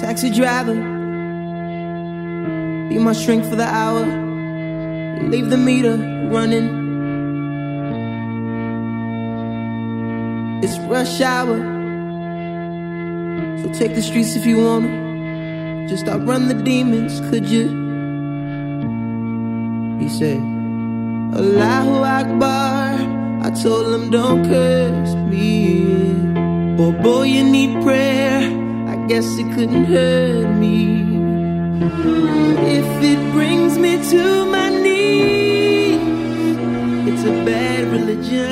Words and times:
Taxi 0.00 0.30
driver, 0.30 0.74
be 2.88 2.98
my 2.98 3.12
shrink 3.12 3.44
for 3.44 3.54
the 3.54 3.68
hour. 3.68 4.06
Leave 5.28 5.50
the 5.50 5.58
meter 5.58 5.96
running. 6.32 6.68
It's 10.64 10.78
rush 10.88 11.20
hour, 11.20 11.58
so 13.62 13.72
take 13.74 13.94
the 13.94 14.00
streets 14.00 14.36
if 14.36 14.46
you 14.46 14.56
wanna. 14.64 15.86
Just 15.86 16.08
outrun 16.08 16.48
the 16.48 16.54
demons, 16.54 17.20
could 17.28 17.46
you? 17.46 17.68
He 20.00 20.08
said, 20.08 20.40
Allahu 21.38 22.02
Akbar. 22.18 23.18
I 23.42 23.50
told 23.50 23.92
him, 23.94 24.10
don't 24.10 24.44
curse 24.46 25.14
me. 25.14 25.84
Oh 26.78 26.92
boy, 26.92 27.24
you 27.24 27.44
need 27.44 27.82
prayer. 27.82 28.69
I 29.10 29.14
guess 29.14 29.38
it 29.38 29.54
couldn't 29.56 29.86
hurt 29.86 30.54
me. 30.54 31.00
If 32.78 33.02
it 33.02 33.32
brings 33.32 33.76
me 33.76 33.96
to 34.10 34.44
my 34.46 34.68
knees, 34.68 35.98
it's 37.08 37.24
a 37.24 37.32
bad 37.44 37.88
religion. 37.88 38.46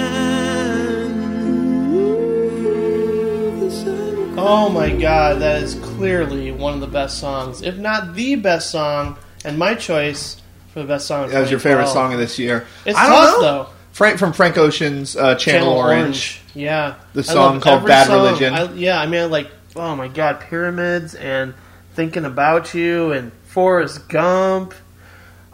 Oh 4.36 4.69
my 4.69 4.91
god, 4.91 5.41
that 5.42 5.62
is 5.62 5.77
clearly 5.77 6.50
one 6.50 6.75
of 6.75 6.80
the 6.80 6.88
best 6.88 7.20
songs, 7.20 7.62
if 7.62 7.77
not 7.77 8.14
the 8.16 8.34
best 8.34 8.72
song, 8.72 9.16
and 9.45 9.61
my 9.61 9.77
choice 9.77 10.42
for 10.72 10.80
the 10.80 10.88
best 10.88 11.06
song. 11.06 11.27
Of 11.27 11.30
That 11.30 11.41
was 11.42 11.52
your 11.52 11.61
favorite 11.61 11.86
song 11.86 12.12
of 12.12 12.19
this 12.19 12.36
year. 12.36 12.66
It's 12.84 12.98
I 12.98 13.06
don't 13.06 13.14
tough 13.14 13.34
know. 13.36 13.41
though. 13.42 13.69
Frank 13.92 14.19
from 14.19 14.33
Frank 14.33 14.59
Ocean's 14.59 15.16
uh, 15.16 15.36
Channel, 15.36 15.72
Orange. 15.72 16.41
Yeah, 16.52 16.97
The 17.12 17.22
song 17.22 17.61
called 17.61 17.86
Bad 17.86 18.09
song. 18.09 18.25
Religion. 18.25 18.55
I, 18.55 18.72
yeah, 18.72 19.00
I 19.00 19.06
mean, 19.06 19.20
I 19.20 19.25
like 19.27 19.52
oh 19.78 19.96
my 19.96 20.09
god, 20.09 20.41
pyramids 20.41 21.14
and 21.14 21.55
thinking 21.95 22.24
about 22.24 22.74
you 22.74 23.12
and 23.12 23.32
Forrest 23.44 24.08
Gump. 24.08 24.75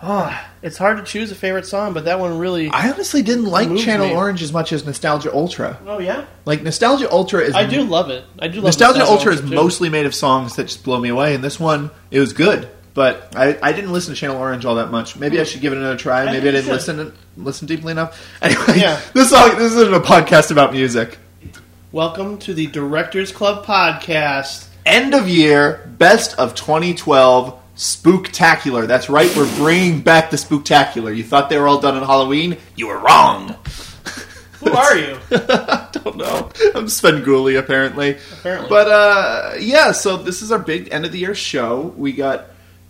Oh, 0.06 0.38
it's 0.60 0.76
hard 0.76 0.98
to 0.98 1.02
choose 1.02 1.30
a 1.32 1.34
favorite 1.34 1.64
song, 1.64 1.94
but 1.94 2.04
that 2.04 2.18
one 2.20 2.36
really. 2.38 2.68
I 2.68 2.90
honestly 2.90 3.22
didn't 3.22 3.46
like 3.46 3.74
Channel 3.76 4.08
me. 4.08 4.14
Orange 4.14 4.42
as 4.42 4.52
much 4.52 4.72
as 4.72 4.84
Nostalgia 4.84 5.32
Ultra. 5.32 5.78
oh 5.86 5.98
yeah, 5.98 6.26
Like 6.44 6.62
Nostalgia 6.62 7.10
Ultra 7.10 7.40
is 7.40 7.54
I 7.54 7.64
do 7.66 7.82
love 7.84 8.10
it. 8.10 8.24
I 8.38 8.48
do 8.48 8.56
love 8.56 8.64
Nostalgia 8.64 9.04
Ultra 9.04 9.32
is 9.34 9.40
too. 9.40 9.54
mostly 9.54 9.88
made 9.88 10.04
of 10.04 10.14
songs 10.14 10.56
that 10.56 10.64
just 10.64 10.84
blow 10.84 10.98
me 11.00 11.08
away, 11.08 11.34
and 11.34 11.42
this 11.42 11.58
one 11.58 11.90
it 12.10 12.20
was 12.20 12.32
good. 12.34 12.68
But 12.92 13.34
I, 13.34 13.58
I 13.60 13.72
didn't 13.72 13.92
listen 13.92 14.14
to 14.14 14.20
Channel 14.20 14.36
Orange 14.36 14.64
all 14.64 14.77
that 14.77 14.90
much. 14.92 15.16
Maybe 15.16 15.40
I 15.40 15.44
should 15.44 15.60
give 15.62 15.72
it 15.72 15.78
another 15.78 15.96
try. 15.96 16.27
Maybe 16.27 16.36
I 16.42 16.44
you 16.44 16.52
didn't 16.52 16.70
listen 16.70 17.12
listen 17.36 17.66
deeply 17.66 17.90
enough. 17.92 18.20
Anyway, 18.42 18.78
Yeah. 18.80 19.00
this 19.14 19.30
song 19.30 19.56
this 19.58 19.72
isn't 19.72 19.94
a 19.94 20.00
podcast 20.00 20.50
about 20.50 20.72
music. 20.72 21.18
Welcome 21.94 22.38
to 22.38 22.54
the 22.54 22.66
Directors 22.66 23.30
Club 23.30 23.64
podcast. 23.64 24.66
End 24.84 25.14
of 25.14 25.28
year, 25.28 25.88
best 25.96 26.36
of 26.40 26.56
2012, 26.56 27.56
spooktacular. 27.76 28.88
That's 28.88 29.08
right, 29.08 29.32
we're 29.36 29.54
bringing 29.54 30.00
back 30.00 30.32
the 30.32 30.36
spooktacular. 30.36 31.16
You 31.16 31.22
thought 31.22 31.50
they 31.50 31.56
were 31.56 31.68
all 31.68 31.80
done 31.80 31.96
on 31.96 32.02
Halloween? 32.02 32.56
You 32.74 32.88
were 32.88 32.98
wrong. 32.98 33.50
Who 34.58 34.72
are 34.72 34.96
you? 34.96 35.20
I 35.30 35.88
don't 35.92 36.16
know. 36.16 36.50
I'm 36.74 36.86
Svengoolie, 36.86 37.56
apparently. 37.56 38.18
Apparently. 38.40 38.68
But 38.68 38.88
uh, 38.88 39.52
yeah, 39.60 39.92
so 39.92 40.16
this 40.16 40.42
is 40.42 40.50
our 40.50 40.58
big 40.58 40.92
end 40.92 41.04
of 41.04 41.12
the 41.12 41.18
year 41.20 41.36
show. 41.36 41.94
We 41.96 42.10
got, 42.10 42.46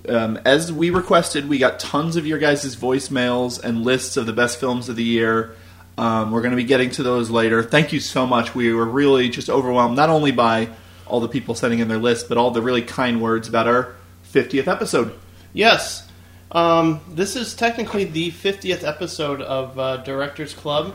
um, 0.09 0.41
as 0.47 0.73
we 0.73 0.89
requested, 0.89 1.47
we 1.47 1.59
got 1.59 1.79
tons 1.79 2.17
of 2.17 2.27
your 2.27 2.39
guys' 2.39 2.75
voicemails 2.75 3.63
and 3.63 3.85
lists 3.85 4.17
of 4.17 4.25
the 4.25 4.33
best 4.33 4.59
films 4.59 4.89
of 4.89 4.97
the 4.97 5.05
year. 5.05 5.57
Um, 5.97 6.33
we're 6.33 6.41
going 6.43 6.51
to 6.53 6.57
be 6.57 6.65
getting 6.65 6.91
to 6.93 7.03
those 7.03 7.31
later. 7.31 7.63
Thank 7.63 7.93
you 7.93 8.01
so 8.01 8.27
much. 8.27 8.55
We 8.55 8.73
were 8.73 8.85
really 8.85 9.29
just 9.29 9.49
overwhelmed, 9.49 9.97
not 9.97 10.11
only 10.11 10.33
by 10.33 10.69
all 11.07 11.21
the 11.21 11.29
people 11.29 11.55
sending 11.55 11.79
in 11.81 11.89
their 11.89 11.99
list, 11.99 12.29
but 12.29 12.37
all 12.39 12.51
the 12.51 12.63
really 12.63 12.83
kind 12.83 13.21
words 13.23 13.47
about 13.49 13.69
our 13.69 13.95
50th 14.33 14.67
episode. 14.67 15.13
Yes. 15.53 16.09
Um, 16.51 17.01
this 17.09 17.37
is 17.37 17.55
technically 17.55 18.05
the 18.05 18.31
50th 18.33 18.83
episode 18.87 19.41
of 19.41 19.79
uh, 19.79 19.99
Directors 19.99 20.53
Club, 20.55 20.95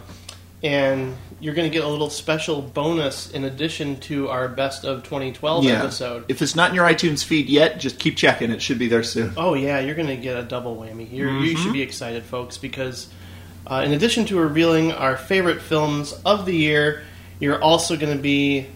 and 0.64 1.16
you're 1.40 1.54
going 1.54 1.70
to 1.70 1.74
get 1.74 1.86
a 1.86 1.88
little 1.88 2.10
special 2.10 2.62
bonus 2.62 3.32
in 3.32 3.46
addition 3.46 4.00
to 4.02 4.28
our 4.28 4.50
Best 4.50 4.84
of 4.84 5.04
2012 5.04 5.66
episode. 5.68 6.26
If 6.28 6.42
it's 6.42 6.56
not 6.56 6.70
in 6.72 6.76
your 6.76 6.86
iTunes 6.86 7.24
feed 7.24 7.48
yet, 7.48 7.80
just 7.80 8.00
keep 8.00 8.18
checking. 8.18 8.52
It 8.52 8.62
should 8.62 8.80
be 8.80 8.88
there 8.90 9.04
soon. 9.04 9.34
Oh, 9.38 9.54
yeah, 9.54 9.80
you're 9.80 9.96
going 9.96 10.08
to 10.10 10.18
get 10.18 10.36
a 10.38 10.44
double 10.44 10.76
whammy. 10.76 11.10
You're, 11.12 11.30
You 11.40 11.54
Mm-hmm. 11.54 11.64
should 11.64 11.74
be 11.74 11.82
excited, 11.82 12.24
folks, 12.24 12.58
because 12.58 13.08
uh, 13.70 13.84
in 13.86 13.94
addition 13.94 14.26
to 14.26 14.40
revealing 14.40 14.92
our 14.92 15.16
favorite 15.16 15.62
films 15.62 16.14
of 16.26 16.46
the 16.46 16.56
year, 16.56 17.04
you're 17.40 17.62
also 17.62 17.96
going 17.96 18.16
to 18.16 18.22
be 18.22 18.68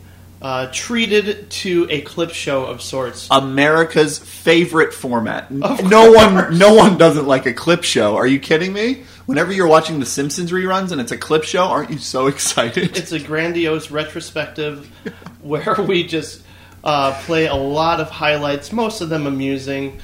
uh, 0.41 0.67
treated 0.73 1.49
to 1.49 1.87
a 1.89 2.01
clip 2.01 2.31
show 2.31 2.65
of 2.65 2.81
sorts. 2.81 3.29
America's 3.31 4.19
favorite 4.19 4.93
format. 4.93 5.45
Of 5.45 5.89
no 5.89 6.11
course. 6.13 6.15
one, 6.15 6.57
no 6.57 6.73
one 6.73 6.97
doesn't 6.97 7.25
like 7.25 7.45
a 7.45 7.53
clip 7.53 7.83
show. 7.83 8.17
Are 8.17 8.27
you 8.27 8.39
kidding 8.39 8.73
me? 8.73 9.03
Whenever 9.25 9.53
you're 9.53 9.67
watching 9.67 10.01
The 10.01 10.05
Simpsons 10.05 10.51
reruns 10.51 10.91
and 10.91 10.99
it's 10.99 11.13
a 11.13 11.17
clip 11.17 11.45
show, 11.45 11.63
aren't 11.63 11.91
you 11.91 11.97
so 11.97 12.27
excited? 12.33 12.97
it's 12.97 13.13
a 13.13 13.19
grandiose 13.19 13.89
retrospective 13.89 14.85
where 15.41 15.75
we 15.75 16.05
just 16.05 16.43
uh, 16.83 17.17
play 17.23 17.45
a 17.45 17.55
lot 17.55 18.01
of 18.01 18.09
highlights, 18.09 18.73
most 18.73 18.99
of 18.99 19.07
them 19.07 19.25
amusing, 19.25 19.99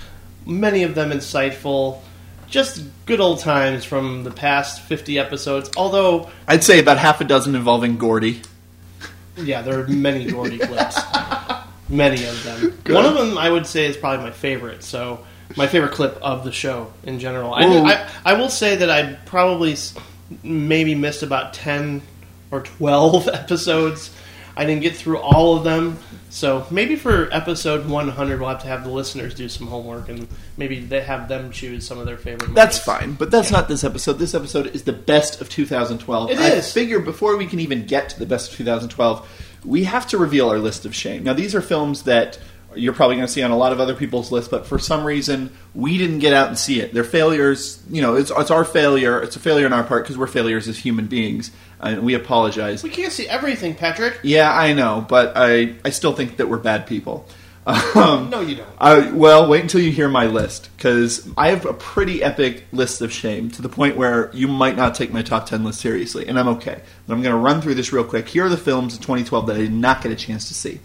many 0.45 0.83
of 0.83 0.95
them 0.95 1.11
insightful. 1.11 1.99
Just 2.49 2.83
good 3.05 3.19
old 3.19 3.39
times 3.39 3.85
from 3.85 4.23
the 4.23 4.31
past 4.31 4.81
50 4.81 5.19
episodes. 5.19 5.69
Although, 5.77 6.29
I'd 6.47 6.63
say 6.63 6.79
about 6.79 6.97
half 6.97 7.21
a 7.21 7.23
dozen 7.23 7.53
involving 7.55 7.97
Gordy. 7.97 8.41
yeah, 9.37 9.61
there 9.61 9.79
are 9.81 9.87
many 9.87 10.25
Gordy 10.31 10.57
clips. 10.59 10.97
Many 11.89 12.25
of 12.25 12.43
them. 12.43 12.77
One 12.95 13.05
of 13.05 13.13
them 13.15 13.37
I 13.37 13.49
would 13.49 13.65
say 13.67 13.85
is 13.85 13.97
probably 13.97 14.25
my 14.25 14.31
favorite. 14.31 14.83
So, 14.83 15.25
my 15.57 15.67
favorite 15.67 15.91
clip 15.91 16.17
of 16.21 16.43
the 16.43 16.51
show 16.51 16.91
in 17.03 17.19
general. 17.19 17.53
I. 17.53 17.63
I, 17.65 18.09
I 18.25 18.33
will 18.33 18.49
say 18.49 18.75
that 18.77 18.89
I 18.89 19.13
probably 19.25 19.73
s- 19.73 19.95
maybe 20.43 20.93
missed 20.95 21.23
about 21.23 21.53
10 21.53 22.01
or 22.51 22.61
12 22.61 23.27
episodes. 23.33 24.11
I 24.57 24.65
didn't 24.65 24.81
get 24.81 24.95
through 24.95 25.19
all 25.19 25.55
of 25.57 25.63
them. 25.63 25.97
So 26.29 26.65
maybe 26.69 26.95
for 26.95 27.27
episode 27.33 27.87
100, 27.87 28.39
we'll 28.39 28.49
have 28.49 28.61
to 28.61 28.67
have 28.67 28.83
the 28.83 28.91
listeners 28.91 29.33
do 29.33 29.49
some 29.49 29.67
homework 29.67 30.09
and 30.09 30.27
maybe 30.57 30.79
they 30.79 31.01
have 31.01 31.27
them 31.27 31.51
choose 31.51 31.85
some 31.85 31.97
of 31.97 32.05
their 32.05 32.17
favorite. 32.17 32.53
That's 32.53 32.77
fine, 32.77 33.13
but 33.13 33.31
that's 33.31 33.51
not 33.51 33.67
this 33.67 33.83
episode. 33.83 34.13
This 34.13 34.35
episode 34.35 34.67
is 34.67 34.83
the 34.83 34.93
best 34.93 35.41
of 35.41 35.49
2012. 35.49 36.31
It 36.31 36.37
I 36.37 36.49
is. 36.49 36.71
figure 36.71 36.99
before 36.99 37.35
we 37.35 37.47
can 37.47 37.59
even 37.59 37.85
get 37.85 38.09
to 38.09 38.19
the 38.19 38.27
best 38.27 38.51
of 38.51 38.57
2012, 38.57 39.27
we 39.65 39.85
have 39.85 40.07
to 40.07 40.17
reveal 40.17 40.49
our 40.49 40.59
list 40.59 40.85
of 40.85 40.95
shame. 40.95 41.23
Now, 41.23 41.33
these 41.33 41.55
are 41.55 41.61
films 41.61 42.03
that 42.03 42.37
you're 42.75 42.93
probably 42.93 43.15
going 43.15 43.27
to 43.27 43.31
see 43.31 43.41
on 43.41 43.51
a 43.51 43.57
lot 43.57 43.71
of 43.71 43.79
other 43.79 43.95
people's 43.95 44.31
lists, 44.31 44.49
but 44.49 44.65
for 44.65 44.77
some 44.77 45.03
reason, 45.03 45.49
we 45.73 45.97
didn't 45.97 46.19
get 46.19 46.33
out 46.33 46.47
and 46.49 46.57
see 46.57 46.79
it. 46.79 46.93
They're 46.93 47.03
failures. 47.03 47.81
You 47.89 48.01
know, 48.01 48.15
it's, 48.15 48.31
it's 48.35 48.51
our 48.51 48.63
failure. 48.63 49.21
It's 49.21 49.35
a 49.35 49.39
failure 49.39 49.65
on 49.65 49.73
our 49.73 49.83
part 49.83 50.03
because 50.03 50.17
we're 50.17 50.27
failures 50.27 50.67
as 50.67 50.77
human 50.77 51.07
beings, 51.07 51.51
we 52.01 52.13
apologize. 52.13 52.83
We 52.83 52.89
can't 52.89 53.13
see 53.13 53.27
everything, 53.27 53.75
Patrick. 53.75 54.19
Yeah, 54.23 54.51
I 54.51 54.73
know, 54.73 55.05
but 55.07 55.33
I, 55.35 55.75
I 55.85 55.89
still 55.89 56.13
think 56.13 56.37
that 56.37 56.49
we're 56.49 56.57
bad 56.57 56.87
people. 56.87 57.27
Um, 57.95 58.29
No, 58.31 58.41
you 58.41 58.55
don't. 58.55 58.69
I, 58.79 59.11
well, 59.11 59.47
wait 59.47 59.61
until 59.61 59.81
you 59.81 59.91
hear 59.91 60.09
my 60.09 60.25
list 60.25 60.69
because 60.75 61.27
I 61.37 61.49
have 61.49 61.65
a 61.65 61.73
pretty 61.73 62.23
epic 62.23 62.65
list 62.71 63.01
of 63.01 63.11
shame 63.11 63.51
to 63.51 63.61
the 63.61 63.69
point 63.69 63.95
where 63.95 64.31
you 64.33 64.47
might 64.47 64.75
not 64.75 64.95
take 64.95 65.13
my 65.13 65.21
top 65.21 65.45
10 65.45 65.63
list 65.63 65.79
seriously, 65.79 66.27
and 66.27 66.39
I'm 66.39 66.47
okay. 66.47 66.81
But 67.05 67.13
I'm 67.13 67.21
going 67.21 67.35
to 67.35 67.39
run 67.39 67.61
through 67.61 67.75
this 67.75 67.93
real 67.93 68.03
quick. 68.03 68.27
Here 68.27 68.45
are 68.45 68.49
the 68.49 68.57
films 68.57 68.95
of 68.95 69.01
2012 69.01 69.45
that 69.47 69.55
I 69.55 69.59
did 69.59 69.73
not 69.73 70.01
get 70.01 70.11
a 70.11 70.15
chance 70.15 70.47
to 70.47 70.55
see. 70.55 70.79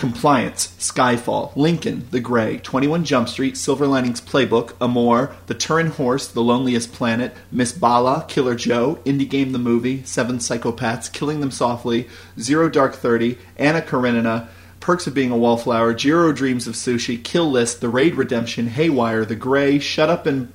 Compliance, 0.00 0.68
Skyfall, 0.78 1.54
Lincoln, 1.56 2.08
The 2.10 2.20
Grey, 2.20 2.56
21 2.56 3.04
Jump 3.04 3.28
Street, 3.28 3.54
Silver 3.54 3.86
Linings 3.86 4.22
Playbook, 4.22 4.72
Amour, 4.80 5.36
The 5.44 5.52
Turin 5.52 5.88
Horse, 5.88 6.26
The 6.26 6.40
Loneliest 6.40 6.90
Planet, 6.90 7.36
Miss 7.52 7.72
Bala, 7.72 8.24
Killer 8.26 8.54
Joe, 8.54 8.98
Indie 9.04 9.28
Game 9.28 9.52
the 9.52 9.58
Movie, 9.58 10.02
Seven 10.04 10.38
Psychopaths, 10.38 11.12
Killing 11.12 11.40
Them 11.40 11.50
Softly, 11.50 12.08
Zero 12.38 12.70
Dark 12.70 12.94
Thirty, 12.94 13.36
Anna 13.58 13.82
Karenina, 13.82 14.48
Perks 14.80 15.06
of 15.06 15.12
Being 15.12 15.32
a 15.32 15.36
Wallflower, 15.36 15.92
Jiro 15.92 16.32
Dreams 16.32 16.66
of 16.66 16.76
Sushi, 16.76 17.22
Kill 17.22 17.50
List, 17.50 17.82
The 17.82 17.90
Raid 17.90 18.14
Redemption, 18.14 18.68
Haywire, 18.68 19.26
The 19.26 19.36
Grey, 19.36 19.78
Shut 19.78 20.08
Up 20.08 20.24
and 20.24 20.50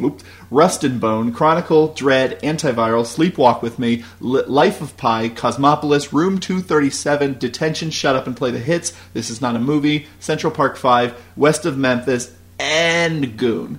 oops, 0.00 0.24
Rust 0.50 0.84
and 0.84 1.00
Bone, 1.00 1.32
Chronicle, 1.32 1.90
Dredd, 1.90 2.40
Antiviral, 2.40 3.04
Sleepwalk 3.04 3.62
with 3.62 3.78
Me, 3.78 4.04
Li- 4.20 4.42
Life 4.46 4.80
of 4.80 4.96
Pi, 4.96 5.28
Cosmopolis, 5.28 6.12
Room 6.12 6.38
237, 6.38 7.38
Detention, 7.38 7.90
Shut 7.90 8.16
Up 8.16 8.26
and 8.26 8.36
Play 8.36 8.50
the 8.50 8.58
Hits, 8.58 8.92
This 9.14 9.30
Is 9.30 9.40
Not 9.40 9.56
a 9.56 9.58
Movie, 9.58 10.06
Central 10.20 10.52
Park 10.52 10.76
5, 10.76 11.20
West 11.36 11.66
of 11.66 11.76
Memphis, 11.78 12.34
and 12.58 13.36
Goon. 13.36 13.78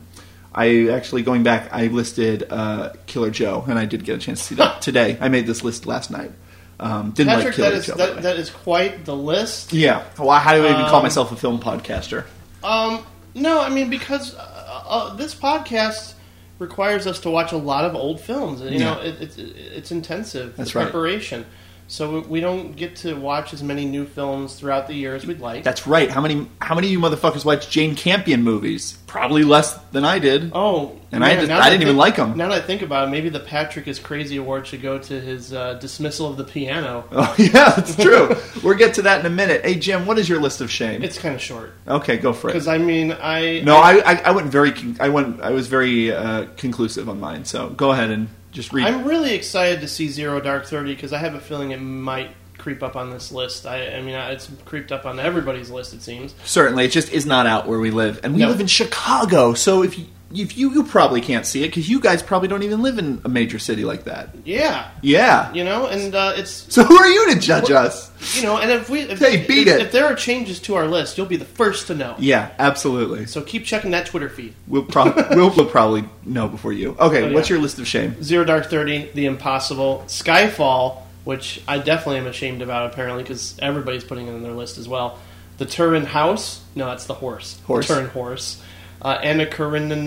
I 0.56 0.90
actually, 0.90 1.24
going 1.24 1.42
back, 1.44 1.70
I 1.74 1.88
listed 1.88 2.46
uh, 2.50 2.94
Killer 3.08 3.32
Joe, 3.32 3.66
and 3.68 3.80
I 3.80 3.86
did 3.86 4.04
get 4.06 4.16
a 4.16 4.20
chance 4.20 4.40
to 4.42 4.46
see 4.46 4.56
that 4.56 4.82
today. 4.84 5.18
I 5.20 5.30
made 5.30 5.48
this 5.48 5.64
list 5.64 5.86
last 5.88 6.12
night. 6.12 6.32
Um, 6.80 7.12
didn't 7.12 7.28
like 7.30 7.38
Patrick, 7.38 7.56
Killer 7.56 7.70
that 7.72 7.78
is 7.78 7.86
Joe. 7.88 7.96
by 7.96 7.98
the 7.98 8.04
way. 8.04 8.16
that, 8.16 8.22
that 8.24 8.38
is 8.38 8.50
quite 8.50 9.06
the 9.06 9.16
list. 9.16 9.74
Yeah. 9.74 10.04
Well, 10.20 10.38
how 10.38 10.54
do 10.54 10.64
I 10.64 10.72
even 10.72 10.86
call 10.86 10.98
Um, 10.98 11.04
myself 11.04 11.32
a 11.32 11.36
film 11.36 11.60
podcaster? 11.60 12.26
Um, 12.64 13.04
no, 13.36 13.62
I 13.62 13.70
mean 13.70 13.90
because 13.90 14.36
uh, 14.36 14.53
uh, 14.86 15.16
this 15.16 15.34
podcast 15.36 16.14
requires 16.60 17.08
us 17.08 17.20
to 17.22 17.30
watch 17.30 17.52
a 17.52 17.58
lot 17.58 17.86
of 17.86 17.96
old 17.96 18.20
films. 18.20 18.62
You 18.62 18.80
know, 18.80 19.00
it, 19.02 19.22
it's 19.22 19.38
it's 19.38 19.92
intensive. 19.92 20.56
That's 20.56 20.72
the 20.74 20.80
right. 20.80 20.86
Preparation. 20.86 21.46
So 21.88 22.22
we 22.22 22.40
don't 22.40 22.76
get 22.76 22.96
to 22.98 23.14
watch 23.14 23.54
as 23.54 23.62
many 23.62 23.86
new 23.86 24.06
films 24.06 24.56
throughout 24.56 24.88
the 24.88 24.94
year 24.94 25.16
as 25.16 25.26
we'd 25.28 25.40
like. 25.40 25.64
That's 25.64 25.86
right. 25.86 26.10
How 26.10 26.22
many 26.22 26.48
how 26.62 26.76
many 26.76 26.88
of 26.88 26.92
you 26.94 27.00
motherfuckers 27.00 27.46
watch 27.46 27.70
Jane 27.70 27.96
Campion 27.96 28.42
movies? 28.44 28.98
Probably 29.06 29.44
less 29.44 29.76
than 29.92 30.04
I 30.06 30.18
did. 30.18 30.52
Oh, 30.56 30.98
And 31.12 31.24
I 31.24 31.36
just- 31.36 31.52
I 31.52 31.70
didn't 31.70 31.84
even 31.84 31.98
like 31.98 32.16
them. 32.16 32.36
Now 32.36 32.50
that 32.50 32.64
I 32.64 32.66
think 32.66 32.82
about 32.82 33.08
it, 33.08 33.12
maybe 33.12 33.30
the 33.30 33.40
Patrick 33.40 33.88
is 33.88 34.00
Crazy 34.00 34.38
Award 34.38 34.66
should 34.66 34.82
go 34.82 34.98
to 34.98 35.22
his 35.22 35.54
uh, 35.54 35.76
dismissal 35.76 36.28
of 36.28 36.38
the 36.38 36.44
piano. 36.44 37.04
Oh 37.12 37.36
yeah, 37.38 37.70
that's 37.76 37.96
true. 37.96 38.36
we'll 38.64 38.78
get 38.78 38.96
to 38.96 39.04
that 39.04 39.20
in 39.20 39.26
a 39.28 39.30
minute. 39.30 39.64
Hey 39.64 39.76
Jim, 39.76 40.06
what 40.08 40.18
is 40.18 40.28
your 40.28 40.40
list 40.42 40.62
of 40.62 40.72
shame? 40.72 41.04
It's 41.04 41.18
kind 41.20 41.36
of 41.36 41.42
short 41.42 41.74
okay, 41.88 42.18
go 42.18 42.34
for 42.34 42.50
it. 42.50 42.54
because 42.54 42.68
I 42.68 42.78
mean 42.80 43.12
I 43.22 43.62
No, 43.64 43.76
I, 43.78 43.98
I 44.00 44.14
I 44.26 44.32
went 44.32 44.48
very 44.48 44.74
I 45.00 45.10
went 45.10 45.42
I 45.42 45.52
was 45.52 45.68
very 45.68 46.12
uh, 46.12 46.48
conclusive 46.58 47.08
on 47.08 47.20
mine. 47.20 47.46
So 47.46 47.70
go 47.70 47.92
ahead 47.92 48.10
and 48.10 48.30
just 48.54 48.72
read. 48.74 48.88
I'm 48.88 49.04
really 49.06 49.34
excited 49.34 49.82
to 49.82 49.88
see 49.88 50.08
Zero 50.10 50.40
Dark 50.40 50.66
Thirty 50.66 50.94
because 50.96 51.12
I 51.14 51.18
have 51.18 51.34
a 51.36 51.40
feeling 51.40 51.72
it 51.72 51.78
might 51.82 52.32
creep 52.58 52.82
up 52.84 52.96
on 52.96 53.10
this 53.10 53.32
list. 53.32 53.66
I, 53.66 53.96
I 53.98 54.02
mean, 54.02 54.16
it's 54.16 54.50
creeped 54.66 54.92
up 54.92 55.06
on 55.06 55.20
everybody's 55.20 55.70
list. 55.70 55.94
It 55.94 56.02
seems. 56.02 56.34
Certainly, 56.46 56.86
it 56.86 56.92
just 56.92 57.12
is 57.12 57.26
not 57.26 57.46
out 57.48 57.68
where 57.68 57.80
we 57.80 57.92
live, 57.92 58.20
and 58.24 58.34
we 58.34 58.40
No. 58.42 58.48
live 58.50 58.62
in 58.62 58.68
Chicago. 58.68 59.54
So 59.54 59.84
if 59.84 59.98
you, 59.98 60.06
if 60.06 60.23
you 60.34 60.72
you 60.72 60.84
probably 60.84 61.22
can't 61.22 61.46
see 61.46 61.64
it 61.64 61.68
because 61.68 61.88
you 61.88 62.00
guys 62.00 62.22
probably 62.24 62.48
don't 62.48 62.64
even 62.64 62.82
live 62.82 62.98
in 62.98 63.22
a 63.24 63.30
major 63.30 63.60
city 63.60 63.86
like 63.86 64.06
that. 64.06 64.30
Yeah, 64.44 64.90
Yeah. 65.02 65.54
you 65.54 65.64
know, 65.64 65.86
and 65.88 66.14
uh, 66.16 66.34
it's 66.36 66.50
So 66.74 66.84
who 66.84 66.98
are 66.98 67.08
you 67.08 67.34
to 67.34 67.40
judge 67.40 67.70
us? 67.72 68.10
you 68.36 68.44
know, 68.44 68.58
and 68.58 68.72
if 68.72 68.90
we 68.90 69.02
if, 69.02 69.20
Hey, 69.20 69.46
beat 69.46 69.68
if, 69.68 69.76
it. 69.76 69.82
if 69.84 69.92
there 69.92 70.06
are 70.06 70.16
changes 70.16 70.60
to 70.62 70.76
our 70.76 70.88
list, 70.88 71.18
you'll 71.18 71.28
be 71.28 71.38
the 71.38 71.46
first 71.46 71.88
to 71.88 71.96
know. 71.96 72.16
Yeah, 72.18 72.52
absolutely. 72.60 73.26
So 73.28 73.42
keep 73.42 73.64
checking 73.66 73.92
that 73.92 74.08
Twitter 74.08 74.28
feed. 74.30 74.54
We'll, 74.68 74.84
prob- 74.86 75.16
we'll, 75.32 75.56
we'll 75.56 75.66
probably 75.70 76.06
know 76.26 76.48
before 76.48 76.74
you. 76.74 76.96
Okay, 77.00 77.24
Oh, 77.24 77.28
yeah. 77.28 77.34
what's 77.34 77.50
your 77.50 77.60
list 77.60 77.78
of 77.80 77.88
shame? 77.88 78.22
Zero 78.24 78.44
Dark 78.44 78.66
Thirty, 78.70 79.12
The 79.14 79.26
Impossible, 79.28 80.04
Skyfall, 80.08 81.02
which 81.26 81.62
I 81.68 81.78
definitely 81.78 82.18
am 82.18 82.28
ashamed 82.28 82.62
about 82.62 82.92
apparently 82.92 83.24
because 83.24 83.56
everybody's 83.62 84.04
putting 84.04 84.28
it 84.28 84.32
on 84.34 84.42
their 84.44 84.52
list 84.54 84.78
as 84.78 84.88
well. 84.90 85.20
The 85.60 85.66
Turin 85.66 86.06
House, 86.06 86.62
no, 86.76 86.88
that's 86.88 87.06
the 87.06 87.14
horse. 87.14 87.60
Horse. 87.66 87.88
The 87.88 87.94
Turin 87.94 88.10
Horse. 88.10 88.62
Uh, 89.04 89.20
Anna 89.22 89.46
Karenina. 89.46 89.98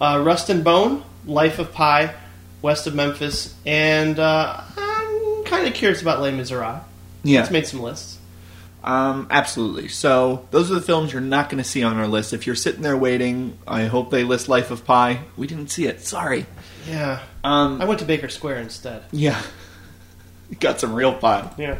Uh, 0.00 0.22
Rust 0.24 0.50
and 0.50 0.64
Bone, 0.64 1.02
Life 1.24 1.58
of 1.58 1.72
Pi, 1.72 2.14
West 2.62 2.86
of 2.86 2.94
Memphis, 2.94 3.54
and 3.64 4.18
uh, 4.18 4.60
I'm 4.76 5.44
kind 5.44 5.66
of 5.66 5.74
curious 5.74 6.02
about 6.02 6.20
Les 6.20 6.32
Miserables. 6.32 6.82
Yeah, 7.22 7.40
It's 7.40 7.50
made 7.50 7.66
some 7.66 7.80
lists. 7.80 8.18
um, 8.82 9.28
absolutely. 9.30 9.88
So 9.88 10.46
those 10.50 10.70
are 10.70 10.74
the 10.74 10.82
films 10.82 11.10
you're 11.12 11.22
not 11.22 11.48
going 11.48 11.62
to 11.62 11.68
see 11.68 11.82
on 11.82 11.96
our 11.96 12.06
list. 12.08 12.34
If 12.34 12.46
you're 12.46 12.56
sitting 12.56 12.82
there 12.82 12.96
waiting, 12.98 13.56
I 13.66 13.84
hope 13.84 14.10
they 14.10 14.24
list 14.24 14.46
Life 14.48 14.70
of 14.70 14.84
Pi. 14.84 15.20
We 15.38 15.46
didn't 15.46 15.68
see 15.68 15.86
it. 15.86 16.02
Sorry. 16.02 16.44
Yeah. 16.86 17.20
Um, 17.44 17.80
I 17.80 17.86
went 17.86 18.00
to 18.00 18.06
Baker 18.06 18.28
Square 18.28 18.58
instead. 18.58 19.04
yeah, 19.10 19.40
got 20.60 20.80
some 20.80 20.92
real 20.92 21.14
pie. 21.14 21.50
Yeah. 21.56 21.78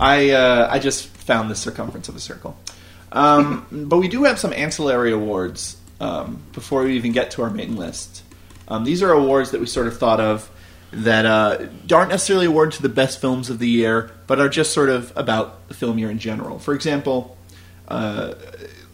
I 0.00 0.30
uh, 0.30 0.68
I 0.70 0.78
just 0.78 1.08
found 1.08 1.50
the 1.50 1.54
circumference 1.54 2.08
of 2.08 2.16
a 2.16 2.20
circle. 2.20 2.56
Um, 3.12 3.66
but 3.70 3.98
we 3.98 4.08
do 4.08 4.24
have 4.24 4.38
some 4.38 4.52
ancillary 4.52 5.12
awards 5.12 5.76
um, 6.00 6.42
before 6.52 6.82
we 6.84 6.96
even 6.96 7.12
get 7.12 7.32
to 7.32 7.42
our 7.42 7.50
main 7.50 7.76
list. 7.76 8.22
Um, 8.68 8.84
these 8.84 9.02
are 9.02 9.12
awards 9.12 9.50
that 9.50 9.60
we 9.60 9.66
sort 9.66 9.86
of 9.86 9.98
thought 9.98 10.20
of 10.20 10.50
that 10.92 11.24
uh, 11.24 11.66
aren't 11.94 12.10
necessarily 12.10 12.46
awarded 12.46 12.74
to 12.74 12.82
the 12.82 12.88
best 12.88 13.20
films 13.20 13.50
of 13.50 13.58
the 13.58 13.68
year, 13.68 14.10
but 14.26 14.40
are 14.40 14.48
just 14.48 14.72
sort 14.72 14.88
of 14.88 15.12
about 15.16 15.68
the 15.68 15.74
film 15.74 15.98
year 15.98 16.10
in 16.10 16.18
general. 16.18 16.58
For 16.58 16.74
example, 16.74 17.36
uh, 17.88 18.34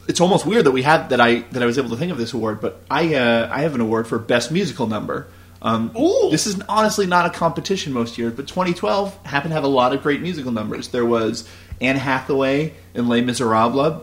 it's 0.09 0.21
almost 0.21 0.47
weird 0.47 0.65
that 0.67 0.71
we 0.71 0.83
had 0.83 1.11
that 1.11 1.21
I 1.21 1.41
that 1.53 1.63
I 1.63 1.67
was 1.67 1.79
able 1.79 1.91
to 1.91 1.97
think 1.97 2.13
of 2.13 2.19
this 2.19 2.33
award, 2.33 2.61
but 2.61 2.81
I 2.91 3.15
uh, 3.15 3.49
I 3.53 3.63
have 3.63 3.75
an 3.75 3.81
award 3.81 4.07
for 4.07 4.19
best 4.19 4.51
musical 4.51 4.87
number. 4.87 5.29
Um. 5.61 5.91
This 6.31 6.47
is 6.47 6.61
honestly 6.69 7.07
not 7.07 7.27
a 7.27 7.31
competition 7.31 7.93
most 7.93 8.17
years, 8.17 8.33
but 8.33 8.47
2012 8.47 9.27
happened 9.27 9.51
to 9.51 9.55
have 9.55 9.65
a 9.65 9.69
lot 9.69 9.93
of 9.93 10.03
great 10.03 10.21
musical 10.21 10.53
numbers. 10.53 10.89
There 10.89 11.05
was 11.05 11.49
Anne 11.81 11.97
Hathaway 11.97 12.75
in 12.95 13.09
Les 13.09 13.23
Miserables 13.23 14.03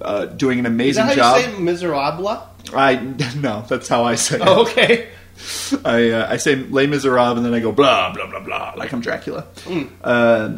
uh, 0.00 0.26
doing 0.26 0.58
an 0.60 0.66
Is 0.66 0.70
amazing 0.98 1.08
job. 1.16 1.36
you 1.38 1.42
say 1.44 1.58
Miserable? 1.58 2.28
I 2.74 2.96
no, 3.36 3.64
that's 3.68 3.88
how 3.88 4.04
I 4.04 4.14
say 4.16 4.36
it. 4.36 4.42
Oh, 4.44 4.62
okay. 4.62 5.08
I 5.84 6.10
uh, 6.10 6.28
I 6.32 6.36
say 6.38 6.56
Les 6.56 6.86
Miserables 6.86 7.36
and 7.36 7.44
then 7.46 7.52
I 7.54 7.60
go 7.60 7.70
blah 7.72 8.12
blah 8.14 8.26
blah 8.26 8.40
blah 8.40 8.74
like 8.76 8.92
I'm 8.92 9.00
Dracula. 9.00 9.44
Mm. 9.64 9.90
Uh, 10.02 10.52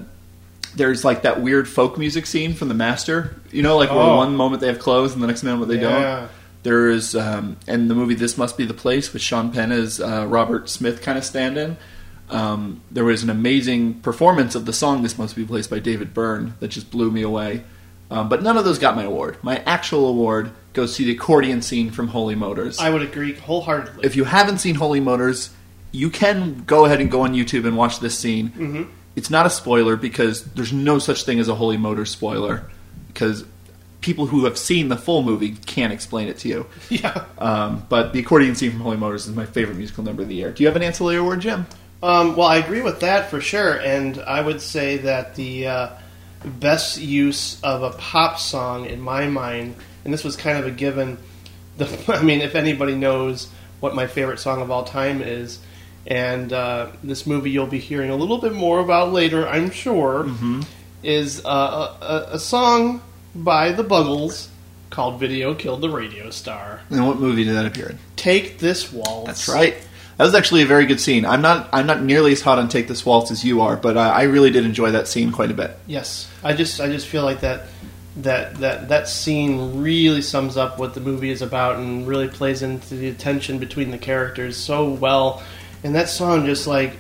there's 0.76 1.04
like 1.04 1.22
that 1.22 1.40
weird 1.42 1.68
folk 1.68 1.98
music 1.98 2.26
scene 2.26 2.54
from 2.54 2.68
The 2.68 2.74
Master. 2.74 3.34
You 3.50 3.62
know, 3.62 3.76
like 3.76 3.90
where 3.90 3.98
Oh. 3.98 4.16
one 4.16 4.36
moment 4.36 4.60
they 4.60 4.68
have 4.68 4.78
clothes 4.78 5.14
and 5.14 5.22
the 5.22 5.26
next 5.26 5.42
moment 5.42 5.68
they 5.68 5.80
Yeah. 5.80 6.20
don't. 6.20 6.30
There's 6.62 7.14
um, 7.16 7.56
and 7.66 7.88
the 7.90 7.94
movie 7.94 8.14
This 8.14 8.36
Must 8.38 8.56
Be 8.56 8.64
the 8.66 8.74
Place 8.74 9.12
with 9.12 9.22
Sean 9.22 9.50
Penn 9.52 9.72
as 9.72 10.00
uh, 10.00 10.26
Robert 10.28 10.68
Smith 10.68 11.02
kind 11.02 11.16
of 11.16 11.24
stand-in. 11.24 11.76
Um, 12.30 12.82
there 12.90 13.04
was 13.04 13.22
an 13.22 13.30
amazing 13.30 13.94
performance 14.00 14.54
of 14.54 14.66
the 14.66 14.72
song 14.72 15.02
"This 15.02 15.16
Must 15.18 15.34
Be 15.34 15.42
the 15.42 15.48
Place" 15.48 15.66
by 15.66 15.78
David 15.78 16.12
Byrne 16.14 16.54
that 16.60 16.68
just 16.68 16.90
blew 16.90 17.10
me 17.10 17.22
away. 17.22 17.62
Um, 18.10 18.28
but 18.28 18.42
none 18.42 18.56
of 18.56 18.64
those 18.64 18.78
got 18.78 18.96
my 18.96 19.04
award. 19.04 19.36
My 19.42 19.58
actual 19.66 20.08
award 20.08 20.50
goes 20.72 20.96
to 20.96 21.04
the 21.04 21.12
accordion 21.12 21.60
scene 21.60 21.90
from 21.90 22.08
Holy 22.08 22.34
Motors. 22.34 22.78
I 22.78 22.90
would 22.90 23.02
agree 23.02 23.34
wholeheartedly. 23.34 24.04
If 24.04 24.16
you 24.16 24.24
haven't 24.24 24.58
seen 24.58 24.76
Holy 24.76 25.00
Motors, 25.00 25.50
you 25.92 26.10
can 26.10 26.64
go 26.64 26.84
ahead 26.84 27.00
and 27.00 27.10
go 27.10 27.22
on 27.22 27.34
YouTube 27.34 27.66
and 27.66 27.76
watch 27.76 28.00
this 28.00 28.18
scene. 28.18 28.48
Mm-hmm. 28.50 28.82
It's 29.16 29.30
not 29.30 29.46
a 29.46 29.50
spoiler 29.50 29.96
because 29.96 30.44
there's 30.44 30.72
no 30.72 30.98
such 30.98 31.24
thing 31.24 31.38
as 31.38 31.48
a 31.48 31.54
Holy 31.54 31.76
Motors 31.76 32.10
spoiler 32.10 32.70
because 33.08 33.44
people 34.00 34.26
who 34.26 34.44
have 34.44 34.56
seen 34.56 34.88
the 34.88 34.96
full 34.96 35.22
movie 35.22 35.56
can't 35.66 35.92
explain 35.92 36.28
it 36.28 36.38
to 36.38 36.48
you. 36.48 36.66
yeah. 36.88 37.24
Um, 37.38 37.84
but 37.88 38.12
the 38.12 38.20
accordion 38.20 38.54
scene 38.54 38.70
from 38.70 38.80
Holy 38.80 38.96
Motors 38.96 39.26
is 39.26 39.34
my 39.34 39.46
favorite 39.46 39.76
musical 39.76 40.04
number 40.04 40.22
of 40.22 40.28
the 40.28 40.36
year. 40.36 40.52
Do 40.52 40.62
you 40.62 40.68
have 40.68 40.76
an 40.76 40.82
ancillary 40.82 41.18
award, 41.18 41.40
Jim? 41.40 41.66
Um, 42.02 42.36
well, 42.36 42.46
I 42.46 42.58
agree 42.58 42.80
with 42.80 43.00
that 43.00 43.28
for 43.28 43.40
sure, 43.40 43.80
and 43.80 44.18
I 44.20 44.40
would 44.40 44.62
say 44.62 44.98
that 44.98 45.34
the 45.34 45.66
uh, 45.66 45.88
best 46.44 47.00
use 47.00 47.60
of 47.62 47.82
a 47.82 47.90
pop 47.90 48.38
song 48.38 48.86
in 48.86 49.00
my 49.00 49.26
mind, 49.26 49.76
and 50.04 50.12
this 50.12 50.24
was 50.24 50.36
kind 50.36 50.58
of 50.58 50.66
a 50.66 50.70
given. 50.70 51.18
The, 51.76 52.04
I 52.08 52.22
mean, 52.22 52.40
if 52.40 52.54
anybody 52.54 52.94
knows 52.94 53.48
what 53.80 53.94
my 53.94 54.06
favorite 54.06 54.40
song 54.40 54.60
of 54.60 54.70
all 54.70 54.84
time 54.84 55.22
is, 55.22 55.58
and 56.06 56.52
uh, 56.52 56.88
this 57.02 57.26
movie 57.26 57.50
you'll 57.50 57.66
be 57.66 57.78
hearing 57.78 58.10
a 58.10 58.16
little 58.16 58.38
bit 58.38 58.52
more 58.52 58.80
about 58.80 59.12
later, 59.12 59.46
I'm 59.46 59.70
sure, 59.70 60.28
is 61.02 61.44
uh, 61.44 61.96
a, 62.00 62.04
a, 62.04 62.28
a 62.34 62.38
song 62.38 63.02
by 63.34 63.72
the 63.72 63.84
Buggles 63.84 64.48
called 64.90 65.20
"Video 65.20 65.54
Killed 65.54 65.80
the 65.80 65.90
Radio 65.90 66.30
Star." 66.30 66.80
And 66.90 67.06
what 67.06 67.18
movie 67.18 67.44
did 67.44 67.56
that 67.56 67.66
appear 67.66 67.90
in? 67.90 67.98
Take 68.16 68.58
this 68.58 68.92
waltz. 68.92 69.26
That's 69.26 69.48
right. 69.48 69.76
That 70.18 70.24
was 70.24 70.34
actually 70.34 70.62
a 70.62 70.66
very 70.66 70.84
good 70.84 71.00
scene. 71.00 71.24
I'm 71.24 71.42
not 71.42 71.68
I'm 71.72 71.86
not 71.86 72.02
nearly 72.02 72.32
as 72.32 72.40
hot 72.40 72.58
on 72.58 72.68
Take 72.68 72.88
This 72.88 73.06
Waltz 73.06 73.30
as 73.30 73.44
you 73.44 73.60
are, 73.60 73.76
but 73.76 73.96
uh, 73.96 74.00
I 74.00 74.24
really 74.24 74.50
did 74.50 74.64
enjoy 74.64 74.90
that 74.90 75.06
scene 75.06 75.30
quite 75.30 75.52
a 75.52 75.54
bit. 75.54 75.78
Yes, 75.86 76.28
I 76.42 76.54
just 76.54 76.80
I 76.80 76.88
just 76.88 77.06
feel 77.06 77.22
like 77.22 77.40
that 77.40 77.66
that 78.16 78.56
that 78.56 78.88
that 78.88 79.08
scene 79.08 79.80
really 79.80 80.22
sums 80.22 80.56
up 80.56 80.76
what 80.76 80.94
the 80.94 81.00
movie 81.00 81.30
is 81.30 81.40
about 81.40 81.76
and 81.76 82.04
really 82.04 82.26
plays 82.26 82.62
into 82.62 82.96
the 82.96 83.14
tension 83.14 83.60
between 83.60 83.92
the 83.92 83.98
characters 83.98 84.56
so 84.56 84.90
well. 84.90 85.40
And 85.84 85.94
that 85.94 86.08
song 86.08 86.46
just 86.46 86.66
like 86.66 86.96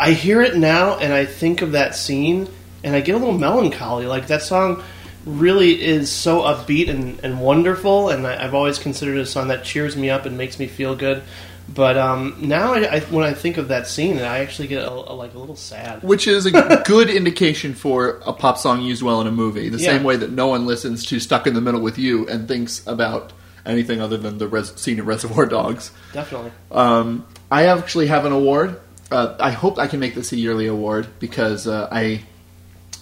I 0.00 0.10
hear 0.10 0.42
it 0.42 0.56
now 0.56 0.98
and 0.98 1.12
I 1.12 1.26
think 1.26 1.62
of 1.62 1.72
that 1.72 1.94
scene 1.94 2.48
and 2.82 2.96
I 2.96 3.02
get 3.02 3.14
a 3.14 3.18
little 3.18 3.38
melancholy. 3.38 4.06
Like 4.06 4.26
that 4.26 4.42
song 4.42 4.82
really 5.24 5.80
is 5.80 6.10
so 6.10 6.40
upbeat 6.42 6.88
and, 6.88 7.20
and 7.24 7.40
wonderful 7.40 8.08
and 8.08 8.26
I, 8.26 8.44
I've 8.44 8.54
always 8.54 8.80
considered 8.80 9.16
it 9.16 9.20
a 9.20 9.26
song 9.26 9.48
that 9.48 9.64
cheers 9.64 9.96
me 9.96 10.10
up 10.10 10.26
and 10.26 10.36
makes 10.36 10.58
me 10.58 10.66
feel 10.66 10.96
good. 10.96 11.22
But 11.68 11.98
um, 11.98 12.36
now, 12.40 12.74
I, 12.74 12.96
I, 12.96 13.00
when 13.00 13.24
I 13.24 13.34
think 13.34 13.56
of 13.56 13.68
that 13.68 13.88
scene, 13.88 14.18
I 14.18 14.38
actually 14.38 14.68
get 14.68 14.84
a, 14.84 14.90
a, 14.92 15.12
like 15.14 15.34
a 15.34 15.38
little 15.38 15.56
sad. 15.56 16.02
Which 16.04 16.28
is 16.28 16.46
a 16.46 16.50
good 16.86 17.10
indication 17.10 17.74
for 17.74 18.20
a 18.24 18.32
pop 18.32 18.56
song 18.56 18.82
used 18.82 19.02
well 19.02 19.20
in 19.20 19.26
a 19.26 19.32
movie. 19.32 19.68
The 19.68 19.78
Yeah. 19.78 19.92
same 19.96 20.04
way 20.04 20.16
that 20.16 20.30
no 20.30 20.46
one 20.46 20.64
listens 20.66 21.04
to 21.06 21.18
"Stuck 21.18 21.46
in 21.46 21.54
the 21.54 21.60
Middle 21.60 21.80
with 21.80 21.98
You" 21.98 22.26
and 22.28 22.46
thinks 22.46 22.86
about 22.86 23.32
anything 23.64 24.00
other 24.00 24.16
than 24.16 24.38
the 24.38 24.46
res- 24.46 24.72
scene 24.76 24.98
in 25.00 25.04
Reservoir 25.04 25.44
Dogs. 25.46 25.90
Definitely. 26.12 26.52
Um, 26.70 27.26
I 27.50 27.66
actually 27.66 28.06
have 28.06 28.24
an 28.26 28.32
award. 28.32 28.78
Uh, 29.10 29.34
I 29.40 29.50
hope 29.50 29.78
I 29.78 29.88
can 29.88 29.98
make 29.98 30.14
this 30.14 30.32
a 30.32 30.36
yearly 30.36 30.66
award 30.68 31.08
because 31.18 31.66
uh, 31.66 31.88
I. 31.90 32.22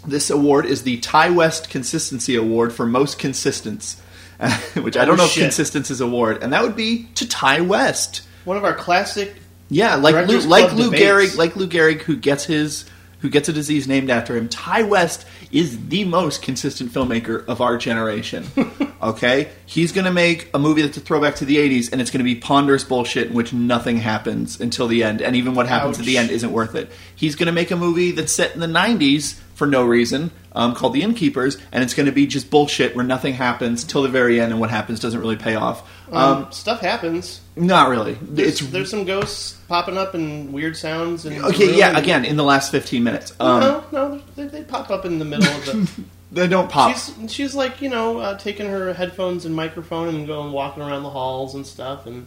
This 0.06 0.28
award 0.30 0.66
is 0.66 0.82
the 0.82 0.98
Ti 0.98 1.30
West 1.30 1.68
Consistency 1.70 2.36
Award 2.36 2.72
for 2.74 2.84
most 2.86 3.18
consistence, 3.18 4.00
which 4.74 4.96
I 4.96 5.02
Oh, 5.02 5.06
don't 5.06 5.16
know 5.18 5.26
shit. 5.26 5.36
if 5.38 5.42
consistence 5.44 5.90
is 5.90 6.00
award, 6.00 6.42
and 6.42 6.52
that 6.54 6.62
would 6.62 6.76
be 6.76 7.08
to 7.16 7.28
Ti 7.28 7.60
West. 7.62 8.22
One 8.44 8.56
of 8.56 8.64
our 8.64 8.74
classic. 8.74 9.34
Yeah, 9.70 9.96
like 9.96 10.28
Lou, 10.28 10.40
like 10.40 10.66
Club 10.66 10.78
Lou 10.78 10.84
debates. 10.90 11.04
Gehrig, 11.04 11.36
like 11.38 11.56
Lou 11.56 11.66
Gehrig, 11.66 12.02
who 12.02 12.16
gets 12.16 12.44
his 12.44 12.84
who 13.24 13.30
gets 13.30 13.48
a 13.48 13.54
disease 13.54 13.88
named 13.88 14.10
after 14.10 14.36
him. 14.36 14.50
Ti 14.50 14.82
West 14.82 15.26
is 15.50 15.88
the 15.88 16.04
most 16.04 16.42
consistent 16.42 16.92
filmmaker 16.92 17.42
of 17.46 17.62
our 17.62 17.78
generation. 17.78 18.44
okay, 19.02 19.50
he's 19.64 19.92
going 19.92 20.04
to 20.04 20.12
make 20.12 20.50
a 20.52 20.58
movie 20.58 20.82
that's 20.82 20.98
a 20.98 21.00
throwback 21.00 21.36
to 21.36 21.46
the 21.46 21.56
'80s, 21.56 21.90
and 21.90 22.02
it's 22.02 22.10
going 22.10 22.18
to 22.18 22.24
be 22.24 22.34
ponderous 22.34 22.84
bullshit 22.84 23.28
in 23.28 23.34
which 23.34 23.54
nothing 23.54 23.96
happens 23.96 24.60
until 24.60 24.88
the 24.88 25.02
end, 25.02 25.22
and 25.22 25.34
even 25.36 25.54
what 25.54 25.66
happens 25.66 25.98
at 25.98 26.04
the 26.04 26.18
end 26.18 26.30
isn't 26.30 26.52
worth 26.52 26.74
it. 26.74 26.92
He's 27.16 27.34
going 27.34 27.46
to 27.46 27.52
make 27.52 27.70
a 27.70 27.76
movie 27.76 28.10
that's 28.10 28.32
set 28.32 28.52
in 28.54 28.60
the 28.60 28.66
'90s 28.66 29.40
for 29.54 29.66
no 29.66 29.84
reason, 29.86 30.30
um, 30.52 30.74
called 30.74 30.92
The 30.92 31.02
Innkeepers, 31.02 31.56
and 31.72 31.82
it's 31.82 31.94
going 31.94 32.06
to 32.06 32.12
be 32.12 32.26
just 32.26 32.50
bullshit 32.50 32.94
where 32.94 33.04
nothing 33.04 33.34
happens 33.34 33.84
till 33.84 34.02
the 34.02 34.08
very 34.08 34.40
end, 34.40 34.52
and 34.52 34.60
what 34.60 34.70
happens 34.70 35.00
doesn't 35.00 35.20
really 35.20 35.36
pay 35.36 35.54
off. 35.54 35.88
Um, 36.12 36.52
stuff 36.52 36.80
happens. 36.80 37.40
Not 37.56 37.88
really. 37.88 38.18
There's, 38.20 38.60
it's 38.60 38.70
there's 38.70 38.90
some 38.90 39.04
ghosts 39.04 39.54
popping 39.68 39.96
up 39.96 40.14
and 40.14 40.52
weird 40.52 40.76
sounds. 40.76 41.24
And 41.24 41.44
okay. 41.44 41.76
Yeah. 41.76 41.96
Again, 41.98 42.24
in 42.24 42.36
the 42.36 42.44
last 42.44 42.70
fifteen 42.70 43.04
minutes, 43.04 43.32
um, 43.40 43.60
no, 43.60 43.84
no, 43.92 44.22
they, 44.36 44.46
they 44.46 44.62
pop 44.64 44.90
up 44.90 45.04
in 45.04 45.18
the 45.18 45.24
middle 45.24 45.48
of 45.48 45.64
the. 45.64 46.04
they 46.32 46.48
don't 46.48 46.70
pop. 46.70 46.94
she's 46.94 47.32
she's 47.32 47.54
like 47.54 47.80
you 47.80 47.88
know 47.88 48.18
uh, 48.18 48.38
taking 48.38 48.66
her 48.66 48.92
headphones 48.92 49.44
and 49.44 49.54
microphone 49.54 50.08
and 50.08 50.26
going 50.26 50.52
walking 50.52 50.82
around 50.82 51.02
the 51.04 51.10
halls 51.10 51.54
and 51.54 51.66
stuff 51.66 52.06
and 52.06 52.26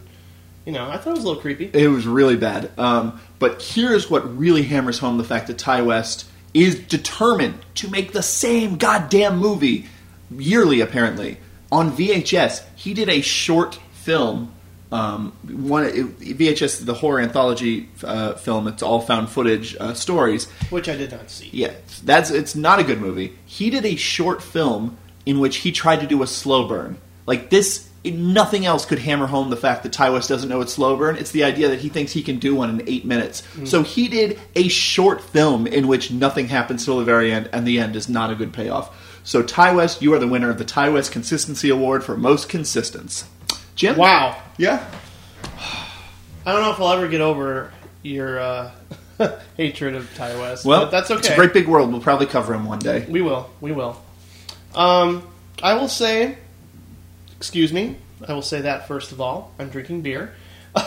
you 0.64 0.72
know 0.72 0.88
I 0.88 0.96
thought 0.96 1.10
it 1.10 1.16
was 1.16 1.24
a 1.24 1.26
little 1.28 1.42
creepy. 1.42 1.70
It 1.72 1.88
was 1.88 2.06
really 2.06 2.36
bad. 2.36 2.70
Um, 2.78 3.20
but 3.38 3.62
here's 3.62 4.10
what 4.10 4.36
really 4.36 4.62
hammers 4.62 4.98
home 4.98 5.18
the 5.18 5.24
fact 5.24 5.46
that 5.46 5.58
Ti 5.58 5.82
West 5.82 6.28
is 6.54 6.78
determined 6.78 7.64
to 7.76 7.88
make 7.88 8.12
the 8.12 8.22
same 8.22 8.76
goddamn 8.76 9.38
movie 9.38 9.86
yearly, 10.30 10.80
apparently. 10.80 11.38
On 11.70 11.92
VHS, 11.92 12.64
he 12.76 12.94
did 12.94 13.08
a 13.08 13.20
short 13.20 13.78
film. 13.92 14.54
Um, 14.90 15.32
one 15.42 15.84
VHS, 15.84 16.86
the 16.86 16.94
horror 16.94 17.20
anthology 17.20 17.90
uh, 18.02 18.34
film. 18.34 18.68
It's 18.68 18.82
all 18.82 19.00
found 19.00 19.28
footage 19.28 19.76
uh, 19.78 19.92
stories. 19.92 20.46
Which 20.70 20.88
I 20.88 20.96
did 20.96 21.12
not 21.12 21.30
see. 21.30 21.50
Yeah, 21.52 21.74
that's 22.04 22.30
it's 22.30 22.54
not 22.54 22.78
a 22.78 22.84
good 22.84 23.00
movie. 23.00 23.36
He 23.44 23.68
did 23.68 23.84
a 23.84 23.96
short 23.96 24.42
film 24.42 24.96
in 25.26 25.40
which 25.40 25.56
he 25.56 25.72
tried 25.72 26.00
to 26.00 26.06
do 26.06 26.22
a 26.22 26.26
slow 26.26 26.66
burn. 26.66 26.96
Like 27.26 27.50
this, 27.50 27.86
nothing 28.02 28.64
else 28.64 28.86
could 28.86 28.98
hammer 28.98 29.26
home 29.26 29.50
the 29.50 29.56
fact 29.56 29.82
that 29.82 29.92
Ti 29.92 30.08
West 30.08 30.30
doesn't 30.30 30.48
know 30.48 30.62
it's 30.62 30.72
slow 30.72 30.96
burn. 30.96 31.16
It's 31.16 31.32
the 31.32 31.44
idea 31.44 31.68
that 31.68 31.80
he 31.80 31.90
thinks 31.90 32.12
he 32.12 32.22
can 32.22 32.38
do 32.38 32.54
one 32.54 32.70
in 32.70 32.88
eight 32.88 33.04
minutes. 33.04 33.42
So 33.64 33.82
he 33.82 34.08
did 34.08 34.38
a 34.54 34.68
short 34.68 35.20
film 35.20 35.66
in 35.66 35.86
which 35.86 36.10
nothing 36.10 36.48
happens 36.48 36.86
till 36.86 36.96
the 36.98 37.04
very 37.04 37.30
end, 37.30 37.50
and 37.52 37.66
the 37.66 37.78
end 37.78 37.94
is 37.96 38.08
not 38.08 38.30
a 38.30 38.34
good 38.34 38.54
payoff. 38.54 38.94
So 39.28 39.42
Ti 39.42 39.74
West, 39.74 40.00
you 40.00 40.14
are 40.14 40.18
the 40.18 40.26
winner 40.26 40.48
of 40.48 40.56
the 40.56 40.64
Ti 40.64 40.88
West 40.88 41.12
Consistency 41.12 41.68
Award 41.68 42.02
for 42.02 42.16
most 42.16 42.48
consistence. 42.48 43.28
Jim? 43.74 43.94
Wow. 43.98 44.42
Yeah. 44.56 44.82
I 46.46 46.52
don't 46.52 46.62
know 46.62 46.70
if 46.70 46.80
I'll 46.80 46.94
ever 46.94 47.08
get 47.08 47.20
over 47.20 47.70
your 48.02 48.40
uh, 48.40 48.70
hatred 49.58 49.96
of 49.96 50.08
Ti 50.14 50.22
West. 50.38 50.64
Well, 50.64 50.86
but 50.86 50.90
that's 50.90 51.10
okay. 51.10 51.18
It's 51.18 51.28
a 51.28 51.34
great 51.34 51.52
big 51.52 51.68
world. 51.68 51.92
We'll 51.92 52.00
probably 52.00 52.24
cover 52.24 52.54
him 52.54 52.64
one 52.64 52.78
day. 52.78 53.04
We 53.06 53.20
will. 53.20 53.50
We 53.60 53.70
will. 53.70 54.02
Um, 54.74 55.28
I 55.62 55.74
will 55.74 55.88
say, 55.88 56.38
excuse 57.36 57.70
me. 57.70 57.96
I 58.26 58.32
will 58.32 58.40
say 58.40 58.62
that 58.62 58.88
first 58.88 59.12
of 59.12 59.20
all. 59.20 59.52
I'm 59.58 59.68
drinking 59.68 60.00
beer. 60.00 60.32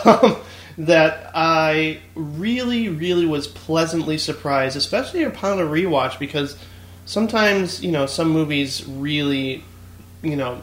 Um, 0.04 0.36
that 0.78 1.30
I 1.32 2.00
really, 2.16 2.88
really 2.88 3.26
was 3.26 3.46
pleasantly 3.46 4.18
surprised, 4.18 4.76
especially 4.76 5.22
upon 5.22 5.60
a 5.60 5.62
rewatch, 5.62 6.18
because 6.18 6.56
sometimes 7.04 7.82
you 7.82 7.90
know 7.92 8.06
some 8.06 8.28
movies 8.30 8.84
really, 8.86 9.64
you 10.22 10.36
know, 10.36 10.60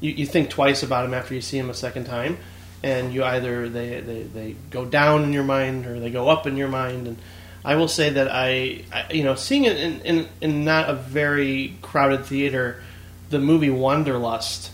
you, 0.00 0.12
you 0.12 0.26
think 0.26 0.50
twice 0.50 0.82
about 0.82 1.02
them 1.02 1.14
after 1.14 1.34
you 1.34 1.40
see 1.40 1.58
them 1.60 1.70
a 1.70 1.74
second 1.74 2.04
time, 2.04 2.38
and 2.82 3.12
you 3.12 3.24
either 3.24 3.68
they, 3.68 4.00
they, 4.00 4.22
they 4.22 4.56
go 4.70 4.84
down 4.84 5.24
in 5.24 5.32
your 5.32 5.44
mind 5.44 5.86
or 5.86 6.00
they 6.00 6.10
go 6.10 6.28
up 6.28 6.46
in 6.46 6.56
your 6.56 6.68
mind. 6.68 7.06
And 7.06 7.18
I 7.64 7.76
will 7.76 7.88
say 7.88 8.10
that 8.10 8.28
I, 8.30 8.84
I 8.92 9.12
you 9.12 9.24
know, 9.24 9.34
seeing 9.34 9.64
it 9.64 9.76
in, 9.76 10.00
in, 10.02 10.28
in 10.40 10.64
not 10.64 10.88
a 10.88 10.94
very 10.94 11.74
crowded 11.82 12.24
theater, 12.24 12.82
the 13.30 13.38
movie 13.38 13.70
Wanderlust. 13.70 14.70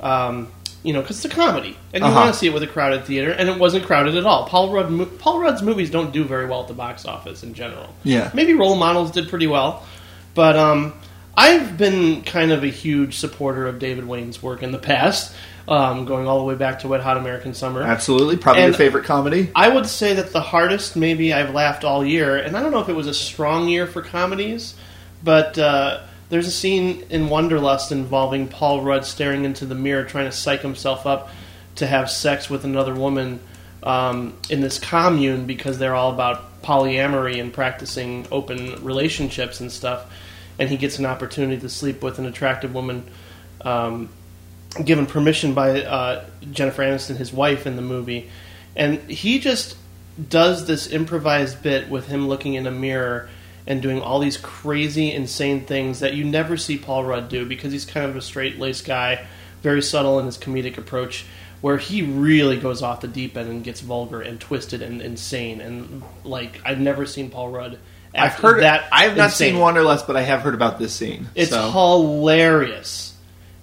Um, 0.00 0.50
you 0.82 0.94
know, 0.94 1.02
because 1.02 1.22
it's 1.22 1.30
a 1.30 1.36
comedy, 1.36 1.76
and 1.92 2.02
you 2.02 2.08
Uh-huh. 2.08 2.20
want 2.20 2.32
to 2.32 2.38
see 2.38 2.46
it 2.46 2.54
with 2.54 2.62
a 2.62 2.66
crowded 2.66 3.04
theater, 3.04 3.30
and 3.32 3.50
it 3.50 3.58
wasn't 3.58 3.84
crowded 3.84 4.16
at 4.16 4.24
all. 4.24 4.46
Paul 4.46 4.72
Rudd, 4.72 5.18
Paul 5.18 5.38
Rudd's 5.38 5.60
movies 5.60 5.90
don't 5.90 6.10
do 6.10 6.24
very 6.24 6.46
well 6.46 6.62
at 6.62 6.68
the 6.68 6.72
box 6.74 7.04
office 7.04 7.42
in 7.42 7.52
general. 7.52 7.94
Yeah. 8.02 8.30
maybe 8.32 8.54
Role 8.54 8.76
Models 8.76 9.10
did 9.10 9.28
pretty 9.28 9.46
well, 9.46 9.84
but 10.34 10.56
um, 10.56 10.92
I've 11.36 11.76
been 11.78 12.22
kind 12.22 12.52
of 12.52 12.62
a 12.64 12.68
huge 12.68 13.16
supporter 13.16 13.66
of 13.66 13.78
David 13.78 14.06
Wain's 14.06 14.42
work 14.42 14.62
in 14.62 14.72
the 14.72 14.78
past, 14.78 15.34
um, 15.68 16.04
going 16.04 16.26
all 16.26 16.38
the 16.38 16.44
way 16.44 16.54
back 16.54 16.80
to 16.80 16.88
Wet 16.88 17.00
Hot 17.00 17.16
American 17.16 17.54
Summer. 17.54 17.82
Absolutely. 17.82 18.36
Probably 18.36 18.62
And- 18.62 18.72
your 18.72 18.78
favorite 18.78 19.04
comedy. 19.04 19.50
I 19.54 19.68
would 19.68 19.86
say 19.86 20.14
that 20.14 20.32
the 20.32 20.40
hardest 20.40 20.96
maybe 20.96 21.32
I've 21.32 21.54
laughed 21.54 21.84
all 21.84 22.04
year, 22.04 22.36
and 22.36 22.56
I 22.56 22.62
don't 22.62 22.72
know 22.72 22.80
if 22.80 22.88
it 22.88 22.96
was 22.96 23.06
a 23.06 23.14
strong 23.14 23.68
year 23.68 23.86
for 23.86 24.02
comedies, 24.02 24.74
but 25.22 25.58
uh, 25.58 26.00
there's 26.28 26.46
a 26.46 26.52
scene 26.52 27.04
in 27.10 27.28
Wanderlust 27.28 27.92
involving 27.92 28.48
Paul 28.48 28.82
Rudd 28.82 29.04
staring 29.04 29.44
into 29.44 29.66
the 29.66 29.74
mirror 29.74 30.04
trying 30.04 30.26
to 30.26 30.32
psych 30.32 30.62
himself 30.62 31.06
up 31.06 31.30
to 31.76 31.86
have 31.86 32.10
sex 32.10 32.50
with 32.50 32.64
another 32.64 32.94
woman 32.94 33.40
um, 33.82 34.34
in 34.50 34.60
this 34.60 34.78
commune 34.78 35.46
because 35.46 35.78
they're 35.78 35.94
all 35.94 36.12
about 36.12 36.44
polyamory 36.62 37.40
and 37.40 37.52
practicing 37.52 38.26
open 38.30 38.82
relationships 38.84 39.60
and 39.60 39.70
stuff. 39.70 40.10
And 40.58 40.68
he 40.68 40.76
gets 40.76 40.98
an 40.98 41.06
opportunity 41.06 41.60
to 41.60 41.68
sleep 41.68 42.02
with 42.02 42.18
an 42.18 42.26
attractive 42.26 42.74
woman 42.74 43.08
um, 43.62 44.10
given 44.84 45.06
permission 45.06 45.54
by 45.54 45.82
uh, 45.82 46.24
Jennifer 46.52 46.82
Aniston, 46.82 47.16
his 47.16 47.32
wife, 47.32 47.66
in 47.66 47.76
the 47.76 47.82
movie, 47.82 48.30
and 48.76 48.98
he 49.10 49.38
just 49.38 49.76
does 50.28 50.66
this 50.66 50.86
improvised 50.90 51.62
bit 51.62 51.88
with 51.88 52.06
him 52.06 52.28
looking 52.28 52.54
in 52.54 52.66
a 52.66 52.70
mirror 52.70 53.28
and 53.66 53.82
doing 53.82 54.00
all 54.00 54.18
these 54.18 54.36
crazy, 54.36 55.12
insane 55.12 55.64
things 55.64 56.00
that 56.00 56.14
you 56.14 56.24
never 56.24 56.56
see 56.56 56.78
Paul 56.78 57.04
Rudd 57.04 57.28
do 57.28 57.46
because 57.46 57.72
he's 57.72 57.84
kind 57.84 58.08
of 58.08 58.16
a 58.16 58.20
straight 58.20 58.58
laced 58.58 58.84
guy, 58.84 59.26
very 59.62 59.82
subtle 59.82 60.18
in 60.18 60.26
his 60.26 60.38
comedic 60.38 60.78
approach. 60.78 61.24
Where 61.60 61.76
he 61.76 62.02
really 62.02 62.58
goes 62.58 62.82
off 62.82 63.02
the 63.02 63.08
deep 63.08 63.36
end 63.36 63.50
and 63.50 63.62
gets 63.62 63.80
vulgar 63.80 64.22
and 64.22 64.40
twisted 64.40 64.80
and 64.80 65.02
insane, 65.02 65.60
and 65.60 66.02
like 66.24 66.60
I've 66.64 66.80
never 66.80 67.04
seen 67.06 67.30
Paul 67.30 67.50
Rudd. 67.50 67.78
I've 68.14 68.34
heard 68.34 68.62
that. 68.62 68.88
I 68.92 69.04
have 69.04 69.16
not 69.16 69.26
insane. 69.26 69.52
seen 69.52 69.60
Wanderlust, 69.60 70.06
but 70.06 70.16
I 70.16 70.22
have 70.22 70.40
heard 70.40 70.54
about 70.54 70.78
this 70.78 70.94
scene. 70.94 71.28
It's 71.34 71.50
so. 71.50 71.70
hilarious, 71.70 73.14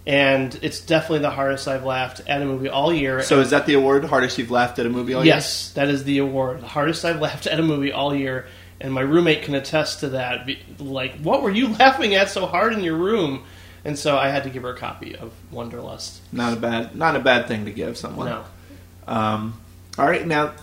and 0.06 0.58
it's 0.62 0.80
definitely 0.80 1.20
the 1.20 1.32
hardest 1.32 1.68
I've 1.68 1.84
laughed 1.84 2.22
at 2.27 2.42
a 2.42 2.46
movie 2.46 2.70
all 2.70 2.94
year. 2.94 3.24
So 3.24 3.39
is 3.42 3.50
that 3.50 3.66
the 3.66 3.74
award? 3.74 4.06
Hardest 4.06 4.38
you've 4.38 4.51
laughed 4.51 4.80
at 4.80 4.86
a 4.86 4.89
movie 4.89 5.13
all 5.13 5.25
year? 5.25 5.36
yes, 5.36 5.72
that 5.74 5.89
is 5.89 6.04
the 6.04 6.20
award. 6.20 6.62
The 6.62 6.68
hardest 6.68 7.04
I've 7.04 7.20
laughed 7.20 7.48
at 7.48 7.60
a 7.60 7.63
movie 7.63 7.92
all 7.92 8.16
year, 8.16 8.46
and 8.80 8.94
my 8.94 9.01
roommate 9.01 9.42
can 9.44 9.56
attest 9.56 10.01
to 10.01 10.10
that. 10.10 10.48
Like, 10.80 11.18
what 11.20 11.42
were 11.42 11.51
you 11.51 11.68
laughing 11.80 12.16
at 12.16 12.30
so 12.30 12.46
hard 12.46 12.74
in 12.74 12.84
your 12.84 12.96
room? 12.96 13.44
And 13.86 13.98
so 13.98 14.17
I 14.17 14.29
had 14.29 14.43
to 14.43 14.50
give 14.50 14.63
her 14.63 14.72
a 14.72 14.77
copy 14.77 15.15
of 15.15 15.34
Wanderlust. 15.51 16.22
Not 16.31 16.53
a 16.53 16.55
bad, 16.55 16.96
not 16.96 17.15
a 17.15 17.19
bad 17.19 17.48
thing 17.48 17.65
to 17.65 17.72
give 17.72 17.98
someone. 17.98 18.27
No, 18.27 18.43
Um, 19.07 19.62
all 19.98 20.05
right, 20.05 20.25
now, 20.25 20.53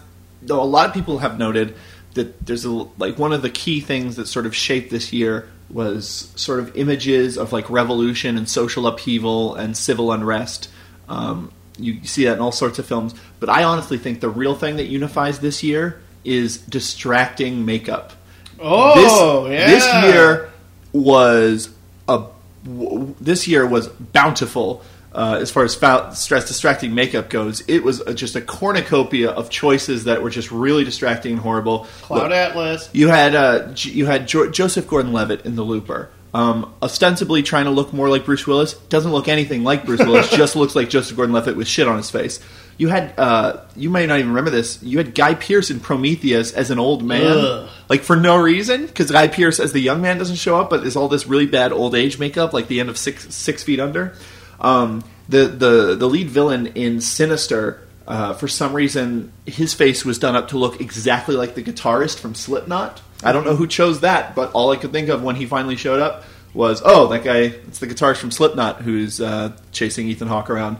though 0.42 0.62
a 0.62 0.64
lot 0.64 0.88
of 0.88 0.94
people 0.94 1.18
have 1.18 1.38
noted 1.38 1.74
that 2.14 2.44
there's 2.46 2.64
a 2.64 2.70
like 2.70 3.18
one 3.18 3.32
of 3.32 3.42
the 3.42 3.50
key 3.50 3.80
things 3.80 4.16
that 4.16 4.26
sort 4.26 4.46
of 4.46 4.54
shaped 4.54 4.90
this 4.90 5.12
year 5.12 5.48
was 5.70 6.30
sort 6.36 6.60
of 6.60 6.76
images 6.76 7.36
of 7.36 7.52
like 7.52 7.68
revolution 7.70 8.36
and 8.36 8.48
social 8.48 8.86
upheaval 8.86 9.54
and 9.54 9.76
civil 9.76 10.12
unrest. 10.12 10.68
Um, 11.08 11.50
you 11.78 12.04
see 12.04 12.24
that 12.26 12.34
in 12.34 12.40
all 12.40 12.52
sorts 12.52 12.78
of 12.78 12.86
films, 12.86 13.14
but 13.40 13.48
I 13.48 13.64
honestly 13.64 13.98
think 13.98 14.20
the 14.20 14.28
real 14.28 14.54
thing 14.54 14.76
that 14.76 14.86
unifies 14.86 15.40
this 15.40 15.62
year 15.62 16.00
is 16.24 16.58
distracting 16.58 17.64
makeup. 17.64 18.12
Oh, 18.60 19.44
this, 19.48 19.52
yeah. 19.52 19.66
This 19.66 20.04
year 20.04 20.52
was 20.92 21.74
a 22.08 22.26
w- 22.64 23.14
this 23.20 23.46
year 23.46 23.66
was 23.66 23.88
bountiful 23.88 24.82
uh, 25.12 25.38
as 25.40 25.50
far 25.50 25.62
as 25.64 25.74
fou- 25.76 26.12
stress 26.12 26.48
distracting 26.48 26.92
makeup 26.94 27.30
goes. 27.30 27.62
It 27.68 27.84
was 27.84 28.00
a, 28.00 28.12
just 28.14 28.34
a 28.34 28.40
cornucopia 28.40 29.30
of 29.30 29.48
choices 29.48 30.04
that 30.04 30.22
were 30.22 30.30
just 30.30 30.50
really 30.50 30.82
distracting 30.84 31.32
and 31.34 31.40
horrible. 31.40 31.86
Cloud 32.02 32.22
Look, 32.24 32.32
Atlas. 32.32 32.90
you 32.92 33.08
had 33.08 33.34
uh, 33.36 33.72
J- 33.74 33.90
you 33.92 34.06
had 34.06 34.26
jo- 34.26 34.50
Joseph 34.50 34.88
Gordon-Levitt 34.88 35.46
in 35.46 35.54
The 35.54 35.62
Looper. 35.62 36.10
Um, 36.32 36.74
ostensibly 36.82 37.44
trying 37.44 37.66
to 37.66 37.70
look 37.70 37.92
more 37.92 38.08
like 38.08 38.24
Bruce 38.24 38.44
Willis, 38.44 38.72
doesn't 38.88 39.12
look 39.12 39.28
anything 39.28 39.62
like 39.62 39.84
Bruce 39.86 40.00
Willis. 40.00 40.28
just 40.36 40.56
looks 40.56 40.74
like 40.74 40.90
Joseph 40.90 41.16
Gordon-Levitt 41.16 41.56
with 41.56 41.68
shit 41.68 41.86
on 41.86 41.96
his 41.96 42.10
face. 42.10 42.40
You 42.76 42.88
had 42.88 43.14
uh, 43.18 43.64
you 43.76 43.90
may 43.90 44.06
not 44.06 44.18
even 44.18 44.30
remember 44.30 44.50
this. 44.50 44.82
You 44.82 44.98
had 44.98 45.14
Guy 45.14 45.34
Pearce 45.34 45.70
in 45.70 45.80
Prometheus 45.80 46.52
as 46.52 46.70
an 46.70 46.78
old 46.78 47.04
man, 47.04 47.36
Ugh. 47.38 47.68
like 47.88 48.02
for 48.02 48.16
no 48.16 48.36
reason, 48.36 48.86
because 48.86 49.10
Guy 49.10 49.28
Pearce 49.28 49.60
as 49.60 49.72
the 49.72 49.80
young 49.80 50.02
man 50.02 50.18
doesn't 50.18 50.36
show 50.36 50.60
up, 50.60 50.70
but 50.70 50.84
is 50.84 50.96
all 50.96 51.08
this 51.08 51.26
really 51.26 51.46
bad 51.46 51.72
old 51.72 51.94
age 51.94 52.18
makeup, 52.18 52.52
like 52.52 52.66
the 52.68 52.80
end 52.80 52.88
of 52.88 52.98
Six 52.98 53.32
Six 53.34 53.62
Feet 53.62 53.78
Under. 53.78 54.14
Um, 54.60 55.04
the 55.28 55.46
the 55.46 55.94
the 55.94 56.08
lead 56.08 56.28
villain 56.28 56.68
in 56.68 57.00
Sinister, 57.00 57.86
uh, 58.06 58.34
for 58.34 58.48
some 58.48 58.74
reason, 58.74 59.32
his 59.46 59.72
face 59.72 60.04
was 60.04 60.18
done 60.18 60.34
up 60.34 60.48
to 60.48 60.58
look 60.58 60.80
exactly 60.80 61.36
like 61.36 61.54
the 61.54 61.62
guitarist 61.62 62.18
from 62.18 62.34
Slipknot. 62.34 63.00
I 63.22 63.32
don't 63.32 63.44
know 63.44 63.56
who 63.56 63.66
chose 63.66 64.00
that, 64.00 64.34
but 64.34 64.52
all 64.52 64.70
I 64.70 64.76
could 64.76 64.92
think 64.92 65.08
of 65.08 65.22
when 65.22 65.36
he 65.36 65.46
finally 65.46 65.76
showed 65.76 66.00
up 66.00 66.24
was, 66.52 66.82
oh, 66.84 67.08
that 67.08 67.24
guy, 67.24 67.38
it's 67.38 67.78
the 67.78 67.86
guitarist 67.86 68.18
from 68.18 68.30
Slipknot 68.30 68.82
who's 68.82 69.20
uh, 69.20 69.56
chasing 69.72 70.08
Ethan 70.08 70.28
Hawke 70.28 70.50
around. 70.50 70.76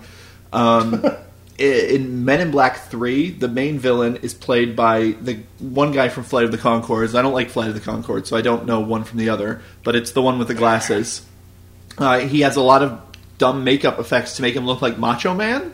Um, 0.52 1.04
in 1.58 2.25
Men 2.25 2.40
in 2.40 2.50
Black 2.50 2.76
3, 2.88 3.30
the 3.30 3.49
main 3.49 3.78
villain 3.78 4.16
is 4.16 4.34
played 4.34 4.75
by 4.75 5.14
the 5.20 5.40
one 5.58 5.92
guy 5.92 6.08
from 6.08 6.25
Flight 6.25 6.44
of 6.44 6.50
the 6.52 6.58
Conchords. 6.58 7.16
I 7.16 7.23
don't 7.23 7.32
like 7.32 7.50
Flight 7.50 7.68
of 7.68 7.75
the 7.75 7.80
Conchords, 7.80 8.26
so 8.26 8.37
I 8.37 8.42
don't 8.42 8.66
know 8.66 8.80
one 8.80 9.04
from 9.04 9.18
the 9.18 9.28
other, 9.28 9.62
but 9.84 9.94
it's 9.94 10.12
the 10.12 10.23
one 10.23 10.38
with 10.38 10.49
the 10.49 10.54
glasses. 10.54 11.25
Uh, 11.96 12.20
he 12.20 12.40
has 12.40 12.56
a 12.56 12.61
lot 12.61 12.82
of 12.82 13.00
dumb 13.38 13.62
makeup 13.64 13.99
effects 13.99 14.37
to 14.37 14.42
make 14.42 14.54
him 14.56 14.66
look 14.66 14.82
like 14.82 14.99
Macho 14.99 15.34
Man. 15.34 15.73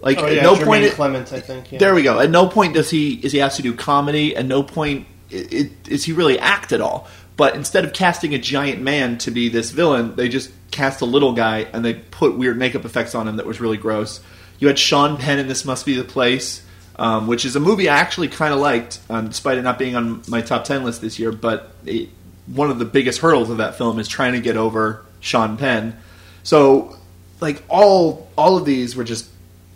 Like 0.00 0.18
Oh 0.18 0.26
at 0.26 0.42
no 0.42 0.54
Jermaine 0.54 0.64
point, 0.64 0.84
it- 0.84 0.92
Clement, 0.94 1.32
I 1.32 1.40
think. 1.40 1.72
Yeah. 1.72 1.78
there 1.78 1.94
we 1.94 2.02
go. 2.02 2.20
At 2.20 2.30
no 2.30 2.48
point 2.48 2.74
does 2.74 2.90
he 2.90 3.14
is 3.14 3.32
he 3.32 3.40
asked 3.40 3.56
to 3.56 3.62
do 3.62 3.74
comedy. 3.74 4.36
At 4.36 4.44
no 4.46 4.62
point 4.62 5.06
i 5.32 5.34
it, 5.34 5.72
is 5.88 6.04
he 6.04 6.12
really 6.12 6.38
act 6.38 6.72
at 6.72 6.80
all. 6.80 7.08
But 7.36 7.54
instead 7.56 7.84
of 7.84 7.92
casting 7.92 8.34
a 8.34 8.38
giant 8.38 8.80
man 8.80 9.18
to 9.18 9.30
be 9.30 9.48
this 9.48 9.70
villain, 9.70 10.14
they 10.16 10.28
just 10.28 10.50
cast 10.70 11.00
a 11.00 11.04
little 11.06 11.32
guy 11.32 11.60
and 11.72 11.84
they 11.84 11.94
put 11.94 12.36
weird 12.36 12.56
makeup 12.58 12.84
effects 12.84 13.14
on 13.14 13.26
him 13.28 13.36
that 13.36 13.46
was 13.46 13.60
really 13.60 13.76
gross. 13.78 14.20
You 14.58 14.68
had 14.68 14.78
Sean 14.78 15.16
Penn 15.16 15.38
in 15.38 15.48
This 15.48 15.64
Must 15.64 15.84
Be 15.84 15.94
the 15.94 16.04
Place, 16.04 16.64
um, 16.96 17.26
which 17.26 17.44
is 17.44 17.56
a 17.56 17.60
movie 17.60 17.88
I 17.88 17.98
actually 17.98 18.28
kind 18.28 18.54
of 18.54 18.60
liked, 18.60 19.00
um, 19.10 19.28
despite 19.28 19.58
it 19.58 19.62
not 19.62 19.78
being 19.78 19.96
on 19.96 20.22
my 20.28 20.40
top 20.40 20.64
ten 20.64 20.84
list 20.84 21.00
this 21.00 21.18
year. 21.18 21.32
But 21.32 21.70
it, 21.84 22.08
one 22.46 22.70
of 22.70 22.78
the 22.78 22.84
biggest 22.84 23.20
hurdles 23.20 23.50
of 23.50 23.58
that 23.58 23.76
film 23.76 23.98
is 23.98 24.08
trying 24.08 24.32
to 24.32 24.40
get 24.40 24.56
over 24.56 25.04
Sean 25.20 25.56
Penn. 25.56 25.98
So, 26.42 26.96
like 27.40 27.62
all 27.68 28.28
all 28.36 28.56
of 28.56 28.64
these 28.64 28.96
were 28.96 29.04
just 29.04 29.28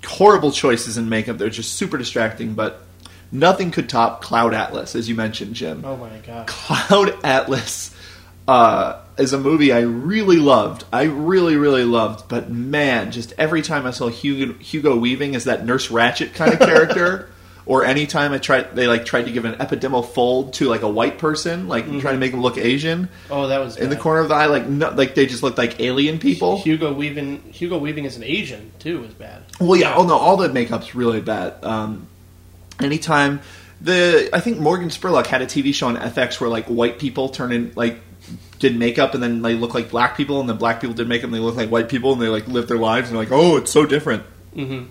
horrible 0.07 0.53
choices 0.53 0.97
in 0.97 1.09
makeup. 1.09 1.39
They're 1.39 1.51
just 1.51 1.75
super 1.75 1.99
distracting, 1.99 2.55
but 2.55 2.83
nothing 3.33 3.71
could 3.71 3.89
top 3.89 4.23
Cloud 4.23 4.55
Atlas, 4.55 4.95
as 4.95 5.09
you 5.09 5.15
mentioned, 5.15 5.55
Jim. 5.55 5.85
Oh 5.85 5.97
my 5.97 6.17
god. 6.19 6.47
Cloud 6.47 7.19
Atlas 7.25 7.95
uh, 8.49 9.01
is 9.21 9.33
a 9.33 9.39
movie 9.39 9.73
I 9.73 9.81
really 9.81 10.39
loved. 10.39 10.85
I 10.93 11.05
really, 11.05 11.57
really 11.57 11.85
loved. 11.85 12.29
But 12.29 12.51
man, 12.51 13.13
just 13.13 13.33
every 13.39 13.63
time 13.63 13.87
I 13.87 13.91
saw 13.91 14.09
Hugo, 14.09 14.55
Hugo 14.55 14.97
Weaving 14.97 15.37
as 15.37 15.45
that 15.45 15.65
Nurse 15.65 15.89
Ratched 15.89 16.35
kind 16.35 16.53
of 16.53 16.59
character, 16.61 17.31
or 17.67 17.85
anytime 17.85 18.33
I 18.33 18.39
tried, 18.39 18.75
they 18.75 18.87
like 18.89 19.05
tried 19.05 19.27
to 19.27 19.33
give 19.33 19.45
an 19.45 19.55
epidermal 19.55 20.05
fold 20.05 20.55
to 20.55 20.69
like 20.69 20.83
a 20.83 20.89
white 20.89 21.19
person, 21.19 21.69
like 21.69 21.85
trying 21.85 22.15
to 22.15 22.19
make 22.19 22.33
him 22.33 22.41
look 22.41 22.59
Asian 22.59 23.09
Oh, 23.31 23.47
that 23.49 23.59
was 23.59 23.77
in 23.77 23.91
the 23.91 23.97
corner 23.97 24.21
of 24.21 24.29
the 24.29 24.35
eye, 24.35 24.47
like 24.47 24.67
no, 24.67 24.91
like 24.91 25.15
they 25.15 25.27
just 25.27 25.43
looked 25.43 25.59
like 25.59 25.79
alien 25.79 26.19
people. 26.19 26.59
Hugo 26.59 26.93
Weaving. 26.93 27.43
Hugo 27.53 27.79
Weaving 27.79 28.07
as 28.07 28.17
an 28.17 28.25
Asian 28.25 28.73
too 28.79 29.01
was 29.01 29.13
bad. 29.13 29.43
Well, 29.61 29.79
yeah. 29.79 29.95
Oh 29.95 30.05
no, 30.05 30.17
all 30.17 30.37
the 30.37 30.49
makeup's 30.49 30.95
really 30.95 31.21
bad. 31.21 31.63
Um, 31.65 32.09
anytime 32.81 33.41
the 33.81 34.31
I 34.33 34.41
think 34.41 34.59
Morgan 34.59 34.89
Spurlock 34.89 35.27
had 35.27 35.43
a 35.43 35.47
TV 35.47 35.73
show 35.75 35.89
on 35.89 35.97
FX 35.97 36.41
where 36.41 36.51
like 36.51 36.67
white 36.67 36.99
people 36.99 37.29
turn 37.29 37.53
in 37.53 37.73
like 37.77 38.01
did 38.59 38.77
makeup 38.77 39.15
and 39.15 39.23
then 39.23 39.43
they 39.43 39.55
look 39.55 39.75
like 39.75 39.91
black 39.91 40.17
people 40.17 40.41
and 40.41 40.49
then 40.49 40.57
black 40.59 40.81
people 40.81 40.95
did 40.95 41.09
makeup 41.09 41.25
and 41.27 41.35
they 41.35 41.39
look 41.39 41.57
like 41.57 41.71
white 41.71 41.89
people 41.89 42.13
and 42.13 42.21
they 42.21 42.29
like 42.29 42.47
live 42.47 42.69
their 42.69 42.77
lives 42.79 43.09
and 43.09 43.17
they're 43.17 43.25
like 43.25 43.33
oh 43.33 43.57
it's 43.57 43.71
so 43.73 43.87
different. 43.87 44.23
hmm 44.55 44.83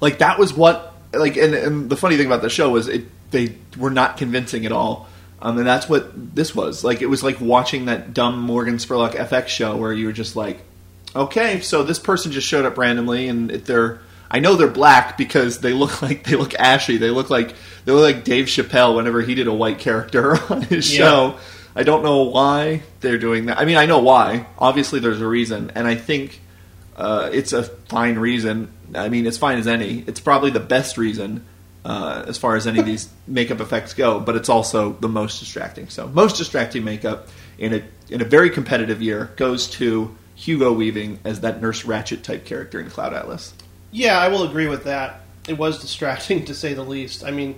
Like 0.00 0.18
that 0.18 0.38
was 0.38 0.52
what 0.52 0.94
like 1.12 1.36
and, 1.36 1.54
and 1.54 1.88
the 1.90 1.96
funny 1.96 2.16
thing 2.16 2.26
about 2.26 2.42
the 2.42 2.50
show 2.50 2.70
was 2.70 2.88
it 2.88 3.06
they 3.30 3.54
were 3.78 3.90
not 3.90 4.16
convincing 4.16 4.66
at 4.66 4.72
all. 4.72 5.08
Um, 5.42 5.58
and 5.58 5.66
that's 5.66 5.88
what 5.88 6.34
this 6.34 6.54
was. 6.54 6.84
Like 6.84 7.02
it 7.02 7.06
was 7.06 7.22
like 7.22 7.40
watching 7.40 7.86
that 7.86 8.14
dumb 8.14 8.40
Morgan 8.40 8.76
Spurlock 8.76 9.12
FX 9.14 9.48
show 9.48 9.76
where 9.76 9.92
you 9.92 10.06
were 10.06 10.12
just 10.12 10.36
like, 10.36 10.62
okay, 11.14 11.60
so 11.60 11.82
this 11.82 11.98
person 11.98 12.32
just 12.32 12.46
showed 12.46 12.64
up 12.64 12.78
randomly 12.78 13.28
and 13.28 13.50
they're 13.50 14.00
I 14.30 14.40
know 14.40 14.56
they're 14.56 14.68
black 14.68 15.16
because 15.18 15.58
they 15.60 15.72
look 15.72 16.00
like 16.06 16.24
they 16.24 16.36
look 16.36 16.54
ashy. 16.54 16.96
They 16.96 17.10
look 17.10 17.30
like 17.30 17.54
they 17.84 17.92
look 17.92 18.14
like 18.14 18.24
Dave 18.24 18.46
Chappelle 18.46 18.96
whenever 18.96 19.20
he 19.20 19.34
did 19.34 19.46
a 19.46 19.52
white 19.52 19.78
character 19.78 20.36
on 20.52 20.62
his 20.62 20.92
Yeah. 20.92 20.98
show. 20.98 21.38
I 21.76 21.82
don't 21.82 22.04
know 22.04 22.22
why 22.22 22.82
they're 23.00 23.18
doing 23.18 23.46
that. 23.46 23.58
I 23.58 23.64
mean, 23.64 23.76
I 23.76 23.86
know 23.86 23.98
why. 23.98 24.46
Obviously, 24.58 25.00
there's 25.00 25.20
a 25.20 25.26
reason, 25.26 25.72
and 25.74 25.86
I 25.86 25.96
think 25.96 26.40
uh, 26.96 27.30
it's 27.32 27.52
a 27.52 27.64
fine 27.64 28.18
reason. 28.18 28.72
I 28.94 29.08
mean, 29.08 29.26
it's 29.26 29.38
fine 29.38 29.58
as 29.58 29.66
any. 29.66 30.04
It's 30.06 30.20
probably 30.20 30.50
the 30.50 30.60
best 30.60 30.96
reason 30.96 31.44
uh, 31.84 32.24
as 32.26 32.38
far 32.38 32.56
as 32.56 32.66
any 32.66 32.78
of 32.78 32.86
these 32.86 33.08
makeup 33.26 33.60
effects 33.60 33.94
go, 33.94 34.20
but 34.20 34.36
it's 34.36 34.48
also 34.48 34.92
the 34.92 35.08
most 35.08 35.40
distracting. 35.40 35.88
So, 35.88 36.06
most 36.08 36.36
distracting 36.36 36.84
makeup 36.84 37.28
in 37.58 37.74
a 37.74 37.82
in 38.08 38.20
a 38.20 38.24
very 38.24 38.50
competitive 38.50 39.02
year 39.02 39.32
goes 39.36 39.68
to 39.70 40.16
Hugo 40.34 40.72
Weaving 40.72 41.20
as 41.24 41.40
that 41.40 41.60
Nurse 41.60 41.82
Ratched 41.82 42.22
type 42.22 42.44
character 42.44 42.80
in 42.80 42.90
Cloud 42.90 43.14
Atlas. 43.14 43.54
Yeah, 43.90 44.18
I 44.18 44.28
will 44.28 44.42
agree 44.44 44.68
with 44.68 44.84
that. 44.84 45.20
It 45.48 45.58
was 45.58 45.80
distracting 45.80 46.44
to 46.46 46.54
say 46.54 46.74
the 46.74 46.84
least. 46.84 47.24
I 47.24 47.30
mean, 47.30 47.56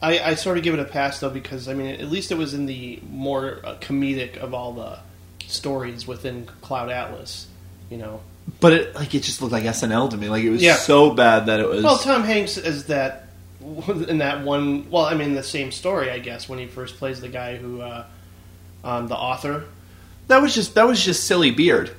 I, 0.00 0.18
I 0.20 0.34
sort 0.34 0.58
of 0.58 0.64
give 0.64 0.74
it 0.74 0.80
a 0.80 0.84
pass 0.84 1.18
though 1.20 1.30
because 1.30 1.68
I 1.68 1.74
mean 1.74 1.86
at 2.00 2.08
least 2.08 2.30
it 2.30 2.38
was 2.38 2.54
in 2.54 2.66
the 2.66 3.00
more 3.10 3.58
uh, 3.64 3.74
comedic 3.80 4.36
of 4.36 4.54
all 4.54 4.72
the 4.72 4.98
stories 5.46 6.06
within 6.06 6.46
Cloud 6.60 6.90
Atlas. 6.90 7.46
You 7.90 7.96
know, 7.96 8.20
But 8.60 8.72
it 8.74 8.94
like 8.94 9.14
it 9.14 9.22
just 9.22 9.40
looked 9.40 9.52
like 9.52 9.64
SNL 9.64 10.10
to 10.10 10.16
me. 10.16 10.28
Like 10.28 10.44
it 10.44 10.50
was 10.50 10.62
Yeah. 10.62 10.76
so 10.76 11.10
bad 11.10 11.46
that 11.46 11.58
it 11.60 11.68
was. 11.68 11.82
well, 11.82 11.98
Tom 11.98 12.22
Hanks 12.22 12.56
is 12.58 12.84
that 12.86 13.28
in 14.08 14.18
that 14.18 14.44
one. 14.44 14.90
Well, 14.90 15.04
I 15.04 15.14
mean 15.14 15.34
the 15.34 15.42
same 15.42 15.72
story, 15.72 16.10
I 16.10 16.18
guess, 16.18 16.48
when 16.48 16.58
he 16.58 16.66
first 16.66 16.96
plays 16.98 17.20
the 17.20 17.28
guy 17.28 17.56
who, 17.56 17.80
uh, 17.80 18.04
um, 18.84 19.08
the 19.08 19.16
author. 19.16 19.64
that 20.28 20.40
was 20.42 20.54
just 20.54 20.74
that 20.76 20.86
was 20.86 21.02
just 21.04 21.24
silly 21.24 21.50
beard. 21.50 21.90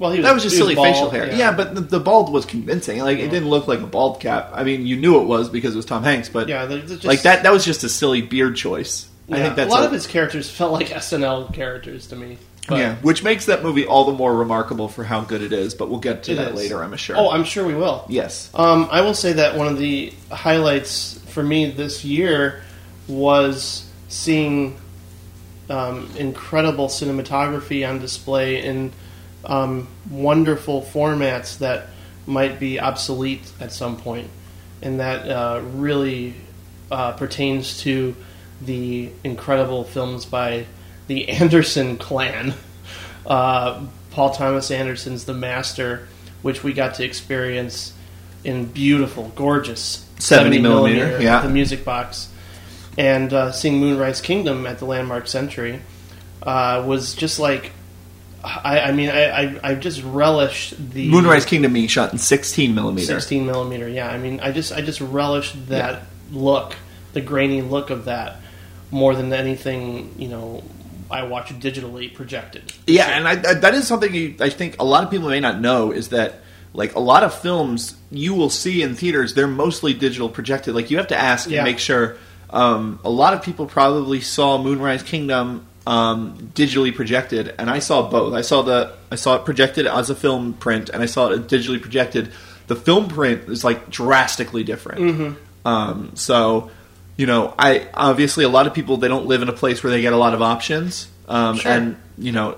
Well, 0.00 0.10
he 0.12 0.18
was, 0.20 0.26
That 0.26 0.32
was 0.32 0.42
just 0.42 0.54
he 0.54 0.60
silly 0.62 0.74
bald, 0.74 0.88
facial 0.88 1.10
hair. 1.10 1.30
Yeah, 1.30 1.52
but 1.52 1.74
the, 1.74 1.82
the 1.82 2.00
bald 2.00 2.32
was 2.32 2.46
convincing. 2.46 3.00
Like 3.00 3.18
it 3.18 3.28
didn't 3.28 3.50
look 3.50 3.68
like 3.68 3.80
a 3.80 3.86
bald 3.86 4.18
cap. 4.18 4.50
I 4.54 4.64
mean, 4.64 4.86
you 4.86 4.96
knew 4.96 5.20
it 5.20 5.26
was 5.26 5.50
because 5.50 5.74
it 5.74 5.76
was 5.76 5.84
Tom 5.84 6.02
Hanks, 6.02 6.30
but 6.30 6.48
yeah, 6.48 6.64
they're, 6.64 6.78
they're 6.78 6.96
just, 6.96 7.04
like 7.04 7.22
that 7.22 7.42
that 7.42 7.52
was 7.52 7.66
just 7.66 7.84
a 7.84 7.88
silly 7.90 8.22
beard 8.22 8.56
choice. 8.56 9.06
I 9.30 9.36
think 9.36 9.56
that's 9.56 9.70
a 9.70 9.74
lot 9.74 9.84
of 9.84 9.92
his 9.92 10.06
characters 10.08 10.50
felt 10.50 10.72
like 10.72 10.88
SNL 10.88 11.52
characters 11.54 12.06
to 12.08 12.16
me. 12.16 12.38
But, 12.68 12.78
yeah, 12.78 12.94
which 12.96 13.22
makes 13.22 13.46
that 13.46 13.62
movie 13.62 13.84
all 13.86 14.04
the 14.04 14.12
more 14.12 14.34
remarkable 14.34 14.88
for 14.88 15.04
how 15.04 15.20
good 15.20 15.42
it 15.42 15.52
is. 15.52 15.74
But 15.74 15.90
we'll 15.90 16.00
get 16.00 16.22
to 16.24 16.32
It 16.32 16.36
that 16.36 16.48
is. 16.52 16.54
later, 16.56 16.82
I'm 16.82 16.96
sure. 16.96 17.16
Oh, 17.18 17.30
I'm 17.30 17.44
sure 17.44 17.66
we 17.66 17.74
will. 17.74 18.06
yes, 18.08 18.50
Um, 18.54 18.88
I 18.90 19.02
will 19.02 19.14
say 19.14 19.34
that 19.34 19.56
one 19.56 19.66
of 19.66 19.78
the 19.78 20.12
highlights 20.32 21.18
for 21.28 21.42
me 21.42 21.70
this 21.70 22.04
year 22.04 22.62
was 23.06 23.86
seeing 24.08 24.76
um, 25.68 26.10
incredible 26.16 26.88
cinematography 26.88 27.88
on 27.88 27.98
display 27.98 28.64
in 28.64 28.92
um, 29.44 29.88
wonderful 30.10 30.82
formats 30.82 31.58
that 31.58 31.88
might 32.26 32.60
be 32.60 32.78
obsolete 32.78 33.50
at 33.60 33.72
some 33.72 33.96
point, 33.96 34.30
and 34.82 35.00
that 35.00 35.28
uh, 35.28 35.60
really 35.74 36.34
uh, 36.90 37.12
pertains 37.12 37.80
to 37.80 38.14
the 38.60 39.10
incredible 39.24 39.84
films 39.84 40.24
by 40.24 40.66
the 41.06 41.28
Anderson 41.40 41.96
clan. 41.98 42.54
Uh, 43.26 43.86
Paul 44.10 44.30
Thomas 44.30 44.70
Anderson's 44.70 45.24
The 45.24 45.34
Master, 45.34 46.08
which 46.42 46.64
we 46.64 46.72
got 46.72 46.94
to 46.94 47.04
experience 47.04 47.94
in 48.44 48.66
beautiful, 48.66 49.30
gorgeous 49.36 50.06
70 50.18 50.60
millimeter, 50.60 51.20
yeah. 51.20 51.40
the 51.40 51.48
music 51.48 51.84
box, 51.84 52.28
and 52.98 53.32
uh, 53.32 53.52
seeing 53.52 53.78
Moonrise 53.78 54.20
Kingdom 54.20 54.66
at 54.66 54.78
the 54.78 54.84
Landmark 54.84 55.26
Century 55.26 55.80
uh, 56.42 56.84
was 56.86 57.14
just 57.14 57.38
like. 57.38 57.72
I, 58.42 58.80
I 58.80 58.92
mean, 58.92 59.10
I, 59.10 59.24
I, 59.24 59.60
I 59.62 59.74
just 59.74 60.02
relished 60.02 60.74
the 60.92 61.08
Moonrise 61.10 61.44
Kingdom 61.44 61.72
being 61.74 61.88
shot 61.88 62.12
in 62.12 62.18
16 62.18 62.74
millimeter. 62.74 63.06
16 63.06 63.44
millimeter. 63.44 63.88
Yeah, 63.88 64.08
I 64.10 64.18
mean, 64.18 64.40
I 64.40 64.52
just 64.52 64.72
I 64.72 64.80
just 64.80 65.00
relished 65.00 65.68
that 65.68 66.02
look, 66.32 66.74
the 67.12 67.20
grainy 67.20 67.60
look 67.60 67.90
of 67.90 68.06
that, 68.06 68.36
more 68.90 69.14
than 69.14 69.32
anything 69.32 70.14
you 70.18 70.28
know 70.28 70.62
I 71.10 71.24
watch 71.24 71.48
digitally 71.60 72.14
projected. 72.14 72.72
Yeah, 72.86 73.06
and 73.08 73.28
I, 73.28 73.32
I, 73.32 73.54
that 73.54 73.74
is 73.74 73.86
something 73.86 74.14
you, 74.14 74.36
I 74.40 74.48
think 74.48 74.76
a 74.80 74.84
lot 74.84 75.04
of 75.04 75.10
people 75.10 75.28
may 75.28 75.40
not 75.40 75.60
know 75.60 75.90
is 75.92 76.08
that 76.10 76.36
like 76.72 76.94
a 76.94 77.00
lot 77.00 77.24
of 77.24 77.34
films 77.34 77.96
you 78.12 78.32
will 78.32 78.48
see 78.50 78.80
in 78.82 78.94
theaters 78.94 79.34
they're 79.34 79.48
mostly 79.48 79.92
digital 79.92 80.28
projected. 80.28 80.74
Like 80.74 80.90
you 80.90 80.96
have 80.98 81.08
to 81.08 81.16
ask 81.18 81.48
Yeah. 81.50 81.58
and 81.58 81.64
make 81.66 81.78
sure. 81.78 82.16
Um, 82.52 82.98
a 83.04 83.10
lot 83.10 83.32
of 83.32 83.42
people 83.44 83.66
probably 83.66 84.20
saw 84.20 84.58
Moonrise 84.60 85.04
Kingdom 85.04 85.66
um, 85.86 86.50
digitally 86.54 86.94
projected, 86.94 87.54
and 87.58 87.70
I 87.70 87.78
saw 87.78 88.08
both. 88.08 88.34
I 88.34 88.42
saw 88.42 88.62
the 88.62 88.92
I 89.10 89.16
saw 89.16 89.36
it 89.36 89.44
projected 89.44 89.86
as 89.86 90.10
a 90.10 90.14
film 90.14 90.52
print, 90.54 90.88
and 90.90 91.02
I 91.02 91.06
saw 91.06 91.28
it 91.28 91.46
digitally 91.48 91.80
projected. 91.80 92.30
The 92.66 92.76
film 92.76 93.08
print 93.08 93.48
is 93.48 93.64
like 93.64 93.90
drastically 93.90 94.62
different. 94.64 95.36
Um, 95.64 96.12
so 96.14 96.70
you 97.16 97.26
know, 97.26 97.54
I 97.58 97.88
obviously 97.94 98.44
a 98.44 98.48
lot 98.48 98.66
of 98.66 98.74
people 98.74 98.96
they 98.96 99.08
don't 99.08 99.26
live 99.26 99.42
in 99.42 99.48
a 99.48 99.52
place 99.52 99.82
where 99.82 99.90
they 99.90 100.00
get 100.00 100.12
a 100.12 100.16
lot 100.16 100.32
of 100.34 100.40
options, 100.42 101.08
um, 101.28 101.56
Sure. 101.56 101.72
and 101.72 101.96
you 102.16 102.32
know, 102.32 102.56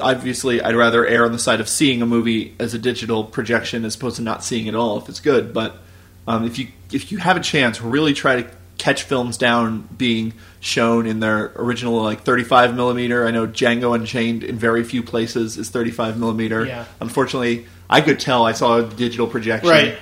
obviously 0.00 0.60
I'd 0.62 0.74
rather 0.74 1.06
err 1.06 1.24
on 1.24 1.32
the 1.32 1.38
side 1.38 1.60
of 1.60 1.68
seeing 1.68 2.02
a 2.02 2.06
movie 2.06 2.54
as 2.58 2.74
a 2.74 2.78
digital 2.78 3.24
projection 3.24 3.84
as 3.84 3.94
opposed 3.94 4.16
to 4.16 4.22
not 4.22 4.44
seeing 4.44 4.66
it 4.66 4.70
at 4.70 4.74
all 4.74 4.98
if 4.98 5.08
it's 5.08 5.20
good. 5.20 5.52
But 5.54 5.76
um, 6.26 6.44
if 6.44 6.58
you 6.58 6.68
if 6.92 7.10
you 7.12 7.18
have 7.18 7.36
a 7.36 7.40
chance, 7.40 7.80
really 7.80 8.12
try 8.14 8.42
to 8.42 8.50
catch 8.82 9.04
films 9.04 9.36
down 9.36 9.88
being 9.96 10.32
shown 10.58 11.06
in 11.06 11.20
their 11.20 11.52
original 11.54 12.02
like 12.02 12.22
35 12.22 12.74
millimeter. 12.74 13.24
I 13.24 13.30
know 13.30 13.46
Django 13.46 13.94
Unchained 13.94 14.42
in 14.42 14.58
very 14.58 14.82
few 14.82 15.04
places 15.04 15.56
is 15.56 15.70
35 15.70 16.18
millimeter. 16.18 16.66
Yeah. 16.66 16.86
Unfortunately, 16.98 17.68
I 17.88 18.00
could 18.00 18.18
tell 18.18 18.44
I 18.44 18.50
saw 18.50 18.78
a 18.78 18.82
digital 18.82 19.28
projection. 19.28 19.70
Right. 19.70 19.96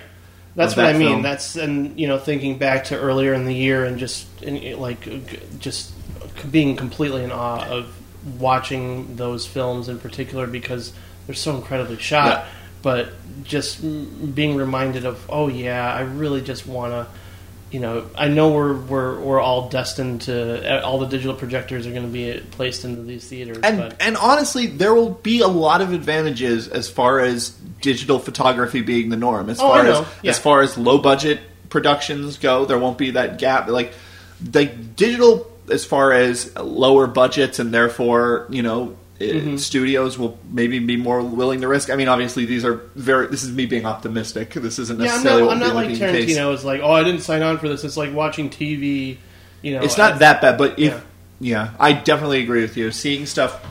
That's 0.56 0.74
what 0.74 0.84
that 0.84 0.94
I 0.94 0.98
mean. 0.98 1.08
film. 1.08 1.22
That's 1.22 1.56
and 1.56 2.00
you 2.00 2.08
know 2.08 2.18
thinking 2.18 2.56
back 2.56 2.84
to 2.84 2.98
earlier 2.98 3.34
in 3.34 3.44
the 3.44 3.52
year 3.52 3.84
and 3.84 3.98
just 3.98 4.26
and, 4.42 4.78
like 4.78 5.58
just 5.58 5.92
being 6.50 6.74
completely 6.74 7.22
in 7.22 7.32
awe 7.32 7.62
of 7.66 7.94
watching 8.38 9.14
those 9.16 9.46
films 9.46 9.90
in 9.90 9.98
particular 9.98 10.46
because 10.46 10.94
they're 11.26 11.34
so 11.34 11.54
incredibly 11.54 11.98
shot. 11.98 12.44
Yeah. 12.44 12.48
But 12.80 13.12
just 13.44 13.82
being 14.34 14.56
reminded 14.56 15.04
of 15.04 15.22
oh 15.28 15.48
yeah, 15.48 15.94
I 15.94 16.00
really 16.00 16.40
just 16.40 16.66
want 16.66 16.92
to. 16.92 17.19
You 17.70 17.78
know, 17.78 18.06
I 18.16 18.26
know 18.26 18.50
we're 18.52 18.74
we're 18.74 19.20
we're 19.20 19.40
all 19.40 19.68
destined 19.68 20.22
to 20.22 20.82
all 20.82 20.98
the 20.98 21.06
digital 21.06 21.34
projectors 21.36 21.86
are 21.86 21.90
going 21.92 22.02
to 22.02 22.08
be 22.08 22.40
placed 22.50 22.84
into 22.84 23.02
these 23.02 23.24
theaters, 23.28 23.58
And 23.62 23.78
but 23.78 23.96
and 24.00 24.16
honestly, 24.16 24.66
there 24.66 24.92
will 24.92 25.10
be 25.10 25.40
a 25.40 25.46
lot 25.46 25.80
of 25.80 25.92
advantages 25.92 26.66
as 26.66 26.90
far 26.90 27.20
as 27.20 27.50
digital 27.80 28.18
photography 28.18 28.82
being 28.82 29.08
the 29.08 29.16
norm. 29.16 29.48
As 29.48 29.60
Oh, 29.60 29.68
far 29.68 29.86
as 29.86 30.04
Yeah. 30.22 30.30
as 30.30 30.38
far 30.40 30.62
as 30.62 30.76
low 30.76 30.98
budget 30.98 31.38
productions 31.68 32.38
go, 32.38 32.64
there 32.64 32.78
won't 32.78 32.98
be 32.98 33.12
that 33.12 33.38
gap. 33.38 33.68
Like 33.68 33.92
like 34.52 34.96
digital, 34.96 35.46
as 35.70 35.84
far 35.84 36.12
as 36.12 36.52
lower 36.56 37.06
budgets 37.06 37.60
and 37.60 37.72
therefore 37.72 38.46
you 38.50 38.62
know 38.62 38.96
Mm-hmm. 39.20 39.56
studios 39.56 40.18
will 40.18 40.38
maybe 40.50 40.78
be 40.78 40.96
more 40.96 41.20
willing 41.20 41.60
to 41.60 41.68
risk. 41.68 41.90
I 41.90 41.96
mean, 41.96 42.08
obviously, 42.08 42.46
these 42.46 42.64
are 42.64 42.76
very. 42.94 43.26
This 43.26 43.42
is 43.42 43.52
me 43.52 43.66
being 43.66 43.84
optimistic. 43.84 44.54
This 44.54 44.78
isn't 44.78 44.98
Yeah, 44.98 45.08
I'm 45.08 45.10
necessarily 45.12 45.40
not, 45.42 45.46
what 45.46 45.52
I'm 45.54 45.60
not 45.60 45.74
like 45.74 45.88
looking 45.90 46.06
the 46.06 46.12
case. 46.24 46.36
Tarantino 46.38 46.54
is 46.54 46.64
like, 46.64 46.80
oh, 46.82 46.92
I 46.92 47.04
didn't 47.04 47.20
sign 47.20 47.42
on 47.42 47.58
for 47.58 47.68
this. 47.68 47.84
It's 47.84 47.96
like 47.98 48.14
watching 48.14 48.48
TV. 48.48 49.18
You 49.62 49.74
know, 49.74 49.82
It's 49.82 49.98
not 49.98 50.20
that 50.20 50.40
bad, 50.40 50.56
but 50.56 50.78
if 50.78 50.94
Yeah. 50.94 51.00
yeah. 51.38 51.70
I 51.78 51.92
definitely 51.92 52.42
agree 52.42 52.62
with 52.62 52.78
you. 52.78 52.90
Seeing 52.90 53.26
stuff 53.26 53.62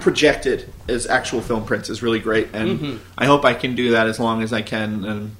projected 0.00 0.70
as 0.88 1.06
actual 1.06 1.40
film 1.40 1.64
prints 1.64 1.88
is 1.88 2.02
really 2.02 2.18
great, 2.20 2.48
and 2.52 2.78
Mm-hmm. 2.78 2.96
I 3.16 3.26
hope 3.26 3.44
I 3.46 3.54
can 3.54 3.74
do 3.74 3.92
that 3.92 4.08
as 4.08 4.20
long 4.20 4.42
as 4.42 4.52
I 4.52 4.60
can. 4.62 5.04
And 5.06 5.36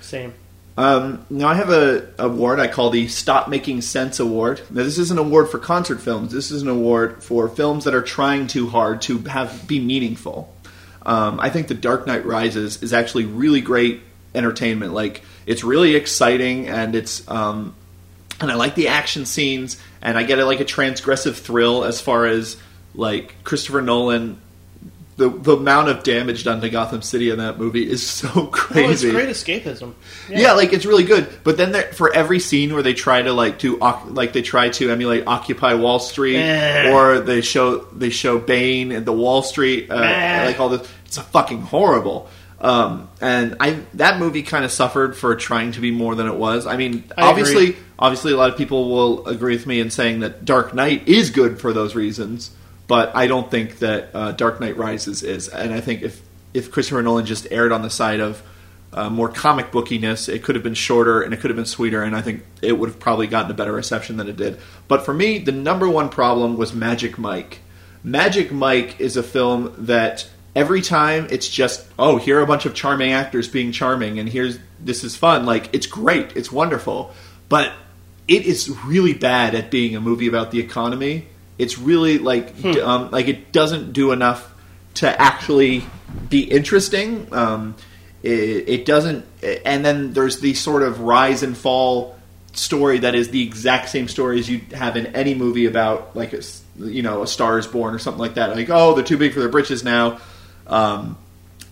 Same. 0.00 0.34
Um, 0.76 1.24
now 1.30 1.48
I 1.48 1.54
have 1.54 1.70
a 1.70 2.08
award 2.18 2.60
I 2.60 2.68
call 2.68 2.90
the 2.90 3.08
Stop 3.08 3.48
Making 3.48 3.80
Sense 3.80 4.20
Award. 4.20 4.60
Now 4.70 4.82
this 4.82 4.98
is 4.98 5.10
an 5.10 5.18
award 5.18 5.48
for 5.48 5.58
concert 5.58 6.00
films. 6.00 6.32
This 6.32 6.50
is 6.50 6.62
an 6.62 6.68
award 6.68 7.22
for 7.22 7.48
films 7.48 7.84
that 7.84 7.94
are 7.94 8.02
trying 8.02 8.46
too 8.46 8.68
hard 8.68 9.02
to 9.02 9.18
have 9.20 9.66
be 9.66 9.80
meaningful. 9.80 10.54
Um, 11.02 11.40
I 11.40 11.50
think 11.50 11.68
The 11.68 11.74
Dark 11.74 12.06
Knight 12.06 12.26
Rises 12.26 12.82
is 12.82 12.92
actually 12.92 13.24
really 13.24 13.60
great 13.60 14.02
entertainment. 14.34 14.92
Like 14.92 15.22
it's 15.46 15.64
really 15.64 15.94
exciting 15.94 16.68
and 16.68 16.94
it's 16.94 17.26
um, 17.30 17.74
and 18.40 18.50
I 18.50 18.54
like 18.54 18.74
the 18.74 18.88
action 18.88 19.24
scenes 19.24 19.80
and 20.02 20.18
I 20.18 20.24
get 20.24 20.38
a, 20.38 20.44
like 20.44 20.60
a 20.60 20.64
transgressive 20.64 21.36
thrill 21.36 21.84
as 21.84 22.00
far 22.00 22.26
as 22.26 22.56
like 22.94 23.34
Christopher 23.44 23.80
Nolan. 23.80 24.40
The, 25.18 25.30
the 25.30 25.56
amount 25.56 25.88
of 25.88 26.02
damage 26.02 26.44
done 26.44 26.60
to 26.60 26.68
Gotham 26.68 27.00
City 27.00 27.30
in 27.30 27.38
that 27.38 27.58
movie 27.58 27.88
is 27.90 28.06
so 28.06 28.48
crazy. 28.48 28.84
Oh, 28.86 28.90
it's 28.90 29.02
great 29.02 29.28
escapism. 29.30 29.94
Yeah. 30.28 30.52
like 30.52 30.74
it's 30.74 30.84
really 30.84 31.04
good. 31.04 31.26
But 31.42 31.56
then 31.56 31.72
there, 31.72 31.90
for 31.92 32.12
every 32.14 32.38
scene 32.38 32.74
where 32.74 32.82
they 32.82 32.92
try 32.92 33.22
to 33.22 33.32
like 33.32 33.58
do 33.58 33.78
like 33.78 34.34
they 34.34 34.42
try 34.42 34.68
to 34.68 34.90
emulate 34.90 35.26
Occupy 35.26 35.72
Wall 35.74 36.00
Street, 36.00 36.36
Eh. 36.36 36.92
or 36.92 37.20
they 37.20 37.40
show 37.40 37.78
they 37.92 38.10
show 38.10 38.38
Bane 38.38 38.92
and 38.92 39.06
the 39.06 39.12
Wall 39.12 39.42
Street, 39.42 39.90
uh, 39.90 39.94
Eh. 39.94 40.44
like 40.44 40.60
all 40.60 40.68
this, 40.68 40.86
it's 41.06 41.16
a 41.16 41.22
fucking 41.22 41.62
horrible. 41.62 42.28
Um, 42.60 43.08
and 43.20 43.56
I 43.60 43.80
that 43.94 44.18
movie 44.18 44.42
kind 44.42 44.64
of 44.66 44.70
suffered 44.70 45.16
for 45.16 45.34
trying 45.36 45.72
to 45.72 45.80
be 45.80 45.90
more 45.92 46.14
than 46.14 46.26
it 46.26 46.34
was. 46.36 46.66
I 46.66 46.76
mean, 46.76 47.04
I 47.16 47.22
obviously, 47.28 47.70
agree. 47.70 47.76
obviously, 47.98 48.32
a 48.32 48.36
lot 48.36 48.50
of 48.50 48.58
people 48.58 48.90
will 48.90 49.26
agree 49.26 49.54
with 49.54 49.66
me 49.66 49.80
in 49.80 49.90
saying 49.90 50.20
that 50.20 50.44
Dark 50.44 50.74
Knight 50.74 51.06
is 51.08 51.30
good 51.30 51.58
for 51.60 51.72
those 51.72 51.94
reasons. 51.94 52.50
But 52.86 53.14
I 53.16 53.26
don't 53.26 53.50
think 53.50 53.80
that 53.80 54.10
uh, 54.14 54.32
Dark 54.32 54.60
Knight 54.60 54.76
Rises 54.76 55.22
is. 55.22 55.48
And 55.48 55.74
I 55.74 55.80
think 55.80 56.02
if 56.02 56.22
if 56.54 56.70
Christopher 56.70 57.02
Nolan 57.02 57.26
just 57.26 57.46
aired 57.50 57.72
on 57.72 57.82
the 57.82 57.90
side 57.90 58.20
of 58.20 58.42
uh, 58.92 59.10
more 59.10 59.28
comic 59.28 59.70
bookiness. 59.70 60.28
It 60.28 60.42
could 60.42 60.54
have 60.54 60.64
been 60.64 60.74
shorter 60.74 61.20
and 61.20 61.34
it 61.34 61.38
could 61.38 61.50
have 61.50 61.56
been 61.56 61.66
sweeter, 61.66 62.02
and 62.02 62.16
I 62.16 62.22
think 62.22 62.44
it 62.62 62.72
would 62.72 62.88
have 62.88 62.98
probably 62.98 63.26
gotten 63.26 63.50
a 63.50 63.54
better 63.54 63.72
reception 63.72 64.16
than 64.16 64.28
it 64.28 64.36
did. 64.36 64.58
But 64.88 65.04
for 65.04 65.12
me, 65.12 65.38
the 65.38 65.52
number 65.52 65.88
one 65.88 66.08
problem 66.08 66.56
was 66.56 66.72
Magic 66.72 67.18
Mike. 67.18 67.60
Magic 68.02 68.50
Mike 68.50 68.98
is 68.98 69.16
a 69.16 69.22
film 69.22 69.74
that 69.78 70.28
every 70.54 70.80
time 70.80 71.26
it's 71.30 71.48
just 71.48 71.86
oh 71.98 72.16
here 72.16 72.38
are 72.38 72.42
a 72.42 72.46
bunch 72.46 72.64
of 72.64 72.72
charming 72.72 73.12
actors 73.12 73.46
being 73.46 73.72
charming 73.72 74.18
and 74.18 74.26
here's 74.26 74.58
this 74.80 75.04
is 75.04 75.14
fun 75.14 75.44
like 75.44 75.68
it's 75.74 75.86
great 75.86 76.34
it's 76.34 76.50
wonderful 76.50 77.12
but 77.50 77.74
it 78.26 78.46
is 78.46 78.70
really 78.86 79.12
bad 79.12 79.54
at 79.54 79.70
being 79.70 79.94
a 79.94 80.00
movie 80.00 80.26
about 80.26 80.50
the 80.52 80.58
economy 80.58 81.26
it's 81.58 81.78
really 81.78 82.18
like 82.18 82.60
d- 82.60 82.80
um, 82.80 83.10
like 83.10 83.28
it 83.28 83.52
doesn't 83.52 83.92
do 83.92 84.12
enough 84.12 84.52
to 84.94 85.20
actually 85.20 85.84
be 86.28 86.40
interesting 86.42 87.28
um, 87.32 87.74
it, 88.22 88.68
it 88.68 88.84
doesn't 88.86 89.24
and 89.64 89.84
then 89.84 90.12
there's 90.12 90.40
the 90.40 90.54
sort 90.54 90.82
of 90.82 91.00
rise 91.00 91.42
and 91.42 91.56
fall 91.56 92.16
story 92.52 92.98
that 93.00 93.14
is 93.14 93.28
the 93.30 93.42
exact 93.42 93.88
same 93.90 94.08
story 94.08 94.38
as 94.38 94.48
you 94.48 94.60
have 94.72 94.96
in 94.96 95.06
any 95.08 95.34
movie 95.34 95.66
about 95.66 96.16
like 96.16 96.32
a 96.32 96.40
you 96.78 97.02
know 97.02 97.22
a 97.22 97.26
star 97.26 97.58
is 97.58 97.66
born 97.66 97.94
or 97.94 97.98
something 97.98 98.20
like 98.20 98.34
that 98.34 98.56
like 98.56 98.70
oh 98.70 98.94
they're 98.94 99.04
too 99.04 99.18
big 99.18 99.32
for 99.34 99.40
their 99.40 99.48
britches 99.50 99.84
now 99.84 100.18
um, 100.66 101.18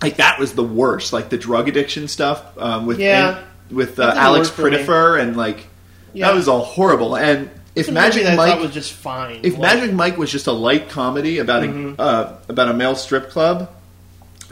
like 0.03 0.16
that 0.16 0.38
was 0.38 0.53
the 0.55 0.62
worst 0.62 1.12
like 1.12 1.31
the 1.31 1.38
drug 1.38 1.68
addiction 1.68 2.07
stuff 2.09 2.44
um, 2.59 2.85
with 2.87 2.99
Yeah. 3.01 3.42
with 3.70 3.99
uh, 3.99 4.12
Alex 4.14 4.49
work 4.49 4.57
for 4.57 4.70
me. 4.70 4.77
Pettyfer 4.77 5.20
and 5.20 5.37
like 5.37 5.66
Yeah. 6.12 6.29
that 6.29 6.35
was 6.35 6.49
all 6.49 6.61
horrible 6.64 7.16
and 7.16 7.51
if 7.74 7.80
It's 7.80 7.88
a 7.88 7.92
movie 7.92 8.00
Magic 8.24 8.37
Mike 8.37 8.60
was 8.60 8.72
just 8.72 8.92
fine. 8.92 9.40
if 9.42 9.54
Like, 9.58 9.62
Magic 9.76 9.94
Mike 9.94 10.16
was 10.18 10.30
just 10.30 10.46
a 10.46 10.52
light 10.52 10.88
comedy 10.88 11.38
about 11.38 11.62
Mm-hmm. 11.62 12.00
a 12.00 12.02
uh, 12.04 12.38
about 12.48 12.68
a 12.68 12.74
male 12.74 12.94
strip 12.94 13.30
club, 13.30 13.70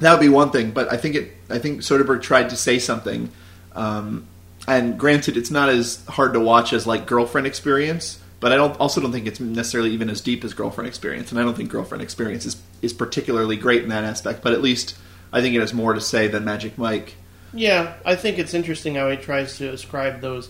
that 0.00 0.12
would 0.12 0.20
be 0.20 0.28
one 0.28 0.50
thing. 0.50 0.70
But 0.72 0.90
I 0.92 0.96
think 0.96 1.14
it. 1.16 1.32
I 1.50 1.58
think 1.58 1.80
Soderbergh 1.80 2.22
tried 2.22 2.50
to 2.50 2.56
say 2.56 2.78
something. 2.78 3.30
Um, 3.74 4.26
and 4.66 4.98
granted, 4.98 5.36
it's 5.36 5.50
not 5.50 5.68
as 5.68 6.04
hard 6.06 6.32
to 6.34 6.40
watch 6.40 6.72
as 6.72 6.86
like 6.86 7.06
Girlfriend 7.06 7.46
Experience, 7.46 8.18
but 8.40 8.52
I 8.52 8.56
don't 8.56 8.78
also 8.80 9.00
don't 9.00 9.12
think 9.12 9.26
it's 9.26 9.40
necessarily 9.40 9.90
even 9.90 10.08
as 10.10 10.20
deep 10.20 10.44
as 10.44 10.54
Girlfriend 10.54 10.88
Experience. 10.88 11.30
And 11.30 11.38
I 11.40 11.42
don't 11.42 11.54
think 11.56 11.70
Girlfriend 11.70 12.02
Experience 12.02 12.46
is 12.46 12.56
is 12.80 12.92
particularly 12.92 13.56
great 13.56 13.82
in 13.82 13.88
that 13.90 14.04
aspect. 14.04 14.42
But 14.42 14.52
at 14.52 14.62
least 14.62 14.96
I 15.32 15.40
think 15.40 15.54
it 15.54 15.60
has 15.60 15.72
more 15.74 15.92
to 15.94 16.00
say 16.00 16.26
than 16.28 16.44
Magic 16.44 16.76
Mike. 16.78 17.14
Yeah, 17.54 17.94
I 18.04 18.16
think 18.16 18.38
it's 18.38 18.54
interesting 18.54 18.94
how 18.94 19.10
he 19.10 19.16
tries 19.18 19.58
to 19.58 19.68
ascribe 19.72 20.20
those, 20.22 20.48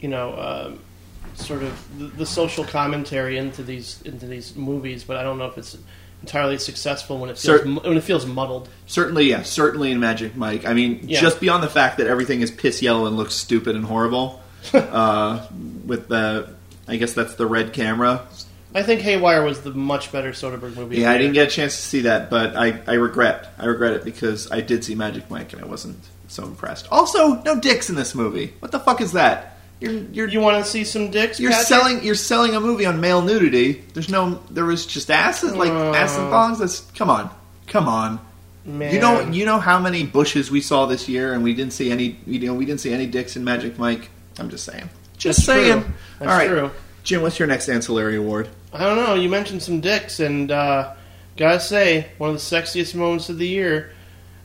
you 0.00 0.08
know, 0.08 0.36
um, 0.38 0.80
sort 1.36 1.62
of 1.62 1.98
the, 1.98 2.06
the 2.06 2.26
social 2.26 2.64
commentary 2.64 3.38
into 3.38 3.62
these 3.62 4.02
into 4.02 4.26
these 4.26 4.54
movies. 4.56 5.04
But 5.04 5.16
I 5.16 5.22
don't 5.22 5.38
know 5.38 5.46
if 5.46 5.56
it's 5.58 5.76
entirely 6.22 6.58
successful 6.58 7.18
when 7.18 7.30
it 7.30 7.38
feels 7.38 7.60
Cer- 7.60 7.66
mu- 7.66 7.80
when 7.80 7.96
it 7.96 8.02
feels 8.04 8.26
muddled. 8.26 8.68
Certainly, 8.86 9.28
yeah, 9.30 9.42
certainly 9.42 9.92
in 9.92 10.00
Magic 10.00 10.34
Mike. 10.36 10.64
I 10.66 10.72
mean, 10.72 11.00
Yeah. 11.04 11.20
just 11.20 11.40
beyond 11.40 11.62
the 11.62 11.68
fact 11.68 11.98
that 11.98 12.06
everything 12.06 12.40
is 12.40 12.50
piss 12.50 12.82
yellow 12.82 13.06
and 13.06 13.16
looks 13.16 13.34
stupid 13.34 13.76
and 13.76 13.84
horrible, 13.84 14.42
uh, 14.72 15.46
with 15.84 16.08
the, 16.08 16.48
I 16.88 16.96
guess 16.96 17.12
that's 17.12 17.34
the 17.34 17.46
red 17.46 17.72
camera. 17.72 18.26
I 18.74 18.82
think 18.82 19.00
Haywire 19.02 19.42
was 19.44 19.60
the 19.62 19.70
much 19.70 20.12
better 20.12 20.32
Soderbergh 20.32 20.76
movie. 20.76 20.98
Yeah, 20.98 21.10
I 21.10 21.16
didn't 21.18 21.32
get 21.34 21.48
a 21.48 21.50
chance 21.50 21.76
to 21.76 21.82
see 21.82 22.00
that, 22.02 22.28
but 22.28 22.56
I, 22.56 22.80
I 22.86 22.94
regret, 22.94 23.52
I 23.58 23.66
regret 23.66 23.92
it 23.94 24.04
because 24.04 24.50
I 24.50 24.60
did 24.60 24.84
see 24.84 24.94
Magic 24.94 25.30
Mike 25.30 25.52
and 25.54 25.62
I 25.62 25.66
wasn't 25.66 25.98
so 26.28 26.44
impressed. 26.44 26.86
Also, 26.90 27.40
no 27.42 27.58
dicks 27.58 27.88
in 27.88 27.94
this 27.94 28.14
movie. 28.14 28.52
What 28.58 28.72
the 28.72 28.80
fuck 28.80 29.00
is 29.00 29.12
that? 29.12 29.55
You're 29.80 29.92
you're 29.92 30.28
You 30.28 30.40
want 30.40 30.64
to 30.64 30.70
see 30.70 30.84
some 30.84 31.10
dicks? 31.10 31.38
you're 31.38 31.50
Patrick? 31.50 31.66
selling 31.68 32.04
you're 32.04 32.14
selling 32.14 32.54
a 32.54 32.60
movie 32.60 32.86
on 32.86 33.00
male 33.00 33.20
nudity. 33.22 33.84
There's 33.94 34.08
no 34.08 34.42
there 34.50 34.64
was 34.64 34.86
just 34.86 35.10
asses 35.10 35.54
like 35.54 35.68
Uh. 35.70 35.92
ass 35.92 36.16
and 36.16 36.30
thongs. 36.30 36.58
That's 36.58 36.80
come 36.96 37.10
on, 37.10 37.30
come 37.66 37.88
on. 37.88 38.20
Man. 38.64 38.92
You 38.92 39.00
know, 39.00 39.20
you 39.30 39.44
know 39.46 39.60
how 39.60 39.78
many 39.78 40.04
bushes 40.04 40.50
we 40.50 40.60
saw 40.60 40.86
this 40.86 41.08
year, 41.08 41.34
and 41.34 41.44
we 41.44 41.54
didn't 41.54 41.72
see 41.72 41.90
any. 41.92 42.18
You 42.26 42.40
know, 42.48 42.54
we 42.54 42.64
didn't 42.64 42.80
see 42.80 42.92
any 42.92 43.06
dicks 43.06 43.36
in 43.36 43.44
Magic 43.44 43.78
Mike. 43.78 44.08
I'm 44.40 44.50
just 44.50 44.64
saying. 44.64 44.88
Just 45.18 45.46
That's 45.46 45.46
saying. 45.46 45.82
true. 45.82 45.92
That's 46.18 46.32
All 46.32 46.36
right, 46.38 46.48
true. 46.48 46.70
Jim. 47.04 47.22
What's 47.22 47.38
your 47.38 47.46
next 47.46 47.68
ancillary 47.68 48.16
award? 48.16 48.48
I 48.72 48.80
don't 48.84 48.96
know. 48.96 49.14
You 49.14 49.28
mentioned 49.28 49.62
some 49.62 49.80
dicks, 49.80 50.18
and 50.18 50.50
uh, 50.50 50.94
gotta 51.36 51.60
say, 51.60 52.08
one 52.18 52.30
of 52.30 52.34
the 52.36 52.40
sexiest 52.42 52.94
moments 52.96 53.28
of 53.28 53.38
the 53.38 53.46
year. 53.46 53.92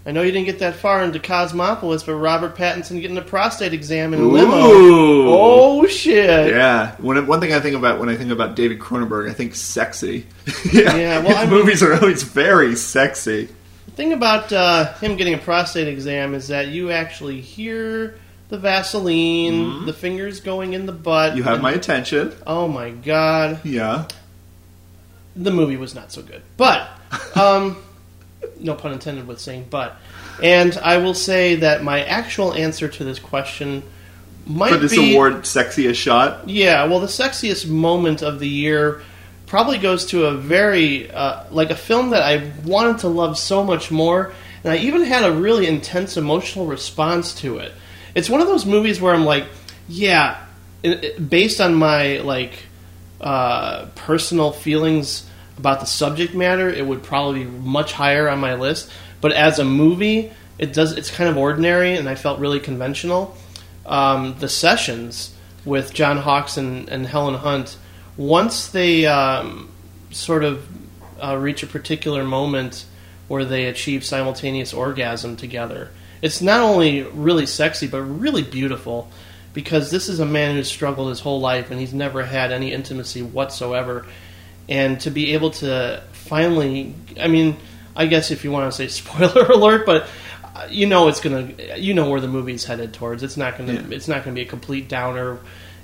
I 0.06 0.12
know 0.12 0.24
you 0.24 0.32
didn't 0.32 0.48
get 0.48 0.60
that 0.60 0.76
far 0.78 1.04
into 1.04 1.20
Cosmopolis, 1.20 2.02
but 2.04 2.16
Robert 2.16 2.56
Pattinson 2.56 3.00
getting 3.02 3.18
a 3.18 3.22
prostate 3.22 3.72
exam 3.74 4.14
in 4.16 4.20
a 4.22 4.24
limo. 4.24 4.56
Ooh. 4.72 5.26
Oh 5.30 5.88
shit! 5.88 6.50
Yeah. 6.50 6.96
One, 6.96 7.28
one 7.28 7.40
thing 7.40 7.54
I 7.54 7.60
think 7.60 7.76
about 7.76 8.00
when 8.00 8.10
I 8.10 8.16
think 8.16 8.32
about 8.32 8.56
David 8.56 8.80
Cronenberg, 8.80 9.30
I 9.30 9.34
think 9.34 9.54
sexy. 9.56 10.26
Yeah, 10.74 11.20
well, 11.20 11.28
his 11.28 11.36
I 11.38 11.42
mean- 11.46 11.50
movies 11.52 11.84
are 11.84 11.94
always 11.94 12.24
very 12.24 12.76
sexy. 12.76 13.50
The 13.86 13.92
thing 13.92 14.14
about 14.14 14.52
uh, 14.54 14.94
him 14.96 15.18
getting 15.18 15.34
a 15.34 15.38
prostate 15.38 15.88
exam 15.88 16.34
is 16.34 16.48
that 16.48 16.70
you 16.70 16.92
actually 16.92 17.42
hear 17.42 18.16
the 18.50 18.58
Vaseline, 18.58 19.86
the 19.86 19.94
fingers 19.94 20.40
going 20.40 20.74
in 20.74 20.86
the 20.86 20.92
butt. 20.92 21.30
Mm-hmm. 21.30 21.38
You 21.38 21.44
have 21.44 21.54
and- 21.56 21.64
my 21.64 21.72
attention. 21.74 22.34
Oh 22.48 22.68
my 22.68 22.90
god, 22.90 23.60
Yeah. 23.64 24.08
the 25.36 25.52
movie 25.52 25.78
was 25.78 25.94
not 25.94 26.12
so 26.12 26.22
good, 26.22 26.42
but 26.58 26.90
um, 27.36 27.78
no 28.60 28.74
pun 28.76 28.92
intended 28.94 29.28
with 29.28 29.40
saying 29.40 29.68
but. 29.70 29.96
And 30.42 30.78
I 30.78 30.98
will 30.98 31.14
say 31.14 31.56
that 31.58 31.84
my 31.84 32.04
actual 32.04 32.54
answer 32.54 32.88
to 32.88 33.04
this 33.04 33.20
question 33.20 33.84
might 34.46 34.72
For 34.72 34.78
this 34.78 34.96
be 34.96 35.14
award, 35.14 35.34
sexiest 35.44 35.96
shot. 35.96 36.50
Yeah, 36.50 36.86
well, 36.86 37.00
the 37.00 37.08
sexiest 37.08 37.68
moment 37.70 38.22
of 38.24 38.40
the 38.40 38.48
year 38.48 39.02
probably 39.46 39.78
goes 39.78 40.06
to 40.08 40.26
a 40.26 40.34
very 40.36 41.12
uh, 41.12 41.44
like 41.52 41.70
a 41.70 41.76
film 41.76 42.10
that 42.12 42.24
I 42.24 42.52
wanted 42.66 43.00
to 43.00 43.08
love 43.08 43.38
so 43.38 43.64
much 43.64 43.92
more, 43.92 44.34
and 44.64 44.74
I 44.74 44.78
even 44.78 45.04
had 45.04 45.24
a 45.26 45.32
really 45.32 45.68
intense 45.68 46.18
emotional 46.18 46.66
response 46.66 47.36
to 47.42 47.58
it. 47.58 47.72
It's 48.16 48.30
one 48.30 48.42
of 48.42 48.48
those 48.48 48.66
movies 48.66 49.00
where 49.00 49.14
I'm 49.14 49.26
like, 49.26 49.46
yeah, 49.88 50.44
it, 50.84 51.04
it- 51.04 51.30
based 51.30 51.62
on 51.62 51.76
my 51.76 52.18
like 52.20 52.54
uh, 53.20 53.86
personal 53.96 54.52
feelings 54.52 55.30
about 55.58 55.80
the 55.80 55.86
subject 55.86 56.34
matter, 56.34 56.70
it 56.70 56.86
would 56.86 57.04
probably 57.04 57.44
be 57.44 57.50
much 57.50 57.94
higher 57.94 58.30
on 58.30 58.40
my 58.40 58.56
list. 58.56 58.90
But 59.20 59.32
as 59.34 59.60
a 59.60 59.66
movie, 59.66 60.32
it 60.58 60.74
does 60.74 60.94
it's 60.94 61.12
kind 61.12 61.30
of 61.30 61.38
ordinary, 61.38 61.96
and 61.96 62.08
I 62.10 62.16
felt 62.16 62.40
really 62.40 62.60
conventional. 62.60 63.36
Um, 63.86 64.36
the 64.40 64.50
sessions 64.50 65.36
with 65.66 65.94
John 65.94 66.18
Hawkes 66.18 66.58
and, 66.58 66.90
and 66.90 67.06
Helen 67.06 67.36
Hunt, 67.36 67.78
once 68.18 68.68
they 68.68 69.06
um, 69.06 69.70
sort 70.12 70.44
of 70.44 70.68
uh, 71.24 71.38
reach 71.38 71.64
a 71.64 71.68
particular 71.68 72.24
moment 72.24 72.86
where 73.28 73.46
they 73.46 73.66
achieve 73.66 74.04
simultaneous 74.04 74.74
orgasm 74.74 75.36
together, 75.36 75.92
it's 76.22 76.42
not 76.42 76.62
only 76.62 77.04
really 77.04 77.46
sexy 77.46 77.88
but 77.88 78.02
really 78.02 78.44
beautiful 78.44 79.10
because 79.54 79.92
this 79.92 80.08
is 80.08 80.20
a 80.20 80.26
man 80.26 80.56
who's 80.56 80.70
struggled 80.70 81.10
his 81.10 81.20
whole 81.20 81.40
life 81.40 81.72
and 81.72 81.80
he's 81.80 81.94
never 81.94 82.24
had 82.24 82.52
any 82.52 82.72
intimacy 82.72 83.22
whatsoever. 83.22 84.06
And 84.70 85.00
to 85.02 85.12
be 85.12 85.34
able 85.34 85.52
to 85.52 86.02
finally, 86.14 86.94
I 87.20 87.28
mean, 87.28 87.58
I 87.96 88.06
guess 88.06 88.32
if 88.32 88.44
you 88.44 88.52
want 88.52 88.72
to 88.72 88.76
say 88.78 88.88
spoiler 89.02 89.46
alert, 89.48 89.86
but 89.86 90.08
uh, 90.56 90.68
you 90.70 90.86
know 90.88 91.08
it's 91.08 91.20
gonna, 91.20 91.52
you 91.78 91.94
know 91.94 92.10
where 92.10 92.22
the 92.22 92.28
movie's 92.28 92.64
headed 92.66 92.94
towards. 92.94 93.24
It's 93.24 93.38
not 93.38 93.58
gonna, 93.58 93.74
Yeah. 93.74 93.84
it's 93.92 94.08
not 94.08 94.24
gonna 94.24 94.36
be 94.36 94.42
a 94.42 94.46
complete 94.46 94.88
downer, 94.88 95.40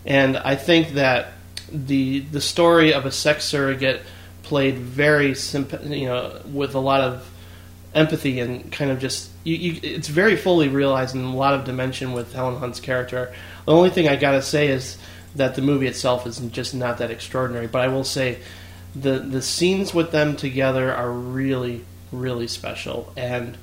and 0.05 0.37
I 0.37 0.55
think 0.55 0.93
that 0.93 1.33
the 1.71 2.19
the 2.19 2.39
story 2.41 2.93
of 2.93 3.05
a 3.05 3.11
sex 3.11 3.43
surrogate 3.43 4.01
played 4.43 4.77
very 4.77 5.35
simp- 5.35 5.83
you 5.85 6.05
know 6.07 6.41
with 6.53 6.75
a 6.75 6.79
lot 6.79 7.01
of 7.01 7.29
empathy 7.93 8.39
and 8.39 8.71
kind 8.71 8.91
of 8.91 8.99
just 8.99 9.29
you, 9.43 9.55
you, 9.55 9.79
it's 9.83 10.07
very 10.07 10.35
fully 10.37 10.67
realized 10.69 11.15
in 11.15 11.23
a 11.23 11.35
lot 11.35 11.53
of 11.53 11.65
dimension 11.65 12.13
with 12.13 12.31
Helen 12.33 12.57
Hunt's 12.57 12.79
character. 12.79 13.33
The 13.65 13.71
only 13.73 13.89
thing 13.89 14.07
I 14.07 14.15
gotta 14.15 14.41
say 14.41 14.67
is 14.67 14.97
that 15.35 15.55
the 15.55 15.61
movie 15.61 15.87
itself 15.87 16.25
is 16.25 16.37
just 16.51 16.73
not 16.73 16.99
that 16.99 17.11
extraordinary. 17.11 17.67
But 17.67 17.81
I 17.81 17.87
will 17.89 18.03
say 18.05 18.39
the 18.95 19.19
the 19.19 19.41
scenes 19.41 19.93
with 19.93 20.12
them 20.12 20.36
together 20.36 20.93
are 20.93 21.12
really 21.12 21.86
really 22.12 22.47
special 22.47 23.12
and 23.15 23.58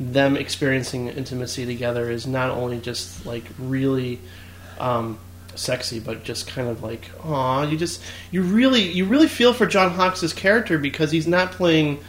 them 0.00 0.36
experiencing 0.36 1.08
intimacy 1.08 1.66
together 1.66 2.10
is 2.10 2.26
not 2.26 2.50
only 2.50 2.78
just 2.78 3.26
like 3.26 3.44
really 3.58 4.18
um, 4.78 5.18
sexy, 5.54 6.00
but 6.00 6.24
just 6.24 6.46
kind 6.46 6.68
of 6.68 6.82
like, 6.82 7.10
oh, 7.24 7.62
you 7.62 7.76
just 7.76 8.02
you 8.30 8.42
really 8.42 8.82
you 8.82 9.04
really 9.04 9.28
feel 9.28 9.52
for 9.52 9.66
John 9.66 9.90
Hawkes' 9.90 10.32
character 10.32 10.78
because 10.78 11.10
he's 11.10 11.26
not 11.26 11.52
playing 11.52 12.02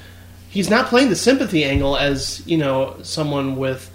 he's 0.49 0.69
not 0.69 0.87
playing 0.87 1.09
the 1.09 1.15
sympathy 1.15 1.63
angle 1.63 1.97
as 1.97 2.45
you 2.47 2.57
know 2.57 2.97
someone 3.03 3.57
with 3.57 3.91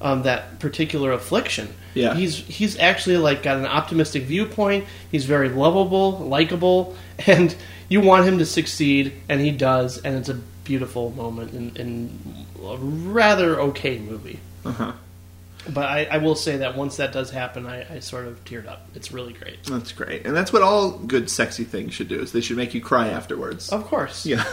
um, 0.00 0.22
that 0.22 0.58
particular 0.58 1.12
affliction. 1.12 1.72
Yeah. 1.94 2.14
he's 2.14 2.36
he's 2.36 2.78
actually 2.78 3.16
like 3.16 3.42
got 3.42 3.56
an 3.56 3.66
optimistic 3.66 4.24
viewpoint. 4.24 4.84
He's 5.10 5.24
very 5.24 5.48
lovable, 5.48 6.18
likable, 6.18 6.96
and 7.26 7.54
you 7.88 8.00
want 8.00 8.26
him 8.26 8.38
to 8.38 8.46
succeed, 8.46 9.12
and 9.28 9.40
he 9.40 9.50
does, 9.50 9.98
and 9.98 10.16
it's 10.16 10.28
a 10.28 10.34
beautiful 10.64 11.10
moment 11.10 11.52
in, 11.52 11.76
in 11.76 12.46
a 12.62 12.76
rather 12.76 13.60
okay 13.60 13.98
movie. 13.98 14.40
Uh-huh. 14.64 14.92
But 15.68 15.86
I, 15.86 16.04
I 16.04 16.18
will 16.18 16.36
say 16.36 16.58
that 16.58 16.76
once 16.76 16.98
that 16.98 17.12
does 17.12 17.30
happen, 17.30 17.66
I, 17.66 17.96
I 17.96 17.98
sort 17.98 18.28
of 18.28 18.44
teared 18.44 18.68
up. 18.68 18.88
It's 18.94 19.10
really 19.10 19.32
great. 19.32 19.64
That's 19.64 19.90
great, 19.90 20.24
and 20.24 20.36
that's 20.36 20.52
what 20.52 20.62
all 20.62 20.92
good, 20.92 21.28
sexy 21.28 21.64
things 21.64 21.92
should 21.92 22.08
do. 22.08 22.20
Is 22.20 22.30
they 22.32 22.40
should 22.40 22.56
make 22.56 22.72
you 22.72 22.80
cry 22.80 23.08
afterwards. 23.08 23.70
Of 23.70 23.84
course. 23.84 24.24
Yeah. 24.24 24.44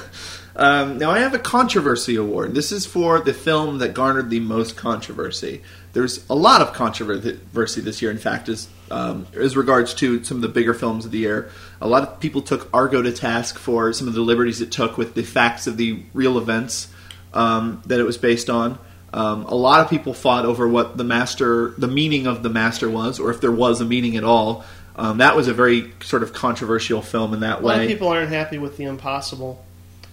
Um, 0.56 0.98
now 0.98 1.12
I 1.12 1.20
have 1.20 1.34
a 1.34 1.40
controversy 1.40 2.16
award. 2.16 2.56
This 2.56 2.72
is 2.72 2.86
for 2.86 3.20
the 3.20 3.34
film 3.34 3.80
that 3.80 3.94
garnered 3.94 4.30
the 4.30 4.40
most 4.40 4.76
controversy. 4.76 5.62
There's 5.94 6.28
a 6.30 6.36
lot 6.36 6.62
of 6.62 6.74
controversy 6.74 7.82
this 7.82 8.02
year. 8.02 8.12
In 8.12 8.18
fact, 8.18 8.50
as 8.50 8.68
um, 8.90 9.28
as 9.34 9.56
regards 9.56 9.94
to 9.96 10.24
some 10.24 10.38
of 10.38 10.42
the 10.42 10.50
bigger 10.50 10.74
films 10.74 11.06
of 11.06 11.12
the 11.12 11.20
year, 11.20 11.50
a 11.82 11.88
lot 11.88 12.04
of 12.04 12.20
people 12.20 12.42
took 12.42 12.70
Argo 12.74 13.02
to 13.02 13.12
task 13.12 13.58
for 13.58 13.94
some 13.94 14.08
of 14.08 14.14
the 14.14 14.22
liberties 14.22 14.62
it 14.62 14.72
took 14.72 14.98
with 14.98 15.14
the 15.14 15.24
facts 15.24 15.68
of 15.68 15.78
the 15.78 16.04
real 16.14 16.38
events 16.38 16.90
um, 17.34 17.82
that 17.86 18.00
it 18.00 18.04
was 18.04 18.18
based 18.18 18.50
on. 18.50 18.78
Um, 19.14 19.46
a 19.46 19.56
lot 19.56 19.82
of 19.82 19.90
people 19.90 20.14
fought 20.14 20.46
over 20.46 20.68
what 20.68 20.98
the 20.98 21.04
master, 21.04 21.76
the 21.78 21.88
meaning 21.88 22.26
of 22.26 22.42
the 22.42 22.50
master 22.50 22.90
was, 22.90 23.20
or 23.20 23.30
if 23.30 23.42
there 23.42 23.52
was 23.52 23.80
a 23.80 23.86
meaning 23.86 24.18
at 24.18 24.24
all. 24.24 24.66
Um, 24.96 25.18
that 25.20 25.36
was 25.36 25.48
a 25.48 25.54
very 25.54 25.92
sort 26.02 26.24
of 26.24 26.34
controversial 26.34 27.02
film 27.02 27.34
in 27.34 27.40
that 27.42 27.62
way. 27.62 27.74
A 27.74 27.78
lot 27.78 27.84
of 27.84 27.90
people 27.90 28.08
aren't 28.08 28.30
happy 28.30 28.58
with 28.58 28.78
the 28.78 28.86
impossible 28.86 29.64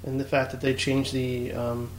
and 0.04 0.18
the 0.18 0.24
fact 0.24 0.52
that 0.52 0.60
they 0.60 0.74
changed 0.74 1.12
the. 1.12 1.52
Um, 1.52 1.90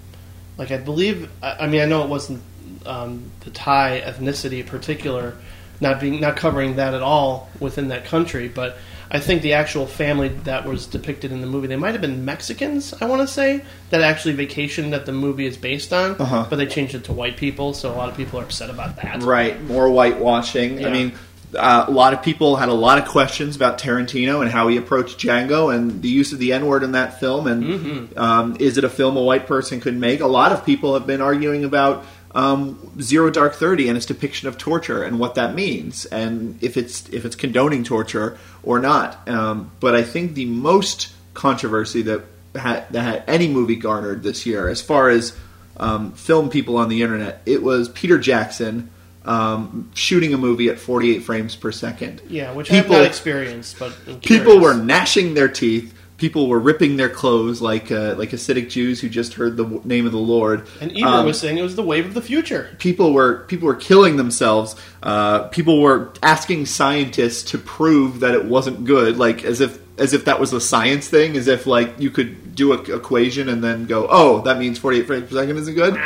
like, 0.57 0.71
I 0.71 0.77
believe. 0.77 1.29
I, 1.41 1.61
I 1.61 1.67
mean, 1.67 1.81
I 1.81 1.85
know 1.85 2.03
it 2.03 2.09
wasn't 2.09 2.41
um, 2.85 3.31
the 3.41 3.49
Thai 3.51 4.01
ethnicity 4.05 4.59
in 4.61 4.65
particular, 4.67 5.35
not 5.79 5.99
being 5.99 6.19
not 6.21 6.35
covering 6.37 6.75
that 6.75 6.93
at 6.93 7.01
all 7.01 7.49
within 7.59 7.87
that 7.89 8.05
country, 8.05 8.47
but 8.47 8.77
I 9.13 9.19
think 9.19 9.41
the 9.41 9.53
actual 9.53 9.87
family 9.87 10.29
that 10.45 10.65
was 10.65 10.85
depicted 10.85 11.33
in 11.33 11.41
the 11.41 11.47
movie, 11.47 11.67
they 11.67 11.75
might 11.75 11.91
have 11.91 11.99
been 12.01 12.23
Mexicans, 12.23 12.93
I 13.01 13.05
want 13.05 13.21
to 13.21 13.27
say, 13.27 13.61
that 13.89 14.01
actually 14.01 14.35
vacationed 14.35 14.91
that 14.91 15.05
the 15.05 15.11
movie 15.11 15.45
is 15.45 15.57
based 15.57 15.91
on, 15.91 16.15
Uh-huh. 16.17 16.45
but 16.49 16.55
they 16.55 16.65
changed 16.65 16.95
it 16.95 17.03
to 17.05 17.13
white 17.13 17.35
people, 17.35 17.73
so 17.73 17.91
a 17.91 17.95
lot 17.95 18.07
of 18.09 18.15
people 18.15 18.39
are 18.39 18.43
upset 18.43 18.69
about 18.69 18.95
that. 19.01 19.21
Right, 19.23 19.61
more 19.63 19.89
whitewashing. 19.89 20.79
Yeah. 20.79 20.87
I 20.87 20.91
mean, 20.91 21.11
uh, 21.57 21.83
a 21.89 21.91
lot 21.91 22.13
of 22.13 22.21
people 22.23 22.55
had 22.55 22.69
a 22.69 22.73
lot 22.73 22.97
of 22.99 23.05
questions 23.09 23.57
about 23.57 23.77
Tarantino 23.77 24.41
and 24.41 24.49
how 24.49 24.69
he 24.69 24.77
approached 24.77 25.19
Django 25.19 25.75
and 25.75 26.01
the 26.01 26.07
use 26.07 26.31
of 26.31 26.39
the 26.39 26.53
N 26.53 26.65
word 26.65 26.81
in 26.81 26.93
that 26.93 27.19
film. 27.19 27.47
And 27.47 27.63
Mm-hmm. 27.63 28.17
um, 28.17 28.55
is 28.61 28.77
it 28.77 28.85
a 28.85 28.89
film 28.89 29.17
a 29.17 29.21
white 29.21 29.47
person 29.47 29.81
could 29.81 29.97
make? 29.97 30.21
A 30.21 30.27
lot 30.27 30.53
of 30.53 30.65
people 30.65 30.93
have 30.93 31.05
been 31.05 31.19
arguing 31.19 31.65
about 31.65 32.05
um, 32.33 33.01
Zero 33.01 33.29
Dark 33.29 33.55
Thirty 33.55 33.87
and 33.87 33.97
its 33.97 34.05
depiction 34.05 34.47
of 34.47 34.57
torture 34.57 35.03
and 35.03 35.19
what 35.19 35.35
that 35.35 35.53
means, 35.53 36.05
and 36.05 36.61
if 36.63 36.77
it's 36.77 37.09
if 37.09 37.25
it's 37.25 37.35
condoning 37.35 37.83
torture 37.83 38.37
or 38.63 38.79
not. 38.79 39.27
Um, 39.27 39.71
but 39.79 39.95
I 39.95 40.03
think 40.03 40.33
the 40.33 40.45
most 40.45 41.13
controversy 41.33 42.01
that 42.03 42.23
had, 42.55 42.89
that 42.91 43.01
had 43.01 43.23
any 43.27 43.47
movie 43.47 43.75
garnered 43.75 44.23
this 44.23 44.45
year, 44.45 44.67
as 44.67 44.81
far 44.81 45.09
as 45.09 45.35
um, 45.77 46.11
film 46.13 46.49
people 46.49 46.77
on 46.77 46.89
the 46.89 47.01
internet, 47.01 47.41
it 47.45 47.63
was 47.63 47.89
Peter 47.89 48.17
Jackson 48.17 48.89
um, 49.25 49.91
shooting 49.93 50.33
a 50.33 50.37
movie 50.37 50.69
at 50.69 50.79
48 50.79 51.19
frames 51.23 51.55
per 51.55 51.71
second. 51.71 52.21
Yeah, 52.27 52.53
which 52.53 52.71
I've 52.71 52.83
People- 52.83 52.97
not 52.97 53.05
experienced, 53.05 53.79
but 53.79 54.21
People 54.21 54.59
were 54.59 54.73
gnashing 54.73 55.33
their 55.33 55.47
teeth. 55.47 55.93
People 56.21 56.47
were 56.47 56.59
ripping 56.59 56.97
their 56.97 57.09
clothes 57.09 57.61
like 57.63 57.91
uh, 57.91 58.13
like 58.15 58.29
Hasidic 58.29 58.69
Jews 58.69 59.01
who 59.01 59.09
just 59.09 59.33
heard 59.33 59.57
the 59.57 59.63
w- 59.63 59.81
name 59.83 60.05
of 60.05 60.11
the 60.11 60.19
Lord. 60.19 60.67
And 60.79 60.91
Ebert 60.91 61.03
Um, 61.03 61.25
was 61.25 61.39
saying 61.39 61.57
it 61.57 61.63
was 61.63 61.75
the 61.75 61.81
wave 61.83 62.05
of 62.05 62.13
the 62.13 62.21
future. 62.21 62.69
people 62.77 63.11
were 63.11 63.43
people 63.47 63.65
were 63.67 63.75
killing 63.75 64.17
themselves. 64.17 64.75
Uh, 65.01 65.47
people 65.47 65.81
were 65.81 66.13
asking 66.21 66.67
scientists 66.67 67.41
to 67.51 67.57
prove 67.57 68.19
that 68.19 68.35
it 68.35 68.45
wasn't 68.45 68.85
good, 68.85 69.17
like 69.17 69.43
as 69.43 69.61
if 69.61 69.79
as 69.97 70.13
if 70.13 70.25
that 70.25 70.39
was 70.39 70.53
a 70.53 70.61
science 70.61 71.07
thing, 71.09 71.35
as 71.35 71.47
if 71.47 71.65
like 71.65 71.99
you 71.99 72.11
could 72.11 72.53
do 72.55 72.73
an 72.73 72.79
equation 72.93 73.49
and 73.49 73.63
then 73.63 73.85
go, 73.87 74.07
oh, 74.09 74.41
that 74.41 74.59
means 74.59 74.77
48 74.77 75.07
frames 75.07 75.29
per 75.29 75.35
second 75.35 75.57
isn't 75.57 75.73
good. 75.75 75.99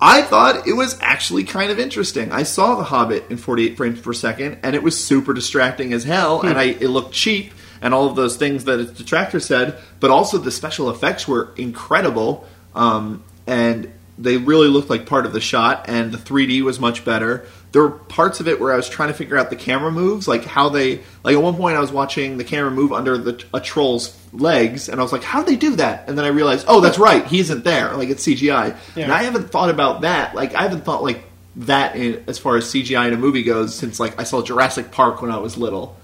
I 0.00 0.22
thought 0.22 0.66
it 0.66 0.74
was 0.74 0.98
actually 1.00 1.44
kind 1.44 1.70
of 1.70 1.78
interesting. 1.78 2.30
I 2.32 2.42
saw 2.42 2.74
The 2.76 2.84
Hobbit 2.84 3.30
in 3.30 3.36
48 3.38 3.76
frames 3.76 4.00
per 4.00 4.12
second, 4.12 4.58
and 4.62 4.74
it 4.74 4.82
was 4.82 5.02
super 5.02 5.32
distracting 5.32 5.92
as 5.94 6.04
hell, 6.04 6.42
and 6.42 6.58
I, 6.58 6.64
it 6.64 6.88
looked 6.88 7.14
cheap, 7.14 7.52
and 7.86 7.94
all 7.94 8.06
of 8.06 8.16
those 8.16 8.36
things 8.36 8.64
that 8.64 8.80
its 8.80 8.90
detractor 8.90 9.38
said, 9.38 9.78
but 10.00 10.10
also 10.10 10.38
the 10.38 10.50
special 10.50 10.90
effects 10.90 11.28
were 11.28 11.54
incredible, 11.56 12.44
um, 12.74 13.22
and 13.46 13.92
they 14.18 14.38
really 14.38 14.66
looked 14.66 14.90
like 14.90 15.06
part 15.06 15.24
of 15.24 15.32
the 15.32 15.40
shot, 15.40 15.88
and 15.88 16.10
the 16.10 16.18
3D 16.18 16.62
was 16.62 16.80
much 16.80 17.04
better. 17.04 17.46
There 17.70 17.82
were 17.82 17.90
parts 17.90 18.40
of 18.40 18.48
it 18.48 18.58
where 18.58 18.72
I 18.72 18.76
was 18.76 18.88
trying 18.88 19.10
to 19.10 19.14
figure 19.14 19.38
out 19.38 19.50
the 19.50 19.56
camera 19.56 19.92
moves, 19.92 20.26
like 20.26 20.44
how 20.44 20.68
they, 20.68 21.02
like 21.22 21.36
at 21.36 21.40
one 21.40 21.54
point 21.54 21.76
I 21.76 21.80
was 21.80 21.92
watching 21.92 22.38
the 22.38 22.44
camera 22.44 22.72
move 22.72 22.92
under 22.92 23.16
the, 23.16 23.44
a 23.54 23.60
troll's 23.60 24.18
legs, 24.32 24.88
and 24.88 24.98
I 24.98 25.04
was 25.04 25.12
like, 25.12 25.22
how 25.22 25.44
do 25.44 25.46
they 25.46 25.56
do 25.56 25.76
that? 25.76 26.08
And 26.08 26.18
then 26.18 26.24
I 26.24 26.28
realized, 26.28 26.64
oh, 26.68 26.80
that's 26.80 26.98
right, 26.98 27.24
he 27.24 27.38
isn't 27.38 27.62
there, 27.62 27.94
like 27.94 28.08
it's 28.08 28.26
CGI. 28.26 28.76
Yeah. 28.96 29.04
And 29.04 29.12
I 29.12 29.22
haven't 29.22 29.52
thought 29.52 29.70
about 29.70 30.00
that. 30.00 30.34
Like 30.34 30.56
I 30.56 30.62
haven't 30.62 30.84
thought 30.84 31.04
like 31.04 31.22
that 31.54 31.94
in, 31.94 32.24
as 32.26 32.40
far 32.40 32.56
as 32.56 32.64
CGI 32.64 33.06
in 33.06 33.14
a 33.14 33.16
movie 33.16 33.44
goes 33.44 33.76
since 33.76 34.00
like 34.00 34.18
I 34.20 34.24
saw 34.24 34.42
Jurassic 34.42 34.90
Park 34.90 35.22
when 35.22 35.30
I 35.30 35.38
was 35.38 35.56
little. 35.56 35.96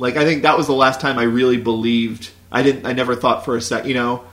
Like 0.00 0.16
I 0.16 0.24
think 0.24 0.42
that 0.42 0.56
was 0.56 0.66
the 0.66 0.72
last 0.72 1.00
time 1.00 1.18
I 1.18 1.24
really 1.24 1.58
believed. 1.58 2.30
I 2.50 2.62
didn't. 2.62 2.86
I 2.86 2.94
never 2.94 3.14
thought 3.14 3.44
for 3.44 3.56
a 3.56 3.60
sec. 3.60 3.86
You 3.86 3.94
know. 3.94 4.24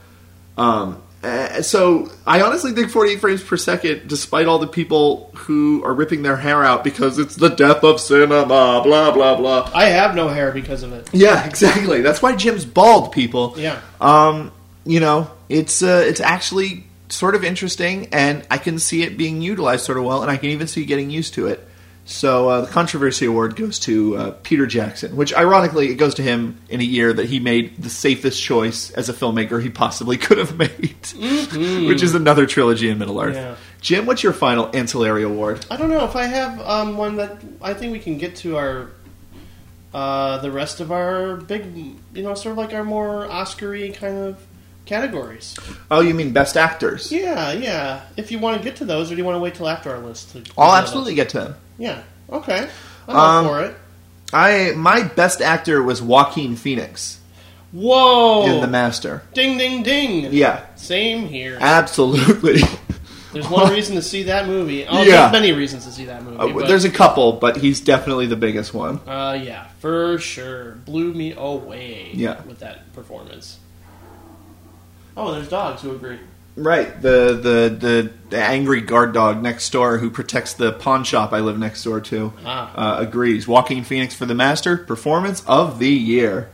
Um, 0.56 1.02
uh, 1.22 1.62
so 1.62 2.10
I 2.26 2.42
honestly 2.42 2.72
think 2.72 2.90
48 2.90 3.20
frames 3.20 3.42
per 3.42 3.56
second, 3.56 4.06
despite 4.06 4.46
all 4.46 4.58
the 4.58 4.68
people 4.68 5.30
who 5.34 5.82
are 5.84 5.92
ripping 5.92 6.22
their 6.22 6.36
hair 6.36 6.64
out 6.64 6.84
because 6.84 7.18
it's 7.18 7.34
the 7.34 7.48
death 7.48 7.82
of 7.82 8.00
cinema, 8.00 8.46
blah 8.46 8.82
blah 8.82 9.36
blah. 9.36 9.70
I 9.74 9.86
have 9.86 10.14
no 10.14 10.28
hair 10.28 10.52
because 10.52 10.82
of 10.82 10.92
it. 10.92 11.08
Yeah, 11.12 11.44
exactly. 11.48 12.02
That's 12.02 12.22
why 12.22 12.34
Jim's 12.36 12.64
bald, 12.64 13.12
people. 13.12 13.54
Yeah. 13.56 13.80
Um, 14.00 14.52
you 14.86 15.00
know, 15.00 15.30
it's 15.48 15.82
uh, 15.82 16.04
it's 16.06 16.20
actually 16.20 16.84
sort 17.08 17.34
of 17.34 17.44
interesting, 17.44 18.08
and 18.12 18.46
I 18.50 18.58
can 18.58 18.78
see 18.78 19.02
it 19.02 19.18
being 19.18 19.42
utilized 19.42 19.84
sort 19.84 19.98
of 19.98 20.04
well, 20.04 20.22
and 20.22 20.30
I 20.30 20.36
can 20.36 20.50
even 20.50 20.66
see 20.66 20.84
getting 20.84 21.10
used 21.10 21.34
to 21.34 21.48
it. 21.48 21.67
So 22.08 22.48
uh, 22.48 22.60
the 22.62 22.68
controversy 22.68 23.26
award 23.26 23.54
goes 23.54 23.78
to 23.80 24.16
uh, 24.16 24.30
Peter 24.42 24.66
Jackson, 24.66 25.14
which 25.14 25.34
ironically 25.34 25.90
it 25.90 25.96
goes 25.96 26.14
to 26.14 26.22
him 26.22 26.58
in 26.70 26.80
a 26.80 26.84
year 26.84 27.12
that 27.12 27.26
he 27.26 27.38
made 27.38 27.76
the 27.76 27.90
safest 27.90 28.42
choice 28.42 28.90
as 28.92 29.10
a 29.10 29.12
filmmaker 29.12 29.62
he 29.62 29.68
possibly 29.68 30.16
could 30.18 30.38
have 30.38 30.56
made, 30.56 31.06
which 31.86 32.02
is 32.02 32.14
another 32.14 32.46
trilogy 32.46 32.88
in 32.88 32.96
Middle 32.96 33.20
Earth. 33.20 33.36
Yeah. 33.36 33.56
Jim, 33.82 34.06
what's 34.06 34.22
your 34.22 34.32
final 34.32 34.74
ancillary 34.74 35.22
award? 35.22 35.66
I 35.70 35.76
don't 35.76 35.90
know 35.90 36.06
if 36.06 36.16
I 36.16 36.24
have 36.24 36.58
um, 36.62 36.96
one 36.96 37.16
that 37.16 37.42
I 37.60 37.74
think 37.74 37.92
we 37.92 37.98
can 37.98 38.16
get 38.16 38.36
to 38.36 38.56
our 38.56 38.88
uh, 39.92 40.38
the 40.38 40.50
rest 40.50 40.80
of 40.80 40.90
our 40.90 41.36
big, 41.36 41.76
you 41.76 42.22
know, 42.22 42.32
sort 42.32 42.52
of 42.52 42.56
like 42.56 42.72
our 42.72 42.84
more 42.84 43.30
Oscar-y 43.30 43.90
kind 43.90 44.16
of 44.16 44.46
categories. 44.86 45.56
Oh, 45.90 46.00
you 46.00 46.14
mean 46.14 46.32
best 46.32 46.56
actors? 46.56 47.12
Yeah, 47.12 47.52
yeah. 47.52 48.06
If 48.16 48.30
you 48.30 48.38
want 48.38 48.56
to 48.56 48.64
get 48.64 48.76
to 48.76 48.86
those, 48.86 49.12
or 49.12 49.14
do 49.14 49.18
you 49.18 49.24
want 49.26 49.36
to 49.36 49.40
wait 49.40 49.54
till 49.54 49.68
after 49.68 49.90
our 49.90 49.98
list? 49.98 50.32
To 50.32 50.42
I'll 50.56 50.72
to 50.72 50.78
absolutely 50.78 51.14
get 51.14 51.28
to 51.30 51.40
them. 51.40 51.54
Yeah. 51.78 52.02
Okay. 52.30 52.68
I'm 53.06 53.16
Um, 53.16 53.46
for 53.46 53.60
it. 53.62 53.76
I 54.32 54.72
my 54.76 55.02
best 55.04 55.40
actor 55.40 55.82
was 55.82 56.02
Joaquin 56.02 56.56
Phoenix 56.56 57.18
Whoa! 57.72 58.44
in 58.46 58.60
The 58.60 58.66
Master. 58.66 59.22
ding, 59.34 59.56
ding, 59.58 59.82
ding. 59.82 60.32
Yeah, 60.32 60.64
Same 60.76 61.26
here. 61.28 61.56
absolutely. 61.60 62.60
There's 63.32 63.48
one 63.48 63.70
reason 63.74 63.94
to 63.96 64.02
see 64.02 64.24
that 64.24 64.46
movie. 64.46 64.86
Oh, 64.86 65.02
Yeah. 65.02 65.28
there's 65.28 65.32
many 65.32 65.52
reasons 65.52 65.84
to 65.86 65.92
see 65.92 66.06
that 66.06 66.22
movie. 66.24 66.38
Uh, 66.62 66.66
there's 66.66 66.84
a 66.86 66.90
couple, 66.90 67.32
but 67.32 67.56
he's 67.58 67.80
definitely 67.80 68.26
the 68.26 68.36
biggest 68.36 68.72
one. 68.74 69.00
uh, 69.06 69.38
yeah, 69.42 69.66
for 69.80 70.18
sure. 70.18 70.72
Blew 70.86 71.12
me 71.14 71.32
away 71.36 72.10
Yeah. 72.14 72.40
with 72.46 72.58
that 72.60 72.92
performance. 72.94 73.58
Oh, 75.16 75.32
there's 75.32 75.48
dogs 75.48 75.82
who 75.82 75.92
agree. 75.94 76.18
Right, 76.60 77.00
the, 77.00 77.34
the 77.34 77.76
the 77.78 78.10
the 78.30 78.36
angry 78.42 78.80
guard 78.80 79.12
dog 79.14 79.42
next 79.42 79.70
door 79.70 79.98
who 79.98 80.10
protects 80.10 80.54
the 80.54 80.72
pawn 80.72 81.04
shop 81.04 81.32
I 81.32 81.38
live 81.38 81.58
next 81.58 81.84
door 81.84 82.00
to 82.00 82.32
Ah. 82.44 82.96
uh, 82.98 83.00
agrees. 83.00 83.46
Joaquin 83.46 83.84
Phoenix 83.84 84.14
for 84.14 84.26
the 84.26 84.34
Master, 84.34 84.76
performance 84.76 85.44
of 85.46 85.78
the 85.78 85.88
year. 85.90 86.50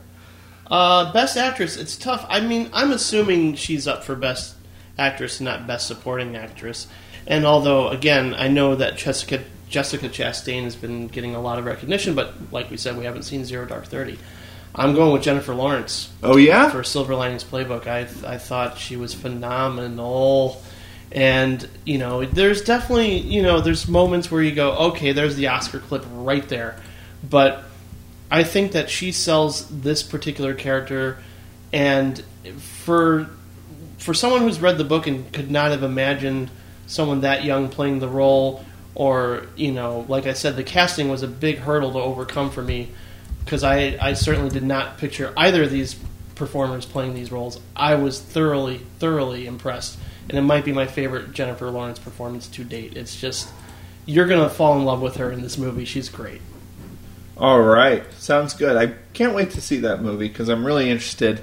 Uh, 0.71 1.12
best 1.12 1.37
actress, 1.37 1.77
it's 1.77 1.97
tough. 1.97 2.27
I 2.29 2.40
mean, 2.40 2.69
I'm 2.73 2.90
assuming 2.90 3.55
she's 3.55 3.87
up 3.88 4.05
for 4.05 4.14
best 4.14 4.55
actress, 4.99 5.40
not 5.40 5.67
best 5.67 5.87
supporting 5.87 6.37
actress. 6.37 6.87
And 7.27 7.47
although, 7.47 7.88
again, 7.88 8.35
I 8.35 8.49
know 8.49 8.75
that 8.75 8.97
Jessica 8.99 9.43
Jessica 9.71 10.09
Chastain 10.09 10.64
has 10.64 10.77
been 10.77 11.09
getting 11.09 11.35
a 11.35 11.40
lot 11.40 11.59
of 11.59 11.64
recognition, 11.64 12.14
but 12.14 12.35
like 12.53 12.71
we 12.71 12.77
said, 12.77 12.97
we 12.99 13.05
haven't 13.07 13.23
seen 13.25 13.45
Zero 13.45 13.64
Dark 13.67 13.87
Thirty. 13.87 14.19
I'm 14.74 14.94
going 14.94 15.12
with 15.12 15.22
Jennifer 15.22 15.54
Lawrence. 15.54 16.10
Oh 16.22 16.37
yeah, 16.37 16.68
for 16.68 16.82
Silver 16.82 17.14
Linings 17.14 17.44
Playbook. 17.44 17.87
I 17.87 18.00
I 18.28 18.38
thought 18.38 18.78
she 18.78 18.96
was 18.96 19.14
phenomenal, 19.14 20.60
and 21.12 21.66
you 21.84 21.98
know, 21.98 22.24
there's 22.24 22.62
definitely 22.62 23.18
you 23.18 23.42
know, 23.42 23.60
there's 23.60 23.87
moments 23.87 24.30
where 24.30 24.42
you 24.42 24.52
go, 24.52 24.72
okay, 24.72 25.12
there's 25.12 25.37
the 25.37 25.48
Oscar 25.48 25.78
clip 25.78 26.04
right 26.12 26.46
there, 26.48 26.76
but 27.28 27.62
I 28.30 28.42
think 28.42 28.72
that 28.72 28.90
she 28.90 29.12
sells 29.12 29.68
this 29.68 30.02
particular 30.02 30.54
character, 30.54 31.18
and 31.72 32.20
for 32.58 33.28
for 33.98 34.12
someone 34.12 34.40
who's 34.40 34.60
read 34.60 34.76
the 34.76 34.84
book 34.84 35.06
and 35.06 35.32
could 35.32 35.52
not 35.52 35.70
have 35.70 35.84
imagined 35.84 36.50
someone 36.87 37.20
that 37.20 37.44
young 37.44 37.68
playing 37.68 38.00
the 38.00 38.08
role, 38.08 38.64
or 38.96 39.46
you 39.54 39.70
know, 39.70 40.04
like 40.08 40.26
I 40.26 40.32
said, 40.32 40.56
the 40.56 40.64
casting 40.64 41.08
was 41.08 41.22
a 41.22 41.28
big 41.28 41.58
hurdle 41.58 41.92
to 41.92 41.98
overcome 41.98 42.50
for 42.50 42.62
me 42.62 42.88
because 43.44 43.64
I 43.64 43.96
I 44.00 44.14
certainly 44.14 44.50
did 44.50 44.62
not 44.62 44.98
picture 44.98 45.33
either 45.37 45.64
of 45.64 45.70
these 45.70 45.96
performers 46.35 46.85
playing 46.87 47.14
these 47.14 47.30
roles. 47.30 47.61
I 47.76 47.94
was 47.94 48.20
thoroughly 48.20 48.78
thoroughly 48.98 49.46
impressed, 49.46 49.98
and 50.28 50.38
it 50.38 50.42
might 50.42 50.64
be 50.64 50.72
my 50.72 50.87
favorite 50.87 51.33
Jennifer 51.33 51.70
Lawrence 51.70 51.98
performance 51.98 52.48
to 52.48 52.64
date. 52.64 52.96
It's 52.96 53.20
just 53.20 53.48
you're 54.07 54.26
gonna 54.26 54.50
fall 54.50 54.78
in 54.78 54.85
love 54.85 55.00
with 55.00 55.16
her 55.16 55.30
in 55.30 55.42
this 55.42 55.59
movie. 55.59 55.85
She's 55.85 56.09
great. 56.09 56.40
All 57.37 57.61
right, 57.61 58.04
sounds 58.14 58.54
good. 58.54 58.76
I 58.76 58.94
can't 59.12 59.35
wait 59.35 59.50
to 59.52 59.61
see 59.61 59.78
that 59.78 60.00
movie 60.02 60.28
because 60.28 60.48
I'm 60.48 60.64
really 60.64 60.88
interested 60.88 61.38
to 61.38 61.42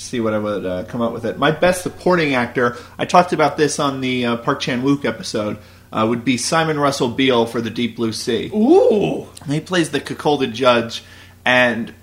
see 0.00 0.18
what 0.18 0.32
I 0.32 0.38
would 0.38 0.64
uh, 0.64 0.84
come 0.84 1.02
up 1.02 1.12
with 1.12 1.26
it. 1.26 1.38
My 1.38 1.50
best 1.50 1.82
supporting 1.82 2.34
actor, 2.34 2.76
I 2.98 3.04
talked 3.04 3.34
about 3.34 3.58
this 3.58 3.78
on 3.78 4.00
the 4.00 4.24
uh, 4.24 4.36
Park 4.38 4.60
Chan 4.60 4.82
Wook 4.82 5.04
episode, 5.04 5.58
uh, 5.92 6.06
would 6.08 6.24
be 6.24 6.38
Simon 6.38 6.78
Russell 6.80 7.08
Beale 7.08 7.44
for 7.44 7.60
The 7.60 7.68
Deep 7.68 7.96
Blue 7.96 8.12
Sea. 8.12 8.50
Ooh, 8.54 9.26
And 9.42 9.52
he 9.52 9.60
plays 9.60 9.90
the 9.90 10.00
cuckolded 10.00 10.52
judge, 10.54 11.02
and 11.46 11.94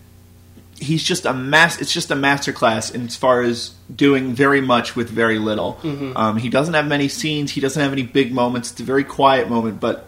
he's 0.79 1.03
just 1.03 1.25
a 1.25 1.33
mass. 1.33 1.79
It's 1.79 1.93
just 1.93 2.09
a 2.09 2.15
masterclass 2.15 2.95
in 2.95 3.05
as 3.05 3.15
far 3.15 3.41
as 3.41 3.75
doing 3.93 4.33
very 4.33 4.61
much 4.61 4.95
with 4.95 5.09
very 5.09 5.37
little. 5.37 5.79
Um, 6.15 6.37
he 6.37 6.49
doesn't 6.49 6.73
have 6.73 6.87
many 6.87 7.09
scenes. 7.09 7.51
He 7.51 7.61
doesn't 7.61 7.81
have 7.81 7.91
any 7.91 8.03
big 8.03 8.33
moments. 8.33 8.71
It's 8.71 8.81
a 8.81 8.83
very 8.83 9.03
quiet 9.03 9.49
moment, 9.49 9.79
but 9.79 10.07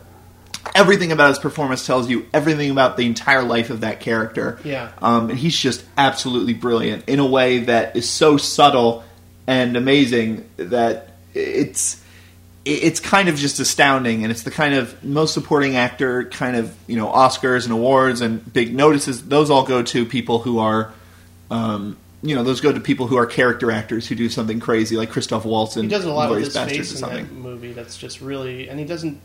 everything 0.73 1.11
about 1.11 1.29
his 1.29 1.39
performance 1.39 1.85
tells 1.85 2.09
you 2.09 2.25
everything 2.33 2.71
about 2.71 2.97
the 2.97 3.05
entire 3.05 3.43
life 3.43 3.69
of 3.69 3.81
that 3.81 3.99
character. 3.99 4.57
Yeah. 4.63 4.91
Um, 5.01 5.29
and 5.29 5.37
he's 5.37 5.57
just 5.57 5.83
absolutely 5.97 6.53
brilliant 6.53 7.07
in 7.07 7.19
a 7.19 7.25
way 7.25 7.59
that 7.59 7.95
is 7.95 8.09
so 8.09 8.37
subtle 8.37 9.03
and 9.47 9.75
amazing 9.77 10.49
that 10.57 11.09
it's 11.33 12.01
it's 12.65 12.99
kind 12.99 13.29
of 13.29 13.35
just 13.35 13.59
astounding 13.59 14.23
and 14.23 14.31
it's 14.31 14.41
the 14.43 14.49
kind 14.51 14.73
of 14.73 15.03
most 15.03 15.33
supporting 15.35 15.75
actor 15.75 16.23
kind 16.25 16.55
of 16.55 16.75
you 16.87 16.95
know 16.97 17.07
oscars 17.07 17.63
and 17.65 17.71
awards 17.73 18.21
and 18.21 18.51
big 18.53 18.73
notices 18.73 19.27
those 19.27 19.49
all 19.51 19.63
go 19.63 19.83
to 19.83 20.03
people 20.05 20.39
who 20.39 20.57
are 20.57 20.91
um, 21.51 21.95
you 22.23 22.33
know 22.35 22.43
those 22.43 22.61
go 22.61 22.71
to 22.71 22.79
people 22.79 23.05
who 23.05 23.17
are 23.17 23.27
character 23.27 23.69
actors 23.69 24.07
who 24.07 24.15
do 24.15 24.29
something 24.29 24.59
crazy 24.59 24.97
like 24.97 25.11
christoph 25.11 25.45
waltz 25.45 25.77
in 25.77 25.83
he 25.83 25.89
does 25.89 26.05
a 26.05 26.11
lot 26.11 26.29
with 26.31 26.39
Inglourious 26.39 26.45
his 26.45 26.55
Basterds 26.55 26.69
face 26.77 27.01
in 27.01 27.09
that 27.09 27.31
movie. 27.31 27.71
That's 27.73 27.97
just 27.97 28.19
really, 28.19 28.67
and 28.67 28.79
he 28.79 28.85
doesn't 28.85 29.21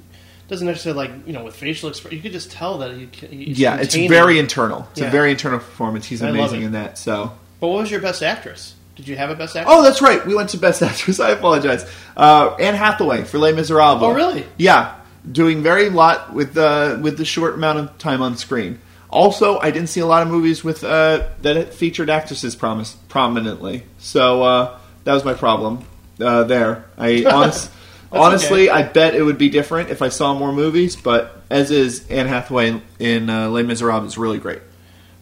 doesn't 0.48 0.66
necessarily 0.66 1.08
like 1.08 1.26
you 1.26 1.32
know 1.32 1.44
with 1.44 1.56
facial 1.56 1.88
expression. 1.88 2.16
You 2.18 2.22
could 2.22 2.32
just 2.32 2.50
tell 2.50 2.76
that 2.78 2.92
he. 2.94 3.08
He's 3.28 3.58
yeah 3.58 3.76
it's 3.76 3.94
containing- 3.94 4.10
very 4.10 4.38
internal 4.38 4.86
it's 4.90 5.00
Yeah. 5.00 5.06
a 5.08 5.10
very 5.10 5.30
internal 5.30 5.60
performance 5.60 6.04
he's 6.04 6.20
I 6.22 6.26
love 6.26 6.34
amazing 6.34 6.62
it. 6.62 6.66
in 6.66 6.72
that 6.72 6.98
so 6.98 7.32
But 7.60 7.68
what 7.68 7.78
was 7.80 7.90
your 7.90 8.00
best 8.00 8.22
actress? 8.22 8.74
Did 8.96 9.08
you 9.08 9.16
have 9.16 9.30
a 9.30 9.34
best 9.34 9.56
actress? 9.56 9.74
Oh, 9.74 9.82
that's 9.82 10.02
right. 10.02 10.24
We 10.26 10.34
went 10.34 10.50
to 10.50 10.58
Best 10.58 10.82
Actress. 10.90 11.20
I 11.20 11.30
apologize. 11.30 11.88
Uh, 12.16 12.54
Anne 12.58 12.74
Hathaway 12.74 13.24
for 13.24 13.38
Les 13.38 13.52
Miserables. 13.52 14.02
Oh, 14.02 14.12
really? 14.12 14.44
Yeah, 14.58 14.94
doing 15.30 15.62
very 15.62 15.88
lot 15.88 16.32
with 16.32 16.56
uh, 16.56 16.98
with 17.00 17.16
the 17.16 17.24
short 17.24 17.54
amount 17.54 17.78
of 17.78 17.98
time 17.98 18.22
on 18.22 18.36
screen. 18.36 18.78
Also, 19.08 19.58
I 19.58 19.70
didn't 19.70 19.88
see 19.88 20.00
a 20.00 20.06
lot 20.06 20.22
of 20.22 20.28
movies 20.28 20.62
with 20.62 20.84
uh, 20.84 21.28
that 21.42 21.74
featured 21.74 22.10
actresses 22.10 22.54
prominently. 22.54 23.84
So 23.98 24.42
uh, 24.42 24.78
that 25.04 25.14
was 25.14 25.24
my 25.24 25.34
problem 25.34 25.84
uh, 26.20 26.44
there. 26.44 26.84
I 26.96 27.24
honest, 27.30 27.70
honestly, 28.12 28.70
okay. 28.70 28.78
I 28.78 28.82
bet 28.84 29.14
it 29.14 29.22
would 29.22 29.38
be 29.38 29.48
different 29.48 29.90
if 29.90 30.00
I 30.02 30.10
saw 30.10 30.34
more 30.34 30.52
movies. 30.52 30.94
But 30.94 31.42
as 31.50 31.70
is, 31.70 32.08
Anne 32.08 32.26
Hathaway 32.28 32.80
in 32.98 33.30
uh, 33.30 33.48
Les 33.48 33.62
Miserables 33.62 34.06
is 34.06 34.18
really 34.18 34.38
great. 34.38 34.62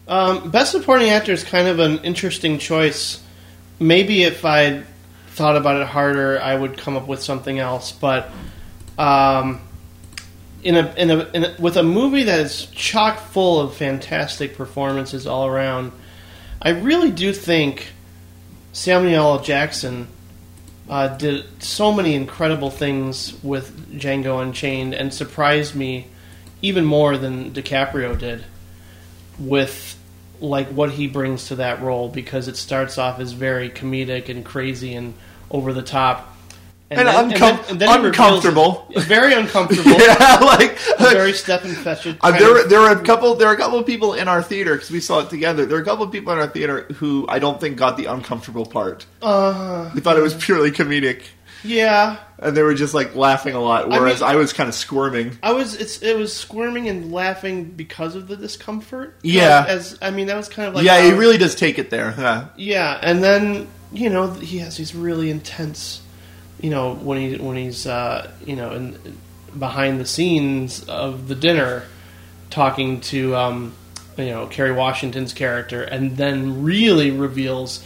Um, 0.07 0.49
best 0.49 0.71
supporting 0.71 1.09
actor 1.09 1.31
is 1.31 1.43
kind 1.43 1.67
of 1.67 1.79
an 1.79 1.99
interesting 1.99 2.57
choice. 2.57 3.23
Maybe 3.79 4.23
if 4.23 4.45
I 4.45 4.83
thought 5.29 5.55
about 5.55 5.81
it 5.81 5.87
harder, 5.87 6.39
I 6.41 6.55
would 6.55 6.77
come 6.77 6.97
up 6.97 7.07
with 7.07 7.23
something 7.23 7.59
else. 7.59 7.91
But 7.91 8.29
um, 8.97 9.61
in, 10.63 10.75
a, 10.75 10.93
in, 10.95 11.11
a, 11.11 11.19
in 11.33 11.45
a 11.45 11.55
with 11.59 11.77
a 11.77 11.83
movie 11.83 12.23
that 12.23 12.39
is 12.41 12.65
chock 12.67 13.19
full 13.19 13.59
of 13.59 13.75
fantastic 13.75 14.55
performances 14.55 15.25
all 15.25 15.47
around, 15.47 15.91
I 16.61 16.71
really 16.71 17.11
do 17.11 17.31
think 17.33 17.87
Samuel 18.73 19.37
L. 19.37 19.41
Jackson 19.41 20.07
uh, 20.89 21.07
did 21.07 21.45
so 21.63 21.91
many 21.93 22.15
incredible 22.15 22.71
things 22.71 23.37
with 23.43 23.99
Django 23.99 24.41
Unchained 24.41 24.93
and 24.93 25.13
surprised 25.13 25.75
me 25.75 26.07
even 26.61 26.83
more 26.83 27.17
than 27.17 27.51
DiCaprio 27.51 28.17
did 28.17 28.43
with 29.37 29.98
like 30.41 30.67
what 30.69 30.91
he 30.91 31.07
brings 31.07 31.47
to 31.47 31.55
that 31.55 31.81
role 31.81 32.09
because 32.09 32.47
it 32.47 32.55
starts 32.57 32.97
off 32.97 33.19
as 33.19 33.31
very 33.33 33.69
comedic 33.69 34.29
and 34.29 34.45
crazy 34.45 34.93
and 34.95 35.13
over 35.51 35.73
the 35.73 35.81
top 35.81 36.35
And 36.91 37.07
uncom- 37.07 37.65
he 37.65 37.73
reveals- 37.73 38.05
uncomfortable. 38.05 38.87
very 38.97 39.33
uncomfortable, 39.33 39.91
yeah, 39.99 40.39
like 40.41 40.77
very 40.99 41.33
Stepin 41.33 41.71
Fetchit. 41.71 42.17
Uh, 42.21 42.31
there, 42.31 42.63
of- 42.63 42.69
there 42.69 42.79
were 42.81 42.91
a 42.91 43.03
couple. 43.03 43.35
There 43.35 43.47
were 43.47 43.53
a 43.53 43.57
couple 43.57 43.77
of 43.77 43.85
people 43.85 44.13
in 44.15 44.27
our 44.27 44.41
theater 44.41 44.73
because 44.73 44.89
we 44.89 44.99
saw 44.99 45.19
it 45.19 45.29
together. 45.29 45.65
There 45.67 45.77
were 45.77 45.83
a 45.83 45.85
couple 45.85 46.03
of 46.05 46.11
people 46.11 46.33
in 46.33 46.39
our 46.39 46.47
theater 46.47 46.83
who 46.95 47.25
I 47.29 47.37
don't 47.39 47.59
think 47.61 47.77
got 47.77 47.95
the 47.97 48.05
uncomfortable 48.05 48.65
part. 48.65 49.05
uh, 49.21 49.89
They 49.93 50.01
thought 50.01 50.17
it 50.17 50.21
was 50.23 50.33
purely 50.33 50.71
comedic, 50.71 51.21
yeah, 51.63 52.17
and 52.37 52.55
they 52.55 52.61
were 52.63 52.73
just 52.73 52.93
like 52.93 53.15
laughing 53.15 53.53
a 53.53 53.59
lot. 53.59 53.85
I 53.91 53.99
Whereas 53.99 54.21
mean- 54.21 54.29
I, 54.29 54.35
was 54.35 54.53
kind 54.53 54.69
of 54.69 54.75
squirming. 54.75 55.37
I 55.43 55.51
was 55.53 55.75
it's 55.75 56.01
it 56.01 56.17
was 56.17 56.33
squirming 56.33 56.87
and 56.87 57.11
laughing 57.11 57.65
because 57.65 58.15
of 58.15 58.27
the 58.27 58.37
discomfort. 58.37 59.17
Yeah. 59.23 59.65
as 59.67 59.97
I 60.01 60.11
mean 60.11 60.27
that 60.27 60.37
was 60.37 60.49
kind 60.49 60.67
of 60.67 60.75
like 60.75 60.85
yeah, 60.85 61.01
he 61.01 61.11
really 61.11 61.37
does 61.37 61.55
take 61.55 61.79
it 61.79 61.89
there. 61.89 62.13
Yeah. 62.17 62.47
Yeah, 62.57 62.99
and 63.01 63.23
then 63.23 63.67
you 63.91 64.09
know 64.09 64.31
he 64.31 64.59
has 64.59 64.77
these 64.77 64.95
really 64.95 65.29
intense, 65.29 66.01
you 66.61 66.69
know 66.69 66.95
when 66.95 67.17
he 67.17 67.37
when 67.37 67.57
he's 67.57 67.85
uh, 67.85 68.31
you 68.45 68.55
know 68.55 68.71
in, 68.71 69.17
behind 69.57 69.99
the 69.99 70.05
scenes 70.05 70.83
of 70.87 71.27
the 71.27 71.35
dinner, 71.35 71.83
talking 72.49 73.01
to 73.01 73.35
um, 73.35 73.73
you 74.17 74.25
know 74.25 74.47
Kerry 74.47 74.71
Washington's 74.71 75.33
character, 75.33 75.81
and 75.81 76.17
then 76.17 76.63
really 76.63 77.11
reveals 77.11 77.83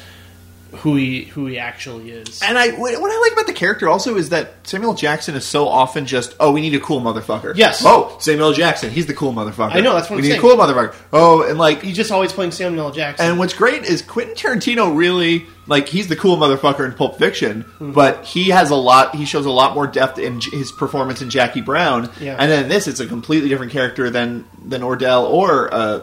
who 0.78 0.96
he 0.96 1.24
who 1.26 1.46
he 1.46 1.58
actually 1.60 2.12
is. 2.12 2.42
And 2.42 2.58
I 2.58 2.72
what 2.72 2.94
I 2.94 3.20
like 3.22 3.34
about 3.34 3.48
the 3.48 3.54
character 3.54 3.88
also 3.90 4.16
is 4.16 4.30
that 4.30 4.54
Samuel 4.68 4.94
Jackson 4.94 5.36
is 5.36 5.46
so 5.46 5.68
often 5.68 6.06
just 6.06 6.36
oh 6.40 6.52
we 6.52 6.62
need 6.62 6.74
a 6.76 6.80
cool 6.80 7.00
motherfucker. 7.02 7.54
Yes. 7.56 7.84
Oh 7.86 8.18
Samuel 8.20 8.54
Jackson, 8.54 8.90
he's 8.92 9.06
the 9.06 9.14
cool 9.14 9.34
motherfucker. 9.34 9.74
I 9.76 9.82
know, 9.82 9.94
that's 9.94 10.10
what 10.10 10.18
we 10.18 10.22
I'm 10.22 10.24
need 10.24 10.30
saying. 10.30 10.40
a 10.40 10.42
cool 10.42 10.56
motherfucker. 10.58 10.96
Oh, 11.14 11.44
and 11.48 11.58
like 11.58 11.82
He's 11.82 11.96
just 11.96 12.12
always 12.12 12.34
playing 12.34 12.52
Samuel 12.52 12.92
Jackson. 12.92 13.26
And 13.30 13.40
what's 13.40 13.54
great 13.54 13.84
is 13.84 14.02
Quentin 14.02 14.36
Tarantino 14.36 14.96
really 14.96 15.46
like 15.68 15.88
he's 15.88 16.08
the 16.08 16.16
cool 16.16 16.38
motherfucker 16.38 16.86
in 16.86 16.94
Pulp 16.94 17.18
Fiction, 17.18 17.64
Mm-hmm. 17.64 17.94
but 17.94 18.26
he 18.26 18.50
has 18.50 18.70
a 18.70 18.76
lot. 18.76 19.16
He 19.16 19.26
shows 19.26 19.46
a 19.46 19.52
lot 19.52 19.76
more 19.76 19.88
depth 19.88 20.18
in 20.20 20.40
J- 20.42 20.58
his 20.58 20.72
performance 20.72 21.22
in 21.22 21.30
Jackie 21.30 21.62
Brown. 21.62 22.10
Yeah. 22.20 22.36
And 22.38 22.52
then 22.52 22.68
this, 22.68 22.88
it's 22.88 23.00
a 23.00 23.08
completely 23.08 23.48
different 23.50 23.72
character 23.72 24.10
than 24.10 24.46
than 24.66 24.82
Ordell 24.82 25.30
or 25.30 25.74
uh, 25.74 26.02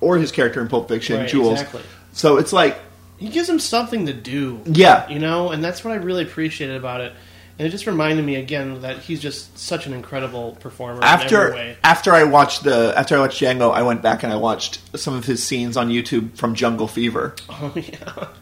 or 0.00 0.18
his 0.18 0.32
character 0.32 0.60
in 0.60 0.68
Pulp 0.68 0.88
Fiction, 0.88 1.18
Right, 1.20 1.28
Jules. 1.28 1.52
exactly. 1.60 1.82
So 2.12 2.36
it's 2.38 2.52
like 2.52 2.78
he 3.18 3.28
gives 3.28 3.48
him 3.48 3.58
something 3.58 4.06
to 4.06 4.12
do. 4.12 4.60
yeah, 4.66 5.08
you 5.08 5.18
know, 5.18 5.50
and 5.50 5.62
that's 5.62 5.84
what 5.84 5.92
I 5.92 5.96
really 5.96 6.22
appreciated 6.24 6.76
about 6.76 7.00
it. 7.00 7.12
And 7.56 7.68
it 7.68 7.70
just 7.70 7.86
reminded 7.86 8.24
me 8.24 8.34
again 8.34 8.80
that 8.80 8.98
he's 8.98 9.20
just 9.22 9.56
such 9.56 9.86
an 9.86 9.92
incredible 9.92 10.56
performer 10.58 10.96
in 10.98 11.04
every 11.04 11.24
after 11.24 11.50
way. 11.52 11.76
after 11.84 12.12
I 12.12 12.24
watched 12.24 12.64
the 12.64 12.92
after 12.96 13.16
I 13.16 13.20
watched 13.20 13.40
Django, 13.40 13.72
I 13.72 13.82
went 13.82 14.02
back 14.02 14.24
and 14.24 14.32
I 14.32 14.36
watched 14.36 14.80
some 14.98 15.14
of 15.14 15.24
his 15.24 15.40
scenes 15.44 15.76
on 15.76 15.88
YouTube 15.88 16.36
from 16.36 16.56
Jungle 16.56 16.88
Fever, 16.88 17.36
Oh 17.48 17.72
yeah. 17.76 18.26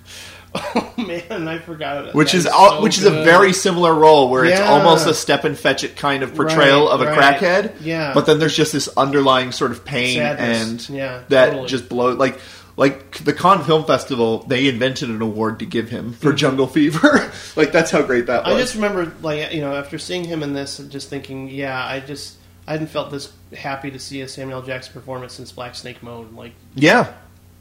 Oh 0.54 0.92
man, 0.98 1.48
I 1.48 1.58
forgot 1.58 2.08
it. 2.08 2.14
which 2.14 2.32
That 2.32 2.38
is 2.38 2.44
so 2.44 2.52
all, 2.52 2.82
which 2.82 2.98
is 2.98 3.04
a 3.04 3.10
very 3.10 3.54
similar 3.54 3.94
role 3.94 4.28
where 4.30 4.44
it's 4.44 4.60
almost 4.60 5.06
a 5.06 5.14
Stepin 5.14 5.52
Fetchit 5.54 5.96
kind 5.96 6.22
of 6.22 6.34
portrayal 6.34 6.86
Right, 6.88 6.92
of 6.94 7.00
a 7.00 7.06
right. 7.06 7.38
crackhead. 7.38 7.72
Yeah. 7.80 8.12
But 8.12 8.26
then 8.26 8.38
there's 8.38 8.54
just 8.54 8.70
this 8.72 8.86
underlying 8.96 9.52
sort 9.52 9.70
of 9.70 9.82
pain 9.82 10.16
Sadness. 10.18 10.88
and 10.88 10.96
Yeah, 10.98 11.22
that 11.30 11.50
totally. 11.52 11.68
just 11.68 11.88
blows 11.88 12.18
like 12.18 12.38
like 12.76 13.18
the 13.18 13.32
Cannes 13.32 13.64
Film 13.64 13.84
Festival, 13.84 14.38
they 14.44 14.68
invented 14.68 15.10
an 15.10 15.20
award 15.20 15.58
to 15.58 15.66
give 15.66 15.90
him 15.90 16.12
for 16.12 16.32
Jungle 16.32 16.66
Fever. 16.66 17.30
like 17.56 17.72
that's 17.72 17.90
how 17.90 18.02
great 18.02 18.26
that 18.26 18.44
was. 18.44 18.54
I 18.54 18.58
just 18.58 18.74
remember, 18.74 19.12
like 19.20 19.52
you 19.52 19.60
know, 19.60 19.74
after 19.74 19.98
seeing 19.98 20.24
him 20.24 20.42
in 20.42 20.54
this, 20.54 20.78
and 20.78 20.90
just 20.90 21.10
thinking, 21.10 21.48
yeah, 21.48 21.84
I 21.84 22.00
just 22.00 22.38
I 22.66 22.72
hadn't 22.72 22.88
felt 22.88 23.10
this 23.10 23.32
happy 23.56 23.90
to 23.90 23.98
see 23.98 24.22
a 24.22 24.28
Samuel. 24.28 24.62
Jackson 24.62 24.92
performance 24.92 25.34
since 25.34 25.52
Black 25.52 25.74
Snake 25.74 26.02
Moan. 26.02 26.34
Like, 26.34 26.52
yeah, 26.74 27.12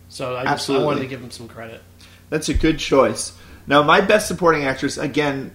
so 0.10 0.36
I 0.36 0.44
just 0.46 0.70
I 0.70 0.84
wanted 0.84 1.02
to 1.02 1.08
give 1.08 1.22
him 1.22 1.32
some 1.32 1.48
credit. 1.48 1.82
That's 2.30 2.50
a 2.50 2.54
good 2.54 2.80
choice. 2.80 3.38
Now, 3.68 3.84
my 3.84 4.02
best 4.02 4.28
supporting 4.28 4.64
actress, 4.64 4.98
again, 4.98 5.54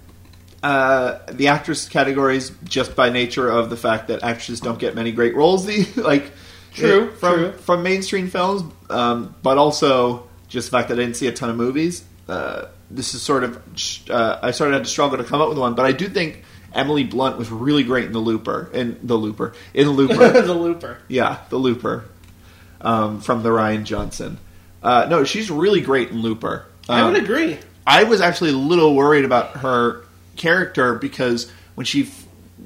uh, 0.63 1.19
the 1.31 1.49
actress 1.49 1.89
categories, 1.89 2.53
just 2.65 2.97
by 2.97 3.11
nature 3.11 3.49
of 3.49 3.71
the 3.71 3.77
fact 3.77 4.09
that 4.09 4.23
actresses 4.23 4.61
don't 4.61 4.79
get 4.79 4.95
many 4.95 5.13
great 5.13 5.35
roles, 5.35 5.67
the 5.67 5.87
like 5.97 6.33
True, 6.77 7.11
from 7.13 7.35
true. 7.35 7.53
from 7.53 7.83
mainstream 7.83 8.29
films, 8.29 8.63
um, 8.91 9.35
but 9.43 9.59
also 9.59 10.27
just 10.49 10.71
the 10.71 10.77
fact 10.77 10.89
that 10.89 10.99
I 10.99 11.03
didn't 11.03 11.17
see 11.17 11.27
a 11.27 11.33
ton 11.33 11.51
of 11.51 11.57
movies. 11.57 12.05
Uh, 12.29 12.67
this 12.91 13.15
is 13.15 13.23
sort 13.23 13.45
of 13.45 13.57
uh, 14.11 14.39
I 14.43 14.51
sort 14.53 14.69
of 14.71 14.75
had 14.75 14.85
to 14.85 14.91
struggle 14.91 15.19
to 15.19 15.25
come 15.25 15.41
up 15.41 15.49
with 15.49 15.59
one, 15.59 15.75
but 15.75 15.87
I 15.87 15.93
do 15.93 16.09
think 16.09 16.45
Emily 16.73 17.05
Blunt 17.05 17.39
was 17.39 17.51
really 17.51 17.83
great 17.83 18.05
in 18.07 18.13
the 18.13 18.19
Looper 18.21 18.71
in 18.73 18.99
the 19.03 19.17
Looper 19.17 19.55
in 19.75 19.89
Looper. 19.91 20.29
the 20.43 20.55
Looper. 20.55 20.99
Yeah, 21.09 21.39
the 21.49 21.57
Looper 21.57 22.05
um, 22.81 23.21
from 23.21 23.43
the 23.43 23.49
Rian 23.51 23.85
Johnson. 23.85 24.39
Uh, 24.83 25.07
no, 25.11 25.25
she's 25.25 25.51
really 25.51 25.81
great 25.81 26.11
in 26.11 26.21
Looper. 26.23 26.67
I 26.89 27.01
Um, 27.01 27.13
would 27.13 27.23
agree. 27.23 27.59
I 27.87 28.05
was 28.05 28.21
actually 28.21 28.51
a 28.51 28.57
little 28.57 28.95
worried 28.95 29.25
about 29.25 29.59
her 29.59 30.05
character 30.37 30.95
because 30.95 31.51
when 31.77 31.87
she, 31.87 32.11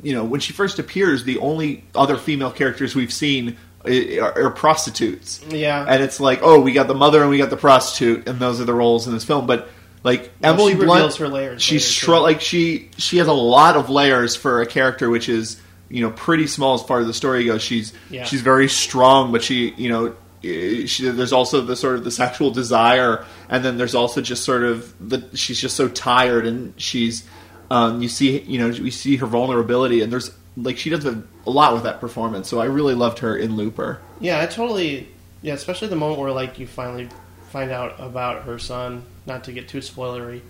you 0.02 0.12
know, 0.14 0.24
when 0.24 0.40
she 0.40 0.52
first 0.52 0.78
appears, 0.78 1.24
the 1.24 1.38
only 1.38 1.84
other 1.94 2.16
female 2.16 2.50
characters 2.50 2.94
we've 2.94 3.12
seen 3.12 3.56
are, 3.84 4.46
are 4.46 4.50
prostitutes. 4.50 5.40
Yeah. 5.48 5.84
and 5.88 6.02
it's 6.02 6.20
like, 6.20 6.40
oh, 6.42 6.60
we 6.60 6.72
got 6.72 6.86
the 6.88 6.94
mother 6.94 7.22
and 7.22 7.30
we 7.30 7.38
got 7.38 7.50
the 7.50 7.56
prostitute, 7.56 8.28
and 8.28 8.38
those 8.38 8.60
are 8.60 8.64
the 8.64 8.74
roles 8.74 9.06
in 9.06 9.12
this 9.14 9.24
film. 9.24 9.46
But 9.46 9.68
like 10.02 10.30
Well, 10.40 10.54
Emily 10.54 10.72
she 10.72 10.76
Blunt, 10.78 10.90
reveals 10.92 11.16
her 11.18 11.28
layers 11.28 11.62
she's 11.62 12.08
like 12.08 12.40
she 12.40 12.88
she 12.96 13.18
has 13.18 13.28
a 13.28 13.32
lot 13.32 13.76
of 13.76 13.90
layers 13.90 14.34
for 14.34 14.62
a 14.62 14.66
character 14.66 15.10
which 15.10 15.28
is 15.28 15.60
you 15.90 16.02
know 16.02 16.10
pretty 16.10 16.46
small 16.46 16.74
as 16.74 16.82
far 16.82 17.00
as 17.00 17.06
the 17.06 17.14
story 17.14 17.44
goes. 17.44 17.62
She's 17.62 17.92
Yeah. 18.08 18.24
she's 18.24 18.40
very 18.40 18.68
strong, 18.68 19.32
but 19.32 19.42
she 19.42 19.74
you 19.76 19.88
know 19.88 20.14
eh, 20.44 20.86
she, 20.86 21.08
there's 21.10 21.32
also 21.32 21.60
the 21.60 21.76
sort 21.76 21.96
of 21.96 22.04
the 22.04 22.10
sexual 22.10 22.50
desire, 22.50 23.24
and 23.48 23.64
then 23.64 23.76
there's 23.76 23.94
also 23.94 24.20
just 24.20 24.44
sort 24.44 24.62
of 24.62 24.94
the 25.06 25.28
she's 25.36 25.60
just 25.60 25.76
so 25.76 25.88
tired, 25.88 26.46
and 26.46 26.72
she's 26.76 27.24
um, 27.70 28.00
you 28.02 28.08
see 28.08 28.40
you 28.40 28.58
know 28.58 28.68
we 28.68 28.90
see 28.90 29.16
her 29.16 29.26
vulnerability, 29.26 30.00
and 30.00 30.12
there's 30.12 30.30
like 30.62 30.78
she 30.78 30.90
does 30.90 31.04
a, 31.04 31.22
a 31.46 31.50
lot 31.50 31.74
with 31.74 31.82
that 31.84 32.00
performance. 32.00 32.48
So 32.48 32.60
I 32.60 32.66
really 32.66 32.94
loved 32.94 33.20
her 33.20 33.36
in 33.36 33.56
Looper. 33.56 34.00
Yeah, 34.20 34.40
I 34.40 34.46
totally. 34.46 35.08
Yeah, 35.42 35.54
especially 35.54 35.88
the 35.88 35.96
moment 35.96 36.20
where 36.20 36.30
like 36.32 36.58
you 36.58 36.66
finally 36.66 37.08
find 37.50 37.70
out 37.70 37.96
about 37.98 38.44
her 38.44 38.58
son. 38.58 39.04
Not 39.26 39.44
to 39.44 39.52
get 39.52 39.68
too 39.68 39.78
spoilery, 39.78 40.40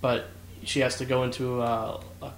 but 0.00 0.26
she 0.64 0.80
has 0.80 0.96
to 0.98 1.04
go 1.04 1.22
into 1.22 1.62
a, 1.62 2.00
a 2.22 2.32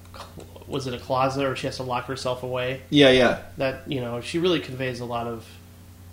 was 0.66 0.86
it 0.86 0.94
a 0.94 0.98
closet 0.98 1.44
or 1.44 1.56
she 1.56 1.66
has 1.66 1.76
to 1.76 1.82
lock 1.82 2.06
herself 2.06 2.42
away. 2.42 2.82
Yeah, 2.90 3.11
yeah. 3.11 3.42
That 3.56 3.90
you 3.90 4.00
know 4.00 4.20
she 4.20 4.38
really 4.38 4.61
conveys 4.61 5.00
a 5.00 5.04
lot 5.04 5.26
of 5.26 5.46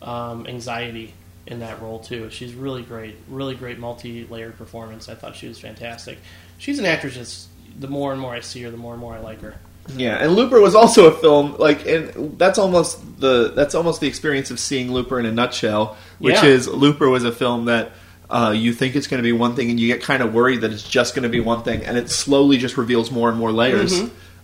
um, 0.02 0.48
anxiety 0.48 1.14
in 1.46 1.60
that 1.60 1.82
role 1.82 2.00
too. 2.00 2.30
She's 2.30 2.54
really 2.54 2.84
great, 2.84 3.16
really 3.28 3.56
great 3.56 3.80
multi-layered 3.80 4.58
performance. 4.58 5.10
I 5.10 5.16
thought 5.16 5.36
she 5.36 5.48
was 5.48 5.60
fantastic. 5.60 6.18
She's 6.58 6.80
an 6.80 6.86
actress. 6.86 7.16
That's, 7.16 7.48
the 7.80 7.88
more 7.88 8.12
and 8.12 8.20
more 8.20 8.34
I 8.34 8.40
see 8.40 8.62
her, 8.64 8.72
the 8.72 8.78
more 8.78 8.94
and 8.94 9.02
more 9.02 9.14
I 9.14 9.20
like 9.20 9.42
her. 9.42 9.56
Yeah, 9.96 10.16
and 10.18 10.36
Looper 10.36 10.60
was 10.60 10.76
also 10.76 11.08
a 11.08 11.12
film 11.12 11.56
like, 11.58 11.86
and 11.88 12.38
that's 12.38 12.60
almost 12.60 13.00
the 13.20 13.52
that's 13.56 13.74
almost 13.74 14.02
the 14.02 14.08
experience 14.08 14.52
of 14.52 14.60
seeing 14.60 14.92
Looper 14.92 15.20
in 15.20 15.26
a 15.26 15.32
nutshell, 15.32 15.98
which 16.20 16.36
Yeah. 16.36 16.46
is 16.46 16.68
Looper 16.68 17.10
was 17.10 17.24
a 17.24 17.32
film 17.32 17.66
that 17.66 17.92
uh, 18.30 18.54
you 18.56 18.74
think 18.74 18.96
it's 18.96 19.08
going 19.08 19.20
to 19.20 19.24
be 19.24 19.32
one 19.32 19.56
thing, 19.56 19.70
and 19.70 19.80
you 19.80 19.88
get 19.88 20.04
kind 20.04 20.22
of 20.22 20.34
worried 20.34 20.62
that 20.62 20.72
it's 20.74 20.88
just 20.88 21.16
going 21.16 21.24
to 21.24 21.30
be 21.30 21.40
one 21.40 21.64
thing, 21.64 21.86
and 21.86 21.98
it 21.98 22.10
slowly 22.10 22.58
just 22.58 22.76
reveals 22.78 23.10
more 23.12 23.30
and 23.30 23.38
more 23.38 23.52
layers, 23.54 23.98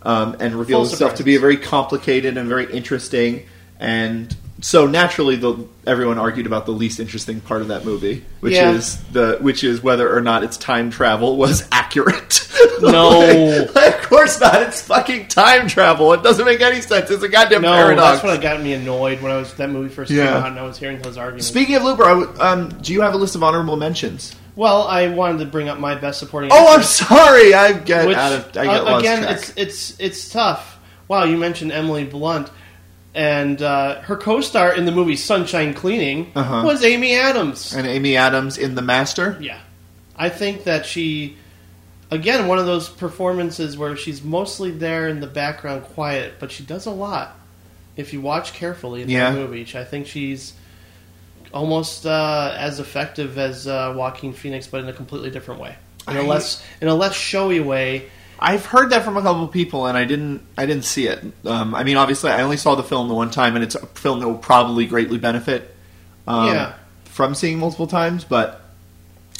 um, 0.03 0.37
and 0.39 0.55
reveals 0.55 0.93
itself 0.93 1.15
to 1.15 1.23
be 1.23 1.35
a 1.35 1.39
very 1.39 1.57
complicated 1.57 2.37
and 2.37 2.47
very 2.47 2.71
interesting, 2.71 3.45
and 3.81 4.33
so 4.61 4.85
naturally, 4.87 5.35
the 5.35 5.65
everyone 5.85 6.17
argued 6.17 6.45
about 6.45 6.65
the 6.65 6.71
least 6.71 6.99
interesting 6.99 7.41
part 7.41 7.61
of 7.61 7.67
that 7.69 7.85
movie, 7.85 8.23
which 8.39 8.53
Yeah. 8.53 8.71
is 8.71 8.97
the 9.11 9.37
which 9.41 9.63
is 9.63 9.81
whether 9.83 10.15
or 10.15 10.21
not 10.21 10.43
its 10.43 10.57
time 10.57 10.89
travel 10.91 11.35
was 11.37 11.67
accurate. 11.71 12.47
No. 12.81 13.67
Like, 13.73 14.03
of 14.03 14.09
course 14.09 14.39
not. 14.39 14.61
It's 14.63 14.81
fucking 14.81 15.27
time 15.27 15.67
travel. 15.67 16.13
It 16.13 16.21
doesn't 16.23 16.45
make 16.45 16.61
any 16.61 16.81
sense. 16.81 17.09
It's 17.09 17.23
a 17.23 17.27
goddamn 17.29 17.63
No, 17.63 17.69
paradox. 17.73 18.21
that's 18.21 18.23
what 18.23 18.41
got 18.41 18.61
me 18.61 18.73
annoyed 18.73 19.21
when 19.21 19.31
I 19.31 19.37
was 19.37 19.53
that 19.55 19.69
movie 19.69 19.89
first 19.93 20.11
Yeah. 20.11 20.27
came 20.27 20.33
out 20.43 20.47
and 20.49 20.59
I 20.59 20.63
was 20.63 20.77
hearing 20.77 21.01
those 21.01 21.17
arguments. 21.17 21.47
Speaking 21.47 21.75
of 21.75 21.83
Looper, 21.83 22.03
I 22.03 22.09
w- 22.19 22.31
um, 22.39 22.69
do 22.81 22.93
you 22.93 23.01
have 23.01 23.13
a 23.13 23.17
list 23.17 23.35
of 23.35 23.43
honorable 23.43 23.75
mentions? 23.75 24.35
Well, 24.55 24.83
I 24.87 25.07
wanted 25.07 25.39
to 25.39 25.45
bring 25.45 25.67
up 25.69 25.79
my 25.79 25.95
best 25.95 26.19
supporting. 26.19 26.51
Oh, 26.53 26.75
I'm 26.75 26.83
sorry. 26.83 27.53
I 27.55 27.73
get 27.73 28.05
which, 28.07 28.17
out 28.17 28.33
of. 28.33 28.45
I 28.55 28.65
get 28.65 28.67
uh, 28.67 28.83
lost 28.83 28.99
again, 29.05 29.23
it's 29.23 29.53
it's 29.55 29.99
it's 29.99 30.29
tough. 30.29 30.77
Wow, 31.07 31.23
you 31.23 31.37
mentioned 31.37 31.71
Emily 31.71 32.05
Blunt, 32.05 32.49
and 33.15 33.61
uh, 33.61 34.01
her 34.01 34.15
co-star 34.17 34.75
in 34.75 34.85
the 34.85 34.91
movie 34.91 35.15
Sunshine 35.15 35.73
Cleaning 35.73 36.31
Uh-huh. 36.35 36.63
was 36.65 36.83
Amy 36.83 37.15
Adams. 37.15 37.73
and 37.73 37.85
Amy 37.87 38.17
Adams 38.17 38.57
in 38.57 38.75
The 38.75 38.81
Master. 38.81 39.37
Yeah, 39.39 39.59
I 40.15 40.29
think 40.29 40.63
that 40.63 40.85
she, 40.85 41.37
again, 42.11 42.47
one 42.47 42.57
of 42.59 42.65
those 42.65 42.89
performances 42.89 43.77
where 43.77 43.95
she's 43.95 44.23
mostly 44.23 44.71
there 44.71 45.07
in 45.07 45.19
the 45.19 45.27
background, 45.27 45.83
quiet, 45.83 46.33
but 46.39 46.51
she 46.51 46.63
does 46.63 46.85
a 46.85 46.91
lot. 46.91 47.37
If 47.95 48.11
you 48.13 48.21
watch 48.21 48.53
carefully 48.53 49.03
in 49.03 49.09
Yeah. 49.09 49.31
that 49.31 49.37
movie, 49.37 49.67
I 49.75 49.83
think 49.83 50.07
she's 50.07 50.53
almost 51.53 52.05
uh, 52.07 52.55
as 52.57 52.79
effective 52.79 53.37
as 53.37 53.67
uh, 53.67 53.93
Joaquin 53.95 54.33
Phoenix, 54.33 54.65
but 54.67 54.81
in 54.81 54.89
a 54.89 54.93
completely 54.93 55.29
different 55.29 55.61
way, 55.61 55.75
in 56.07 56.17
a 56.17 56.21
I- 56.23 56.25
less 56.25 56.63
in 56.81 56.87
a 56.87 56.95
less 56.95 57.13
showy 57.15 57.59
way. 57.59 58.09
I've 58.45 58.65
heard 58.65 58.89
that 58.89 59.03
from 59.05 59.15
a 59.15 59.21
couple 59.21 59.43
of 59.45 59.51
people, 59.51 59.85
and 59.87 59.97
I 59.97 60.03
didn't. 60.03 60.41
I 60.57 60.65
didn't 60.65 60.83
see 60.83 61.07
it. 61.07 61.23
Um, 61.45 61.73
I 61.73 61.83
mean, 61.85 61.95
obviously, 61.97 62.29
I 62.29 62.41
only 62.41 62.57
saw 62.57 62.75
the 62.75 62.83
film 62.83 63.07
the 63.07 63.13
one 63.13 63.31
time, 63.31 63.55
and 63.55 63.63
it's 63.63 63.75
a 63.75 63.85
film 63.87 64.19
that 64.19 64.27
will 64.27 64.37
probably 64.37 64.85
greatly 64.85 65.17
benefit 65.17 65.73
um, 66.27 66.47
Yeah. 66.47 66.73
from 67.05 67.35
seeing 67.35 67.57
multiple 67.57 67.87
times. 67.87 68.25
But 68.25 68.59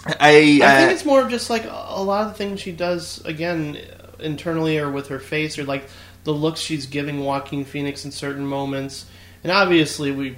I, 0.06 0.60
I 0.64 0.78
think 0.78 0.91
it's 0.93 1.06
more 1.06 1.22
of 1.22 1.30
just 1.30 1.49
like 1.49 1.66
a 1.66 1.86
a 1.89 2.01
lot 2.04 2.26
of 2.26 2.30
the 2.30 2.38
things 2.38 2.60
she 2.62 2.72
does 2.72 3.24
again 3.26 3.78
internally 4.20 4.78
or 4.78 4.89
with 4.89 5.10
her 5.10 5.20
face 5.20 5.60
or 5.60 5.66
like 5.66 5.88
the 6.24 6.34
looks 6.34 6.60
she's 6.62 6.86
giving 6.86 7.24
Joaquin 7.26 7.66
Phoenix 7.66 8.06
in 8.06 8.12
certain 8.12 8.45
moments. 8.45 9.06
And 9.43 9.51
obviously 9.51 10.12
we 10.12 10.36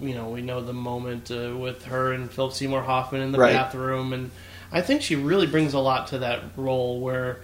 you 0.00 0.14
know, 0.14 0.30
we 0.30 0.40
know 0.40 0.62
the 0.62 0.72
moment 0.72 1.30
uh, 1.30 1.54
with 1.54 1.84
her 1.84 2.12
and 2.14 2.30
Philip 2.30 2.54
Seymour 2.54 2.82
Hoffman 2.82 3.20
in 3.20 3.32
the 3.32 3.38
Right. 3.38 3.52
bathroom 3.52 4.14
and 4.14 4.30
I 4.72 4.80
think 4.80 5.02
she 5.02 5.16
really 5.16 5.46
brings 5.46 5.74
a 5.74 5.78
lot 5.78 6.06
to 6.08 6.18
that 6.20 6.42
role 6.56 7.00
where 7.00 7.40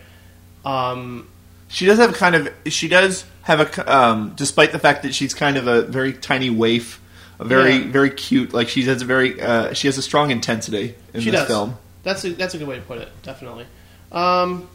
um 0.67 1.27
She 1.69 1.87
does 1.87 1.99
have 1.99 2.15
kind 2.15 2.35
of. 2.35 2.49
She 2.67 2.89
does 2.89 3.25
have 3.43 3.61
a. 3.61 3.93
Um, 3.97 4.33
despite 4.37 4.73
the 4.73 4.79
fact 4.79 5.03
that 5.05 5.15
she's 5.15 5.35
kind 5.35 5.57
of 5.57 5.67
a 5.67 5.83
very 5.83 6.13
tiny 6.13 6.51
waif, 6.51 7.01
a 7.39 7.45
very 7.45 7.77
Yeah. 7.77 7.91
very 7.93 8.11
cute. 8.11 8.53
Like 8.53 8.69
she 8.69 8.83
has 8.85 9.03
a 9.03 9.05
very. 9.05 9.41
Uh, 9.41 9.73
she 9.73 9.89
has 9.89 9.97
a 9.99 10.03
strong 10.03 10.31
intensity 10.31 10.95
in 11.15 11.21
she 11.23 11.31
this 11.31 11.41
does. 11.41 11.49
film. 11.49 11.77
That's 12.03 12.25
a 12.25 12.31
that's 12.33 12.55
a 12.55 12.59
good 12.59 12.69
way 12.69 12.77
to 12.77 12.83
put 12.83 12.99
it, 12.99 13.09
definitely. 13.23 13.67
Um 14.13 14.69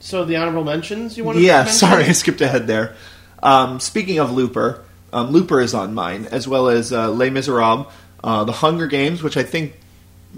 so 0.00 0.24
the 0.24 0.36
honorable 0.36 0.64
mentions 0.64 1.16
you 1.18 1.24
want 1.24 1.36
to 1.38 1.42
Yeah, 1.44 1.58
mention? 1.64 1.74
sorry, 1.74 2.04
I 2.10 2.12
skipped 2.12 2.40
ahead 2.40 2.66
there. 2.68 2.94
Um, 3.42 3.78
speaking 3.80 4.18
of 4.20 4.30
Looper, 4.32 4.82
um, 5.12 5.30
Looper 5.32 5.60
is 5.60 5.74
on 5.74 5.92
mine 5.92 6.26
as 6.30 6.46
well 6.48 6.68
as 6.68 6.92
uh, 6.92 7.10
Les 7.10 7.30
Miserables, 7.30 7.86
uh, 8.24 8.44
The 8.44 8.52
Hunger 8.52 8.86
Games, 8.86 9.22
which 9.22 9.36
I 9.36 9.42
think 9.42 9.74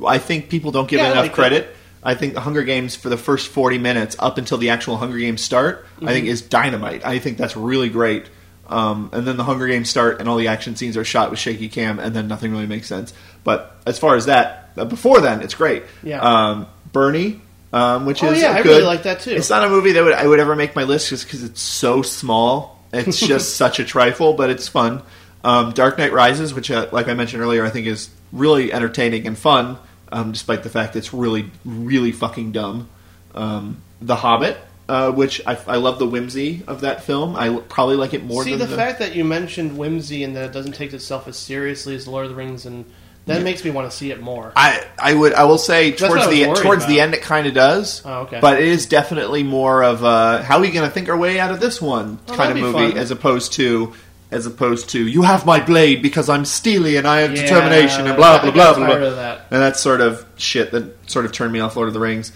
I 0.06 0.18
think 0.18 0.48
people 0.48 0.70
don't 0.72 0.88
give 0.88 0.98
Yeah, 1.00 1.12
enough 1.12 1.24
like 1.24 1.34
credit. 1.34 1.76
I 2.02 2.14
think 2.14 2.34
The 2.34 2.40
Hunger 2.40 2.62
Games 2.62 2.96
for 2.96 3.08
the 3.08 3.16
first 3.16 3.48
forty 3.48 3.78
minutes 3.78 4.16
up 4.18 4.38
until 4.38 4.58
the 4.58 4.70
actual 4.70 4.96
Hunger 4.96 5.18
Games 5.18 5.42
start, 5.42 5.86
I 6.02 6.12
think 6.12 6.26
is 6.26 6.40
dynamite. 6.42 7.04
I 7.04 7.18
think 7.18 7.36
that's 7.38 7.56
really 7.56 7.88
great. 7.90 8.26
Um, 8.66 9.10
and 9.12 9.26
then 9.26 9.36
the 9.36 9.42
Hunger 9.44 9.66
Games 9.66 9.90
start, 9.90 10.20
and 10.20 10.28
all 10.28 10.36
the 10.36 10.46
action 10.48 10.76
scenes 10.76 10.96
are 10.96 11.04
shot 11.04 11.30
with 11.30 11.40
shaky 11.40 11.68
cam, 11.68 11.98
and 11.98 12.14
then 12.14 12.28
nothing 12.28 12.52
really 12.52 12.66
makes 12.66 12.86
sense. 12.86 13.12
But 13.42 13.76
as 13.84 13.98
far 13.98 14.14
as 14.14 14.26
that, 14.26 14.70
uh, 14.76 14.84
before 14.84 15.20
then, 15.20 15.42
it's 15.42 15.54
great. 15.54 15.82
Yeah. 16.04 16.20
Um, 16.20 16.66
Bernie, 16.92 17.40
um, 17.72 18.06
which 18.06 18.22
Oh, 18.22 18.30
is 18.30 18.40
yeah, 18.40 18.52
I 18.52 18.60
really 18.60 18.82
like 18.84 19.02
that, 19.02 19.20
too. 19.20 19.32
It's 19.32 19.50
not 19.50 19.64
a 19.64 19.68
movie 19.68 19.92
that 19.92 20.04
would, 20.04 20.12
I 20.12 20.24
would 20.24 20.38
ever 20.38 20.54
make 20.54 20.76
my 20.76 20.84
list 20.84 21.08
just 21.08 21.24
because 21.26 21.42
it's 21.42 21.60
so 21.60 22.02
small. 22.02 22.80
It's 22.92 23.18
just 23.26 23.56
such 23.56 23.80
a 23.80 23.84
trifle, 23.84 24.34
but 24.34 24.50
it's 24.50 24.68
fun. 24.68 25.02
Um, 25.42 25.72
Dark 25.72 25.98
Knight 25.98 26.12
Rises, 26.12 26.54
which, 26.54 26.70
uh, 26.70 26.86
like 26.92 27.08
I 27.08 27.14
mentioned 27.14 27.42
earlier, 27.42 27.64
I 27.64 27.70
think 27.70 27.88
is 27.88 28.08
really 28.32 28.72
entertaining 28.72 29.26
and 29.26 29.36
fun, 29.36 29.78
um, 30.12 30.32
despite 30.32 30.62
the 30.62 30.70
fact 30.70 30.92
that 30.94 31.00
it's 31.00 31.12
really, 31.14 31.50
really 31.64 32.12
fucking 32.12 32.52
dumb. 32.52 32.88
Um, 33.34 33.82
the 34.00 34.16
Hobbit, 34.16 34.56
uh, 34.88 35.12
which 35.12 35.40
I, 35.46 35.56
I 35.66 35.76
love 35.76 35.98
the 35.98 36.06
whimsy 36.06 36.62
of 36.66 36.80
that 36.80 37.04
film. 37.04 37.36
I 37.36 37.56
probably 37.68 37.96
like 37.96 38.12
it 38.14 38.24
more 38.24 38.42
See 38.42 38.56
than 38.56 38.68
the, 38.70 38.76
fact 38.76 38.98
that 38.98 39.14
you 39.14 39.24
mentioned 39.24 39.78
whimsy 39.78 40.24
and 40.24 40.34
that 40.36 40.44
it 40.46 40.52
doesn't 40.52 40.72
take 40.72 40.92
itself 40.92 41.28
as 41.28 41.36
seriously 41.36 41.94
as 41.94 42.08
Lord 42.08 42.24
of 42.24 42.30
the 42.30 42.36
Rings, 42.36 42.66
and 42.66 42.84
that 43.26 43.42
makes 43.42 43.64
me 43.64 43.70
want 43.70 43.88
to 43.88 43.96
see 43.96 44.10
it 44.10 44.20
more. 44.20 44.52
I, 44.56 44.84
I 44.98 45.14
would 45.14 45.34
I 45.34 45.44
will 45.44 45.58
say 45.58 45.90
That's 45.90 46.02
towards 46.02 46.28
the 46.28 46.44
towards 46.60 46.86
the 46.86 47.00
end 47.00 47.14
it 47.14 47.22
kind 47.22 47.46
of 47.46 47.54
does. 47.54 48.02
Oh, 48.04 48.22
okay. 48.22 48.40
But 48.40 48.60
it 48.60 48.66
is 48.66 48.86
definitely 48.86 49.44
more 49.44 49.84
of 49.84 50.02
a 50.02 50.42
how 50.42 50.56
are 50.56 50.60
we 50.60 50.72
going 50.72 50.88
to 50.88 50.92
think 50.92 51.08
our 51.08 51.16
way 51.16 51.38
out 51.38 51.52
of 51.52 51.60
this 51.60 51.80
one 51.80 52.18
Oh, 52.28 52.34
kind 52.34 52.50
of 52.50 52.58
movie 52.58 52.90
fun. 52.90 52.98
as 52.98 53.12
opposed 53.12 53.52
to 53.52 53.92
as 54.30 54.46
opposed 54.46 54.88
to 54.90 55.06
you 55.06 55.22
have 55.22 55.44
my 55.44 55.58
blade 55.64 56.02
because 56.02 56.28
I'm 56.28 56.44
steely 56.44 56.96
and 56.96 57.06
I 57.06 57.20
have 57.20 57.34
Yeah, 57.34 57.42
determination 57.42 58.06
and 58.06 58.16
blah 58.16 58.40
blah 58.40 58.50
blah 58.50 58.74
blah 58.74 58.86
blah. 58.98 59.10
that. 59.10 59.46
And 59.50 59.60
that 59.62 59.76
sort 59.76 60.00
of 60.00 60.24
shit 60.36 60.70
that 60.72 61.10
sort 61.10 61.24
of 61.24 61.32
turned 61.32 61.52
me 61.52 61.60
off 61.60 61.76
Lord 61.76 61.88
of 61.88 61.94
the 61.94 62.00
Rings. 62.00 62.32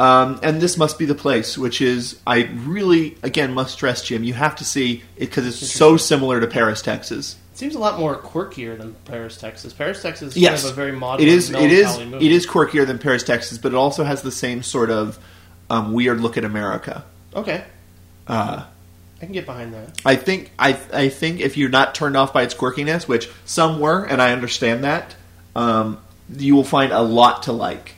Um, 0.00 0.38
and 0.44 0.60
this 0.60 0.76
must 0.76 0.96
be 0.98 1.06
the 1.06 1.14
place, 1.16 1.58
which 1.58 1.80
is 1.80 2.20
I 2.26 2.44
really 2.66 3.16
again 3.22 3.52
must 3.54 3.72
stress, 3.72 4.02
Jim. 4.02 4.22
You 4.24 4.34
have 4.34 4.54
to 4.56 4.64
see 4.64 5.02
it 5.16 5.26
because 5.26 5.46
it's 5.46 5.56
so 5.72 5.96
similar 5.96 6.40
to 6.40 6.46
Paris, 6.46 6.82
Texas. 6.82 7.36
It 7.52 7.58
seems 7.58 7.74
a 7.74 7.80
lot 7.80 7.98
more 7.98 8.16
quirkier 8.16 8.78
than 8.78 8.94
Paris, 9.06 9.36
Texas. 9.36 9.72
Paris, 9.72 10.00
Texas 10.00 10.36
is 10.36 10.40
Yes, 10.40 10.62
kind 10.62 10.70
of 10.70 10.78
a 10.78 10.80
very 10.80 10.92
modern, 10.92 11.26
It 11.26 11.32
is. 11.32 11.50
It 11.50 11.72
is. 11.72 11.98
Movie. 11.98 12.26
It 12.26 12.30
is 12.30 12.46
quirkier 12.46 12.86
than 12.86 12.98
Paris, 13.00 13.24
Texas, 13.24 13.58
but 13.58 13.72
it 13.72 13.74
also 13.74 14.04
has 14.04 14.22
the 14.22 14.30
same 14.30 14.62
sort 14.62 14.90
of 14.90 15.18
um, 15.68 15.92
weird 15.92 16.20
look 16.20 16.36
at 16.38 16.44
America. 16.44 17.04
Okay, 17.34 17.64
Uh, 18.28 18.62
I 19.20 19.24
can 19.24 19.32
get 19.32 19.46
behind 19.46 19.74
that. 19.74 20.00
I 20.04 20.14
think. 20.16 20.52
I. 20.58 20.78
I 20.92 21.08
think 21.08 21.40
if 21.40 21.56
you're 21.56 21.68
not 21.70 21.94
turned 21.94 22.16
off 22.16 22.32
by 22.32 22.42
its 22.42 22.54
quirkiness, 22.54 23.08
which 23.08 23.28
some 23.44 23.80
were, 23.80 24.04
and 24.04 24.22
I 24.22 24.32
understand 24.32 24.84
that, 24.84 25.16
um, 25.56 26.00
you 26.36 26.54
will 26.54 26.64
find 26.64 26.92
a 26.92 27.02
lot 27.02 27.42
to 27.44 27.52
like. 27.52 27.94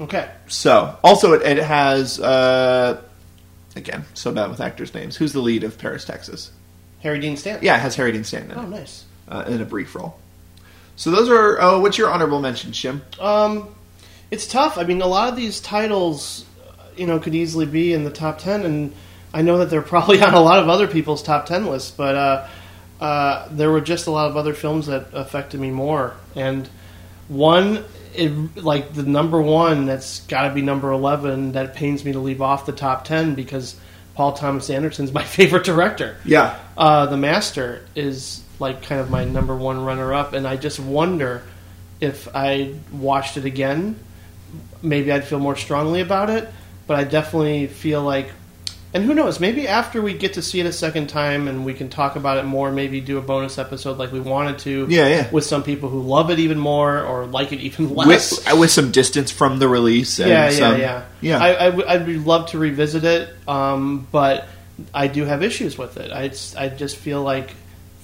Okay, 0.00 0.30
So, 0.48 0.96
also, 1.04 1.34
it, 1.34 1.42
it 1.42 1.62
has. 1.62 2.18
Uh, 2.18 3.00
again, 3.76 4.04
so 4.14 4.32
bad 4.32 4.48
with 4.50 4.60
actors' 4.60 4.94
names. 4.94 5.14
Who's 5.16 5.32
the 5.34 5.40
lead 5.40 5.62
of 5.62 5.76
Paris, 5.78 6.04
Texas? 6.06 6.50
Harry 7.02 7.18
Dean 7.20 7.36
Stanton. 7.36 7.64
Yeah, 7.64 7.76
it 7.76 7.80
has 7.80 7.96
Harry 7.96 8.12
Dean 8.12 8.24
Stanton 8.24 8.52
in, 8.52 8.58
Oh, 8.58 8.62
nice. 8.66 9.04
uh, 9.28 9.44
in 9.46 9.60
a 9.60 9.64
brief 9.66 9.94
role. 9.94 10.18
So 10.96 11.10
those 11.10 11.28
are. 11.30 11.58
Oh, 11.60 11.80
what's 11.80 11.96
your 11.98 12.10
honorable 12.10 12.40
mention, 12.40 12.72
Jim? 12.72 13.02
Um, 13.18 13.74
it's 14.30 14.46
tough. 14.46 14.78
I 14.78 14.84
mean, 14.84 15.00
a 15.02 15.06
lot 15.06 15.28
of 15.30 15.36
these 15.36 15.60
titles, 15.60 16.44
you 16.96 17.06
know, 17.06 17.18
could 17.18 17.34
easily 17.34 17.66
be 17.66 17.92
in 17.92 18.04
the 18.04 18.10
top 18.10 18.38
ten, 18.38 18.64
and 18.64 18.94
I 19.32 19.42
know 19.42 19.58
that 19.58 19.70
they're 19.70 19.82
probably 19.96 20.22
on 20.22 20.34
a 20.34 20.40
lot 20.40 20.60
of 20.60 20.68
other 20.68 20.86
people's 20.86 21.22
top 21.22 21.46
ten 21.46 21.66
lists. 21.66 21.90
But 21.90 22.14
uh, 22.14 22.48
uh, 23.00 23.48
there 23.50 23.70
were 23.70 23.80
just 23.80 24.06
a 24.06 24.10
lot 24.10 24.30
of 24.30 24.36
other 24.36 24.54
films 24.54 24.86
that 24.86 25.08
affected 25.12 25.60
me 25.60 25.70
more, 25.70 26.14
and 26.34 26.68
one, 27.28 27.84
it, 28.14 28.56
like 28.56 28.92
the 28.92 29.04
number 29.04 29.40
one, 29.40 29.86
that's 29.86 30.20
got 30.22 30.48
to 30.48 30.54
be 30.54 30.62
number 30.62 30.90
eleven. 30.90 31.52
That 31.52 31.74
pains 31.74 32.04
me 32.04 32.12
to 32.12 32.18
leave 32.18 32.42
off 32.42 32.66
the 32.66 32.72
top 32.72 33.04
ten 33.04 33.34
because 33.34 33.76
Paul 34.14 34.32
Thomas 34.32 34.68
Anderson's 34.70 35.12
my 35.14 35.24
favorite 35.24 35.64
director. 35.64 36.16
Yeah. 36.24 36.58
Uh, 36.76 37.06
the 37.06 37.16
Master 37.16 37.86
is 37.94 38.42
like 38.58 38.82
kind 38.82 39.00
of 39.00 39.10
my 39.10 39.24
number 39.24 39.56
one 39.56 39.84
runner 39.84 40.12
up, 40.12 40.32
and 40.32 40.46
I 40.46 40.56
just 40.56 40.78
wonder 40.78 41.42
if 42.00 42.28
I 42.34 42.74
watched 42.92 43.36
it 43.36 43.44
again, 43.44 43.98
maybe 44.82 45.12
I'd 45.12 45.24
feel 45.24 45.38
more 45.38 45.56
strongly 45.56 46.00
about 46.00 46.30
it. 46.30 46.48
But 46.86 46.98
I 46.98 47.04
definitely 47.04 47.66
feel 47.68 48.02
like, 48.02 48.30
and 48.92 49.04
who 49.04 49.14
knows, 49.14 49.38
maybe 49.38 49.68
after 49.68 50.02
we 50.02 50.14
get 50.14 50.34
to 50.34 50.42
see 50.42 50.58
it 50.60 50.66
a 50.66 50.72
second 50.72 51.08
time 51.08 51.46
and 51.48 51.64
we 51.64 51.74
can 51.74 51.88
talk 51.88 52.16
about 52.16 52.38
it 52.38 52.44
more, 52.44 52.72
maybe 52.72 53.00
do 53.00 53.18
a 53.18 53.20
bonus 53.20 53.56
episode 53.58 53.98
like 53.98 54.10
we 54.12 54.18
wanted 54.20 54.58
to. 54.60 54.86
Yeah, 54.88 55.06
yeah. 55.08 55.30
With 55.30 55.44
some 55.44 55.62
people 55.62 55.88
who 55.88 56.02
love 56.02 56.30
it 56.30 56.38
even 56.40 56.58
more 56.58 57.00
or 57.02 57.26
like 57.26 57.52
it 57.52 57.60
even 57.60 57.94
less. 57.94 58.44
With, 58.46 58.58
with 58.58 58.70
some 58.70 58.90
distance 58.90 59.30
from 59.30 59.58
the 59.60 59.68
release. 59.68 60.18
And 60.18 60.28
yeah, 60.28 60.44
yeah, 60.50 60.58
some, 60.58 60.80
yeah, 60.80 61.04
Yeah. 61.20 61.38
I, 61.38 61.66
I 61.66 61.70
w- 61.70 61.88
I'd 61.88 62.08
love 62.26 62.50
to 62.50 62.58
revisit 62.58 63.04
it, 63.04 63.28
um, 63.46 64.08
but 64.10 64.46
I 64.92 65.06
do 65.06 65.24
have 65.24 65.42
issues 65.42 65.78
with 65.78 65.96
it. 65.96 66.10
I, 66.10 66.22
it's- 66.24 66.56
I 66.56 66.68
just 66.68 66.96
feel 66.96 67.22
like 67.22 67.50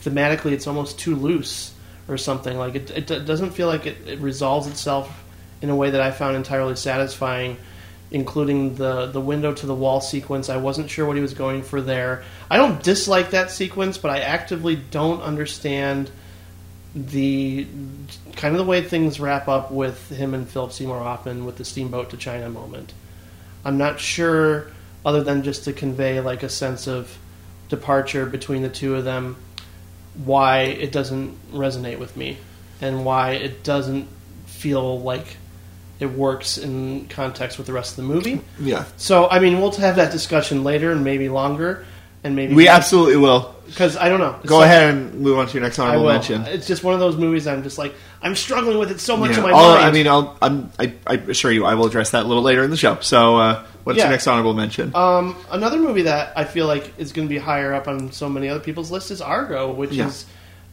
thematically 0.03 0.53
it's 0.53 0.67
almost 0.69 0.99
too 1.01 1.17
loose 1.17 1.73
or 2.09 2.17
something. 2.17 2.57
Like 2.57 2.77
it, 2.77 2.91
it 3.11 3.25
doesn't 3.27 3.51
feel 3.51 3.67
like 3.67 3.87
it, 3.87 3.97
it 4.07 4.21
resolves 4.21 4.69
itself 4.69 5.25
in 5.63 5.71
a 5.71 5.75
way 5.75 5.91
that 5.91 6.01
I 6.01 6.13
found 6.13 6.37
entirely 6.37 6.77
satisfying. 6.77 7.57
Including 8.11 8.77
the 8.77 9.07
the 9.07 9.21
window 9.21 9.53
to 9.53 9.67
the 9.67 9.75
wall 9.75 10.01
sequence, 10.01 10.49
I 10.49 10.59
wasn't 10.59 10.89
sure 10.91 11.07
what 11.07 11.17
he 11.17 11.23
was 11.23 11.35
going 11.35 11.63
for 11.63 11.81
there. 11.81 12.23
I 12.49 12.57
don't 12.57 12.83
dislike 12.83 13.31
that 13.31 13.51
sequence, 13.51 13.99
but 13.99 14.11
I 14.11 14.21
actively 14.21 14.77
don't 14.77 15.21
understand 15.23 16.11
the 16.95 17.67
kind 18.37 18.55
of 18.55 18.59
the 18.59 18.65
way 18.65 18.81
things 18.83 19.21
wrap 19.21 19.49
up 19.49 19.71
with 19.71 20.09
him 20.11 20.35
and 20.35 20.49
Philip 20.49 20.73
Seymour 20.73 20.99
Hoffman 20.99 21.45
with 21.45 21.57
the 21.57 21.65
steamboat 21.65 22.11
to 22.11 22.17
China 22.17 22.49
moment. 22.49 22.95
I'm 23.65 23.77
not 23.77 24.01
sure, 24.01 24.69
other 25.05 25.23
than 25.23 25.43
just 25.43 25.65
to 25.65 25.73
convey 25.73 26.21
like 26.21 26.43
a 26.43 26.49
sense 26.49 26.87
of 26.87 27.19
departure 27.69 28.25
between 28.25 28.63
the 28.63 28.69
two 28.69 28.95
of 28.95 29.05
them, 29.05 29.37
why 30.25 30.61
it 30.61 30.93
doesn't 30.93 31.37
resonate 31.53 31.99
with 31.99 32.17
me 32.17 32.39
and 32.81 33.05
why 33.05 33.33
it 33.33 33.63
doesn't 33.63 34.09
feel 34.47 35.01
like 35.01 35.37
it 36.01 36.07
works 36.07 36.59
in 36.59 37.07
context 37.09 37.59
with 37.59 37.67
the 37.67 37.73
rest 37.73 37.93
of 37.93 37.97
the 37.97 38.03
movie. 38.15 38.41
yeah. 38.61 38.85
So, 38.97 39.29
I 39.29 39.39
mean, 39.39 39.61
we'll 39.61 39.73
have 39.73 39.97
that 39.97 40.13
discussion 40.13 40.63
later 40.65 40.93
and 40.93 41.03
maybe 41.05 41.29
longer, 41.29 41.85
and 42.23 42.37
maybe 42.37 42.55
We 42.55 42.69
absolutely 42.69 43.17
will. 43.17 43.55
because 43.67 43.97
I 43.97 44.09
don't 44.11 44.21
know. 44.21 44.37
Go 44.45 44.59
So- 44.59 44.63
ahead 44.63 44.91
and 44.95 45.15
move 45.15 45.39
on 45.39 45.47
to 45.47 45.55
your 45.55 45.63
next 45.63 45.79
I 45.79 45.85
honorable 45.85 46.05
will. 46.07 46.13
mention. 46.13 46.43
It's 46.47 46.67
just 46.67 46.85
one 46.85 46.93
of 46.95 47.01
those 47.01 47.17
movies 47.17 47.47
I'm 47.47 47.63
just 47.63 47.79
like 47.79 47.95
I'm 48.23 48.35
struggling 48.35 48.79
with 48.79 48.91
it 48.91 48.99
so 49.01 49.17
much 49.17 49.31
Yeah. 49.33 49.37
in 49.39 49.43
my 49.45 49.51
I'll- 49.53 49.75
mind. 49.75 49.85
I 49.87 49.91
mean, 49.93 50.09
I'll, 50.09 50.37
I'm, 50.43 50.71
I, 50.79 50.93
I 51.07 51.15
assure 51.15 51.53
you, 51.53 51.65
I 51.65 51.75
will 51.75 51.87
address 51.87 52.11
that 52.11 52.25
a 52.25 52.29
little 52.29 52.43
later 52.43 52.65
in 52.65 52.71
the 52.71 52.77
show. 52.77 52.99
So, 53.01 53.37
uh, 53.37 53.63
what's 53.85 53.99
Yeah. 53.99 54.05
your 54.05 54.11
next 54.13 54.27
honorable 54.27 54.55
mention? 54.55 54.91
um, 54.97 55.37
another 55.51 55.79
movie 55.79 56.03
that 56.03 56.33
I 56.37 56.45
feel 56.45 56.67
like 56.67 56.93
is 56.99 57.13
going 57.13 57.29
to 57.29 57.33
be 57.33 57.39
higher 57.39 57.73
up 57.73 57.87
on 57.89 58.11
so 58.13 58.29
many 58.29 58.49
other 58.49 58.59
people's 58.61 58.91
lists 58.91 59.11
is 59.13 59.21
Argo, 59.21 59.71
which 59.73 59.93
Yeah. 59.93 60.09
is 60.09 60.25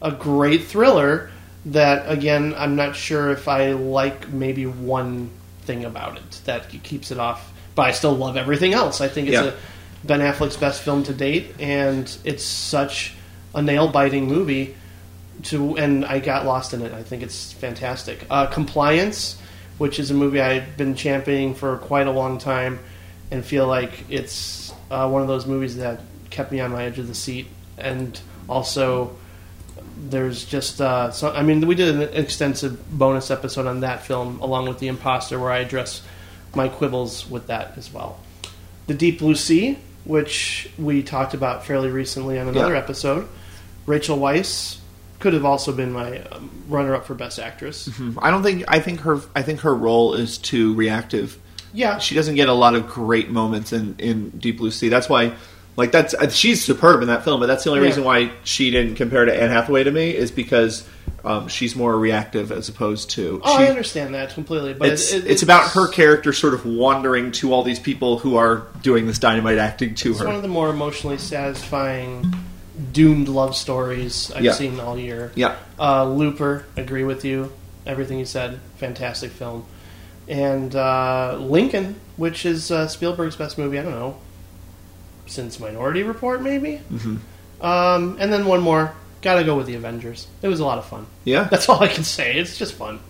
a 0.02 0.10
great 0.10 0.64
thriller. 0.64 1.30
That 1.66 2.10
again, 2.10 2.54
I'm 2.56 2.76
not 2.76 2.94
sure 2.94 3.30
if 3.30 3.48
I 3.48 3.72
like 3.72 4.28
maybe 4.32 4.66
one 4.66 5.30
thing 5.62 5.84
about 5.84 6.18
it 6.18 6.40
that 6.44 6.68
keeps 6.82 7.10
it 7.10 7.18
off, 7.18 7.52
but 7.74 7.82
I 7.86 7.92
still 7.92 8.14
love 8.14 8.36
everything 8.36 8.74
else. 8.74 9.00
I 9.00 9.08
think 9.08 9.28
it's 9.28 9.34
Yeah. 9.34 9.44
a 9.46 9.52
Ben 10.06 10.20
Affleck's 10.20 10.58
best 10.58 10.82
film 10.82 11.04
to 11.04 11.14
date, 11.14 11.54
and 11.58 12.14
it's 12.24 12.44
such 12.44 13.14
a 13.54 13.62
nail 13.62 13.88
biting 13.88 14.26
movie. 14.26 14.74
To 15.44 15.76
and 15.76 16.04
I 16.04 16.20
got 16.20 16.44
lost 16.46 16.74
in 16.74 16.82
it. 16.82 16.92
I 16.92 17.02
think 17.02 17.22
it's 17.22 17.52
fantastic. 17.52 18.24
Uh, 18.30 18.46
Compliance, 18.46 19.36
which 19.78 19.98
is 19.98 20.10
a 20.10 20.14
movie 20.14 20.40
I've 20.40 20.76
been 20.76 20.94
championing 20.94 21.54
for 21.54 21.76
quite 21.78 22.06
a 22.06 22.12
long 22.12 22.38
time, 22.38 22.78
and 23.30 23.44
feel 23.44 23.66
like 23.66 24.04
it's 24.10 24.72
uh, 24.90 25.08
one 25.08 25.22
of 25.22 25.28
those 25.28 25.44
movies 25.46 25.76
that 25.78 26.00
kept 26.30 26.52
me 26.52 26.60
on 26.60 26.70
my 26.72 26.84
edge 26.84 26.98
of 26.98 27.08
the 27.08 27.14
seat. 27.14 27.46
And 27.78 28.18
also, 28.48 29.16
there's 30.10 30.44
just 30.44 30.80
uh, 30.80 31.10
so, 31.10 31.32
I 31.32 31.42
mean, 31.42 31.66
we 31.66 31.74
did 31.74 31.94
an 31.96 32.02
extensive 32.14 32.78
bonus 32.98 33.30
episode 33.30 33.66
on 33.66 33.80
that 33.80 34.02
film 34.04 34.40
along 34.40 34.68
with 34.68 34.78
The 34.78 34.88
Imposter, 34.88 35.38
where 35.38 35.50
I 35.50 35.58
address 35.58 36.02
my 36.54 36.68
quibbles 36.68 37.28
with 37.28 37.46
that 37.48 37.76
as 37.76 37.92
well. 37.92 38.20
The 38.86 38.94
Deep 38.94 39.18
Blue 39.18 39.34
Sea, 39.34 39.78
which 40.04 40.70
we 40.78 41.02
talked 41.02 41.34
about 41.34 41.64
fairly 41.64 41.90
recently 41.90 42.38
on 42.38 42.48
another 42.48 42.74
Yeah. 42.74 42.78
episode. 42.80 43.28
Rachel 43.86 44.18
Weisz 44.18 44.78
could 45.20 45.32
have 45.32 45.44
also 45.44 45.72
been 45.72 45.92
my 45.92 46.20
um, 46.24 46.50
runner-up 46.68 47.06
for 47.06 47.14
Best 47.14 47.38
Actress. 47.38 47.88
I 48.18 48.30
don't 48.30 48.42
think, 48.42 48.64
I 48.68 48.80
think 48.80 49.00
her, 49.00 49.20
I 49.34 49.42
think 49.42 49.60
her 49.60 49.74
role 49.74 50.14
is 50.14 50.36
too 50.38 50.74
reactive. 50.74 51.38
Yeah, 51.72 51.98
She 51.98 52.14
doesn't 52.14 52.34
get 52.36 52.48
a 52.48 52.52
lot 52.52 52.74
of 52.74 52.86
great 52.88 53.30
moments 53.30 53.72
in, 53.72 53.96
in 53.98 54.30
Deep 54.30 54.58
Blue 54.58 54.70
Sea. 54.70 54.88
That's 54.90 55.08
why, 55.08 55.32
like, 55.76 55.90
that's, 55.92 56.14
uh, 56.14 56.28
she's 56.28 56.62
superb 56.64 57.02
in 57.02 57.08
that 57.08 57.24
film, 57.24 57.40
but 57.40 57.46
that's 57.46 57.64
the 57.64 57.70
only 57.70 57.82
Yeah. 57.82 57.88
reason 57.88 58.04
why 58.04 58.30
she 58.44 58.70
didn't 58.70 58.94
compare 58.96 59.24
to 59.24 59.34
Anne 59.34 59.50
Hathaway 59.50 59.84
to 59.84 59.90
me 59.90 60.10
is 60.10 60.30
because, 60.30 60.84
um, 61.24 61.48
she's 61.48 61.74
more 61.74 61.98
reactive 61.98 62.52
as 62.52 62.68
opposed 62.68 63.10
to. 63.10 63.40
oh, 63.44 63.56
she- 63.58 63.64
I 63.64 63.68
understand 63.68 64.14
that 64.14 64.34
completely. 64.34 64.74
But 64.74 64.90
it's, 64.90 65.12
it, 65.12 65.24
it- 65.24 65.30
it's 65.32 65.42
about 65.42 65.70
her 65.72 65.88
character 65.88 66.32
sort 66.32 66.54
of 66.54 66.64
wandering 66.66 67.32
to 67.32 67.52
all 67.52 67.62
these 67.62 67.78
people 67.80 68.18
who 68.18 68.36
are 68.36 68.62
doing 68.82 69.06
this 69.06 69.18
dynamite 69.18 69.58
acting 69.58 69.94
to 69.96 70.10
It's 70.10 70.20
her. 70.20 70.26
one 70.26 70.34
of 70.36 70.42
the 70.42 70.48
more 70.48 70.70
emotionally 70.70 71.18
satisfying 71.18 72.34
doomed 72.92 73.28
love 73.28 73.56
stories 73.56 74.30
I've 74.34 74.44
Yeah. 74.44 74.52
seen 74.52 74.80
all 74.80 74.98
year. 74.98 75.32
yeah, 75.34 75.54
Uh, 75.78 76.04
Looper, 76.04 76.64
agree 76.76 77.04
with 77.04 77.24
you. 77.24 77.52
Everything 77.86 78.18
you 78.18 78.24
said, 78.24 78.58
fantastic 78.78 79.30
film. 79.32 79.64
And 80.28 80.74
uh, 80.74 81.36
Lincoln, 81.40 81.96
which 82.16 82.46
is 82.46 82.70
uh, 82.70 82.86
Spielberg's 82.88 83.36
best 83.36 83.58
movie, 83.58 83.78
I 83.78 83.82
don't 83.82 83.92
know, 83.92 84.16
since 85.26 85.58
Minority 85.60 86.02
Report, 86.02 86.42
maybe? 86.42 86.80
Mm-hmm. 86.92 87.64
Um, 87.64 88.16
and 88.20 88.32
then 88.32 88.46
one 88.46 88.60
more, 88.60 88.94
gotta 89.22 89.44
go 89.44 89.56
with 89.56 89.66
The 89.66 89.74
Avengers. 89.74 90.26
It 90.42 90.48
was 90.48 90.60
a 90.60 90.64
lot 90.64 90.78
of 90.78 90.84
fun. 90.86 91.06
yeah, 91.24 91.44
That's 91.50 91.68
all 91.68 91.82
I 91.82 91.88
can 91.88 92.04
say. 92.04 92.36
It's 92.36 92.58
just 92.58 92.74
fun. 92.74 93.00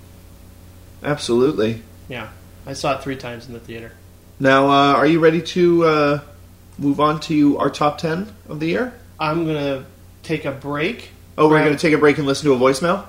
absolutely. 1.03 1.83
Yeah. 2.09 2.29
I 2.67 2.73
saw 2.73 2.97
it 2.97 3.03
three 3.03 3.17
times 3.17 3.47
in 3.47 3.53
the 3.53 3.61
theater. 3.61 3.93
Now, 4.41 4.69
uh, 4.69 4.95
are 4.95 5.07
you 5.07 5.21
ready 5.21 5.43
to 5.43 5.85
uh, 5.85 6.21
move 6.79 6.99
on 7.01 7.21
to 7.21 7.59
our 7.59 7.71
top 7.71 7.99
ten 7.99 8.33
of 8.49 8.59
the 8.61 8.67
year? 8.67 8.95
I'm 9.19 9.45
to 9.57 9.85
take 10.23 10.45
a 10.45 10.51
break. 10.53 11.11
Oh, 11.37 11.49
we're 11.49 11.59
to 11.77 11.79
take 11.79 11.93
a 11.95 11.99
break 11.99 12.19
and 12.19 12.27
listen 12.27 12.47
to 12.47 12.55
a 12.55 12.59
voicemail. 12.59 13.07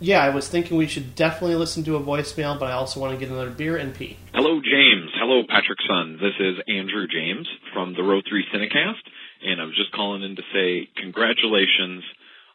Yeah, 0.00 0.22
I 0.22 0.30
was 0.30 0.46
thinking 0.46 0.76
we 0.76 0.86
should 0.86 1.16
definitely 1.16 1.56
listen 1.56 1.82
to 1.84 1.96
a 1.96 2.00
voicemail, 2.00 2.56
but 2.56 2.70
I 2.70 2.74
also 2.74 3.00
want 3.00 3.14
to 3.14 3.18
get 3.18 3.34
another 3.34 3.50
beer 3.50 3.76
and 3.76 3.92
pee. 3.92 4.16
Hello, 4.32 4.60
James. 4.62 5.10
Hello, 5.18 5.42
Patrick 5.42 5.78
Son. 5.90 6.18
This 6.22 6.38
is 6.38 6.54
Andrew 6.68 7.08
James 7.10 7.48
from 7.74 7.94
the 7.94 8.04
Row 8.04 8.20
3 8.22 8.44
Cinecast, 8.54 9.02
and 9.42 9.60
I 9.60 9.64
was 9.64 9.74
just 9.74 9.90
calling 9.90 10.22
in 10.22 10.36
to 10.36 10.42
say 10.54 10.88
congratulations 11.02 12.04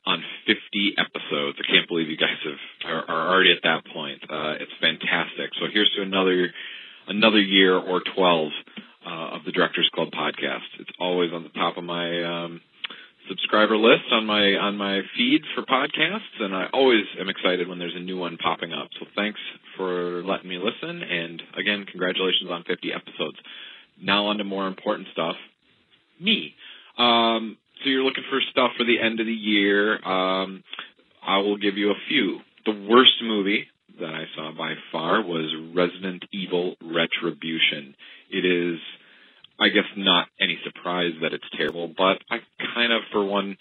on 0.05 0.23
50 0.47 0.95
episodes. 0.95 1.59
I 1.59 1.67
can't 1.67 1.87
believe 1.89 2.07
you 2.07 2.15
guys 2.15 2.39
have 2.47 2.63
are, 2.87 3.11
are 3.11 3.35
already 3.35 3.51
at 3.51 3.63
that 3.63 3.91
point. 3.91 4.23
Uh, 4.23 4.63
it's 4.63 4.71
fantastic. 4.79 5.51
So 5.59 5.67
here's 5.67 5.91
to 5.97 6.01
another 6.01 6.47
another 7.07 7.41
year 7.41 7.75
or 7.75 8.01
12 8.15 8.51
uh, 9.05 9.35
of 9.35 9.43
the 9.43 9.51
Directors 9.51 9.89
Club 9.93 10.15
podcast. 10.15 10.63
It's 10.79 10.95
always 10.97 11.31
on 11.33 11.43
the 11.43 11.49
top 11.49 11.75
of 11.75 11.83
my 11.83 12.23
um, 12.23 12.61
subscriber 13.29 13.77
list 13.77 14.05
on 14.11 14.25
my 14.25 14.55
on 14.55 14.77
my 14.77 15.01
feed 15.17 15.41
for 15.55 15.63
podcasts, 15.63 16.39
and 16.39 16.55
I 16.55 16.67
always 16.73 17.03
am 17.19 17.29
excited 17.29 17.67
when 17.67 17.79
there's 17.79 17.95
a 17.95 17.99
new 17.99 18.17
one 18.17 18.37
popping 18.37 18.73
up. 18.73 18.89
So 18.99 19.05
thanks 19.15 19.39
for 19.77 20.23
letting 20.23 20.49
me 20.49 20.57
listen, 20.57 21.01
and 21.01 21.41
again, 21.57 21.85
congratulations 21.89 22.49
on 22.49 22.63
50 22.63 22.91
episodes. 22.93 23.37
Now 24.01 24.27
on 24.27 24.37
to 24.37 24.43
more 24.43 24.67
important 24.67 25.07
stuff. 25.13 25.35
Me. 26.19 26.53
Um, 26.97 27.57
so 27.83 27.89
you're 27.89 28.03
looking 28.03 28.23
for 28.29 28.39
stuff 28.51 28.71
for 28.77 28.85
the 28.85 28.99
end 28.99 29.19
of 29.19 29.25
the 29.25 29.33
year. 29.33 29.95
Um, 30.03 30.63
I 31.25 31.37
will 31.37 31.57
give 31.57 31.77
you 31.77 31.91
a 31.91 31.99
few. 32.07 32.39
The 32.65 32.87
worst 32.89 33.21
movie 33.21 33.67
that 33.99 34.13
I 34.13 34.23
saw 34.35 34.51
by 34.57 34.73
far 34.91 35.21
was 35.21 35.53
Resident 35.75 36.23
Evil 36.31 36.75
Retribution. 36.81 37.95
It 38.29 38.45
is 38.45 38.79
I 39.59 39.69
guess 39.69 39.85
not 39.95 40.27
any 40.39 40.57
surprise 40.63 41.13
that 41.21 41.33
it's 41.33 41.43
terrible, 41.55 41.87
but 41.87 42.17
I 42.29 42.39
kind 42.73 42.91
of, 42.91 43.01
for 43.11 43.23
one, 43.23 43.57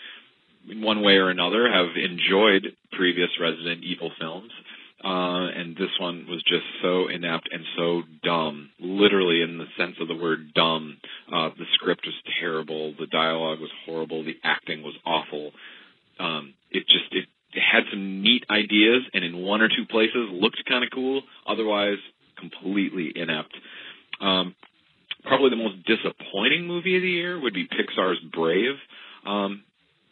in 0.69 0.83
one 0.83 1.03
way 1.03 1.15
or 1.15 1.31
another, 1.31 1.71
have 1.71 1.97
enjoyed 1.97 2.67
previous 2.93 3.31
Resident 3.41 3.85
Evil 3.85 4.11
films. 4.19 4.51
Uh, 5.05 5.51
and 5.51 5.75
this 5.75 5.91
one 5.99 6.27
was 6.29 6.43
just 6.45 6.65
so 6.81 7.09
inept 7.09 7.49
and 7.51 7.65
so 7.77 8.03
dumb, 8.23 8.71
literally 8.79 9.43
in 9.43 9.59
the 9.59 9.67
sense 9.77 9.97
of 10.01 10.07
the 10.07 10.15
word 10.15 10.55
dumb. 10.55 10.97
Uh, 11.27 11.51
the 11.59 11.65
script 11.75 12.03
was 12.07 12.15
terrible, 12.41 12.95
the 12.99 13.09
dialogue 13.09 13.59
was 13.59 13.71
horrible, 13.85 14.23
the 14.25 14.37
acting 14.45 14.83
was 14.83 14.95
awful. 15.05 15.51
Um, 16.21 16.55
it 16.71 16.87
just 16.87 17.11
it, 17.11 17.27
it 17.53 17.61
had 17.61 17.83
some 17.91 18.23
neat 18.23 18.45
ideas, 18.49 19.03
and 19.13 19.25
in 19.25 19.39
one 19.39 19.61
or 19.61 19.69
two 19.69 19.87
places 19.91 20.29
looked 20.31 20.63
kind 20.69 20.85
of 20.85 20.91
cool. 20.95 21.23
Otherwise, 21.49 21.99
completely 22.39 23.13
inept. 23.17 23.55
Um, 24.21 24.55
probably 25.25 25.51
the 25.51 25.57
most 25.57 25.85
disappointing 25.87 26.67
movie 26.67 26.97
of 26.97 27.03
the 27.03 27.09
year 27.09 27.41
would 27.41 27.55
be 27.55 27.67
Pixar's 27.67 28.19
Brave. 28.33 28.77
Um, 29.27 29.63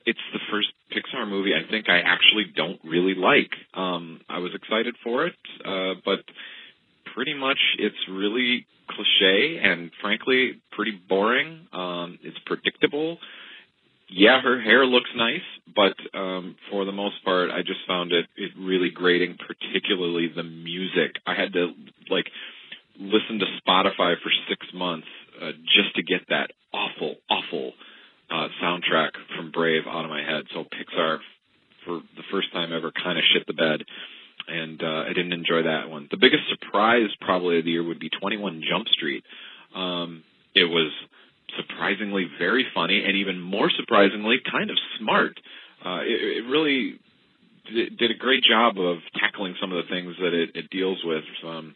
it's 0.07 0.21
the 0.33 0.41
first 0.51 0.69
Pixar 0.93 1.29
movie 1.29 1.53
I 1.55 1.69
think 1.71 1.89
I 1.89 2.01
actually 2.01 2.47
don't 2.57 2.81
really 2.85 3.15
like. 3.15 3.51
Um, 3.75 4.21
I 4.29 4.39
was 4.39 4.53
excited 4.55 4.97
for 5.05 5.27
it, 5.27 5.35
uh, 5.65 6.01
but 6.05 6.21
pretty 7.15 7.35
much 7.35 7.59
it's 7.79 7.97
really 8.11 8.67
cliche 8.89 9.61
and 9.63 9.91
frankly 10.01 10.61
pretty 10.73 10.99
boring. 11.09 11.67
Um, 11.73 12.19
it's 12.23 12.39
predictable. 12.47 13.19
Yeah, 14.09 14.41
her 14.41 14.61
hair 14.61 14.85
looks 14.87 15.11
nice, 15.17 15.47
but 15.77 16.19
um, 16.19 16.57
for 16.71 16.85
the 16.85 16.93
most 16.93 17.25
part, 17.25 17.51
I 17.51 17.61
just 17.61 17.81
found 17.87 18.11
it 18.13 18.27
it 18.37 18.51
really 18.59 18.91
grating. 18.91 19.37
Particularly 19.39 20.29
the 20.35 20.43
music. 20.43 21.17
I 21.27 21.35
had 21.35 21.53
to 21.53 21.69
like 22.11 22.27
listen 23.01 23.41
to 23.41 23.47
Spotify 23.65 24.15
for 24.23 24.31
six 24.49 24.67
months 24.75 25.07
uh, 25.41 25.53
just 25.65 25.97
to 25.97 26.03
get 26.03 26.21
that 26.29 26.53
awful, 26.73 27.17
awful 27.31 27.73
uh, 28.31 28.49
soundtrack 28.63 29.11
from 29.37 29.51
Brave 29.51 29.83
out 29.89 30.05
of 30.05 30.11
my 30.11 30.23
head. 30.23 30.45
So 30.55 30.65
Pixar, 30.65 31.19
for 31.85 32.01
the 32.17 32.23
first 32.31 32.53
time 32.53 32.73
ever, 32.73 32.93
kind 32.93 33.19
of 33.19 33.25
shit 33.33 33.47
the 33.47 33.55
bed, 33.55 33.81
and 34.47 34.83
uh, 34.83 35.05
I 35.09 35.13
didn't 35.15 35.33
enjoy 35.33 35.63
that 35.65 35.89
one. 35.89 36.09
The 36.11 36.19
biggest 36.19 36.45
surprise 36.51 37.09
probably 37.21 37.59
of 37.59 37.65
the 37.65 37.71
year 37.71 37.85
would 37.85 38.01
be 38.01 38.11
21 38.11 38.63
Jump 38.69 38.87
Street. 38.89 39.25
Um, 39.75 40.23
it 40.55 40.65
was 40.65 40.93
surprisingly 41.57 42.27
very 42.39 42.67
funny, 42.75 43.03
and 43.05 43.17
even 43.17 43.41
more 43.41 43.71
surprisingly, 43.71 44.37
kind 44.51 44.71
of 44.71 44.77
smart. 44.99 45.41
Uh, 45.85 46.01
it, 46.03 46.45
it 46.45 46.51
really 46.51 47.01
did 47.73 48.11
a 48.11 48.19
great 48.19 48.43
job 48.43 48.79
of 48.79 48.99
tackling 49.19 49.55
some 49.61 49.73
of 49.73 49.85
the 49.85 49.89
things 49.89 50.15
that 50.19 50.35
it, 50.35 50.51
it 50.55 50.71
deals 50.71 50.99
with. 51.05 51.25
Um, 51.47 51.75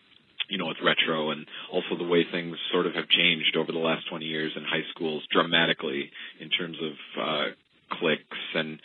you 0.48 0.58
know, 0.58 0.66
with 0.66 0.76
retro 0.84 1.30
and 1.30 1.46
also 1.72 1.96
the 1.96 2.08
way 2.08 2.24
things 2.30 2.56
sort 2.72 2.86
of 2.86 2.94
have 2.94 3.08
changed 3.08 3.56
over 3.56 3.72
the 3.72 3.78
last 3.78 4.08
20 4.10 4.24
years 4.24 4.52
in 4.56 4.62
high 4.64 4.84
schools 4.90 5.22
dramatically 5.32 6.10
in 6.40 6.50
terms 6.50 6.76
of 6.82 6.92
uh, 7.20 7.44
cliques 7.98 8.44
and 8.54 8.80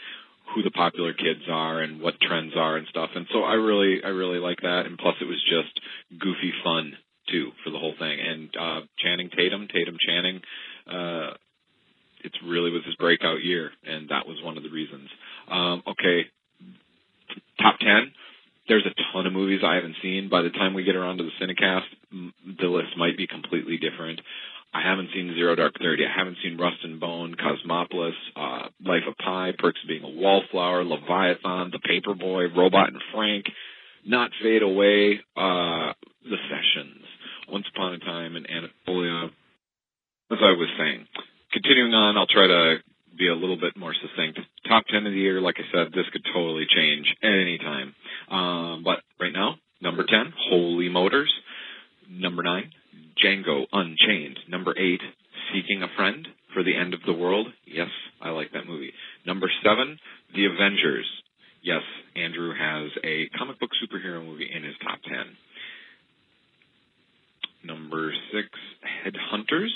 who 0.55 0.63
the 0.63 0.71
popular 0.71 1.13
kids 1.13 1.45
are 1.49 1.81
and 1.81 2.01
what 2.01 2.19
trends 2.21 2.53
are 2.55 2.77
and 2.77 2.87
stuff. 2.87 3.09
And 3.15 3.27
so 3.31 3.43
I 3.43 3.53
really, 3.53 4.01
I 4.03 4.09
really 4.09 4.39
like 4.39 4.61
that. 4.61 4.83
And 4.85 4.97
plus, 4.97 5.15
it 5.21 5.25
was 5.25 5.43
just 5.49 5.79
goofy 6.19 6.53
fun 6.63 6.93
too 7.29 7.51
for 7.63 7.69
the 7.69 7.77
whole 7.77 7.93
thing. 7.99 8.17
And 8.19 8.49
uh, 8.59 8.81
Channing 9.03 9.29
Tatum, 9.35 9.67
Tatum 9.71 9.97
Channing, 10.07 10.41
uh, 10.87 11.33
it 12.23 12.33
really 12.45 12.71
was 12.71 12.83
his 12.85 12.95
breakout 12.95 13.43
year, 13.43 13.71
and 13.85 14.09
that 14.09 14.27
was 14.27 14.37
one 14.43 14.57
of 14.57 14.63
the 14.63 14.69
reasons. 14.69 15.07
Um, 15.49 15.83
okay, 15.87 16.27
top 17.61 17.79
ten 17.79 18.11
there's 18.69 18.85
a 18.85 18.95
ton 19.11 19.25
of 19.25 19.33
movies 19.33 19.61
I 19.65 19.75
haven't 19.75 19.95
seen. 20.01 20.29
By 20.29 20.43
the 20.43 20.51
time 20.51 20.73
we 20.73 20.83
get 20.83 20.95
around 20.95 21.17
to 21.17 21.23
the 21.23 21.35
Cinecast, 21.41 21.89
the 22.61 22.67
list 22.67 22.95
might 22.97 23.17
be 23.17 23.27
completely 23.27 23.77
different. 23.77 24.21
I 24.73 24.87
haven't 24.87 25.09
seen 25.13 25.33
Zero 25.33 25.55
Dark 25.55 25.73
Thirty. 25.81 26.05
I 26.05 26.15
haven't 26.15 26.37
seen 26.43 26.57
Rust 26.57 26.77
and 26.83 26.99
Bone, 26.99 27.35
Cosmopolis, 27.35 28.13
uh, 28.35 28.69
Life 28.85 29.01
of 29.09 29.17
Pi, 29.17 29.51
Perks 29.57 29.79
of 29.83 29.89
Being 29.89 30.03
a 30.03 30.09
Wallflower, 30.09 30.83
Leviathan, 30.85 31.71
The 31.73 31.81
Paperboy, 31.81 32.55
Robot 32.55 32.89
and 32.89 33.01
Frank, 33.11 33.45
Not 34.05 34.29
Fade 34.43 34.61
Away, 34.61 35.19
uh, 35.35 35.93
The 36.23 36.37
Sessions, 36.47 37.03
Once 37.49 37.65
Upon 37.75 37.95
a 37.95 37.99
Time, 37.99 38.35
in 38.35 38.45
Anatolia. 38.45 39.31
As 40.31 40.37
I 40.39 40.53
was 40.53 40.69
saying, 40.77 41.07
continuing 41.51 41.93
on, 41.95 42.15
I'll 42.15 42.27
try 42.27 42.45
to 42.45 42.75
be 43.19 43.27
a 43.27 43.35
little 43.35 43.59
bit 43.59 43.77
more 43.77 43.93
succinct. 43.93 44.39
Top 44.67 44.85
10 44.89 45.05
of 45.05 45.11
the 45.11 45.19
year, 45.19 45.41
like 45.41 45.57
I 45.59 45.67
said, 45.71 45.91
this 45.91 46.09
could 46.11 46.23
totally 46.33 46.65
change 46.73 47.05
at 47.21 47.29
any 47.29 47.57
time. 47.57 47.93
Um, 48.31 48.83
but 48.83 48.99
right 49.19 49.33
now, 49.33 49.55
number 49.81 50.05
10, 50.07 50.33
Holy 50.49 50.89
Motors. 50.89 51.31
Number 52.09 52.41
9, 52.41 52.71
Django 53.23 53.65
Unchained. 53.71 54.39
Number 54.47 54.73
8, 54.75 55.01
Seeking 55.53 55.83
a 55.83 55.87
Friend 55.95 56.27
for 56.53 56.63
the 56.63 56.75
End 56.75 56.93
of 56.93 57.01
the 57.05 57.13
World. 57.13 57.47
Yes, 57.67 57.89
I 58.21 58.29
like 58.29 58.51
that 58.53 58.65
movie. 58.65 58.93
Number 59.27 59.51
7, 59.63 59.99
The 60.33 60.45
Avengers. 60.45 61.05
Yes, 61.61 61.81
Andrew 62.15 62.53
has 62.57 62.89
a 63.03 63.27
comic 63.37 63.59
book 63.59 63.71
superhero 63.83 64.25
movie 64.25 64.49
in 64.51 64.63
his 64.63 64.75
top 64.81 64.99
10. 65.03 65.13
Number 67.65 68.13
6, 68.31 68.47
Headhunters. 69.05 69.69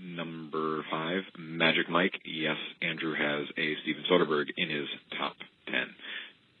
Number 0.00 0.84
five, 0.90 1.22
Magic 1.38 1.90
Mike. 1.90 2.14
Yes, 2.24 2.56
Andrew 2.82 3.14
has 3.14 3.48
a 3.56 3.74
Steven 3.82 4.04
Soderbergh 4.10 4.48
in 4.56 4.70
his 4.70 4.86
top 5.18 5.34
ten. 5.66 5.88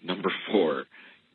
Number 0.02 0.30
four, 0.50 0.84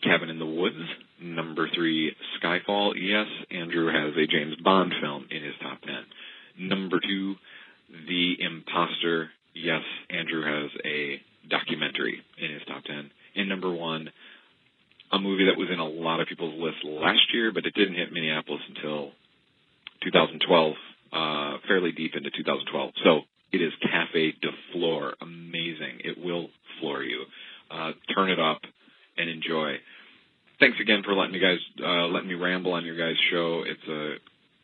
Cabin 0.04 0.30
in 0.30 0.40
the 0.40 0.46
Woods. 0.46 0.76
Number 1.22 1.70
three, 1.74 2.14
Skyfall. 2.42 2.94
Yes, 2.98 3.28
Andrew 3.52 3.88
has 3.88 4.14
a 4.18 4.28
James 4.28 4.56
Bond 4.64 4.94
film 5.02 5.28
in 5.32 5.44
his 5.44 5.54
top 5.62 5.82
ten. 5.82 6.06
Number 6.60 7.00
two, 7.00 7.36
The 8.08 8.34
Imposter. 8.40 9.30
Yes, 9.56 9.82
Andrew 10.10 10.44
has 10.44 10.72
a 10.86 11.22
documentary 11.50 12.22
in 12.38 12.52
his 12.52 12.62
top 12.68 12.84
ten. 12.84 13.12
And 13.36 13.48
number 13.48 13.72
one, 13.72 14.10
a 15.12 15.20
movie 15.20 15.46
that 15.46 15.58
was 15.58 15.70
in 15.72 15.80
a 15.80 15.88
lot 15.88 16.20
of 16.20 16.28
people's 16.28 16.60
lists 16.60 16.82
last 16.84 17.34
year, 17.34 17.52
but 17.54 17.66
it 17.66 17.74
didn't 17.76 17.96
hit 17.96 18.12
Minneapolis 18.12 18.62
until 18.76 19.12
2012 20.04 20.74
uh, 21.14 21.58
fairly 21.68 21.92
deep 21.92 22.16
into 22.16 22.30
2012. 22.32 22.92
So 23.04 23.22
it 23.52 23.62
is 23.62 23.72
Cafe 23.82 24.34
de 24.42 24.50
Flore. 24.72 25.14
Amazing. 25.22 26.02
It 26.04 26.18
will 26.18 26.50
floor 26.80 27.04
you. 27.04 27.24
Uh, 27.70 27.92
turn 28.14 28.30
it 28.30 28.40
up 28.40 28.62
and 29.18 29.30
enjoy. 29.30 29.76
Thanks 30.60 30.78
again 30.82 31.04
for 31.04 31.14
letting 31.14 31.34
me 31.34 31.40
guys 31.40 31.60
uh, 31.84 32.08
letting 32.08 32.30
me 32.30 32.36
ramble 32.36 32.74
on 32.74 32.86
your 32.86 32.98
guys' 32.98 33.18
show. 33.32 33.64
It's 33.66 33.88
a 33.88 34.16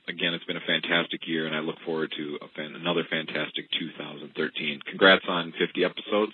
again, 0.10 0.34
it's 0.34 0.46
been 0.46 0.58
a 0.58 0.66
fantastic 0.66 1.28
year, 1.28 1.46
and 1.46 1.56
I 1.56 1.60
look 1.60 1.78
forward 1.86 2.12
to 2.18 2.38
fan, 2.56 2.74
another 2.76 3.04
fantastic 3.10 3.66
2013. 3.80 4.80
Congrats 4.90 5.26
on 5.28 5.54
50 5.58 5.86
episodes, 5.86 6.34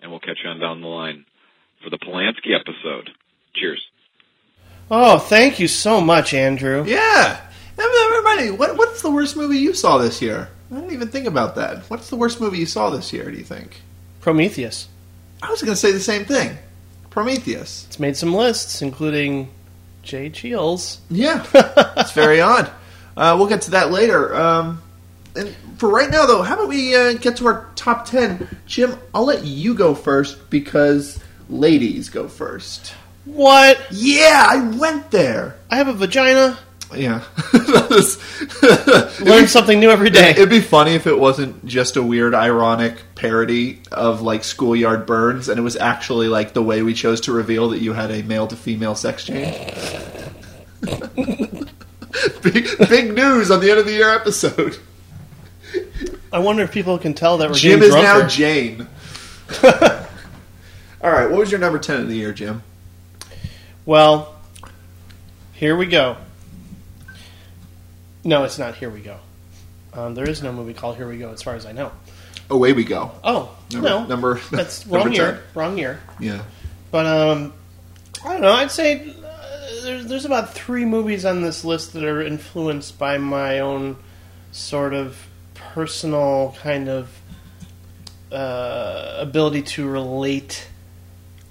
and 0.00 0.10
we'll 0.10 0.20
catch 0.20 0.38
you 0.42 0.50
on 0.50 0.58
down 0.58 0.80
the 0.80 0.88
line 0.88 1.24
for 1.82 1.90
the 1.90 1.98
Polanski 1.98 2.58
episode. 2.58 3.10
Cheers. 3.54 3.82
Oh, 4.90 5.18
thank 5.18 5.60
you 5.60 5.68
so 5.68 6.00
much, 6.00 6.34
Andrew. 6.34 6.84
Yeah. 6.86 7.40
Me, 7.76 8.50
what, 8.50 8.76
what's 8.76 9.02
the 9.02 9.10
worst 9.10 9.36
movie 9.36 9.58
you 9.58 9.74
saw 9.74 9.98
this 9.98 10.20
year? 10.20 10.48
I 10.70 10.76
didn't 10.76 10.92
even 10.92 11.08
think 11.08 11.26
about 11.26 11.54
that. 11.54 11.88
What's 11.88 12.10
the 12.10 12.16
worst 12.16 12.40
movie 12.40 12.58
you 12.58 12.66
saw 12.66 12.90
this 12.90 13.12
year? 13.12 13.30
Do 13.30 13.36
you 13.36 13.44
think? 13.44 13.80
Prometheus. 14.20 14.88
I 15.42 15.50
was 15.50 15.62
going 15.62 15.72
to 15.72 15.80
say 15.80 15.92
the 15.92 16.00
same 16.00 16.24
thing. 16.24 16.56
Prometheus. 17.10 17.86
It's 17.86 18.00
made 18.00 18.16
some 18.16 18.34
lists, 18.34 18.82
including 18.82 19.50
Jay 20.02 20.30
Cheel's. 20.30 21.00
Yeah, 21.10 21.46
it's 21.96 22.12
very 22.12 22.40
odd. 22.40 22.70
Uh, 23.16 23.36
we'll 23.38 23.46
get 23.46 23.62
to 23.62 23.72
that 23.72 23.92
later. 23.92 24.34
Um, 24.34 24.82
and 25.36 25.54
for 25.78 25.88
right 25.88 26.10
now, 26.10 26.26
though, 26.26 26.42
how 26.42 26.54
about 26.54 26.68
we 26.68 26.94
uh, 26.94 27.14
get 27.14 27.36
to 27.36 27.46
our 27.46 27.70
top 27.76 28.06
ten? 28.06 28.48
Jim, 28.66 28.96
I'll 29.14 29.24
let 29.24 29.44
you 29.44 29.74
go 29.74 29.94
first 29.94 30.50
because 30.50 31.20
ladies 31.48 32.08
go 32.08 32.28
first. 32.28 32.94
What? 33.24 33.80
Yeah, 33.90 34.44
I 34.48 34.76
went 34.76 35.10
there. 35.10 35.56
I 35.70 35.76
have 35.76 35.88
a 35.88 35.92
vagina. 35.92 36.58
Yeah. 36.92 37.24
Learn 39.20 39.46
something 39.48 39.80
new 39.80 39.90
every 39.90 40.10
day. 40.10 40.30
It'd 40.30 40.50
be 40.50 40.60
funny 40.60 40.94
if 40.94 41.06
it 41.06 41.18
wasn't 41.18 41.64
just 41.66 41.96
a 41.96 42.02
weird, 42.02 42.34
ironic 42.34 42.96
parody 43.14 43.80
of 43.90 44.22
like 44.22 44.44
Schoolyard 44.44 45.06
Burns, 45.06 45.48
and 45.48 45.58
it 45.58 45.62
was 45.62 45.76
actually 45.76 46.28
like 46.28 46.52
the 46.52 46.62
way 46.62 46.82
we 46.82 46.94
chose 46.94 47.22
to 47.22 47.32
reveal 47.32 47.70
that 47.70 47.80
you 47.80 47.92
had 47.92 48.10
a 48.10 48.22
male 48.22 48.46
to 48.46 48.56
female 48.56 48.94
sex 48.94 49.24
change. 49.24 49.56
big, 52.42 52.68
big 52.88 53.14
news 53.14 53.50
on 53.50 53.60
the 53.60 53.70
end 53.70 53.80
of 53.80 53.86
the 53.86 53.92
year 53.92 54.14
episode. 54.14 54.78
I 56.32 56.38
wonder 56.38 56.62
if 56.62 56.72
people 56.72 56.98
can 56.98 57.14
tell 57.14 57.38
that 57.38 57.48
we're 57.48 57.54
Jim 57.54 57.82
is 57.82 57.94
now. 57.94 58.26
Jane. 58.26 58.86
All 59.62 61.10
right, 61.10 61.30
what 61.30 61.38
was 61.38 61.50
your 61.50 61.60
number 61.60 61.78
ten 61.78 62.00
of 62.00 62.08
the 62.08 62.16
year, 62.16 62.32
Jim? 62.32 62.62
Well, 63.84 64.34
here 65.52 65.76
we 65.76 65.86
go. 65.86 66.16
No, 68.24 68.44
it's 68.44 68.58
not. 68.58 68.74
Here 68.76 68.90
we 68.90 69.00
go. 69.00 69.18
Um, 69.92 70.14
there 70.14 70.28
is 70.28 70.42
no 70.42 70.52
movie 70.52 70.74
called 70.74 70.96
Here 70.96 71.06
We 71.08 71.18
Go, 71.18 71.30
as 71.30 71.42
far 71.42 71.54
as 71.54 71.66
I 71.66 71.72
know. 71.72 71.92
Away 72.50 72.72
we 72.72 72.84
go. 72.84 73.12
Oh 73.22 73.56
Number- 73.72 73.88
no, 73.88 74.06
number- 74.06 74.40
that's 74.50 74.84
number 74.90 74.98
wrong 74.98 75.12
year. 75.14 75.32
10. 75.32 75.40
Wrong 75.54 75.78
year. 75.78 76.00
Yeah. 76.20 76.42
But 76.90 77.06
um, 77.06 77.52
I 78.24 78.32
don't 78.32 78.42
know. 78.42 78.52
I'd 78.52 78.70
say 78.70 79.08
uh, 79.10 79.82
there's 79.82 80.06
there's 80.06 80.24
about 80.24 80.52
three 80.54 80.84
movies 80.84 81.24
on 81.24 81.42
this 81.42 81.64
list 81.64 81.92
that 81.94 82.04
are 82.04 82.20
influenced 82.22 82.98
by 82.98 83.18
my 83.18 83.60
own 83.60 83.96
sort 84.52 84.94
of 84.94 85.26
personal 85.54 86.54
kind 86.62 86.88
of 86.88 87.08
uh, 88.32 89.16
ability 89.18 89.62
to 89.62 89.88
relate 89.88 90.66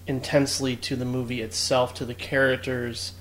intensely 0.07 0.75
to 0.75 0.95
the 0.95 1.05
movie 1.05 1.41
itself, 1.41 1.93
to 1.95 2.05
the 2.05 2.13
characters. 2.13 3.13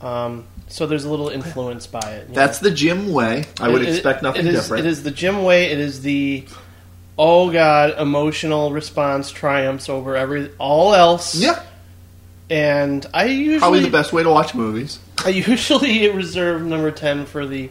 Um, 0.00 0.46
so 0.68 0.86
there's 0.86 1.04
a 1.04 1.10
little 1.10 1.28
influence 1.28 1.86
by 1.86 2.00
it. 2.00 2.28
you 2.28 2.34
That's 2.34 2.58
the 2.58 2.70
Jim 2.70 3.12
way. 3.12 3.44
I 3.60 3.68
would 3.68 3.82
it- 3.82 3.88
it- 3.88 3.94
expect 3.94 4.22
nothing 4.22 4.46
it 4.46 4.54
is, 4.54 4.62
different. 4.62 4.86
It 4.86 4.88
is 4.90 5.02
the 5.02 5.10
Jim 5.10 5.42
way. 5.44 5.66
It 5.70 5.78
is 5.78 6.02
the 6.02 6.44
oh 7.18 7.50
god 7.50 7.94
emotional 8.00 8.72
response 8.72 9.30
triumphs 9.30 9.88
over 9.88 10.16
every 10.16 10.50
all 10.58 10.94
else. 10.94 11.34
yeah, 11.36 11.62
And 12.50 13.06
I 13.14 13.26
usually 13.26 13.58
probably 13.58 13.80
the 13.80 13.90
best 13.90 14.12
way 14.12 14.22
to 14.22 14.30
watch 14.30 14.54
movies. 14.54 14.98
I 15.24 15.28
usually 15.30 16.08
reserve 16.08 16.62
number 16.64 16.90
ten 16.90 17.26
for 17.26 17.46
the 17.46 17.70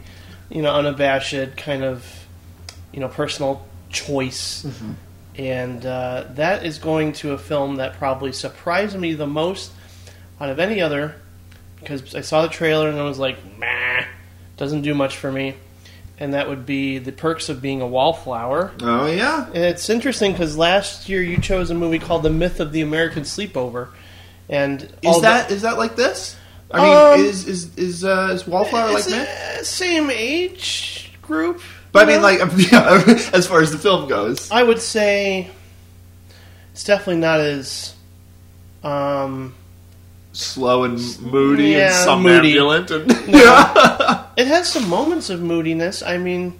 you 0.50 0.62
know 0.62 0.72
unabashed 0.74 1.56
kind 1.56 1.82
of 1.84 2.06
you 2.92 3.00
know 3.00 3.08
personal 3.08 3.66
choice. 3.90 4.62
Mm-hmm. 4.64 4.92
And 5.36 5.84
uh, 5.84 6.26
that 6.34 6.64
is 6.64 6.78
going 6.78 7.12
to 7.14 7.32
a 7.32 7.38
film 7.38 7.76
that 7.76 7.94
probably 7.98 8.30
surprised 8.32 8.96
me 8.98 9.14
the 9.14 9.26
most 9.26 9.72
out 10.40 10.48
of 10.48 10.60
any 10.60 10.80
other 10.80 11.16
because 11.84 12.14
I 12.14 12.20
saw 12.22 12.42
the 12.42 12.48
trailer 12.48 12.88
and 12.88 12.98
I 12.98 13.04
was 13.04 13.18
like, 13.18 13.38
"Meh, 13.58 14.04
doesn't 14.56 14.82
do 14.82 14.94
much 14.94 15.16
for 15.16 15.30
me." 15.30 15.54
And 16.18 16.34
that 16.34 16.48
would 16.48 16.64
be 16.64 16.98
the 16.98 17.10
perks 17.12 17.48
of 17.48 17.60
being 17.60 17.80
a 17.80 17.86
wallflower. 17.86 18.72
Oh 18.82 19.06
yeah, 19.06 19.46
And 19.46 19.64
it's 19.64 19.90
interesting 19.90 20.32
because 20.32 20.56
last 20.56 21.08
year 21.08 21.20
you 21.22 21.40
chose 21.40 21.70
a 21.70 21.74
movie 21.74 21.98
called 21.98 22.22
The 22.22 22.30
Myth 22.30 22.60
of 22.60 22.70
the 22.72 22.82
American 22.82 23.24
Sleepover, 23.24 23.88
and 24.48 24.82
is 25.02 25.20
that 25.22 25.50
is 25.50 25.62
that 25.62 25.76
like 25.78 25.96
this? 25.96 26.36
I 26.70 26.80
mean, 26.82 27.20
Um, 27.20 27.26
is 27.26 27.46
is 27.46 27.76
is 27.76 28.04
uh, 28.04 28.30
is 28.32 28.46
Wallflower 28.46 28.92
like 28.92 29.08
uh, 29.10 29.62
same 29.62 30.10
age 30.10 31.12
group? 31.22 31.60
But 31.92 32.08
I 32.08 32.12
mean, 32.12 32.22
know? 32.22 32.28
like, 32.28 32.40
yeah, 32.72 33.04
as 33.32 33.46
far 33.46 33.60
as 33.60 33.70
the 33.70 33.78
film 33.78 34.08
goes, 34.08 34.50
I 34.50 34.62
would 34.62 34.80
say 34.80 35.50
it's 36.72 36.84
definitely 36.84 37.20
not 37.20 37.38
as 37.40 37.94
um, 38.82 39.54
slow 40.34 40.84
and 40.84 40.98
moody 41.20 41.70
Yeah, 41.70 41.86
and 41.86 42.26
somnambulant, 42.26 42.90
and 42.94 43.28
yeah. 43.28 44.26
it 44.36 44.46
has 44.46 44.70
some 44.70 44.88
moments 44.88 45.30
of 45.30 45.40
moodiness. 45.40 46.02
I 46.02 46.18
mean, 46.18 46.58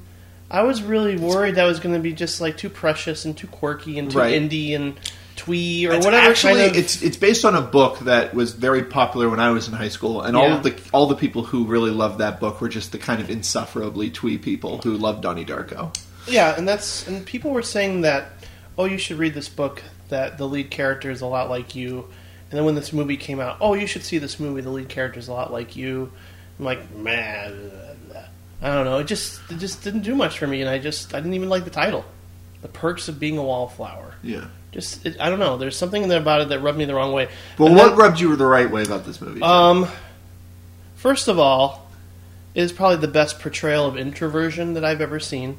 I 0.51 0.63
was 0.63 0.83
really 0.83 1.17
worried 1.19 1.57
that 1.57 1.65
was 1.65 1.81
going 1.81 1.95
to 1.95 2.01
be 2.01 2.13
just 2.13 2.41
like 2.41 2.57
too 2.57 2.69
precious 2.71 3.25
and 3.25 3.37
too 3.37 3.47
quirky 3.49 3.99
and 3.99 4.11
too 4.11 4.19
Right. 4.19 4.41
indie 4.41 4.75
and 4.75 4.99
twee 5.37 5.87
or 5.89 5.95
It's 5.95 6.05
whatever 6.07 6.31
actually, 6.31 6.61
kind 6.63 6.71
of. 6.71 6.77
it's 6.77 7.03
it's 7.03 7.17
based 7.17 7.45
on 7.45 7.57
a 7.57 7.61
book 7.61 7.99
that 8.01 8.33
was 8.35 8.53
very 8.53 8.85
popular 8.85 9.29
when 9.29 9.41
I 9.41 9.51
was 9.51 9.67
in 9.67 9.75
high 9.75 9.89
school, 9.89 10.23
and 10.23 10.37
all 10.37 10.53
of 10.53 10.63
the 10.63 10.75
all 10.93 11.07
the 11.07 11.17
people 11.17 11.43
who 11.43 11.65
really 11.65 11.91
loved 11.91 12.19
that 12.19 12.39
book 12.41 12.61
were 12.61 12.69
just 12.69 12.93
the 12.93 12.99
kind 12.99 13.21
of 13.21 13.29
insufferably 13.31 14.11
twee 14.11 14.39
people 14.39 14.79
who 14.83 14.97
loved 14.97 15.23
Donnie 15.23 15.45
Darko. 15.45 15.95
Yeah, 16.29 16.55
and 16.57 16.67
that's 16.69 17.07
and 17.09 17.27
people 17.27 17.51
were 17.51 17.63
saying 17.63 18.03
that, 18.03 18.31
oh, 18.79 18.85
you 18.85 18.97
should 18.99 19.19
read 19.19 19.35
this 19.35 19.49
book. 19.49 19.83
That 20.11 20.39
the 20.39 20.47
lead 20.47 20.71
character 20.71 21.11
is 21.11 21.23
a 21.23 21.27
lot 21.27 21.51
like 21.51 21.75
you, 21.75 22.07
and 22.55 22.59
then 22.61 22.67
when 22.67 22.77
this 22.77 22.93
movie 22.93 23.17
came 23.17 23.41
out, 23.41 23.57
oh, 23.61 23.75
you 23.75 23.89
should 23.89 24.05
see 24.05 24.19
this 24.19 24.39
movie. 24.39 24.61
The 24.61 24.71
lead 24.71 24.89
character 24.89 25.19
is 25.19 25.27
a 25.27 25.33
lot 25.33 25.53
like 25.53 25.75
you. 25.75 26.13
I'm 26.57 26.65
like, 26.65 26.95
man, 26.95 27.69
I 28.63 28.73
don't 28.73 28.85
know. 28.85 28.99
It 28.99 29.09
just 29.09 29.41
it 29.51 29.59
just 29.59 29.83
didn't 29.83 30.03
do 30.03 30.15
much 30.15 30.39
for 30.39 30.47
me, 30.47 30.61
and 30.61 30.71
I 30.71 30.79
just 30.79 31.13
I 31.15 31.19
didn't 31.19 31.35
even 31.35 31.49
like 31.49 31.65
the 31.65 31.71
title, 31.71 32.05
"The 32.63 32.69
Perks 32.69 33.09
of 33.09 33.19
Being 33.19 33.39
a 33.39 33.43
Wallflower." 33.43 34.15
Yeah. 34.23 34.45
Just 34.71 35.05
it, 35.05 35.21
I 35.21 35.31
don't 35.31 35.41
know. 35.41 35.57
There's 35.57 35.77
something 35.77 36.07
there 36.07 36.21
about 36.21 36.43
it 36.43 36.49
that 36.51 36.61
rubbed 36.61 36.79
me 36.79 36.85
the 36.85 36.95
wrong 36.95 37.13
way. 37.13 37.29
But 37.59 37.67
And 37.67 37.75
what 37.77 37.89
then- 37.89 37.99
rubbed 37.99 38.21
you 38.21 38.37
the 38.37 38.47
right 38.47 38.71
way 38.71 38.85
about 38.85 39.05
this 39.05 39.21
movie? 39.21 39.43
um, 39.43 39.89
first 40.95 41.27
of 41.27 41.41
all, 41.41 41.91
it 42.55 42.63
is 42.63 42.73
probably 42.73 42.99
the 42.99 43.09
best 43.09 43.41
portrayal 43.41 43.85
of 43.87 43.97
introversion 43.97 44.75
that 44.75 44.85
I've 44.85 45.01
ever 45.01 45.19
seen, 45.19 45.59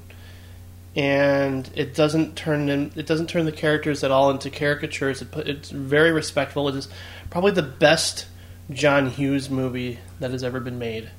and 0.96 1.70
it 1.76 1.94
doesn't 1.94 2.38
turn 2.38 2.70
in, 2.70 2.92
it 2.96 3.06
doesn't 3.06 3.28
turn 3.28 3.46
the 3.46 3.52
characters 3.52 4.04
at 4.04 4.12
all 4.12 4.30
into 4.30 4.50
caricatures. 4.50 5.22
It 5.22 5.32
put, 5.32 5.48
it's 5.48 5.70
very 5.70 6.12
respectful. 6.12 6.70
It 6.70 6.76
is 6.76 6.88
probably 7.30 7.52
the 7.52 7.64
best 7.64 8.28
John 8.72 9.10
Hughes 9.10 9.50
movie 9.50 10.00
that 10.20 10.32
has 10.32 10.44
ever 10.44 10.60
been 10.60 10.80
made. 10.80 11.10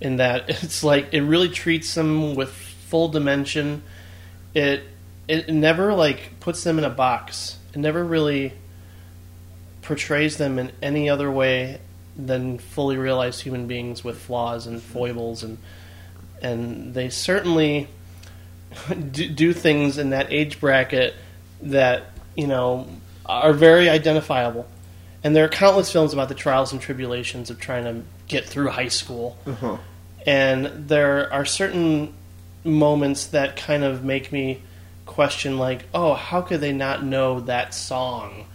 In 0.00 0.16
that 0.16 0.48
it's 0.62 0.84
like 0.84 1.08
it 1.12 1.22
really 1.22 1.48
treats 1.48 1.92
them 1.94 2.36
with 2.36 2.50
full 2.50 3.08
dimension. 3.08 3.82
It 4.54 4.84
it 5.26 5.48
never 5.48 5.92
like 5.92 6.38
puts 6.38 6.62
them 6.62 6.78
in 6.78 6.84
a 6.84 6.90
box. 6.90 7.58
It 7.74 7.78
never 7.78 8.04
really 8.04 8.52
portrays 9.82 10.36
them 10.36 10.58
in 10.58 10.70
any 10.80 11.10
other 11.10 11.30
way 11.30 11.80
than 12.16 12.58
fully 12.58 12.96
realized 12.96 13.42
human 13.42 13.66
beings 13.66 14.02
with 14.04 14.18
flaws 14.18 14.66
and 14.66 14.80
foibles 14.80 15.42
and 15.42 15.58
and 16.40 16.94
they 16.94 17.08
certainly 17.08 17.88
do, 19.12 19.28
do 19.28 19.52
things 19.52 19.98
in 19.98 20.10
that 20.10 20.32
age 20.32 20.60
bracket 20.60 21.14
that 21.62 22.04
you 22.34 22.46
know 22.46 22.88
are 23.24 23.52
very 23.52 23.88
identifiable. 23.88 24.66
And 25.24 25.34
there 25.34 25.44
are 25.44 25.48
countless 25.48 25.90
films 25.90 26.12
about 26.12 26.28
the 26.28 26.34
trials 26.34 26.72
and 26.72 26.80
tribulations 26.80 27.50
of 27.50 27.58
trying 27.58 27.84
to 27.84 28.02
get 28.28 28.44
through 28.46 28.68
high 28.68 28.88
school. 28.88 29.38
Uh-huh. 29.46 29.78
and 30.26 30.88
there 30.88 31.32
are 31.32 31.44
certain 31.44 32.12
moments 32.64 33.26
that 33.26 33.56
kind 33.56 33.84
of 33.84 34.02
make 34.02 34.32
me 34.32 34.60
question 35.04 35.56
like 35.56 35.84
oh 35.94 36.14
how 36.14 36.42
could 36.42 36.60
they 36.60 36.72
not 36.72 37.04
know 37.04 37.40
that 37.40 37.74
song? 37.74 38.46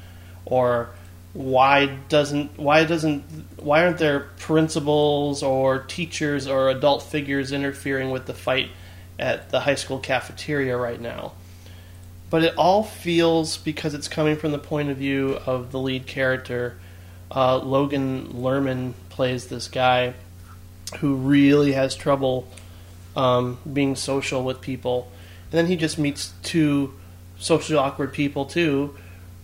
Or 0.46 0.90
why 1.34 1.86
doesn't 2.10 2.58
why 2.58 2.84
doesn't 2.84 3.24
why 3.58 3.86
aren't 3.86 3.98
there 4.00 4.20
principals 4.38 5.44
or 5.44 5.80
teachers 5.80 6.46
or 6.46 6.70
adult 6.70 7.04
figures 7.04 7.54
interfering 7.54 8.12
with 8.12 8.26
the 8.26 8.34
fight 8.34 8.70
at 9.20 9.50
the 9.50 9.62
high 9.62 9.76
school 9.76 10.00
cafeteria 10.00 10.78
right 10.78 11.00
now. 11.00 11.34
But 12.30 12.44
it 12.44 12.58
all 12.58 12.84
feels 12.84 13.58
because 13.58 13.94
it's 13.94 14.08
coming 14.08 14.38
from 14.38 14.52
the 14.52 14.60
point 14.60 14.90
of 14.90 14.98
view 14.98 15.38
of 15.46 15.72
the 15.72 15.80
lead 15.80 16.08
character 16.08 16.78
uh, 17.34 17.58
logan 17.58 18.28
lerman 18.34 18.94
plays 19.10 19.48
this 19.48 19.68
guy 19.68 20.14
who 20.98 21.16
really 21.16 21.72
has 21.72 21.96
trouble 21.96 22.48
um, 23.16 23.58
being 23.72 23.96
social 23.96 24.44
with 24.44 24.62
people. 24.62 25.10
And 25.52 25.60
then 25.60 25.68
he 25.68 25.76
just 25.76 25.98
meets 25.98 26.34
two 26.44 26.94
socially 27.40 27.78
awkward 27.78 28.14
people 28.14 28.46
too 28.46 28.96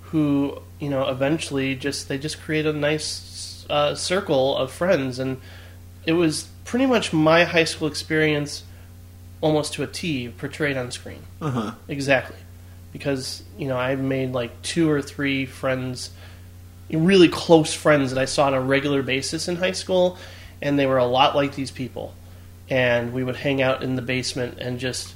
who 0.02 0.62
you 0.80 0.90
know 0.90 1.08
eventually 1.10 1.76
just 1.76 2.08
they 2.08 2.18
just 2.18 2.40
create 2.42 2.66
a 2.66 2.74
nice 2.74 3.66
uh, 3.70 3.96
circle 3.96 4.58
of 4.58 4.72
friends. 4.72 5.20
And 5.20 5.40
it 6.06 6.14
was 6.14 6.48
pretty 6.66 6.86
much 6.86 7.14
my 7.14 7.46
high 7.46 7.64
school 7.64 7.88
experience 7.88 8.64
almost 9.42 9.74
to 9.74 9.84
a 9.84 9.88
T 9.88 10.30
portrayed 10.30 10.78
on 10.78 10.92
screen 10.92 11.22
Uh-huh. 11.42 11.72
exactly 11.88 12.38
because 12.92 13.44
you 13.58 13.68
know 13.68 13.78
I 13.78 13.96
made 13.96 14.32
like 14.34 14.62
two 14.62 14.90
or 14.90 15.02
three 15.02 15.46
friends 15.46 16.10
really 16.92 17.28
close 17.30 17.74
friends 17.74 18.12
that 18.12 18.20
I 18.20 18.26
saw 18.26 18.48
on 18.48 18.54
a 18.54 18.62
regular 18.62 19.04
basis 19.04 19.48
in 19.48 19.58
high 19.58 19.74
school 19.74 20.18
and 20.62 20.80
they 20.80 20.86
were 20.88 20.98
a 20.98 21.06
lot 21.06 21.36
like 21.36 21.54
these 21.56 21.70
people 21.72 22.16
and 22.70 23.14
we 23.14 23.24
would 23.24 23.36
hang 23.36 23.62
out 23.62 23.84
in 23.84 23.96
the 23.96 24.02
basement 24.02 24.58
and 24.60 24.80
just 24.80 25.14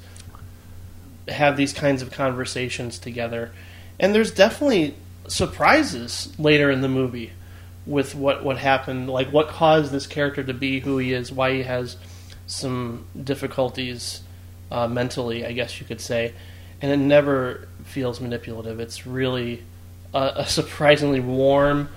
have 1.28 1.56
these 1.58 1.72
kinds 1.74 2.02
of 2.02 2.12
conversations 2.12 2.98
together. 3.00 3.52
And 4.00 4.14
there's 4.16 4.32
definitely 4.32 4.96
surprises 5.28 6.34
later 6.38 6.70
in 6.72 6.82
the 6.82 6.88
movie 6.90 7.32
with 7.86 8.16
what 8.16 8.44
what 8.44 8.58
happened, 8.58 9.10
like 9.10 9.32
what 9.32 9.48
caused 9.48 9.92
this 9.92 10.08
character 10.08 10.44
to 10.44 10.54
be 10.54 10.80
who 10.82 10.98
he 10.98 11.14
is, 11.14 11.32
why 11.32 11.54
he 11.54 11.64
has 11.64 11.98
some 12.52 13.06
difficulties 13.24 14.22
uh, 14.70 14.88
mentally, 14.88 15.46
I 15.46 15.54
guess 15.54 15.80
you 15.80 15.86
could 15.86 16.02
say. 16.02 16.34
And 16.82 16.92
it 16.92 16.98
never 16.98 17.68
feels 17.84 18.20
manipulative. 18.20 18.80
It's 18.80 19.08
really 19.08 19.64
a, 20.14 20.34
a 20.38 20.46
surprisingly 20.46 21.20
warm 21.20 21.90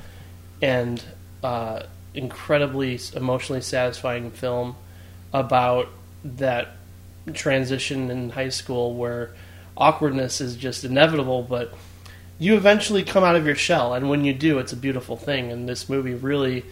and 0.62 1.02
uh, 1.42 1.84
incredibly 2.14 3.00
emotionally 3.14 3.62
satisfying 3.62 4.30
film 4.30 4.76
about 5.32 5.88
that 6.24 6.68
transition 7.32 8.10
in 8.10 8.30
high 8.30 8.50
school 8.50 8.94
where 8.94 9.34
awkwardness 9.76 10.40
is 10.40 10.56
just 10.56 10.84
inevitable, 10.84 11.42
but 11.42 11.74
you 12.38 12.54
eventually 12.56 13.02
come 13.02 13.24
out 13.24 13.36
of 13.36 13.46
your 13.46 13.54
shell, 13.54 13.94
and 13.94 14.08
when 14.08 14.24
you 14.24 14.32
do, 14.32 14.58
it's 14.58 14.72
a 14.72 14.76
beautiful 14.76 15.16
thing. 15.16 15.50
And 15.50 15.68
this 15.68 15.88
movie 15.88 16.14
really, 16.14 16.64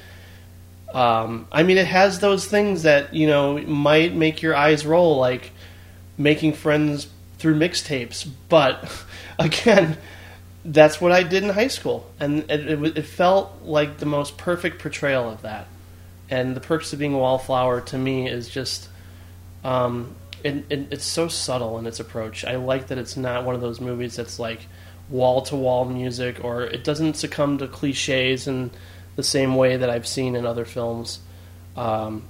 um, 0.93 1.47
I 1.51 1.62
mean, 1.62 1.78
it 1.78 1.86
has 1.86 2.20
those 2.20 2.47
things 2.47 2.82
that 2.82 3.14
you 3.14 3.26
know 3.26 3.59
might 3.59 4.14
make 4.14 4.43
your 4.43 4.55
eyes 4.55 4.84
roll, 4.84 5.18
like 5.18 5.53
making 6.18 6.53
friends 6.53 7.09
through 7.38 7.59
mixtapes. 7.59 8.28
But 8.49 8.90
again, 9.38 9.97
that's 10.64 11.01
what 11.01 11.12
I 11.12 11.22
did 11.22 11.43
in 11.43 11.51
high 11.51 11.68
school, 11.68 12.11
and 12.20 12.51
it, 12.51 12.68
it, 12.68 12.99
it 12.99 13.07
felt 13.07 13.62
like 13.62 13.99
the 13.99 14.07
most 14.07 14.36
perfect 14.36 14.80
portrayal 14.80 15.30
of 15.30 15.43
that. 15.43 15.66
And 16.30 16.57
the 16.57 16.61
perks 16.61 16.93
of 16.93 16.99
being 16.99 17.14
a 17.14 17.18
wallflower 17.18 17.82
to 17.82 17.99
me 17.99 18.26
is 18.26 18.49
just, 18.49 18.88
um, 19.64 20.14
it, 20.43 20.64
it, 20.70 20.86
it's 20.90 21.05
so 21.05 21.28
subtle 21.28 21.78
in 21.78 21.86
its 21.86 22.01
approach. 22.01 22.45
I 22.45 22.57
like 22.57 22.86
that 22.86 22.97
it's 22.97 23.16
not 23.16 23.45
one 23.45 23.55
of 23.55 23.61
those 23.61 23.80
movies 23.80 24.16
that's 24.16 24.38
like 24.38 24.61
wall 25.11 25.43
to 25.43 25.57
wall 25.57 25.84
music, 25.84 26.43
or 26.43 26.62
it 26.62 26.84
doesn't 26.84 27.14
succumb 27.14 27.59
to 27.59 27.68
cliches 27.68 28.47
in 28.47 28.70
the 29.16 29.22
same 29.22 29.56
way 29.56 29.76
that 29.76 29.90
I've 29.90 30.06
seen 30.06 30.34
in 30.36 30.46
other 30.46 30.64
films. 30.64 31.20
Um, 31.76 32.24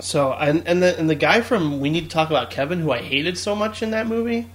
so 0.00 0.32
and 0.32 0.66
and 0.66 0.82
the 0.82 0.98
and 0.98 1.08
the 1.08 1.14
guy 1.14 1.40
from 1.40 1.80
We 1.80 1.90
Need 1.90 2.04
to 2.04 2.08
Talk 2.10 2.30
About 2.30 2.50
Kevin, 2.50 2.80
who 2.80 2.92
I 2.92 2.98
hated 2.98 3.38
so 3.38 3.54
much 3.54 3.82
in 3.82 3.90
that 3.92 4.06
movie, 4.06 4.48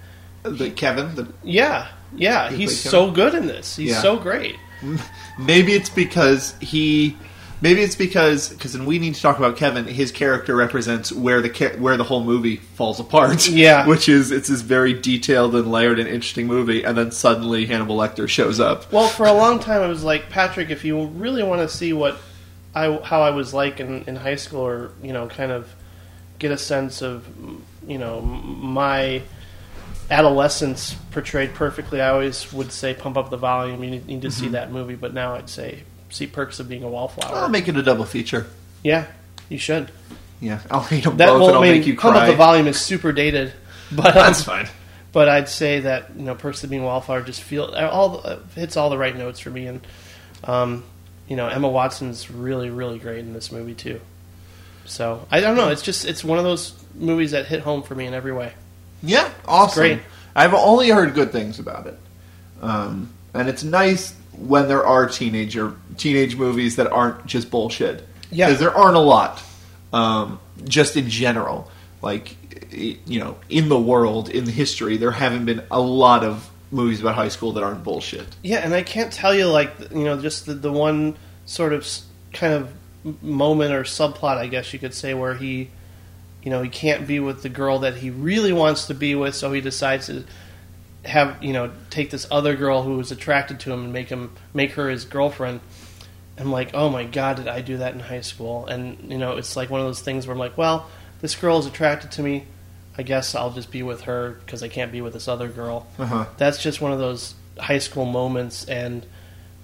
The 0.43 0.69
Kevin, 0.71 1.15
the, 1.15 1.27
yeah, 1.43 1.87
yeah, 2.15 2.49
he's 2.51 2.79
so 2.79 3.11
good 3.11 3.33
in 3.33 3.47
this. 3.47 3.75
He's 3.75 3.91
Yeah. 3.91 4.01
so 4.01 4.17
great. 4.17 4.55
maybe 5.39 5.73
it's 5.73 5.89
because 5.89 6.55
he. 6.59 7.17
Maybe 7.63 7.81
it's 7.81 7.95
because 7.95 8.49
because 8.49 8.77
we 8.77 8.99
need 8.99 9.15
to 9.15 9.21
talk 9.21 9.37
about 9.37 9.55
Kevin. 9.55 9.85
His 9.85 10.11
character 10.11 10.53
represents 10.53 11.13
where 11.13 11.41
the 11.41 11.77
where 11.79 11.95
the 11.95 12.03
whole 12.03 12.21
movie 12.23 12.57
falls 12.57 12.99
apart. 12.99 13.47
Yeah. 13.49 13.87
which 13.93 14.09
is 14.09 14.31
it's 14.31 14.49
this 14.49 14.59
very 14.61 14.93
detailed 14.93 15.55
and 15.55 15.71
layered 15.71 15.97
and 15.97 16.09
interesting 16.09 16.45
movie, 16.45 16.83
and 16.83 16.97
then 16.97 17.11
suddenly 17.11 17.65
Hannibal 17.65 17.95
Lecter 17.97 18.27
shows 18.27 18.59
up. 18.59 18.91
Well, 18.91 19.07
for 19.07 19.25
a 19.25 19.33
long 19.33 19.59
time, 19.59 19.81
I 19.81 19.87
was 19.87 20.03
like, 20.03 20.29
Patrick, 20.29 20.71
if 20.71 20.83
you 20.83 21.05
really 21.05 21.41
want 21.41 21.61
to 21.61 21.69
see 21.73 21.93
what 21.93 22.17
I 22.75 22.97
how 22.97 23.21
I 23.21 23.29
was 23.29 23.53
like 23.53 23.79
in, 23.79 24.03
in 24.07 24.17
high 24.17 24.35
school, 24.35 24.59
or 24.61 24.91
you 25.01 25.13
know, 25.13 25.27
kind 25.27 25.53
of 25.53 25.73
get 26.39 26.51
a 26.51 26.57
sense 26.57 27.01
of 27.01 27.25
you 27.87 27.97
know 27.97 28.19
my 28.19 29.21
adolescence 30.11 30.95
portrayed 31.11 31.53
perfectly, 31.53 32.01
I 32.01 32.09
always 32.09 32.51
would 32.51 32.71
say 32.71 32.93
pump 32.93 33.15
up 33.17 33.29
the 33.29 33.37
volume. 33.37 33.83
You 33.83 33.91
need, 33.91 34.07
need 34.07 34.21
to 34.23 34.31
see 34.31 34.45
Mm-hmm. 34.45 34.51
that 34.53 34.71
movie, 34.71 34.95
but 34.95 35.13
now 35.13 35.35
I'd 35.35 35.49
say 35.49 35.83
see 36.13 36.27
Perks 36.27 36.59
of 36.59 36.69
Being 36.69 36.83
a 36.83 36.87
Wallflower. 36.89 37.35
I'll 37.35 37.49
make 37.49 37.67
it 37.67 37.75
a 37.75 37.83
double 37.83 38.05
feature. 38.05 38.47
yeah, 38.83 39.07
you 39.49 39.57
should. 39.57 39.91
Yeah, 40.39 40.59
I'll 40.71 40.81
hate 40.81 41.03
them 41.05 41.17
That 41.17 41.27
both, 41.27 41.47
and 41.47 41.55
I'll 41.55 41.61
mean, 41.61 41.71
make 41.79 41.87
you 41.87 41.95
cry. 41.95 42.17
up 42.17 42.27
the 42.27 42.35
volume 42.35 42.67
is 42.67 42.79
super 42.79 43.11
dated, 43.11 43.53
but 43.91 44.07
um, 44.07 44.13
That's 44.13 44.43
fine. 44.43 44.67
but 45.11 45.27
I'd 45.29 45.49
say 45.49 45.81
that 45.81 46.11
you 46.15 46.23
know, 46.23 46.35
Perks 46.35 46.63
of 46.63 46.69
Being 46.69 46.83
a 46.83 46.85
Wallflower 46.85 47.21
just 47.23 47.41
feel 47.41 47.65
all 47.75 48.17
the, 48.19 48.39
hits 48.55 48.77
all 48.77 48.89
the 48.89 48.97
right 48.97 49.15
notes 49.17 49.39
for 49.39 49.49
me, 49.49 49.67
and 49.67 49.85
um, 50.43 50.83
you 51.27 51.35
know, 51.35 51.47
Emma 51.47 51.69
Watson's 51.69 52.29
really 52.29 52.69
really 52.69 52.99
great 52.99 53.19
in 53.19 53.33
this 53.33 53.51
movie 53.51 53.73
too. 53.75 53.99
So 54.85 55.25
I 55.31 55.39
don't 55.39 55.55
know, 55.55 55.69
it's 55.69 55.81
just 55.81 56.05
it's 56.05 56.23
one 56.23 56.37
of 56.37 56.43
those 56.43 56.73
movies 56.93 57.31
that 57.31 57.45
hit 57.47 57.61
home 57.61 57.81
for 57.83 57.95
me 57.95 58.05
in 58.05 58.13
every 58.13 58.33
way. 58.33 58.53
Yeah, 59.01 59.29
awesome. 59.47 59.81
great. 59.81 59.99
I've 60.35 60.53
only 60.53 60.89
heard 60.89 61.13
good 61.13 61.31
things 61.31 61.59
about 61.59 61.87
it, 61.87 61.97
um, 62.61 63.09
and 63.33 63.47
it's 63.47 63.63
nice 63.63 64.13
when 64.37 64.67
there 64.67 64.85
are 64.85 65.07
teenager 65.07 65.75
teenage 65.97 66.35
movies 66.35 66.75
that 66.77 66.91
aren't 66.91 67.25
just 67.25 67.51
bullshit. 67.51 68.07
Yeah. 68.31 68.47
because 68.47 68.59
there 68.59 68.75
aren't 68.75 68.95
a 68.95 68.99
lot, 68.99 69.43
um, 69.91 70.39
just 70.63 70.97
in 70.97 71.09
general. 71.09 71.69
Like 72.01 72.35
you 72.71 73.19
know, 73.19 73.37
in 73.49 73.69
the 73.69 73.79
world, 73.79 74.29
in 74.29 74.45
the 74.45 74.51
history, 74.51 74.97
there 74.97 75.11
haven't 75.11 75.45
been 75.45 75.63
a 75.69 75.79
lot 75.79 76.23
of 76.23 76.49
movies 76.71 76.99
about 76.99 77.15
high 77.15 77.29
school 77.29 77.53
that 77.53 77.63
aren't 77.63 77.83
bullshit. 77.83 78.25
Yeah, 78.41 78.57
and 78.57 78.73
I 78.73 78.81
can't 78.81 79.13
tell 79.13 79.33
you 79.33 79.47
like 79.47 79.71
you 79.91 80.03
know 80.03 80.19
just 80.19 80.45
the, 80.45 80.55
the 80.55 80.71
one 80.71 81.15
sort 81.45 81.73
of 81.73 81.87
kind 82.33 82.53
of 82.53 82.73
moment 83.21 83.73
or 83.73 83.83
subplot, 83.83 84.37
I 84.37 84.47
guess 84.47 84.73
you 84.73 84.79
could 84.79 84.93
say, 84.93 85.13
where 85.13 85.35
he, 85.35 85.69
you 86.41 86.49
know, 86.49 86.61
he 86.61 86.69
can't 86.69 87.05
be 87.05 87.19
with 87.19 87.43
the 87.43 87.49
girl 87.49 87.79
that 87.79 87.97
he 87.97 88.09
really 88.09 88.53
wants 88.53 88.87
to 88.87 88.93
be 88.93 89.15
with, 89.15 89.35
so 89.35 89.51
he 89.51 89.61
decides 89.61 90.07
to 90.07 90.23
have 91.05 91.43
you 91.43 91.53
know 91.53 91.71
take 91.89 92.09
this 92.11 92.25
other 92.31 92.55
girl 92.55 92.83
who 92.83 92.97
was 92.97 93.11
attracted 93.11 93.59
to 93.61 93.71
him 93.73 93.83
and 93.85 93.93
make 93.93 94.09
him 94.09 94.31
make 94.53 94.71
her 94.73 94.89
his 94.89 95.05
girlfriend. 95.05 95.59
I'm 96.37 96.51
like, 96.51 96.71
oh 96.73 96.89
my 96.89 97.03
god, 97.03 97.37
did 97.37 97.47
I 97.47 97.61
do 97.61 97.77
that 97.77 97.93
in 97.93 97.99
high 97.99 98.21
school? 98.21 98.65
And 98.65 99.11
you 99.11 99.17
know, 99.17 99.37
it's 99.37 99.55
like 99.55 99.69
one 99.69 99.81
of 99.81 99.85
those 99.87 100.01
things 100.01 100.25
where 100.25 100.33
I'm 100.33 100.39
like, 100.39 100.57
well, 100.57 100.89
this 101.21 101.35
girl 101.35 101.59
is 101.59 101.65
attracted 101.67 102.11
to 102.13 102.23
me. 102.23 102.45
I 102.97 103.03
guess 103.03 103.33
I'll 103.35 103.51
just 103.51 103.71
be 103.71 103.83
with 103.83 104.01
her 104.01 104.31
because 104.45 104.61
I 104.63 104.67
can't 104.67 104.91
be 104.91 105.01
with 105.01 105.13
this 105.13 105.27
other 105.27 105.47
girl 105.49 105.87
Uh-huh. 105.97 106.25
that's 106.37 106.61
just 106.61 106.79
one 106.81 106.91
of 106.91 106.99
those 106.99 107.33
high 107.59 107.79
school 107.79 108.05
moments 108.05 108.65
and 108.65 109.03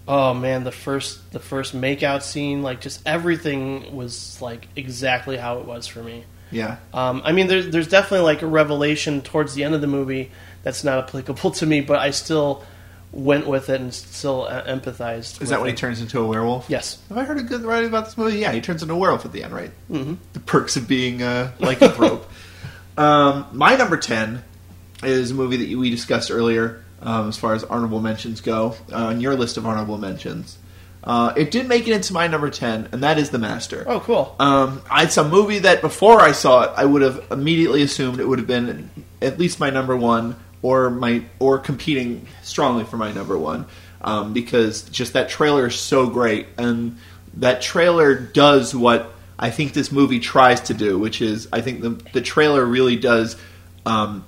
oh 0.07 0.33
man 0.33 0.63
the 0.63 0.71
first 0.71 1.31
the 1.31 1.39
first 1.39 1.75
makeout 1.75 2.23
scene 2.23 2.63
like 2.63 2.81
just 2.81 3.01
everything 3.05 3.95
was 3.95 4.41
like 4.41 4.67
exactly 4.75 5.37
how 5.37 5.59
it 5.59 5.65
was 5.65 5.85
for 5.87 6.01
me 6.03 6.23
Yeah, 6.51 6.77
um, 6.93 7.21
i 7.25 7.31
mean 7.31 7.45
there's, 7.47 7.69
there's 7.69 7.87
definitely 7.87 8.25
like 8.25 8.41
a 8.41 8.47
revelation 8.47 9.21
towards 9.21 9.53
the 9.53 9.63
end 9.63 9.75
of 9.75 9.81
the 9.81 9.87
movie 9.87 10.31
that's 10.63 10.83
not 10.83 10.97
applicable 11.05 11.51
to 11.59 11.65
me 11.65 11.81
but 11.81 11.99
i 11.99 12.09
still 12.11 12.63
went 13.11 13.47
with 13.47 13.69
it 13.69 13.81
and 13.81 13.91
still 13.91 14.43
uh, 14.43 14.63
empathized 14.65 15.41
is 15.41 15.49
that 15.49 15.59
when 15.59 15.69
he 15.69 15.75
turns 15.75 15.99
into 15.99 16.19
a 16.19 16.27
werewolf? 16.27 16.69
yes 16.69 16.99
Have 17.09 17.17
I 17.17 17.23
heard 17.23 17.39
a 17.39 17.43
good 17.43 17.63
writing 17.63 17.89
about 17.89 18.05
this 18.05 18.15
movie? 18.15 18.37
Yeah, 18.37 18.51
he 18.51 18.61
turns 18.61 18.83
into 18.83 18.93
a 18.93 18.97
werewolf 18.97 19.25
at 19.25 19.31
the 19.31 19.43
end, 19.43 19.51
right? 19.51 19.71
Mm-hmm. 19.89 20.13
The 20.33 20.39
perks 20.41 20.75
of 20.77 20.87
being 20.87 21.17
like 21.21 21.81
a 21.81 21.89
lycanthrope. 21.89 22.21
um, 22.97 23.47
my 23.51 23.75
number 23.75 23.97
10 23.97 24.43
is 25.03 25.31
a 25.31 25.33
movie 25.33 25.57
that 25.65 25.77
we 25.77 25.89
discussed 25.89 26.29
earlier 26.29 26.83
um, 27.01 27.29
as 27.29 27.35
far 27.37 27.53
as 27.55 27.63
honorable 27.63 27.99
mentions 27.99 28.41
go 28.41 28.75
uh, 28.91 29.05
on 29.07 29.21
your 29.21 29.35
list 29.35 29.57
of 29.57 29.65
honorable 29.65 29.97
mentions. 29.97 30.59
Uh, 31.03 31.33
it 31.35 31.49
did 31.49 31.67
make 31.67 31.87
it 31.87 31.93
into 31.93 32.13
my 32.13 32.27
number 32.27 32.51
10, 32.51 32.89
and 32.91 33.01
that 33.01 33.17
is 33.17 33.31
The 33.31 33.39
Master. 33.39 33.85
oh 33.87 34.01
cool 34.01 34.35
Um, 34.39 34.83
it's 34.97 35.17
a 35.17 35.23
movie 35.27 35.59
that 35.59 35.81
before 35.81 36.19
I 36.21 36.33
saw 36.33 36.63
it, 36.65 36.71
I 36.75 36.85
would 36.85 37.01
have 37.01 37.25
immediately 37.31 37.81
assumed 37.81 38.19
it 38.19 38.27
would 38.27 38.37
have 38.37 38.47
been 38.47 38.91
at 39.21 39.39
least 39.39 39.59
my 39.59 39.69
number 39.71 39.97
one, 39.97 40.35
or 40.61 40.89
my 40.89 41.23
or 41.39 41.59
competing 41.59 42.27
strongly 42.43 42.83
for 42.83 42.97
my 42.97 43.11
number 43.11 43.37
one, 43.37 43.65
um, 44.01 44.33
because 44.33 44.83
just 44.83 45.13
that 45.13 45.29
trailer 45.29 45.67
is 45.67 45.79
so 45.79 46.07
great, 46.07 46.47
and 46.57 46.97
that 47.35 47.61
trailer 47.61 48.15
does 48.15 48.75
what 48.75 49.13
I 49.37 49.51
think 49.51 49.73
this 49.73 49.91
movie 49.91 50.19
tries 50.19 50.61
to 50.61 50.73
do, 50.73 50.99
which 50.99 51.21
is 51.21 51.47
I 51.51 51.61
think 51.61 51.81
the 51.81 51.89
the 52.13 52.21
trailer 52.21 52.65
really 52.65 52.95
does. 52.95 53.35
Um, 53.85 54.25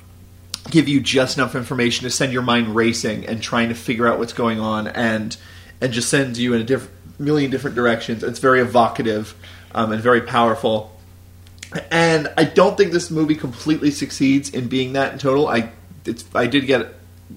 give 0.69 0.87
you 0.87 1.01
just 1.01 1.37
enough 1.37 1.55
information 1.55 2.03
to 2.03 2.09
send 2.11 2.31
your 2.31 2.43
mind 2.43 2.75
racing 2.75 3.25
and 3.25 3.41
trying 3.41 3.69
to 3.69 3.75
figure 3.75 4.07
out 4.07 4.19
what's 4.19 4.31
going 4.31 4.59
on 4.59 4.87
and 4.87 5.35
and 5.81 5.91
just 5.91 6.07
sends 6.07 6.39
you 6.39 6.53
in 6.53 6.61
a 6.61 6.63
diff- 6.63 6.89
million 7.17 7.49
different 7.49 7.75
directions. 7.75 8.23
It's 8.23 8.39
very 8.39 8.61
evocative 8.61 9.35
um, 9.73 9.91
and 9.91 10.01
very 10.01 10.21
powerful. 10.21 10.95
And 11.89 12.31
I 12.37 12.43
don't 12.43 12.77
think 12.77 12.91
this 12.91 13.09
movie 13.09 13.35
completely 13.35 13.91
succeeds 13.91 14.49
in 14.49 14.67
being 14.67 14.93
that 14.93 15.13
in 15.13 15.19
total. 15.19 15.47
I 15.47 15.71
it's, 16.05 16.23
I 16.33 16.47
did 16.47 16.65
get 16.65 16.93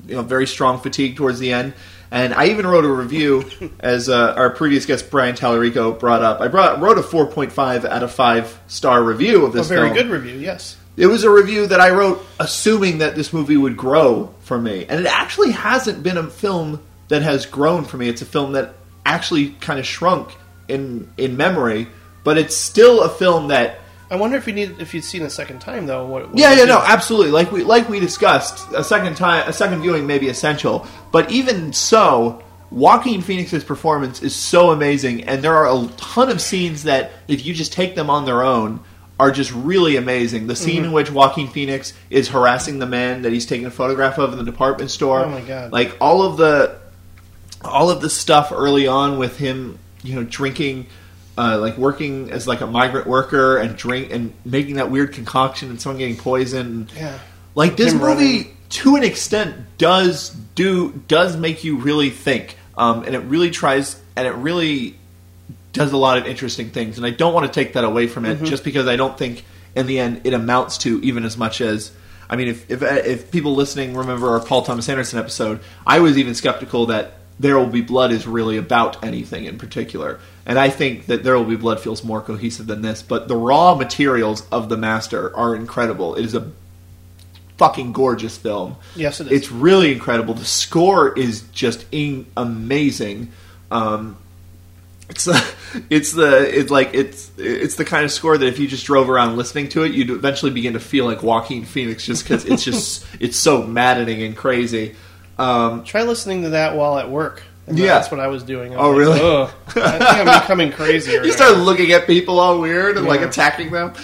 you 0.06 0.16
know 0.16 0.22
very 0.22 0.46
strong 0.46 0.80
fatigue 0.80 1.16
towards 1.16 1.38
the 1.38 1.52
end. 1.52 1.74
And 2.10 2.32
I 2.32 2.46
even 2.46 2.64
wrote 2.66 2.84
a 2.84 2.92
review, 2.92 3.50
as 3.80 4.08
uh, 4.08 4.34
our 4.36 4.50
previous 4.50 4.86
guest 4.86 5.10
Brian 5.10 5.34
Tallarico 5.34 5.98
brought 5.98 6.22
up. 6.22 6.40
I 6.40 6.46
brought, 6.46 6.80
wrote 6.80 6.96
a 6.96 7.02
4.5 7.02 7.84
out 7.84 8.02
of 8.04 8.12
5 8.12 8.60
star 8.68 9.02
review 9.02 9.44
of 9.44 9.52
this. 9.52 9.66
a 9.66 9.74
very 9.74 9.88
film. 9.88 9.96
good 9.96 10.10
review 10.12 10.38
yes 10.38 10.76
It 10.96 11.06
was 11.06 11.24
a 11.24 11.30
review 11.30 11.66
that 11.66 11.80
I 11.80 11.90
wrote 11.90 12.24
assuming 12.38 12.98
that 12.98 13.16
this 13.16 13.32
movie 13.32 13.56
would 13.56 13.76
grow 13.76 14.32
for 14.40 14.58
me. 14.60 14.86
And 14.88 15.00
it 15.00 15.06
actually 15.06 15.50
hasn't 15.50 16.04
been 16.04 16.16
a 16.16 16.30
film 16.30 16.80
that 17.08 17.22
has 17.22 17.46
grown 17.46 17.84
for 17.84 17.96
me. 17.96 18.08
It's 18.08 18.22
a 18.22 18.26
film 18.26 18.52
that 18.52 18.74
actually 19.04 19.50
kind 19.60 19.80
of 19.80 19.86
shrunk 19.86 20.36
in 20.68 21.10
in 21.16 21.36
memory, 21.36 21.88
but 22.22 22.38
it's 22.38 22.56
still 22.56 23.02
a 23.02 23.08
film 23.08 23.48
that 23.48 23.80
i 24.14 24.16
wonder 24.16 24.36
if 24.36 24.46
you 24.46 24.52
need 24.54 24.80
if 24.80 24.94
you'd 24.94 25.04
seen 25.04 25.22
it 25.22 25.26
a 25.26 25.30
second 25.30 25.58
time 25.58 25.86
though 25.86 26.06
what, 26.06 26.28
what 26.28 26.38
yeah, 26.38 26.54
yeah, 26.54 26.64
no, 26.64 26.78
absolutely. 26.78 27.30
Like 27.30 27.52
we 27.52 27.64
like 27.64 27.88
we 27.88 28.00
discussed, 28.00 28.70
a 28.74 28.84
second 28.84 29.16
time, 29.16 29.48
a 29.48 29.52
second 29.52 29.82
viewing 29.82 30.06
may 30.06 30.18
be 30.18 30.28
essential. 30.28 30.86
But 31.10 31.30
even 31.30 31.72
so, 31.72 32.42
Joaquin 32.70 33.22
Phoenix's 33.22 33.64
performance 33.64 34.22
is 34.22 34.34
so 34.34 34.70
amazing, 34.70 35.24
and 35.24 35.42
there 35.42 35.54
are 35.54 35.66
a 35.66 35.88
ton 35.96 36.30
of 36.30 36.40
scenes 36.40 36.84
that, 36.84 37.12
if 37.28 37.44
you 37.44 37.54
just 37.54 37.72
take 37.72 37.94
them 37.94 38.10
on 38.10 38.24
their 38.24 38.42
own, 38.42 38.80
are 39.18 39.30
just 39.30 39.52
really 39.52 39.96
amazing. 39.96 40.46
The 40.46 40.56
scene 40.56 40.76
mm-hmm. 40.76 40.86
in 40.86 40.92
which 40.92 41.10
Joaquin 41.10 41.48
Phoenix 41.48 41.92
is 42.10 42.28
harassing 42.28 42.78
the 42.78 42.86
man 42.86 43.22
that 43.22 43.32
he's 43.32 43.46
taking 43.46 43.66
a 43.66 43.70
photograph 43.70 44.18
of 44.18 44.32
in 44.32 44.38
the 44.38 44.44
department 44.44 44.90
store. 44.90 45.24
Oh 45.24 45.28
my 45.28 45.40
God. 45.40 45.72
Like 45.72 45.96
all 46.00 46.22
of 46.22 46.36
the 46.36 46.78
all 47.62 47.90
of 47.90 48.00
the 48.02 48.10
stuff 48.10 48.52
early 48.52 48.86
on 48.86 49.18
with 49.18 49.38
him, 49.38 49.78
you 50.02 50.14
know, 50.16 50.24
drinking, 50.24 50.86
uh, 51.36 51.58
like 51.58 51.76
working 51.76 52.30
as 52.30 52.46
like 52.46 52.60
a 52.60 52.66
migrant 52.66 53.06
worker 53.06 53.56
and 53.58 53.76
drink 53.76 54.12
and 54.12 54.32
making 54.44 54.76
that 54.76 54.90
weird 54.90 55.12
concoction 55.12 55.70
and 55.70 55.80
someone 55.80 55.98
getting 55.98 56.16
poisoned. 56.16 56.92
Yeah. 56.96 57.18
Like 57.54 57.76
this 57.76 57.92
Him 57.92 57.98
movie, 57.98 58.24
running. 58.38 58.56
to 58.70 58.96
an 58.96 59.04
extent, 59.04 59.56
does 59.78 60.30
do 60.54 60.92
does 61.08 61.36
make 61.36 61.64
you 61.64 61.76
really 61.76 62.10
think, 62.10 62.56
um, 62.76 63.02
and 63.04 63.14
it 63.14 63.20
really 63.20 63.50
tries 63.50 64.00
and 64.16 64.26
it 64.26 64.32
really 64.32 64.96
does 65.72 65.92
a 65.92 65.96
lot 65.96 66.18
of 66.18 66.26
interesting 66.26 66.70
things. 66.70 66.96
And 66.98 67.06
I 67.06 67.10
don't 67.10 67.34
want 67.34 67.46
to 67.46 67.52
take 67.52 67.72
that 67.74 67.84
away 67.84 68.06
from 68.06 68.24
it, 68.26 68.36
Mm-hmm. 68.36 68.44
just 68.46 68.62
because 68.64 68.86
I 68.86 68.96
don't 68.96 69.16
think 69.18 69.44
in 69.74 69.86
the 69.86 69.98
end 69.98 70.20
it 70.24 70.34
amounts 70.34 70.78
to 70.78 71.00
even 71.02 71.24
as 71.24 71.36
much 71.36 71.60
as. 71.60 71.90
I 72.30 72.36
mean, 72.36 72.48
if 72.48 72.70
if, 72.70 72.82
if 72.82 73.30
people 73.30 73.54
listening 73.54 73.94
remember 73.94 74.28
our 74.30 74.40
Paul 74.40 74.62
Thomas 74.62 74.88
Anderson 74.88 75.18
episode, 75.18 75.60
I 75.86 76.00
was 76.00 76.16
even 76.16 76.34
skeptical 76.34 76.86
that 76.86 77.14
There 77.38 77.58
Will 77.58 77.66
Be 77.66 77.80
Blood 77.80 78.12
is 78.12 78.26
really 78.26 78.56
about 78.56 79.02
anything 79.04 79.44
in 79.44 79.58
particular, 79.58 80.20
and 80.46 80.58
I 80.58 80.70
think 80.70 81.06
that 81.06 81.24
There 81.24 81.36
Will 81.36 81.44
Be 81.44 81.56
Blood 81.56 81.80
feels 81.80 82.04
more 82.04 82.20
cohesive 82.20 82.66
than 82.66 82.82
this. 82.82 83.02
But 83.02 83.28
the 83.28 83.36
raw 83.36 83.74
materials 83.74 84.46
of 84.50 84.68
the 84.68 84.76
Master 84.76 85.36
are 85.36 85.56
incredible. 85.56 86.14
It 86.14 86.24
is 86.24 86.34
a 86.34 86.52
fucking 87.56 87.92
gorgeous 87.92 88.36
film. 88.36 88.76
Yes, 88.94 89.20
it 89.20 89.26
is. 89.26 89.32
It's 89.32 89.52
really 89.52 89.92
incredible. 89.92 90.34
The 90.34 90.44
score 90.44 91.16
is 91.18 91.42
just 91.52 91.86
in- 91.92 92.26
amazing. 92.36 93.32
Um, 93.70 94.16
it's 95.08 95.24
the, 95.24 95.54
it's 95.90 96.12
the 96.12 96.58
it's 96.58 96.70
like 96.70 96.94
it's 96.94 97.30
it's 97.36 97.76
the 97.76 97.84
kind 97.84 98.04
of 98.04 98.12
score 98.12 98.36
that 98.36 98.46
if 98.46 98.58
you 98.58 98.66
just 98.66 98.86
drove 98.86 99.10
around 99.10 99.36
listening 99.36 99.68
to 99.70 99.82
it, 99.82 99.92
you'd 99.92 100.10
eventually 100.10 100.52
begin 100.52 100.74
to 100.74 100.80
feel 100.80 101.04
like 101.04 101.22
Joaquin 101.22 101.64
Phoenix, 101.64 102.04
just 102.06 102.24
because 102.24 102.44
it's 102.44 102.64
just 102.64 103.04
it's 103.20 103.36
so 103.36 103.62
maddening 103.66 104.22
and 104.22 104.36
crazy. 104.36 104.94
Um, 105.38 105.84
Try 105.84 106.02
listening 106.02 106.42
to 106.42 106.50
that 106.50 106.76
while 106.76 106.98
at 106.98 107.10
work. 107.10 107.42
And 107.66 107.78
Yeah. 107.78 107.94
that's 107.94 108.10
what 108.10 108.20
I 108.20 108.26
was 108.28 108.42
doing. 108.42 108.74
I 108.74 108.76
was 108.76 108.84
Oh, 108.84 108.88
like, 108.90 108.98
really? 108.98 109.20
Ugh. 109.20 109.50
I 109.84 109.98
think 109.98 110.28
I'm 110.28 110.40
becoming 110.42 110.72
crazy. 110.72 111.12
You 111.12 111.32
start 111.32 111.56
looking 111.58 111.92
at 111.92 112.06
people 112.06 112.38
all 112.38 112.60
weird 112.60 112.96
and 112.98 113.06
like 113.06 113.22
attacking 113.22 113.70
them. 113.70 113.94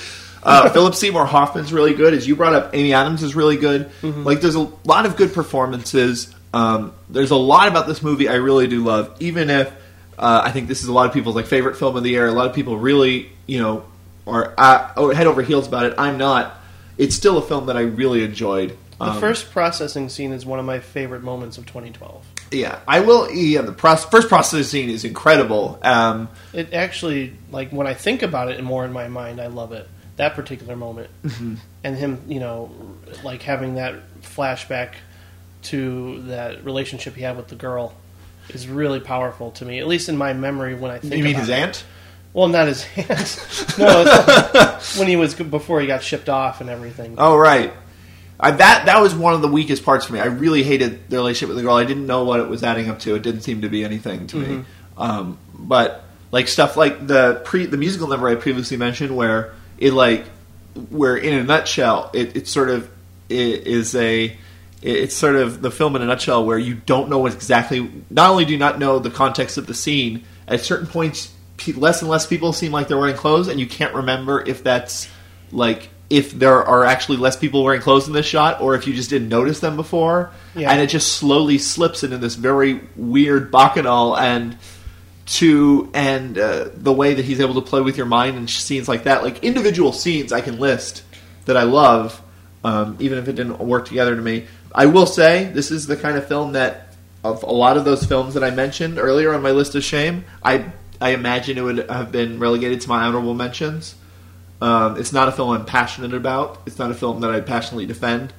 Uh, 0.43 0.68
Philip 0.72 0.95
Seymour 0.95 1.26
Hoffman's 1.26 1.72
really 1.72 1.93
good. 1.95 2.14
As 2.14 2.26
you 2.26 2.37
brought 2.37 2.55
up, 2.55 2.74
Amy 2.74 2.95
Adams 2.95 3.22
is 3.22 3.35
really 3.35 3.57
good. 3.59 3.91
Mm-hmm. 4.03 4.24
Like, 4.24 4.41
there's 4.41 4.55
a 4.55 4.70
lot 4.85 5.05
of 5.05 5.16
good 5.16 5.35
performances. 5.35 6.35
Um, 6.55 6.95
there's 7.11 7.31
a 7.31 7.37
lot 7.37 7.68
about 7.68 7.87
this 7.87 8.03
movie 8.03 8.28
I 8.28 8.37
really 8.37 8.66
do 8.66 8.83
love, 8.83 9.14
even 9.20 9.51
if 9.51 9.68
uh, 10.18 10.43
I 10.45 10.51
think 10.53 10.66
this 10.68 10.83
is 10.83 10.89
a 10.89 10.93
lot 10.93 11.07
of 11.07 11.12
people's 11.12 11.37
like 11.37 11.47
favorite 11.47 11.76
film 11.76 11.97
of 11.97 12.03
the 12.03 12.11
year. 12.11 12.26
A 12.26 12.33
lot 12.33 12.47
of 12.49 12.55
people 12.55 12.78
really, 12.78 13.31
you 13.47 13.61
know, 13.61 13.85
are 14.26 14.55
uh, 14.59 15.09
head 15.14 15.26
over 15.26 15.43
heels 15.43 15.68
about 15.68 15.85
it. 15.85 15.95
I'm 15.99 16.16
not. 16.18 16.57
It's 16.99 17.14
still 17.14 17.39
a 17.39 17.43
film 17.43 17.66
that 17.66 17.76
I 17.76 17.83
really 17.83 18.24
enjoyed. 18.24 18.76
The 19.01 19.07
Um, 19.07 19.18
first 19.20 19.51
processing 19.51 20.09
scene 20.11 20.32
is 20.32 20.44
one 20.46 20.59
of 20.61 20.64
my 20.66 20.78
favorite 20.78 21.22
moments 21.22 21.57
of 21.59 21.64
2012. 21.66 22.22
yeah, 22.53 22.78
I 22.86 23.01
will. 23.01 23.30
Yeah, 23.32 23.62
the 23.62 23.72
pros- 23.72 24.05
first 24.05 24.28
processing 24.28 24.62
scene 24.64 24.90
is 24.90 25.05
incredible. 25.05 25.78
Um, 25.82 26.28
It 26.53 26.72
actually, 26.74 27.32
like, 27.51 27.70
when 27.70 27.86
I 27.86 27.94
think 27.94 28.22
about 28.22 28.51
it 28.51 28.62
more 28.62 28.84
in 28.84 28.92
my 28.92 29.09
mind, 29.09 29.40
I 29.40 29.46
love 29.46 29.72
it. 29.72 29.88
That 30.16 30.34
particular 30.34 30.76
moment. 30.76 31.09
Mm-hmm. 31.24 31.55
And 31.82 31.96
him, 31.96 32.20
you 32.28 32.40
know, 32.40 32.70
like 33.24 33.40
having 33.42 33.76
that 33.76 33.94
flashback 34.22 34.90
to 35.62 36.20
that 36.26 36.62
relationship 36.64 37.14
he 37.16 37.22
had 37.22 37.36
with 37.38 37.48
the 37.48 37.55
girl 37.57 37.94
is 38.51 38.68
really 38.68 39.01
powerful 39.01 39.51
to 39.53 39.64
me, 39.64 39.78
at 39.78 39.86
least 39.86 40.09
in 40.11 40.16
my 40.18 40.32
memory 40.34 40.74
when 40.74 40.90
I 40.90 40.98
think 40.98 41.14
you 41.16 41.24
mean 41.24 41.36
his 41.36 41.48
it. 41.48 41.53
aunt? 41.55 41.84
Well, 42.34 42.48
not 42.48 42.66
his 42.68 42.84
aunt. 42.96 43.78
no, 43.78 44.05
it's 44.76 44.98
when 44.98 45.09
he 45.09 45.16
was 45.16 45.34
before 45.34 45.80
he 45.80 45.86
got 45.86 46.03
shipped 46.03 46.28
off 46.28 46.61
and 46.61 46.68
everything. 46.68 47.14
Oh 47.16 47.36
right. 47.36 47.72
I, 48.43 48.53
that 48.53 48.86
that 48.86 49.01
was 49.01 49.14
one 49.14 49.34
of 49.34 49.43
the 49.43 49.49
weakest 49.49 49.84
parts 49.84 50.07
for 50.07 50.14
me. 50.14 50.20
I 50.20 50.26
really 50.26 50.62
hated 50.62 51.11
the 51.11 51.16
relationship 51.16 51.49
with 51.49 51.59
the 51.59 51.62
girl. 51.62 51.76
I 51.76 51.84
didn't 51.84 52.07
know 52.07 52.24
what 52.24 52.41
it 52.41 52.49
was 52.49 52.62
adding 52.64 52.88
up 52.88 52.99
to. 53.01 53.14
It 53.14 53.22
didn't 53.22 53.43
seem 53.43 53.62
to 53.62 53.68
be 53.68 53.84
anything 53.84 54.26
to 54.28 54.36
me. 54.36 54.64
Um, 54.97 55.38
but 55.55 56.05
like 56.32 56.49
stuff 56.49 56.76
like 56.76 57.07
the 57.07 57.43
pre 57.45 57.66
the 57.66 57.76
musical 57.76 58.09
number 58.09 58.28
I 58.28 58.36
previously 58.36 58.76
mentioned, 58.76 59.14
where 59.14 59.53
it 59.78 59.93
like 59.93 60.24
where 60.88 61.16
in 61.16 61.34
a 61.34 61.45
nutshell, 61.45 62.11
it, 62.14 62.36
it 62.36 62.49
sort 62.49 62.70
of 62.70 62.88
it 63.28 63.66
is 63.66 63.95
a 63.95 64.36
it's 64.82 65.14
sort 65.14 65.36
of 65.36 65.61
the 65.61 65.70
film 65.70 65.95
in 65.97 66.03
a 66.03 66.07
nutshell 66.07 66.45
where 66.47 66.59
you 66.59 66.74
don't 66.74 67.11
know 67.11 67.26
exactly. 67.26 67.91
Not 68.09 68.30
only 68.30 68.45
do 68.47 68.53
you 68.53 68.59
not 68.59 68.78
know 68.78 68.99
the 68.99 69.11
context 69.11 69.59
of 69.59 69.66
the 69.66 69.74
scene, 69.74 70.24
at 70.49 70.61
certain 70.61 70.86
points, 70.86 71.32
less 71.76 72.01
and 72.01 72.11
less 72.11 72.26
people 72.26 72.53
seem 72.53 72.72
like 72.72 72.88
they're 72.88 72.99
wearing 72.99 73.16
clothes, 73.16 73.49
and 73.49 73.61
you 73.61 73.66
can't 73.66 73.95
remember 73.95 74.43
if 74.47 74.62
that's 74.64 75.09
like 75.53 75.91
if 76.11 76.32
there 76.32 76.62
are 76.64 76.84
actually 76.84 77.16
less 77.18 77.36
people 77.36 77.62
wearing 77.64 77.80
clothes 77.80 78.08
in 78.08 78.12
this 78.12 78.26
shot, 78.26 78.61
or 78.61 78.74
if 78.74 78.86
you 78.86 78.92
just 78.92 79.08
didn't 79.11 79.28
notice 79.28 79.61
them 79.61 79.76
before, 79.76 80.30
Yeah. 80.56 80.70
and 80.72 80.80
it 80.80 80.88
just 80.88 81.12
slowly 81.12 81.56
slips 81.58 82.02
into 82.02 82.18
this 82.18 82.34
very 82.34 82.80
weird 82.96 83.50
bacchanal 83.52 84.16
and 84.18 84.58
to 85.26 85.88
and 85.94 86.36
uh, 86.36 86.68
the 86.74 86.92
way 86.92 87.14
that 87.14 87.24
he's 87.24 87.38
able 87.40 87.54
to 87.54 87.61
play 87.61 87.80
with 87.80 87.96
your 87.96 88.06
mind 88.06 88.36
and 88.36 88.50
scenes 88.50 88.88
like 88.88 89.04
that, 89.04 89.22
like 89.22 89.44
individual 89.44 89.92
scenes, 89.92 90.32
I 90.32 90.40
can 90.40 90.58
list 90.58 91.02
that 91.44 91.56
I 91.56 91.62
love, 91.62 92.20
um, 92.64 92.96
even 92.98 93.18
if 93.18 93.28
it 93.28 93.34
didn't 93.36 93.58
work 93.61 93.86
together 93.86 94.16
to 94.16 94.20
me. 94.22 94.46
I 94.74 94.86
will 94.86 95.06
say 95.06 95.44
this 95.54 95.70
is 95.70 95.86
the 95.86 95.96
kind 95.96 96.16
of 96.18 96.26
film 96.26 96.52
that 96.52 96.88
of 97.22 97.42
a 97.44 97.50
lot 97.52 97.76
of 97.76 97.84
those 97.84 98.04
films 98.04 98.34
that 98.34 98.42
I 98.42 98.50
mentioned 98.50 98.98
earlier 98.98 99.32
on 99.32 99.42
my 99.42 99.50
list 99.52 99.74
of 99.76 99.84
shame, 99.84 100.24
I 100.42 100.64
I 101.00 101.11
imagine 101.11 101.56
it 101.58 101.62
would 101.62 101.88
have 101.88 102.11
been 102.11 102.38
relegated 102.40 102.80
to 102.82 102.88
my 102.88 103.04
honorable 103.04 103.34
mentions. 103.34 103.94
Um, 104.61 104.98
it's 104.98 105.12
not 105.12 105.28
a 105.28 105.32
film 105.32 105.50
I'm 105.50 105.64
passionate 105.64 106.14
about. 106.14 106.61
It's 106.66 106.78
not 106.78 106.90
a 106.90 106.94
film 106.94 107.20
that 107.20 107.30
I 107.30 107.40
passionately 107.40 107.86
defend. 107.86 108.32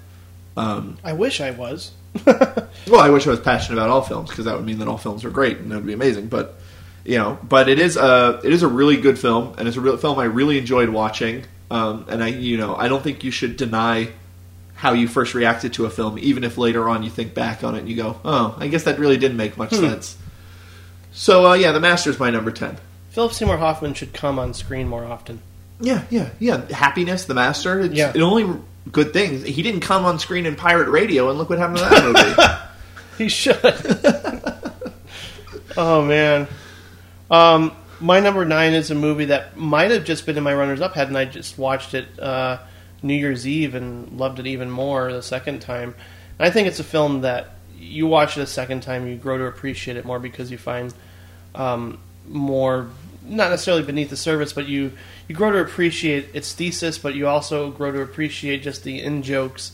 Um, 0.56 0.98
I 1.04 1.14
wish 1.14 1.42
I 1.42 1.52
was. 1.52 1.92
well, 2.26 3.00
I 3.00 3.10
wish 3.10 3.26
I 3.26 3.32
was 3.32 3.40
passionate 3.40 3.78
about 3.78 3.90
all 3.90 4.02
films 4.02 4.30
because 4.30 4.46
that 4.46 4.56
would 4.56 4.66
mean 4.66 4.80
that 4.80 4.88
all 4.88 4.98
films 4.98 5.24
are 5.24 5.30
great 5.30 5.58
and 5.58 5.72
that 5.72 5.76
would 5.76 5.86
be 5.86 5.94
amazing. 5.94 6.28
But 6.28 6.56
you 7.06 7.18
know, 7.18 7.40
but 7.42 7.70
it 7.70 7.80
is 7.80 7.98
a 7.98 8.40
it 8.44 8.52
is 8.52 8.64
a 8.64 8.68
really 8.68 8.98
good 8.98 9.18
film 9.18 9.56
and 9.58 9.68
it's 9.68 9.78
a 9.78 9.82
real 9.82 9.98
film 9.98 10.20
I 10.20 10.26
really 10.26 10.58
enjoyed 10.58 10.90
watching. 10.90 11.46
Um, 11.70 12.06
and 12.10 12.24
I 12.24 12.28
you 12.28 12.58
know 12.58 12.76
I 12.76 12.88
don't 12.88 13.02
think 13.02 13.24
you 13.24 13.32
should 13.32 13.56
deny 13.56 14.10
how 14.76 14.94
you 14.94 15.08
first 15.08 15.34
reacted 15.34 15.74
to 15.74 15.86
a 15.86 15.90
film, 15.90 16.18
even 16.20 16.44
if 16.44 16.58
later 16.58 16.90
on 16.90 17.04
you 17.04 17.10
think 17.10 17.34
back 17.34 17.64
on 17.64 17.76
it 17.76 17.80
and 17.80 17.90
you 17.90 17.96
go, 17.96 18.20
oh, 18.26 18.56
I 18.58 18.68
guess 18.68 18.84
that 18.84 18.98
really 18.98 19.18
didn't 19.18 19.38
make 19.38 19.56
much 19.56 19.72
sense. 19.72 20.18
So 21.12 21.46
uh, 21.52 21.54
yeah, 21.54 21.72
The 21.72 21.80
Master's 21.80 22.20
my 22.20 22.30
number 22.30 22.52
ten. 22.52 22.78
Philip 23.12 23.34
Seymour 23.34 23.58
Hoffman 23.58 23.94
should 23.94 24.14
come 24.14 24.40
on 24.40 24.54
screen 24.54 24.88
more 24.88 25.06
often. 25.06 25.42
Yeah, 25.82 26.04
yeah, 26.10 26.30
yeah. 26.40 26.66
Happiness, 26.72 27.26
The 27.26 27.34
Master. 27.34 27.82
It's, 27.82 27.94
Yeah. 27.96 28.12
it 28.16 28.22
only 28.22 28.60
good 28.92 29.14
things. 29.14 29.44
He 29.44 29.62
didn't 29.62 29.82
come 29.82 30.06
on 30.06 30.20
screen 30.20 30.46
in 30.46 30.56
Pirate 30.56 30.90
Radio, 30.90 31.30
and 31.30 31.38
look 31.38 31.50
what 31.50 31.60
happened 31.60 31.80
to 31.80 31.84
that 31.86 32.06
movie. 32.06 32.58
He 33.18 33.28
should. 33.30 33.60
oh 35.78 36.04
man. 36.04 36.48
Um, 37.30 37.76
my 38.00 38.20
number 38.20 38.46
nine 38.46 38.74
is 38.74 38.90
a 38.90 38.96
movie 38.96 39.26
that 39.26 39.58
might 39.58 39.92
have 39.92 40.06
just 40.06 40.26
been 40.26 40.38
in 40.38 40.44
my 40.44 40.54
runners 40.56 40.82
up 40.82 40.96
hadn't 40.96 41.16
I 41.16 41.26
just 41.26 41.58
watched 41.58 41.94
it 41.94 42.20
uh, 42.20 42.58
New 43.04 43.14
Year's 43.14 43.48
Eve 43.48 43.76
and 43.76 44.18
loved 44.18 44.40
it 44.40 44.48
even 44.48 44.72
more 44.72 45.12
the 45.14 45.22
second 45.22 45.62
time. 45.62 45.94
And 46.40 46.48
I 46.48 46.52
think 46.52 46.68
it's 46.68 46.80
a 46.80 46.84
film 46.84 47.22
that 47.22 47.52
you 47.78 48.08
watch 48.08 48.38
it 48.38 48.42
a 48.42 48.48
second 48.48 48.82
time, 48.82 49.08
you 49.08 49.18
grow 49.18 49.38
to 49.38 49.46
appreciate 49.46 49.98
it 49.98 50.06
more 50.06 50.20
because 50.20 50.50
you 50.50 50.58
find 50.58 50.92
um, 51.54 52.00
more 52.28 52.90
not 53.32 53.50
necessarily 53.50 53.84
beneath 53.84 54.10
the 54.10 54.18
surface, 54.18 54.54
but 54.54 54.68
you 54.68 54.92
you 55.28 55.36
grow 55.36 55.52
to 55.52 55.60
appreciate 55.60 56.30
its 56.34 56.54
thesis, 56.54 56.98
but 56.98 57.16
you 57.16 57.28
also 57.28 57.72
grow 57.72 57.92
to 57.92 58.02
appreciate 58.02 58.62
just 58.62 58.84
the 58.84 59.02
in 59.02 59.24
jokes, 59.24 59.72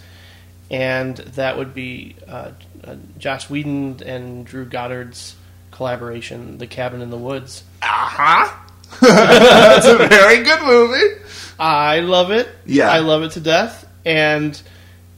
and 0.69 1.17
that 1.17 1.57
would 1.57 1.73
be 1.73 2.15
uh, 2.27 2.51
uh, 2.83 2.95
Joss 3.17 3.49
Whedon 3.49 4.01
and 4.05 4.45
Drew 4.45 4.65
Goddard's 4.65 5.35
collaboration, 5.71 6.57
The 6.57 6.67
Cabin 6.67 7.01
in 7.01 7.09
the 7.09 7.17
Woods. 7.17 7.63
Aha! 7.81 8.65
That's 9.01 9.85
a 9.85 9.97
very 10.07 10.43
good 10.43 10.61
movie. 10.63 11.21
I 11.59 11.99
love 12.01 12.31
it. 12.31 12.47
Yeah. 12.65 12.89
I 12.89 12.99
love 12.99 13.23
it 13.23 13.31
to 13.31 13.39
death. 13.39 13.87
And 14.05 14.59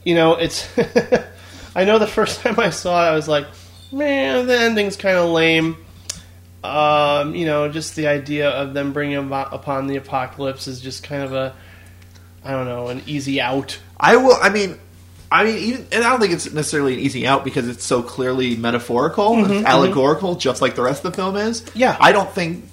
you 0.03 0.15
know, 0.15 0.35
it's. 0.35 0.67
I 1.75 1.85
know 1.85 1.99
the 1.99 2.07
first 2.07 2.41
time 2.41 2.59
I 2.59 2.71
saw 2.71 3.05
it, 3.05 3.11
I 3.11 3.15
was 3.15 3.27
like, 3.27 3.45
man, 3.91 4.47
the 4.47 4.59
ending's 4.59 4.95
kind 4.95 5.17
of 5.17 5.29
lame. 5.29 5.77
Um, 6.63 7.35
you 7.35 7.45
know, 7.45 7.69
just 7.69 7.95
the 7.95 8.07
idea 8.07 8.49
of 8.49 8.73
them 8.73 8.91
bringing 8.91 9.31
upon 9.31 9.87
the 9.87 9.95
apocalypse 9.95 10.67
is 10.67 10.81
just 10.81 11.03
kind 11.03 11.23
of 11.23 11.33
a, 11.33 11.55
I 12.43 12.51
don't 12.51 12.65
know, 12.65 12.87
an 12.87 13.01
easy 13.05 13.39
out. 13.39 13.79
I 13.97 14.17
will. 14.17 14.37
I 14.41 14.49
mean, 14.49 14.77
I 15.31 15.45
mean, 15.45 15.57
even, 15.57 15.87
and 15.91 16.03
I 16.03 16.09
don't 16.09 16.19
think 16.19 16.33
it's 16.33 16.51
necessarily 16.51 16.93
an 16.93 16.99
easy 16.99 17.27
out 17.27 17.43
because 17.43 17.67
it's 17.67 17.85
so 17.85 18.01
clearly 18.01 18.55
metaphorical, 18.55 19.45
and 19.45 19.65
allegorical, 19.65 20.35
just 20.35 20.61
like 20.61 20.75
the 20.75 20.81
rest 20.81 21.05
of 21.05 21.11
the 21.11 21.15
film 21.15 21.35
is. 21.35 21.63
Yeah. 21.75 21.95
I 21.99 22.11
don't 22.11 22.29
think. 22.29 22.65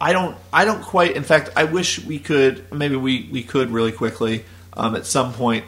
I 0.00 0.12
don't. 0.12 0.36
I 0.52 0.64
don't 0.64 0.82
quite. 0.82 1.16
In 1.16 1.24
fact, 1.24 1.50
I 1.56 1.64
wish 1.64 2.04
we 2.04 2.18
could. 2.18 2.72
Maybe 2.72 2.96
we 2.96 3.28
we 3.32 3.42
could 3.42 3.70
really 3.70 3.92
quickly 3.92 4.44
um, 4.74 4.94
at 4.94 5.04
some 5.04 5.32
point 5.32 5.64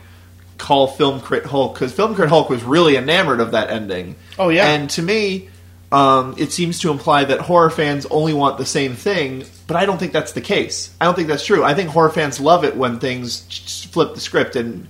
call 0.59 0.89
Film 0.89 1.21
Crit 1.21 1.45
Hulk 1.45 1.75
because 1.75 1.93
Film 1.93 2.15
Crit 2.15 2.29
Hulk 2.29 2.49
was 2.49 2.65
really 2.65 2.97
enamored 2.97 3.41
of 3.41 3.53
that 3.53 3.71
ending. 3.71 4.17
Oh, 4.39 4.49
yeah. 4.49 4.69
and 4.69 4.89
to 4.91 5.03
me. 5.03 5.51
Um, 5.91 6.35
it 6.37 6.53
seems 6.53 6.81
to 6.81 6.91
imply 6.91 7.25
that 7.25 7.41
horror 7.41 7.71
fans 7.71 8.05
only 8.11 8.35
want 8.35 8.59
the 8.59 8.67
same 8.67 8.95
thing, 8.95 9.45
but 9.67 9.77
I 9.77 9.87
don't 9.87 9.97
think 9.99 10.13
that's 10.13 10.33
the 10.33 10.43
case. 10.43 10.95
I 11.01 11.07
don't 11.07 11.15
think 11.15 11.29
that's 11.29 11.47
true. 11.47 11.65
I 11.65 11.75
think 11.75 11.89
horror 11.89 12.11
fans 12.11 12.39
love 12.41 12.65
it 12.65 12.77
when 12.77 12.99
things 12.99 13.47
ch- 13.49 13.87
flip 13.87 14.15
the 14.15 14.21
script 14.21 14.55
and 14.55 14.87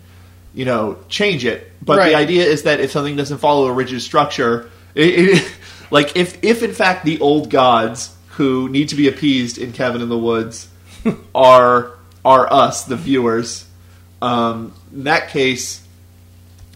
you 0.54 0.64
know 0.64 0.98
change 1.08 1.44
it. 1.44 1.70
But 1.82 1.98
Right. 1.98 2.08
the 2.10 2.14
idea 2.16 2.44
is 2.46 2.64
that 2.64 2.80
if 2.80 2.90
something 2.90 3.14
doesn't 3.14 3.38
follow 3.38 3.66
a 3.68 3.72
rigid 3.72 4.02
structure, 4.02 4.70
it, 4.96 5.36
it, 5.38 5.52
like 5.92 6.16
if 6.16 6.42
if 6.42 6.64
in 6.64 6.72
fact 6.72 7.04
the 7.04 7.20
old 7.20 7.48
gods 7.48 8.14
who 8.30 8.68
need 8.68 8.88
to 8.88 8.96
be 8.96 9.06
appeased 9.08 9.56
in 9.58 9.70
Cabin 9.72 10.02
in 10.02 10.08
the 10.08 10.18
Woods 10.18 10.68
are 11.34 11.92
are 12.24 12.52
us, 12.52 12.84
the 12.84 12.96
viewers, 12.96 13.66
um, 14.20 14.72
in 14.92 15.04
that 15.04 15.28
case, 15.30 15.80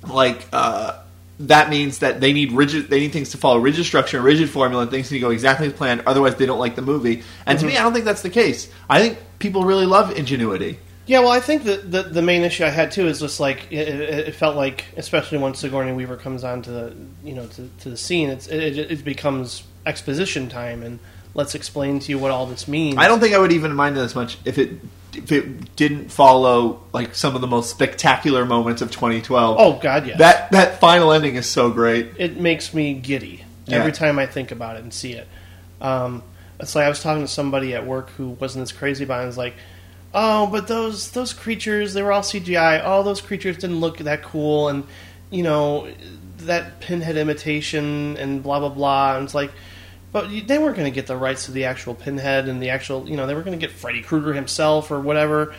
like 0.08 0.46
uh, 0.52 1.01
that 1.40 1.70
means 1.70 1.98
that 1.98 2.20
they 2.20 2.32
need 2.32 2.52
rigid 2.52 2.88
they 2.88 3.00
need 3.00 3.12
things 3.12 3.30
to 3.30 3.36
follow 3.36 3.58
rigid 3.58 3.84
structure 3.84 4.18
and 4.18 4.24
rigid 4.24 4.48
formula 4.48 4.82
and 4.82 4.90
things 4.90 5.10
need 5.10 5.18
to 5.18 5.20
go 5.20 5.30
exactly 5.30 5.66
as 5.66 5.72
planned 5.72 6.02
otherwise 6.06 6.36
they 6.36 6.46
don't 6.46 6.58
like 6.58 6.76
the 6.76 6.82
movie. 6.82 7.22
And 7.46 7.58
to 7.58 7.64
me 7.64 7.72
mm-hmm. 7.72 7.80
i 7.80 7.82
don't 7.82 7.92
think 7.92 8.04
that's 8.04 8.22
the 8.22 8.30
case. 8.30 8.68
I 8.88 9.00
think 9.00 9.18
people 9.38 9.64
really 9.64 9.86
love 9.86 10.16
ingenuity. 10.16 10.78
Yeah, 11.04 11.18
well, 11.18 11.32
I 11.32 11.40
think 11.40 11.64
that 11.64 11.90
the, 11.90 12.04
the 12.04 12.22
main 12.22 12.42
issue 12.42 12.64
I 12.64 12.68
had 12.68 12.92
too 12.92 13.08
is 13.08 13.18
just 13.18 13.40
like 13.40 13.72
it, 13.72 13.88
it, 13.88 14.34
felt 14.36 14.54
like, 14.54 14.84
especially 14.96 15.38
once 15.38 15.58
Sigourney 15.58 15.92
Weaver 15.92 16.16
comes 16.16 16.44
on 16.44 16.62
to 16.62 16.70
the 16.70 16.96
you 17.24 17.34
know 17.34 17.46
to, 17.46 17.68
to 17.80 17.90
the 17.90 17.96
scene, 17.96 18.30
it, 18.30 18.48
it 18.48 19.04
becomes 19.04 19.64
exposition 19.84 20.48
time 20.48 20.82
and 20.82 20.98
let's 21.34 21.54
explain 21.54 21.98
to 22.00 22.12
you 22.12 22.18
what 22.18 22.30
all 22.30 22.46
this 22.46 22.68
means. 22.68 22.96
i 22.98 23.08
don't 23.08 23.20
think 23.20 23.34
i 23.34 23.38
would 23.38 23.52
even 23.52 23.74
mind 23.74 23.96
it 23.96 24.00
as 24.00 24.14
much 24.14 24.38
if 24.44 24.58
it 24.58 24.70
if 25.14 25.30
it 25.32 25.76
didn't 25.76 26.10
follow 26.10 26.82
like 26.92 27.14
some 27.14 27.34
of 27.34 27.40
the 27.40 27.46
most 27.46 27.70
spectacular 27.70 28.44
moments 28.44 28.80
of 28.82 28.90
2012. 28.90 29.56
Oh 29.58 29.78
God, 29.82 30.06
yes. 30.06 30.18
that 30.18 30.50
that 30.52 30.80
final 30.80 31.12
ending 31.12 31.34
is 31.36 31.46
so 31.46 31.70
great. 31.70 32.10
it 32.18 32.38
makes 32.38 32.72
me 32.72 32.94
giddy 32.94 33.44
Yeah. 33.66 33.76
every 33.78 33.92
time 33.92 34.18
I 34.18 34.26
think 34.26 34.50
about 34.50 34.76
it 34.76 34.82
and 34.82 34.92
see 34.92 35.12
it. 35.12 35.28
Um, 35.80 36.22
it's 36.60 36.74
like 36.74 36.84
I 36.86 36.88
was 36.88 37.02
talking 37.02 37.22
to 37.22 37.28
somebody 37.28 37.74
at 37.74 37.86
work 37.86 38.10
who 38.10 38.30
wasn't 38.30 38.62
as 38.62 38.72
crazy 38.72 39.04
about 39.04 39.16
it. 39.18 39.22
And 39.22 39.26
was 39.28 39.38
like, 39.38 39.54
"Oh, 40.14 40.46
but 40.46 40.68
those 40.68 41.10
those 41.10 41.32
creatures, 41.32 41.92
they 41.94 42.02
were 42.02 42.12
all 42.12 42.22
CGI. 42.22 42.84
All 42.84 43.02
those 43.02 43.20
creatures 43.20 43.56
didn't 43.56 43.80
look 43.80 43.98
that 43.98 44.22
cool, 44.22 44.68
and 44.68 44.84
you 45.30 45.42
know 45.42 45.88
that 46.38 46.80
pinhead 46.80 47.16
imitation 47.16 48.16
and 48.16 48.42
blah 48.42 48.60
blah 48.60 48.68
blah." 48.68 49.16
And 49.16 49.24
it's 49.24 49.34
like, 49.34 49.50
but 50.12 50.28
they 50.46 50.58
weren't 50.58 50.76
going 50.76 50.90
to 50.90 50.94
get 50.94 51.06
the 51.06 51.16
rights 51.16 51.46
to 51.46 51.52
the 51.52 51.64
actual 51.64 51.94
pinhead 51.94 52.48
and 52.48 52.62
the 52.62 52.70
actual, 52.70 53.08
you 53.08 53.16
know, 53.16 53.26
they 53.26 53.34
were 53.34 53.42
going 53.42 53.58
to 53.58 53.66
get 53.66 53.74
Freddy 53.74 54.02
Krueger 54.02 54.34
himself 54.34 54.90
or 54.90 55.00
whatever. 55.00 55.54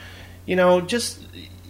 You 0.45 0.55
know, 0.55 0.79
just 0.79 1.19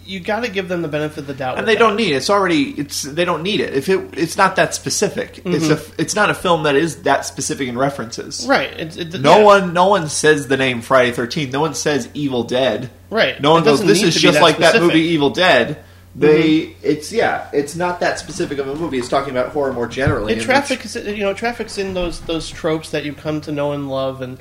you 0.06 0.20
got 0.20 0.40
to 0.40 0.50
give 0.50 0.68
them 0.68 0.82
the 0.82 0.88
benefit 0.88 1.18
of 1.18 1.26
the 1.26 1.34
doubt. 1.34 1.58
And 1.58 1.66
they 1.66 1.76
don't 1.76 1.96
need 1.96 2.12
it. 2.12 2.16
It's 2.16 2.30
already 2.30 2.70
it's 2.72 3.02
they 3.02 3.24
don't 3.24 3.42
need 3.42 3.60
it. 3.60 3.74
If 3.74 3.88
it 3.88 4.18
it's 4.18 4.36
not 4.36 4.56
that 4.56 4.74
specific. 4.74 5.40
It's 5.44 5.68
a 5.68 5.80
it's 6.00 6.14
not 6.14 6.30
a 6.30 6.34
film 6.34 6.64
that 6.64 6.76
is 6.76 7.02
that 7.02 7.24
specific 7.24 7.68
in 7.68 7.78
references. 7.78 8.46
right. 8.46 8.72
It, 8.78 8.96
it, 8.96 9.20
No 9.20 9.38
yeah. 9.38 9.44
one 9.44 9.72
no 9.72 9.88
one 9.88 10.08
says 10.08 10.48
the 10.48 10.56
name 10.56 10.82
Friday 10.82 11.12
Thirteenth. 11.12 11.52
No 11.52 11.60
one 11.60 11.74
says 11.74 12.08
Evil 12.14 12.44
Dead. 12.44 12.90
Right. 13.10 13.40
No 13.40 13.52
one 13.52 13.64
goes. 13.64 13.82
This 13.84 14.02
is 14.02 14.14
just 14.14 14.34
that 14.34 14.42
like 14.42 14.58
that 14.58 14.70
specific." 14.70 14.88
Mm-hmm. 14.90 14.98
movie 14.98 15.08
Evil 15.08 15.30
Dead. 15.30 15.84
They 16.16 16.76
it's 16.82 17.12
yeah 17.12 17.48
it's 17.52 17.74
not 17.74 17.98
that 18.00 18.20
specific 18.20 18.58
of 18.58 18.68
a 18.68 18.74
movie. 18.76 18.98
It's 18.98 19.08
talking 19.08 19.30
about 19.30 19.48
horror 19.50 19.72
more 19.72 19.88
generally. 19.88 20.32
It 20.32 20.36
and 20.36 20.44
traffics, 20.44 20.94
you 20.94 21.18
know, 21.24 21.34
traffics 21.34 21.76
in 21.76 21.94
those 21.94 22.20
those 22.20 22.48
tropes 22.50 22.90
that 22.90 23.04
you 23.04 23.14
come 23.14 23.40
to 23.42 23.52
know 23.52 23.72
and 23.72 23.88
love, 23.88 24.20
and 24.20 24.38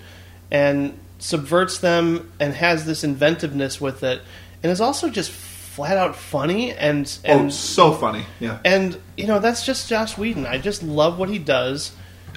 and 0.51 0.97
subverts 1.17 1.79
them, 1.79 2.31
and 2.39 2.53
has 2.53 2.85
this 2.85 3.03
inventiveness 3.03 3.81
with 3.81 4.03
it, 4.03 4.21
and 4.61 4.71
is 4.71 4.81
also 4.81 5.09
just 5.09 5.31
flat 5.31 5.97
out 5.97 6.15
funny 6.15 6.71
and 6.73 7.17
and 7.25 7.47
oh 7.47 7.49
so 7.49 7.91
funny. 7.91 8.25
Yeah. 8.39 8.59
and 8.63 8.99
you 9.17 9.25
know 9.25 9.39
that's 9.39 9.65
just 9.65 9.89
Joss 9.89 10.15
Whedon. 10.15 10.45
I 10.45 10.59
just 10.59 10.83
love 10.83 11.17
what 11.17 11.29
he 11.29 11.39
does, 11.39 11.91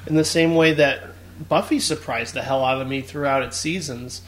in 0.07 0.15
the 0.15 0.25
same 0.25 0.55
way 0.55 0.73
that 0.73 1.03
Buffy 1.47 1.79
surprised 1.79 2.33
the 2.33 2.43
hell 2.43 2.65
out 2.65 2.81
of 2.81 2.89
me 2.89 3.03
throughout 3.03 3.43
its 3.43 3.59
seasons. 3.59 4.23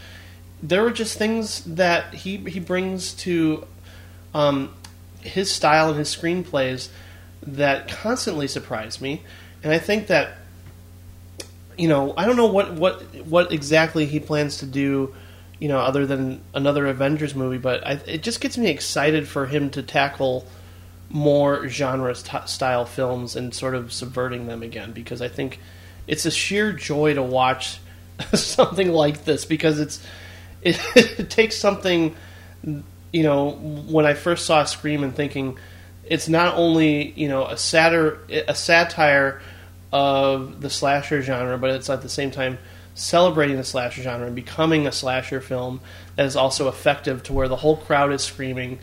There 0.63 0.83
were 0.83 0.91
just 0.91 1.17
things 1.17 1.65
that 1.65 2.13
he 2.13 2.37
he 2.37 2.61
brings 2.61 3.15
to 3.15 3.67
um, 4.35 4.75
his 5.29 5.51
style 5.53 5.91
and 5.91 5.99
his 5.99 6.15
screenplays 6.15 6.89
that 7.43 7.89
constantly 7.89 8.49
surprise 8.49 9.01
me, 9.01 9.23
and 9.63 9.73
I 9.73 9.79
think 9.79 10.09
that 10.09 10.37
you 11.77 11.89
know 11.89 12.15
I 12.17 12.27
don't 12.27 12.37
know 12.37 12.47
what 12.47 12.75
what 12.75 13.03
what 13.27 13.53
exactly 13.53 14.07
he 14.07 14.21
plans 14.21 14.59
to 14.59 14.67
do. 14.67 15.15
You 15.61 15.67
know, 15.67 15.79
other 15.79 16.07
than 16.07 16.41
another 16.55 16.87
Avengers 16.87 17.35
movie, 17.35 17.59
but 17.59 17.85
I, 17.85 17.93
it 18.07 18.23
just 18.23 18.41
gets 18.41 18.57
me 18.57 18.69
excited 18.69 19.27
for 19.27 19.47
him 19.47 19.71
to 19.71 19.83
tackle 19.83 20.47
more 21.11 21.69
genre 21.69 22.15
st- 22.15 22.49
style 22.49 22.85
films 22.85 23.35
and 23.35 23.55
sort 23.55 23.75
of 23.75 23.93
subverting 23.93 24.47
them 24.47 24.63
again 24.63 24.93
because 24.93 25.23
I 25.23 25.29
think 25.29 25.59
it's 26.07 26.27
a 26.27 26.31
sheer 26.31 26.73
joy 26.73 27.15
to 27.15 27.23
watch 27.23 27.81
something 28.35 28.93
like 28.93 29.25
this 29.25 29.45
because 29.45 29.81
it's 29.81 30.05
it, 30.63 30.81
it 31.19 31.31
takes 31.31 31.57
something 31.57 32.15
you 33.13 33.23
know 33.23 33.51
when 33.51 34.07
I 34.07 34.15
first 34.15 34.47
saw 34.47 34.65
Scream 34.65 35.03
and 35.03 35.15
thinking 35.15 35.59
it's 36.05 36.29
not 36.29 36.55
only 36.57 37.13
you 37.13 37.29
know 37.29 37.45
a 37.45 37.55
satir 37.55 38.19
a 38.49 38.55
satire 38.55 39.41
of 39.93 40.61
the 40.61 40.71
slasher 40.71 41.23
genre 41.23 41.57
but 41.59 41.71
it's 41.71 41.89
at 41.89 42.03
the 42.03 42.09
same 42.09 42.31
time 42.31 42.59
celebrating 42.95 43.57
the 43.57 43.65
slasher 43.65 44.03
genre 44.03 44.27
and 44.27 44.35
becoming 44.37 44.87
a 44.87 44.93
slasher 44.93 45.41
film 45.41 45.81
that 46.17 46.27
is 46.27 46.37
also 46.37 46.69
effective 46.69 47.23
to 47.23 47.33
where 47.33 47.49
the 47.49 47.57
whole 47.57 47.77
crowd 47.77 48.13
is 48.13 48.23
screaming 48.23 48.79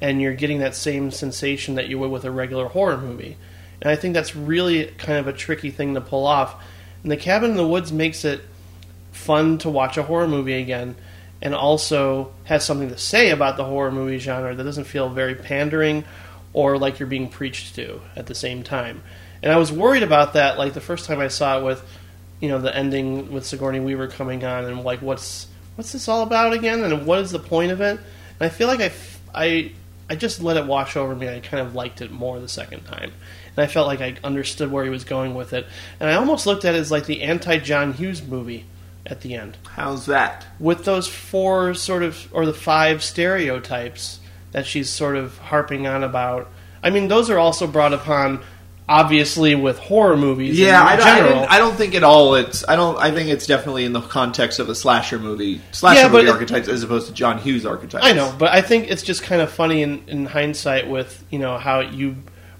and 0.00 0.20
you're 0.20 0.34
getting 0.34 0.58
that 0.60 0.74
same 0.74 1.10
sensation 1.10 1.74
that 1.74 1.88
you 1.88 1.98
would 1.98 2.10
with 2.10 2.24
a 2.24 2.30
regular 2.30 2.68
horror 2.68 2.96
movie. 2.96 3.36
And 3.80 3.90
I 3.90 3.96
think 3.96 4.14
that's 4.14 4.34
really 4.34 4.86
kind 4.98 5.18
of 5.18 5.26
a 5.26 5.32
tricky 5.32 5.70
thing 5.70 5.94
to 5.94 6.00
pull 6.00 6.26
off. 6.26 6.62
And 7.02 7.12
The 7.12 7.16
Cabin 7.16 7.50
in 7.50 7.56
the 7.56 7.66
Woods 7.66 7.92
makes 7.92 8.24
it 8.24 8.40
fun 9.12 9.58
to 9.58 9.70
watch 9.70 9.96
a 9.96 10.02
horror 10.02 10.28
movie 10.28 10.54
again 10.54 10.96
and 11.42 11.54
also 11.54 12.32
has 12.44 12.64
something 12.64 12.88
to 12.88 12.98
say 12.98 13.30
about 13.30 13.56
the 13.56 13.64
horror 13.64 13.90
movie 13.90 14.18
genre 14.18 14.54
that 14.54 14.64
doesn't 14.64 14.84
feel 14.84 15.08
very 15.08 15.34
pandering 15.34 16.04
or 16.52 16.78
like 16.78 16.98
you're 16.98 17.08
being 17.08 17.28
preached 17.28 17.74
to 17.76 18.00
at 18.16 18.26
the 18.26 18.34
same 18.34 18.62
time. 18.62 19.02
And 19.42 19.52
I 19.52 19.56
was 19.56 19.72
worried 19.72 20.02
about 20.02 20.34
that 20.34 20.58
like 20.58 20.74
the 20.74 20.80
first 20.80 21.06
time 21.06 21.20
I 21.20 21.28
saw 21.28 21.58
it 21.58 21.64
with 21.64 21.82
you 22.40 22.48
know 22.48 22.58
the 22.58 22.74
ending 22.74 23.32
with 23.32 23.46
Sigourney 23.46 23.80
Weaver 23.80 24.08
coming 24.08 24.44
on 24.44 24.64
and 24.64 24.82
like 24.82 25.00
what's 25.02 25.46
what's 25.76 25.92
this 25.92 26.08
all 26.08 26.22
about 26.22 26.52
again 26.52 26.82
and 26.82 27.06
what 27.06 27.20
is 27.20 27.30
the 27.30 27.38
point 27.38 27.72
of 27.72 27.80
it? 27.80 27.98
And 27.98 28.40
I 28.40 28.48
feel 28.48 28.68
like 28.68 28.80
I 28.80 28.92
I 29.34 29.72
I 30.10 30.16
just 30.16 30.42
let 30.42 30.56
it 30.56 30.66
wash 30.66 30.96
over 30.96 31.14
me. 31.14 31.28
I 31.28 31.40
kind 31.40 31.66
of 31.66 31.74
liked 31.74 32.00
it 32.00 32.10
more 32.10 32.40
the 32.40 32.48
second 32.48 32.84
time. 32.84 33.12
And 33.56 33.58
I 33.64 33.66
felt 33.66 33.86
like 33.86 34.00
I 34.00 34.16
understood 34.24 34.70
where 34.72 34.84
he 34.84 34.90
was 34.90 35.04
going 35.04 35.34
with 35.34 35.52
it. 35.52 35.66
And 36.00 36.10
I 36.10 36.14
almost 36.14 36.46
looked 36.46 36.64
at 36.64 36.74
it 36.74 36.78
as 36.78 36.90
like 36.90 37.06
the 37.06 37.22
anti 37.22 37.58
John 37.58 37.92
Hughes 37.92 38.22
movie 38.22 38.64
at 39.06 39.20
the 39.22 39.34
end 39.34 39.56
How's 39.74 40.06
that? 40.06 40.46
with 40.58 40.84
those 40.84 41.06
four 41.08 41.74
sort 41.74 42.02
of 42.02 42.28
or 42.32 42.46
the 42.46 42.52
five 42.54 43.02
stereotypes 43.02 44.20
that 44.52 44.66
she's 44.66 44.88
sort 44.90 45.16
of 45.16 45.38
harping 45.38 45.86
on 45.86 46.02
about. 46.02 46.50
I 46.82 46.90
mean, 46.90 47.08
those 47.08 47.30
are 47.30 47.38
also 47.38 47.66
brought 47.66 47.92
upon 47.92 48.42
obviously 48.88 49.54
with 49.54 49.78
horror 49.78 50.16
movies. 50.16 50.58
Yeah, 50.58 50.80
in 50.94 51.00
I 51.00 51.18
don't, 51.20 51.38
I, 51.50 51.54
I 51.54 51.58
don't 51.58 51.76
think 51.76 51.94
at 51.94 52.02
all. 52.02 52.34
It's 52.34 52.64
I 52.68 52.74
don't. 52.76 52.98
I 52.98 53.12
think 53.12 53.28
it's 53.28 53.46
definitely 53.46 53.84
in 53.84 53.92
the 53.92 54.00
context 54.00 54.58
of 54.58 54.68
a 54.68 54.74
slasher 54.74 55.18
movie, 55.18 55.60
slasher 55.72 56.00
Yeah, 56.00 56.08
movie 56.08 56.26
it- 56.26 56.30
archetypes 56.30 56.68
as 56.68 56.82
opposed 56.82 57.06
to 57.06 57.12
John 57.12 57.38
Hughes 57.38 57.64
archetypes. 57.64 58.04
I 58.04 58.12
know, 58.12 58.34
but 58.38 58.50
I 58.50 58.60
think 58.62 58.90
it's 58.90 59.02
just 59.02 59.22
kind 59.22 59.40
of 59.40 59.50
funny 59.50 59.82
in, 59.82 60.02
in 60.08 60.26
hindsight 60.26 60.88
with 60.88 61.24
you 61.30 61.38
know 61.38 61.56
how 61.58 61.80
you 61.80 62.16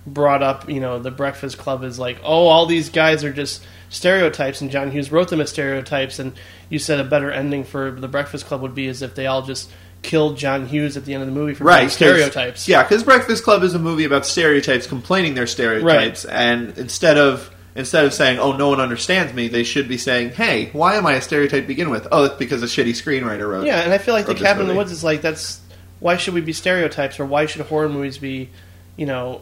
brought 0.07 0.43
up 0.43 0.69
you 0.69 0.81
know 0.81 0.99
the 0.99 1.11
Breakfast 1.11 1.59
Club 1.59 1.85
is 1.85 1.99
like 1.99 2.19
oh 2.23 2.47
all 2.47 2.67
these 2.67 2.89
guys 2.89 3.23
are 3.25 3.33
just 3.33 3.63
stereotypes 3.91 4.61
and 4.63 4.71
John 4.71 4.91
Hughes 4.91 5.13
wrote 5.13 5.29
them 5.29 5.41
as 5.41 5.51
stereotypes 5.51 6.19
and 6.19 6.33
you 6.71 6.79
said 6.79 7.01
a 7.01 7.05
better 7.05 7.31
ending 7.31 7.65
for 7.65 7.91
the 7.91 8.09
Breakfast 8.09 8.47
Club 8.47 8.63
would 8.63 8.75
be 8.75 8.89
as 8.89 9.03
if 9.03 9.15
they 9.15 9.27
all 9.27 9.43
just 9.43 9.71
killed 10.03 10.39
John 10.39 10.67
Hughes 10.67 10.97
at 10.97 11.05
the 11.05 11.13
end 11.13 11.23
of 11.23 11.29
the 11.29 11.35
movie 11.35 11.55
for 11.55 11.65
Right, 11.65 11.91
stereotypes. 11.91 12.67
Yeah, 12.69 12.83
because 12.83 13.03
Breakfast 13.03 13.45
Club 13.45 13.63
is 13.63 13.75
a 13.75 13.79
movie 13.79 14.05
about 14.05 14.25
stereotypes, 14.25 14.87
complaining 14.87 15.35
their 15.35 15.47
stereotypes, 15.47 16.25
and 16.25 16.77
instead 16.79 17.19
of 17.19 17.51
instead 17.77 18.05
of 18.05 18.15
saying, 18.15 18.39
"Oh, 18.39 18.53
no 18.53 18.69
one 18.69 18.81
understands 18.81 19.35
me," 19.35 19.49
they 19.49 19.65
should 19.65 19.89
be 19.89 19.99
saying, 19.99 20.31
"Hey, 20.31 20.71
why 20.73 20.95
am 20.95 21.07
I 21.07 21.15
a 21.15 21.21
stereotype 21.21 21.63
to 21.63 21.69
begin 21.69 21.91
with? 21.91 22.09
Oh, 22.11 22.25
it's 22.25 22.37
because 22.37 22.63
a 22.63 22.67
shitty 22.67 22.93
screenwriter 22.93 23.49
wrote." 23.49 23.67
Yeah, 23.67 23.81
and 23.81 23.93
I 23.93 23.99
feel 23.99 24.15
like 24.15 24.27
the 24.27 24.35
Cabin 24.35 24.63
in 24.63 24.69
the. 24.69 24.75
Woods 24.75 24.93
is 24.93 25.05
like 25.05 25.21
that's 25.21 25.61
why 25.99 26.17
should 26.17 26.35
we 26.35 26.41
be 26.41 26.53
stereotypes 26.53 27.21
or 27.21 27.27
why 27.27 27.47
should 27.47 27.63
horror 27.63 27.89
movies 27.89 28.19
be 28.19 28.49
you 28.97 29.07
know 29.07 29.41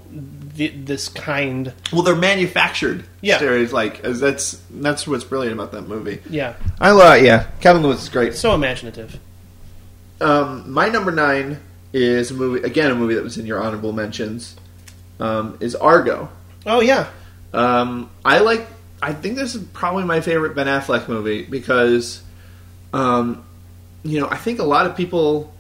th- 0.57 0.75
this 0.85 1.09
kind? 1.09 1.73
Well, 1.93 2.03
they're 2.03 2.15
manufactured 2.17 3.05
Yeah. 3.21 3.37
stereotypes. 3.39 3.73
Like 3.73 4.05
as 4.05 4.21
that's 4.21 4.61
that's 4.71 5.07
what's 5.07 5.25
brilliant 5.25 5.55
about 5.55 5.73
that 5.73 5.83
movie. 5.89 6.21
Yeah, 6.31 6.55
I 6.81 6.93
love. 6.93 7.23
Yeah, 7.23 7.47
Cabin 7.61 7.83
Woods 7.83 8.03
is 8.03 8.09
great. 8.09 8.35
so 8.35 8.55
imaginative. 8.55 9.19
Um, 10.21 10.71
my 10.73 10.89
number 10.89 11.13
nine 11.13 11.61
is 11.93 12.31
a 12.31 12.35
movie. 12.35 12.63
Again, 12.67 12.91
a 12.91 12.95
movie 12.95 13.15
that 13.15 13.25
was 13.25 13.39
in 13.39 13.47
your 13.47 13.63
honorable 13.63 13.93
mentions. 13.93 14.57
Um, 15.21 15.57
is 15.61 15.75
Argo. 15.75 16.29
Oh 16.67 16.81
yeah, 16.81 17.09
Um, 17.53 18.11
I 18.25 18.39
like. 18.39 18.67
I 19.01 19.13
think 19.13 19.37
this 19.37 19.55
is 19.55 19.63
probably 19.73 20.05
my 20.05 20.21
favorite 20.21 20.55
Ben 20.57 20.67
Affleck 20.67 21.09
movie 21.09 21.45
because, 21.45 22.21
um, 22.93 23.45
you 24.03 24.21
know, 24.21 24.29
I 24.29 24.37
think 24.37 24.59
a 24.59 24.65
lot 24.65 24.87
of 24.87 24.97
people 24.97 25.53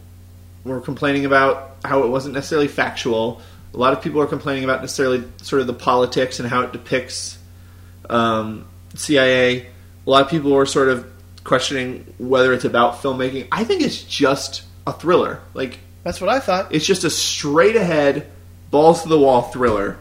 were 0.64 0.80
complaining 0.80 1.24
about 1.24 1.76
how 1.84 2.02
it 2.02 2.08
wasn't 2.08 2.34
necessarily 2.34 2.66
factual. 2.68 3.40
A 3.74 3.76
lot 3.76 3.92
of 3.92 4.02
people 4.02 4.20
are 4.20 4.26
complaining 4.26 4.64
about 4.64 4.80
necessarily 4.80 5.24
sort 5.42 5.60
of 5.60 5.66
the 5.66 5.74
politics 5.74 6.40
and 6.40 6.48
how 6.48 6.62
it 6.62 6.72
depicts 6.72 7.38
um, 8.08 8.66
CIA. 8.94 9.66
A 10.06 10.10
lot 10.10 10.24
of 10.24 10.30
people 10.30 10.50
were 10.50 10.66
sort 10.66 10.88
of 10.88 11.06
questioning 11.44 12.14
whether 12.18 12.52
it's 12.52 12.64
about 12.64 13.02
filmmaking. 13.02 13.48
I 13.52 13.64
think 13.64 13.82
it's 13.82 14.02
just 14.02 14.62
a 14.86 14.92
thriller. 14.92 15.40
Like 15.54 15.78
that's 16.02 16.20
what 16.20 16.30
I 16.30 16.40
thought. 16.40 16.74
it's 16.74 16.86
just 16.86 17.04
a 17.04 17.10
straight 17.10 17.76
ahead, 17.76 18.30
balls 18.70 19.02
to 19.02 19.08
the 19.08 19.18
wall 19.18 19.42
thriller, 19.42 19.98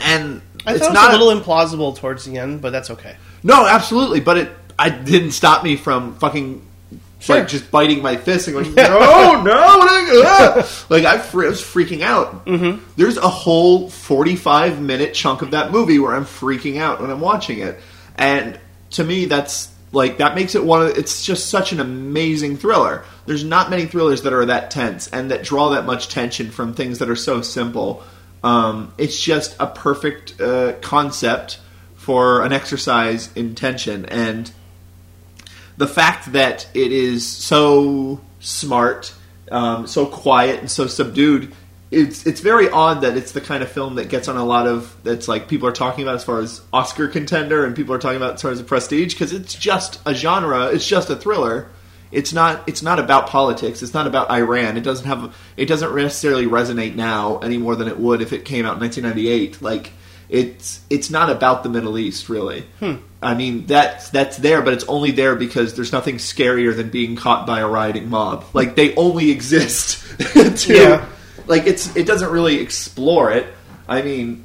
and 0.00 0.42
I 0.66 0.74
it's 0.74 0.80
thought 0.80 0.90
it 0.90 0.94
not 0.94 1.14
a 1.14 1.16
little 1.16 1.40
implausible 1.40 1.96
towards 1.96 2.24
the 2.24 2.38
end, 2.38 2.60
but 2.60 2.70
that's 2.70 2.90
okay. 2.90 3.16
no, 3.42 3.66
absolutely. 3.66 4.20
But 4.20 4.38
it 4.38 4.52
I 4.78 4.90
didn't 4.90 5.32
stop 5.32 5.62
me 5.62 5.76
from 5.76 6.16
fucking 6.16 6.66
Sure. 7.24 7.36
like 7.36 7.48
just 7.48 7.70
biting 7.70 8.02
my 8.02 8.16
fist 8.16 8.48
and 8.48 8.54
going, 8.54 8.74
no, 8.74 9.42
no, 9.42 9.42
no, 9.44 10.68
like 10.90 11.04
I, 11.04 11.18
fr- 11.18 11.44
I 11.44 11.48
was 11.48 11.62
freaking 11.62 12.02
out. 12.02 12.44
Mm-hmm. 12.44 12.84
There's 12.96 13.16
a 13.16 13.28
whole 13.28 13.88
45 13.88 14.80
minute 14.80 15.14
chunk 15.14 15.40
of 15.40 15.52
that 15.52 15.70
movie 15.70 15.98
where 15.98 16.14
I'm 16.14 16.26
freaking 16.26 16.76
out 16.78 17.00
when 17.00 17.10
I'm 17.10 17.20
watching 17.20 17.60
it, 17.60 17.80
and 18.16 18.60
to 18.90 19.04
me, 19.04 19.24
that's 19.24 19.72
like 19.92 20.18
that 20.18 20.34
makes 20.34 20.54
it 20.54 20.62
one 20.62 20.82
of 20.82 20.98
it's 20.98 21.24
just 21.24 21.48
such 21.48 21.72
an 21.72 21.80
amazing 21.80 22.58
thriller. 22.58 23.04
There's 23.24 23.44
not 23.44 23.70
many 23.70 23.86
thrillers 23.86 24.22
that 24.22 24.34
are 24.34 24.44
that 24.44 24.70
tense 24.70 25.08
and 25.08 25.30
that 25.30 25.42
draw 25.44 25.70
that 25.70 25.86
much 25.86 26.08
tension 26.08 26.50
from 26.50 26.74
things 26.74 26.98
that 26.98 27.08
are 27.08 27.16
so 27.16 27.40
simple. 27.40 28.02
Um, 28.42 28.92
it's 28.98 29.18
just 29.18 29.56
a 29.58 29.66
perfect 29.66 30.38
uh, 30.40 30.74
concept 30.82 31.58
for 31.94 32.42
an 32.42 32.52
exercise 32.52 33.32
in 33.34 33.54
tension 33.54 34.04
and 34.04 34.50
the 35.76 35.86
fact 35.86 36.32
that 36.32 36.66
it 36.74 36.92
is 36.92 37.26
so 37.26 38.20
smart, 38.40 39.14
um, 39.50 39.86
so 39.86 40.06
quiet, 40.06 40.60
and 40.60 40.70
so 40.70 40.86
subdued. 40.86 41.54
It's 41.90 42.26
it's 42.26 42.40
very 42.40 42.68
odd 42.68 43.02
that 43.02 43.16
it's 43.16 43.32
the 43.32 43.40
kind 43.40 43.62
of 43.62 43.70
film 43.70 43.96
that 43.96 44.08
gets 44.08 44.26
on 44.26 44.36
a 44.36 44.44
lot 44.44 44.66
of 44.66 44.96
that's 45.04 45.28
like 45.28 45.48
people 45.48 45.68
are 45.68 45.72
talking 45.72 46.02
about 46.02 46.16
as 46.16 46.24
far 46.24 46.40
as 46.40 46.60
Oscar 46.72 47.08
contender, 47.08 47.64
and 47.64 47.76
people 47.76 47.94
are 47.94 47.98
talking 47.98 48.16
about 48.16 48.34
as 48.34 48.42
far 48.42 48.50
as 48.50 48.60
prestige 48.62 49.14
because 49.14 49.32
it's 49.32 49.54
just 49.54 50.00
a 50.06 50.14
genre. 50.14 50.66
It's 50.66 50.86
just 50.86 51.10
a 51.10 51.16
thriller. 51.16 51.68
It's 52.10 52.32
not. 52.32 52.68
It's 52.68 52.82
not 52.82 52.98
about 52.98 53.28
politics. 53.28 53.82
It's 53.82 53.94
not 53.94 54.06
about 54.06 54.30
Iran. 54.30 54.76
It 54.76 54.82
doesn't 54.82 55.06
have. 55.06 55.36
It 55.56 55.66
doesn't 55.66 55.94
necessarily 55.94 56.46
resonate 56.46 56.94
now 56.94 57.38
any 57.38 57.58
more 57.58 57.76
than 57.76 57.88
it 57.88 57.98
would 57.98 58.22
if 58.22 58.32
it 58.32 58.44
came 58.44 58.64
out 58.66 58.74
in 58.74 58.80
1998. 58.80 59.62
Like 59.62 59.92
it's 60.28 60.80
it's 60.90 61.10
not 61.10 61.30
about 61.30 61.62
the 61.62 61.68
Middle 61.68 61.98
East 61.98 62.28
really. 62.28 62.64
I 63.22 63.34
mean 63.34 63.66
that's 63.66 64.10
that's 64.10 64.36
there, 64.38 64.62
but 64.62 64.72
it's 64.74 64.84
only 64.84 65.10
there 65.10 65.34
because 65.36 65.74
there's 65.74 65.92
nothing 65.92 66.16
scarier 66.16 66.74
than 66.74 66.90
being 66.90 67.16
caught 67.16 67.46
by 67.46 67.60
a 67.60 67.66
rioting 67.68 68.08
mob. 68.10 68.44
Like 68.52 68.74
they 68.76 68.94
only 68.96 69.30
exist 69.30 70.02
to 70.18 70.54
Yeah. 70.74 71.06
like 71.46 71.66
it's 71.66 71.94
it 71.96 72.06
doesn't 72.06 72.30
really 72.30 72.60
explore 72.60 73.30
it. 73.32 73.46
I 73.88 74.02
mean, 74.02 74.44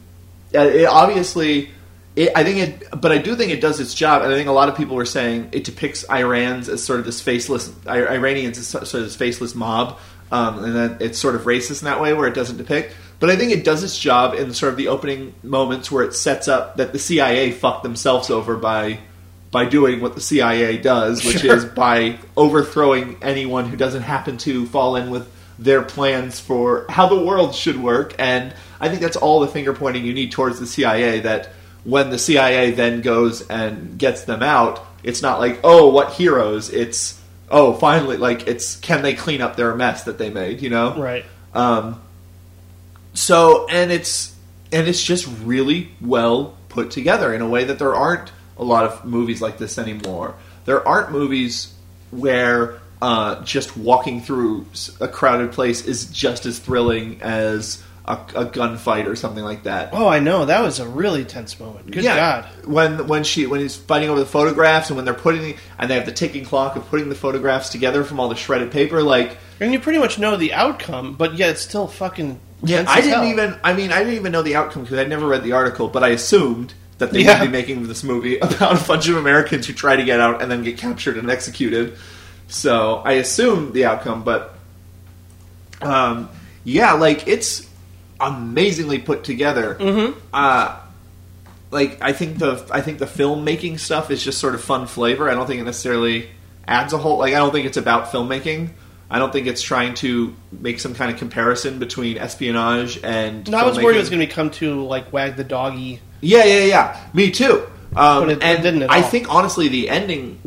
uh, 0.53 0.59
it 0.59 0.85
obviously. 0.85 1.71
It, 2.15 2.31
I 2.35 2.43
think 2.43 2.57
it, 2.57 3.01
but 3.01 3.11
I 3.13 3.19
do 3.19 3.35
think 3.35 3.51
it 3.51 3.61
does 3.61 3.79
its 3.79 3.93
job. 3.93 4.23
And 4.23 4.33
I 4.33 4.35
think 4.35 4.49
a 4.49 4.51
lot 4.51 4.67
of 4.67 4.75
people 4.75 4.95
were 4.97 5.05
saying 5.05 5.49
it 5.53 5.63
depicts 5.63 6.03
Irans 6.05 6.67
as 6.67 6.83
sort 6.83 6.99
of 6.99 7.05
this 7.05 7.21
faceless, 7.21 7.71
Iranians 7.87 8.57
as 8.57 8.67
sort 8.67 8.83
of 8.83 9.03
this 9.03 9.15
faceless 9.15 9.55
mob, 9.55 9.97
um, 10.31 10.61
and 10.63 10.75
that 10.75 11.01
it's 11.01 11.17
sort 11.19 11.35
of 11.35 11.43
racist 11.43 11.81
in 11.81 11.85
that 11.85 12.01
way, 12.01 12.13
where 12.13 12.27
it 12.27 12.33
doesn't 12.33 12.57
depict. 12.57 12.93
But 13.19 13.29
I 13.29 13.35
think 13.35 13.51
it 13.51 13.63
does 13.65 13.83
its 13.83 13.97
job 13.97 14.33
in 14.33 14.53
sort 14.53 14.71
of 14.71 14.77
the 14.77 14.87
opening 14.87 15.33
moments 15.43 15.91
where 15.91 16.03
it 16.03 16.13
sets 16.15 16.47
up 16.47 16.77
that 16.77 16.93
the 16.93 16.99
CIA 16.99 17.51
fucked 17.51 17.83
themselves 17.83 18.29
over 18.29 18.55
by 18.55 18.99
by 19.51 19.65
doing 19.65 19.99
what 19.99 20.13
the 20.15 20.21
CIA 20.21 20.77
does, 20.77 21.25
which 21.25 21.39
Sure. 21.39 21.55
is 21.55 21.65
by 21.65 22.17
overthrowing 22.37 23.17
anyone 23.21 23.65
who 23.65 23.75
doesn't 23.75 24.03
happen 24.03 24.37
to 24.37 24.65
fall 24.67 24.95
in 24.95 25.09
with 25.09 25.27
their 25.57 25.81
plans 25.81 26.39
for 26.39 26.85
how 26.87 27.07
the 27.07 27.19
world 27.19 27.53
should 27.55 27.81
work. 27.81 28.13
And 28.19 28.53
I 28.79 28.89
think 28.89 29.01
that's 29.01 29.17
all 29.17 29.39
the 29.39 29.47
finger 29.47 29.73
pointing 29.73 30.05
you 30.05 30.13
need 30.13 30.31
towards 30.31 30.59
the 30.59 30.67
CIA. 30.67 31.19
That 31.21 31.49
when 31.83 32.11
the 32.11 32.19
CIA 32.19 32.71
then 32.71 33.01
goes 33.01 33.45
and 33.49 33.97
gets 33.97 34.23
them 34.23 34.43
out, 34.43 34.85
it's 35.03 35.21
not 35.21 35.39
like 35.39 35.59
oh 35.63 35.89
what 35.89 36.13
heroes. 36.13 36.69
It's 36.69 37.19
oh 37.51 37.73
finally 37.73 38.17
like 38.17 38.47
it's 38.47 38.75
can 38.77 39.01
they 39.01 39.13
clean 39.15 39.41
up 39.41 39.55
their 39.55 39.73
mess 39.75 40.03
that 40.03 40.17
they 40.19 40.29
made? 40.29 40.61
You 40.61 40.69
know 40.69 40.95
Right. 40.95 41.25
um, 41.55 41.99
so 43.19 43.67
and 43.67 43.91
it's 43.91 44.33
and 44.71 44.87
it's 44.87 45.03
just 45.03 45.27
really 45.43 45.91
well 45.99 46.55
put 46.69 46.91
together 46.91 47.33
in 47.33 47.41
a 47.41 47.47
way 47.47 47.65
that 47.65 47.77
there 47.77 47.93
aren't 47.93 48.31
a 48.57 48.63
lot 48.63 48.85
of 48.85 49.03
movies 49.03 49.41
like 49.41 49.57
this 49.57 49.77
anymore. 49.77 50.35
There 50.63 50.87
aren't 50.87 51.11
movies 51.11 51.73
where 52.11 52.79
uh, 53.01 53.43
just 53.43 53.75
walking 53.75 54.21
through 54.21 54.67
a 55.01 55.07
crowded 55.07 55.51
place 55.51 55.85
is 55.85 56.05
just 56.05 56.45
as 56.45 56.59
thrilling 56.59 57.21
as 57.21 57.83
a, 58.09 58.13
a 58.35 58.45
gunfight 58.45 59.05
or 59.05 59.15
something 59.15 59.43
like 59.43 59.63
that. 59.63 59.89
Oh, 59.93 60.07
I 60.07 60.19
know. 60.19 60.45
That 60.45 60.61
was 60.61 60.79
a 60.79 60.87
really 60.89 61.23
tense 61.23 61.59
moment. 61.59 61.91
Good 61.91 62.03
God. 62.03 62.45
When 62.65 63.07
when 63.07 63.23
she 63.23 63.45
when 63.45 63.59
he's 63.61 63.75
fighting 63.77 64.09
over 64.09 64.19
the 64.19 64.25
photographs 64.25 64.89
and 64.89 64.97
when 64.97 65.05
they're 65.05 65.13
putting 65.13 65.55
and 65.77 65.89
they 65.89 65.93
have 65.95 66.05
the 66.07 66.11
ticking 66.11 66.43
clock 66.43 66.75
of 66.75 66.85
putting 66.89 67.09
the 67.09 67.15
photographs 67.15 67.69
together 67.69 68.03
from 68.03 68.19
all 68.19 68.27
the 68.27 68.35
shredded 68.35 68.71
paper, 68.71 69.01
like 69.03 69.37
And 69.61 69.71
you 69.71 69.79
pretty 69.79 69.99
much 69.99 70.17
know 70.19 70.35
the 70.35 70.53
outcome, 70.53 71.13
but 71.13 71.35
yet 71.35 71.51
it's 71.51 71.61
still 71.61 71.87
fucking. 71.87 72.39
Yeah, 72.63 72.77
tense 72.77 72.89
I 72.89 72.95
didn't 73.01 73.13
hell. 73.19 73.25
even. 73.25 73.59
I 73.63 73.73
mean, 73.73 73.91
I 73.93 73.99
didn't 73.99 74.15
even 74.15 74.31
know 74.33 74.41
the 74.41 74.55
outcome 74.55 74.83
because 74.83 74.97
I 74.97 75.05
never 75.05 75.27
read 75.27 75.43
the 75.43 75.53
article, 75.53 75.87
but 75.87 76.03
I 76.03 76.09
assumed 76.09 76.73
that 76.97 77.11
they 77.11 77.21
Yeah. 77.21 77.39
would 77.39 77.45
be 77.45 77.51
making 77.51 77.87
this 77.87 78.03
movie 78.03 78.37
about 78.39 78.83
a 78.83 78.87
bunch 78.87 79.07
of 79.07 79.15
Americans 79.17 79.67
who 79.67 79.73
try 79.73 79.95
to 79.95 80.03
get 80.03 80.19
out 80.19 80.41
and 80.41 80.51
then 80.51 80.63
get 80.63 80.77
captured 80.77 81.15
and 81.17 81.29
executed. 81.29 81.95
So 82.47 82.95
I 83.05 83.13
assumed 83.13 83.73
the 83.73 83.85
outcome, 83.85 84.23
but 84.23 84.55
um, 85.81 86.29
yeah, 86.63 86.93
like 86.93 87.27
it's 87.27 87.68
amazingly 88.19 88.99
put 88.99 89.23
together. 89.23 89.75
Mm-hmm. 89.75 90.19
Uh, 90.33 90.77
like 91.71 91.99
I 92.01 92.13
think 92.13 92.39
the 92.39 92.65
I 92.71 92.81
think 92.81 92.99
the 92.99 93.05
filmmaking 93.05 93.79
stuff 93.79 94.09
is 94.11 94.23
just 94.23 94.39
sort 94.39 94.55
of 94.55 94.61
fun 94.63 94.87
flavor. 94.87 95.29
I 95.29 95.33
don't 95.35 95.45
think 95.47 95.61
it 95.61 95.65
necessarily 95.65 96.29
adds 96.67 96.93
a 96.93 96.97
whole. 96.97 97.17
Like 97.19 97.33
I 97.33 97.37
don't 97.37 97.51
think 97.51 97.65
it's 97.67 97.77
about 97.77 98.11
filmmaking. 98.11 98.69
I 99.11 99.17
don't 99.17 99.33
think 99.33 99.47
it's 99.47 99.61
trying 99.61 99.95
to 99.95 100.35
make 100.51 100.79
some 100.79 100.93
kind 100.93 101.11
of 101.11 101.17
comparison 101.17 101.79
between 101.79 102.17
espionage 102.17 102.99
and. 103.03 103.49
No, 103.49 103.57
I 103.57 103.65
was 103.65 103.77
worried 103.77 103.95
it 103.95 103.99
was 103.99 104.09
going 104.09 104.27
to 104.27 104.31
come 104.33 104.51
to 104.51 104.83
like 104.85 105.11
wag 105.13 105.35
the 105.35 105.43
doggy. 105.43 105.99
Yeah, 106.21 106.43
yeah, 106.43 106.65
yeah. 106.65 107.03
Me 107.13 107.31
too. 107.31 107.67
Um, 107.95 108.25
But 108.25 108.29
it- 108.29 108.37
it 108.37 108.43
and 108.43 108.63
didn't 108.63 108.83
at 108.83 108.91
I 108.91 109.01
all. 109.01 109.09
think 109.09 109.33
honestly, 109.33 109.67
the 109.67 109.89
ending 109.89 110.39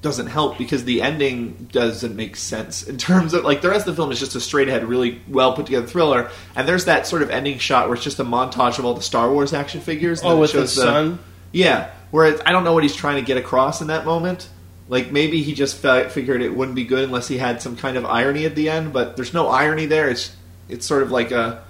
doesn't 0.00 0.28
help 0.28 0.58
because 0.58 0.84
the 0.84 1.02
ending 1.02 1.68
doesn't 1.72 2.14
make 2.14 2.36
sense 2.36 2.84
in 2.84 2.96
terms 2.98 3.34
of 3.34 3.42
like 3.44 3.62
the 3.62 3.68
rest 3.68 3.86
of 3.88 3.94
the 3.96 4.00
film 4.00 4.12
is 4.12 4.18
just 4.20 4.36
a 4.36 4.40
straight 4.40 4.68
ahead, 4.68 4.84
really 4.84 5.20
well 5.28 5.52
put 5.54 5.66
together 5.66 5.86
thriller. 5.86 6.30
And 6.54 6.68
there's 6.68 6.84
that 6.84 7.06
sort 7.06 7.22
of 7.22 7.30
ending 7.30 7.58
shot 7.58 7.88
where 7.88 7.94
it's 7.96 8.04
just 8.04 8.20
a 8.20 8.24
montage 8.24 8.78
of 8.78 8.84
all 8.84 8.94
the 8.94 9.02
Star 9.02 9.30
Wars 9.32 9.52
action 9.52 9.80
figures. 9.80 10.20
Oh, 10.22 10.38
with 10.38 10.52
the 10.52 10.68
sun. 10.68 11.18
Yeah, 11.50 11.90
where 12.10 12.26
it, 12.26 12.40
I 12.46 12.52
don't 12.52 12.62
know 12.64 12.74
what 12.74 12.82
he's 12.84 12.94
trying 12.94 13.16
to 13.16 13.22
get 13.22 13.36
across 13.38 13.80
in 13.80 13.88
that 13.88 14.04
moment. 14.04 14.48
Like 14.88 15.10
maybe 15.10 15.42
he 15.42 15.52
just 15.52 15.76
fe- 15.78 16.08
figured 16.08 16.42
it 16.42 16.54
wouldn't 16.54 16.76
be 16.76 16.84
good 16.84 17.04
unless 17.04 17.26
he 17.28 17.36
had 17.38 17.60
some 17.60 17.76
kind 17.76 17.96
of 17.96 18.04
irony 18.06 18.44
at 18.46 18.54
the 18.54 18.70
end, 18.70 18.92
but 18.92 19.16
there's 19.16 19.34
no 19.34 19.48
irony 19.48 19.86
there. 19.86 20.08
It's 20.08 20.34
it's 20.68 20.86
sort 20.86 21.02
of 21.02 21.10
like 21.10 21.30
a 21.32 21.64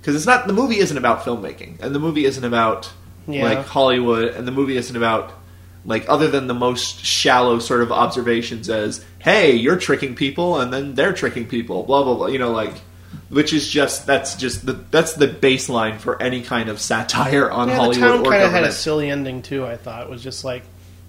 because 0.00 0.14
it's 0.16 0.26
not 0.26 0.46
the 0.46 0.52
movie 0.52 0.78
isn't 0.78 0.96
about 0.98 1.22
filmmaking, 1.24 1.80
and 1.80 1.94
the 1.94 1.98
movie 1.98 2.26
isn't 2.26 2.44
about 2.44 2.92
Yeah. 3.26 3.44
like 3.44 3.64
Hollywood, 3.66 4.34
and 4.34 4.46
the 4.46 4.52
movie 4.52 4.76
isn't 4.76 4.94
about 4.96 5.32
like 5.84 6.04
other 6.08 6.28
than 6.30 6.46
the 6.46 6.54
most 6.54 7.04
shallow 7.04 7.58
sort 7.58 7.82
of 7.82 7.92
observations 7.92 8.70
as 8.70 9.04
hey 9.18 9.52
you're 9.54 9.76
tricking 9.76 10.14
people 10.14 10.58
and 10.60 10.72
then 10.72 10.94
they're 10.94 11.12
tricking 11.12 11.46
people 11.46 11.82
blah 11.82 12.02
blah 12.02 12.14
blah 12.14 12.26
you 12.26 12.38
know 12.38 12.52
like 12.52 12.74
which 13.28 13.52
is 13.52 13.68
just 13.68 14.06
that's 14.06 14.34
just 14.36 14.64
the 14.66 14.72
that's 14.90 15.14
the 15.14 15.26
baseline 15.28 15.98
for 15.98 16.20
any 16.22 16.42
kind 16.42 16.68
of 16.68 16.80
satire 16.80 17.50
on 17.50 17.68
Yeah, 17.68 17.74
the 17.74 17.80
Hollywood 17.80 17.98
town 18.08 18.24
kind 18.24 18.42
of 18.44 18.50
had 18.50 18.64
a 18.64 18.72
silly 18.72 19.10
ending 19.10 19.42
too. 19.42 19.64
I 19.66 19.76
thought 19.76 20.02
it 20.02 20.10
was 20.10 20.22
just 20.22 20.44
like, 20.44 20.62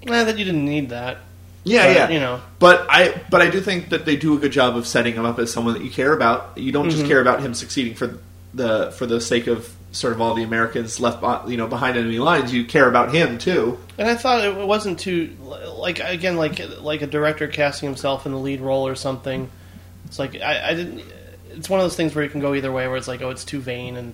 eh, 0.07 0.23
that 0.23 0.37
you 0.37 0.45
didn't 0.45 0.65
need 0.65 0.89
that. 0.89 1.17
Yeah, 1.63 1.87
But, 1.87 1.95
yeah. 1.95 2.09
you 2.09 2.19
know. 2.19 2.41
But 2.59 2.85
I 2.89 3.21
but 3.29 3.41
I 3.41 3.49
do 3.49 3.59
think 3.59 3.89
that 3.89 4.05
they 4.05 4.15
do 4.15 4.35
a 4.35 4.39
good 4.39 4.51
job 4.51 4.77
of 4.77 4.85
setting 4.87 5.13
him 5.15 5.25
up 5.25 5.39
as 5.39 5.51
someone 5.51 5.73
that 5.73 5.83
you 5.83 5.89
care 5.89 6.13
about. 6.13 6.57
You 6.57 6.71
don't 6.71 6.87
Mm-hmm. 6.87 6.97
just 6.97 7.07
care 7.07 7.21
about 7.21 7.41
him 7.41 7.53
succeeding 7.53 7.95
for 7.95 8.17
the 8.53 8.91
for 8.97 9.05
the 9.05 9.19
sake 9.19 9.47
of 9.47 9.71
sort 9.95 10.13
of 10.13 10.21
all 10.21 10.33
the 10.33 10.43
Americans 10.43 10.99
left 10.99 11.23
you 11.49 11.57
know 11.57 11.67
behind 11.67 11.97
enemy 11.97 12.19
lines. 12.19 12.53
You 12.53 12.65
care 12.65 12.87
about 12.89 13.13
him 13.13 13.37
too. 13.37 13.79
And 13.97 14.07
I 14.09 14.15
thought 14.15 14.43
it 14.43 14.55
wasn't 14.67 14.99
too 14.99 15.35
like 15.77 15.99
again 15.99 16.35
like 16.37 16.59
like 16.81 17.01
a 17.01 17.07
director 17.07 17.47
casting 17.47 17.87
himself 17.89 18.25
in 18.25 18.31
the 18.31 18.37
lead 18.39 18.61
role 18.61 18.87
or 18.87 18.95
something. 18.95 19.49
It's 20.05 20.19
like 20.19 20.35
I, 20.41 20.69
I 20.71 20.73
didn't. 20.73 21.01
It's 21.51 21.69
one 21.69 21.79
of 21.79 21.85
those 21.85 21.95
things 21.95 22.13
where 22.13 22.23
you 22.23 22.29
can 22.29 22.41
go 22.41 22.53
either 22.53 22.71
way. 22.71 22.87
Where 22.87 22.97
it's 22.97 23.07
like, 23.07 23.21
oh, 23.21 23.29
it's 23.29 23.45
too 23.45 23.61
vain, 23.61 23.95
and 23.95 24.13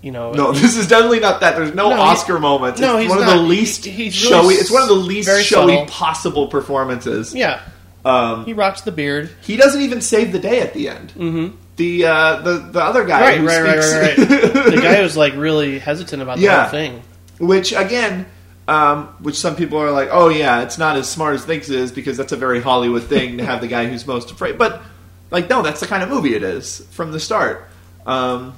you 0.00 0.10
know, 0.10 0.32
No, 0.32 0.52
this 0.52 0.76
is 0.76 0.86
definitely 0.88 1.20
not 1.20 1.40
that. 1.42 1.56
There's 1.56 1.74
no, 1.74 1.90
No, 1.90 2.00
Oscar 2.00 2.38
moments. 2.38 2.80
no, 2.80 2.96
it's 2.96 3.02
he's 3.02 3.10
one 3.10 3.18
of 3.20 3.26
the 3.26 3.36
least 3.42 3.84
He- 3.84 4.04
really 4.04 4.10
showy. 4.10 4.54
It's 4.54 4.70
one 4.70 4.82
of 4.82 4.88
the 4.88 4.94
least 4.94 5.28
showy 5.44 5.72
subtle. 5.74 5.86
possible 5.86 6.46
performances. 6.48 7.34
yeah, 7.34 7.60
Um, 8.04 8.44
he 8.46 8.52
rocks 8.54 8.80
the 8.82 8.92
beard. 8.92 9.28
he 9.42 9.56
doesn't 9.56 9.80
even 9.82 10.00
save 10.00 10.32
the 10.32 10.38
day 10.38 10.60
at 10.60 10.72
the 10.72 10.88
end. 10.88 11.12
Mm-hmm. 11.16 11.56
The 11.78 12.04
uh, 12.04 12.40
the 12.42 12.58
the 12.58 12.82
other 12.82 13.04
guy, 13.06 13.20
Right, 13.20 13.40
right, 13.40 13.62
right, 13.62 13.78
right, 13.78 14.18
right. 14.18 14.28
the 14.74 14.80
guy 14.82 15.00
was 15.00 15.16
like 15.16 15.34
really 15.36 15.78
hesitant 15.78 16.20
about 16.22 16.36
the 16.36 16.42
Yeah. 16.44 16.62
whole 16.62 16.70
thing. 16.70 17.02
Which 17.38 17.72
again, 17.72 18.26
um, 18.66 19.06
which 19.20 19.36
some 19.36 19.56
people 19.56 19.78
are 19.78 19.90
like, 19.92 20.08
oh 20.12 20.28
yeah, 20.28 20.62
it's 20.62 20.76
not 20.76 20.96
as 20.96 21.08
smart 21.08 21.36
as 21.36 21.44
thinks 21.44 21.70
it 21.70 21.76
is 21.76 21.90
because 21.92 22.16
that's 22.16 22.32
a 22.32 22.36
very 22.36 22.60
Hollywood 22.60 23.04
thing 23.04 23.38
to 23.38 23.44
have 23.46 23.60
the 23.60 23.68
guy 23.68 23.86
who's 23.86 24.06
most 24.06 24.30
afraid. 24.30 24.58
But 24.58 24.82
like, 25.30 25.48
no, 25.48 25.62
that's 25.62 25.80
the 25.80 25.86
kind 25.86 26.02
of 26.02 26.08
movie 26.08 26.34
it 26.34 26.42
is 26.42 26.86
from 26.90 27.12
the 27.12 27.20
start. 27.20 27.68
Um, 28.06 28.54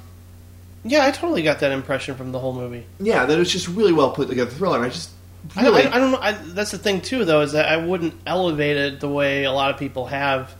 Yeah, 0.83 1.05
I 1.05 1.11
totally 1.11 1.43
got 1.43 1.59
that 1.59 1.71
impression 1.71 2.15
from 2.15 2.31
the 2.31 2.39
whole 2.39 2.53
movie. 2.53 2.85
yeah, 2.99 3.25
that 3.25 3.37
it's 3.39 3.51
just 3.51 3.67
really 3.67 3.93
well 3.93 4.09
put 4.11 4.29
together 4.29 4.49
thriller. 4.49 4.83
I 4.83 4.89
just 4.89 5.11
I, 5.55 5.67
I, 5.67 5.95
I 5.95 5.99
don't 5.99 6.11
know. 6.11 6.19
I, 6.21 6.31
that's 6.31 6.71
the 6.71 6.77
thing 6.79 7.01
too, 7.01 7.23
though, 7.25 7.41
is 7.41 7.51
that 7.51 7.67
I 7.67 7.77
wouldn't 7.77 8.13
elevate 8.25 8.77
it 8.77 8.99
the 8.99 9.09
way 9.09 9.43
a 9.43 9.51
lot 9.51 9.69
of 9.71 9.77
people 9.79 10.07
have. 10.07 10.55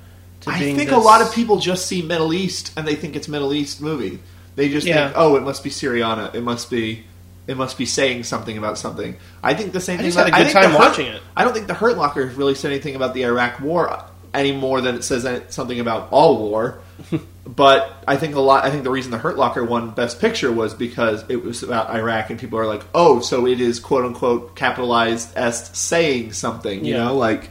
I 0.48 0.60
think 0.60 0.78
this- 0.78 0.92
a 0.92 0.98
lot 0.98 1.22
of 1.22 1.34
people 1.34 1.58
just 1.60 1.86
see 1.86 2.02
Middle 2.02 2.34
East 2.34 2.72
and 2.76 2.88
they 2.88 2.96
think 2.96 3.16
it's 3.16 3.28
Middle 3.28 3.54
East 3.54 3.82
movie. 3.82 4.20
They 4.56 4.70
just 4.70 4.86
Yeah. 4.88 5.06
think, 5.08 5.14
oh, 5.18 5.36
it 5.36 5.44
must 5.44 5.64
be 5.64 5.70
Syriana. 5.70 6.34
It 6.36 6.44
must 6.44 6.70
be. 6.70 7.04
It 7.48 7.58
must 7.58 7.78
be 7.78 7.86
saying 7.86 8.24
something 8.24 8.58
about 8.58 8.78
something. 8.78 9.16
I 9.44 9.56
think 9.56 9.74
the 9.74 9.82
same 9.82 9.96
I 9.96 10.04
thing. 10.04 10.08
just 10.08 10.18
had 10.18 10.28
about- 10.28 10.42
a 10.42 10.44
good 10.44 10.52
time 10.54 10.72
Hurt- 10.72 10.80
watching 10.80 11.08
it. 11.08 11.22
I 11.36 11.44
don't 11.44 11.54
think 11.54 11.68
the 11.68 11.74
Hurt 11.74 11.98
Locker 11.98 12.32
really 12.36 12.54
said 12.56 12.72
anything 12.72 12.96
about 12.96 13.14
the 13.14 13.24
Iraq 13.24 13.60
War 13.60 14.04
any 14.34 14.52
more 14.52 14.80
than 14.80 14.96
it 14.96 15.04
says 15.04 15.28
something 15.50 15.80
about 15.80 16.08
all 16.12 16.38
war. 16.38 16.80
but 17.48 17.92
I 18.08 18.16
think 18.18 18.36
a 18.36 18.40
lot. 18.40 18.64
I 18.64 18.70
think 18.70 18.84
the 18.84 18.92
reason 18.92 19.12
the 19.12 19.18
Hurt 19.18 19.38
Locker 19.38 19.64
won 19.64 19.90
Best 19.90 20.20
Picture 20.22 20.52
was 20.52 20.74
because 20.74 21.24
it 21.30 21.44
was 21.44 21.64
about 21.64 21.90
Iraq, 21.90 22.30
and 22.30 22.40
people 22.40 22.60
are 22.60 22.68
like, 22.68 22.84
"Oh, 22.94 23.20
so 23.22 23.48
it 23.48 23.60
is 23.60 23.80
quote 23.80 24.06
unquote 24.06 24.56
capitalized 24.56 25.36
as 25.36 25.70
saying 25.74 26.34
something," 26.34 26.86
you 26.86 26.94
Yeah. 26.96 27.06
know, 27.06 27.16
like. 27.18 27.50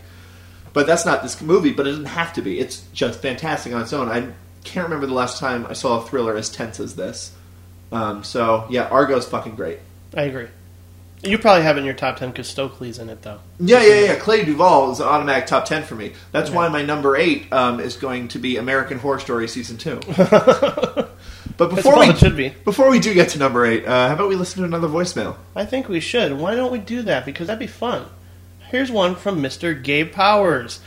But 0.72 0.86
that's 0.86 1.05
not 1.05 1.22
this 1.22 1.40
movie. 1.40 1.72
But 1.72 1.86
it 1.86 1.90
doesn't 1.90 2.05
have 2.06 2.32
to 2.34 2.42
be. 2.42 2.59
It's 2.59 2.82
just 2.92 3.20
fantastic 3.20 3.72
on 3.72 3.82
its 3.82 3.92
own. 3.92 4.09
I 4.09 4.28
can't 4.64 4.84
remember 4.84 5.06
the 5.06 5.14
last 5.14 5.38
time 5.38 5.66
I 5.66 5.72
saw 5.72 6.02
a 6.02 6.06
thriller 6.06 6.36
as 6.36 6.51
tense 6.51 6.80
as 6.80 6.97
this. 6.97 7.32
Um, 7.92 8.22
so 8.24 8.66
yeah, 8.70 8.88
Argo's 8.88 9.26
fucking 9.26 9.56
great. 9.56 9.78
I 10.14 10.22
agree. 10.22 10.48
You 11.22 11.36
probably 11.36 11.64
have 11.64 11.76
it 11.76 11.80
in 11.80 11.84
your 11.84 11.94
top 11.94 12.16
ten 12.16 12.30
because 12.30 12.48
Stokely's 12.48 12.98
in 12.98 13.10
it, 13.10 13.20
though. 13.20 13.40
Yeah, 13.59 13.82
yeah, 13.82 14.01
yeah. 14.01 14.14
Clea 14.14 14.42
DuVall 14.42 14.92
is 14.92 15.01
an 15.01 15.06
automatic 15.06 15.47
top 15.47 15.66
ten 15.66 15.82
for 15.82 15.94
me. 15.94 16.14
That's 16.32 16.51
why 16.51 16.68
my 16.68 16.82
number 16.82 17.14
eight 17.14 17.52
um, 17.52 17.78
is 17.78 17.97
going 17.97 18.28
to 18.28 18.38
be 18.38 18.56
American 18.56 18.98
Horror 18.98 19.18
Story 19.18 19.47
season 19.47 19.76
two. 19.76 20.01
but 20.16 21.10
before 21.59 21.98
we 21.98 22.14
should 22.14 22.36
be. 22.38 22.55
before 22.64 22.88
we 22.88 23.01
do 23.01 23.12
get 23.12 23.30
to 23.30 23.38
number 23.38 23.66
eight, 23.66 23.84
uh, 23.84 24.09
how 24.09 24.14
about 24.14 24.30
we 24.30 24.36
listen 24.36 24.60
to 24.60 24.64
another 24.64 24.88
voicemail? 24.88 25.36
I 25.55 25.66
think 25.66 25.90
we 25.90 26.01
should. 26.01 26.32
Why 26.32 26.55
don't 26.55 26.72
we 26.72 26.78
do 26.78 27.02
that? 27.02 27.26
Because 27.26 27.48
that'd 27.48 27.60
be 27.60 27.66
fun. 27.66 28.06
Here's 28.70 28.92
one 28.92 29.16
from 29.16 29.42
Mr. 29.42 29.82
Gabe 29.82 30.12
Powers, 30.12 30.78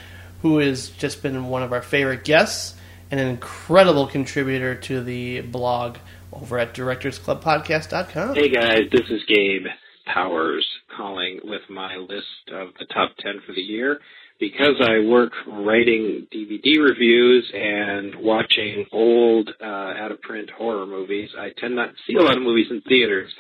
who 0.42 0.60
has 0.60 0.88
just 0.88 1.22
been 1.22 1.48
one 1.48 1.64
of 1.64 1.74
our 1.74 1.82
favorite 1.82 2.24
guests 2.24 2.76
and 3.12 3.20
an 3.20 3.28
incredible 3.28 4.08
contributor 4.08 4.74
to 4.74 5.04
the 5.04 5.42
blog 5.42 5.98
over 6.32 6.58
at 6.60 6.74
directorsclubpodcast.com. 6.74 8.36
Hey 8.36 8.50
guys, 8.50 8.84
this 8.90 9.10
is 9.10 9.22
Gabe 9.28 9.66
Powers 10.06 10.66
calling 10.96 11.42
with 11.44 11.64
my 11.70 11.98
list 11.98 12.54
of 12.54 12.70
the 12.80 12.86
top 12.94 13.18
10 13.20 13.42
for 13.46 13.52
the 13.52 13.62
year. 13.62 14.00
Because 14.40 14.82
I 14.82 15.06
work 15.06 15.34
writing 15.46 16.26
DVD 16.34 16.82
reviews 16.82 17.52
and 17.54 18.16
watching 18.16 18.86
old, 18.94 19.50
uh, 19.62 19.66
out 19.66 20.12
of 20.12 20.22
print 20.22 20.50
horror 20.50 20.86
movies, 20.86 21.30
I 21.38 21.50
tend 21.58 21.76
not 21.76 21.90
to 21.90 21.96
see 22.08 22.18
a 22.18 22.22
lot 22.22 22.38
of 22.38 22.44
movies 22.44 22.68
in 22.72 22.82
theaters. 22.82 23.32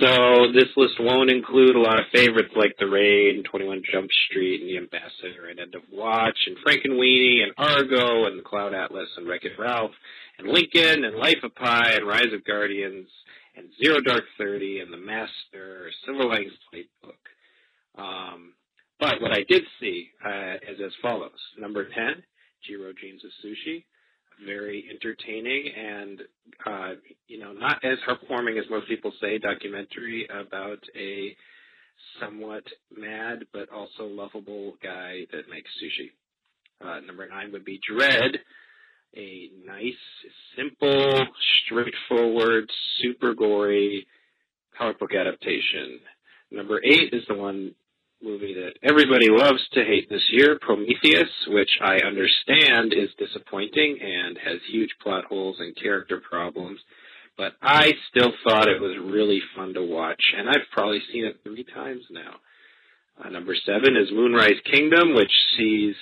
So 0.00 0.52
this 0.52 0.68
list 0.76 0.94
won't 0.98 1.30
include 1.30 1.76
a 1.76 1.80
lot 1.80 2.00
of 2.00 2.06
favorites 2.12 2.52
like 2.56 2.74
The 2.78 2.86
Raid 2.86 3.36
and 3.36 3.44
21 3.44 3.82
Jump 3.92 4.10
Street 4.28 4.60
and 4.60 4.68
The 4.68 4.78
Ambassador 4.78 5.48
and 5.50 5.60
End 5.60 5.74
of 5.74 5.82
Watch 5.92 6.36
and 6.46 6.56
Frankenweenie 6.66 7.42
and 7.42 7.52
Argo 7.56 8.26
and 8.26 8.38
The 8.38 8.42
Cloud 8.42 8.74
Atlas 8.74 9.08
and 9.16 9.28
Wreck-It 9.28 9.52
Ralph 9.58 9.92
and 10.38 10.48
Lincoln 10.48 11.04
and 11.04 11.16
Life 11.16 11.38
of 11.44 11.54
Pi 11.54 11.92
and 11.92 12.08
Rise 12.08 12.32
of 12.32 12.44
Guardians 12.44 13.08
and 13.56 13.68
Zero 13.82 14.00
Dark 14.00 14.24
Thirty 14.36 14.80
and 14.80 14.92
The 14.92 14.96
Master, 14.98 15.86
or 15.86 15.90
Silver 16.04 16.24
Linings 16.24 16.52
Playbook. 16.72 17.22
Um, 17.96 18.52
but 18.98 19.20
what 19.20 19.32
I 19.32 19.44
did 19.48 19.62
see 19.80 20.08
uh, 20.24 20.54
is 20.70 20.80
as 20.84 20.92
follows: 21.00 21.30
number 21.58 21.84
ten, 21.84 22.22
Jiro 22.66 22.92
Dreams 22.92 23.22
of 23.24 23.30
Sushi, 23.44 23.84
very 24.44 24.84
entertaining 24.90 25.70
and 25.76 26.20
uh, 26.66 26.94
you 27.28 27.38
know 27.38 27.52
not 27.52 27.84
as 27.84 27.98
heartwarming 28.08 28.58
as 28.58 28.64
most 28.70 28.88
people 28.88 29.12
say. 29.20 29.38
Documentary 29.38 30.26
about 30.28 30.78
a 30.96 31.36
somewhat 32.20 32.64
mad 32.96 33.44
but 33.52 33.68
also 33.70 34.04
lovable 34.04 34.74
guy 34.82 35.26
that 35.32 35.48
makes 35.50 35.70
sushi. 35.82 36.10
Uh, 36.84 37.00
number 37.00 37.26
nine 37.28 37.52
would 37.52 37.64
be 37.64 37.80
Dredd, 37.90 38.36
a 39.16 39.50
nice, 39.64 39.92
simple, 40.56 41.26
straightforward, 41.64 42.68
super 43.00 43.34
gory 43.34 44.06
comic 44.76 44.98
book 44.98 45.14
adaptation. 45.14 46.00
Number 46.50 46.80
eight 46.84 47.12
is 47.12 47.22
the 47.28 47.34
one 47.34 47.74
movie 48.24 48.54
that 48.54 48.72
everybody 48.82 49.28
loves 49.28 49.60
to 49.74 49.84
hate 49.84 50.08
this 50.08 50.24
year, 50.30 50.58
Prometheus, 50.60 51.28
which 51.48 51.68
I 51.82 51.98
understand 51.98 52.94
is 52.94 53.10
disappointing 53.18 53.98
and 54.00 54.38
has 54.38 54.58
huge 54.70 54.90
plot 55.02 55.26
holes 55.26 55.56
and 55.58 55.76
character 55.76 56.22
problems. 56.28 56.80
But 57.36 57.52
I 57.60 57.92
still 58.10 58.32
thought 58.42 58.68
it 58.68 58.80
was 58.80 58.96
really 59.12 59.40
fun 59.54 59.74
to 59.74 59.84
watch, 59.84 60.22
and 60.36 60.48
I've 60.48 60.70
probably 60.72 61.00
seen 61.12 61.26
it 61.26 61.36
three 61.42 61.64
times 61.64 62.02
now. 62.10 62.36
Uh, 63.22 63.28
number 63.28 63.54
seven 63.66 63.96
is 63.96 64.08
Moonrise 64.10 64.60
Kingdom, 64.72 65.14
which 65.14 65.32
sees 65.58 65.94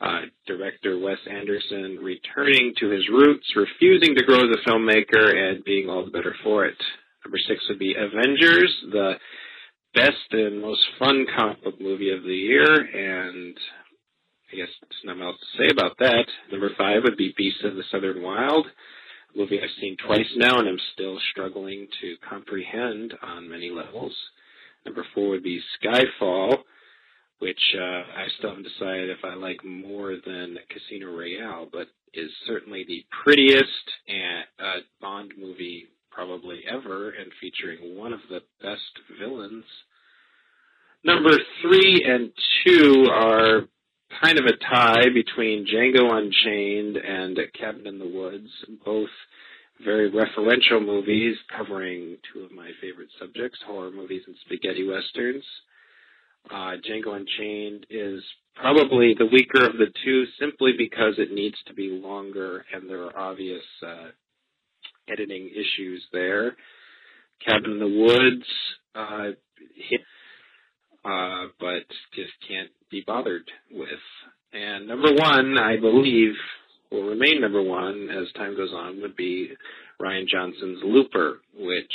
uh, 0.00 0.20
director 0.46 0.98
Wes 0.98 1.18
Anderson 1.28 1.98
returning 2.00 2.74
to 2.78 2.90
his 2.90 3.08
roots, 3.08 3.46
refusing 3.56 4.14
to 4.14 4.24
grow 4.24 4.38
as 4.38 4.54
a 4.54 4.70
filmmaker, 4.70 5.34
and 5.34 5.64
being 5.64 5.88
all 5.88 6.04
the 6.04 6.10
better 6.10 6.34
for 6.44 6.64
it. 6.64 6.76
Number 7.24 7.38
six 7.48 7.60
would 7.68 7.78
be 7.78 7.94
Avengers, 7.94 8.74
the 8.92 9.14
best 9.94 10.32
and 10.32 10.60
most 10.60 10.80
fun 10.98 11.26
comic 11.36 11.62
book 11.64 11.80
movie 11.80 12.10
of 12.10 12.22
the 12.22 12.34
year, 12.34 12.74
and 12.74 13.56
I 14.52 14.56
guess 14.56 14.68
there's 14.82 15.04
nothing 15.04 15.22
else 15.22 15.36
to 15.38 15.62
say 15.62 15.68
about 15.70 15.98
that. 15.98 16.26
Number 16.50 16.70
five 16.76 17.02
would 17.04 17.16
be 17.16 17.34
Beasts 17.36 17.64
of 17.64 17.76
the 17.76 17.84
Southern 17.90 18.22
Wild, 18.22 18.66
a 19.34 19.38
movie 19.38 19.60
I've 19.62 19.68
seen 19.80 19.96
twice 20.04 20.26
now 20.36 20.58
and 20.58 20.68
I'm 20.68 20.80
still 20.94 21.18
struggling 21.30 21.86
to 22.00 22.16
comprehend 22.28 23.14
on 23.22 23.50
many 23.50 23.70
levels. 23.70 24.14
Number 24.84 25.04
four 25.14 25.30
would 25.30 25.42
be 25.42 25.60
Skyfall, 25.82 26.58
which 27.38 27.60
uh, 27.78 27.82
I 27.82 28.26
still 28.38 28.50
haven't 28.50 28.66
decided 28.66 29.10
if 29.10 29.24
I 29.24 29.34
like 29.34 29.64
more 29.64 30.16
than 30.26 30.58
Casino 30.68 31.12
Royale, 31.12 31.68
but 31.72 31.88
is 32.12 32.30
certainly 32.46 32.84
the 32.86 33.04
prettiest 33.22 33.86
and, 34.08 34.44
uh, 34.58 34.80
Bond 35.00 35.32
movie 35.38 35.86
probably 36.20 36.60
ever, 36.70 37.10
and 37.12 37.32
featuring 37.40 37.96
one 37.96 38.12
of 38.12 38.20
the 38.28 38.40
best 38.60 39.18
villains. 39.18 39.64
Number 41.02 41.30
three 41.62 42.04
and 42.06 42.30
two 42.62 43.06
are 43.10 43.62
kind 44.22 44.38
of 44.38 44.44
a 44.44 44.56
tie 44.70 45.08
between 45.14 45.66
Django 45.66 46.12
Unchained 46.12 46.98
and 46.98 47.38
Cabin 47.58 47.86
in 47.86 47.98
the 47.98 48.06
Woods, 48.06 48.50
both 48.84 49.08
very 49.82 50.10
referential 50.10 50.84
movies 50.84 51.36
covering 51.56 52.18
two 52.34 52.40
of 52.40 52.52
my 52.52 52.70
favorite 52.82 53.08
subjects, 53.18 53.58
horror 53.66 53.90
movies 53.90 54.20
and 54.26 54.36
spaghetti 54.44 54.86
westerns. 54.86 55.44
Uh, 56.50 56.76
Django 56.86 57.16
Unchained 57.16 57.86
is 57.88 58.22
probably 58.56 59.14
the 59.18 59.28
weaker 59.32 59.64
of 59.64 59.78
the 59.78 59.90
two 60.04 60.24
simply 60.38 60.72
because 60.76 61.14
it 61.16 61.32
needs 61.32 61.56
to 61.66 61.72
be 61.72 61.88
longer 61.88 62.66
and 62.74 62.90
there 62.90 63.04
are 63.04 63.18
obvious 63.18 63.62
uh, 63.86 64.08
editing 65.10 65.50
issues 65.50 66.04
there. 66.12 66.56
Cabin 67.44 67.72
in 67.72 67.78
the 67.78 67.88
Woods 67.88 68.46
uh, 68.94 69.30
hit, 69.88 70.00
uh, 71.04 71.46
but 71.58 71.86
just 72.14 72.32
can't 72.46 72.70
be 72.90 73.02
bothered 73.06 73.50
with. 73.70 73.88
And 74.52 74.88
number 74.88 75.12
one, 75.12 75.56
I 75.58 75.76
believe, 75.76 76.32
will 76.90 77.04
remain 77.04 77.40
number 77.40 77.62
one 77.62 78.08
as 78.10 78.32
time 78.32 78.56
goes 78.56 78.72
on, 78.74 79.00
would 79.00 79.16
be 79.16 79.50
Rian 80.00 80.26
Johnson's 80.26 80.80
Looper, 80.84 81.40
which 81.56 81.92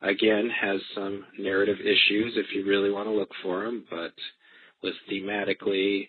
again 0.00 0.50
has 0.60 0.80
some 0.94 1.24
narrative 1.38 1.78
issues 1.80 2.34
if 2.36 2.46
you 2.54 2.66
really 2.66 2.90
want 2.90 3.06
to 3.06 3.12
look 3.12 3.30
for 3.42 3.64
them, 3.64 3.84
but 3.90 4.12
was 4.82 4.94
thematically 5.10 6.08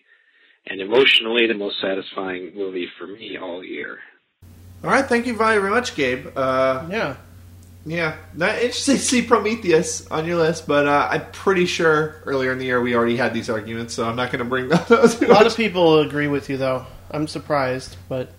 and 0.66 0.80
emotionally 0.80 1.46
the 1.46 1.54
most 1.54 1.76
satisfying 1.80 2.52
movie 2.54 2.88
for 2.98 3.06
me 3.06 3.36
all 3.40 3.62
year. 3.62 3.98
All 4.84 4.90
right, 4.90 5.04
thank 5.06 5.26
you 5.26 5.34
very 5.36 5.70
much, 5.70 5.94
Gabe. 5.94 6.26
Uh, 6.36 6.84
Yeah. 6.90 7.16
yeah, 7.86 8.16
not 8.34 8.56
interesting 8.56 8.96
to 8.98 9.02
see 9.02 9.22
Prometheus 9.22 10.06
on 10.08 10.26
your 10.26 10.36
list, 10.36 10.66
but 10.66 10.86
uh, 10.86 11.08
I'm 11.10 11.24
pretty 11.32 11.64
sure 11.66 12.16
earlier 12.26 12.52
in 12.52 12.58
the 12.58 12.66
year 12.66 12.80
we 12.82 12.94
already 12.94 13.16
had 13.16 13.32
these 13.32 13.48
arguments, 13.48 13.94
so 13.94 14.06
I'm 14.06 14.16
not 14.16 14.30
going 14.30 14.40
to 14.40 14.44
bring 14.44 14.68
those. 14.88 15.20
A 15.22 15.26
lot 15.26 15.46
of 15.46 15.56
people 15.56 16.00
agree 16.00 16.28
with 16.28 16.50
you, 16.50 16.56
though. 16.58 16.84
I'm 17.10 17.26
surprised, 17.28 17.96
but 18.08 18.30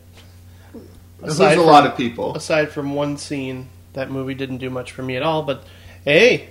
There's 1.19 1.39
a 1.39 1.55
from- 1.55 1.65
lot 1.65 1.85
of 1.87 1.97
people. 1.97 2.35
aside 2.35 2.69
from 2.71 2.93
one 2.93 3.17
scene, 3.17 3.69
that 3.93 4.11
movie 4.11 4.33
didn't 4.35 4.57
do 4.57 4.69
much 4.69 4.91
for 4.91 5.01
me 5.01 5.15
at 5.15 5.23
all. 5.23 5.41
But 5.43 5.63
hey, 6.03 6.49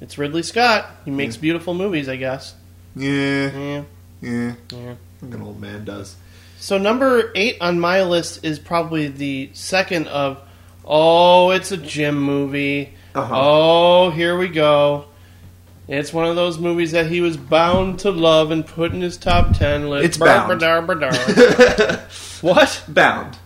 it's 0.00 0.16
Ridley 0.18 0.42
Scott. 0.42 0.86
He 1.04 1.10
makes 1.10 1.36
beautiful 1.36 1.74
movies, 1.74 2.08
I 2.08 2.16
guess. 2.16 2.54
Yeah, 2.94 3.50
Yeah. 3.50 3.82
yeah. 4.20 4.54
Yeah. 4.70 4.94
Like 5.22 5.34
an 5.34 5.42
old 5.42 5.60
man 5.60 5.84
does. 5.84 6.14
So 6.58 6.78
number 6.78 7.32
eight 7.34 7.58
on 7.60 7.78
my 7.80 8.02
list 8.02 8.44
is 8.44 8.58
probably 8.58 9.08
the 9.08 9.50
second 9.52 10.08
of. 10.08 10.40
Oh, 10.84 11.50
it's 11.50 11.72
a 11.72 11.76
Jim 11.76 12.20
movie. 12.20 12.94
Uh-huh. 13.14 13.34
Oh, 13.34 14.10
here 14.10 14.36
we 14.38 14.48
go. 14.48 15.06
It's 15.88 16.12
one 16.12 16.26
of 16.26 16.36
those 16.36 16.58
movies 16.58 16.92
that 16.92 17.06
he 17.06 17.20
was 17.20 17.36
bound 17.36 18.00
to 18.00 18.10
love 18.10 18.50
and 18.50 18.66
put 18.66 18.92
in 18.92 19.00
his 19.00 19.16
top 19.16 19.56
ten 19.56 19.88
list. 19.88 20.04
It's 20.04 20.16
Bound. 20.16 20.60
what? 22.40 22.84
Bound. 22.88 23.38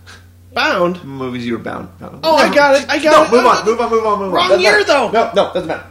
Bound? 0.53 1.05
Movies 1.05 1.47
you 1.47 1.53
were 1.55 1.59
bound. 1.62 1.97
bound. 1.99 2.20
Oh, 2.24 2.37
I 2.37 2.53
got 2.53 2.77
it. 2.81 2.89
I 2.89 3.03
got 3.03 3.12
no, 3.12 3.39
it. 3.39 3.41
move 3.41 3.47
on. 3.47 3.65
Move 3.65 3.81
on. 3.81 3.91
Move 3.91 4.07
on. 4.07 4.19
Move 4.19 4.32
Wrong 4.32 4.45
on. 4.45 4.49
Doesn't 4.51 4.62
year, 4.62 4.73
matter. 4.73 4.85
though. 4.85 5.11
No, 5.11 5.32
no, 5.35 5.53
doesn't 5.53 5.69
matter. 5.69 5.87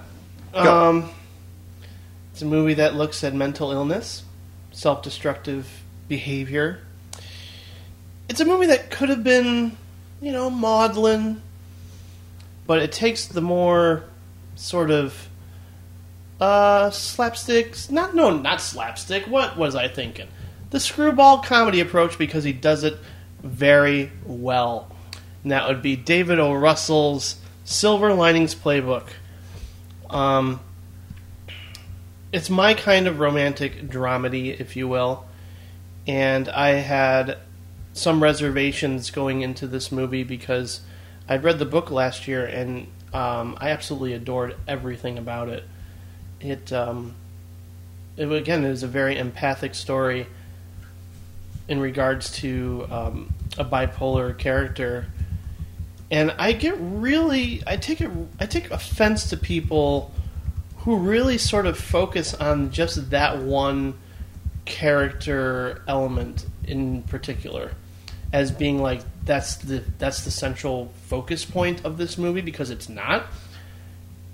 Go. 0.54 0.90
Um, 0.90 1.10
it's 2.34 2.42
a 2.42 2.46
movie 2.46 2.74
that 2.76 2.96
looks 2.96 3.24
at 3.24 3.34
mental 3.34 3.72
illness, 3.72 4.24
self-destructive 4.72 5.68
behavior. 6.08 6.82
It's 8.30 8.40
a 8.40 8.46
movie 8.46 8.68
that 8.68 8.92
could 8.92 9.10
have 9.10 9.24
been, 9.24 9.76
you 10.22 10.32
know, 10.32 10.52
maudlin, 10.52 11.42
but 12.68 12.80
it 12.80 12.92
takes 12.92 13.26
the 13.26 13.42
more 13.42 14.04
sort 14.56 14.92
of 14.92 15.28
uh, 16.40 16.92
slapsticks. 16.92 17.90
Not 17.90 18.14
no, 18.14 18.30
not 18.30 18.62
slapstick. 18.62 19.26
What 19.26 19.58
was 19.58 19.76
I 19.76 19.88
thinking? 19.88 20.28
The 20.70 20.80
screwball 20.80 21.40
comedy 21.40 21.80
approach 21.80 22.20
because 22.20 22.44
he 22.44 22.54
does 22.54 22.84
it 22.84 22.98
very 23.42 24.12
well. 24.24 24.92
And 25.42 25.52
that 25.52 25.68
would 25.68 25.82
be 25.82 25.96
David 25.96 26.40
O. 26.40 26.54
Russell's 26.54 27.38
Silver 27.64 28.14
Linings 28.14 28.54
Playbook. 28.54 29.08
Um, 30.08 30.60
it's 32.32 32.52
my 32.52 32.76
kind 32.76 33.08
of 33.08 33.20
romantic 33.20 33.90
dramedy, 33.90 34.60
if 34.60 34.76
you 34.76 34.88
will. 34.88 35.26
And 36.06 36.48
I 36.48 36.70
had 36.70 37.38
some 37.94 38.24
reservations 38.24 39.12
going 39.12 39.42
into 39.42 39.68
this 39.68 39.92
movie 39.92 40.24
because 40.24 40.82
I'd 41.28 41.44
read 41.44 41.60
the 41.60 41.66
book 41.66 41.92
last 41.92 42.28
year 42.28 42.46
and 42.46 42.88
Um, 43.12 43.58
I 43.60 43.72
absolutely 43.72 44.14
adored 44.14 44.56
everything 44.68 45.18
about 45.18 45.50
it. 45.50 45.64
It, 46.40 46.72
um, 46.72 47.16
it 48.18 48.32
again, 48.32 48.66
is 48.66 48.84
a 48.84 48.88
very 48.88 49.18
empathic 49.18 49.74
story 49.74 50.28
in 51.68 51.80
regards 51.80 52.32
to 52.42 52.86
um, 52.92 53.34
a 53.58 53.66
bipolar 53.66 54.38
character, 54.38 55.08
and 56.12 56.32
I 56.38 56.52
get 56.54 56.76
really, 56.80 57.64
I 57.66 57.78
take 57.78 58.00
it, 58.00 58.12
I 58.40 58.46
take 58.46 58.70
offense 58.70 59.30
to 59.32 59.38
people 59.38 60.12
who 60.86 60.96
really 60.98 61.40
sort 61.40 61.66
of 61.66 61.76
focus 61.76 62.36
on 62.36 62.70
just 62.70 63.10
that 63.10 63.42
one 63.42 63.96
character 64.66 65.82
element 65.88 66.46
in 66.70 67.04
particular 67.04 67.72
as 68.32 68.52
being 68.52 68.82
like 68.82 69.02
that's 69.26 69.56
the 69.58 69.84
that's 69.98 70.24
the 70.24 70.32
central 70.32 70.92
focus 71.08 71.46
point 71.46 71.84
of 71.84 71.98
this 71.98 72.18
movie 72.18 72.42
because 72.42 72.70
it's 72.70 72.90
not. 72.90 73.26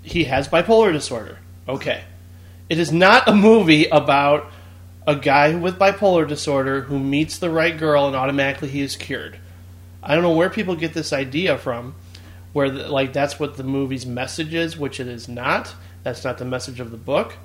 He 0.02 0.24
has 0.24 0.48
bipolar 0.48 0.92
disorder. 0.92 1.38
Okay. 1.68 2.04
It 2.68 2.78
is 2.78 2.92
not 2.92 3.28
a 3.28 3.34
movie 3.34 3.86
about 3.86 4.50
a 5.06 5.16
guy 5.16 5.54
with 5.54 5.78
bipolar 5.78 6.26
disorder 6.26 6.82
who 6.82 6.98
meets 6.98 7.38
the 7.38 7.50
right 7.50 7.76
girl 7.76 8.06
and 8.06 8.16
automatically 8.16 8.68
he 8.68 8.82
is 8.82 8.96
cured. 8.96 9.38
I 10.02 10.14
don't 10.14 10.22
know 10.22 10.34
where 10.34 10.50
people 10.50 10.76
get 10.76 10.94
this 10.94 11.12
idea 11.12 11.58
from 11.58 11.94
where 12.52 12.70
the, 12.70 12.88
like 12.88 13.12
that's 13.12 13.38
what 13.38 13.56
the 13.56 13.64
movie's 13.64 14.06
message 14.06 14.54
is, 14.54 14.76
which 14.76 15.00
it 15.00 15.08
is 15.08 15.28
not. 15.28 15.74
That's 16.02 16.24
not 16.24 16.38
the 16.38 16.44
message 16.44 16.80
of 16.80 16.90
the 16.90 16.96
book. 16.96 17.36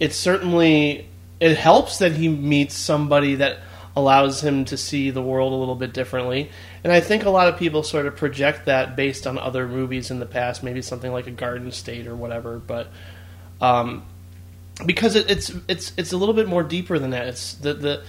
It 0.00 0.12
certainly 0.12 1.08
it 1.40 1.56
helps 1.56 1.98
that 1.98 2.12
he 2.12 2.28
meets 2.28 2.74
somebody 2.74 3.36
that 3.36 3.58
allows 3.96 4.42
him 4.42 4.66
to 4.66 4.76
see 4.76 5.10
the 5.10 5.22
world 5.22 5.54
a 5.54 5.56
little 5.56 5.74
bit 5.74 5.94
differently. 5.94 6.50
And 6.84 6.92
I 6.92 7.00
think 7.00 7.24
a 7.24 7.30
lot 7.30 7.48
of 7.48 7.58
people 7.58 7.82
sort 7.82 8.04
of 8.04 8.14
project 8.14 8.66
that 8.66 8.94
based 8.94 9.26
on 9.26 9.38
other 9.38 9.66
movies 9.66 10.10
in 10.10 10.20
the 10.20 10.26
past, 10.26 10.62
maybe 10.62 10.82
something 10.82 11.10
like 11.10 11.26
a 11.26 11.30
Garden 11.30 11.72
State 11.72 12.06
or 12.06 12.14
whatever. 12.14 12.58
But 12.58 12.88
um, 13.60 14.04
because 14.84 15.16
it, 15.16 15.30
it's 15.30 15.50
it's 15.66 15.92
it's 15.96 16.12
a 16.12 16.16
little 16.18 16.34
bit 16.34 16.46
more 16.46 16.62
deeper 16.62 16.98
than 16.98 17.10
that. 17.10 17.26
It's 17.28 17.54
the 17.54 17.72
the 17.72 18.04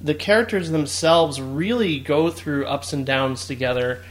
the 0.00 0.14
characters 0.14 0.70
themselves 0.70 1.40
really 1.40 1.98
go 1.98 2.30
through 2.30 2.66
ups 2.66 2.92
and 2.92 3.04
downs 3.04 3.46
together. 3.46 4.04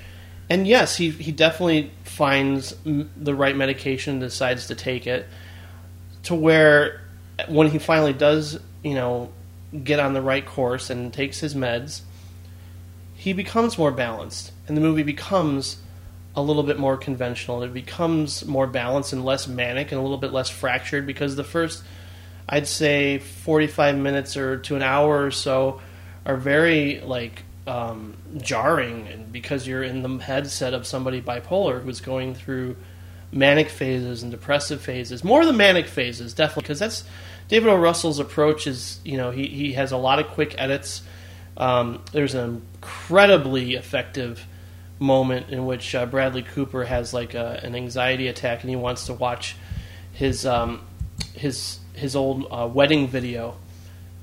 And 0.50 0.68
yes, 0.68 0.98
he 0.98 1.10
he 1.10 1.32
definitely 1.32 1.92
finds 2.04 2.76
the 2.84 3.34
right 3.34 3.56
medication, 3.56 4.20
decides 4.20 4.68
to 4.68 4.76
take 4.76 5.08
it, 5.08 5.26
to 6.24 6.36
where 6.36 7.00
when 7.48 7.70
he 7.70 7.80
finally 7.80 8.14
does, 8.14 8.60
you 8.84 8.94
know, 8.94 9.32
get 9.84 10.00
on 10.00 10.14
the 10.14 10.22
right 10.22 10.46
course 10.46 10.90
and 10.90 11.14
takes 11.14 11.40
his 11.40 11.56
meds, 11.56 12.02
he 13.14 13.34
becomes 13.34 13.78
more 13.78 13.92
balanced, 13.92 14.52
and 14.68 14.76
the 14.76 14.82
movie 14.82 15.04
becomes 15.04 15.78
a 16.36 16.42
little 16.42 16.64
bit 16.64 16.80
more 16.80 16.98
conventional. 16.98 17.64
It 17.64 17.74
becomes 17.74 18.46
more 18.46 18.68
balanced 18.68 19.14
and 19.14 19.24
less 19.24 19.48
manic 19.48 19.92
and 19.92 20.00
a 20.00 20.02
little 20.02 20.18
bit 20.18 20.34
less 20.34 20.50
fractured 20.50 21.06
because 21.06 21.36
the 21.36 21.44
first, 21.44 21.84
I'd 22.50 22.68
say, 22.68 23.20
45 23.20 23.98
minutes 23.98 24.36
or 24.36 24.58
to 24.58 24.76
an 24.76 24.82
hour 24.82 25.26
or 25.26 25.32
so 25.32 25.80
are 26.26 26.38
very 26.38 27.02
like 27.02 27.44
um, 27.68 28.16
jarring, 28.38 29.08
and 29.08 29.32
because 29.32 29.68
you're 29.68 29.84
in 29.84 30.02
the 30.02 30.18
headset 30.24 30.74
of 30.74 30.86
somebody 30.86 31.22
bipolar 31.22 31.82
who's 31.82 32.02
going 32.02 32.36
through 32.36 32.76
manic 33.32 33.70
phases 33.70 34.24
and 34.24 34.32
depressive 34.32 34.82
phases, 34.82 35.24
more 35.24 35.46
the 35.46 35.54
manic 35.54 35.88
phases, 35.88 36.34
definitely, 36.34 36.64
because 36.64 36.80
that's 36.80 37.04
David 37.54 37.70
O. 37.70 37.76
Russell's 37.76 38.18
approach 38.18 38.66
is, 38.66 39.00
you 39.06 39.16
know, 39.16 39.30
he, 39.30 39.46
he 39.46 39.74
has 39.74 39.92
a 39.92 39.98
lot 39.98 40.18
of 40.18 40.26
quick 40.30 40.56
edits. 40.58 41.04
Um, 41.56 42.04
there's 42.12 42.34
an 42.34 42.64
incredibly 42.74 43.76
effective 43.76 44.44
moment 44.98 45.52
in 45.52 45.68
which 45.68 45.94
uh, 45.94 46.08
Bradley 46.08 46.42
Cooper 46.42 46.84
has 46.84 47.14
like 47.14 47.36
a, 47.36 47.60
an 47.62 47.76
anxiety 47.76 48.28
attack 48.28 48.62
and 48.62 48.72
he 48.72 48.76
wants 48.76 49.06
to 49.06 49.14
watch 49.14 49.56
his 50.14 50.48
um, 50.48 50.82
his 51.36 51.78
his 51.94 52.16
old 52.16 52.48
uh, 52.50 52.68
wedding 52.68 53.08
video, 53.08 53.56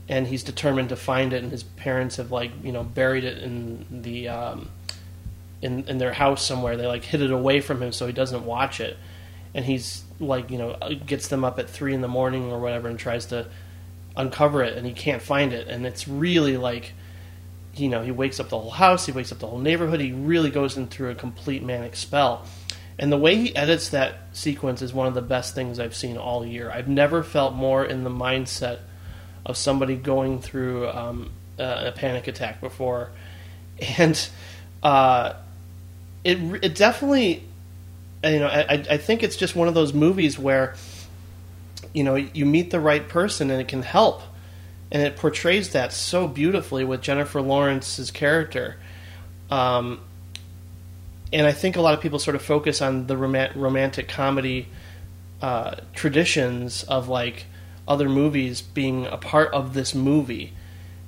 and 0.09 0.27
he's 0.27 0.43
determined 0.43 0.89
to 0.89 0.97
find 0.97 1.33
it. 1.33 1.41
And 1.45 1.53
his 1.53 1.63
parents 1.63 2.17
have 2.17 2.33
like 2.33 2.51
you 2.65 2.73
know 2.73 2.83
buried 2.83 3.23
it 3.23 3.39
in 3.39 3.87
the 4.03 4.29
um, 4.29 4.71
in 5.63 5.85
in 5.89 5.99
their 5.99 6.15
house 6.15 6.45
somewhere. 6.45 6.77
They 6.77 6.89
like 6.89 7.05
hid 7.05 7.23
it 7.23 7.31
away 7.31 7.61
from 7.61 7.81
him 7.81 7.93
so 7.93 8.09
he 8.09 8.13
doesn't 8.13 8.45
watch 8.45 8.81
it 8.81 8.97
and 9.55 9.65
he's 9.65 10.03
like 10.21 10.51
you 10.51 10.59
know 10.59 10.77
gets 11.07 11.29
them 11.29 11.45
up 11.45 11.59
at 11.59 11.69
three 11.69 11.95
in 11.95 12.03
the 12.03 12.09
morning 12.09 12.53
or 12.53 12.61
whatever 12.61 12.89
and 12.89 12.99
tries 12.99 13.27
to 13.27 13.47
uncover 14.17 14.63
it 14.63 14.77
and 14.77 14.87
he 14.87 14.93
can't 14.93 15.23
find 15.23 15.53
it. 15.53 15.67
And 15.69 15.87
it's 15.87 16.07
really 16.07 16.57
like 16.57 16.93
you 17.75 17.89
know 17.89 18.03
he 18.03 18.11
wakes 18.11 18.39
up 18.39 18.49
the 18.49 18.59
whole 18.59 18.71
house 18.71 19.07
he 19.07 19.13
wakes 19.13 19.33
up 19.33 19.39
the 19.39 19.47
whole 19.47 19.59
neighborhood 19.59 20.01
he 20.01 20.13
really 20.13 20.51
goes 20.51 20.77
into 20.77 21.09
a 21.09 21.15
complete 21.15 21.63
manic 21.63 21.97
spell. 21.97 22.47
And 22.99 23.11
the 23.11 23.17
way 23.17 23.35
he 23.35 23.57
edits 23.57 23.89
that 23.91 24.19
sequence 24.33 24.83
is 24.83 24.93
one 24.93 25.07
of 25.07 25.15
the 25.15 25.23
best 25.23 25.55
things 25.55 25.81
i've 25.81 25.97
seen 25.97 26.17
all 26.17 26.45
year. 26.45 26.71
I've 26.71 26.89
never 26.89 27.23
felt 27.23 27.55
more 27.55 27.85
in 27.85 28.05
the 28.05 28.11
mindset 28.11 28.81
of 29.47 29.57
somebody 29.57 29.97
going 29.97 30.41
through 30.41 30.89
um, 30.89 31.31
a 31.59 31.93
panic 31.93 32.29
attack 32.29 32.61
before. 32.61 33.11
And 33.97 34.29
uh, 34.83 35.37
it, 36.23 36.37
it 36.63 36.75
definitely 36.75 37.45
you 38.25 38.39
know, 38.39 38.49
I, 38.49 38.85
I 38.91 38.97
think 38.99 39.23
it's 39.23 39.37
just 39.37 39.57
one 39.57 39.69
of 39.69 39.75
those 39.75 39.95
movies 39.95 40.39
where, 40.39 40.75
you 41.95 42.05
know, 42.05 42.17
you 42.17 42.45
meet 42.45 42.71
the 42.71 42.81
right 42.81 43.09
person 43.09 43.51
and 43.51 43.61
it 43.61 43.69
can 43.69 43.83
help, 43.83 44.23
and 44.93 45.03
it 45.03 45.17
portrays 45.17 45.71
that 45.71 45.93
so 45.93 46.29
beautifully 46.29 46.85
with 46.85 47.01
Jennifer 47.01 47.41
Lawrence's 47.41 48.11
character. 48.11 48.77
Um, 49.51 50.01
and 51.33 51.47
I 51.47 51.53
think 51.53 51.77
a 51.77 51.81
lot 51.81 51.95
of 51.95 52.01
people 52.01 52.19
sort 52.19 52.35
of 52.35 52.43
focus 52.43 52.83
on 52.83 53.07
the 53.07 53.17
rom- 53.17 53.53
romantic 53.55 54.09
comedy 54.09 54.69
uh, 55.41 55.77
traditions 55.95 56.83
of 56.85 57.09
like 57.09 57.47
other 57.89 58.09
movies 58.09 58.61
being 58.61 59.07
a 59.07 59.17
part 59.17 59.53
of 59.53 59.75
this 59.75 59.95
movie. 59.95 60.53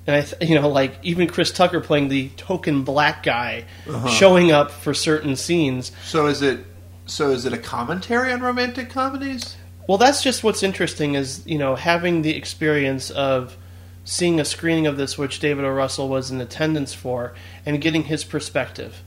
And 0.06 0.16
I, 0.16 0.22
th- 0.22 0.48
you 0.48 0.60
know, 0.60 0.68
like 0.68 0.98
even 1.02 1.28
Chris 1.28 1.52
Tucker 1.52 1.80
playing 1.80 2.08
the 2.08 2.30
token 2.30 2.82
black 2.82 3.22
guy, 3.22 3.66
uh-huh. 3.88 4.08
showing 4.08 4.50
up 4.50 4.70
for 4.70 4.94
certain 4.94 5.36
scenes. 5.36 5.92
So 6.04 6.26
is 6.26 6.42
it 6.42 6.64
so 7.12 7.30
is 7.30 7.44
it 7.44 7.52
a 7.52 7.58
commentary 7.58 8.32
on 8.32 8.40
romantic 8.40 8.88
comedies? 8.88 9.56
Well, 9.86 9.98
that's 9.98 10.22
just 10.22 10.42
what's 10.42 10.62
interesting 10.62 11.14
is 11.14 11.46
you 11.46 11.58
know 11.58 11.74
having 11.76 12.22
the 12.22 12.34
experience 12.34 13.10
of 13.10 13.56
seeing 14.04 14.40
a 14.40 14.44
screening 14.44 14.86
of 14.86 14.96
this, 14.96 15.18
which 15.18 15.38
David 15.38 15.64
O. 15.64 15.70
Russell 15.70 16.08
was 16.08 16.30
in 16.30 16.40
attendance 16.40 16.94
for, 16.94 17.34
and 17.66 17.80
getting 17.80 18.04
his 18.04 18.24
perspective. 18.24 19.02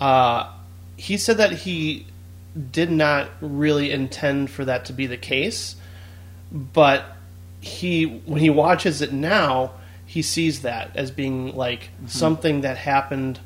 Uh, 0.00 0.50
he 0.96 1.16
said 1.16 1.36
that 1.36 1.52
he 1.52 2.06
did 2.72 2.90
not 2.90 3.28
really 3.42 3.90
intend 3.92 4.50
for 4.50 4.64
that 4.64 4.86
to 4.86 4.94
be 4.94 5.06
the 5.06 5.18
case, 5.18 5.76
but 6.50 7.04
he 7.60 8.04
when 8.24 8.40
he 8.40 8.48
watches 8.48 9.02
it 9.02 9.12
now, 9.12 9.72
he 10.06 10.22
sees 10.22 10.62
that 10.62 10.96
as 10.96 11.10
being 11.10 11.54
like 11.54 11.90
mm-hmm. 11.96 12.06
something 12.06 12.62
that 12.62 12.78
happened 12.78 13.40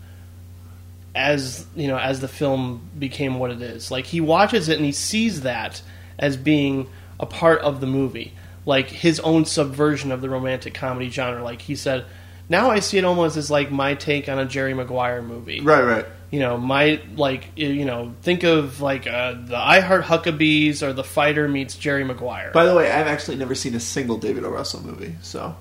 as 1.14 1.66
you 1.74 1.88
know 1.88 1.98
as 1.98 2.20
the 2.20 2.28
film 2.28 2.88
became 2.98 3.38
what 3.38 3.50
it 3.50 3.62
is. 3.62 3.90
Like 3.90 4.06
he 4.06 4.20
watches 4.20 4.68
it 4.68 4.76
and 4.76 4.84
he 4.84 4.92
sees 4.92 5.42
that 5.42 5.82
as 6.18 6.36
being 6.36 6.88
a 7.18 7.26
part 7.26 7.60
of 7.60 7.80
the 7.80 7.86
movie, 7.86 8.32
like 8.66 8.88
his 8.88 9.20
own 9.20 9.44
subversion 9.44 10.12
of 10.12 10.20
the 10.20 10.30
romantic 10.30 10.74
comedy 10.74 11.10
genre. 11.10 11.42
Like 11.42 11.62
he 11.62 11.74
said, 11.74 12.06
now 12.48 12.70
I 12.70 12.80
see 12.80 12.98
it 12.98 13.04
almost 13.04 13.36
as 13.36 13.50
like 13.50 13.70
my 13.70 13.94
take 13.94 14.28
on 14.28 14.38
a 14.38 14.44
Jerry 14.44 14.74
Maguire 14.74 15.22
movie. 15.22 15.60
Right, 15.60 15.82
right. 15.82 16.06
You 16.30 16.38
know, 16.38 16.58
my 16.58 17.00
like 17.16 17.48
you 17.56 17.84
know, 17.84 18.14
think 18.22 18.44
of 18.44 18.80
like 18.80 19.06
uh, 19.06 19.32
the 19.32 19.56
I 19.56 19.80
Heart 19.80 20.04
Huckabees 20.04 20.82
or 20.82 20.92
the 20.92 21.02
Fighter 21.02 21.48
meets 21.48 21.76
Jerry 21.76 22.04
Maguire. 22.04 22.52
By 22.52 22.66
the 22.66 22.74
way, 22.74 22.90
I've 22.90 23.08
actually 23.08 23.36
never 23.36 23.54
seen 23.54 23.74
a 23.74 23.80
single 23.80 24.16
David 24.16 24.44
O. 24.44 24.50
Russell 24.50 24.82
movie. 24.82 25.16
So, 25.22 25.56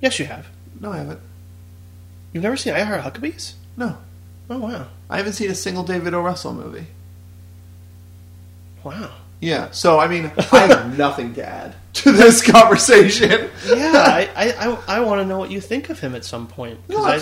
yes, 0.00 0.18
you 0.18 0.24
have. 0.24 0.46
No, 0.80 0.92
I 0.92 0.98
haven't. 0.98 1.20
You've 2.32 2.42
never 2.42 2.56
seen 2.56 2.72
I 2.74 2.80
Heart 2.80 3.02
Huckabees? 3.02 3.54
No. 3.76 3.98
Oh 4.50 4.58
wow! 4.58 4.88
I 5.08 5.16
haven't 5.16 5.34
seen 5.34 5.48
a 5.50 5.54
single 5.54 5.84
David 5.84 6.12
O. 6.12 6.20
Russell 6.20 6.52
movie. 6.52 6.86
Wow. 8.82 9.12
Yeah. 9.40 9.70
So 9.70 10.00
I 10.00 10.08
mean, 10.08 10.32
I 10.52 10.66
have 10.66 10.98
nothing 10.98 11.34
to 11.34 11.46
add 11.46 11.76
to 11.92 12.10
this 12.10 12.42
conversation. 12.42 13.48
yeah, 13.64 13.92
I 13.94 14.28
I, 14.34 14.52
I, 14.52 14.96
I 14.96 15.00
want 15.00 15.20
to 15.20 15.24
know 15.24 15.38
what 15.38 15.52
you 15.52 15.60
think 15.60 15.88
of 15.88 16.00
him 16.00 16.16
at 16.16 16.24
some 16.24 16.48
point. 16.48 16.80
No, 16.88 17.04
I, 17.04 17.20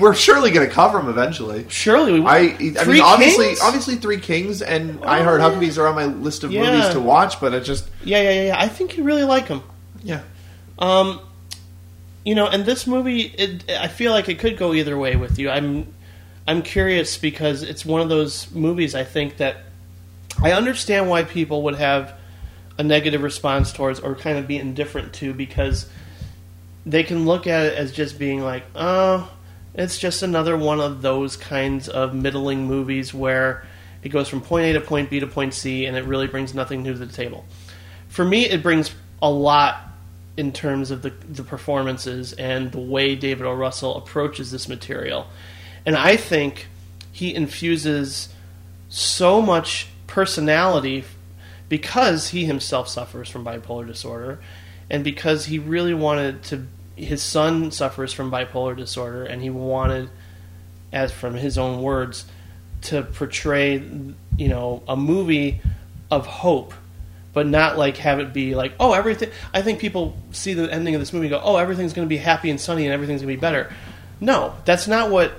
we're 0.00 0.14
surely 0.14 0.50
going 0.50 0.66
to 0.66 0.72
cover 0.72 0.98
him 0.98 1.08
eventually. 1.08 1.66
Surely, 1.68 2.20
we, 2.20 2.26
I 2.26 2.38
I 2.38 2.84
mean, 2.86 3.02
obviously, 3.02 3.46
Kings? 3.48 3.60
obviously, 3.60 3.96
Three 3.96 4.18
Kings 4.18 4.62
and 4.62 4.98
oh, 5.02 5.08
I 5.08 5.22
Heart 5.22 5.40
yeah. 5.40 5.50
Huckabees 5.50 5.76
are 5.76 5.86
on 5.86 5.94
my 5.94 6.06
list 6.06 6.42
of 6.42 6.52
yeah. 6.52 6.70
movies 6.70 6.88
to 6.94 7.00
watch. 7.00 7.38
But 7.38 7.52
it 7.52 7.64
just 7.64 7.86
yeah, 8.02 8.22
yeah, 8.22 8.42
yeah. 8.46 8.56
I 8.58 8.68
think 8.68 8.96
you 8.96 9.04
really 9.04 9.24
like 9.24 9.46
him. 9.46 9.62
Yeah. 10.02 10.22
Um, 10.78 11.20
you 12.24 12.34
know, 12.34 12.46
and 12.46 12.64
this 12.64 12.86
movie, 12.86 13.22
it, 13.22 13.70
I 13.70 13.88
feel 13.88 14.12
like 14.12 14.28
it 14.28 14.38
could 14.38 14.56
go 14.56 14.72
either 14.72 14.96
way 14.96 15.16
with 15.16 15.38
you. 15.38 15.50
I'm 15.50 15.92
I'm 16.46 16.62
curious 16.62 17.18
because 17.18 17.62
it's 17.62 17.84
one 17.84 18.00
of 18.00 18.08
those 18.08 18.50
movies 18.50 18.94
I 18.94 19.04
think 19.04 19.36
that 19.36 19.58
I 20.42 20.52
understand 20.52 21.08
why 21.08 21.24
people 21.24 21.62
would 21.62 21.76
have 21.76 22.14
a 22.78 22.82
negative 22.82 23.22
response 23.22 23.72
towards 23.72 24.00
or 24.00 24.14
kind 24.14 24.38
of 24.38 24.48
be 24.48 24.56
indifferent 24.56 25.12
to 25.14 25.32
because 25.34 25.86
they 26.84 27.04
can 27.04 27.26
look 27.26 27.46
at 27.46 27.66
it 27.66 27.74
as 27.78 27.92
just 27.92 28.18
being 28.18 28.40
like, 28.42 28.64
oh, 28.74 29.30
it's 29.74 29.98
just 29.98 30.22
another 30.22 30.56
one 30.56 30.80
of 30.80 31.00
those 31.00 31.36
kinds 31.36 31.88
of 31.88 32.14
middling 32.14 32.66
movies 32.66 33.14
where 33.14 33.64
It 34.02 34.08
goes 34.08 34.28
from 34.28 34.40
point 34.40 34.66
A 34.66 34.72
to 34.74 34.80
point 34.80 35.10
B 35.10 35.20
to 35.20 35.26
point 35.26 35.54
C, 35.54 35.86
and 35.86 35.96
it 35.96 36.04
really 36.04 36.26
brings 36.26 36.54
nothing 36.54 36.82
new 36.82 36.92
to 36.92 36.98
the 36.98 37.06
table. 37.06 37.44
For 38.08 38.24
me, 38.24 38.44
it 38.44 38.62
brings 38.62 38.92
a 39.20 39.30
lot 39.30 39.80
in 40.36 40.52
terms 40.52 40.90
of 40.90 41.02
the, 41.02 41.10
the 41.10 41.44
performances 41.44 42.32
and 42.32 42.72
the 42.72 42.80
way 42.80 43.14
David 43.14 43.46
O. 43.46 43.54
Russell 43.54 43.96
approaches 43.96 44.50
this 44.50 44.68
material. 44.68 45.26
And 45.84 45.96
I 45.96 46.16
think 46.16 46.68
he 47.10 47.34
infuses 47.34 48.28
so 48.88 49.42
much 49.42 49.88
personality 50.06 51.04
because 51.68 52.28
he 52.28 52.44
himself 52.44 52.88
suffers 52.88 53.28
from 53.28 53.44
bipolar 53.44 53.86
disorder 53.86 54.38
and 54.90 55.02
because 55.02 55.46
he 55.46 55.58
really 55.58 55.94
wanted 55.94 56.42
to 56.42 56.66
his 56.96 57.22
son 57.22 57.70
suffers 57.70 58.12
from 58.12 58.30
bipolar 58.30 58.76
disorder 58.76 59.24
and 59.24 59.40
he 59.40 59.48
wanted 59.48 60.10
as 60.92 61.10
from 61.10 61.34
his 61.34 61.56
own 61.56 61.80
words 61.80 62.26
to 62.82 63.02
portray 63.02 63.82
you 64.36 64.48
know 64.48 64.82
a 64.86 64.94
movie 64.94 65.60
of 66.10 66.26
hope 66.26 66.74
but 67.32 67.46
not 67.46 67.78
like 67.78 67.96
have 67.96 68.20
it 68.20 68.34
be 68.34 68.54
like 68.54 68.74
oh 68.78 68.92
everything 68.92 69.30
i 69.54 69.62
think 69.62 69.78
people 69.78 70.14
see 70.32 70.52
the 70.52 70.70
ending 70.70 70.94
of 70.94 71.00
this 71.00 71.14
movie 71.14 71.26
and 71.26 71.30
go 71.30 71.40
oh 71.42 71.56
everything's 71.56 71.94
going 71.94 72.06
to 72.06 72.10
be 72.10 72.18
happy 72.18 72.50
and 72.50 72.60
sunny 72.60 72.84
and 72.84 72.92
everything's 72.92 73.22
going 73.22 73.32
to 73.32 73.36
be 73.36 73.40
better. 73.40 73.72
No 74.20 74.54
that's 74.66 74.86
not 74.86 75.10
what 75.10 75.32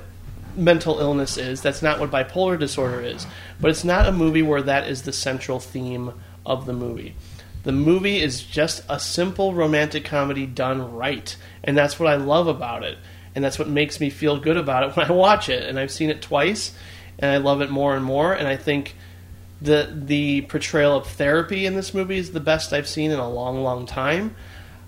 mental 0.56 1.00
illness 1.00 1.38
is 1.38 1.62
that's 1.62 1.82
not 1.82 2.00
what 2.00 2.12
bipolar 2.12 2.58
disorder 2.60 3.02
is 3.02 3.26
but 3.60 3.70
it's 3.70 3.84
not 3.84 4.08
a 4.08 4.12
movie 4.12 4.42
where 4.42 4.62
that 4.62 4.88
is 4.88 5.04
the 5.04 5.14
central 5.14 5.60
theme 5.60 6.14
of 6.46 6.66
the 6.66 6.74
movie 6.74 7.16
the 7.64 7.72
movie 7.72 8.22
is 8.22 8.44
just 8.44 8.84
a 8.90 9.00
simple 9.00 9.54
romantic 9.54 10.04
comedy 10.04 10.46
done 10.46 10.94
right 10.94 11.36
and 11.64 11.78
that's 11.78 12.00
what 12.00 12.12
i 12.12 12.16
love 12.16 12.48
about 12.48 12.84
it 12.84 12.98
and 13.36 13.44
that's 13.44 13.58
what 13.58 13.68
makes 13.68 14.00
me 14.00 14.10
feel 14.10 14.40
good 14.40 14.58
about 14.58 14.84
it 14.84 14.96
when 14.96 15.06
i 15.06 15.12
watch 15.12 15.50
it 15.50 15.68
and 15.68 15.80
i've 15.80 15.92
seen 15.92 16.10
it 16.10 16.22
twice 16.22 16.76
and 17.20 17.32
i 17.32 17.38
love 17.38 17.62
it 17.62 17.70
more 17.70 17.96
and 17.96 18.04
more 18.04 18.34
and 18.34 18.48
i 18.48 18.56
think 18.56 18.96
the 19.64 19.90
the 19.94 20.42
portrayal 20.42 20.98
of 20.98 21.08
therapy 21.08 21.66
in 21.66 21.76
this 21.76 21.94
movie 21.94 22.18
is 22.18 22.32
the 22.32 22.42
best 22.42 22.74
I've 22.74 22.88
seen 22.88 23.12
in 23.12 23.20
a 23.20 23.30
long, 23.30 23.64
long 23.64 23.86
time. 23.86 24.36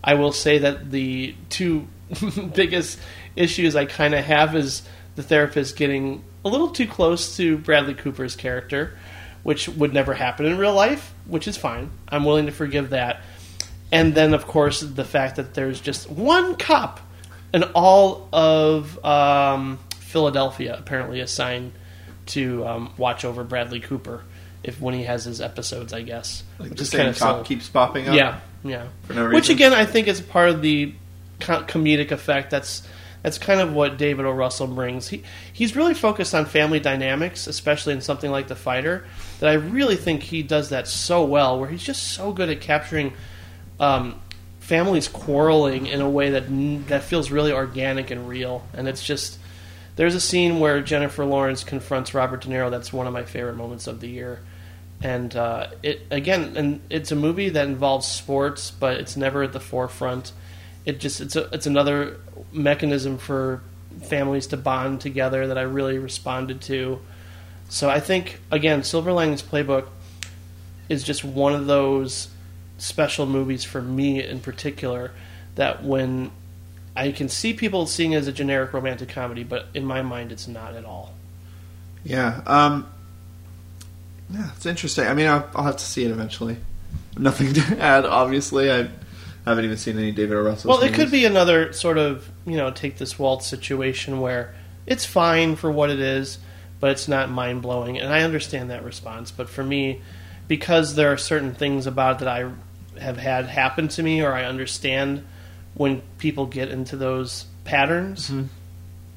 I 0.04 0.16
will 0.16 0.34
say 0.34 0.60
that 0.60 0.92
the 0.92 1.34
two 1.50 1.88
biggest 2.54 3.00
issues 3.36 3.76
I 3.76 3.86
kind 3.86 4.14
of 4.14 4.26
have 4.26 4.56
is 4.56 4.84
the 5.16 5.24
therapist 5.24 5.76
getting 5.76 6.24
a 6.44 6.50
little 6.50 6.70
too 6.70 6.88
close 6.88 7.38
to 7.38 7.58
Bradley 7.58 7.94
Cooper's 7.94 8.36
character, 8.36 8.98
which 9.44 9.68
would 9.68 9.94
never 9.94 10.14
happen 10.14 10.46
in 10.46 10.58
real 10.58 10.74
life, 10.74 11.14
which 11.26 11.48
is 11.48 11.58
fine. 11.58 11.90
I'm 12.10 12.26
willing 12.26 12.46
to 12.46 12.52
forgive 12.52 12.92
that. 12.92 13.22
And 13.92 14.14
then, 14.14 14.34
of 14.34 14.46
course, 14.48 14.82
the 14.82 15.06
fact 15.06 15.38
that 15.38 15.54
there's 15.54 15.80
just 15.80 16.10
one 16.10 16.56
cop 16.56 17.00
in 17.54 17.64
all 17.76 18.28
of 18.34 19.04
um, 19.06 19.80
Philadelphia 20.00 20.76
apparently 20.78 21.22
assigned 21.22 21.72
to 22.28 22.66
um, 22.66 22.94
watch 22.98 23.24
over 23.24 23.44
Bradley 23.44 23.80
Cooper 23.80 24.24
if 24.64 24.82
when 24.82 24.96
he 24.96 25.04
has 25.04 25.26
his 25.26 25.40
episodes, 25.42 25.94
I 25.94 26.02
guess. 26.02 26.44
Like 26.58 26.72
which 26.72 26.80
the 26.80 26.84
is 26.84 26.90
same 26.90 27.00
kind 27.00 27.10
of 27.10 27.20
cop 27.20 27.36
silly. 27.36 27.48
keeps 27.48 27.70
popping 27.70 28.10
up. 28.10 28.16
Yeah, 28.16 28.40
yeah. 28.64 28.88
No 29.14 29.30
Which 29.30 29.50
again, 29.50 29.74
I 29.74 29.86
think 29.86 30.08
is 30.08 30.20
part 30.20 30.50
of 30.50 30.62
the 30.62 30.94
comedic 31.40 32.12
effect. 32.12 32.50
That's 32.50 32.82
that's 33.26 33.40
kind 33.40 33.60
of 33.60 33.74
what 33.74 33.98
David 33.98 34.24
O. 34.28 34.32
Russell 34.32 34.68
brings. 34.68 35.08
He 35.08 35.24
he's 35.52 35.76
really 35.76 35.96
focused 35.96 36.36
on 36.36 36.46
family 36.46 36.80
dynamics, 36.80 37.48
especially 37.48 37.94
in 37.94 38.02
something 38.02 38.30
like 38.30 38.50
The 38.50 38.56
Fighter. 38.56 39.04
That 39.40 39.50
I 39.50 39.54
really 39.54 39.96
think 39.96 40.22
he 40.22 40.44
does 40.44 40.70
that 40.70 40.88
so 40.88 41.26
well, 41.26 41.60
where 41.60 41.68
he's 41.68 41.82
just 41.82 42.04
so 42.04 42.32
good 42.32 42.52
at 42.52 42.62
capturing 42.62 43.14
um, 43.80 44.22
families 44.60 45.08
quarreling 45.08 45.88
in 45.88 46.02
a 46.02 46.10
way 46.10 46.30
that 46.30 46.44
that 46.88 47.02
feels 47.02 47.32
really 47.32 47.52
organic 47.52 48.12
and 48.12 48.30
real. 48.30 48.64
And 48.74 48.88
it's 48.88 49.04
just 49.04 49.40
there's 49.96 50.14
a 50.14 50.22
scene 50.22 50.60
where 50.60 50.80
Jennifer 50.84 51.26
Lawrence 51.26 51.64
confronts 51.64 52.14
Robert 52.14 52.42
De 52.42 52.50
Niro. 52.50 52.70
That's 52.70 52.94
one 52.94 53.08
of 53.08 53.14
my 53.14 53.24
favorite 53.24 53.56
moments 53.56 53.88
of 53.88 54.02
the 54.02 54.08
year. 54.08 54.42
And 55.02 55.36
uh, 55.36 55.70
it 55.82 56.06
again, 56.12 56.56
and 56.56 56.80
it's 56.92 57.12
a 57.12 57.16
movie 57.16 57.50
that 57.50 57.68
involves 57.68 58.06
sports, 58.06 58.70
but 58.70 59.00
it's 59.00 59.18
never 59.18 59.42
at 59.42 59.52
the 59.52 59.60
forefront. 59.60 60.32
It 60.86 61.00
just 61.00 61.22
it's 61.22 61.36
a, 61.36 61.50
it's 61.52 61.66
another 61.66 62.20
mechanism 62.56 63.18
for 63.18 63.62
families 64.04 64.48
to 64.48 64.58
bond 64.58 65.02
together 65.02 65.48
that 65.48 65.58
I 65.58 65.62
really 65.62 65.98
responded 65.98 66.62
to. 66.62 67.00
So 67.70 67.90
I 67.90 68.00
think 68.00 68.40
again, 68.52 68.84
Silver 68.84 69.12
Linings 69.12 69.42
Playbook 69.42 69.88
is 70.90 71.04
just 71.04 71.24
one 71.24 71.54
of 71.54 71.66
those 71.68 72.30
special 72.78 73.26
movies 73.26 73.64
for 73.64 73.82
me 73.82 74.24
in 74.24 74.40
particular 74.40 75.12
that 75.56 75.84
when 75.84 76.32
I 76.96 77.12
can 77.12 77.30
see 77.30 77.54
people 77.54 77.86
seeing 77.88 78.14
it 78.14 78.18
as 78.18 78.28
a 78.28 78.32
generic 78.32 78.74
romantic 78.74 79.10
comedy, 79.10 79.44
but 79.44 79.68
in 79.74 79.86
my 79.86 80.02
mind, 80.02 80.32
it's 80.32 80.48
not 80.48 80.76
at 80.76 80.86
all. 80.86 81.14
Yeah. 82.04 82.42
Um, 82.46 82.88
yeah, 84.30 84.50
it's 84.56 84.66
interesting. 84.66 85.06
I 85.06 85.14
mean, 85.14 85.28
I'll, 85.28 85.50
I'll 85.56 85.64
have 85.66 85.78
to 85.78 85.86
see 85.86 86.06
it 86.06 86.12
eventually. 86.12 86.58
Nothing 87.18 87.54
to 87.54 87.62
add, 87.80 88.06
obviously. 88.06 88.72
I 88.72 88.90
haven't 89.52 89.66
even 89.66 89.78
seen 89.78 89.98
any 89.98 90.12
David 90.12 90.38
O. 90.38 90.42
Russell. 90.42 90.70
Well, 90.70 90.82
it 90.82 90.94
could 90.94 91.12
be 91.12 91.26
another 91.26 91.72
sort 91.74 91.98
of 91.98 92.30
you 92.46 92.58
know 92.58 92.72
take 92.72 92.98
this 92.98 93.18
waltz 93.20 93.46
situation 93.48 94.20
where 94.22 94.56
it's 94.86 95.06
fine 95.06 95.56
for 95.56 95.72
what 95.72 95.90
it 95.90 96.00
is, 96.00 96.38
but 96.80 96.92
it's 96.92 97.08
not 97.08 97.30
mind 97.30 97.62
blowing, 97.62 97.98
and 98.00 98.12
I 98.14 98.22
understand 98.22 98.70
that 98.72 98.84
response. 98.84 99.32
But 99.32 99.50
for 99.50 99.64
me, 99.64 100.02
because 100.48 100.96
there 100.96 101.12
are 101.12 101.18
certain 101.18 101.54
things 101.54 101.88
about 101.88 102.18
it 102.18 102.26
that 102.26 102.28
I 102.28 102.52
have 103.00 103.18
had 103.18 103.46
happen 103.46 103.88
to 103.90 104.04
me, 104.04 104.22
or 104.22 104.34
I 104.34 104.46
understand 104.46 105.26
when 105.74 106.02
people 106.18 106.46
get 106.46 106.70
into 106.70 106.96
those 106.98 107.46
patterns 107.66 108.30
Mm-hmm. 108.30 108.46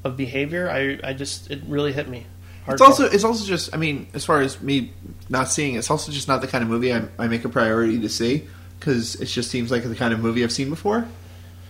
of 0.04 0.16
behavior, 0.16 0.70
I 0.70 0.98
I 1.02 1.12
just 1.12 1.50
it 1.50 1.60
really 1.66 1.92
hit 1.92 2.08
me. 2.08 2.26
It's 2.66 2.82
also 2.82 3.04
it's 3.06 3.24
also 3.24 3.46
just 3.46 3.74
I 3.74 3.78
mean 3.78 4.08
as 4.12 4.24
far 4.26 4.40
as 4.42 4.60
me 4.60 4.92
not 5.30 5.48
seeing 5.48 5.74
it, 5.74 5.78
it's 5.78 5.90
also 5.90 6.12
just 6.12 6.28
not 6.28 6.42
the 6.42 6.46
kind 6.46 6.62
of 6.62 6.68
movie 6.68 6.92
I, 6.92 7.02
I 7.18 7.26
make 7.28 7.44
a 7.46 7.48
priority 7.48 7.98
to 8.00 8.08
see 8.10 8.46
because 8.78 9.16
it 9.16 9.26
just 9.26 9.50
seems 9.50 9.70
like 9.70 9.82
the 9.84 9.94
kind 9.94 10.12
of 10.14 10.20
movie 10.20 10.42
I've 10.44 10.52
seen 10.52 10.70
before. 10.70 11.06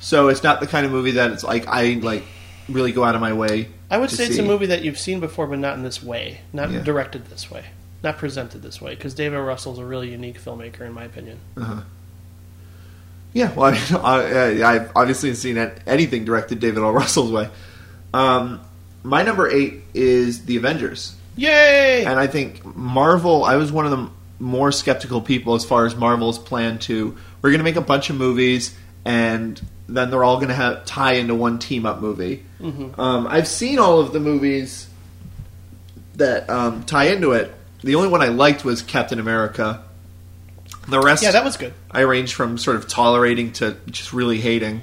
So 0.01 0.28
it's 0.28 0.43
not 0.43 0.60
the 0.60 0.66
kind 0.66 0.86
of 0.86 0.93
movie 0.93 1.12
that 1.12 1.30
it's 1.32 1.43
like 1.44 1.66
I 1.66 1.94
like 1.94 2.24
really 2.68 2.93
go 2.93 3.05
out 3.05 3.14
of 3.14 3.20
my 3.20 3.32
way. 3.32 3.68
I 3.90 3.98
would 3.98 4.10
say 4.10 4.26
it's 4.26 4.39
a 4.39 4.43
movie 4.43 4.66
that 4.66 4.82
you've 4.82 4.98
seen 4.98 5.18
before, 5.20 5.47
but 5.47 5.59
not 5.59 5.76
in 5.76 5.82
this 5.82 6.02
way, 6.02 6.40
not 6.52 6.70
Yeah. 6.70 6.80
directed 6.82 7.26
this 7.26 7.51
way, 7.51 7.64
not 8.02 8.18
presented 8.18 8.62
this 8.62 8.80
way. 8.80 8.94
Because 8.94 9.14
David. 9.14 9.39
Russell's 9.39 9.78
a 9.78 9.85
really 9.85 10.10
unique 10.10 10.40
filmmaker, 10.40 10.82
in 10.82 10.93
my 10.93 11.05
opinion. 11.05 11.39
Yeah, 13.32 13.52
well, 13.55 13.72
I 13.74 14.22
mean, 14.52 14.62
I, 14.62 14.74
I've 14.74 14.93
obviously 14.97 15.35
seen 15.35 15.56
anything 15.86 16.24
directed 16.24 16.60
David 16.60 16.82
O. 16.82 16.90
Russell's 16.90 17.30
way. 17.32 17.48
Um, 18.14 18.60
my 19.02 19.22
number 19.22 19.51
eight 19.51 19.82
is 19.94 20.44
The 20.44 20.56
Avengers. 20.56 21.14
Yay! 21.36 22.05
And 22.05 22.18
I 22.18 22.26
think 22.26 22.64
Marvel, 22.76 23.44
I 23.44 23.56
was 23.56 23.70
one 23.70 23.85
of 23.85 23.90
the 23.93 24.10
more 24.39 24.70
skeptical 24.73 25.20
people 25.20 25.55
as 25.55 25.65
far 25.65 25.86
as 25.86 25.97
Marvel's 25.97 26.39
plan 26.39 26.78
to, 26.81 27.16
we're 27.43 27.51
going 27.51 27.59
to 27.59 27.65
make 27.65 27.77
a 27.77 27.81
bunch 27.81 28.10
of 28.10 28.16
movies 28.16 28.77
and 29.05 29.60
then 29.89 30.10
they're 30.10 30.24
all 30.24 30.36
going 30.36 30.48
to 30.48 30.55
have 30.55 30.85
tie 30.85 31.12
into 31.15 31.35
one 31.35 31.59
team 31.59 31.86
up 31.86 32.01
movie. 32.01 32.44
Um, 32.60 33.27
I've 33.27 33.48
seen 33.48 33.78
all 33.78 34.01
of 34.01 34.12
the 34.12 34.20
movies 34.20 34.89
that 36.16 36.51
um, 36.51 36.85
tie 36.85 37.06
into 37.06 37.32
it. 37.32 37.55
The 37.82 37.94
only 37.94 38.09
one 38.09 38.20
I 38.20 38.28
liked 38.28 38.65
was 38.65 38.82
Captain 38.82 39.19
America. 39.19 39.82
The 40.89 41.01
rest, 41.01 41.23
yeah, 41.23 41.32
that 41.32 41.44
was 41.44 41.56
good. 41.56 41.74
I 41.90 42.01
ranged 42.01 42.35
from 42.35 42.59
sort 42.59 42.77
of 42.77 42.89
tolerating 42.89 43.52
to 43.55 43.77
just 43.90 44.12
really 44.12 44.40
hating. 44.40 44.82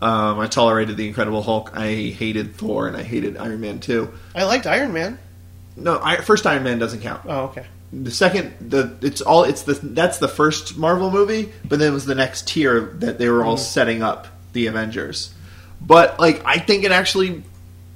Um, 0.00 0.38
I 0.38 0.46
tolerated 0.46 0.96
the 0.96 1.06
Incredible 1.08 1.42
Hulk. 1.42 1.70
I 1.74 1.92
hated 1.94 2.54
Thor, 2.56 2.86
and 2.88 2.96
I 2.96 3.02
hated 3.02 3.36
Iron 3.36 3.60
Man 3.60 3.80
2. 3.80 4.12
I 4.34 4.44
liked 4.44 4.66
Iron 4.66 4.92
Man. 4.92 5.18
No, 5.76 6.00
I, 6.02 6.16
first 6.16 6.46
Iron 6.46 6.64
Man 6.64 6.78
doesn't 6.78 7.00
count. 7.00 7.22
Oh, 7.26 7.44
okay. 7.44 7.66
The 8.02 8.10
second, 8.10 8.54
the 8.60 8.96
it's 9.00 9.20
all 9.20 9.44
it's 9.44 9.62
the 9.62 9.74
that's 9.74 10.18
the 10.18 10.28
first 10.28 10.76
Marvel 10.76 11.10
movie, 11.10 11.52
but 11.64 11.78
then 11.78 11.92
it 11.92 11.94
was 11.94 12.04
the 12.04 12.14
next 12.14 12.48
tier 12.48 12.80
that 12.98 13.18
they 13.18 13.28
were 13.28 13.44
all 13.44 13.56
setting 13.56 14.02
up 14.02 14.28
the 14.52 14.66
Avengers. 14.66 15.32
But 15.80 16.18
like, 16.20 16.42
I 16.44 16.58
think 16.58 16.84
it 16.84 16.92
actually 16.92 17.42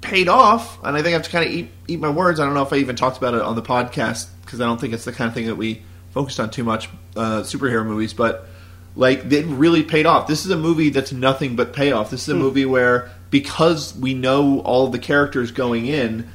paid 0.01 0.29
off, 0.29 0.79
and 0.83 0.97
I 0.97 1.03
think 1.03 1.09
I 1.09 1.11
have 1.13 1.25
to 1.25 1.31
kind 1.31 1.47
of 1.47 1.53
eat 1.53 1.71
eat 1.89 2.01
my 2.01 2.11
words. 2.11 2.41
I 2.41 2.45
don't 2.45 2.55
know 2.55 2.63
if 2.63 2.73
I 2.73 2.77
even 2.77 2.97
talked 2.97 3.19
about 3.19 3.35
it 3.35 3.43
on 3.43 3.57
the 3.57 3.63
podcast 3.63 4.29
because 4.45 4.61
I 4.61 4.65
don't 4.65 4.81
think 4.81 4.95
it's 4.95 5.05
the 5.05 5.13
kind 5.13 5.29
of 5.29 5.35
thing 5.35 5.47
that 5.47 5.57
we 5.57 5.83
focused 6.13 6.41
on 6.41 6.51
too 6.51 6.65
much 6.65 6.89
uh, 7.17 7.43
superhero 7.43 7.85
movies, 7.85 8.15
but 8.15 8.49
like 8.97 9.31
it 9.33 9.47
really 9.47 9.83
paid 9.83 10.07
off. 10.07 10.27
This 10.27 10.45
is 10.45 10.51
a 10.51 10.57
movie 10.57 10.91
that's 10.91 11.13
nothing 11.13 11.57
but 11.57 11.73
payoff. 11.73 12.11
This 12.11 12.23
is 12.23 12.29
a 12.29 12.35
movie 12.35 12.65
where 12.65 13.11
because 13.31 13.97
we 13.97 14.15
know 14.15 14.61
all 14.61 14.89
the 14.89 14.99
characters 14.99 15.53
going 15.53 15.87
in, 15.87 16.29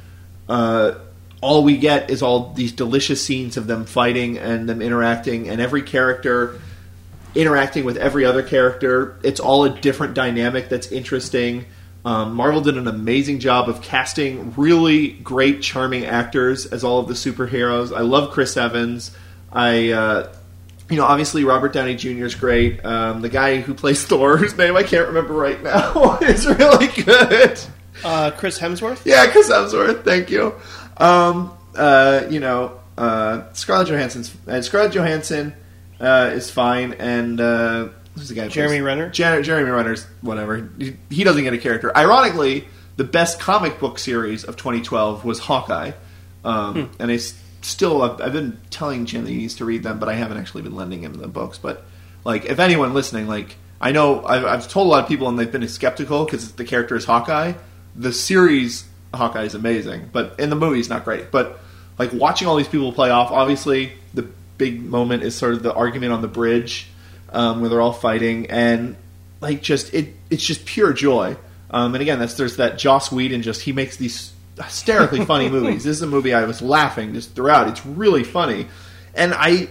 uh, 0.48 0.94
all 1.46 1.62
we 1.62 1.76
get 1.76 2.10
is 2.10 2.22
all 2.22 2.52
these 2.54 2.72
delicious 2.72 3.24
scenes 3.24 3.56
of 3.56 3.68
them 3.68 3.84
fighting 3.84 4.36
and 4.36 4.68
them 4.68 4.82
interacting, 4.82 5.48
and 5.48 5.60
every 5.60 5.82
character 5.82 6.60
interacting 7.36 7.84
with 7.84 7.96
every 7.96 8.24
other 8.24 8.42
character. 8.42 9.16
It's 9.22 9.38
all 9.38 9.64
a 9.64 9.70
different 9.70 10.14
dynamic 10.14 10.68
that's 10.68 10.90
interesting. 10.90 11.66
Um, 12.04 12.34
Marvel 12.34 12.60
did 12.60 12.76
an 12.76 12.88
amazing 12.88 13.38
job 13.38 13.68
of 13.68 13.80
casting 13.80 14.54
really 14.56 15.08
great, 15.08 15.62
charming 15.62 16.04
actors 16.04 16.66
as 16.66 16.82
all 16.82 16.98
of 16.98 17.06
the 17.06 17.14
superheroes. 17.14 17.96
I 17.96 18.00
love 18.00 18.32
Chris 18.32 18.56
Evans. 18.56 19.12
I, 19.52 19.90
uh, 19.90 20.32
you 20.90 20.96
know, 20.96 21.04
obviously 21.04 21.44
Robert 21.44 21.72
Downey 21.72 21.94
Jr. 21.94 22.24
is 22.24 22.34
great. 22.34 22.84
Um, 22.84 23.22
the 23.22 23.28
guy 23.28 23.60
who 23.60 23.72
plays 23.72 24.04
Thor, 24.06 24.36
whose 24.36 24.56
name 24.56 24.76
I 24.76 24.82
can't 24.82 25.06
remember 25.06 25.34
right 25.34 25.62
now, 25.62 26.18
is 26.22 26.44
really 26.46 26.88
good. 26.88 27.60
Uh, 28.04 28.30
Chris 28.32 28.58
Hemsworth. 28.58 29.04
Yeah, 29.04 29.30
Chris 29.30 29.48
Hemsworth. 29.48 30.04
Thank 30.04 30.30
you. 30.30 30.54
Um, 30.96 31.52
uh, 31.74 32.26
you 32.30 32.40
know, 32.40 32.80
Uh, 32.96 33.52
Scarlett 33.52 33.88
Johansson's 33.88 34.34
uh, 34.48 34.62
Scarlett 34.62 34.92
Johansson 34.94 35.52
uh, 36.00 36.30
is 36.32 36.50
fine, 36.50 36.94
and 36.94 37.38
uh, 37.40 37.88
who's 38.14 38.28
the 38.30 38.34
guy? 38.34 38.48
Jeremy 38.48 38.80
Renner? 38.80 39.10
Jer- 39.10 39.42
Jeremy 39.42 39.70
Renner's 39.70 40.04
whatever. 40.22 40.70
He, 40.78 40.96
he 41.10 41.22
doesn't 41.22 41.42
get 41.44 41.52
a 41.52 41.58
character. 41.58 41.94
Ironically, 41.94 42.66
the 42.96 43.04
best 43.04 43.38
comic 43.38 43.78
book 43.78 43.98
series 43.98 44.44
of 44.44 44.56
2012 44.56 45.26
was 45.26 45.38
Hawkeye, 45.40 45.92
um, 46.44 46.90
and 46.98 47.10
it's 47.10 47.34
still. 47.60 48.00
I've, 48.00 48.20
I've 48.22 48.32
been 48.32 48.58
telling 48.70 49.04
Jim 49.04 49.24
that 49.24 49.30
he 49.30 49.36
needs 49.36 49.56
to 49.56 49.66
read 49.66 49.82
them, 49.82 49.98
but 49.98 50.08
I 50.08 50.14
haven't 50.14 50.38
actually 50.38 50.62
been 50.62 50.74
lending 50.74 51.02
him 51.02 51.12
the 51.12 51.28
books. 51.28 51.58
But 51.58 51.84
like, 52.24 52.46
if 52.46 52.58
anyone 52.58 52.94
listening, 52.94 53.28
like, 53.28 53.56
I 53.78 53.92
know 53.92 54.24
I've, 54.24 54.46
I've 54.46 54.68
told 54.70 54.86
a 54.86 54.90
lot 54.90 55.02
of 55.02 55.08
people, 55.08 55.28
and 55.28 55.38
they've 55.38 55.52
been 55.52 55.68
skeptical 55.68 56.24
because 56.24 56.52
the 56.52 56.64
character 56.64 56.96
is 56.96 57.04
Hawkeye. 57.04 57.52
The 57.94 58.12
series 58.14 58.84
Hawkeye 59.16 59.44
is 59.44 59.54
amazing, 59.54 60.10
but 60.12 60.38
in 60.38 60.50
the 60.50 60.56
movie, 60.56 60.78
it's 60.78 60.88
not 60.88 61.04
great. 61.04 61.30
But 61.30 61.58
like 61.98 62.12
watching 62.12 62.46
all 62.48 62.56
these 62.56 62.68
people 62.68 62.92
play 62.92 63.10
off, 63.10 63.30
obviously 63.32 63.92
the 64.14 64.22
big 64.58 64.82
moment 64.82 65.22
is 65.22 65.34
sort 65.34 65.54
of 65.54 65.62
the 65.62 65.74
argument 65.74 66.12
on 66.12 66.22
the 66.22 66.28
bridge 66.28 66.86
um, 67.32 67.60
where 67.60 67.68
they're 67.70 67.80
all 67.80 67.92
fighting, 67.92 68.50
and 68.50 68.96
like 69.40 69.62
just 69.62 69.92
it, 69.94 70.14
it's 70.30 70.44
just 70.44 70.64
pure 70.66 70.92
joy. 70.92 71.36
Um, 71.70 71.94
and 71.94 72.02
again, 72.02 72.18
that's 72.18 72.34
there's 72.34 72.56
that 72.56 72.78
Joss 72.78 73.10
Whedon 73.10 73.42
just 73.42 73.62
he 73.62 73.72
makes 73.72 73.96
these 73.96 74.32
hysterically 74.56 75.24
funny 75.26 75.48
movies. 75.48 75.84
This 75.84 75.96
is 75.96 76.02
a 76.02 76.06
movie 76.06 76.32
I 76.32 76.44
was 76.44 76.62
laughing 76.62 77.12
just 77.14 77.34
throughout. 77.34 77.68
It's 77.68 77.84
really 77.84 78.24
funny, 78.24 78.68
and 79.14 79.34
I 79.34 79.68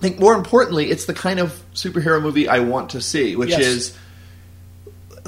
think 0.00 0.20
more 0.20 0.34
importantly, 0.34 0.90
it's 0.90 1.06
the 1.06 1.14
kind 1.14 1.40
of 1.40 1.58
superhero 1.74 2.22
movie 2.22 2.48
I 2.48 2.60
want 2.60 2.90
to 2.90 3.00
see, 3.00 3.34
which 3.34 3.50
Yes. 3.50 3.60
is 3.60 3.98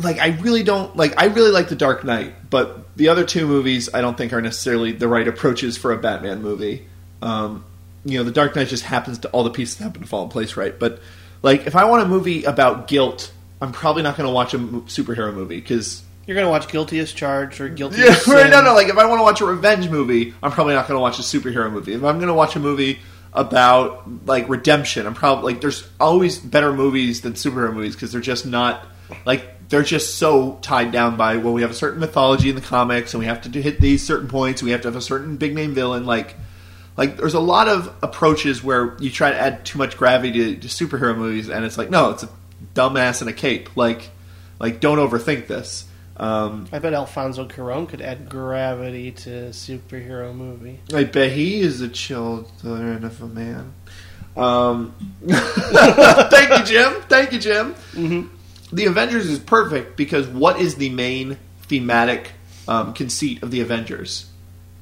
like 0.03 0.19
I 0.19 0.29
really 0.41 0.63
don't 0.63 0.97
like 0.97 1.21
I 1.21 1.27
really 1.27 1.51
like 1.51 1.69
The 1.69 1.77
Dark 1.77 2.05
Knight, 2.05 2.35
but 2.51 2.87
the 3.01 3.09
other 3.09 3.25
two 3.25 3.47
movies 3.47 3.89
I 3.95 4.03
don't 4.03 4.15
think 4.15 4.35
are 4.35 4.43
necessarily 4.43 4.93
the 4.93 5.09
right 5.09 5.27
approaches 5.27 5.79
for 5.79 5.91
a 5.93 5.97
Batman 5.97 6.43
movie. 6.43 6.87
Um, 7.23 7.65
you 8.05 8.19
know, 8.19 8.25
The 8.25 8.31
Dark 8.31 8.55
Knight 8.55 8.69
just 8.69 8.85
happens 8.85 9.21
to 9.21 9.31
all 9.31 9.43
the 9.43 9.51
pieces 9.51 9.79
happen 9.79 10.03
to 10.03 10.07
fall 10.07 10.23
in 10.25 10.29
place 10.29 10.55
right. 10.55 10.79
But 10.79 11.01
like, 11.43 11.67
if 11.67 11.75
I 11.75 11.87
want 11.87 12.03
a 12.03 12.07
movie 12.07 12.45
about 12.45 12.89
guilt, 12.89 13.33
I'm 13.63 13.73
probably 13.73 14.03
not 14.03 14.19
going 14.19 14.27
to 14.27 14.33
watch 14.35 14.53
a 14.53 14.59
mo- 14.59 14.83
superhero 14.83 15.33
movie 15.33 15.59
because 15.59 16.03
You're 16.27 16.35
gonna 16.35 16.51
watch 16.51 16.69
Guilty 16.69 16.99
as 16.99 17.11
Charged 17.11 17.59
or 17.63 17.71
Guilty 17.71 18.03
yeah, 18.03 18.19
right, 18.29 18.51
no, 18.51 18.61
no. 18.61 18.75
Like, 18.75 18.89
if 18.89 18.99
I 18.99 19.07
want 19.07 19.21
to 19.21 19.23
watch 19.23 19.41
a 19.41 19.47
revenge 19.47 19.89
movie, 19.89 20.35
I'm 20.43 20.53
probably 20.53 20.75
not 20.75 20.87
going 20.87 20.97
to 20.99 21.01
watch 21.01 21.19
a 21.19 21.23
superhero 21.23 21.73
movie. 21.73 21.95
If 21.95 22.05
I'm 22.05 22.19
going 22.19 22.29
to 22.29 22.35
watch 22.35 22.55
a 22.55 22.61
movie 22.61 22.99
about 23.33 24.27
like 24.27 24.47
redemption, 24.51 25.07
I'm 25.07 25.15
probably 25.15 25.55
like 25.55 25.63
there's 25.63 25.89
always 25.99 26.39
better 26.39 26.71
movies 26.75 27.23
than 27.23 27.33
superhero 27.33 27.73
movies 27.73 27.95
because 27.95 28.13
they're 28.13 28.21
just 28.21 28.45
not 28.45 28.87
like 29.25 29.49
they're 29.71 29.85
just 29.85 30.17
so 30.17 30.59
tied 30.63 30.91
down 30.91 31.17
by 31.17 31.37
well, 31.37 31.53
we 31.53 31.63
have 31.63 31.71
a 31.71 31.75
certain 31.75 32.01
mythology 32.01 32.51
in 32.51 32.57
the 32.57 32.61
comics 32.61 33.15
and 33.15 33.21
we 33.21 33.27
have 33.27 33.43
to 33.43 33.49
do, 33.49 33.61
hit 33.61 33.81
these 33.81 34.05
certain 34.05 34.29
points. 34.29 34.61
And 34.61 34.67
we 34.67 34.73
have 34.73 34.83
to 34.83 34.89
have 34.89 34.97
a 34.97 35.01
certain 35.01 35.37
big 35.37 35.55
name 35.55 35.75
villain. 35.75 36.05
Like, 36.05 36.35
like 36.97 37.17
there's 37.17 37.35
a 37.35 37.41
lot 37.41 37.69
of 37.69 37.95
approaches 38.03 38.63
where 38.63 38.97
you 38.99 39.11
try 39.11 39.31
to 39.31 39.41
add 39.41 39.65
too 39.65 39.79
much 39.79 39.97
gravity 39.97 40.57
to, 40.57 40.61
to 40.61 40.69
superhero 40.69 41.17
movies, 41.17 41.49
and 41.49 41.65
it's 41.65 41.79
like 41.79 41.89
no, 41.89 42.11
it's 42.11 42.25
a 42.25 42.29
dumbass 42.75 43.23
in 43.23 43.29
a 43.29 43.33
cape. 43.33 43.77
Like, 43.77 44.11
like 44.59 44.81
don't 44.81 44.99
overthink 44.99 45.47
this. 45.47 45.87
Um, 46.17 46.69
I 46.71 46.81
bet 46.81 46.93
Alfonso 46.93 47.47
Cuarón 47.47 47.89
could 47.89 48.03
add 48.03 48.29
gravity 48.29 49.13
to 49.13 49.47
a 49.47 49.51
superhero 49.51 50.35
movie. 50.35 50.81
I 50.93 51.05
bet 51.05 51.33
he 51.33 51.61
is 51.61 51.81
a 51.81 51.89
children 51.89 53.05
of 53.05 53.23
a 53.23 53.29
man. 53.29 53.73
Um, 54.37 54.95
thank 55.27 56.59
you, 56.59 56.65
Jim. 56.65 57.03
Thank 57.09 57.33
you, 57.33 57.39
Jim. 57.39 57.75
The 58.73 58.87
Avengers 58.87 59.29
is 59.29 59.39
perfect 59.39 59.97
because 59.97 60.27
what 60.29 60.61
is 60.61 60.77
the 60.77 60.91
main 60.91 61.39
thematic 61.63 62.33
um, 62.69 62.95
conceit 62.95 63.43
of 63.43 63.51
the 63.51 63.61
Avengers? 63.61 64.31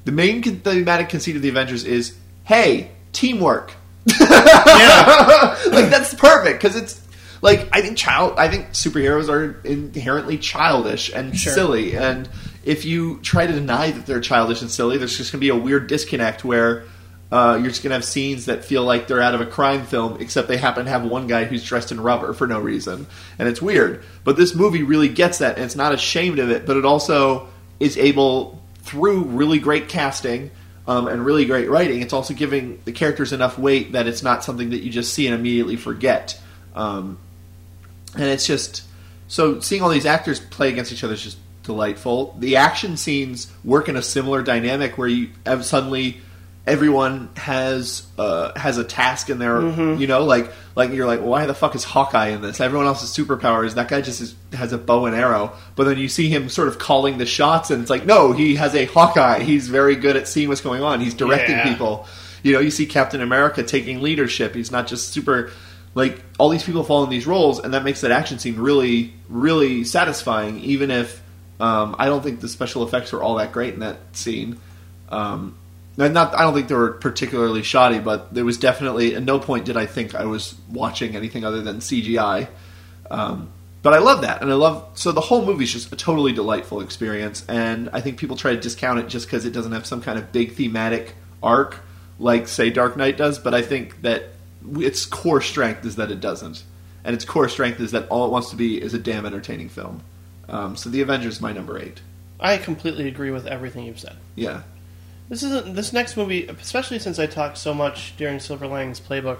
The 0.05 0.11
main 0.11 0.41
con- 0.41 0.59
thematic 0.59 1.09
conceit 1.09 1.35
of 1.35 1.41
the 1.41 1.49
Avengers 1.49 1.83
is, 1.83 2.15
hey, 2.43 2.91
teamwork. 3.13 3.73
like 4.19 5.89
that's 5.89 6.13
perfect 6.13 6.61
because 6.61 6.75
it's 6.75 6.99
like 7.41 7.67
I 7.71 7.81
think 7.81 7.97
child 7.97 8.35
I 8.37 8.47
think 8.47 8.69
superheroes 8.71 9.29
are 9.29 9.59
inherently 9.61 10.37
childish 10.37 11.11
and 11.13 11.37
Sure. 11.37 11.53
silly 11.53 11.95
and 11.95 12.27
if 12.63 12.85
you 12.85 13.19
try 13.21 13.45
to 13.45 13.53
deny 13.53 13.91
that 13.91 14.05
they're 14.05 14.21
childish 14.21 14.61
and 14.61 14.71
silly 14.71 14.97
there's 14.97 15.17
just 15.17 15.31
going 15.31 15.39
to 15.39 15.45
be 15.45 15.49
a 15.49 15.55
weird 15.55 15.87
disconnect 15.87 16.43
where 16.43 16.85
uh, 17.31 17.57
you're 17.59 17.69
just 17.69 17.83
going 17.83 17.91
to 17.91 17.95
have 17.95 18.05
scenes 18.05 18.45
that 18.45 18.65
feel 18.65 18.83
like 18.83 19.07
they're 19.07 19.21
out 19.21 19.35
of 19.35 19.41
a 19.41 19.45
crime 19.45 19.85
film 19.85 20.17
except 20.19 20.47
they 20.47 20.57
happen 20.57 20.85
to 20.85 20.91
have 20.91 21.05
one 21.05 21.27
guy 21.27 21.45
who's 21.45 21.63
dressed 21.63 21.91
in 21.91 22.01
rubber 22.01 22.33
for 22.33 22.47
no 22.47 22.59
reason 22.59 23.05
and 23.37 23.47
it's 23.47 23.61
weird 23.61 24.03
but 24.23 24.35
this 24.35 24.55
movie 24.55 24.83
really 24.83 25.09
gets 25.09 25.39
that 25.39 25.55
and 25.55 25.65
it's 25.65 25.75
not 25.75 25.93
ashamed 25.93 26.39
of 26.39 26.49
it 26.49 26.65
but 26.65 26.77
it 26.77 26.85
also 26.85 27.47
is 27.79 27.97
able 27.97 28.61
through 28.81 29.23
really 29.23 29.59
great 29.59 29.87
casting 29.89 30.49
um, 30.89 31.07
and 31.07 31.23
really 31.23 31.45
great 31.45 31.69
writing, 31.69 32.01
it's 32.01 32.13
also 32.13 32.33
giving 32.33 32.81
the 32.83 32.91
characters 32.91 33.31
enough 33.31 33.59
weight 33.59 33.91
that 33.91 34.07
it's 34.07 34.23
not 34.23 34.43
something 34.43 34.71
that 34.71 34.81
you 34.81 34.89
just 34.89 35.13
see 35.13 35.27
and 35.27 35.35
immediately 35.35 35.75
forget. 35.75 36.41
Um, 36.73 37.19
and 38.15 38.23
it's 38.23 38.47
just 38.47 38.83
so 39.27 39.59
seeing 39.59 39.83
all 39.83 39.89
these 39.89 40.07
actors 40.07 40.39
play 40.39 40.69
against 40.69 40.91
each 40.91 41.03
other 41.03 41.13
is 41.13 41.21
just 41.21 41.37
delightful. 41.61 42.35
The 42.39 42.55
action 42.55 42.97
scenes 42.97 43.53
work 43.63 43.87
in 43.87 43.97
a 43.97 44.01
similar 44.01 44.41
dynamic 44.41 44.97
where 44.97 45.07
you 45.07 45.29
have 45.45 45.63
suddenly 45.63 46.21
everyone 46.69 47.29
has 47.35 48.07
uh, 48.17 48.57
has 48.57 48.77
a 48.77 48.83
task 48.83 49.29
in 49.29 49.39
there. 49.39 49.61
You 49.61 50.07
know, 50.07 50.23
like 50.23 50.51
like 50.75 50.91
you're 50.91 51.07
like, 51.07 51.19
why 51.21 51.45
the 51.45 51.53
fuck 51.53 51.75
is 51.75 51.83
Hawkeye 51.83 52.27
in 52.29 52.41
this? 52.41 52.61
Everyone 52.61 52.87
else's 52.87 53.09
superpowers. 53.15 53.73
That 53.75 53.89
guy 53.89 54.01
just 54.01 54.21
is, 54.21 54.35
has 54.53 54.71
a 54.71 54.77
bow 54.77 55.05
and 55.07 55.15
arrow. 55.15 55.53
But 55.75 55.85
then 55.85 55.97
you 55.97 56.07
see 56.07 56.29
him 56.29 56.47
sort 56.49 56.67
of 56.67 56.79
calling 56.79 57.17
the 57.17 57.25
shots, 57.25 57.71
and 57.71 57.81
it's 57.81 57.89
like, 57.89 58.05
no, 58.05 58.31
he 58.31 58.55
has 58.55 58.75
a 58.75 58.85
Hawkeye. 58.85 59.39
He's 59.43 59.67
very 59.67 59.95
good 59.95 60.15
at 60.15 60.27
seeing 60.27 60.47
what's 60.47 60.61
going 60.61 60.81
on. 60.83 60.99
He's 61.01 61.13
directing 61.13 61.57
Yeah. 61.57 61.63
people. 61.69 62.07
You 62.43 62.53
know, 62.53 62.59
you 62.59 62.71
see 62.71 62.85
Captain 62.85 63.19
America 63.21 63.63
taking 63.63 64.01
leadership. 64.01 64.55
He's 64.55 64.71
not 64.71 64.87
just 64.87 65.09
super. 65.09 65.51
Like 65.95 66.21
all 66.37 66.49
these 66.49 66.63
people 66.63 66.83
fall 66.83 67.03
in 67.03 67.09
these 67.09 67.25
roles, 67.27 67.59
and 67.59 67.73
that 67.73 67.83
makes 67.83 68.01
that 68.01 68.11
action 68.11 68.37
scene 68.39 68.55
really, 68.57 69.13
really 69.27 69.83
satisfying. 69.83 70.59
Even 70.59 70.91
if 70.91 71.21
um, 71.59 71.95
I 71.99 72.05
don't 72.05 72.21
think 72.23 72.39
the 72.39 72.47
special 72.47 72.87
effects 72.87 73.11
were 73.11 73.21
all 73.21 73.35
that 73.35 73.51
great 73.51 73.73
in 73.73 73.79
that 73.81 73.97
scene. 74.13 74.59
Um, 75.09 75.57
not, 76.07 76.33
I 76.33 76.43
don't 76.43 76.53
think 76.53 76.69
they 76.69 76.75
were 76.75 76.93
particularly 76.93 77.61
shoddy, 77.61 77.99
but 77.99 78.33
there 78.33 78.45
was 78.45 78.57
definitely 78.57 79.15
at 79.15 79.23
no 79.23 79.39
point 79.39 79.65
did 79.65 79.75
I 79.75 79.85
think 79.85 80.15
I 80.15 80.25
was 80.25 80.55
watching 80.69 81.15
anything 81.15 81.43
other 81.43 81.61
than 81.61 81.79
CGI. 81.79 82.47
Um, 83.11 83.51
but 83.81 83.93
I 83.93 83.99
love 83.99 84.21
that, 84.21 84.41
and 84.41 84.51
I 84.51 84.55
love 84.55 84.89
so 84.93 85.11
the 85.11 85.21
whole 85.21 85.45
movie 85.45 85.63
is 85.63 85.71
just 85.71 85.91
a 85.91 85.95
totally 85.95 86.33
delightful 86.33 86.81
experience. 86.81 87.45
And 87.47 87.89
I 87.93 88.01
think 88.01 88.17
people 88.17 88.35
try 88.35 88.51
to 88.51 88.59
discount 88.59 88.99
it 88.99 89.07
just 89.07 89.25
because 89.25 89.45
it 89.45 89.51
doesn't 89.51 89.71
have 89.71 89.85
some 89.85 90.01
kind 90.01 90.19
of 90.19 90.31
big 90.31 90.53
thematic 90.53 91.15
arc 91.41 91.79
like 92.19 92.49
say 92.49 92.69
Dark 92.69 92.97
Knight 92.97 93.15
does. 93.15 93.39
But 93.39 93.53
I 93.53 93.61
think 93.61 94.01
that 94.01 94.25
its 94.75 95.05
core 95.05 95.41
strength 95.41 95.85
is 95.85 95.95
that 95.95 96.11
it 96.11 96.19
doesn't, 96.19 96.63
and 97.05 97.15
its 97.15 97.23
core 97.23 97.47
strength 97.47 97.79
is 97.79 97.91
that 97.91 98.07
all 98.09 98.25
it 98.25 98.31
wants 98.31 98.49
to 98.49 98.57
be 98.57 98.81
is 98.81 98.93
a 98.93 98.99
damn 98.99 99.25
entertaining 99.25 99.69
film. 99.69 100.01
Um, 100.49 100.75
so 100.75 100.89
the 100.89 101.01
Avengers 101.01 101.35
is 101.35 101.41
my 101.41 101.53
number 101.53 101.79
eight. 101.79 102.01
I 102.39 102.57
completely 102.57 103.07
agree 103.07 103.31
with 103.31 103.47
everything 103.47 103.85
you've 103.85 103.99
said. 103.99 104.17
Yeah, 104.35 104.63
This 105.29 105.43
isn't 105.43 105.75
this 105.75 105.93
next 105.93 106.17
movie, 106.17 106.47
especially 106.47 106.99
since 106.99 107.19
I 107.19 107.27
talked 107.27 107.57
so 107.57 107.73
much 107.73 108.15
during 108.17 108.39
Silver 108.39 108.67
Linings 108.67 108.99
Playbook. 108.99 109.37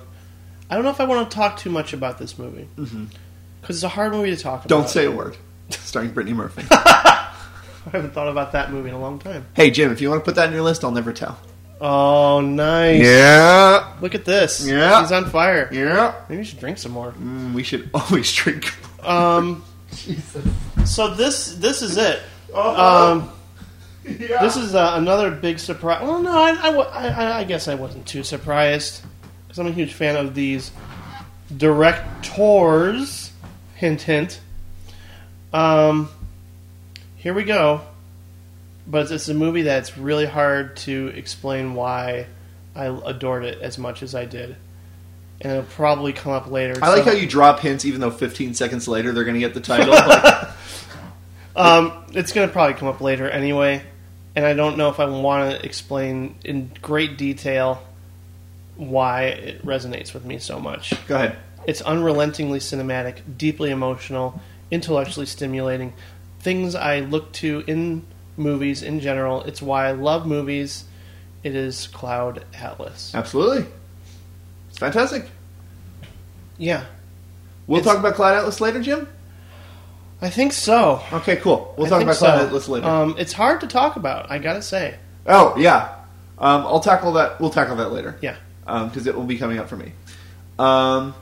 I 0.70 0.76
don't 0.76 0.84
know 0.84 0.91
if 0.91 0.99
I 1.02 1.06
want 1.06 1.30
to 1.30 1.36
talk 1.36 1.57
too 1.57 1.72
much 1.72 1.94
about 1.94 2.20
this 2.20 2.38
movie 2.38 2.68
because 2.76 3.76
it's 3.78 3.84
a 3.84 3.90
hard 3.90 4.11
movie 4.11 4.30
to 4.36 4.38
talk 4.41 4.60
about. 4.66 4.70
don't 4.70 4.88
say 4.90 5.06
a 5.06 5.11
word. 5.11 5.36
Starring 5.72 6.11
Brittany 6.11 6.36
Murphy. 6.36 6.64
I 6.72 7.91
haven't 7.91 8.14
thought 8.14 8.28
about 8.28 8.52
that 8.52 8.72
movie 8.72 8.90
in 8.90 8.95
a 8.95 8.99
long 8.99 9.18
time. 9.20 9.45
hey 9.56 9.72
Jim, 9.72 9.91
if 9.91 9.99
you 9.99 10.10
want 10.10 10.22
to 10.22 10.26
put 10.26 10.36
that 10.36 10.48
in 10.48 10.53
your 10.53 10.61
list, 10.64 10.84
I'll 10.84 10.91
never 10.91 11.11
tell. 11.11 11.40
Oh, 11.82 12.41
nice! 12.41 13.02
Yeah, 13.02 13.95
Look 14.02 14.14
at 14.14 14.26
this. 14.26 14.68
Yeah. 14.68 14.99
he's 15.02 15.14
on 15.14 15.30
fire. 15.30 15.70
yeah. 15.72 16.14
Maybe 16.28 16.40
we 16.40 16.44
should 16.45 16.60
drink 16.60 16.78
some 16.78 16.91
more. 16.91 17.14
Mm, 17.14 17.53
we 17.53 17.64
should 17.64 17.90
always 17.95 18.32
drink. 18.34 18.74
Um, 19.03 19.64
Jesus. 19.95 20.45
so 20.86 21.16
this 21.16 21.56
this 21.56 21.82
is 21.82 21.95
it. 21.98 22.22
Um, 22.53 23.32
this 24.04 24.56
is 24.58 24.76
uh, 24.76 24.94
another 24.96 25.32
big 25.32 25.60
surprise. 25.60 26.02
Well, 26.04 26.22
no, 26.22 26.32
I, 26.32 26.52
I, 26.52 27.10
I- 27.10 27.38
I 27.40 27.44
guess 27.44 27.68
I 27.68 27.76
wasn't 27.76 28.06
too 28.06 28.24
surprised 28.24 29.02
because 29.48 29.60
I'm 29.60 29.68
a 29.68 29.72
huge 29.72 29.94
fan 29.94 30.16
of 30.16 30.34
these 30.36 30.72
directors. 31.56 33.32
Hint, 33.76 34.02
hint. 34.02 34.40
Um, 35.54 36.10
here 37.16 37.34
we 37.34 37.44
go. 37.44 37.82
But 38.88 39.12
it's 39.12 39.30
a 39.30 39.34
movie 39.34 39.64
that's 39.64 39.98
really 39.98 40.26
hard 40.26 40.78
to 40.78 41.08
explain 41.16 41.76
why 41.76 42.26
I 42.76 42.86
adored 43.06 43.46
it 43.46 43.62
as 43.62 43.78
much 43.78 44.02
as 44.02 44.16
I 44.16 44.26
did, 44.26 44.56
and 45.42 45.52
it'll 45.54 45.64
probably 45.72 46.12
come 46.12 46.32
up 46.32 46.50
later. 46.50 46.80
I 46.82 46.90
like 46.90 47.04
so- 47.04 47.12
how 47.12 47.16
you 47.16 47.28
drop 47.28 47.60
hints, 47.60 47.86
even 47.86 48.02
though 48.02 48.10
15 48.10 48.56
seconds 48.56 48.88
later 48.88 49.12
they're 49.12 49.26
going 49.26 49.36
to 49.36 49.40
get 49.40 49.54
the 49.54 49.62
title. 49.62 49.94
Like, 49.94 50.50
Um, 51.56 52.06
it's 52.14 52.32
going 52.32 52.48
to 52.48 52.54
probably 52.54 52.76
come 52.76 52.88
up 52.88 53.02
later 53.02 53.30
anyway, 53.30 53.82
and 54.36 54.46
I 54.46 54.54
don't 54.54 54.78
know 54.78 54.90
if 54.90 55.00
I 55.00 55.06
want 55.06 55.52
to 55.60 55.66
explain 55.66 56.36
in 56.46 56.72
great 56.82 57.18
detail 57.18 57.84
why 58.78 59.24
it 59.24 59.66
resonates 59.66 60.14
with 60.14 60.24
me 60.26 60.40
so 60.40 60.60
much. 60.60 60.94
go 61.08 61.16
ahead. 61.16 61.36
It's 61.68 61.82
unrelentingly 61.82 62.60
cinematic, 62.60 63.18
deeply 63.38 63.72
emotional, 63.72 64.40
intellectually 64.72 65.26
stimulating. 65.26 65.94
Things 66.40 66.74
I 66.76 67.02
look 67.02 67.34
to 67.34 67.64
in 67.68 68.06
movies 68.38 68.82
in 68.82 69.02
general. 69.02 69.44
It's 69.44 69.62
why 69.62 69.88
I 69.88 69.92
love 69.92 70.26
movies. 70.26 70.86
it 71.44 71.56
is 71.56 71.88
Cloud 71.88 72.44
Atlas. 72.54 73.14
Absolutely. 73.16 73.66
It's 74.70 74.78
fantastic. 74.78 75.26
Yeah, 76.58 76.86
We'll 77.68 77.80
It's- 77.80 77.94
talk 77.94 78.00
about 78.00 78.16
Cloud 78.16 78.36
Atlas 78.38 78.60
later, 78.62 78.82
Jim. 78.82 79.08
I 80.22 80.30
think 80.30 80.54
so. 80.54 81.02
Okay, 81.14 81.38
cool. 81.38 81.74
We'll 81.78 81.88
I 81.88 81.90
talk 81.90 82.00
think 82.00 82.10
about 82.10 82.18
so. 82.18 82.28
Atlas 82.28 82.68
later. 82.68 82.88
Um, 82.88 83.16
it's 83.18 83.34
hard 83.34 83.62
to 83.62 83.68
talk 83.68 83.96
about. 83.96 84.30
I 84.30 84.38
gotta 84.38 84.62
say. 84.62 84.98
oh 85.26 85.56
yeah, 85.58 85.96
um, 86.38 86.66
I'll 86.66 86.80
tackle 86.82 87.14
that. 87.14 87.40
We'll 87.40 87.50
tackle 87.50 87.78
that 87.78 87.91
later. 87.91 88.18
Yeah. 88.22 88.36
because 88.66 89.08
it 89.08 89.16
will 89.16 89.24
be 89.26 89.38
coming 89.38 89.60
up 89.60 89.70
for 89.70 89.78
me. 89.78 89.94
Um, 90.58 91.16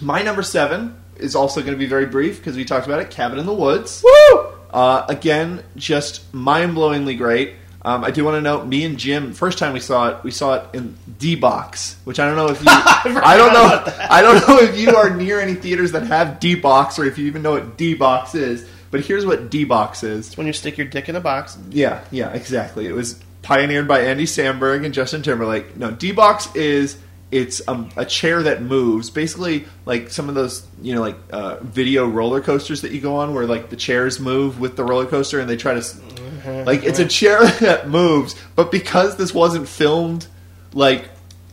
my 0.00 0.22
number 0.22 0.42
seven 0.42 0.96
is 1.16 1.34
also 1.34 1.60
going 1.60 1.72
to 1.72 1.78
be 1.78 1.86
very 1.86 2.06
brief 2.06 2.38
because 2.38 2.56
we 2.56 2.64
talked 2.64 2.86
about 2.86 3.00
it. 3.00 3.10
Cabin 3.10 3.38
in 3.38 3.46
the 3.46 3.54
Woods. 3.54 4.02
Woo! 4.04 4.38
Uh, 4.70 5.04
again, 5.08 5.62
just 5.76 6.32
mind 6.34 6.74
blowingly 6.76 7.16
great. 7.16 7.54
Um, 7.84 8.04
I 8.04 8.12
do 8.12 8.24
want 8.24 8.36
to 8.36 8.40
note, 8.40 8.66
me 8.66 8.84
and 8.84 8.96
Jim, 8.96 9.32
first 9.32 9.58
time 9.58 9.72
we 9.72 9.80
saw 9.80 10.10
it, 10.10 10.24
we 10.24 10.30
saw 10.30 10.54
it 10.54 10.74
in 10.74 10.96
D 11.18 11.34
box, 11.34 11.96
which 12.04 12.20
I 12.20 12.26
don't 12.26 12.36
know 12.36 12.48
if 12.48 12.60
you, 12.60 12.66
I, 12.68 13.36
don't 13.36 13.52
know, 13.52 13.92
I 14.08 14.22
don't 14.22 14.46
know 14.46 14.58
if 14.60 14.78
you 14.78 14.94
are 14.94 15.10
near 15.10 15.40
any 15.40 15.54
theaters 15.54 15.90
that 15.92 16.04
have 16.04 16.38
D 16.38 16.54
box 16.54 16.98
or 16.98 17.04
if 17.04 17.18
you 17.18 17.26
even 17.26 17.42
know 17.42 17.52
what 17.52 17.76
D 17.76 17.94
box 17.94 18.34
is. 18.34 18.68
But 18.92 19.00
here's 19.00 19.26
what 19.26 19.50
D 19.50 19.64
box 19.64 20.04
is. 20.04 20.28
It's 20.28 20.36
when 20.36 20.46
you 20.46 20.52
stick 20.52 20.78
your 20.78 20.86
dick 20.86 21.08
in 21.08 21.16
a 21.16 21.20
box. 21.20 21.58
Yeah, 21.70 22.04
yeah, 22.10 22.30
exactly. 22.32 22.86
It 22.86 22.92
was 22.92 23.20
pioneered 23.40 23.88
by 23.88 24.02
Andy 24.02 24.26
Samberg 24.26 24.84
and 24.84 24.94
Justin 24.94 25.22
Timberlake. 25.22 25.76
No, 25.76 25.90
D 25.90 26.12
box 26.12 26.54
is 26.54 26.98
it's 27.32 27.66
um, 27.66 27.88
a 27.96 28.04
chair 28.04 28.42
that 28.42 28.62
moves, 28.62 29.08
basically 29.10 29.64
like 29.86 30.10
some 30.10 30.28
of 30.28 30.34
those 30.34 30.64
you 30.82 30.94
know 30.94 31.00
like 31.00 31.16
uh, 31.32 31.56
video 31.62 32.06
roller 32.06 32.42
coasters 32.42 32.82
that 32.82 32.92
you 32.92 33.00
go 33.00 33.16
on, 33.16 33.34
where 33.34 33.46
like 33.46 33.70
the 33.70 33.76
chairs 33.76 34.20
move 34.20 34.60
with 34.60 34.76
the 34.76 34.84
roller 34.84 35.06
coaster, 35.06 35.40
and 35.40 35.48
they 35.48 35.56
try 35.56 35.74
to 35.74 36.64
like 36.64 36.84
it's 36.84 36.98
a 36.98 37.08
chair 37.08 37.44
that 37.60 37.88
moves. 37.88 38.36
But 38.54 38.70
because 38.70 39.16
this 39.16 39.32
wasn't 39.34 39.66
filmed 39.66 40.26
like 40.74 41.08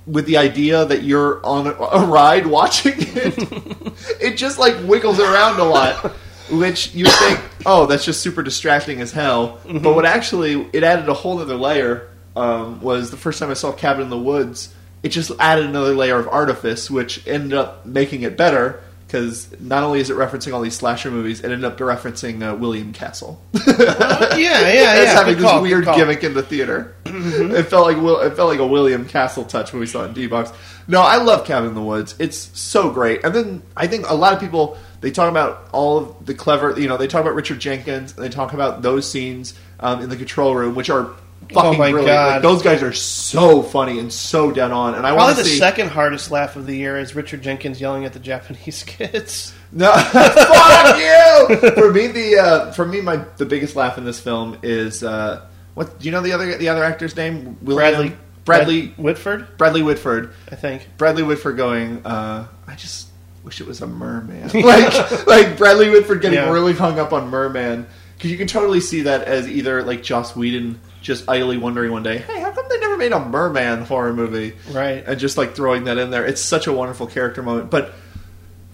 with 0.06 0.26
the 0.26 0.38
idea 0.38 0.85
that 0.85 1.03
you're 1.03 1.43
on 1.45 1.68
a, 1.68 1.72
a 1.72 2.06
ride 2.06 2.45
watching 2.45 2.95
it, 2.97 3.35
it 4.22 4.38
just 4.38 4.60
like 4.60 4.76
wiggles 4.84 5.19
around 5.19 5.60
a 5.60 5.65
lot. 5.65 6.14
Which 6.51 6.95
you 6.95 7.06
think, 7.06 7.39
oh, 7.64 7.85
that's 7.85 8.03
just 8.03 8.22
super 8.22 8.41
distracting 8.41 9.01
as 9.01 9.11
hell. 9.11 9.60
But 9.65 9.93
what 9.93 10.03
actually 10.03 10.68
it 10.73 10.84
added 10.84 11.07
a 11.07 11.14
whole 11.14 11.38
other 11.38 11.56
layer 11.56 12.10
um, 12.35 12.81
was 12.81 13.11
the 13.11 13.18
first 13.18 13.38
time 13.38 13.51
I 13.51 13.53
saw 13.53 13.72
Cabin 13.72 14.01
in 14.01 14.10
the 14.10 14.18
Woods. 14.18 14.73
It 15.01 15.09
just 15.09 15.31
added 15.39 15.65
another 15.65 15.93
layer 15.93 16.17
of 16.17 16.27
artifice, 16.27 16.89
which 16.89 17.26
ended 17.27 17.53
up 17.53 17.85
making 17.85 18.23
it 18.23 18.35
better 18.38 18.81
because 19.09 19.59
not 19.59 19.81
only 19.81 19.99
is 19.99 20.11
it 20.11 20.17
referencing 20.17 20.53
all 20.53 20.61
these 20.61 20.76
slasher 20.76 21.09
movies, 21.09 21.39
it 21.39 21.45
ended 21.45 21.65
up 21.65 21.80
referencing 21.80 22.47
uh, 22.47 22.55
William 22.55 22.93
Castle. 22.93 23.41
yeah, 23.67 24.35
yeah, 24.38 24.38
yeah. 24.38 25.05
having 25.13 25.34
Good 25.34 25.43
this 25.43 25.49
call, 25.49 25.63
weird 25.63 25.85
gimmick 25.85 26.23
in 26.23 26.35
the 26.35 26.43
theater. 26.43 26.95
It 27.05 27.63
felt 27.63 27.88
like 27.88 27.97
it 27.97 28.35
felt 28.35 28.49
like 28.49 28.59
a 28.59 28.67
William 28.67 29.07
Castle 29.07 29.45
touch 29.45 29.73
when 29.73 29.80
we 29.80 29.88
saw 29.88 30.03
it 30.03 30.09
in 30.09 30.13
D 30.13 30.27
box. 30.27 30.51
No, 30.88 31.01
I 31.01 31.17
love 31.17 31.47
Cabin 31.47 31.69
in 31.69 31.76
the 31.76 31.81
Woods. 31.81 32.13
It's 32.19 32.38
so 32.38 32.91
great. 32.91 33.23
And 33.23 33.34
then 33.34 33.63
I 33.76 33.88
think 33.88 34.07
a 34.07 34.13
lot 34.13 34.34
of 34.34 34.39
people 34.39 34.77
they 35.01 35.09
talk 35.09 35.31
about 35.31 35.69
all 35.71 35.97
of 35.97 36.26
the 36.27 36.35
clever. 36.35 36.80
You 36.80 36.88
know, 36.88 36.97
they 36.97 37.07
talk 37.07 37.21
about 37.21 37.34
Richard 37.34 37.59
Jenkins 37.59 38.15
and 38.15 38.23
they 38.23 38.30
talk 38.30 38.53
about 38.53 38.84
those 38.84 39.09
scenes 39.09 39.55
um, 39.80 40.03
in 40.03 40.09
the 40.09 40.17
control 40.17 40.53
room, 40.53 40.76
which 40.76 40.91
are 40.91 41.09
fucking 41.41 41.57
Oh 41.57 41.74
my 41.74 41.91
brilliant. 41.91 42.07
God. 42.07 42.34
Like, 42.34 42.41
those 42.41 42.61
guys 42.61 42.84
are 42.84 42.94
so 42.94 43.61
funny 43.64 43.99
and 43.99 44.11
so 44.11 44.52
dead 44.52 44.72
on. 44.72 44.95
And 44.95 45.06
I 45.07 45.11
want 45.14 45.28
Probably 45.28 45.44
the 45.44 45.49
see. 45.49 45.57
second 45.57 45.90
hardest 45.90 46.32
laugh 46.32 46.56
of 46.56 46.66
the 46.66 46.76
year 46.76 46.98
is 46.98 47.16
Richard 47.16 47.41
Jenkins 47.41 47.80
yelling 47.82 48.06
at 48.06 48.14
the 48.14 48.20
Japanese 48.20 48.84
kids. 48.88 49.53
No, 49.72 49.91
fuck 49.98 50.98
you. 50.98 51.72
For 51.72 51.91
me, 51.91 52.07
the 52.07 52.38
uh, 52.40 52.72
for 52.72 52.86
me, 52.86 53.02
my 53.02 53.18
the 53.38 53.45
biggest 53.45 53.76
laugh 53.76 53.98
in 53.98 54.06
this 54.06 54.20
film 54.20 54.57
is 54.64 55.03
uh, 55.03 55.45
what? 55.76 55.99
Do 55.99 56.06
you 56.06 56.11
know 56.11 56.22
the 56.22 56.34
other 56.34 56.57
the 56.57 56.70
other 56.70 56.84
actor's 56.84 57.16
name? 57.16 57.57
William- 57.61 57.78
Bradley 57.78 58.18
Bradley 58.45 58.82
Brad- 58.88 58.98
Whitford, 58.98 59.57
Bradley 59.57 59.82
Whitford. 59.84 60.34
I 60.52 60.56
think. 60.56 60.88
Bradley 60.98 61.24
Whitford 61.24 61.57
going. 61.57 62.03
Uh, 62.06 62.48
I 62.68 62.76
just 62.76 63.10
wish 63.44 63.61
it 63.61 63.68
was 63.68 63.82
a 63.82 63.88
merman. 63.88 64.49
like 64.53 65.28
like 65.28 65.57
Bradley 65.57 65.90
Whitford 65.91 66.22
getting 66.22 66.40
Yeah. 66.40 66.52
really 66.52 66.74
hung 66.74 66.99
up 66.99 67.14
on 67.14 67.30
merman 67.30 67.86
because 68.18 68.32
you 68.32 68.38
can 68.38 68.48
totally 68.48 68.82
see 68.82 69.02
that 69.03 69.22
as 69.24 69.48
either 69.48 69.84
like 69.84 70.02
Joss 70.02 70.36
Whedon 70.36 70.80
just 71.01 71.27
idly 71.30 71.57
wondering 71.57 71.91
one 71.91 72.03
day, 72.03 72.19
hey, 72.19 72.39
how 72.39 72.51
come 72.51 72.65
they 72.69 72.80
never 72.80 72.97
made 72.97 73.11
a 73.11 73.19
merman 73.19 73.84
horror 73.84 74.13
movie? 74.13 74.55
Right. 74.71 75.03
and 75.05 75.19
just 75.19 75.38
like 75.38 75.55
throwing 75.55 75.85
that 75.85 75.97
in 75.97 76.11
there. 76.11 76.26
It's 76.26 76.41
such 76.41 76.67
a 76.67 76.73
wonderful 76.73 77.07
character 77.07 77.41
moment. 77.41 77.69
But 77.69 77.93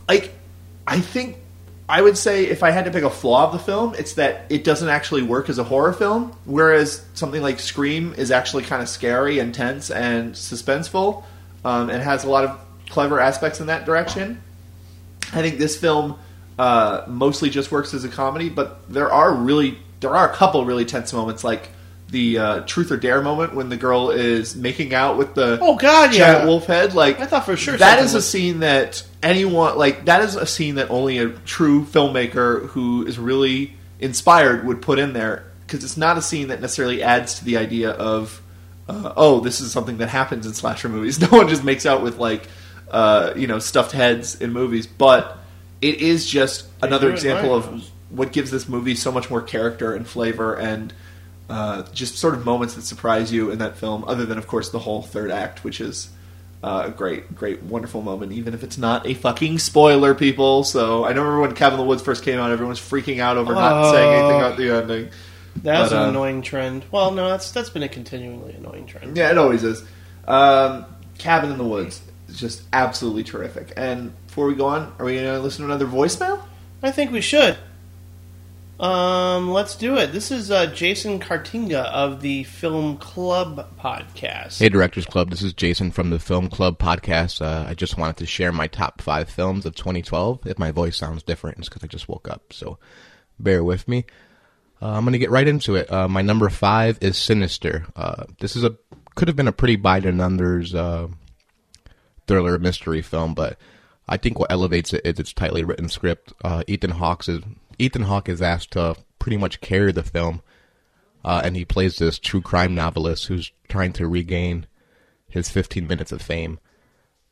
like, 0.08 0.32
I 0.88 1.00
think 1.00 1.38
I 1.88 2.02
would 2.02 2.18
say 2.18 2.46
if 2.48 2.64
I 2.64 2.72
had 2.72 2.86
to 2.86 2.92
pick 2.92 3.04
a 3.04 3.10
flaw 3.10 3.46
of 3.46 3.52
the 3.52 3.60
film, 3.60 3.94
it's 3.96 4.14
that 4.14 4.46
it 4.50 4.64
doesn't 4.64 4.90
actually 4.90 5.22
work 5.22 5.50
as 5.50 5.60
a 5.60 5.64
horror 5.64 5.94
film. 5.94 6.36
Whereas 6.46 7.06
something 7.14 7.42
like 7.42 7.60
Scream 7.60 8.14
is 8.18 8.32
actually 8.32 8.64
kind 8.64 8.82
of 8.82 8.90
scary 8.90 9.40
and 9.40 9.54
tense 9.54 9.92
and 9.92 10.34
suspenseful, 10.34 11.24
um, 11.64 11.90
and 11.90 12.02
has 12.02 12.24
a 12.24 12.30
lot 12.30 12.46
of 12.46 12.60
clever 12.90 13.20
aspects 13.20 13.60
in 13.60 13.68
that 13.68 13.86
direction. 13.86 14.42
I 15.34 15.42
think 15.42 15.60
this 15.60 15.78
film 15.78 16.18
uh, 16.58 17.04
mostly 17.08 17.50
just 17.50 17.72
works 17.72 17.94
as 17.94 18.04
a 18.04 18.10
comedy, 18.10 18.50
but 18.50 18.92
there 18.92 19.12
are 19.12 19.34
really 19.34 19.78
there 20.00 20.16
are 20.16 20.30
a 20.30 20.34
couple 20.36 20.66
really 20.66 20.86
tense 20.86 21.14
moments, 21.14 21.44
like 21.44 21.70
the 22.16 22.38
uh, 22.38 22.60
truth 22.62 22.92
or 22.94 22.98
dare 22.98 23.22
moment 23.22 23.54
when 23.54 23.68
the 23.68 23.76
girl 23.76 24.10
is 24.10 24.56
making 24.56 24.94
out 24.94 25.18
with 25.18 25.36
the 25.36 25.60
Oh, 25.62 25.76
God, 25.76 26.14
giant 26.14 26.40
yeah. 26.44 26.46
wolf 26.46 26.66
head. 26.66 26.94
Like 26.96 27.20
I 27.20 27.26
thought 27.26 27.44
for 27.46 27.58
sure 27.58 27.76
that 27.76 28.00
is 28.00 28.14
a 28.14 28.22
scene 28.22 28.62
that 28.62 29.04
anyone 29.22 29.78
like 29.78 30.06
that 30.06 30.22
is 30.22 30.36
a 30.38 30.46
scene 30.46 30.76
that 30.76 30.90
only 30.90 31.18
a 31.18 31.28
true 31.30 31.84
filmmaker 31.84 32.68
who 32.70 33.06
is 33.06 33.20
really 33.20 33.74
inspired 34.00 34.66
would 34.66 34.82
put 34.82 34.98
in 34.98 35.12
there 35.12 35.52
because 35.68 35.84
it's 35.84 35.98
not 35.98 36.18
a 36.18 36.22
scene 36.22 36.48
that 36.48 36.62
necessarily 36.62 37.04
adds 37.04 37.40
to 37.40 37.46
the 37.46 37.58
idea 37.58 37.90
of 37.92 38.42
uh, 38.88 39.12
oh 39.18 39.42
this 39.42 39.60
is 39.60 39.72
something 39.74 39.98
that 39.98 40.08
happens 40.08 40.46
in 40.46 40.54
slasher 40.54 40.88
movies. 40.88 41.20
No 41.32 41.38
one 41.38 41.50
just 41.50 41.66
makes 41.66 41.86
out 41.86 42.02
with 42.02 42.18
like 42.18 42.48
uh, 42.90 43.34
you 43.36 43.48
know 43.48 43.60
stuffed 43.60 43.92
heads 43.92 44.40
in 44.40 44.54
movies, 44.54 44.88
but 44.88 45.38
it 45.82 46.00
is 46.02 46.26
just 46.26 46.66
another 46.82 47.12
example 47.12 47.54
of 47.54 47.84
what 48.10 48.32
gives 48.32 48.52
this 48.52 48.70
movie 48.70 48.96
so 48.96 49.12
much 49.12 49.30
more 49.30 49.42
character 49.42 49.94
and 49.94 50.08
flavor 50.08 50.56
and 50.56 50.94
uh, 51.50 51.84
just 51.94 52.18
sort 52.18 52.34
of 52.34 52.46
moments 52.46 52.74
that 52.76 52.82
surprise 52.84 53.32
you 53.32 53.52
in 53.52 53.60
that 53.60 53.78
film. 53.78 54.04
Other 54.08 54.26
than 54.26 54.38
of 54.38 54.48
course 54.48 54.70
the 54.70 54.80
whole 54.80 55.02
third 55.02 55.32
act, 55.32 55.64
which 55.64 55.80
is 55.82 56.10
uh, 56.64 56.84
a 56.88 56.90
great, 56.90 57.36
great, 57.36 57.62
wonderful 57.64 58.02
moment, 58.02 58.32
even 58.32 58.54
if 58.54 58.64
it's 58.64 58.78
not 58.78 59.06
a 59.06 59.14
fucking 59.14 59.60
spoiler, 59.60 60.16
people. 60.16 60.64
So 60.64 61.04
I 61.04 61.10
remember 61.10 61.40
when 61.42 61.54
Cabin 61.54 61.80
in 61.80 61.86
the 61.86 61.88
Woods 61.88 62.02
first 62.02 62.24
came 62.24 62.40
out, 62.40 62.52
everyone 62.52 62.70
was 62.70 62.80
freaking 62.80 63.20
out 63.20 63.38
over 63.38 63.54
not 63.54 63.86
Oh. 63.86 63.92
saying 63.92 64.14
anything 64.14 64.38
about 64.40 64.58
the 64.58 64.70
ending. 64.72 65.10
That's 65.62 65.92
But, 65.92 65.98
an 66.02 66.06
uh, 66.08 66.10
annoying 66.10 66.42
trend. 66.42 66.84
Well, 66.92 67.12
no, 67.12 67.30
that's 67.30 67.52
that's 67.52 67.70
been 67.70 67.84
a 67.84 67.88
continually 67.90 68.54
annoying 68.54 68.88
trend. 68.88 69.16
Yeah, 69.16 69.30
it 69.32 69.38
always 69.38 69.64
is. 69.64 69.84
Um, 70.28 70.86
Cabin 71.18 71.52
in 71.52 71.58
the 71.58 71.64
Woods 71.64 72.02
is 72.28 72.40
just 72.40 72.64
absolutely 72.74 73.24
terrific. 73.24 73.72
And 73.78 74.12
before 74.28 74.48
we 74.48 74.56
go 74.56 74.66
on, 74.66 74.92
are 75.00 75.06
we 75.06 75.14
going 75.14 75.26
to 75.26 75.40
listen 75.40 75.60
to 75.66 75.72
another 75.72 75.86
voicemail? 75.86 76.42
I 76.84 76.92
think 76.92 77.12
we 77.12 77.22
should. 77.22 77.58
Um, 78.80 79.52
let's 79.52 79.76
do 79.76 79.98
it. 79.98 80.12
This 80.12 80.32
is 80.32 80.52
uh, 80.52 80.66
Jason 80.66 81.20
Cartinga 81.22 81.86
of 81.86 82.22
the 82.22 82.44
Film 82.44 82.98
Club 82.98 83.70
podcast. 83.80 84.60
Hey, 84.60 84.68
Directors 84.68 85.06
Club. 85.06 85.30
This 85.30 85.42
is 85.42 85.54
Jason 85.54 85.92
from 85.92 86.10
the 86.10 86.20
Film 86.20 86.50
Club 86.50 86.78
podcast. 86.78 87.42
Uh, 87.42 87.66
I 87.70 87.74
just 87.74 87.98
wanted 87.98 88.18
to 88.18 88.26
share 88.26 88.52
my 88.52 88.68
top 88.68 89.02
five 89.02 89.30
films 89.30 89.66
of 89.66 89.76
2012. 89.76 90.46
If 90.46 90.60
my 90.60 90.72
voice 90.72 90.98
sounds 90.98 91.24
different, 91.24 91.60
it's 91.60 91.70
because 91.70 91.86
I 91.86 91.88
just 91.88 92.10
woke 92.10 92.28
up, 92.30 92.52
so 92.52 92.78
bear 93.40 93.64
with 93.64 93.88
me. 93.88 94.06
Uh, 94.82 94.90
I'm 94.90 95.06
gonna 95.06 95.20
get 95.20 95.32
right 95.32 95.48
into 95.48 95.76
it. 95.76 95.90
Uh, 95.90 96.10
my 96.10 96.22
number 96.22 96.50
five 96.50 96.98
is 97.00 97.18
Sinister. 97.18 97.86
Uh, 97.96 98.26
this 98.42 98.58
is 98.58 98.66
a 98.66 98.76
could 99.16 99.30
have 99.30 99.38
been 99.38 99.48
a 99.48 99.54
pretty 99.54 99.78
by 99.78 100.02
the 100.02 100.12
numbers 100.12 100.76
uh, 100.76 101.08
thriller 102.28 102.60
mystery 102.60 103.02
film, 103.02 103.34
but 103.34 103.58
I 104.10 104.18
think 104.18 104.38
what 104.38 104.52
elevates 104.52 104.92
it 104.92 105.06
is 105.06 105.18
its 105.18 105.32
tightly 105.32 105.64
written 105.64 105.88
script. 105.88 106.34
Ethan 106.68 106.92
Hawke's 106.92 107.30
is 107.30 107.42
Ethan 107.78 108.04
Hawke 108.04 108.30
is 108.30 108.42
asked 108.42 108.72
to 108.72 108.96
pretty 109.20 109.38
much 109.38 109.62
carry 109.62 109.92
the 109.92 110.04
film 110.04 110.42
uh, 111.26 111.42
and 111.44 111.56
he 111.56 111.66
plays 111.66 111.98
this 111.98 112.20
true 112.20 112.40
crime 112.40 112.76
novelist 112.76 113.26
who's 113.26 113.52
trying 113.68 113.92
to 113.92 114.08
regain 114.08 114.68
his 115.28 115.50
15 115.50 115.88
minutes 115.88 116.12
of 116.12 116.22
fame 116.22 116.60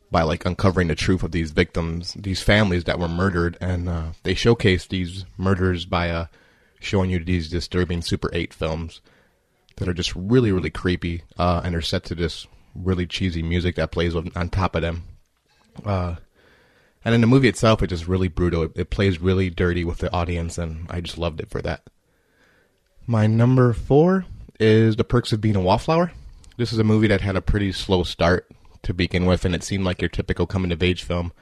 by 0.09 0.23
like 0.23 0.45
uncovering 0.45 0.87
the 0.87 0.95
truth 0.95 1.21
of 1.21 1.31
these 1.31 1.51
victims, 1.51 2.13
these 2.15 2.41
families 2.41 2.85
that 2.85 2.97
were 2.97 3.07
murdered, 3.07 3.55
and 3.61 3.87
uh, 3.87 4.05
they 4.23 4.33
showcase 4.33 4.87
these 4.87 5.25
murders 5.37 5.85
by 5.85 6.09
uh, 6.09 6.25
showing 6.79 7.11
you 7.11 7.23
these 7.23 7.49
disturbing 7.49 8.01
Super 8.01 8.31
8 8.33 8.51
films 8.51 9.01
that 9.77 9.87
are 9.87 9.93
just 9.93 10.15
really, 10.15 10.51
really 10.51 10.71
creepy, 10.71 11.23
uh, 11.37 11.61
and 11.63 11.75
are 11.75 11.81
set 11.81 12.03
to 12.05 12.15
this 12.15 12.47
really 12.75 13.05
cheesy 13.05 13.43
music 13.43 13.75
that 13.75 13.91
plays 13.91 14.15
on 14.15 14.31
on 14.35 14.49
top 14.49 14.75
of 14.75 14.81
them. 14.81 15.03
And 17.05 17.13
in 17.13 17.21
the 17.21 17.27
movie 17.27 17.49
itself, 17.49 17.81
it's 17.81 17.91
just 17.91 18.07
really 18.07 18.27
brutal. 18.27 18.63
It, 18.63 18.71
it 18.75 18.89
plays 18.89 19.21
really 19.21 19.49
dirty 19.49 19.83
with 19.83 19.97
the 19.97 20.11
audience, 20.13 20.57
and 20.57 20.87
I 20.89 21.01
just 21.01 21.17
loved 21.17 21.39
it 21.39 21.49
for 21.49 21.61
that. 21.61 21.83
My 23.05 23.27
number 23.27 23.73
four 23.73 24.25
is 24.59 24.95
The 24.95 25.03
Perks 25.03 25.33
of 25.33 25.41
Being 25.41 25.57
a 25.57 25.61
Wallflower. 25.61 26.11
This 26.55 26.71
is 26.71 26.79
a 26.79 26.83
movie 26.83 27.07
that 27.07 27.21
had 27.21 27.35
a 27.35 27.41
pretty 27.41 27.71
slow 27.71 28.03
start 28.03 28.49
to 28.83 28.93
begin 28.93 29.25
with, 29.25 29.43
and 29.43 29.53
it 29.53 29.63
seemed 29.63 29.83
like 29.83 30.01
your 30.01 30.09
typical 30.09 30.47
coming 30.47 30.71
of 30.71 30.81
age 30.83 31.03
film. 31.03 31.33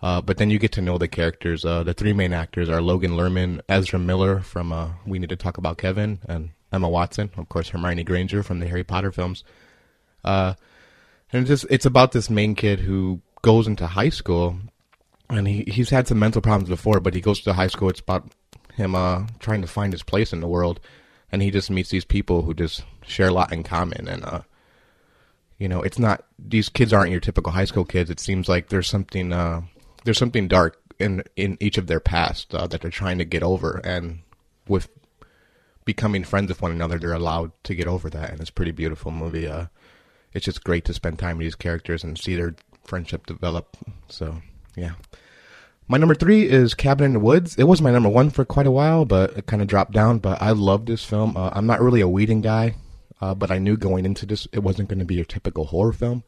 Uh, 0.00 0.20
but 0.20 0.36
then 0.36 0.50
you 0.50 0.58
get 0.58 0.72
to 0.72 0.82
know 0.82 0.98
the 0.98 1.08
characters. 1.08 1.64
Uh, 1.64 1.82
the 1.82 1.94
three 1.94 2.12
main 2.12 2.32
actors 2.32 2.68
are 2.68 2.80
Logan 2.80 3.12
Lerman, 3.12 3.60
Ezra 3.68 3.98
Miller 3.98 4.40
from 4.40 4.72
uh, 4.72 4.90
We 5.06 5.18
Need 5.18 5.30
to 5.30 5.36
Talk 5.36 5.58
About 5.58 5.78
Kevin, 5.78 6.20
and 6.28 6.50
Emma 6.72 6.88
Watson, 6.88 7.30
of 7.36 7.48
course, 7.48 7.68
Hermione 7.68 8.04
Granger 8.04 8.42
from 8.42 8.60
the 8.60 8.66
Harry 8.66 8.84
Potter 8.84 9.12
films. 9.12 9.44
Uh, 10.22 10.54
and 11.32 11.42
it's 11.42 11.48
just 11.48 11.72
it's 11.72 11.86
about 11.86 12.12
this 12.12 12.28
main 12.28 12.54
kid 12.54 12.80
who 12.80 13.20
goes 13.42 13.66
into 13.66 13.86
high 13.86 14.08
school, 14.08 14.56
and 15.30 15.46
he 15.46 15.64
he's 15.66 15.90
had 15.90 16.08
some 16.08 16.18
mental 16.18 16.42
problems 16.42 16.68
before, 16.68 17.00
but 17.00 17.14
he 17.14 17.20
goes 17.20 17.40
to 17.40 17.52
high 17.52 17.68
school. 17.68 17.88
It's 17.88 18.00
about 18.00 18.30
him 18.74 18.94
uh, 18.94 19.26
trying 19.38 19.62
to 19.62 19.68
find 19.68 19.92
his 19.92 20.02
place 20.02 20.32
in 20.32 20.40
the 20.40 20.48
world, 20.48 20.80
and 21.32 21.42
he 21.42 21.50
just 21.50 21.70
meets 21.70 21.90
these 21.90 22.04
people 22.04 22.42
who 22.42 22.54
just 22.54 22.84
share 23.06 23.28
a 23.28 23.32
lot 23.32 23.52
in 23.52 23.62
common, 23.62 24.08
and 24.08 24.24
uh, 24.24 24.40
you 25.58 25.68
know, 25.68 25.82
it's 25.82 25.98
not 25.98 26.24
these 26.38 26.68
kids 26.68 26.92
aren't 26.92 27.10
your 27.10 27.20
typical 27.20 27.52
high 27.52 27.64
school 27.64 27.84
kids. 27.84 28.10
It 28.10 28.20
seems 28.20 28.48
like 28.48 28.68
there's 28.68 28.88
something 28.88 29.32
uh, 29.32 29.62
there's 30.04 30.18
something 30.18 30.48
dark 30.48 30.80
in 30.98 31.22
in 31.36 31.56
each 31.60 31.78
of 31.78 31.86
their 31.86 32.00
past 32.00 32.54
uh, 32.54 32.66
that 32.66 32.80
they're 32.80 32.90
trying 32.90 33.18
to 33.18 33.24
get 33.24 33.42
over, 33.42 33.80
and 33.84 34.20
with 34.68 34.88
becoming 35.84 36.24
friends 36.24 36.48
with 36.48 36.62
one 36.62 36.72
another, 36.72 36.98
they're 36.98 37.12
allowed 37.12 37.52
to 37.64 37.74
get 37.74 37.86
over 37.86 38.10
that, 38.10 38.30
and 38.30 38.40
it's 38.40 38.50
pretty 38.50 38.72
beautiful 38.72 39.10
movie. 39.10 39.46
Uh, 39.46 39.66
it's 40.32 40.46
just 40.46 40.64
great 40.64 40.84
to 40.86 40.94
spend 40.94 41.18
time 41.18 41.38
with 41.38 41.44
these 41.44 41.54
characters 41.54 42.02
and 42.02 42.18
see 42.18 42.34
their 42.34 42.54
friendship 42.84 43.26
develop. 43.26 43.76
So, 44.08 44.42
yeah. 44.76 44.92
My 45.86 45.98
number 45.98 46.14
three 46.14 46.48
is 46.48 46.72
Cabin 46.72 47.04
in 47.04 47.12
the 47.12 47.20
Woods. 47.20 47.56
It 47.56 47.64
was 47.64 47.82
my 47.82 47.90
number 47.90 48.08
one 48.08 48.30
for 48.30 48.44
quite 48.44 48.66
a 48.66 48.70
while, 48.70 49.04
but 49.04 49.36
it 49.36 49.46
kind 49.46 49.60
of 49.60 49.68
dropped 49.68 49.92
down. 49.92 50.18
But 50.18 50.40
I 50.40 50.52
love 50.52 50.86
this 50.86 51.04
film. 51.04 51.36
Uh, 51.36 51.50
I'm 51.52 51.66
not 51.66 51.82
really 51.82 52.00
a 52.00 52.08
Whedon 52.08 52.40
guy, 52.40 52.76
uh, 53.20 53.34
but 53.34 53.50
I 53.50 53.58
knew 53.58 53.76
going 53.76 54.06
into 54.06 54.24
this 54.24 54.48
it 54.52 54.60
wasn't 54.60 54.88
going 54.88 55.00
to 55.00 55.04
be 55.04 55.20
a 55.20 55.26
typical 55.26 55.66
horror 55.66 55.92
film. 55.92 56.24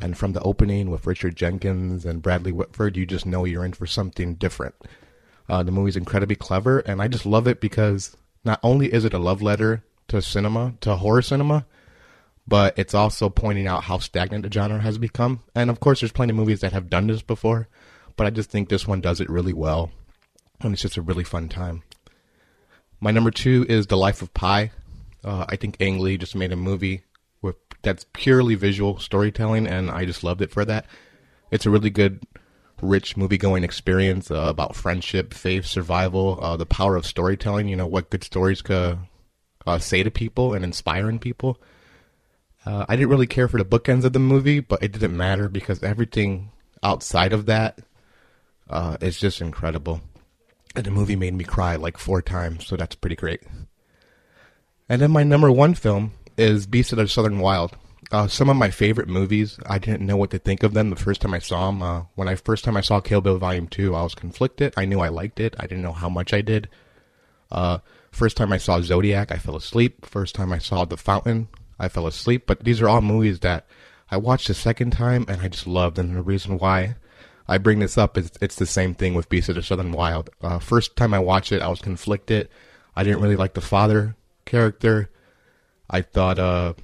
And 0.00 0.18
from 0.18 0.32
the 0.32 0.42
opening 0.42 0.90
with 0.90 1.06
Richard 1.06 1.36
Jenkins 1.36 2.04
and 2.04 2.22
Bradley 2.22 2.52
Whitford, 2.52 2.96
you 2.96 3.06
just 3.06 3.26
know 3.26 3.44
you're 3.44 3.64
in 3.64 3.72
for 3.72 3.86
something 3.86 4.34
different. 4.34 4.74
Uh, 5.48 5.62
the 5.62 5.72
movie's 5.72 5.96
incredibly 5.96 6.36
clever, 6.36 6.80
and 6.80 7.00
I 7.00 7.08
just 7.08 7.26
love 7.26 7.46
it 7.46 7.60
because 7.60 8.16
not 8.44 8.60
only 8.62 8.92
is 8.92 9.04
it 9.04 9.14
a 9.14 9.18
love 9.18 9.42
letter 9.42 9.84
to 10.08 10.22
cinema, 10.22 10.74
to 10.80 10.96
horror 10.96 11.22
cinema, 11.22 11.66
but 12.48 12.78
it's 12.78 12.94
also 12.94 13.28
pointing 13.28 13.66
out 13.66 13.84
how 13.84 13.98
stagnant 13.98 14.42
the 14.42 14.50
genre 14.50 14.80
has 14.80 14.96
become. 14.96 15.42
And 15.54 15.68
of 15.68 15.80
course, 15.80 16.00
there's 16.00 16.12
plenty 16.12 16.30
of 16.30 16.36
movies 16.36 16.60
that 16.60 16.72
have 16.72 16.88
done 16.88 17.06
this 17.06 17.20
before, 17.20 17.68
but 18.16 18.26
I 18.26 18.30
just 18.30 18.50
think 18.50 18.68
this 18.68 18.88
one 18.88 19.02
does 19.02 19.20
it 19.20 19.28
really 19.28 19.52
well, 19.52 19.90
and 20.60 20.72
it's 20.72 20.82
just 20.82 20.96
a 20.96 21.02
really 21.02 21.24
fun 21.24 21.50
time. 21.50 21.82
My 23.00 23.10
number 23.10 23.30
two 23.30 23.66
is 23.68 23.86
The 23.86 23.98
Life 23.98 24.22
of 24.22 24.32
Pi. 24.32 24.70
Uh, 25.22 25.44
I 25.46 25.56
think 25.56 25.76
Ang 25.78 25.98
Lee 25.98 26.16
just 26.16 26.34
made 26.34 26.52
a 26.52 26.56
movie 26.56 27.02
with 27.42 27.56
that's 27.82 28.06
purely 28.14 28.54
visual 28.54 28.98
storytelling, 28.98 29.66
and 29.66 29.90
I 29.90 30.06
just 30.06 30.24
loved 30.24 30.40
it 30.40 30.50
for 30.50 30.64
that. 30.64 30.86
It's 31.50 31.66
a 31.66 31.70
really 31.70 31.90
good, 31.90 32.22
rich 32.80 33.16
movie-going 33.16 33.62
experience 33.62 34.30
uh, 34.30 34.46
about 34.48 34.74
friendship, 34.74 35.34
faith, 35.34 35.66
survival, 35.66 36.38
uh, 36.42 36.56
the 36.56 36.66
power 36.66 36.96
of 36.96 37.06
storytelling. 37.06 37.68
You 37.68 37.76
know 37.76 37.86
what 37.86 38.10
good 38.10 38.24
stories 38.24 38.62
could 38.62 38.98
uh, 39.66 39.78
say 39.78 40.02
to 40.02 40.10
people 40.10 40.54
and 40.54 40.64
inspiring 40.64 41.18
people. 41.18 41.60
Uh, 42.68 42.84
I 42.86 42.96
didn't 42.96 43.08
really 43.08 43.26
care 43.26 43.48
for 43.48 43.56
the 43.56 43.64
bookends 43.64 44.04
of 44.04 44.12
the 44.12 44.18
movie, 44.18 44.60
but 44.60 44.82
it 44.82 44.92
didn't 44.92 45.16
matter 45.16 45.48
because 45.48 45.82
everything 45.82 46.50
outside 46.82 47.32
of 47.32 47.46
that 47.46 47.78
uh, 48.68 48.98
is 49.00 49.18
just 49.18 49.40
incredible. 49.40 50.02
And 50.76 50.84
the 50.84 50.90
movie 50.90 51.16
made 51.16 51.32
me 51.32 51.44
cry 51.44 51.76
like 51.76 51.96
four 51.96 52.20
times, 52.20 52.66
so 52.66 52.76
that's 52.76 52.94
pretty 52.94 53.16
great. 53.16 53.40
And 54.86 55.00
then 55.00 55.12
my 55.12 55.22
number 55.22 55.50
one 55.50 55.72
film 55.72 56.12
is 56.36 56.66
Beast 56.66 56.92
of 56.92 56.98
the 56.98 57.08
Southern 57.08 57.38
Wild. 57.38 57.74
Uh, 58.12 58.28
some 58.28 58.50
of 58.50 58.56
my 58.56 58.68
favorite 58.68 59.08
movies, 59.08 59.58
I 59.64 59.78
didn't 59.78 60.06
know 60.06 60.18
what 60.18 60.30
to 60.32 60.38
think 60.38 60.62
of 60.62 60.74
them 60.74 60.90
the 60.90 60.96
first 60.96 61.22
time 61.22 61.32
I 61.32 61.38
saw 61.38 61.68
them. 61.68 61.82
Uh, 61.82 62.02
when 62.16 62.28
I 62.28 62.34
first 62.34 62.64
time 62.64 62.76
I 62.76 62.82
saw 62.82 63.00
Kill 63.00 63.22
Bill 63.22 63.38
Volume 63.38 63.68
Two, 63.68 63.94
I 63.94 64.02
was 64.02 64.14
conflicted. 64.14 64.74
I 64.76 64.84
knew 64.84 65.00
I 65.00 65.08
liked 65.08 65.40
it. 65.40 65.56
I 65.58 65.62
didn't 65.62 65.84
know 65.84 65.92
how 65.92 66.10
much 66.10 66.34
I 66.34 66.42
did. 66.42 66.68
Uh, 67.50 67.78
first 68.12 68.36
time 68.36 68.52
I 68.52 68.58
saw 68.58 68.82
Zodiac, 68.82 69.32
I 69.32 69.38
fell 69.38 69.56
asleep. 69.56 70.04
First 70.04 70.34
time 70.34 70.52
I 70.52 70.58
saw 70.58 70.84
The 70.84 70.98
Fountain, 70.98 71.48
I 71.78 71.88
fell 71.88 72.06
asleep. 72.06 72.44
But 72.46 72.64
these 72.64 72.80
are 72.80 72.88
all 72.88 73.00
movies 73.00 73.40
that 73.40 73.66
I 74.10 74.16
watched 74.16 74.50
a 74.50 74.54
second 74.54 74.92
time 74.92 75.24
and 75.28 75.40
I 75.40 75.48
just 75.48 75.66
loved. 75.66 75.98
And 75.98 76.16
the 76.16 76.22
reason 76.22 76.58
why 76.58 76.96
I 77.46 77.58
bring 77.58 77.78
this 77.78 77.98
up 77.98 78.16
is 78.18 78.32
it's 78.40 78.56
the 78.56 78.66
same 78.66 78.94
thing 78.94 79.14
with 79.14 79.28
Beast 79.28 79.48
of 79.48 79.54
the 79.54 79.62
Southern 79.62 79.92
Wild. 79.92 80.30
Uh, 80.42 80.58
first 80.58 80.96
time 80.96 81.14
I 81.14 81.18
watched 81.18 81.52
it, 81.52 81.62
I 81.62 81.68
was 81.68 81.80
conflicted. 81.80 82.48
I 82.94 83.04
didn't 83.04 83.20
really 83.20 83.36
like 83.36 83.54
the 83.54 83.60
father 83.60 84.16
character. 84.44 85.10
I 85.88 86.02
thought 86.02 86.38
uh, 86.38 86.74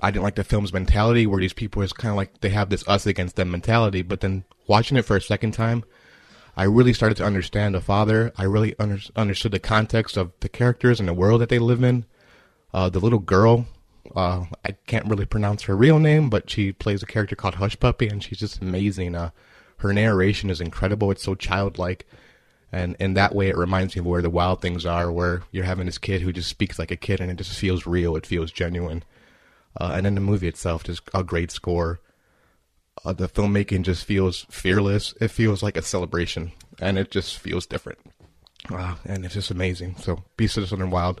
I 0.00 0.10
didn't 0.10 0.24
like 0.24 0.34
the 0.34 0.44
film's 0.44 0.72
mentality 0.72 1.26
where 1.26 1.40
these 1.40 1.52
people 1.52 1.82
is 1.82 1.92
kind 1.92 2.10
of 2.10 2.16
like 2.16 2.40
they 2.40 2.50
have 2.50 2.68
this 2.68 2.86
us 2.86 3.06
against 3.06 3.36
them 3.36 3.50
mentality. 3.50 4.02
But 4.02 4.20
then 4.20 4.44
watching 4.66 4.96
it 4.96 5.04
for 5.04 5.16
a 5.16 5.20
second 5.20 5.52
time, 5.52 5.84
I 6.56 6.64
really 6.64 6.92
started 6.92 7.16
to 7.16 7.24
understand 7.24 7.74
the 7.74 7.80
father. 7.80 8.32
I 8.36 8.44
really 8.44 8.74
under- 8.78 9.00
understood 9.16 9.52
the 9.52 9.58
context 9.58 10.16
of 10.16 10.32
the 10.40 10.48
characters 10.48 11.00
and 11.00 11.08
the 11.08 11.14
world 11.14 11.40
that 11.40 11.48
they 11.48 11.58
live 11.58 11.82
in. 11.82 12.04
Uh, 12.72 12.88
the 12.88 13.00
little 13.00 13.18
girl, 13.18 13.66
uh, 14.14 14.44
I 14.64 14.72
can't 14.86 15.06
really 15.06 15.26
pronounce 15.26 15.62
her 15.62 15.76
real 15.76 15.98
name, 15.98 16.30
but 16.30 16.50
she 16.50 16.72
plays 16.72 17.02
a 17.02 17.06
character 17.06 17.36
called 17.36 17.56
Hush 17.56 17.78
Puppy, 17.78 18.08
and 18.08 18.22
she's 18.22 18.38
just 18.38 18.60
amazing. 18.60 19.14
Uh, 19.14 19.30
her 19.78 19.92
narration 19.92 20.50
is 20.50 20.60
incredible. 20.60 21.10
It's 21.10 21.22
so 21.22 21.34
childlike. 21.34 22.06
And 22.72 22.96
in 22.98 23.14
that 23.14 23.34
way, 23.34 23.48
it 23.48 23.56
reminds 23.56 23.94
me 23.94 24.00
of 24.00 24.06
where 24.06 24.22
the 24.22 24.30
wild 24.30 24.60
things 24.60 24.84
are, 24.84 25.12
where 25.12 25.42
you're 25.52 25.64
having 25.64 25.86
this 25.86 25.98
kid 25.98 26.22
who 26.22 26.32
just 26.32 26.48
speaks 26.48 26.78
like 26.78 26.90
a 26.90 26.96
kid 26.96 27.20
and 27.20 27.30
it 27.30 27.36
just 27.36 27.56
feels 27.56 27.86
real. 27.86 28.16
It 28.16 28.26
feels 28.26 28.50
genuine. 28.50 29.04
Uh, 29.80 29.92
and 29.94 30.06
then 30.06 30.14
the 30.14 30.20
movie 30.20 30.48
itself, 30.48 30.84
just 30.84 31.02
a 31.12 31.22
great 31.22 31.50
score. 31.50 32.00
Uh, 33.04 33.12
the 33.12 33.28
filmmaking 33.28 33.82
just 33.82 34.04
feels 34.04 34.46
fearless. 34.50 35.14
It 35.20 35.28
feels 35.28 35.62
like 35.62 35.76
a 35.76 35.82
celebration, 35.82 36.52
and 36.80 36.98
it 36.98 37.10
just 37.10 37.38
feels 37.38 37.66
different. 37.66 37.98
Uh, 38.72 38.94
and 39.04 39.24
it's 39.24 39.34
just 39.34 39.50
amazing. 39.50 39.96
So, 39.96 40.24
Beast 40.36 40.56
of 40.56 40.62
the 40.62 40.68
Southern 40.68 40.90
Wild, 40.90 41.20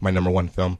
my 0.00 0.10
number 0.10 0.30
one 0.30 0.48
film. 0.48 0.78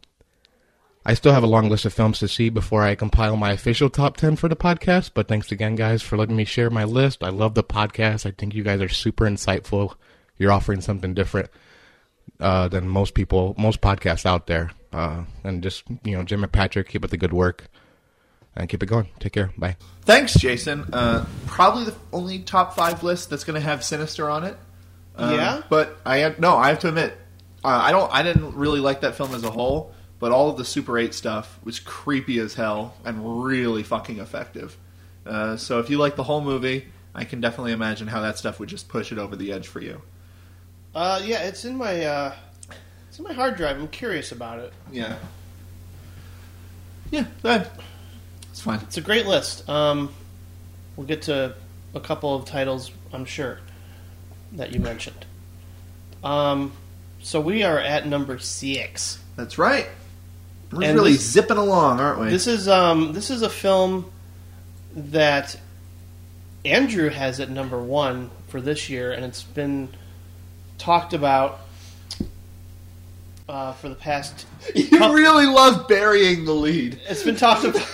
I 1.09 1.15
still 1.15 1.33
have 1.33 1.43
a 1.43 1.47
long 1.47 1.71
list 1.71 1.87
of 1.87 1.95
films 1.95 2.19
to 2.19 2.29
see 2.29 2.51
before 2.51 2.83
I 2.83 2.95
compile 2.95 3.35
my 3.35 3.53
official 3.53 3.89
top 3.89 4.19
10 4.19 4.37
for 4.37 4.47
the 4.47 4.55
podcast, 4.55 5.13
but 5.15 5.27
thanks 5.27 5.51
again, 5.51 5.75
guys, 5.75 6.03
for 6.03 6.19
letting 6.19 6.37
me 6.37 6.45
share 6.45 6.69
my 6.69 6.85
list. 6.85 7.25
I 7.25 7.31
love 7.31 7.55
the 7.55 7.65
podcast. 7.65 8.27
I 8.27 8.33
think 8.33 8.55
you 8.55 8.63
guys 8.63 8.83
are 8.83 8.91
super 8.91 9.25
insightful. 9.25 9.95
You're 10.37 10.53
offering 10.53 10.83
something 10.83 11.15
different 11.15 11.49
uh, 12.39 12.69
than 12.69 12.87
most 12.91 13.15
people, 13.15 13.55
most 13.57 13.81
podcasts 13.81 14.27
out 14.27 14.49
there. 14.49 14.71
Uh, 14.93 15.25
and 15.45 15.63
just, 15.63 15.85
you 16.05 16.15
know, 16.15 16.25
Jim 16.25 16.43
and 16.45 16.53
Patrick, 16.53 16.91
keep 16.91 17.03
up 17.03 17.09
the 17.11 17.17
good 17.17 17.33
work 17.33 17.71
and 18.55 18.69
keep 18.69 18.83
it 18.83 18.87
going. 18.87 19.09
Take 19.19 19.33
care. 19.33 19.51
Bye. 19.57 19.79
Thanks, 20.03 20.35
Jason. 20.35 20.91
Uh, 20.93 21.25
probably 21.47 21.85
the 21.85 21.95
only 22.13 22.41
top 22.41 22.77
five 22.77 23.03
list 23.03 23.31
that's 23.31 23.45
going 23.45 23.55
to 23.59 23.67
have 23.67 23.83
Sinister 23.83 24.29
on 24.29 24.45
it. 24.45 24.59
Um, 25.17 25.35
Yeah? 25.35 25.63
but 25.71 25.99
I 26.05 26.19
have, 26.19 26.39
no, 26.39 26.55
I 26.55 26.69
have 26.69 26.81
to 26.81 26.89
admit, 26.89 27.17
uh, 27.65 27.69
I 27.69 27.93
don't. 27.93 28.13
I 28.13 28.23
didn't 28.23 28.57
really 28.57 28.81
like 28.81 29.01
that 29.01 29.15
film 29.17 29.35
as 29.35 29.43
a 29.43 29.51
whole. 29.51 29.93
But 30.19 30.33
all 30.33 30.51
of 30.51 30.57
the 30.57 30.65
Super 30.65 30.99
Eight 30.99 31.15
stuff 31.15 31.59
was 31.63 31.79
creepy 31.79 32.39
as 32.39 32.55
hell 32.55 32.95
and 33.05 33.45
really 33.45 33.83
fucking 33.83 34.19
effective. 34.19 34.77
Uh, 35.25 35.57
so 35.57 35.79
if 35.79 35.91
you 35.91 35.99
like 35.99 36.17
the 36.17 36.25
whole 36.25 36.41
movie, 36.41 36.87
I 37.15 37.25
can 37.25 37.41
definitely 37.41 37.73
imagine 37.73 38.09
how 38.09 38.21
that 38.23 38.39
stuff 38.39 38.59
would 38.59 38.69
just 38.69 38.89
push 38.89 39.13
it 39.13 39.19
over 39.19 39.37
the 39.37 39.53
edge 39.53 39.69
for 39.69 39.81
you. 39.81 40.03
Uh, 40.95 41.21
yeah, 41.25 41.43
it's 41.43 41.65
in 41.65 41.77
my 41.77 42.05
uh, 42.05 42.35
it's 43.09 43.19
in 43.19 43.25
my 43.25 43.33
hard 43.33 43.57
drive. 43.57 43.79
I'm 43.79 43.89
curious 43.89 44.33
about 44.33 44.59
it. 44.59 44.73
Yeah. 44.91 45.17
Yeah, 47.11 47.25
that, 47.43 47.71
it's 48.51 48.61
fine. 48.61 48.81
It's 48.81 48.97
a 48.97 49.01
great 49.01 49.27
list. 49.27 49.69
Um, 49.69 50.13
we'll 50.97 51.07
get 51.07 51.23
to 51.23 51.55
a 51.95 52.01
couple 52.01 52.35
of 52.35 52.45
titles, 52.45 52.91
I'm 53.13 53.25
sure, 53.25 53.61
that 54.53 54.73
you 54.73 54.81
mentioned. 54.81 55.25
Um, 56.23 56.73
so 57.21 57.41
we 57.41 57.63
are 57.63 57.79
at 57.79 58.07
number 58.07 58.39
six. 58.39 59.19
That's 59.37 59.57
right. 59.57 59.87
We're 60.73 60.85
And 60.85 60.95
really 60.97 61.13
this- 61.13 61.31
zipping 61.31 61.57
along, 61.57 62.01
aren't 62.01 62.21
we? 62.21 62.29
This 62.29 62.47
is 62.47 62.69
um, 62.69 63.13
this 63.13 63.31
is 63.31 63.43
a 63.43 63.49
film 63.51 64.11
that 64.95 65.59
Andrew 66.65 67.09
has 67.09 67.41
at 67.41 67.51
number 67.51 67.79
one 67.79 68.31
for 68.49 68.61
this 68.61 68.89
year, 68.91 69.13
and 69.13 69.25
it's 69.25 69.43
been 69.43 69.89
talked 70.77 71.13
about 71.15 71.61
uh, 73.49 73.73
for 73.75 73.89
the 73.89 73.95
past. 73.95 74.47
you 74.75 74.99
really 75.13 75.47
love 75.47 75.89
burying 75.89 76.45
the 76.45 76.53
lead. 76.53 77.01
It's 77.09 77.23
been 77.23 77.37
talked 77.37 77.65
about. 77.65 77.87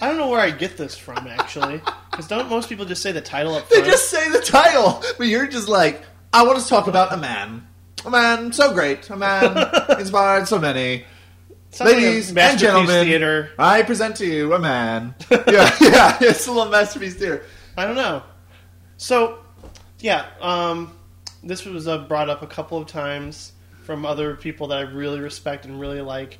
I 0.00 0.08
don't 0.08 0.16
know 0.16 0.28
where 0.30 0.40
I 0.40 0.50
get 0.50 0.76
this 0.76 0.96
from 0.96 1.28
actually, 1.28 1.80
because 2.10 2.26
don't 2.26 2.48
most 2.50 2.68
people 2.68 2.84
just 2.84 3.02
say 3.02 3.12
the 3.12 3.20
title 3.20 3.54
up 3.54 3.68
They 3.68 3.82
just 3.82 4.10
say 4.10 4.28
the 4.30 4.40
title, 4.40 5.00
but 5.16 5.28
you're 5.28 5.46
just 5.46 5.68
like, 5.68 6.02
I 6.32 6.44
want 6.44 6.58
to 6.60 6.66
talk 6.66 6.88
about 6.88 7.12
a 7.12 7.16
man. 7.16 7.68
A 8.04 8.10
man 8.10 8.52
so 8.52 8.72
great. 8.74 9.08
A 9.10 9.16
man 9.16 9.70
inspired 10.00 10.48
so 10.48 10.58
many. 10.58 11.04
Ladies 11.80 12.36
and 12.36 12.58
gentlemen, 12.58 13.06
theater. 13.06 13.50
I 13.58 13.82
present 13.82 14.16
to 14.16 14.26
you 14.26 14.52
a 14.54 14.58
man. 14.58 15.14
yeah, 15.30 15.74
yeah, 15.80 16.18
it's 16.20 16.46
a 16.46 16.52
little 16.52 16.70
masterpiece 16.70 17.14
theater. 17.14 17.44
I 17.76 17.86
don't 17.86 17.96
know. 17.96 18.22
So, 18.98 19.38
yeah, 19.98 20.26
um, 20.40 20.96
this 21.42 21.64
was 21.64 21.88
uh, 21.88 21.98
brought 21.98 22.28
up 22.28 22.42
a 22.42 22.46
couple 22.46 22.78
of 22.78 22.86
times 22.86 23.52
from 23.84 24.06
other 24.06 24.36
people 24.36 24.68
that 24.68 24.78
I 24.78 24.82
really 24.82 25.18
respect 25.20 25.64
and 25.64 25.80
really 25.80 26.02
like. 26.02 26.38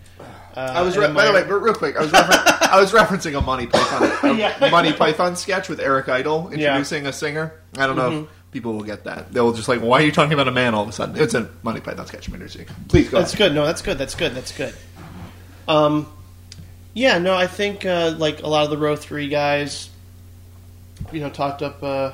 Uh, 0.55 0.61
I 0.75 0.83
was, 0.83 0.97
re- 0.97 1.13
by 1.13 1.25
the 1.27 1.33
way, 1.33 1.43
but 1.43 1.55
real 1.61 1.75
quick, 1.75 1.97
I 1.97 2.03
was, 2.03 2.13
refer- 2.13 2.59
I 2.71 2.79
was 2.81 2.93
referencing 2.93 3.37
a 3.37 3.41
Monty 3.41 3.67
Python, 3.67 4.13
a 4.31 4.35
Yeah. 4.35 4.71
Monty 4.71 4.93
Python 4.93 5.35
sketch 5.35 5.69
with 5.69 5.81
Eric 5.81 6.09
Idle 6.09 6.51
introducing 6.53 7.07
a 7.07 7.13
singer. 7.13 7.55
I 7.77 7.87
don't 7.87 7.97
know 7.97 8.23
if 8.23 8.29
people 8.53 8.75
will 8.75 8.85
get 8.85 9.05
that. 9.05 9.33
They'll 9.33 9.53
just 9.53 9.67
like, 9.67 9.81
why 9.81 10.03
are 10.03 10.05
you 10.05 10.13
talking 10.13 10.35
about 10.35 10.47
a 10.47 10.53
man 10.53 10.75
all 10.75 10.83
of 10.83 10.89
a 10.89 10.93
sudden? 10.93 11.17
It's 11.17 11.35
a 11.35 11.49
Monty 11.63 11.81
Python 11.81 12.07
sketch. 12.07 12.31
Please 12.31 13.09
go. 13.09 13.19
That's 13.19 13.35
ahead. 13.35 13.39
good. 13.51 13.55
No, 13.55 13.67
that's 13.67 13.83
good. 13.83 13.99
That's 13.99 14.15
good. 14.15 14.35
That's 14.35 14.53
good. 14.57 14.75
Um, 15.69 16.13
yeah, 16.95 17.19
no, 17.19 17.35
I 17.35 17.47
think 17.47 17.87
uh, 17.87 18.15
like 18.19 18.43
a 18.43 18.49
lot 18.49 18.65
of 18.65 18.71
the 18.71 18.79
row 18.79 18.97
three 18.97 19.29
guys, 19.29 19.89
you 21.11 21.21
know, 21.21 21.31
talked 21.31 21.63
up, 21.63 21.83
uh, 21.83 22.13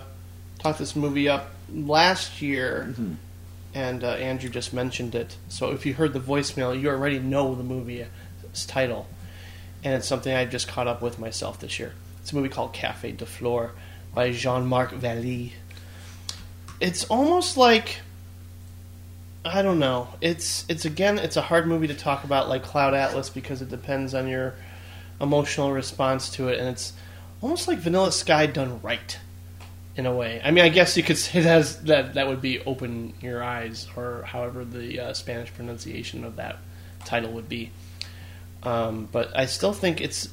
talked 0.58 0.78
this 0.78 0.94
movie 0.94 1.28
up 1.28 1.50
last 1.72 2.40
year, 2.40 2.94
and 3.74 4.04
uh, 4.04 4.08
Andrew 4.12 4.50
just 4.50 4.72
mentioned 4.72 5.14
it. 5.14 5.36
So 5.48 5.72
if 5.72 5.84
you 5.84 5.94
heard 5.94 6.12
the 6.12 6.20
voicemail, 6.20 6.78
you 6.80 6.88
already 6.88 7.18
know 7.18 7.54
the 7.54 7.64
movie's 7.64 8.06
title, 8.66 9.06
and 9.82 9.94
it's 9.94 10.06
something 10.06 10.34
I 10.34 10.44
just 10.44 10.68
caught 10.68 10.86
up 10.86 11.02
with 11.02 11.18
myself 11.18 11.60
this 11.60 11.78
year. 11.78 11.94
It's 12.20 12.32
a 12.32 12.36
movie 12.36 12.48
called 12.48 12.72
Cafe 12.72 13.12
de 13.12 13.26
Flore 13.26 13.72
by 14.14 14.32
Jean-Marc 14.32 14.92
Vallée. 14.92 15.52
It's 16.80 17.04
almost 17.04 17.56
like 17.56 18.00
I 19.52 19.62
don't 19.62 19.78
know. 19.78 20.08
It's 20.20 20.64
it's 20.68 20.84
again 20.84 21.18
it's 21.18 21.36
a 21.36 21.42
hard 21.42 21.66
movie 21.66 21.88
to 21.88 21.94
talk 21.94 22.24
about 22.24 22.48
like 22.48 22.62
Cloud 22.62 22.94
Atlas 22.94 23.30
because 23.30 23.62
it 23.62 23.68
depends 23.68 24.14
on 24.14 24.28
your 24.28 24.54
emotional 25.20 25.72
response 25.72 26.30
to 26.30 26.48
it 26.48 26.60
and 26.60 26.68
it's 26.68 26.92
almost 27.40 27.66
like 27.66 27.78
Vanilla 27.78 28.12
Sky 28.12 28.46
done 28.46 28.80
right 28.82 29.18
in 29.96 30.06
a 30.06 30.14
way. 30.14 30.40
I 30.44 30.52
mean, 30.52 30.64
I 30.64 30.68
guess 30.68 30.96
you 30.96 31.02
could 31.02 31.18
say 31.18 31.40
that 31.42 31.86
that 31.86 32.14
that 32.14 32.28
would 32.28 32.40
be 32.40 32.60
open 32.60 33.14
your 33.20 33.42
eyes 33.42 33.88
or 33.96 34.22
however 34.22 34.64
the 34.64 35.00
uh, 35.00 35.12
Spanish 35.14 35.52
pronunciation 35.52 36.24
of 36.24 36.36
that 36.36 36.58
title 37.04 37.32
would 37.32 37.48
be. 37.48 37.70
Um, 38.62 39.08
but 39.10 39.36
I 39.36 39.46
still 39.46 39.72
think 39.72 40.00
it's 40.00 40.28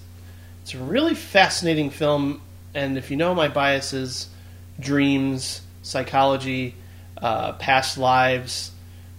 it's 0.61 0.73
a 0.73 0.79
really 0.79 1.15
fascinating 1.15 1.89
film 1.89 2.41
and 2.73 2.97
if 2.97 3.09
you 3.09 3.17
know 3.17 3.33
my 3.33 3.47
biases, 3.47 4.27
dreams, 4.79 5.61
psychology, 5.81 6.75
uh, 7.17 7.53
past 7.53 7.97
lives, 7.97 8.71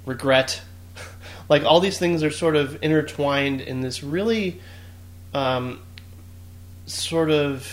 regret. 0.06 0.62
like 1.50 1.64
all 1.64 1.80
these 1.80 1.98
things 1.98 2.22
are 2.22 2.30
sort 2.30 2.56
of 2.56 2.82
intertwined 2.82 3.60
in 3.60 3.82
this 3.82 4.02
really 4.02 4.60
um, 5.34 5.80
sort 6.86 7.30
of 7.30 7.70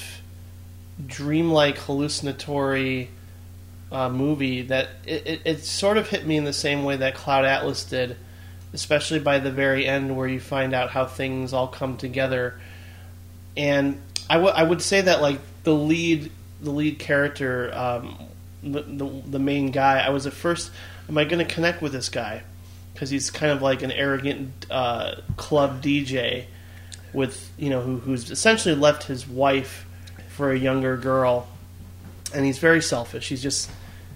dreamlike 1.07 1.77
hallucinatory 1.77 3.09
uh, 3.91 4.09
movie 4.09 4.63
that 4.63 4.89
it, 5.05 5.27
it, 5.27 5.41
it 5.45 5.63
sort 5.63 5.97
of 5.97 6.09
hit 6.09 6.25
me 6.25 6.35
in 6.35 6.43
the 6.43 6.53
same 6.53 6.83
way 6.83 6.97
that 6.97 7.15
Cloud 7.15 7.45
Atlas 7.45 7.85
did, 7.85 8.17
especially 8.73 9.19
by 9.19 9.39
the 9.39 9.51
very 9.51 9.85
end 9.85 10.17
where 10.17 10.27
you 10.27 10.39
find 10.39 10.73
out 10.73 10.89
how 10.89 11.05
things 11.05 11.53
all 11.53 11.67
come 11.67 11.95
together. 11.95 12.59
And 13.55 14.01
I, 14.29 14.35
w- 14.35 14.53
I 14.53 14.63
would 14.63 14.81
say 14.81 15.01
that 15.01 15.21
like 15.21 15.39
the 15.63 15.73
lead 15.73 16.31
the 16.61 16.71
lead 16.71 16.97
character 16.97 17.71
um, 17.73 18.17
the, 18.63 18.81
the 18.81 19.05
the 19.27 19.39
main 19.39 19.71
guy 19.71 19.99
I 19.99 20.09
was 20.09 20.25
at 20.25 20.33
first 20.33 20.71
am 21.09 21.17
I 21.17 21.25
going 21.25 21.45
to 21.45 21.53
connect 21.53 21.81
with 21.81 21.91
this 21.91 22.09
guy? 22.09 22.43
Because 22.93 23.09
he's 23.09 23.31
kind 23.31 23.51
of 23.51 23.61
like 23.61 23.81
an 23.81 23.91
arrogant 23.91 24.65
uh, 24.69 25.15
club 25.37 25.81
DJ 25.81 26.45
with 27.13 27.51
you 27.57 27.69
know 27.69 27.81
who, 27.81 27.97
who's 27.97 28.31
essentially 28.31 28.75
left 28.75 29.03
his 29.03 29.27
wife 29.27 29.85
for 30.29 30.51
a 30.51 30.57
younger 30.57 30.97
girl. 30.97 31.47
And 32.33 32.45
he's 32.45 32.57
very 32.57 32.81
selfish. 32.81 33.29
He's 33.29 33.43
just 33.43 33.69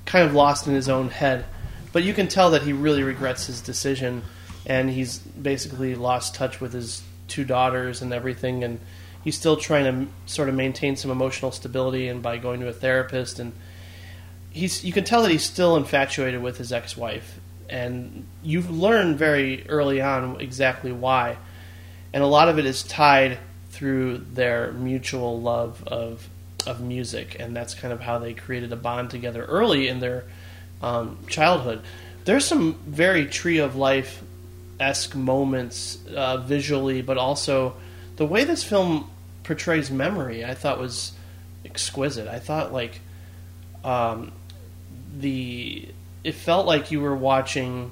kind 0.06 0.28
of 0.28 0.34
lost 0.34 0.68
in 0.68 0.74
his 0.74 0.90
own 0.90 1.10
head. 1.10 1.46
But 1.94 2.04
you 2.04 2.14
can 2.14 2.28
tell 2.28 2.52
that 2.52 2.64
he 2.64 2.74
really 2.74 3.04
regrets 3.04 3.46
his 3.46 3.62
decision. 3.62 4.24
And 4.66 4.90
he's 4.90 5.20
basically 5.20 5.96
lost 5.96 6.36
touch 6.36 6.60
with 6.60 6.74
his 6.74 7.04
two 7.28 7.46
daughters 7.46 8.02
and 8.02 8.12
everything. 8.12 8.64
And 8.64 8.80
he's 9.24 9.38
still 9.38 9.58
trying 9.58 9.86
to 9.86 10.12
sort 10.26 10.50
of 10.50 10.56
maintain 10.56 10.96
some 10.96 11.12
emotional 11.12 11.52
stability 11.52 12.08
and 12.08 12.24
by 12.24 12.38
going 12.38 12.60
to 12.62 12.68
a 12.68 12.74
therapist 12.74 13.40
and 13.40 13.54
he's 14.50 14.84
you 14.84 14.94
can 14.94 15.04
tell 15.04 15.22
that 15.24 15.32
he's 15.32 15.44
still 15.44 15.76
infatuated 15.76 16.42
with 16.42 16.58
his 16.58 16.72
ex-wife 16.72 17.40
and 17.70 18.26
you 18.44 18.62
learn 18.62 19.18
very 19.18 19.68
early 19.68 20.02
on 20.02 20.40
exactly 20.40 20.92
why. 20.92 21.38
And 22.14 22.24
a 22.24 22.28
lot 22.28 22.48
of 22.48 22.58
it 22.58 22.66
is 22.66 22.82
tied 22.84 23.38
through 23.72 24.20
their 24.34 24.72
mutual 24.72 25.42
love 25.42 25.84
of 25.88 26.28
of 26.66 26.82
music 26.82 27.38
and 27.40 27.56
that's 27.56 27.74
kind 27.74 27.94
of 27.94 28.02
how 28.02 28.20
they 28.20 28.34
created 28.34 28.74
a 28.74 28.76
bond 28.76 29.10
together 29.10 29.44
early 29.46 29.88
in 29.88 30.00
their 30.00 30.26
um, 30.82 31.18
childhood. 31.28 31.82
There's 32.26 32.46
some 32.46 32.74
very 32.86 33.26
tree 33.26 33.60
of 33.60 33.76
life 33.76 34.22
esque 34.80 35.16
moments 35.16 35.98
uh, 36.14 36.38
visually 36.38 37.02
but 37.02 37.18
also 37.18 37.76
the 38.18 38.26
way 38.26 38.44
this 38.44 38.64
film 38.64 39.10
portrays 39.44 39.90
memory 39.90 40.46
i 40.46 40.54
thought 40.54 40.78
was 40.78 41.14
exquisite. 41.68 42.28
I 42.28 42.40
thought 42.40 42.74
like 42.74 43.00
um, 43.84 44.32
the 45.18 45.88
it 46.24 46.34
felt 46.34 46.66
like 46.66 46.92
you 46.92 47.02
were 47.02 47.16
watching 47.16 47.92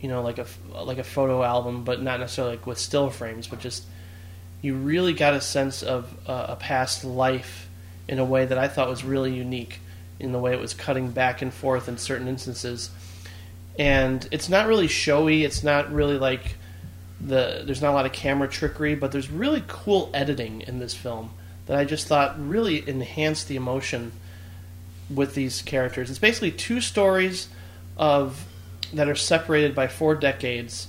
you 0.00 0.08
know 0.08 0.22
like 0.22 0.38
a 0.38 0.46
like 0.82 0.98
a 0.98 1.04
photo 1.04 1.42
album 1.42 1.84
but 1.84 2.02
not 2.02 2.20
necessarily 2.20 2.56
like 2.56 2.66
with 2.66 2.78
still 2.78 3.10
frames 3.10 3.46
but 3.46 3.60
just 3.60 3.84
you 4.62 4.74
really 4.74 5.12
got 5.12 5.34
a 5.34 5.40
sense 5.40 5.82
of 5.82 6.12
uh, 6.26 6.46
a 6.50 6.56
past 6.56 7.04
life 7.04 7.68
in 8.08 8.18
a 8.18 8.24
way 8.24 8.46
that 8.46 8.56
I 8.56 8.68
thought 8.68 8.88
was 8.88 9.04
really 9.04 9.34
unique 9.34 9.80
in 10.20 10.32
the 10.32 10.38
way 10.38 10.52
it 10.52 10.60
was 10.60 10.72
cutting 10.72 11.10
back 11.10 11.42
and 11.42 11.52
forth 11.52 11.88
in 11.88 11.98
certain 11.98 12.28
instances. 12.28 12.90
And 13.78 14.26
it's 14.30 14.48
not 14.48 14.68
really 14.68 14.86
showy. 14.86 15.44
It's 15.44 15.64
not 15.64 15.92
really 15.92 16.16
like 16.16 16.56
the 17.20 17.62
there's 17.64 17.82
not 17.82 17.90
a 17.90 17.94
lot 17.94 18.04
of 18.04 18.12
camera 18.12 18.48
trickery 18.48 18.96
but 18.96 19.12
there's 19.12 19.30
really 19.30 19.62
cool 19.68 20.10
editing 20.12 20.60
in 20.62 20.80
this 20.80 20.92
film 20.92 21.30
that 21.66 21.78
I 21.78 21.84
just 21.84 22.08
thought 22.08 22.34
really 22.36 22.86
enhanced 22.88 23.46
the 23.46 23.54
emotion 23.54 24.10
with 25.14 25.34
these 25.34 25.62
characters. 25.62 26.10
It's 26.10 26.18
basically 26.18 26.52
two 26.52 26.80
stories 26.80 27.48
of 27.96 28.44
that 28.92 29.08
are 29.08 29.14
separated 29.14 29.74
by 29.74 29.88
four 29.88 30.14
decades, 30.14 30.88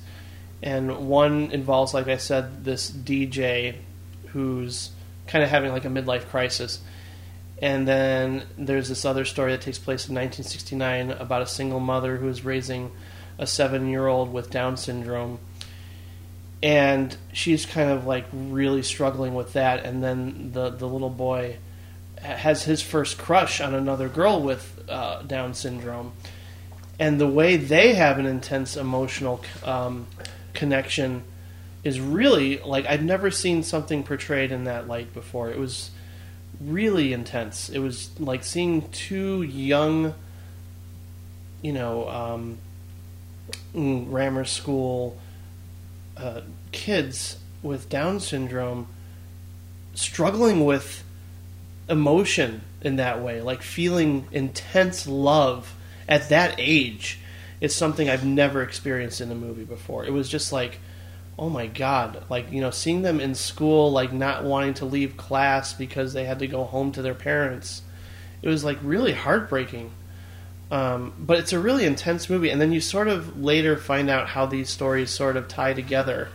and 0.61 1.07
one 1.07 1.51
involves, 1.51 1.93
like 1.93 2.07
I 2.07 2.17
said, 2.17 2.63
this 2.63 2.89
DJ 2.91 3.75
who's 4.27 4.91
kind 5.27 5.43
of 5.43 5.49
having 5.49 5.71
like 5.71 5.85
a 5.85 5.89
midlife 5.89 6.27
crisis, 6.29 6.81
and 7.61 7.87
then 7.87 8.43
there's 8.57 8.89
this 8.89 9.05
other 9.05 9.25
story 9.25 9.51
that 9.51 9.61
takes 9.61 9.79
place 9.79 10.09
in 10.09 10.15
1969 10.15 11.11
about 11.11 11.41
a 11.41 11.47
single 11.47 11.79
mother 11.79 12.17
who 12.17 12.27
is 12.27 12.43
raising 12.43 12.91
a 13.37 13.47
seven-year-old 13.47 14.33
with 14.33 14.49
Down 14.49 14.77
syndrome. 14.77 15.39
And 16.61 17.15
she's 17.33 17.65
kind 17.65 17.89
of 17.89 18.05
like 18.05 18.25
really 18.31 18.83
struggling 18.83 19.33
with 19.33 19.53
that, 19.53 19.85
and 19.85 20.03
then 20.03 20.51
the 20.53 20.69
the 20.69 20.87
little 20.87 21.09
boy 21.09 21.57
has 22.23 22.63
his 22.63 22.81
first 22.81 23.17
crush 23.17 23.61
on 23.61 23.73
another 23.73 24.09
girl 24.09 24.41
with 24.41 24.83
uh, 24.89 25.21
Down 25.23 25.53
syndrome, 25.53 26.13
and 26.99 27.19
the 27.19 27.27
way 27.27 27.57
they 27.57 27.93
have 27.93 28.19
an 28.19 28.25
intense 28.25 28.77
emotional 28.77 29.43
um, 29.63 30.07
connection 30.53 31.23
is 31.83 31.99
really 31.99 32.59
like 32.59 32.85
I've 32.85 33.03
never 33.03 33.29
seen 33.29 33.63
something 33.63 34.03
portrayed 34.03 34.51
in 34.51 34.63
that 34.65 34.87
light 34.87 35.13
before. 35.13 35.49
It 35.49 35.59
was 35.59 35.91
really 36.61 37.13
intense. 37.13 37.69
It 37.69 37.79
was 37.79 38.09
like 38.19 38.43
seeing 38.43 38.89
two 38.89 39.41
young, 39.41 40.13
you 41.61 41.73
know, 41.73 42.07
um, 42.09 42.57
mm, 43.75 44.09
grammar 44.09 44.45
school 44.45 45.17
uh, 46.15 46.41
kids 46.71 47.37
with 47.61 47.89
Down 47.89 48.19
syndrome 48.19 48.87
struggling 49.93 50.65
with 50.65 51.02
emotion 51.93 52.61
in 52.81 52.97
that 52.97 53.21
way, 53.21 53.41
like 53.41 53.61
feeling 53.61 54.27
intense 54.31 55.07
love 55.07 55.73
at 56.09 56.29
that 56.29 56.55
age 56.57 57.19
is 57.61 57.73
something 57.73 58.09
I've 58.09 58.25
never 58.25 58.61
experienced 58.61 59.21
in 59.21 59.31
a 59.31 59.35
movie 59.35 59.63
before. 59.63 60.03
It 60.03 60.11
was 60.11 60.27
just 60.27 60.51
like, 60.51 60.79
oh 61.39 61.49
my 61.49 61.67
god, 61.67 62.25
like 62.29 62.51
you 62.51 62.59
know, 62.59 62.71
seeing 62.71 63.03
them 63.03 63.21
in 63.21 63.35
school, 63.35 63.91
like 63.91 64.11
not 64.11 64.43
wanting 64.43 64.73
to 64.75 64.85
leave 64.85 65.15
class 65.15 65.73
because 65.73 66.11
they 66.11 66.25
had 66.25 66.39
to 66.39 66.47
go 66.47 66.65
home 66.65 66.91
to 66.91 67.01
their 67.01 67.13
parents. 67.13 67.81
It 68.41 68.49
was 68.49 68.63
like 68.65 68.77
really 68.83 69.13
heartbreaking. 69.13 69.91
Um, 70.71 71.13
but 71.19 71.37
it's 71.37 71.53
a 71.53 71.59
really 71.59 71.85
intense 71.85 72.29
movie, 72.29 72.49
and 72.49 72.59
then 72.59 72.71
you 72.71 72.81
sort 72.81 73.07
of 73.07 73.39
later 73.39 73.77
find 73.77 74.09
out 74.09 74.27
how 74.29 74.47
these 74.47 74.69
stories 74.69 75.11
sort 75.11 75.37
of 75.37 75.47
tie 75.47 75.73
together 75.73 76.29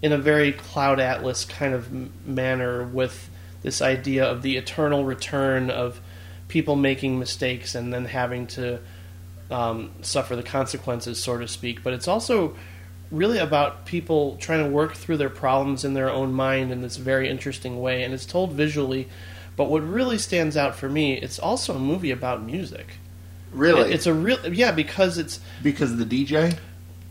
in 0.00 0.12
a 0.12 0.18
very 0.18 0.52
Cloud 0.52 1.00
Atlas 1.00 1.44
kind 1.44 1.74
of 1.74 2.26
manner 2.26 2.82
with 2.82 3.28
this 3.68 3.82
idea 3.82 4.24
of 4.24 4.40
the 4.40 4.56
eternal 4.56 5.04
return 5.04 5.68
of 5.68 6.00
people 6.48 6.74
making 6.74 7.18
mistakes 7.18 7.74
and 7.74 7.92
then 7.92 8.06
having 8.06 8.46
to 8.46 8.80
um, 9.50 9.90
suffer 10.00 10.34
the 10.34 10.42
consequences, 10.42 11.22
so 11.22 11.36
to 11.36 11.46
speak. 11.46 11.82
But 11.82 11.92
it's 11.92 12.08
also 12.08 12.56
really 13.10 13.36
about 13.36 13.84
people 13.84 14.36
trying 14.36 14.64
to 14.64 14.70
work 14.70 14.94
through 14.94 15.18
their 15.18 15.28
problems 15.28 15.84
in 15.84 15.92
their 15.92 16.08
own 16.08 16.32
mind 16.32 16.72
in 16.72 16.80
this 16.80 16.96
very 16.96 17.28
interesting 17.28 17.78
way, 17.78 18.02
and 18.02 18.14
it's 18.14 18.24
told 18.24 18.52
visually. 18.52 19.06
But 19.54 19.68
what 19.68 19.82
really 19.82 20.16
stands 20.16 20.56
out 20.56 20.74
for 20.74 20.88
me, 20.88 21.14
it's 21.14 21.38
also 21.38 21.74
a 21.74 21.78
movie 21.78 22.10
about 22.10 22.42
music. 22.42 22.86
Really? 23.52 23.92
It's 23.92 24.06
a 24.06 24.14
real 24.14 24.38
yeah 24.54 24.72
because 24.72 25.18
it's 25.18 25.40
because 25.62 25.92
of 25.92 25.98
the 25.98 26.24
DJ? 26.24 26.58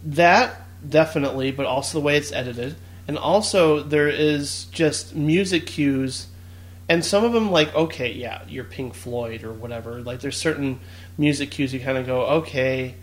that 0.04 0.62
definitely, 0.88 1.52
but 1.52 1.66
also 1.66 2.00
the 2.00 2.04
way 2.04 2.18
it's 2.18 2.32
edited, 2.32 2.76
and 3.08 3.18
also 3.18 3.84
there 3.84 4.10
is 4.10 4.66
just 4.66 5.16
music 5.16 5.68
cues 5.68 6.28
and 6.90 7.04
some 7.04 7.24
of 7.24 7.34
them 7.34 7.52
like 7.52 7.74
okay 7.76 8.12
yeah 8.12 8.42
you're 8.48 8.64
pink 8.64 8.94
floyd 8.94 9.44
or 9.44 9.52
whatever 9.52 10.02
like 10.02 10.20
there's 10.20 10.38
certain 10.38 10.80
music 11.18 11.52
cues 11.52 11.74
you 11.74 11.80
kind 11.80 11.98
of 11.98 12.06
go 12.06 12.22
okay 12.26 12.96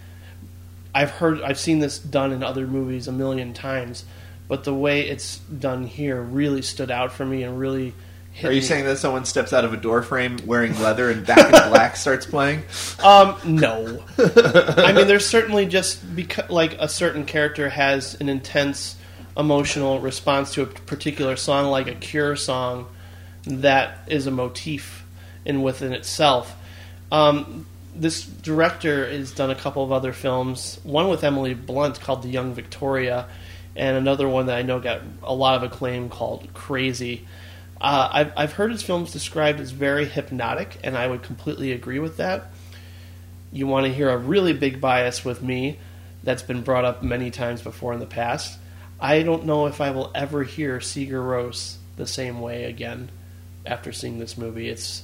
i've 0.95 1.11
heard 1.11 1.41
i've 1.43 1.59
seen 1.59 1.79
this 1.81 1.99
done 1.99 2.33
in 2.33 2.43
other 2.43 2.67
movies 2.67 3.09
a 3.09 3.13
million 3.13 3.53
times 3.53 4.05
but 4.49 4.65
the 4.65 4.75
way 4.75 5.03
it's 5.09 5.39
done 5.39 5.87
here 5.87 6.21
really 6.21 6.63
stood 6.63 6.91
out 6.91 7.13
for 7.13 7.25
me 7.25 7.43
and 7.43 7.59
really 7.59 7.95
hit 8.33 8.51
Are 8.51 8.53
you 8.53 8.61
me. 8.61 8.67
saying 8.67 8.85
that 8.85 8.99
someone 8.99 9.25
steps 9.25 9.53
out 9.53 9.65
of 9.65 9.73
a 9.73 9.77
door 9.77 10.03
frame 10.03 10.39
wearing 10.45 10.79
leather 10.81 11.11
and 11.11 11.25
Back 11.27 11.47
in 11.47 11.71
Black 11.71 11.97
starts 11.97 12.27
playing? 12.27 12.63
Um, 13.03 13.37
no. 13.45 14.03
I 14.19 14.93
mean, 14.93 15.07
there's 15.07 15.27
certainly 15.27 15.67
just 15.67 16.15
because 16.17 16.49
like 16.51 16.75
a 16.79 16.89
certain 16.89 17.25
character 17.27 17.69
has 17.69 18.15
an 18.21 18.29
intense 18.29 18.97
emotional 19.37 20.01
response 20.01 20.53
to 20.55 20.63
a 20.63 20.67
particular 20.67 21.37
song, 21.37 21.71
like 21.71 21.87
a 21.87 21.95
Cure 21.95 22.35
song, 22.37 22.87
that 23.47 23.99
is 24.07 24.27
a 24.27 24.31
motif 24.31 25.05
in 25.45 25.63
within 25.63 25.93
itself. 25.93 26.55
Um, 27.13 27.67
this 27.95 28.25
director 28.25 29.07
has 29.07 29.33
done 29.33 29.51
a 29.51 29.55
couple 29.55 29.85
of 29.85 29.93
other 29.93 30.13
films. 30.13 30.81
One 30.83 31.09
with 31.09 31.23
Emily 31.23 31.55
Blunt 31.55 32.01
called 32.01 32.23
The 32.23 32.29
Young 32.29 32.55
Victoria, 32.55 33.27
and 33.77 33.97
another 33.97 34.29
one 34.29 34.47
that 34.47 34.57
I 34.57 34.63
know 34.63 34.81
got 34.81 35.03
a 35.23 35.35
lot 35.35 35.57
of 35.57 35.63
acclaim 35.63 36.09
called 36.09 36.53
Crazy. 36.55 37.27
Uh, 37.81 38.09
I've, 38.13 38.33
I've 38.37 38.53
heard 38.53 38.73
his 38.73 38.83
films 38.83 39.13
described 39.13 39.61
as 39.61 39.71
very 39.71 40.07
hypnotic, 40.07 40.79
and 40.83 40.97
I 40.97 41.07
would 41.07 41.23
completely 41.23 41.73
agree 41.73 41.99
with 41.99 42.17
that. 42.17 42.47
You 43.53 43.67
want 43.67 43.87
to 43.87 43.93
hear 43.93 44.11
a 44.11 44.17
really 44.17 44.53
big 44.53 44.81
bias 44.81 45.25
with 45.25 45.43
me 45.43 45.79
that's 46.23 46.43
been 46.43 46.63
brought 46.63 46.85
up 46.85 47.03
many 47.03 47.31
times 47.31 47.63
before 47.63 47.93
in 47.93 48.01
the 48.01 48.07
past. 48.07 48.59
I 48.99 49.23
don't 49.23 49.45
know 49.45 49.67
if 49.67 49.81
I 49.81 49.91
will 49.91 50.11
ever 50.15 50.43
hear 50.45 50.79
Sigur 50.79 51.23
Rós 51.23 51.77
the 51.97 52.07
same 52.07 52.41
way 52.41 52.65
again 52.65 53.11
after 53.67 53.93
seeing 53.93 54.19
this 54.19 54.37
movie. 54.37 54.69
It's 54.69 55.03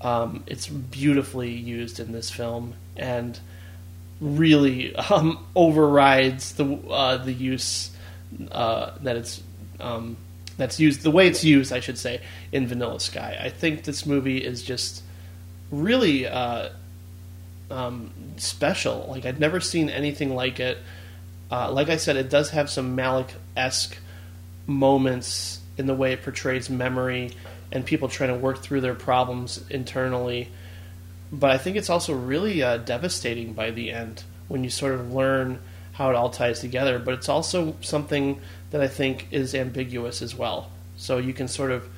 um, 0.00 0.44
it's 0.46 0.66
beautifully 0.66 1.50
used 1.50 2.00
in 2.00 2.12
this 2.12 2.30
film 2.30 2.74
and 2.96 3.38
really 4.20 4.94
um, 4.96 5.46
overrides 5.54 6.54
the 6.54 6.76
uh, 6.88 7.18
the 7.18 7.32
use 7.32 7.90
uh, 8.50 8.92
that 9.02 9.16
it's 9.16 9.42
um, 9.78 10.16
that's 10.56 10.78
used 10.78 11.02
the 11.02 11.10
way 11.10 11.26
it's 11.26 11.44
used, 11.44 11.72
I 11.72 11.80
should 11.80 11.98
say, 11.98 12.20
in 12.52 12.66
Vanilla 12.66 13.00
Sky. 13.00 13.38
I 13.40 13.48
think 13.48 13.84
this 13.84 14.06
movie 14.06 14.38
is 14.38 14.62
just 14.62 15.02
really 15.70 16.26
uh, 16.26 16.70
um, 17.70 18.12
special. 18.36 19.06
Like 19.08 19.24
I'd 19.26 19.40
never 19.40 19.60
seen 19.60 19.88
anything 19.88 20.34
like 20.34 20.60
it. 20.60 20.78
Uh, 21.50 21.70
like 21.72 21.88
I 21.88 21.96
said, 21.96 22.16
it 22.16 22.30
does 22.30 22.50
have 22.50 22.70
some 22.70 22.96
Malick 22.96 23.30
esque 23.56 23.96
moments 24.66 25.60
in 25.76 25.86
the 25.86 25.94
way 25.94 26.12
it 26.12 26.22
portrays 26.22 26.70
memory 26.70 27.32
and 27.72 27.84
people 27.84 28.08
trying 28.08 28.30
to 28.30 28.36
work 28.36 28.58
through 28.58 28.80
their 28.80 28.94
problems 28.94 29.64
internally. 29.70 30.48
But 31.32 31.50
I 31.50 31.58
think 31.58 31.76
it's 31.76 31.90
also 31.90 32.12
really 32.12 32.62
uh, 32.62 32.78
devastating 32.78 33.52
by 33.52 33.70
the 33.70 33.90
end 33.90 34.24
when 34.48 34.64
you 34.64 34.70
sort 34.70 34.94
of 34.94 35.12
learn 35.12 35.60
how 35.92 36.10
it 36.10 36.16
all 36.16 36.30
ties 36.30 36.60
together. 36.60 36.98
But 36.98 37.14
it's 37.14 37.28
also 37.28 37.76
something 37.80 38.40
that 38.70 38.80
I 38.80 38.88
think 38.88 39.28
is 39.30 39.54
ambiguous 39.54 40.22
as 40.22 40.34
well. 40.34 40.70
So 40.96 41.18
you 41.18 41.32
can 41.32 41.48
sort 41.48 41.70
of 41.70 41.88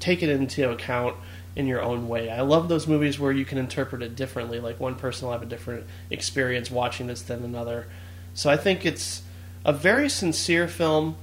take 0.00 0.22
it 0.22 0.28
into 0.28 0.70
account 0.70 1.16
in 1.56 1.66
your 1.66 1.82
own 1.82 2.08
way. 2.08 2.30
I 2.30 2.40
love 2.40 2.68
those 2.68 2.86
movies 2.86 3.18
where 3.18 3.32
you 3.32 3.44
can 3.44 3.58
interpret 3.58 4.02
it 4.02 4.16
differently. 4.16 4.60
Like 4.60 4.80
one 4.80 4.96
person 4.96 5.26
will 5.26 5.32
have 5.32 5.42
a 5.42 5.46
different 5.46 5.84
experience 6.10 6.70
watching 6.70 7.06
this 7.06 7.22
than 7.22 7.44
another. 7.44 7.86
So 8.34 8.50
I 8.50 8.56
think 8.56 8.84
it's 8.84 9.22
a 9.64 9.72
very 9.72 10.08
sincere 10.08 10.66
film 10.66 11.16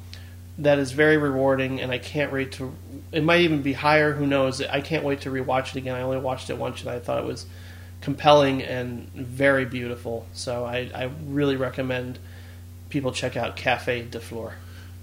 that 0.58 0.80
is 0.80 0.92
very 0.92 1.18
rewarding, 1.18 1.82
and 1.82 1.92
I 1.92 1.98
can't 1.98 2.32
wait 2.32 2.52
to. 2.54 2.74
It 3.12 3.24
might 3.24 3.42
even 3.42 3.62
be 3.62 3.74
higher. 3.74 4.14
Who 4.14 4.26
knows? 4.28 4.62
I 4.62 4.82
can't 4.82 5.04
wait 5.04 5.22
to 5.22 5.30
rewatch 5.32 5.70
it 5.70 5.76
again. 5.78 5.96
I 5.96 6.02
only 6.02 6.18
watched 6.18 6.50
it 6.50 6.58
once, 6.58 6.82
and 6.82 6.90
I 6.90 7.00
thought 7.00 7.20
it 7.20 7.26
was 7.26 7.46
compelling 8.02 8.62
and 8.64 9.10
very 9.14 9.66
beautiful. 9.66 10.26
So 10.34 10.66
I, 10.66 10.90
I 10.94 11.10
really 11.26 11.56
recommend 11.56 12.20
people 12.90 13.12
check 13.12 13.38
out 13.38 13.56
Cafe 13.56 14.04
de 14.04 14.20
Flore. 14.20 14.56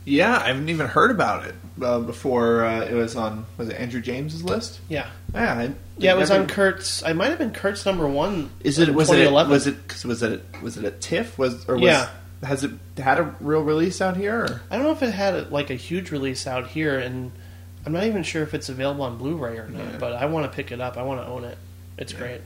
Yeah, 0.05 0.39
I 0.39 0.47
haven't 0.49 0.71
even 0.71 0.87
heard 0.87 1.11
about 1.11 1.47
it 1.47 1.55
uh, 1.83 1.99
before 2.01 2.65
uh, 2.65 2.81
it 2.81 2.95
was 2.95 3.15
on. 3.15 3.45
Was 3.59 3.69
it 3.69 3.77
Andrew 3.79 4.01
James's 4.01 4.43
list? 4.43 4.81
Yeah, 4.89 5.11
Yeah, 5.35 5.53
I, 5.53 5.71
yeah. 5.99 6.15
It 6.15 6.17
was 6.17 6.31
never- 6.31 6.43
on 6.43 6.49
Kurt's. 6.49 7.03
I 7.03 7.13
might 7.13 7.29
have 7.29 7.39
been 7.39 7.53
Kurt's 7.53 7.85
number 7.85 8.07
one. 8.09 8.51
Is 8.61 8.79
it 8.79 8.95
was 8.95 9.11
it 9.11 9.31
was 9.31 9.67
it 9.67 9.77
was 10.05 10.23
it 10.23 10.43
was 10.63 10.77
it 10.79 10.85
a 10.85 10.91
TIFF 10.93 11.37
was 11.37 11.69
or 11.69 11.75
was, 11.75 11.83
Yeah. 11.83 12.09
Has 12.43 12.65
it 12.65 12.73
had 12.97 13.19
a 13.19 13.35
real 13.41 13.63
release 13.63 14.01
out 14.01 14.17
here? 14.17 14.41
Or? 14.41 14.63
I 14.71 14.77
don't 14.77 14.85
know 14.85 14.93
if 14.93 15.03
it 15.03 15.13
had 15.13 15.51
like 15.51 15.71
a 15.71 15.75
huge 15.75 16.11
release 16.11 16.47
out 16.47 16.69
here, 16.69 16.99
and 16.99 17.33
I'm 17.85 17.93
not 17.93 18.05
even 18.05 18.23
sure 18.23 18.43
if 18.43 18.55
it's 18.55 18.69
available 18.69 19.05
on 19.05 19.19
Blu-ray 19.19 19.59
or 19.59 19.69
not. 19.69 19.93
Yeah. 19.93 19.99
But 19.99 20.13
I 20.15 20.27
want 20.27 20.51
to 20.51 20.55
pick 20.55 20.73
it 20.73 20.81
up. 20.81 20.97
I 20.97 21.03
want 21.03 21.21
to 21.21 21.27
own 21.27 21.45
it. 21.45 21.59
It's 21.97 22.13
great. 22.13 22.41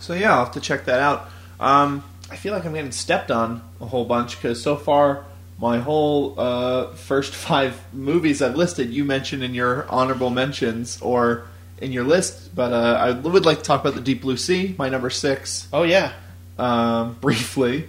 So 0.00 0.12
yeah, 0.12 0.32
I'll 0.32 0.44
have 0.44 0.54
to 0.54 0.60
check 0.60 0.84
that 0.84 1.00
out. 1.00 1.30
Um, 1.58 2.04
I 2.30 2.36
feel 2.36 2.52
like 2.52 2.64
I'm 2.64 2.74
getting 2.74 2.92
stepped 2.92 3.30
on 3.30 3.62
a 3.80 3.86
whole 3.86 4.04
bunch 4.04 4.36
because 4.36 4.62
so 4.62 4.76
far 4.76 5.24
my 5.58 5.78
whole 5.78 6.38
uh, 6.38 6.92
first 6.94 7.34
five 7.34 7.80
movies 7.92 8.42
I've 8.42 8.56
listed 8.56 8.90
you 8.90 9.04
mentioned 9.04 9.42
in 9.42 9.54
your 9.54 9.88
honorable 9.88 10.30
mentions 10.30 11.00
or 11.00 11.46
in 11.80 11.92
your 11.92 12.04
list, 12.04 12.54
but 12.54 12.72
uh, 12.72 12.98
I 13.00 13.10
would 13.12 13.44
like 13.44 13.58
to 13.58 13.64
talk 13.64 13.80
about 13.80 13.94
the 13.94 14.00
Deep 14.00 14.22
Blue 14.22 14.36
Sea, 14.36 14.74
my 14.78 14.88
number 14.88 15.10
six, 15.10 15.68
Oh 15.72 15.82
yeah, 15.82 16.12
um, 16.58 17.14
briefly. 17.20 17.88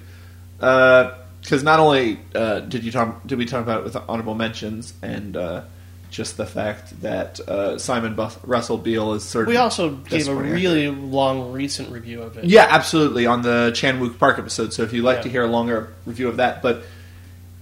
Because 1.42 1.64
not 1.64 1.80
only 1.80 2.20
uh, 2.34 2.62
did 2.62 2.84
you 2.84 2.92
talk, 2.92 3.26
did 3.28 3.38
we 3.38 3.46
talk 3.46 3.62
about 3.62 3.80
it 3.80 3.84
with 3.84 3.96
honorable 4.10 4.34
mentions 4.36 4.94
and 5.04 5.38
uh, 5.38 5.62
just 6.10 6.38
the 6.38 6.46
fact 6.46 7.02
that 7.02 7.40
uh, 7.42 7.78
Simon 7.78 8.16
Buff- 8.16 8.40
Russell 8.44 8.78
Beale 8.78 9.14
is 9.14 9.24
sort 9.24 9.44
of 9.44 9.50
we 9.50 9.58
also 9.58 9.92
gave 9.92 10.28
a 10.28 10.34
really 10.36 10.88
long 10.90 11.52
recent 11.52 11.90
review 11.92 12.22
of 12.24 12.38
it. 12.38 12.46
yeah, 12.46 12.68
absolutely. 12.70 13.26
On 13.28 13.42
the 13.44 13.72
Chan 13.76 14.00
Wook 14.00 14.18
Park 14.18 14.40
episode. 14.40 14.74
So 14.74 14.82
if 14.84 14.92
you'd 14.94 15.04
like 15.04 15.18
Yeah. 15.18 15.24
to 15.24 15.30
hear 15.30 15.44
a 15.44 15.48
longer 15.48 15.94
review 16.06 16.30
of 16.30 16.38
that, 16.38 16.62
but 16.64 16.84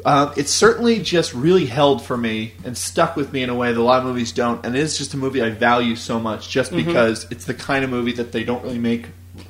uh, 0.05 0.33
it's 0.37 0.51
certainly 0.51 0.99
just 0.99 1.33
really 1.33 1.65
held 1.65 2.03
for 2.05 2.15
me 2.17 2.53
and 2.65 2.77
stuck 2.77 3.15
with 3.15 3.31
me 3.33 3.41
in 3.43 3.49
a 3.49 3.55
way 3.55 3.71
that 3.73 3.79
a 3.79 3.83
lot 3.83 3.99
of 3.99 4.05
movies 4.05 4.31
don't. 4.33 4.65
And 4.65 4.75
it 4.75 4.79
is 4.79 4.97
just 4.97 5.13
a 5.13 5.17
movie 5.17 5.41
I 5.41 5.49
value 5.49 5.95
so 5.95 6.19
much, 6.19 6.49
just 6.49 6.71
Mm-hmm. 6.71 6.85
because 6.87 7.25
it's 7.31 7.45
the 7.45 7.53
kind 7.53 7.83
of 7.83 7.89
movie 7.89 8.13
that 8.13 8.31
they 8.33 8.43
don't 8.43 8.63
really 8.63 8.79
make 8.79 9.07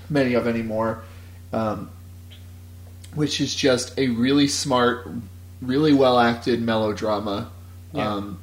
many 0.09 0.33
of 0.35 0.47
anymore. 0.47 1.03
Um, 1.51 1.89
which 3.15 3.41
is 3.41 3.53
just 3.53 3.97
a 3.97 4.07
really 4.09 4.47
smart, 4.47 5.07
really 5.61 5.93
well 5.93 6.19
acted 6.19 6.61
melodrama. 6.61 7.51
Yeah. 7.93 8.13
Um, 8.13 8.39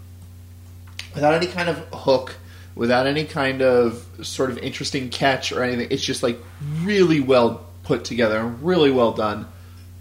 without 1.15 1.35
any 1.35 1.47
kind 1.47 1.69
of 1.69 1.79
hook, 1.93 2.37
without 2.75 3.07
any 3.07 3.25
kind 3.25 3.63
of 3.63 4.07
sort 4.23 4.51
of 4.51 4.59
interesting 4.59 5.11
catch 5.11 5.53
or 5.53 5.63
anything. 5.63 5.89
It's 5.91 6.03
just 6.03 6.23
like 6.23 6.39
really 6.83 7.21
well 7.21 7.67
put 7.83 8.05
together, 8.05 8.45
really 8.45 8.91
well 8.91 9.13
done. 9.13 9.47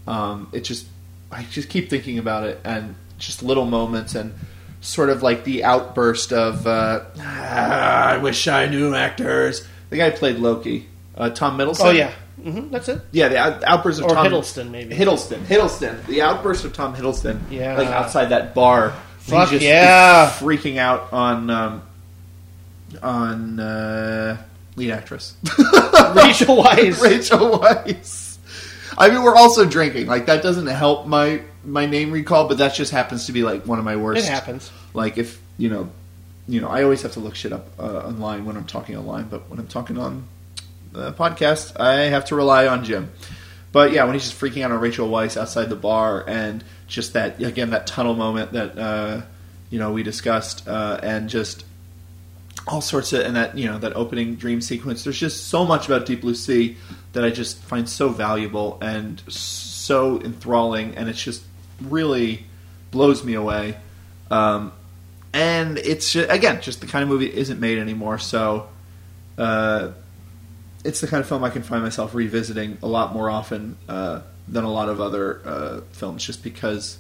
Um, 0.07 0.49
it 0.53 0.61
just, 0.61 0.87
I 1.31 1.43
just 1.43 1.69
keep 1.69 1.89
thinking 1.89 2.19
about 2.19 2.45
it 2.45 2.59
and 2.63 2.95
just 3.17 3.43
little 3.43 3.65
moments 3.65 4.15
and 4.15 4.33
sort 4.81 5.09
of 5.09 5.21
like 5.23 5.43
the 5.43 5.63
outburst 5.63 6.31
of, 6.31 6.65
uh, 6.65 7.01
"Ah, 7.19 8.07
I 8.11 8.17
wish 8.17 8.47
I 8.47 8.67
knew 8.67 8.95
actors. 8.95 9.67
The 9.89 9.97
guy 9.97 10.09
played 10.11 10.37
Loki, 10.37 10.87
uh, 11.17 11.29
Tom 11.31 11.57
Middleton. 11.57 11.85
Oh 11.85 11.91
yeah, 11.91 12.13
hmm 12.41 12.69
that's 12.69 12.89
it. 12.89 13.01
Yeah, 13.11 13.27
the 13.29 13.37
out- 13.37 13.63
outburst 13.63 13.99
of 13.99 14.05
Or 14.05 14.09
Tom 14.09 14.27
Hiddleston, 14.27 14.69
maybe. 14.71 14.95
Hiddleston, 14.95 15.39
Hiddleston, 15.39 16.05
the 16.05 16.21
outburst 16.21 16.65
of 16.65 16.73
Tom 16.73 16.95
Hiddleston. 16.95 17.39
Yeah. 17.49 17.77
like 17.77 17.87
outside 17.87 18.25
that 18.29 18.53
bar. 18.53 18.93
Fuck 19.19 19.49
just 19.49 19.63
yeah. 19.63 20.29
freaking 20.29 20.77
out 20.77 21.13
on 21.13 21.49
um, 21.49 21.81
on 23.03 23.59
uh, 23.59 24.41
lead 24.75 24.91
actress 24.91 25.35
Rachel 26.15 26.57
Weisz. 26.63 27.01
Rachel 27.03 27.59
Weisz. 27.59 28.37
I 28.97 29.09
mean, 29.09 29.21
we're 29.21 29.35
also 29.35 29.65
drinking. 29.65 30.07
Like 30.07 30.25
that 30.25 30.41
doesn't 30.41 30.67
help 30.67 31.05
my 31.05 31.41
my 31.63 31.85
name 31.85 32.11
recall, 32.11 32.47
but 32.47 32.57
that 32.57 32.73
just 32.73 32.91
happens 32.91 33.25
to 33.27 33.31
be 33.31 33.43
like 33.43 33.65
one 33.65 33.79
of 33.79 33.85
my 33.85 33.95
worst. 33.95 34.25
It 34.25 34.29
happens. 34.29 34.71
Like 34.93 35.17
if 35.17 35.39
you 35.57 35.69
know, 35.69 35.89
you 36.47 36.61
know, 36.61 36.69
I 36.69 36.83
always 36.83 37.01
have 37.03 37.13
to 37.13 37.19
look 37.19 37.35
shit 37.35 37.53
up 37.53 37.67
uh, 37.77 38.07
online 38.07 38.45
when 38.45 38.57
I'm 38.57 38.65
talking 38.65 38.97
online, 38.97 39.27
but 39.29 39.49
when 39.49 39.59
I'm 39.59 39.67
talking 39.67 39.97
on 39.97 40.25
the 40.91 41.13
podcast, 41.13 41.79
I 41.79 42.05
have 42.05 42.25
to 42.25 42.35
rely 42.35 42.67
on 42.67 42.83
Jim. 42.83 43.11
But 43.71 43.91
yeah, 43.91 44.03
when 44.05 44.13
he's 44.13 44.23
just 44.23 44.39
freaking 44.39 44.63
out 44.63 44.71
on 44.71 44.79
Rachel 44.79 45.07
Weisz 45.09 45.39
outside 45.39 45.69
the 45.69 45.75
bar, 45.75 46.23
and 46.27 46.63
just 46.87 47.13
that 47.13 47.41
again 47.41 47.69
that 47.69 47.85
tunnel 47.85 48.15
moment 48.15 48.53
that 48.53 48.77
uh, 48.77 49.21
you 49.69 49.77
know 49.77 49.91
we 49.91 50.01
discussed, 50.01 50.67
uh, 50.67 50.99
and 51.03 51.29
just 51.29 51.65
all 52.67 52.81
sorts 52.81 53.13
of 53.13 53.21
and 53.21 53.35
that 53.35 53.57
you 53.57 53.67
know 53.67 53.77
that 53.77 53.95
opening 53.95 54.35
dream 54.35 54.61
sequence. 54.61 55.03
There's 55.03 55.19
just 55.19 55.47
so 55.47 55.65
much 55.65 55.85
about 55.87 56.07
Deep 56.07 56.21
Blue 56.21 56.35
Sea 56.35 56.77
that 57.13 57.23
I 57.23 57.29
just 57.29 57.61
find 57.63 57.87
so 57.87 58.09
valuable 58.09 58.79
and 58.81 59.21
so 59.31 60.19
enthralling, 60.21 60.95
and 60.95 61.07
it's 61.07 61.21
just 61.21 61.43
really 61.81 62.45
blows 62.91 63.23
me 63.23 63.35
away. 63.35 63.77
Um, 64.31 64.71
and 65.31 65.77
it's 65.77 66.11
ju- 66.11 66.25
again 66.27 66.61
just 66.61 66.81
the 66.81 66.87
kind 66.87 67.03
of 67.03 67.09
movie 67.09 67.27
that 67.27 67.37
isn't 67.37 67.59
made 67.59 67.77
anymore. 67.77 68.17
So 68.17 68.67
uh, 69.37 69.91
it's 70.83 71.01
the 71.01 71.07
kind 71.07 71.21
of 71.21 71.27
film 71.27 71.43
I 71.43 71.49
can 71.49 71.63
find 71.63 71.83
myself 71.83 72.13
revisiting 72.13 72.77
a 72.81 72.87
lot 72.87 73.13
more 73.13 73.29
often 73.29 73.77
uh, 73.87 74.21
than 74.47 74.63
a 74.63 74.71
lot 74.71 74.89
of 74.89 75.01
other 75.01 75.41
uh, 75.45 75.81
films, 75.91 76.25
just 76.25 76.43
because 76.43 76.97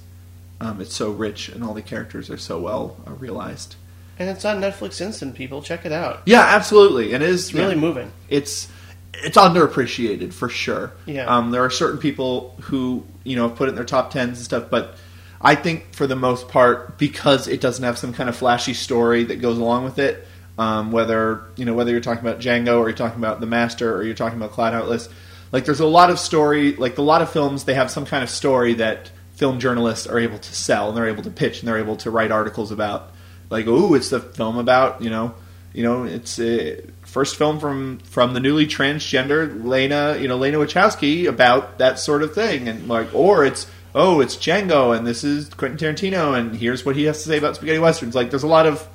um, 0.61 0.81
it's 0.81 0.95
so 0.95 1.11
rich 1.11 1.49
and 1.49 1.63
all 1.63 1.73
the 1.73 1.81
characters 1.81 2.29
are 2.29 2.37
so 2.37 2.59
well 2.59 2.97
uh, 3.07 3.11
realized. 3.11 3.75
And 4.17 4.29
it's 4.29 4.43
on 4.43 4.59
Netflix 4.59 4.99
Instant, 4.99 5.35
people. 5.35 5.61
Check 5.61 5.85
it 5.85 5.93
out. 5.93 6.23
Yeah, 6.25 6.41
absolutely. 6.41 7.13
It 7.13 7.21
is 7.21 7.45
It's 7.45 7.53
really 7.53 7.75
yeah. 7.75 7.79
moving. 7.81 8.11
it's 8.29 8.67
it's 9.13 9.37
underappreciated 9.37 10.33
for 10.33 10.49
sure. 10.49 10.91
Yeah. 11.05 11.25
Um, 11.25 11.51
there 11.51 11.63
are 11.63 11.69
certain 11.69 11.99
people 11.99 12.55
who 12.61 13.05
you 13.23 13.35
know 13.37 13.47
have 13.47 13.57
put 13.57 13.67
it 13.67 13.69
in 13.69 13.75
their 13.75 13.85
top 13.85 14.11
tens 14.11 14.37
and 14.37 14.45
stuff, 14.45 14.69
but 14.69 14.95
I 15.41 15.55
think 15.55 15.93
for 15.93 16.05
the 16.05 16.17
most 16.17 16.49
part, 16.49 16.97
because 16.97 17.47
it 17.47 17.61
doesn't 17.61 17.83
have 17.83 17.97
some 17.97 18.13
kind 18.13 18.27
of 18.27 18.35
flashy 18.35 18.73
story 18.73 19.23
that 19.25 19.37
goes 19.37 19.57
along 19.57 19.85
with 19.85 19.97
it, 19.99 20.27
um, 20.59 20.91
whether 20.91 21.45
you 21.55 21.65
know 21.65 21.73
whether 21.73 21.91
you're 21.91 22.01
talking 22.01 22.25
about 22.25 22.39
Django 22.39 22.79
or 22.79 22.89
you're 22.89 22.97
talking 22.97 23.17
about 23.17 23.39
The 23.39 23.47
Master 23.47 23.95
or 23.95 24.03
you're 24.03 24.13
talking 24.13 24.37
about 24.37 24.51
Cloud 24.51 24.73
Atlas, 24.73 25.09
like 25.51 25.65
there's 25.65 25.79
a 25.79 25.87
lot 25.87 26.09
of 26.09 26.19
story. 26.19 26.75
Like 26.75 26.97
a 26.97 27.01
lot 27.01 27.21
of 27.21 27.31
films, 27.31 27.63
they 27.63 27.73
have 27.73 27.89
some 27.89 28.05
kind 28.05 28.23
of 28.23 28.29
story 28.29 28.75
that 28.75 29.11
film 29.33 29.59
journalists 29.59 30.05
are 30.05 30.19
able 30.19 30.37
to 30.37 30.53
sell 30.53 30.89
and 30.89 30.97
they're 30.97 31.07
able 31.07 31.23
to 31.23 31.31
pitch 31.31 31.59
and 31.59 31.67
they're 31.67 31.79
able 31.79 31.95
to 31.97 32.11
write 32.11 32.31
articles 32.31 32.71
about. 32.71 33.11
Like, 33.49 33.65
oh, 33.67 33.95
it's 33.95 34.09
the 34.09 34.19
film 34.19 34.57
about 34.57 35.01
you 35.01 35.09
know 35.09 35.33
you 35.73 35.83
know, 35.83 36.03
it's 36.03 36.39
a 36.39 36.81
first 37.03 37.35
film 37.35 37.59
from 37.59 37.99
from 37.99 38.33
the 38.33 38.39
newly 38.39 38.65
transgender 38.65 39.63
Lena, 39.63 40.17
you 40.19 40.27
know, 40.27 40.37
Lena 40.37 40.57
Wachowski 40.57 41.27
about 41.27 41.77
that 41.77 41.99
sort 41.99 42.23
of 42.23 42.33
thing, 42.33 42.67
and 42.67 42.87
like, 42.87 43.13
or 43.13 43.45
it's 43.45 43.69
oh, 43.93 44.19
it's 44.19 44.35
Django, 44.35 44.97
and 44.97 45.05
this 45.05 45.23
is 45.23 45.49
Quentin 45.49 45.77
Tarantino, 45.77 46.37
and 46.37 46.55
here's 46.55 46.85
what 46.85 46.95
he 46.95 47.03
has 47.03 47.21
to 47.23 47.29
say 47.29 47.37
about 47.37 47.55
spaghetti 47.55 47.79
westerns. 47.79 48.15
Like, 48.15 48.29
there's 48.29 48.43
a 48.43 48.47
lot 48.47 48.65
of 48.65 48.87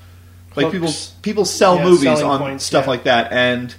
like 0.57 0.71
people 0.73 0.89
Hooks. 0.89 1.15
people 1.23 1.45
sell 1.45 1.77
Yeah, 1.77 1.85
movies 1.85 2.03
selling 2.03 2.25
on 2.25 2.39
points, 2.41 2.65
stuff 2.65 2.85
yeah. 2.85 2.91
like 2.91 3.05
that, 3.05 3.33
and 3.33 3.75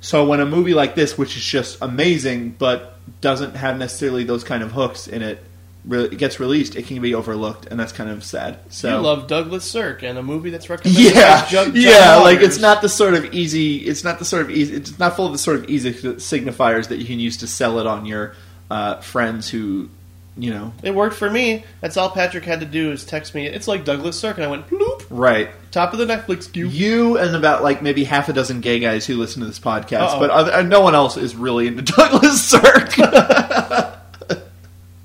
so 0.00 0.24
when 0.26 0.40
a 0.40 0.46
movie 0.46 0.74
like 0.74 0.94
this, 0.94 1.18
which 1.18 1.36
is 1.36 1.44
just 1.44 1.78
amazing, 1.82 2.50
but 2.58 2.96
doesn't 3.20 3.54
have 3.56 3.78
necessarily 3.78 4.24
those 4.24 4.44
kind 4.44 4.62
of 4.62 4.72
hooks 4.72 5.06
in 5.08 5.20
it, 5.20 5.42
re- 5.84 6.04
it 6.04 6.16
gets 6.16 6.40
released, 6.40 6.74
it 6.76 6.86
can 6.86 7.02
be 7.02 7.14
overlooked, 7.14 7.66
and 7.66 7.78
that's 7.78 7.92
kind 7.92 8.08
of 8.08 8.24
sad. 8.24 8.58
So 8.70 8.96
You 8.96 9.02
love 9.02 9.26
Douglas 9.26 9.64
Sirk 9.64 10.02
and 10.02 10.16
a 10.16 10.22
movie 10.22 10.48
that's 10.50 10.70
recommended 10.70 11.14
yeah, 11.16 11.42
by 11.44 11.48
Jug- 11.50 11.66
John 11.74 11.76
yeah. 11.82 12.16
Like 12.16 12.36
Waters. 12.36 12.48
it's 12.48 12.58
not 12.60 12.80
the 12.82 12.88
sort 12.88 13.14
of 13.14 13.34
easy. 13.34 13.78
It's 13.78 14.04
not 14.04 14.18
the 14.18 14.24
sort 14.24 14.42
of 14.42 14.50
easy. 14.50 14.74
It's 14.76 14.98
not 14.98 15.16
full 15.16 15.26
of 15.26 15.32
the 15.32 15.38
sort 15.38 15.58
of 15.58 15.68
easy 15.68 15.92
signifiers 15.92 16.88
that 16.88 16.98
you 16.98 17.04
can 17.04 17.18
use 17.20 17.36
to 17.38 17.46
sell 17.46 17.78
it 17.78 17.86
on 17.86 18.06
your 18.06 18.34
uh, 18.70 19.00
friends 19.00 19.48
who, 19.50 19.90
you 20.36 20.50
know, 20.50 20.72
It 20.82 20.94
worked 20.94 21.16
for 21.16 21.28
me. 21.28 21.64
That's 21.80 21.96
all 21.96 22.10
Patrick 22.10 22.44
had 22.44 22.60
to 22.60 22.66
do 22.66 22.92
is 22.92 23.04
text 23.04 23.34
me. 23.34 23.46
It's 23.46 23.66
like 23.68 23.84
Douglas 23.84 24.18
Sirk, 24.18 24.36
and 24.36 24.44
I 24.44 24.48
went 24.48 24.68
bloop. 24.68 25.04
right. 25.10 25.50
Top 25.70 25.92
of 25.92 25.98
the 25.98 26.06
Netflix 26.06 26.50
queue. 26.52 26.66
You 26.68 27.18
and 27.18 27.34
about 27.36 27.62
like 27.62 27.82
maybe 27.82 28.04
half 28.04 28.28
a 28.28 28.32
dozen 28.32 28.60
gay 28.60 28.78
guys 28.80 29.06
who 29.06 29.16
listen 29.16 29.40
to 29.42 29.46
this 29.46 29.58
podcast, 29.60 30.00
Uh-oh. 30.14 30.18
but 30.20 30.30
other, 30.30 30.52
and 30.52 30.68
no 30.68 30.80
one 30.80 30.94
else 30.94 31.16
is 31.16 31.34
really 31.36 31.66
into 31.66 31.82
Douglas 31.96 32.42
Sirk. 32.42 32.90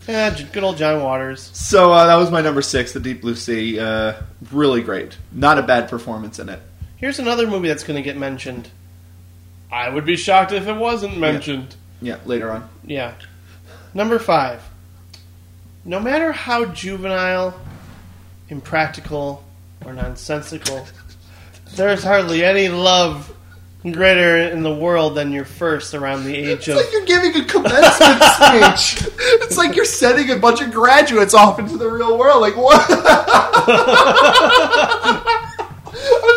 Yeah, 0.07 0.29
j- 0.29 0.43
good 0.53 0.63
old 0.63 0.77
John 0.77 1.01
Waters. 1.01 1.49
so 1.53 1.91
uh, 1.91 2.05
that 2.05 2.15
was 2.15 2.29
my 2.29 2.41
number 2.41 2.61
six, 2.61 2.93
The 2.93 2.99
Deep 2.99 3.21
Blue 3.21 3.33
Sea. 3.33 3.79
Uh, 3.79 4.13
really 4.51 4.83
great. 4.83 5.17
Not 5.31 5.57
a 5.57 5.63
bad 5.63 5.89
performance 5.89 6.37
in 6.37 6.47
it. 6.47 6.59
Here's 6.97 7.17
another 7.17 7.47
movie 7.47 7.69
that's 7.69 7.83
going 7.83 7.95
to 7.97 8.03
get 8.03 8.15
mentioned. 8.15 8.69
I 9.71 9.89
would 9.89 10.05
be 10.05 10.15
shocked 10.15 10.51
if 10.51 10.67
it 10.67 10.75
wasn't 10.75 11.17
mentioned. 11.17 11.75
Yeah, 12.03 12.17
later 12.25 12.51
on. 12.51 12.69
Yeah. 12.85 13.15
Number 13.95 14.19
five. 14.19 14.61
No 15.87 15.99
matter 15.99 16.31
how 16.31 16.65
juvenile, 16.65 17.53
impractical, 18.49 19.43
or 19.85 19.93
nonsensical, 19.93 20.87
there's 21.75 22.03
hardly 22.03 22.43
any 22.43 22.69
love 22.69 23.31
greater 23.91 24.37
in 24.37 24.63
the 24.63 24.73
world 24.73 25.13
than 25.13 25.31
your 25.31 25.45
first 25.45 25.93
around 25.93 26.23
the 26.23 26.35
age 26.35 26.47
It's 26.47 26.67
of. 26.69 26.77
It's 26.77 26.85
like 26.85 26.93
you're 26.93 27.05
giving 27.05 27.35
a 27.39 27.45
commencement 27.45 28.23
speech. 28.79 29.07
It's 29.43 29.57
like 29.57 29.75
you're 29.75 29.85
sending 29.85 30.31
a 30.31 30.37
bunch 30.37 30.59
of 30.61 30.71
graduates 30.71 31.35
off 31.35 31.59
into 31.59 31.77
the 31.77 31.87
real 31.87 32.17
world. 32.17 32.41
Like 32.41 32.57
what? 32.57 32.81
I'm 32.89 32.95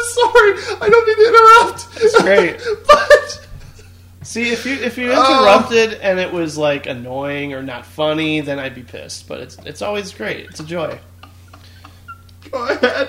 sorry. 0.05 0.53
I 0.81 0.89
don't 0.91 1.07
mean 1.07 1.17
to 1.17 1.27
interrupt. 1.27 1.89
It's 2.05 2.21
great. 2.23 2.61
but 2.87 3.48
See, 4.29 4.51
if 4.51 4.67
you 4.67 4.75
if 4.75 4.99
you 4.99 5.11
Oh. 5.11 5.39
interrupted 5.41 5.95
and 6.03 6.19
it 6.21 6.31
was 6.31 6.59
like 6.59 6.85
annoying 6.87 7.55
or 7.55 7.63
not 7.63 7.87
funny, 7.87 8.43
then 8.43 8.59
I'd 8.59 8.75
be 8.75 8.83
pissed. 8.83 9.27
But 9.27 9.41
it's 9.41 9.57
it's 9.65 9.81
always 9.81 10.13
great. 10.13 10.45
It's 10.51 10.61
a 10.61 10.65
joy. 10.65 10.99
go 12.51 12.69
ahead. 12.69 13.09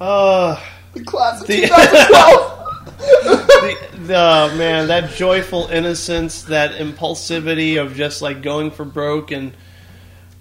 Uh, 0.00 0.60
The 0.94 1.02
class 1.02 1.40
of 1.40 1.48
The- 1.48 1.62
2012. 1.66 2.52
the, 2.96 3.76
the 4.06 4.54
man, 4.56 4.86
that 4.86 5.10
joyful 5.16 5.66
innocence, 5.66 6.42
that 6.44 6.76
impulsivity 6.76 7.76
of 7.82 7.96
just 7.96 8.22
like 8.22 8.42
going 8.42 8.70
for 8.70 8.84
broke 8.84 9.32
and 9.32 9.52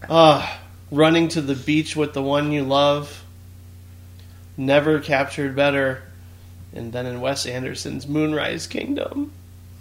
uh, 0.07 0.47
running 0.91 1.29
to 1.29 1.41
the 1.41 1.55
beach 1.55 1.95
with 1.95 2.13
the 2.13 2.21
one 2.21 2.51
you 2.51 2.63
love, 2.63 3.23
never 4.55 4.99
captured 4.99 5.55
better. 5.55 6.03
And 6.75 6.91
then 6.91 7.05
in 7.05 7.21
Wes 7.21 7.45
Anderson's 7.45 8.07
Moonrise 8.07 8.67
Kingdom, 8.67 9.31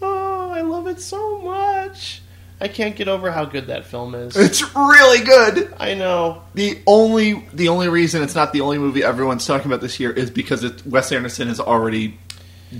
oh, 0.00 0.50
I 0.50 0.60
love 0.60 0.86
it 0.86 1.00
so 1.00 1.40
much. 1.40 2.22
I 2.60 2.68
can't 2.68 2.94
get 2.94 3.08
over 3.08 3.32
how 3.32 3.44
good 3.44 3.66
that 3.66 3.84
film 3.84 4.14
is. 4.14 4.36
It's 4.36 4.62
really 4.74 5.24
good. 5.24 5.74
I 5.78 5.94
know. 5.94 6.42
The 6.54 6.78
only 6.86 7.46
the 7.52 7.68
only 7.68 7.88
reason 7.88 8.22
it's 8.22 8.36
not 8.36 8.52
the 8.52 8.60
only 8.60 8.78
movie 8.78 9.02
everyone's 9.02 9.44
talking 9.44 9.66
about 9.66 9.80
this 9.80 9.98
year 9.98 10.12
is 10.12 10.30
because 10.30 10.62
it, 10.62 10.86
Wes 10.86 11.10
Anderson 11.10 11.48
has 11.48 11.58
already 11.58 12.16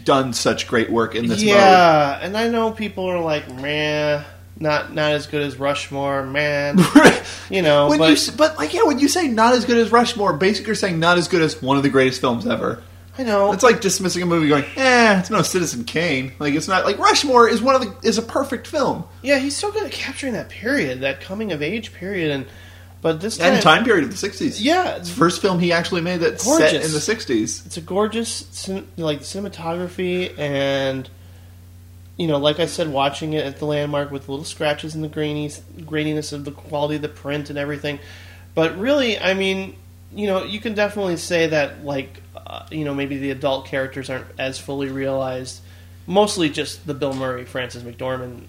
done 0.04 0.32
such 0.32 0.68
great 0.68 0.90
work 0.90 1.14
in 1.14 1.26
this 1.26 1.40
mode. 1.40 1.48
yeah, 1.48 2.18
and 2.22 2.36
I 2.36 2.48
know 2.48 2.70
people 2.70 3.06
are 3.06 3.20
like, 3.20 3.52
man, 3.52 4.24
not 4.58 4.94
not 4.94 5.12
as 5.12 5.26
good 5.26 5.42
as 5.42 5.58
Rushmore, 5.58 6.24
man. 6.24 6.78
You 7.50 7.60
know, 7.60 7.90
but 7.98 8.26
you 8.26 8.32
but 8.38 8.56
like 8.56 8.72
yeah, 8.72 8.84
when 8.84 8.98
you 8.98 9.06
say 9.08 9.28
not 9.28 9.52
as 9.52 9.66
good 9.66 9.76
as 9.76 9.92
Rushmore, 9.92 10.32
basically 10.32 10.68
you're 10.68 10.76
saying 10.76 10.98
not 10.98 11.18
as 11.18 11.28
good 11.28 11.42
as 11.42 11.60
one 11.60 11.76
of 11.76 11.82
the 11.82 11.90
greatest 11.90 12.20
films 12.22 12.46
ever. 12.46 12.82
I 13.16 13.22
know. 13.22 13.52
It's 13.52 13.62
like 13.62 13.80
dismissing 13.80 14.22
a 14.22 14.26
movie, 14.26 14.48
going, 14.48 14.64
"Eh, 14.76 15.20
it's 15.20 15.30
no 15.30 15.42
Citizen 15.42 15.84
Kane." 15.84 16.32
Like 16.38 16.54
it's 16.54 16.68
not 16.68 16.84
like 16.84 16.98
Rushmore 16.98 17.48
is 17.48 17.62
one 17.62 17.74
of 17.74 17.80
the 17.80 18.08
is 18.08 18.18
a 18.18 18.22
perfect 18.22 18.66
film 18.66 19.04
yeah, 19.24 19.38
he's 19.38 19.56
so 19.56 19.72
good 19.72 19.84
at 19.84 19.90
capturing 19.90 20.34
that 20.34 20.50
period, 20.50 21.00
that 21.00 21.20
coming 21.22 21.50
of 21.50 21.62
age 21.62 21.94
period, 21.94 22.30
and 22.30 22.46
but 23.00 23.20
this 23.20 23.38
time, 23.38 23.54
and 23.54 23.62
time 23.62 23.84
period 23.84 24.04
of 24.04 24.10
the 24.10 24.28
'60s. 24.28 24.58
yeah, 24.60 24.96
it's, 24.96 25.10
first 25.10 25.40
film 25.40 25.58
he 25.58 25.72
actually 25.72 26.02
made 26.02 26.18
that's 26.18 26.44
set 26.44 26.74
in 26.74 26.92
the 26.92 26.98
'60s. 26.98 27.64
it's 27.66 27.76
a 27.76 27.80
gorgeous 27.80 28.68
like 28.96 29.20
cinematography, 29.20 30.38
and 30.38 31.08
you 32.18 32.26
know, 32.26 32.38
like 32.38 32.60
I 32.60 32.66
said, 32.66 32.88
watching 32.88 33.32
it 33.32 33.44
at 33.46 33.58
the 33.58 33.64
landmark 33.64 34.10
with 34.10 34.28
little 34.28 34.44
scratches 34.44 34.94
and 34.94 35.02
the 35.02 35.08
grainy 35.08 35.48
graininess 35.48 36.32
of 36.34 36.44
the 36.44 36.52
quality 36.52 36.96
of 36.96 37.02
the 37.02 37.08
print 37.08 37.48
and 37.48 37.58
everything. 37.58 37.98
But 38.54 38.78
really, 38.78 39.18
I 39.18 39.32
mean, 39.32 39.74
you 40.12 40.26
know, 40.26 40.44
you 40.44 40.60
can 40.60 40.74
definitely 40.74 41.16
say 41.16 41.46
that 41.48 41.84
like 41.84 42.20
uh, 42.55 42.66
you 42.70 42.85
know 42.85 42.94
maybe 42.94 43.18
the 43.18 43.31
adult 43.31 43.66
characters 43.66 44.10
aren't 44.10 44.26
as 44.39 44.59
fully 44.59 44.89
realized. 44.89 45.60
Mostly 46.06 46.51
just 46.51 46.86
the 46.86 46.94
Bill 46.94 47.14
Murray, 47.14 47.44
Frances 47.44 47.82
McDormand. 47.82 48.43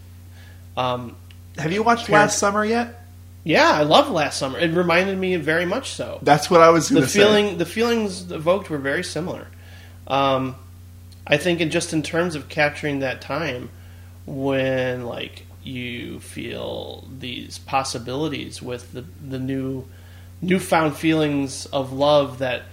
Um, 0.76 1.16
Have 1.58 1.72
you 1.72 1.84
watched 1.84 2.10
Last 2.10 2.38
Summer 2.38 2.66
yet? 2.66 3.02
yeah, 3.46 3.72
I 3.72 3.84
loved 3.84 4.10
last 4.10 4.40
summer. 4.40 4.58
It 4.58 4.72
reminded 4.72 5.18
me 5.18 5.36
very 5.36 5.66
much 5.66 5.92
so. 5.92 6.20
That's 6.24 6.50
what 6.50 6.62
I 6.62 6.72
was 6.72 6.90
the 6.90 7.02
to 7.02 7.08
say. 7.08 7.20
feeling 7.20 7.58
the 7.60 7.66
feelings 7.66 8.32
evoked 8.32 8.70
were 8.72 8.80
very 8.80 9.04
similar. 9.04 9.48
Um, 10.08 10.56
I 11.28 11.38
think 11.38 11.62
in 11.62 11.70
just 11.70 11.94
in 11.94 12.02
terms 12.02 12.36
of 12.36 12.50
capturing 12.50 13.00
that 13.00 13.22
time 13.22 13.70
when 14.26 15.06
like 15.06 15.46
you 15.64 16.20
feel 16.20 17.08
these 17.20 17.60
possibilities 17.60 18.62
with 18.62 18.92
the 18.94 19.06
the 19.28 19.40
new 19.40 19.88
newfound 20.42 20.98
feelings 20.98 21.66
of 21.68 21.94
love 21.94 22.40
that 22.40 22.64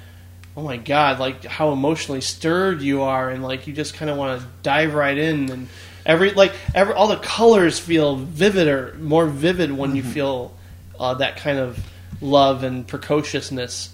oh 0.56 0.62
my 0.62 0.76
god 0.76 1.18
like 1.18 1.44
how 1.44 1.72
emotionally 1.72 2.20
stirred 2.20 2.82
you 2.82 3.02
are 3.02 3.30
and 3.30 3.42
like 3.42 3.66
you 3.66 3.72
just 3.72 3.94
kind 3.94 4.10
of 4.10 4.16
want 4.16 4.40
to 4.40 4.46
dive 4.62 4.94
right 4.94 5.16
in 5.18 5.50
and 5.50 5.68
every 6.04 6.32
like 6.32 6.52
every 6.74 6.94
all 6.94 7.08
the 7.08 7.16
colors 7.16 7.78
feel 7.78 8.16
vivid 8.16 8.68
or 8.68 8.94
more 8.98 9.26
vivid 9.26 9.72
when 9.72 9.96
you 9.96 10.02
feel 10.02 10.54
uh, 11.00 11.14
that 11.14 11.36
kind 11.36 11.58
of 11.58 11.78
love 12.20 12.62
and 12.62 12.86
precociousness 12.86 13.92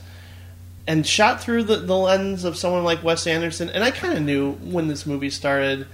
and 0.89 1.07
shot 1.07 1.43
through 1.43 1.65
the, 1.65 1.77
the 1.77 1.97
lens 1.97 2.45
of 2.45 2.57
someone 2.57 2.83
like 2.83 3.05
Wes 3.05 3.27
Anderson. 3.27 3.69
And 3.69 3.85
I 3.85 3.91
kind 3.91 4.15
of 4.15 4.23
knew 4.23 4.53
when 4.53 4.89
this 4.89 5.05
movie 5.05 5.29
started, 5.29 5.87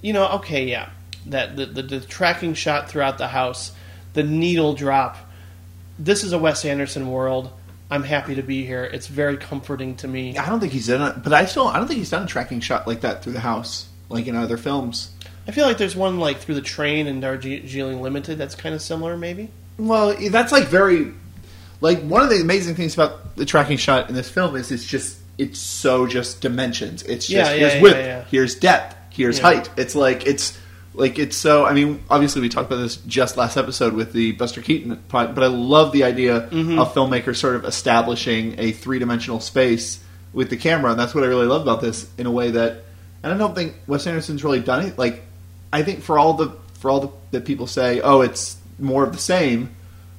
you 0.00 0.14
know, 0.14 0.26
okay, 0.36 0.64
yeah, 0.64 0.88
that 1.26 1.54
the, 1.54 1.66
the, 1.66 1.82
the 1.82 2.00
tracking 2.00 2.54
shot 2.54 2.88
throughout 2.88 3.18
the 3.18 3.28
house, 3.28 3.72
the 4.14 4.22
needle 4.22 4.72
drop. 4.72 5.18
This 5.98 6.24
is 6.24 6.32
a 6.32 6.38
Wes 6.38 6.64
Anderson 6.64 7.10
world. 7.10 7.50
I'm 7.92 8.04
happy 8.04 8.34
to 8.36 8.42
be 8.42 8.64
here. 8.64 8.84
It's 8.84 9.06
very 9.06 9.36
comforting 9.36 9.96
to 9.96 10.08
me. 10.08 10.38
I 10.38 10.48
don't 10.48 10.60
think 10.60 10.72
he's 10.72 10.86
done 10.86 11.12
it, 11.12 11.22
but 11.22 11.34
I 11.34 11.44
still 11.44 11.68
I 11.68 11.76
don't 11.76 11.86
think 11.86 11.98
he's 11.98 12.08
done 12.08 12.22
a 12.22 12.26
tracking 12.26 12.60
shot 12.60 12.86
like 12.86 13.02
that 13.02 13.22
through 13.22 13.34
the 13.34 13.40
house, 13.40 13.86
like 14.08 14.26
in 14.26 14.34
other 14.34 14.56
films. 14.56 15.10
I 15.46 15.50
feel 15.50 15.66
like 15.66 15.76
there's 15.76 15.94
one 15.94 16.18
like 16.18 16.38
through 16.38 16.54
the 16.54 16.62
train 16.62 17.06
in 17.06 17.20
Darjeeling 17.20 18.00
Limited 18.00 18.38
that's 18.38 18.54
kind 18.54 18.74
of 18.74 18.80
similar, 18.80 19.18
maybe. 19.18 19.50
Well, 19.76 20.16
that's 20.30 20.52
like 20.52 20.68
very 20.68 21.12
like 21.82 22.00
one 22.00 22.22
of 22.22 22.30
the 22.30 22.40
amazing 22.40 22.76
things 22.76 22.94
about 22.94 23.36
the 23.36 23.44
tracking 23.44 23.76
shot 23.76 24.08
in 24.08 24.14
this 24.14 24.30
film 24.30 24.56
is 24.56 24.72
it's 24.72 24.86
just 24.86 25.18
it's 25.36 25.58
so 25.58 26.06
just 26.06 26.40
dimensions. 26.40 27.02
It's 27.02 27.26
just 27.26 27.50
Yeah, 27.50 27.52
yeah, 27.52 27.58
here's 27.58 27.74
yeah, 27.74 27.82
width, 27.82 28.30
here's 28.30 28.54
depth, 28.54 28.96
here's 29.10 29.38
height. 29.38 29.68
It's 29.76 29.94
like 29.94 30.26
it's 30.26 30.58
like 30.94 31.18
it's 31.18 31.36
so. 31.36 31.64
I 31.64 31.72
mean, 31.74 32.02
obviously 32.10 32.40
we 32.42 32.48
talked 32.48 32.70
about 32.70 32.82
this 32.82 32.96
just 32.96 33.36
last 33.36 33.56
episode 33.56 33.94
with 33.94 34.12
the 34.12 34.32
Buster 34.32 34.60
Keaton 34.60 34.96
pod, 35.08 35.34
but 35.34 35.42
I 35.44 35.48
love 35.48 35.92
the 35.92 36.04
idea 36.04 36.48
Mm-hmm. 36.50 36.78
of 36.78 36.92
filmmakers 36.94 37.36
sort 37.36 37.56
of 37.56 37.64
establishing 37.64 38.56
a 38.58 38.72
three 38.72 38.98
dimensional 38.98 39.40
space 39.40 40.02
with 40.32 40.50
the 40.50 40.56
camera, 40.56 40.90
and 40.90 41.00
that's 41.00 41.14
what 41.14 41.24
I 41.24 41.26
really 41.28 41.46
love 41.46 41.62
about 41.62 41.80
this. 41.80 42.08
In 42.18 42.26
a 42.26 42.30
way 42.30 42.50
that, 42.52 42.84
and 43.22 43.32
I 43.32 43.36
don't 43.38 43.54
think 43.54 43.74
Wes 43.86 44.06
Anderson's 44.06 44.44
really 44.44 44.60
done 44.60 44.84
it. 44.86 44.98
Like, 44.98 45.22
I 45.72 45.82
think 45.82 46.02
for 46.02 46.18
all 46.18 46.34
the 46.34 46.50
for 46.80 46.90
all 46.90 47.00
the 47.00 47.08
that 47.32 47.44
people 47.44 47.66
say, 47.66 48.00
oh, 48.00 48.20
it's 48.22 48.56
more 48.78 49.04
of 49.04 49.12
the 49.12 49.18
same. 49.18 49.74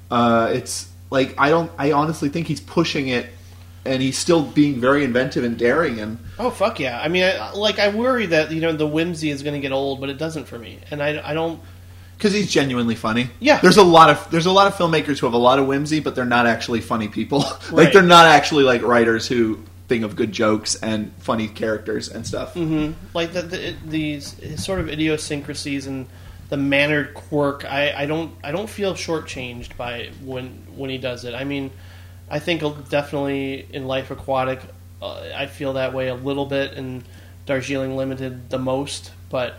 Uh, 0.09 0.51
it's 0.53 0.87
like 1.09 1.35
I 1.39 1.49
don't. 1.49 1.71
I 1.77 1.91
honestly 1.91 2.29
think 2.29 2.47
he's 2.47 2.61
pushing 2.61 3.07
it, 3.09 3.27
and 3.85 4.01
he's 4.01 4.17
still 4.17 4.43
being 4.43 4.79
very 4.79 5.03
inventive 5.03 5.43
and 5.43 5.57
daring. 5.57 5.99
And 5.99 6.17
Oh 6.39 6.49
fuck 6.49 6.79
yeah! 6.79 6.99
I 7.01 7.07
mean, 7.07 7.23
I, 7.23 7.51
like 7.53 7.79
I 7.79 7.89
worry 7.89 8.25
that 8.27 8.51
you 8.51 8.61
know 8.61 8.71
the 8.73 8.87
whimsy 8.87 9.29
is 9.29 9.43
going 9.43 9.53
to 9.55 9.59
get 9.59 9.71
old, 9.71 9.99
but 9.99 10.09
it 10.09 10.17
doesn't 10.17 10.45
for 10.45 10.57
me, 10.57 10.79
and 10.91 11.01
I, 11.03 11.21
I 11.31 11.33
don't. 11.33 11.59
because 12.17 12.33
he's 12.33 12.49
genuinely 12.51 12.95
funny. 12.95 13.29
Yeah. 13.39 13.59
there's 13.59 13.77
a 13.77 13.83
lot 13.83 14.09
of 14.09 14.29
there's 14.31 14.45
a 14.45 14.51
lot 14.51 14.67
of 14.67 14.75
filmmakers 14.75 15.19
who 15.19 15.25
have 15.25 15.33
a 15.33 15.37
lot 15.37 15.59
of 15.59 15.67
whimsy, 15.67 15.99
but 15.99 16.15
they're 16.15 16.25
not 16.25 16.45
actually 16.47 16.81
funny 16.81 17.07
people. 17.07 17.39
like 17.71 17.71
Right. 17.71 17.93
they're 17.93 18.01
not 18.03 18.25
actually 18.27 18.63
like 18.63 18.81
writers 18.81 19.27
who 19.27 19.59
think 19.89 20.05
of 20.05 20.15
good 20.15 20.31
jokes 20.31 20.75
and 20.75 21.11
funny 21.19 21.47
characters 21.49 22.07
and 22.07 22.25
stuff. 22.25 22.53
Mm-hmm. 22.53 22.93
Like 23.13 23.33
the, 23.33 23.41
the 23.41 23.75
these 23.85 24.35
sort 24.63 24.79
of 24.79 24.87
idiosyncrasies 24.87 25.87
and 25.87 26.07
the 26.49 26.55
mannered 26.57 27.13
quirk. 27.13 27.65
I, 27.65 27.91
I 28.03 28.05
don't 28.05 28.31
I 28.43 28.51
don't 28.53 28.69
feel 28.69 28.93
shortchanged 28.93 29.75
by 29.75 30.09
when 30.23 30.65
when 30.75 30.89
he 30.89 30.97
does 30.97 31.25
it. 31.25 31.33
I 31.35 31.43
mean, 31.43 31.71
I 32.33 32.39
think 32.39 32.61
definitely 32.89 33.67
in 33.71 33.85
Life 33.85 34.09
Aquatic, 34.09 34.59
uh, 35.03 35.21
I 35.35 35.45
feel 35.45 35.73
that 35.73 35.93
way 35.93 36.07
a 36.07 36.15
little 36.15 36.47
bit, 36.47 36.73
and 36.73 37.03
Darjeeling 37.45 37.95
Limited 37.95 38.49
the 38.49 38.57
most. 38.57 39.11
But 39.29 39.53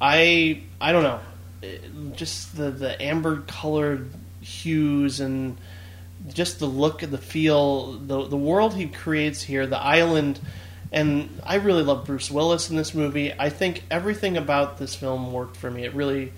I 0.00 0.60
I 0.80 0.92
don't 0.92 1.02
know, 1.02 1.20
It- 1.62 2.16
just 2.16 2.56
the 2.56 2.70
the 2.70 3.00
amber 3.02 3.40
colored 3.46 4.10
hues 4.42 5.20
and 5.20 5.56
just 6.28 6.58
the 6.58 6.66
look 6.66 7.02
and 7.02 7.10
the 7.10 7.18
feel, 7.18 7.92
the 7.92 8.26
the 8.28 8.36
world 8.36 8.74
he 8.74 8.86
creates 8.86 9.40
here, 9.42 9.66
the 9.66 9.80
island, 9.80 10.40
and 10.92 11.30
I 11.42 11.54
really 11.56 11.82
love 11.82 12.04
Bruce 12.04 12.30
Willis 12.30 12.68
in 12.68 12.76
this 12.76 12.92
movie. 12.94 13.32
I 13.38 13.48
think 13.48 13.84
everything 13.90 14.36
about 14.36 14.76
this 14.78 14.94
film 14.94 15.32
worked 15.32 15.56
for 15.56 15.70
me. 15.70 15.84
It 15.84 15.94
really, 15.94 16.32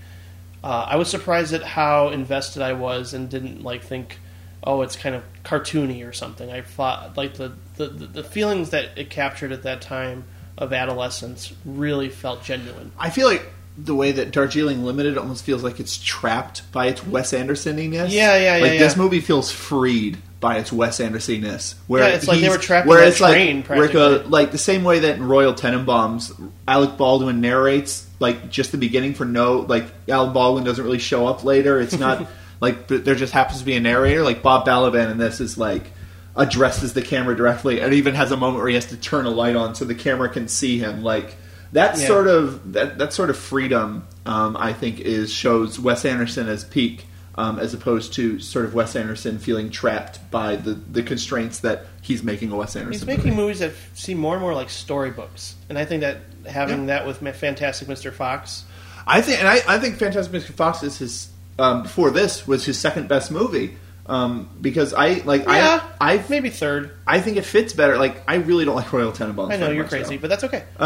uh, 0.63 0.87
I 0.89 0.95
was 0.97 1.09
surprised 1.09 1.53
at 1.53 1.65
how 1.65 2.11
invested 2.11 2.63
I 2.63 2.75
was 2.75 3.15
and 3.15 3.29
didn't 3.29 3.65
like 3.65 3.83
think, 3.83 4.19
oh, 4.65 4.83
it's 4.83 4.97
kind 4.97 5.15
of 5.15 5.23
cartoony 5.45 6.07
or 6.09 6.13
something. 6.13 6.51
I 6.51 6.63
thought 6.63 7.17
like 7.17 7.35
the 7.35 7.53
the, 7.77 7.89
the 7.89 8.25
feelings 8.25 8.71
that 8.71 8.97
it 8.97 9.11
captured 9.11 9.53
at 9.53 9.63
that 9.65 9.81
time 9.81 10.25
of 10.59 10.73
adolescence 10.73 11.53
really 11.65 12.09
felt 12.09 12.45
genuine. 12.45 12.93
I 12.99 13.11
feel 13.11 13.27
like 13.27 13.47
the 13.77 13.95
way 13.95 14.13
that 14.13 14.31
Darjeeling 14.33 14.85
Limited 14.85 15.17
almost 15.17 15.45
feels 15.45 15.63
like 15.65 15.81
it's 15.81 15.97
trapped 15.97 16.71
by 16.73 16.87
its 16.89 17.05
Wes 17.07 17.33
Andersoniness. 17.33 18.11
Yeah, 18.11 18.37
yeah, 18.37 18.57
yeah, 18.57 18.63
Like 18.63 18.79
this 18.79 18.97
movie 18.97 19.21
feels 19.21 19.51
freed 19.51 20.19
by 20.41 20.59
its 20.59 20.71
Wes 20.71 20.99
Andersoniness. 21.01 21.75
Where 21.87 22.03
Yeah, 22.07 22.15
it's 22.17 22.29
like 22.29 22.41
they 22.41 22.51
were 22.51 22.59
trapped 22.59 22.87
where 22.87 22.99
in 22.99 23.05
a 23.05 23.09
it's 23.09 23.21
like- 23.21 23.33
train, 23.33 23.63
where 23.63 23.97
uh, 23.97 24.25
like 24.27 24.53
the 24.53 24.59
same 24.59 24.85
way 24.85 24.99
that 25.01 25.17
in 25.17 25.23
Royal 25.23 25.55
Tenenbaums, 25.55 26.39
Alec 26.69 26.97
Baldwin 26.99 27.41
narrates 27.41 28.07
like 28.21 28.51
just 28.51 28.73
the 28.73 28.79
beginning 28.79 29.15
for 29.15 29.25
no 29.25 29.61
like 29.61 29.87
Alec 30.09 30.35
Baldwin 30.35 30.65
doesn't 30.65 30.85
really 30.85 30.99
show 30.99 31.27
up 31.27 31.43
later. 31.45 31.81
It's 31.81 31.99
not 31.99 32.27
like 32.63 32.87
there 32.87 33.17
just 33.17 33.33
happens 33.33 33.59
to 33.59 33.65
be 33.65 33.75
a 33.75 33.81
narrator. 33.81 34.23
Like 34.23 34.41
Bob 34.41 34.65
Balaban 34.65 35.11
in 35.11 35.19
this 35.19 35.41
is 35.41 35.59
like 35.59 35.91
addresses 36.37 36.95
the 36.95 37.03
camera 37.03 37.37
directly 37.37 37.81
and 37.81 37.93
even 37.93 38.15
has 38.15 38.31
a 38.31 38.37
moment 38.37 38.59
where 38.61 38.69
he 38.69 38.75
has 38.77 38.87
to 38.87 38.97
turn 38.97 39.27
a 39.27 39.31
light 39.31 39.57
on 39.57 39.75
so 39.75 39.85
the 39.85 39.95
camera 39.97 40.29
can 40.29 40.47
see 40.49 40.79
him. 40.79 41.03
Like 41.03 41.35
that 41.73 41.99
Yeah. 41.99 42.07
sort 42.07 42.29
of 42.29 42.73
that 42.75 42.99
that 42.99 43.13
sort 43.13 43.31
of 43.31 43.37
freedom, 43.37 44.05
um, 44.25 44.57
I 44.57 44.73
think, 44.73 45.01
is 45.01 45.33
shows 45.33 45.81
Wes 45.81 46.05
Anderson 46.05 46.49
as 46.49 46.63
peak, 46.65 47.07
um, 47.35 47.59
as 47.59 47.75
opposed 47.75 48.13
to 48.15 48.39
sort 48.39 48.65
of 48.65 48.75
Wes 48.75 48.95
Anderson 48.95 49.39
feeling 49.41 49.69
trapped 49.69 50.31
by 50.31 50.55
the, 50.55 50.75
the 50.75 51.03
constraints 51.03 51.59
that 51.61 51.87
he's 52.01 52.23
making 52.23 52.53
a 52.53 52.57
Wes 52.57 52.77
Anderson. 52.77 52.93
He's 52.93 53.07
making 53.07 53.31
movie. 53.31 53.37
movies 53.43 53.59
that 53.59 53.73
seem 53.95 54.19
more 54.19 54.35
and 54.35 54.41
more 54.43 54.55
like 54.55 54.71
storybooks, 54.71 55.57
and 55.69 55.77
I 55.77 55.85
think 55.85 56.03
that 56.03 56.19
having 56.47 56.87
that 56.87 57.07
with 57.09 57.19
Fantastic 57.37 57.89
Mr. 57.89 58.13
Fox, 58.13 58.65
I 59.07 59.21
think, 59.21 59.41
and 59.41 59.49
I, 59.49 59.61
I 59.67 59.79
think 59.81 59.97
Fantastic 59.97 60.33
Mr. 60.33 60.53
Fox 60.55 60.83
is 60.85 60.99
his 60.99 61.29
um, 61.59 61.83
before 61.85 62.11
this 62.11 62.47
was 62.47 62.65
his 62.65 62.79
second 62.79 63.09
best 63.09 63.31
movie. 63.31 63.77
Um, 64.05 64.49
because 64.61 64.93
I 64.95 65.23
like 65.25 65.45
yeah, 65.47 65.81
I 66.01 66.15
I 66.15 66.25
maybe 66.29 66.51
third. 66.51 66.91
I 67.07 67.21
think 67.21 67.37
it 67.37 67.45
fits 67.45 67.73
better. 67.73 67.97
Like 67.97 68.21
I 68.27 68.35
really 68.37 68.65
don't 68.65 68.75
like 68.75 68.93
Royal 68.93 69.13
Tenenbaums. 69.13 69.53
I 69.53 69.57
know 69.59 69.71
you're 69.71 69.85
much, 69.85 69.91
crazy, 69.93 70.17
though. 70.17 70.23
but 70.23 70.29
that's 70.29 70.45
okay. 70.45 70.65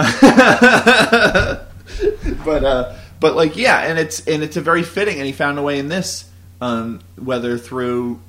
but 2.44 2.64
uh, 2.64 2.94
but 3.20 3.36
like 3.36 3.56
yeah, 3.56 3.80
and 3.84 3.98
it's 3.98 4.26
and 4.26 4.42
it's 4.42 4.56
a 4.56 4.60
very 4.60 4.82
fitting, 4.82 5.16
and 5.16 5.26
he 5.26 5.32
found 5.32 5.58
a 5.58 5.62
way 5.62 5.78
in 5.78 5.88
this, 5.88 6.28
um, 6.60 7.00
whether 7.16 7.56
through 7.58 8.20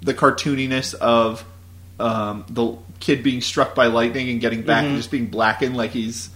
the 0.00 0.14
cartooniness 0.14 0.94
of 0.94 1.44
um, 2.00 2.44
the 2.48 2.76
kid 3.00 3.22
being 3.22 3.40
struck 3.40 3.74
by 3.74 3.86
lightning 3.86 4.28
and 4.30 4.40
getting 4.40 4.62
back 4.62 4.78
Mm-hmm. 4.82 4.86
and 4.88 4.96
just 4.96 5.10
being 5.10 5.26
blackened 5.26 5.76
like 5.76 5.90
he's 5.92 6.30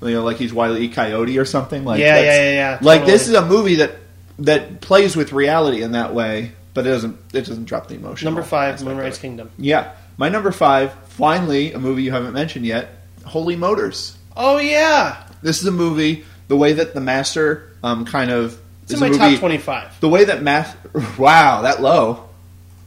you 0.00 0.10
know 0.12 0.22
like 0.22 0.36
he's 0.36 0.52
Wile 0.52 0.76
E. 0.76 0.88
Coyote 0.88 1.36
or 1.38 1.44
something 1.44 1.84
like 1.84 1.98
Yeah, 1.98 2.20
yeah, 2.20 2.22
yeah, 2.22 2.52
yeah, 2.52 2.78
like 2.82 3.04
this 3.06 3.26
is 3.28 3.34
a 3.34 3.44
movie 3.44 3.76
that 3.76 3.96
that 4.40 4.80
plays 4.80 5.16
with 5.16 5.32
reality 5.32 5.82
in 5.82 5.92
that 5.92 6.14
way, 6.14 6.52
but 6.74 6.86
it 6.86 6.90
doesn't 6.90 7.18
it 7.32 7.42
doesn't 7.46 7.64
drop 7.64 7.88
the 7.88 7.94
emotion. 7.96 8.26
Number 8.26 8.42
five, 8.42 8.82
Moonrise 8.82 9.18
Kingdom. 9.18 9.50
Yeah, 9.58 9.92
my 10.16 10.28
number 10.28 10.52
five. 10.52 10.92
Finally, 11.08 11.72
a 11.72 11.78
movie 11.78 12.02
you 12.04 12.12
haven't 12.12 12.32
mentioned 12.34 12.64
yet, 12.66 12.88
Holy 13.24 13.56
Motors. 13.56 14.16
Oh 14.36 14.58
yeah, 14.58 15.26
This 15.42 15.60
is 15.60 15.66
a 15.66 15.72
movie. 15.72 16.24
The 16.46 16.56
way 16.56 16.72
that 16.74 16.94
the 16.94 17.00
master 17.00 17.70
um, 17.82 18.04
kind 18.04 18.30
of 18.30 18.58
it's 18.84 18.92
is 18.92 19.02
in 19.02 19.10
my 19.10 19.18
movie. 19.18 19.32
top 19.32 19.38
twenty-five. 19.40 20.00
The 20.00 20.08
way 20.08 20.24
that 20.24 20.42
math. 20.42 20.76
Wow, 21.18 21.62
that 21.62 21.82
low. 21.82 22.28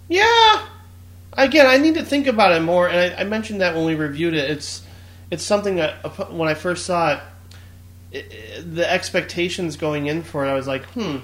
Yeah. 0.07 0.67
Again, 1.33 1.65
I 1.67 1.77
need 1.77 1.93
to 1.95 2.03
think 2.03 2.27
about 2.27 2.51
it 2.53 2.61
more, 2.61 2.89
and 2.89 3.13
I, 3.15 3.21
I 3.21 3.23
mentioned 3.23 3.61
that 3.61 3.75
when 3.75 3.85
we 3.85 3.95
reviewed 3.95 4.33
it. 4.33 4.49
It's 4.49 4.81
it's 5.29 5.43
something 5.43 5.75
that 5.75 6.31
when 6.31 6.49
I 6.49 6.53
first 6.55 6.85
saw 6.85 7.13
it, 7.13 7.19
it, 8.11 8.25
it- 8.31 8.75
the 8.75 8.89
expectations 8.91 9.75
going 9.77 10.07
in 10.07 10.23
for 10.23 10.45
it, 10.45 10.49
I 10.49 10.53
was 10.55 10.67
like, 10.67 10.83
hmm. 10.87 11.17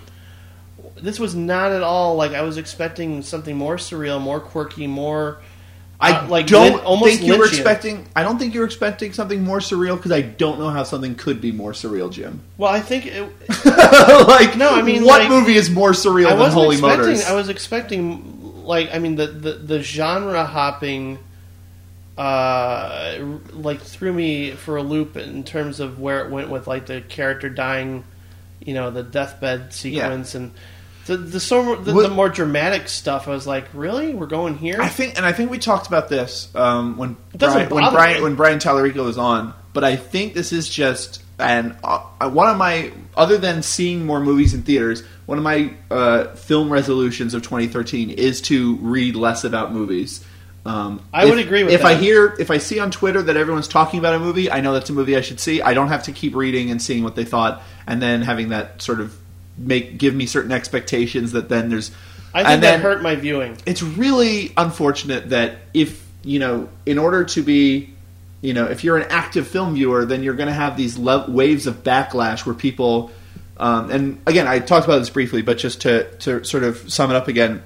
This 1.01 1.19
was 1.19 1.35
not 1.35 1.71
at 1.71 1.83
all 1.83 2.15
like 2.15 2.31
I 2.33 2.41
was 2.41 2.57
expecting 2.57 3.21
something 3.21 3.55
more 3.55 3.77
surreal, 3.77 4.21
more 4.21 4.39
quirky, 4.39 4.87
more 4.87 5.39
I 5.99 6.11
uh, 6.11 6.27
like 6.27 6.45
don't 6.45 6.75
Lin- 6.75 6.85
almost 6.85 7.11
think 7.17 7.23
you 7.27 7.37
were 7.37 7.45
expecting. 7.47 8.07
I 8.15 8.21
don't 8.21 8.37
think 8.37 8.53
you 8.53 8.59
were 8.59 8.67
expecting 8.67 9.13
something 9.13 9.43
more 9.43 9.57
surreal 9.59 9.95
because 9.97 10.11
I 10.11 10.21
don't 10.21 10.59
know 10.59 10.69
how 10.69 10.83
something 10.83 11.15
could 11.15 11.41
be 11.41 11.51
more 11.51 11.71
surreal, 11.71 12.11
Jim. 12.11 12.41
Well, 12.57 12.71
I 12.71 12.81
think 12.81 13.07
it, 13.07 13.21
like, 13.65 14.55
No, 14.57 14.69
I 14.69 14.83
mean, 14.83 15.03
what 15.03 15.21
like- 15.21 15.29
movie 15.29 15.55
is 15.55 15.71
more 15.71 15.91
surreal 15.91 16.27
I 16.27 16.35
than 16.35 16.51
Holy. 16.51 16.79
Motors? 16.79 17.25
I 17.25 17.33
was 17.33 17.49
expecting, 17.49 18.63
like, 18.63 18.93
I 18.93 18.99
mean, 18.99 19.15
the 19.15 19.25
the, 19.25 19.53
the 19.53 19.81
genre 19.81 20.45
hopping, 20.45 21.17
uh, 22.15 23.17
like 23.53 23.81
threw 23.81 24.13
me 24.13 24.51
for 24.51 24.77
a 24.77 24.83
loop 24.83 25.17
in 25.17 25.43
terms 25.43 25.79
of 25.79 25.99
where 25.99 26.23
it 26.25 26.31
went 26.31 26.49
with 26.49 26.67
like 26.67 26.85
the 26.85 27.01
character 27.01 27.49
dying, 27.49 28.03
you 28.59 28.73
know, 28.75 28.91
the 28.91 29.03
deathbed 29.03 29.73
sequence 29.73 30.35
and. 30.35 30.51
The 31.07 31.15
the, 31.15 31.39
so, 31.39 31.75
the, 31.75 31.93
the 31.93 32.09
more 32.09 32.27
dramatic 32.27 32.89
stuff, 32.89 33.29
I 33.29 33.31
was 33.31 33.47
like, 33.47 33.65
"Really, 33.73 34.13
we're 34.13 34.27
going 34.27 34.57
here?" 34.57 34.81
I 34.81 34.89
think, 34.89 35.15
and 35.15 35.25
I 35.25 35.31
think 35.31 35.49
we 35.49 35.57
talked 35.57 35.87
about 35.87 36.09
this 36.09 36.53
um, 36.53 36.97
when 36.97 37.15
Brian, 37.37 37.69
when 37.69 37.93
Brian 37.93 38.17
me. 38.17 38.23
when 38.23 38.35
Brian 38.35 38.59
Tallarico 38.59 39.05
was 39.05 39.17
on. 39.17 39.53
But 39.71 39.85
I 39.85 39.95
think 39.95 40.33
this 40.33 40.51
is 40.51 40.67
just 40.67 41.23
and 41.39 41.77
uh, 41.83 42.29
one 42.29 42.49
of 42.49 42.57
my 42.57 42.91
other 43.15 43.37
than 43.37 43.63
seeing 43.63 44.05
more 44.05 44.19
movies 44.19 44.53
in 44.53 44.63
theaters, 44.63 45.03
one 45.27 45.37
of 45.37 45.43
my 45.45 45.73
uh, 45.89 46.35
film 46.35 46.71
resolutions 46.71 47.33
of 47.33 47.41
2013 47.41 48.09
is 48.09 48.41
to 48.41 48.75
read 48.77 49.15
less 49.15 49.43
about 49.43 49.71
movies. 49.71 50.25
Um, 50.65 51.01
I 51.13 51.23
if- 51.23 51.29
would 51.29 51.39
agree 51.39 51.63
with 51.63 51.73
if 51.73 51.85
I 51.85 51.95
hear 51.95 52.35
if 52.37 52.51
I 52.51 52.57
see 52.57 52.79
on 52.79 52.91
Twitter 52.91 53.21
that 53.21 53.37
everyone's 53.37 53.69
talking 53.69 53.99
about 53.99 54.15
a 54.15 54.19
movie, 54.19 54.51
I 54.51 54.59
know 54.59 54.73
that's 54.73 54.89
a 54.89 54.93
movie 54.93 55.15
I 55.15 55.21
should 55.21 55.39
see. 55.39 55.61
I 55.61 55.73
don't 55.73 55.87
have 55.87 56.03
to 56.03 56.11
keep 56.11 56.35
reading 56.35 56.69
and 56.69 56.81
seeing 56.81 57.03
what 57.05 57.15
they 57.15 57.23
thought, 57.23 57.63
and 57.85 58.01
then 58.01 58.23
having 58.23 58.49
that 58.49 58.81
sort 58.81 58.99
of 58.99 59.17
make 59.57 59.97
give 59.97 60.13
me 60.13 60.25
certain 60.25 60.51
expectations 60.51 61.31
that 61.33 61.49
then 61.49 61.69
there's. 61.69 61.91
I 62.33 62.41
think 62.41 62.49
and 62.49 62.63
that 62.63 62.71
then, 62.71 62.81
hurt 62.81 63.01
my 63.01 63.15
viewing. 63.15 63.57
it's 63.65 63.81
really 63.81 64.53
unfortunate 64.57 65.29
that 65.29 65.57
if 65.73 66.05
you 66.23 66.39
know 66.39 66.69
in 66.85 66.97
order 66.97 67.23
to 67.23 67.41
be 67.41 67.93
you 68.41 68.53
know 68.53 68.65
if 68.65 68.83
you're 68.83 68.97
an 68.97 69.07
active 69.09 69.47
film 69.47 69.75
viewer 69.75 70.05
then 70.05 70.23
you're 70.23 70.35
going 70.35 70.47
to 70.47 70.53
have 70.53 70.77
these 70.77 70.97
le- 70.97 71.29
waves 71.29 71.65
of 71.67 71.83
backlash 71.83 72.45
where 72.45 72.53
people 72.53 73.11
um, 73.57 73.89
and 73.89 74.21
again 74.27 74.45
i 74.45 74.59
talked 74.59 74.85
about 74.85 74.99
this 74.99 75.09
briefly 75.09 75.41
but 75.41 75.57
just 75.57 75.81
to, 75.81 76.13
to 76.17 76.43
sort 76.43 76.63
of 76.63 76.91
sum 76.91 77.09
it 77.09 77.15
up 77.15 77.27
again 77.27 77.63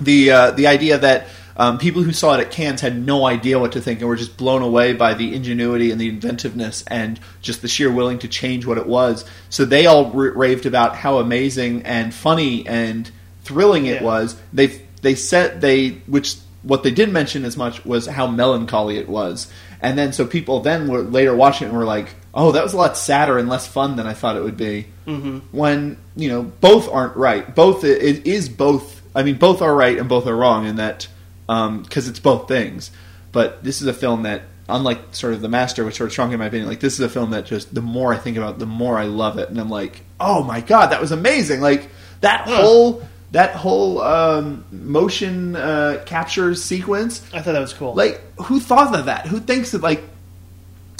the 0.00 0.30
uh, 0.30 0.50
the 0.52 0.66
idea 0.66 0.98
that 0.98 1.28
um, 1.56 1.78
people 1.78 2.02
who 2.02 2.12
saw 2.12 2.34
it 2.34 2.40
at 2.40 2.50
Cannes 2.50 2.80
had 2.80 2.98
no 2.98 3.26
idea 3.26 3.58
what 3.58 3.72
to 3.72 3.80
think 3.80 4.00
and 4.00 4.08
were 4.08 4.16
just 4.16 4.36
blown 4.36 4.62
away 4.62 4.92
by 4.92 5.14
the 5.14 5.34
ingenuity 5.34 5.90
and 5.90 6.00
the 6.00 6.08
inventiveness 6.08 6.82
and 6.88 7.20
just 7.42 7.62
the 7.62 7.68
sheer 7.68 7.92
willing 7.92 8.18
to 8.20 8.28
change 8.28 8.66
what 8.66 8.78
it 8.78 8.86
was. 8.86 9.24
So 9.50 9.64
they 9.64 9.86
all 9.86 10.06
r- 10.06 10.30
raved 10.32 10.66
about 10.66 10.96
how 10.96 11.18
amazing 11.18 11.82
and 11.82 12.12
funny 12.12 12.66
and 12.66 13.10
thrilling 13.44 13.86
it 13.86 14.00
Yeah. 14.00 14.04
was. 14.04 14.36
They 14.52 14.80
they 15.02 15.14
said 15.14 15.60
they 15.60 15.90
which 16.06 16.36
what 16.62 16.82
they 16.82 16.90
didn't 16.90 17.12
mention 17.12 17.44
as 17.44 17.56
much 17.56 17.84
was 17.84 18.06
how 18.06 18.26
melancholy 18.26 18.96
it 18.96 19.08
was. 19.08 19.48
And 19.82 19.98
then 19.98 20.12
so 20.14 20.24
people 20.26 20.60
then 20.60 20.88
were 20.88 21.02
later 21.02 21.36
watching 21.36 21.66
it 21.66 21.68
and 21.70 21.78
were 21.78 21.84
like, 21.84 22.08
"Oh, 22.32 22.52
that 22.52 22.62
was 22.64 22.72
a 22.72 22.78
lot 22.78 22.96
sadder 22.96 23.36
and 23.36 23.48
less 23.50 23.66
fun 23.66 23.96
than 23.96 24.06
I 24.06 24.14
thought 24.14 24.36
it 24.36 24.42
would 24.42 24.56
be." 24.56 24.86
Mm-hmm. 25.06 25.38
When 25.52 25.98
you 26.16 26.30
know 26.30 26.42
both 26.42 26.88
aren't 26.90 27.16
right. 27.16 27.54
Both 27.54 27.84
it 27.84 28.26
is 28.26 28.48
both. 28.48 29.02
I 29.14 29.22
mean, 29.22 29.36
both 29.36 29.60
are 29.62 29.74
right 29.76 29.98
and 29.98 30.08
both 30.08 30.26
are 30.26 30.34
wrong 30.34 30.66
in 30.66 30.76
that 30.76 31.06
because 31.46 32.08
it's 32.08 32.20
both 32.20 32.48
things. 32.48 32.90
But 33.32 33.64
this 33.64 33.80
is 33.80 33.86
a 33.86 33.94
film 33.94 34.22
that 34.22 34.42
unlike 34.68 35.14
sort 35.14 35.34
of 35.34 35.40
the 35.40 35.48
master, 35.48 35.84
which 35.84 35.96
sort 35.96 36.08
of 36.08 36.14
shrunk 36.14 36.32
in 36.32 36.38
my 36.38 36.46
opinion, 36.46 36.68
like 36.68 36.80
this 36.80 36.94
is 36.94 37.00
a 37.00 37.08
film 37.08 37.30
that 37.30 37.46
just 37.46 37.74
the 37.74 37.82
more 37.82 38.12
I 38.12 38.16
think 38.16 38.36
about, 38.36 38.54
it, 38.54 38.58
the 38.58 38.66
more 38.66 38.98
I 38.98 39.04
love 39.04 39.38
it, 39.38 39.48
and 39.48 39.58
I'm 39.58 39.68
like, 39.68 40.02
oh 40.20 40.42
my 40.42 40.60
god, 40.60 40.86
that 40.86 41.00
was 41.00 41.12
amazing! 41.12 41.60
Like 41.60 41.88
that 42.20 42.48
whole 42.48 43.02
that 43.32 43.54
whole 43.54 44.00
um, 44.00 44.64
motion 44.70 45.56
uh, 45.56 46.02
capture 46.06 46.54
sequence. 46.54 47.22
I 47.32 47.42
thought 47.42 47.52
that 47.52 47.60
was 47.60 47.74
cool. 47.74 47.94
Like, 47.94 48.20
who 48.42 48.60
thought 48.60 48.94
of 48.94 49.06
that? 49.06 49.26
Who 49.26 49.40
thinks 49.40 49.72
that 49.72 49.82
like 49.82 50.04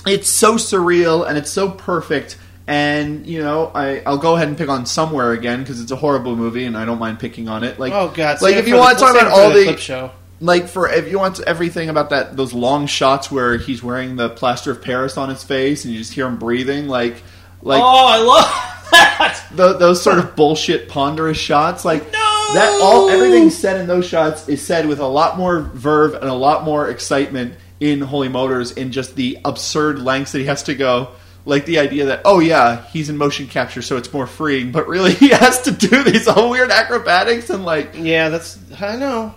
it's 0.07 0.29
so 0.29 0.55
surreal 0.57 1.27
and 1.27 1.39
it's 1.39 1.51
so 1.51 1.71
perfect? 1.71 2.37
And 2.67 3.27
you 3.27 3.41
know, 3.41 3.71
I 3.75 4.01
I'll 4.01 4.19
go 4.19 4.37
ahead 4.37 4.49
and 4.49 4.57
pick 4.57 4.69
on 4.69 4.87
somewhere 4.87 5.33
again 5.33 5.61
because 5.61 5.81
it's 5.81 5.93
a 5.93 5.97
horrible 5.97 6.35
movie 6.35 6.65
and 6.65 6.77
I 6.77 6.85
don't 6.85 6.99
mind 6.99 7.21
picking 7.21 7.49
on 7.49 7.63
it. 7.63 7.79
Like, 7.79 7.93
oh 7.93 8.09
god, 8.09 8.43
like 8.43 8.57
if 8.57 8.67
you 8.67 8.77
want 8.77 8.99
to 8.99 9.05
talk 9.05 9.15
about 9.15 9.29
all 9.31 9.51
the 9.51 9.65
clip 9.65 9.79
show. 9.79 10.11
Like 10.41 10.69
for 10.69 10.89
if 10.89 11.09
you 11.11 11.19
want 11.19 11.41
everything 11.41 11.89
about 11.89 12.11
that 12.11 12.37
those 12.37 12.53
long 12.53 12.87
shots 12.87 13.31
where 13.31 13.57
he's 13.57 13.83
wearing 13.83 14.17
the 14.17 14.29
plaster 14.31 14.71
of 14.71 14.83
Paris 14.83 15.17
on 15.17 15.29
his 15.29 15.43
face 15.45 15.85
and 15.85 15.93
you 15.93 15.99
just 16.01 16.13
hear 16.13 16.27
him 16.27 16.39
breathing 16.39 16.89
like 16.89 17.23
like 17.63 17.81
oh, 17.83 18.07
I 18.07 18.19
love 18.19 18.91
that. 18.91 19.47
tho- 19.53 19.79
those 19.79 20.03
sort 20.03 20.19
of 20.19 20.37
bullshit 20.37 20.89
ponderous 20.89 21.39
shots 21.39 21.85
like 21.85 22.05
no! 22.13 22.51
that 22.55 22.79
all 22.83 23.09
everything 23.09 23.49
said 23.51 23.81
in 23.81 23.87
those 23.87 24.07
shots 24.07 24.49
is 24.49 24.61
said 24.61 24.87
with 24.87 25.01
a 25.01 25.07
lot 25.07 25.39
more 25.39 25.61
verve 25.61 26.15
and 26.15 26.25
a 26.25 26.35
lot 26.35 26.65
more 26.65 26.91
excitement 26.91 27.55
in 27.81 28.01
Holy 28.01 28.29
Motors 28.29 28.73
in 28.73 28.93
just 28.93 29.15
the 29.17 29.39
absurd 29.45 29.99
lengths 29.99 30.33
that 30.33 30.41
he 30.41 30.45
has 30.47 30.63
to 30.65 30.75
go 30.75 31.11
like 31.47 31.67
the 31.67 31.79
idea 31.79 32.07
that 32.07 32.23
oh 32.25 32.41
yeah 32.41 32.83
he's 32.89 33.09
in 33.11 33.17
motion 33.17 33.47
capture 33.47 33.83
so 33.83 33.97
it's 33.97 34.13
more 34.13 34.27
freeing 34.27 34.73
but 34.73 34.89
really 34.89 35.13
he 35.15 35.29
has 35.29 35.63
to 35.63 35.71
do 35.71 36.03
these 36.03 36.27
all 36.27 36.51
weird 36.51 36.71
acrobatics 36.71 37.51
and 37.51 37.65
like 37.65 37.91
Yeah, 37.95 38.29
that's 38.31 38.59
I 38.81 38.97
know. 38.97 39.35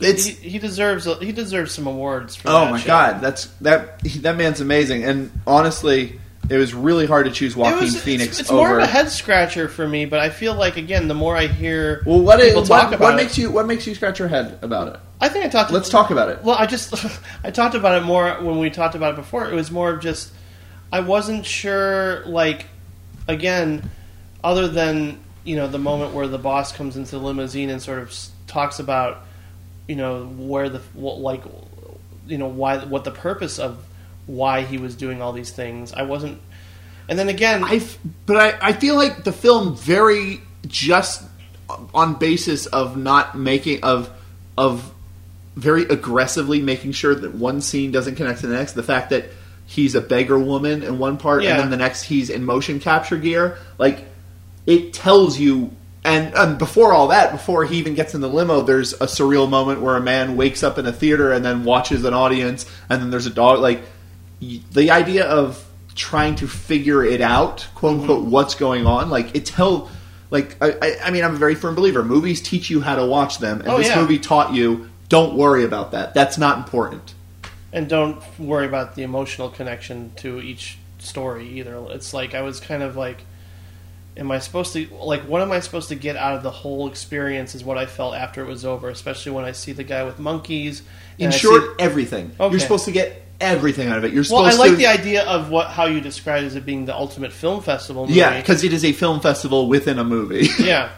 It's 0.00 0.26
he, 0.26 0.50
he 0.50 0.58
deserves 0.58 1.06
a, 1.06 1.16
he 1.16 1.32
deserves 1.32 1.72
some 1.72 1.86
awards. 1.86 2.36
for 2.36 2.48
Oh 2.48 2.70
my 2.70 2.78
shit. 2.78 2.86
god, 2.86 3.20
that's 3.20 3.46
that 3.60 4.00
that 4.22 4.36
man's 4.36 4.60
amazing. 4.60 5.04
And 5.04 5.30
honestly, 5.46 6.20
it 6.50 6.56
was 6.56 6.74
really 6.74 7.06
hard 7.06 7.26
to 7.26 7.32
choose 7.32 7.54
It 7.54 7.58
was, 7.58 8.00
Phoenix 8.00 8.30
it's, 8.30 8.40
it's 8.40 8.50
over. 8.50 8.68
more 8.68 8.78
of 8.78 8.84
a 8.84 8.86
head 8.86 9.10
scratcher 9.10 9.68
for 9.68 9.86
me, 9.86 10.06
but 10.06 10.20
I 10.20 10.30
feel 10.30 10.54
like 10.54 10.76
again, 10.76 11.08
the 11.08 11.14
more 11.14 11.36
I 11.36 11.46
hear 11.46 12.02
well, 12.06 12.20
what, 12.20 12.40
is, 12.40 12.48
people 12.48 12.62
talk 12.62 12.84
what, 12.84 12.94
about 12.94 13.00
what 13.00 13.14
it, 13.14 13.16
makes 13.16 13.36
you 13.36 13.50
what 13.50 13.66
makes 13.66 13.86
you 13.86 13.94
scratch 13.94 14.18
your 14.18 14.28
head 14.28 14.58
about 14.62 14.88
it? 14.88 15.00
I 15.20 15.28
think 15.28 15.44
I 15.44 15.48
talked. 15.48 15.70
Let's 15.70 15.88
talk 15.88 16.10
about 16.10 16.30
it. 16.30 16.42
Well, 16.42 16.56
I 16.56 16.66
just 16.66 16.94
I 17.44 17.50
talked 17.50 17.74
about 17.74 18.00
it 18.00 18.04
more 18.04 18.30
when 18.42 18.58
we 18.58 18.70
talked 18.70 18.94
about 18.94 19.14
it 19.14 19.16
before. 19.16 19.50
It 19.50 19.54
was 19.54 19.70
more 19.70 19.90
of 19.90 20.00
just 20.00 20.32
I 20.92 21.00
wasn't 21.00 21.44
sure. 21.44 22.24
Like 22.26 22.66
again, 23.26 23.90
other 24.42 24.68
than 24.68 25.20
you 25.44 25.56
know 25.56 25.66
the 25.66 25.78
moment 25.78 26.14
where 26.14 26.28
the 26.28 26.38
boss 26.38 26.72
comes 26.72 26.96
into 26.96 27.12
the 27.12 27.18
limousine 27.18 27.68
and 27.68 27.82
sort 27.82 27.98
of 27.98 28.14
talks 28.46 28.78
about 28.78 29.24
you 29.88 29.96
know 29.96 30.26
where 30.26 30.68
the 30.68 30.78
what, 30.92 31.18
like 31.18 31.42
you 32.26 32.38
know 32.38 32.46
why 32.48 32.78
what 32.84 33.04
the 33.04 33.10
purpose 33.10 33.58
of 33.58 33.82
why 34.26 34.62
he 34.62 34.78
was 34.78 34.94
doing 34.94 35.20
all 35.22 35.32
these 35.32 35.50
things. 35.50 35.92
I 35.92 36.02
wasn't. 36.02 36.40
And 37.08 37.18
then 37.18 37.28
again, 37.30 37.64
I 37.64 37.80
but 38.26 38.36
I, 38.36 38.68
I 38.68 38.72
feel 38.74 38.94
like 38.96 39.24
the 39.24 39.32
film 39.32 39.74
very 39.74 40.42
just 40.66 41.24
on 41.94 42.14
basis 42.14 42.66
of 42.66 42.96
not 42.96 43.36
making 43.36 43.82
of 43.82 44.10
of 44.58 44.92
very 45.56 45.82
aggressively 45.84 46.60
making 46.60 46.92
sure 46.92 47.14
that 47.14 47.34
one 47.34 47.60
scene 47.60 47.90
doesn't 47.90 48.14
connect 48.16 48.40
to 48.40 48.46
the 48.46 48.54
next. 48.54 48.74
The 48.74 48.82
fact 48.82 49.10
that 49.10 49.24
he's 49.66 49.94
a 49.94 50.00
beggar 50.00 50.38
woman 50.38 50.82
in 50.82 50.98
one 50.98 51.16
part, 51.16 51.42
Yeah. 51.42 51.52
and 51.52 51.60
then 51.60 51.70
the 51.70 51.76
next 51.76 52.02
he's 52.02 52.30
in 52.30 52.44
motion 52.44 52.78
capture 52.78 53.16
gear, 53.16 53.56
like 53.78 54.04
it 54.66 54.92
tells 54.92 55.38
you. 55.38 55.70
And, 56.04 56.34
and 56.34 56.58
before 56.58 56.92
all 56.92 57.08
that, 57.08 57.32
before 57.32 57.64
he 57.64 57.76
even 57.78 57.94
gets 57.94 58.14
in 58.14 58.20
the 58.20 58.28
limo, 58.28 58.62
there's 58.62 58.92
a 58.94 59.06
surreal 59.06 59.48
moment 59.50 59.80
where 59.82 59.96
a 59.96 60.00
man 60.00 60.36
wakes 60.36 60.62
up 60.62 60.78
in 60.78 60.86
a 60.86 60.92
theater 60.92 61.32
and 61.32 61.44
then 61.44 61.64
watches 61.64 62.04
an 62.04 62.14
audience, 62.14 62.64
and 62.88 63.02
then 63.02 63.10
there's 63.10 63.26
a 63.26 63.30
dog. 63.30 63.60
Like 63.60 63.82
the 64.40 64.90
idea 64.90 65.26
of 65.26 65.64
trying 65.94 66.36
to 66.36 66.46
figure 66.46 67.04
it 67.04 67.20
out, 67.20 67.66
quote 67.74 68.00
unquote, 68.00 68.22
mm-hmm. 68.22 68.30
what's 68.30 68.54
going 68.54 68.86
on. 68.86 69.10
Like 69.10 69.34
it 69.34 69.44
tell, 69.44 69.90
like 70.30 70.56
I, 70.62 70.76
I, 70.80 70.96
I 71.06 71.10
mean, 71.10 71.24
I'm 71.24 71.34
a 71.34 71.38
very 71.38 71.56
firm 71.56 71.74
believer. 71.74 72.04
Movies 72.04 72.40
teach 72.40 72.70
you 72.70 72.80
how 72.80 72.94
to 72.96 73.04
watch 73.04 73.38
them, 73.38 73.60
and 73.60 73.68
Oh, 73.68 73.78
this 73.78 73.88
yeah. 73.88 74.00
movie 74.00 74.18
taught 74.20 74.54
you 74.54 74.88
don't 75.08 75.34
worry 75.36 75.64
about 75.64 75.90
that. 75.92 76.14
That's 76.14 76.38
not 76.38 76.58
important. 76.58 77.14
and 77.72 77.88
don't 77.88 78.22
worry 78.38 78.66
about 78.66 78.94
the 78.94 79.02
emotional 79.02 79.48
connection 79.50 80.12
to 80.16 80.40
each 80.40 80.78
story 80.98 81.48
either. 81.58 81.84
It's 81.90 82.14
like 82.14 82.34
I 82.34 82.42
was 82.42 82.60
kind 82.60 82.82
of 82.82 82.96
like, 82.96 83.18
am 84.18 84.30
I 84.30 84.38
supposed 84.40 84.72
to 84.74 84.86
like 85.00 85.22
what 85.22 85.40
am 85.40 85.52
I 85.52 85.60
supposed 85.60 85.88
to 85.90 85.94
get 85.94 86.16
out 86.16 86.36
of 86.36 86.42
the 86.42 86.50
whole 86.50 86.88
experience? 86.88 87.54
Is 87.54 87.64
what 87.64 87.78
I 87.78 87.86
felt 87.86 88.14
after 88.14 88.42
it 88.42 88.48
was 88.48 88.64
over, 88.64 88.88
especially 88.88 89.32
when 89.32 89.44
I 89.44 89.52
see 89.52 89.72
the 89.72 89.84
guy 89.84 90.02
with 90.04 90.18
monkeys. 90.18 90.82
In 91.18 91.30
short, 91.30 91.62
see- 91.62 91.68
everything. 91.78 92.32
Okay. 92.38 92.50
You're 92.50 92.60
supposed 92.60 92.84
to 92.86 92.92
get 92.92 93.22
everything 93.40 93.88
out 93.88 93.98
of 93.98 94.04
it. 94.04 94.12
You're 94.12 94.24
supposed 94.24 94.44
well, 94.44 94.54
I 94.54 94.56
like 94.58 94.70
to. 94.72 94.76
the 94.76 94.86
idea 94.88 95.24
of 95.24 95.50
what 95.50 95.68
how 95.68 95.86
you 95.86 96.00
described 96.00 96.44
as 96.46 96.56
it 96.56 96.66
being 96.66 96.84
the 96.86 96.94
ultimate 96.94 97.32
film 97.32 97.62
festival. 97.62 98.06
Movie. 98.06 98.18
yeah, 98.18 98.38
because 98.40 98.64
it 98.64 98.72
is 98.72 98.84
a 98.84 98.92
film 98.92 99.20
festival 99.20 99.68
within 99.68 99.98
a 99.98 100.04
movie. 100.04 100.48
yeah, 100.58 100.90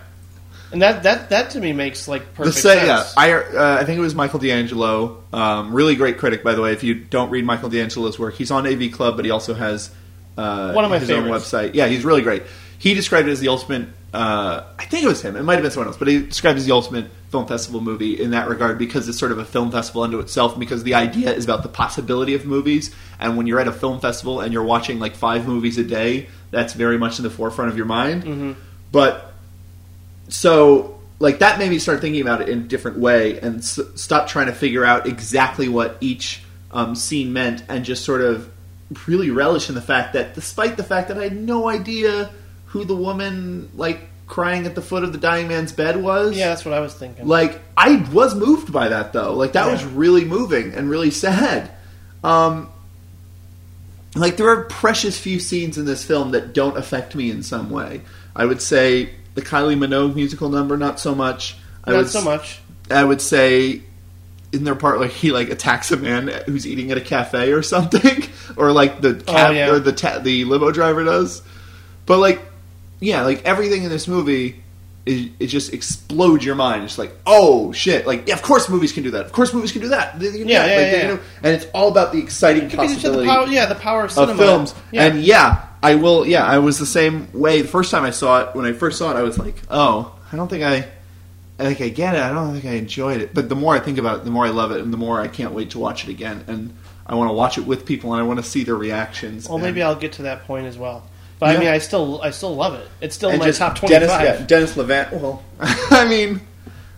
and 0.72 0.80
that 0.82 1.02
that 1.02 1.28
that 1.30 1.50
to 1.50 1.60
me 1.60 1.72
makes 1.72 2.08
like 2.08 2.22
The 2.22 2.32
perfect 2.32 2.56
say, 2.56 2.74
sense. 2.86 2.86
yeah, 2.86 3.22
I 3.22 3.32
uh, 3.32 3.78
I 3.80 3.84
think 3.84 3.98
it 3.98 4.02
was 4.02 4.14
Michael 4.14 4.38
D'Angelo. 4.38 5.22
Um, 5.32 5.74
really 5.74 5.96
great 5.96 6.18
critic, 6.18 6.42
by 6.42 6.54
the 6.54 6.62
way. 6.62 6.72
If 6.72 6.82
you 6.82 6.94
don't 6.94 7.30
read 7.30 7.44
Michael 7.44 7.68
D'Angelo's 7.68 8.18
work, 8.18 8.34
he's 8.34 8.50
on 8.50 8.66
AV 8.66 8.90
Club, 8.92 9.16
but 9.16 9.24
he 9.24 9.30
also 9.30 9.54
has 9.54 9.90
uh, 10.38 10.72
One 10.72 10.84
of 10.84 10.90
my 10.90 10.98
his 10.98 11.10
own 11.10 11.24
website. 11.24 11.74
Yeah, 11.74 11.86
he's 11.88 12.04
really 12.04 12.22
great. 12.22 12.42
He 12.80 12.94
described 12.94 13.28
it 13.28 13.32
as 13.32 13.40
the 13.40 13.48
ultimate. 13.48 13.88
Uh, 14.12 14.64
I 14.78 14.86
think 14.86 15.04
it 15.04 15.06
was 15.06 15.22
him. 15.22 15.36
It 15.36 15.42
might 15.44 15.54
have 15.54 15.62
been 15.62 15.70
someone 15.70 15.88
else, 15.88 15.98
but 15.98 16.08
he 16.08 16.22
described 16.22 16.56
it 16.56 16.62
as 16.62 16.66
the 16.66 16.72
ultimate 16.72 17.10
film 17.30 17.46
festival 17.46 17.80
movie 17.80 18.20
in 18.20 18.30
that 18.30 18.48
regard 18.48 18.78
because 18.78 19.06
it's 19.08 19.18
sort 19.18 19.30
of 19.30 19.38
a 19.38 19.44
film 19.44 19.70
festival 19.70 20.02
unto 20.02 20.18
itself. 20.18 20.52
and 20.52 20.60
Because 20.60 20.82
the 20.82 20.94
idea 20.94 21.30
is 21.32 21.44
about 21.44 21.62
the 21.62 21.68
possibility 21.68 22.34
of 22.34 22.46
movies, 22.46 22.92
and 23.20 23.36
when 23.36 23.46
you're 23.46 23.60
at 23.60 23.68
a 23.68 23.72
film 23.72 24.00
festival 24.00 24.40
and 24.40 24.52
you're 24.52 24.64
watching 24.64 24.98
like 24.98 25.14
five 25.14 25.46
movies 25.46 25.76
a 25.78 25.84
day, 25.84 26.28
that's 26.50 26.72
very 26.72 26.96
much 26.98 27.18
in 27.18 27.22
the 27.22 27.30
forefront 27.30 27.70
of 27.70 27.76
your 27.76 27.86
mind. 27.86 28.24
Mm-hmm. 28.24 28.52
But 28.90 29.32
so 30.28 30.98
like 31.18 31.40
that 31.40 31.58
made 31.58 31.70
me 31.70 31.78
start 31.78 32.00
thinking 32.00 32.22
about 32.22 32.40
it 32.40 32.48
in 32.48 32.60
a 32.60 32.62
different 32.62 32.98
way 32.98 33.38
and 33.40 33.58
s- 33.58 33.78
stop 33.94 34.26
trying 34.26 34.46
to 34.46 34.54
figure 34.54 34.84
out 34.84 35.06
exactly 35.06 35.68
what 35.68 35.98
each 36.00 36.42
um, 36.72 36.94
scene 36.94 37.32
meant 37.32 37.62
and 37.68 37.84
just 37.84 38.04
sort 38.04 38.22
of 38.22 38.50
really 39.06 39.30
relish 39.30 39.68
in 39.68 39.74
the 39.74 39.82
fact 39.82 40.14
that 40.14 40.34
despite 40.34 40.76
the 40.76 40.82
fact 40.82 41.08
that 41.08 41.18
I 41.18 41.24
had 41.24 41.36
no 41.36 41.68
idea 41.68 42.30
who 42.70 42.84
the 42.84 42.96
woman 42.96 43.70
like 43.76 44.00
crying 44.26 44.64
at 44.66 44.74
the 44.74 44.82
foot 44.82 45.02
of 45.04 45.12
the 45.12 45.18
dying 45.18 45.48
man's 45.48 45.72
bed 45.72 45.96
was 46.02 46.36
yeah, 46.36 46.48
that's 46.50 46.64
what 46.64 46.72
I 46.74 46.80
was 46.80 46.94
thinking. 46.94 47.26
like 47.26 47.60
I 47.76 47.96
was 48.12 48.34
moved 48.34 48.72
by 48.72 48.88
that 48.88 49.12
though. 49.12 49.34
Like 49.34 49.52
that 49.52 49.66
Yeah. 49.66 49.72
was 49.72 49.84
really 49.84 50.24
moving 50.24 50.72
and 50.74 50.88
really 50.88 51.10
sad. 51.10 51.70
Um 52.22 52.68
like 54.14 54.36
there 54.36 54.48
are 54.48 54.64
precious 54.64 55.18
few 55.18 55.38
scenes 55.38 55.78
in 55.78 55.84
this 55.84 56.04
film 56.04 56.32
that 56.32 56.52
don't 56.52 56.76
affect 56.76 57.14
me 57.14 57.30
in 57.30 57.42
some 57.42 57.70
way. 57.70 58.02
I 58.34 58.44
would 58.44 58.60
say 58.60 59.10
the 59.34 59.42
Kylie 59.42 59.78
Minogue 59.78 60.14
musical 60.14 60.48
number 60.48 60.76
not 60.76 60.98
so 60.98 61.14
much. 61.14 61.56
I 61.84 61.92
Not 61.92 61.96
would 61.98 62.08
so 62.08 62.22
much. 62.22 62.60
I 62.90 63.04
would 63.04 63.20
say 63.20 63.82
in 64.52 64.64
their 64.64 64.74
part 64.74 64.98
like 65.00 65.12
he 65.12 65.30
like 65.30 65.48
attacks 65.50 65.92
a 65.92 65.96
man 65.96 66.26
who's 66.46 66.66
eating 66.66 66.90
at 66.90 66.98
a 66.98 67.00
cafe 67.00 67.52
or 67.52 67.62
something 67.74 68.24
or 68.56 68.72
like 68.72 69.00
the 69.00 69.14
cab 69.14 69.50
Oh, 69.50 69.52
yeah. 69.52 69.70
or 69.70 69.78
the 69.78 69.92
ta- 69.92 70.18
the 70.18 70.44
limo 70.44 70.70
driver 70.72 71.04
does. 71.04 71.42
But 72.06 72.18
like 72.18 72.42
yeah, 73.00 73.22
like 73.22 73.44
everything 73.44 73.82
in 73.84 73.88
this 73.90 74.06
movie 74.06 74.62
it, 75.06 75.32
it 75.40 75.46
just 75.46 75.72
explodes 75.72 76.44
your 76.44 76.54
mind. 76.54 76.84
It's 76.84 76.98
like, 76.98 77.12
oh 77.26 77.72
shit! 77.72 78.06
Like, 78.06 78.28
yeah, 78.28 78.34
of 78.34 78.42
course 78.42 78.68
movies 78.68 78.92
can 78.92 79.02
do 79.02 79.10
that. 79.12 79.24
Of 79.24 79.32
course 79.32 79.54
movies 79.54 79.72
can 79.72 79.80
do 79.80 79.88
that. 79.88 80.18
They 80.20 80.26
can 80.30 80.46
do 80.46 80.52
Yeah, 80.52 80.66
that. 80.66 80.68
yeah, 80.68 80.76
Like, 80.76 80.84
they 80.84 80.92
yeah, 80.92 81.00
can 81.00 81.10
yeah. 81.10 81.16
do- 81.16 81.22
and 81.42 81.54
it's 81.56 81.66
all 81.74 81.88
about 81.88 82.12
the 82.12 82.18
exciting 82.18 82.68
Because 82.68 82.90
you 82.92 83.00
said 83.00 83.12
possibility 83.14 83.26
the 83.26 83.32
power, 83.32 83.46
yeah, 83.46 83.66
the 83.66 83.74
power 83.76 84.00
of 84.00 84.10
of 84.10 84.12
cinema. 84.12 84.36
films. 84.36 84.74
Yeah. 84.92 85.04
And 85.06 85.22
yeah, 85.22 85.66
I 85.82 85.94
will. 85.94 86.26
Yeah, 86.26 86.44
I 86.44 86.58
was 86.58 86.78
the 86.78 86.84
same 86.86 87.28
way. 87.32 87.62
The 87.62 87.68
first 87.68 87.90
time 87.90 88.04
I 88.04 88.10
saw 88.10 88.40
it, 88.42 88.54
when 88.54 88.66
I 88.66 88.72
first 88.74 88.98
saw 88.98 89.10
it, 89.10 89.16
I 89.16 89.22
was 89.22 89.38
like, 89.38 89.54
oh, 89.70 90.14
I 90.30 90.36
don't 90.36 90.48
think 90.48 90.62
I. 90.64 90.86
I 91.58 91.64
think 91.64 91.80
I 91.82 91.88
get 91.88 92.14
it. 92.14 92.20
I 92.20 92.30
don't 92.32 92.52
think 92.52 92.64
I 92.66 92.76
enjoyed 92.76 93.20
it. 93.20 93.34
But 93.34 93.48
the 93.50 93.54
more 93.54 93.74
I 93.74 93.80
think 93.80 93.98
about 93.98 94.18
it, 94.20 94.24
the 94.24 94.30
more 94.30 94.46
I 94.46 94.50
love 94.50 94.70
it, 94.72 94.80
and 94.82 94.92
the 94.92 94.96
more 94.98 95.20
I 95.20 95.28
can't 95.28 95.52
wait 95.52 95.70
to 95.70 95.78
watch 95.78 96.04
it 96.04 96.10
again. 96.10 96.42
And 96.46 96.74
I 97.06 97.14
want 97.16 97.28
to 97.28 97.34
watch 97.34 97.58
it 97.58 97.66
with 97.66 97.84
people, 97.86 98.12
and 98.14 98.20
I 98.22 98.24
want 98.26 98.38
to 98.38 98.42
see 98.42 98.64
their 98.64 98.76
reactions. 98.76 99.46
Well, 99.48 99.56
and, 99.58 99.64
maybe 99.64 99.82
I'll 99.82 99.94
get 99.94 100.12
to 100.12 100.22
that 100.22 100.46
point 100.46 100.66
as 100.66 100.78
well. 100.78 101.04
But 101.40 101.46
Yeah. 101.52 101.56
I 101.56 101.58
mean, 101.58 101.68
I 101.68 101.78
still, 101.78 102.20
I 102.22 102.30
still 102.30 102.54
love 102.54 102.74
it. 102.74 102.86
It's 103.00 103.14
still 103.16 103.30
in 103.30 103.36
and 103.36 103.44
my 103.44 103.50
top 103.50 103.74
twenty-five. 103.76 104.08
Denis, 104.08 104.40
yeah, 104.40 104.46
Denis 104.46 104.74
Lavant. 104.76 105.12
Well, 105.12 105.42
I 105.60 106.06
mean, 106.06 106.40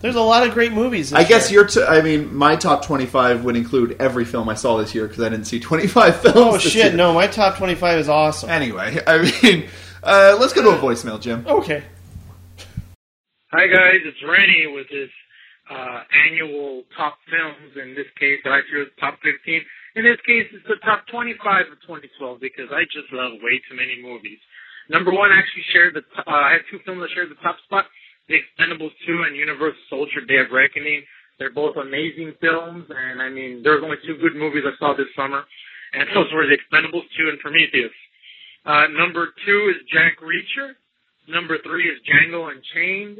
There's 0.01 0.15
a 0.15 0.21
lot 0.21 0.45
of 0.45 0.53
great 0.53 0.73
movies. 0.73 1.11
This 1.11 1.19
I 1.19 1.23
guess 1.23 1.49
year. 1.49 1.61
your. 1.61 1.69
T- 1.69 1.81
I 1.83 2.01
mean, 2.01 2.35
my 2.35 2.55
top 2.57 2.85
twenty-five 2.85 3.45
would 3.45 3.55
include 3.55 3.95
every 3.99 4.25
film 4.25 4.49
I 4.49 4.55
saw 4.55 4.77
this 4.77 4.93
year 4.93 5.07
because 5.07 5.23
I 5.23 5.29
didn't 5.29 5.45
see 5.45 5.59
twenty-five 5.61 6.19
films. 6.21 6.37
Oh 6.37 6.51
this 6.53 6.63
shit! 6.63 6.75
year. 6.87 6.93
No, 6.93 7.13
my 7.13 7.25
top 7.27 7.55
twenty-five 7.57 7.97
is 7.99 8.09
awesome. 8.09 8.49
Anyway, 8.49 8.99
I 9.07 9.31
mean, 9.41 9.69
uh, 10.03 10.37
let's 10.39 10.51
go 10.53 10.61
to 10.61 10.69
a 10.69 10.77
voicemail, 10.77 11.19
Jim. 11.21 11.45
Okay. 11.47 11.81
Hi 13.51 13.67
guys, 13.67 14.01
it's 14.03 14.17
Rennie 14.27 14.65
with 14.73 14.87
his 14.89 15.09
uh, 15.69 16.01
annual 16.27 16.83
top 16.97 17.17
films. 17.29 17.77
In 17.81 17.93
this 17.95 18.07
case, 18.19 18.39
last 18.45 18.65
year's 18.71 18.87
top 18.99 19.19
15. 19.23 19.61
In 19.95 20.03
this 20.03 20.17
case, 20.25 20.49
it's 20.49 20.65
the 20.65 20.81
top 20.81 21.05
25 21.13 21.37
of 21.69 21.77
2012 21.85 22.41
because 22.41 22.69
I 22.73 22.81
just 22.89 23.13
love 23.13 23.37
way 23.45 23.61
too 23.69 23.77
many 23.77 24.01
movies. 24.01 24.41
Number 24.89 25.13
one 25.13 25.29
actually 25.31 25.63
shared 25.71 25.93
the. 25.93 26.01
Uh, 26.17 26.25
I 26.27 26.57
had 26.57 26.65
two 26.69 26.81
films 26.83 27.01
that 27.05 27.13
shared 27.13 27.29
the 27.29 27.39
top 27.45 27.61
spot: 27.63 27.85
The 28.27 28.35
Expendables 28.41 28.91
2 29.05 29.23
and 29.29 29.37
Universal 29.37 29.79
Soldier: 29.89 30.25
Day 30.25 30.41
of 30.41 30.49
Reckoning. 30.51 31.05
They're 31.37 31.53
both 31.53 31.77
amazing 31.77 32.33
films, 32.41 32.85
and 32.89 33.21
I 33.21 33.29
mean, 33.29 33.61
there's 33.63 33.83
only 33.83 33.97
two 34.05 34.17
good 34.17 34.35
movies 34.35 34.63
I 34.65 34.73
saw 34.77 34.93
this 34.97 35.09
summer, 35.15 35.45
and 35.93 36.09
those 36.13 36.29
were 36.33 36.45
The 36.45 36.57
Expendables 36.57 37.05
2 37.17 37.29
and 37.29 37.39
Prometheus. 37.39 37.93
Uh, 38.65 38.87
number 38.95 39.33
two 39.45 39.71
is 39.75 39.83
Jack 39.91 40.19
Reacher. 40.23 40.73
Number 41.27 41.57
three 41.63 41.83
is 41.83 41.99
Django 42.07 42.49
Unchained. 42.51 43.19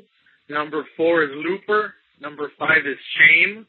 Number 0.49 0.85
four 0.95 1.23
is 1.23 1.31
Looper. 1.33 1.93
Number 2.21 2.51
five 2.57 2.85
is 2.85 2.97
Shame. 3.17 3.65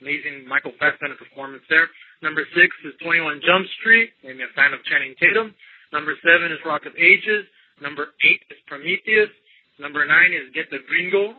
Amazing 0.00 0.46
Michael 0.46 0.72
Fassbender 0.78 1.16
performance 1.16 1.62
there. 1.68 1.88
Number 2.22 2.44
six 2.56 2.70
is 2.84 2.94
21 3.02 3.40
Jump 3.44 3.66
Street. 3.80 4.10
Maybe 4.24 4.42
a 4.42 4.52
fan 4.56 4.72
of 4.72 4.80
Channing 4.84 5.14
Tatum. 5.20 5.54
Number 5.92 6.14
seven 6.24 6.52
is 6.52 6.58
Rock 6.64 6.86
of 6.86 6.96
Ages. 6.96 7.44
Number 7.80 8.16
eight 8.24 8.40
is 8.50 8.56
Prometheus. 8.66 9.30
Number 9.78 10.04
nine 10.04 10.32
is 10.32 10.48
Get 10.54 10.70
the 10.70 10.80
Gringo. 10.88 11.36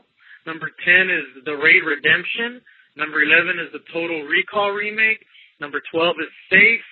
Number 0.47 0.71
10 0.71 1.11
is 1.11 1.43
The 1.43 1.59
Raid 1.59 1.83
Redemption. 1.83 2.63
Number 2.95 3.19
11 3.21 3.59
is 3.59 3.69
the 3.75 3.83
Total 3.91 4.23
Recall 4.23 4.71
remake. 4.71 5.19
Number 5.59 5.83
12 5.91 6.15
is 6.23 6.31
Safe. 6.47 6.87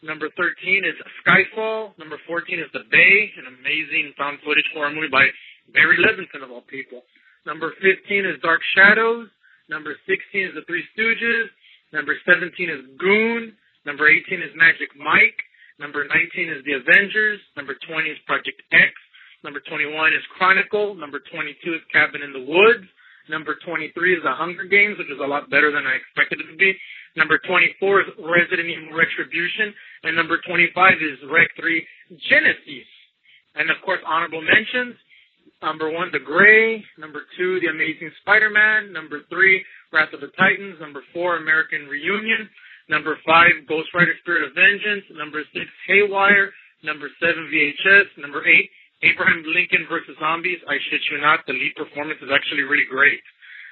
Number 0.00 0.32
13 0.40 0.82
is 0.82 0.96
Skyfall. 1.20 1.92
Number 1.98 2.16
14 2.26 2.58
is 2.58 2.72
The 2.72 2.88
Bay, 2.90 3.30
an 3.36 3.44
amazing 3.60 4.16
found 4.16 4.40
footage 4.40 4.64
horror 4.72 4.88
movie 4.88 5.12
by 5.12 5.28
Barry 5.74 6.00
Levinson 6.00 6.42
of 6.42 6.50
all 6.50 6.64
people. 6.64 7.02
Number 7.44 7.76
15 7.82 8.24
is 8.24 8.40
Dark 8.40 8.62
Shadows. 8.74 9.28
Number 9.68 9.94
16 10.08 10.48
is 10.48 10.54
The 10.56 10.64
Three 10.64 10.82
Stooges. 10.96 11.52
Number 11.92 12.16
17 12.24 12.48
is 12.70 12.82
Goon. 12.98 13.52
Number 13.84 14.08
18 14.08 14.40
is 14.40 14.52
Magic 14.56 14.88
Mike. 14.96 15.36
Number 15.78 16.08
19 16.08 16.48
is 16.48 16.64
The 16.64 16.80
Avengers. 16.80 17.40
Number 17.56 17.76
20 17.84 18.08
is 18.08 18.18
Project 18.26 18.62
X. 18.72 18.92
Number 19.44 19.60
21 19.68 19.92
is 20.14 20.24
Chronicle. 20.38 20.94
Number 20.94 21.20
22 21.30 21.74
is 21.74 21.82
Cabin 21.92 22.22
in 22.22 22.32
the 22.32 22.44
Woods. 22.46 22.86
Number 23.28 23.58
23 23.66 23.92
is 24.16 24.22
The 24.22 24.32
Hunger 24.32 24.64
Games, 24.64 24.98
which 24.98 25.10
is 25.10 25.20
a 25.20 25.26
lot 25.26 25.50
better 25.50 25.70
than 25.70 25.86
I 25.86 25.98
expected 25.98 26.40
it 26.40 26.48
to 26.50 26.56
be. 26.56 26.72
Number 27.16 27.38
24 27.44 28.00
is 28.00 28.08
Resident 28.18 28.70
Evil 28.70 28.96
Retribution. 28.96 29.74
And 30.02 30.16
number 30.16 30.40
25 30.46 30.72
is 31.02 31.18
Rec 31.28 31.50
3 31.58 31.86
Genesis. 32.30 32.88
And 33.54 33.68
of 33.68 33.76
course, 33.84 34.00
honorable 34.06 34.40
mentions. 34.40 34.96
Number 35.62 35.90
one, 35.90 36.10
The 36.10 36.18
Grey. 36.18 36.82
Number 36.98 37.22
two, 37.38 37.60
The 37.60 37.70
Amazing 37.70 38.10
Spider-Man. 38.20 38.92
Number 38.92 39.22
three, 39.30 39.64
Wrath 39.92 40.12
of 40.12 40.20
the 40.20 40.34
Titans. 40.34 40.76
Number 40.80 41.02
four, 41.14 41.36
American 41.38 41.86
Reunion. 41.86 42.50
Number 42.90 43.16
five, 43.24 43.54
Ghost 43.68 43.94
Rider 43.94 44.14
Spirit 44.20 44.42
of 44.42 44.54
Vengeance. 44.58 45.06
Number 45.14 45.46
six, 45.54 45.70
Haywire. 45.86 46.50
Number 46.82 47.06
seven, 47.22 47.46
VHS. 47.46 48.18
Number 48.18 48.42
eight, 48.42 48.68
Abraham 49.06 49.42
Lincoln 49.46 49.86
versus 49.86 50.18
Zombies. 50.18 50.58
I 50.66 50.78
shit 50.90 51.02
you 51.10 51.22
not, 51.22 51.46
the 51.46 51.54
lead 51.54 51.74
performance 51.78 52.18
is 52.22 52.30
actually 52.34 52.66
really 52.66 52.86
great. 52.90 53.22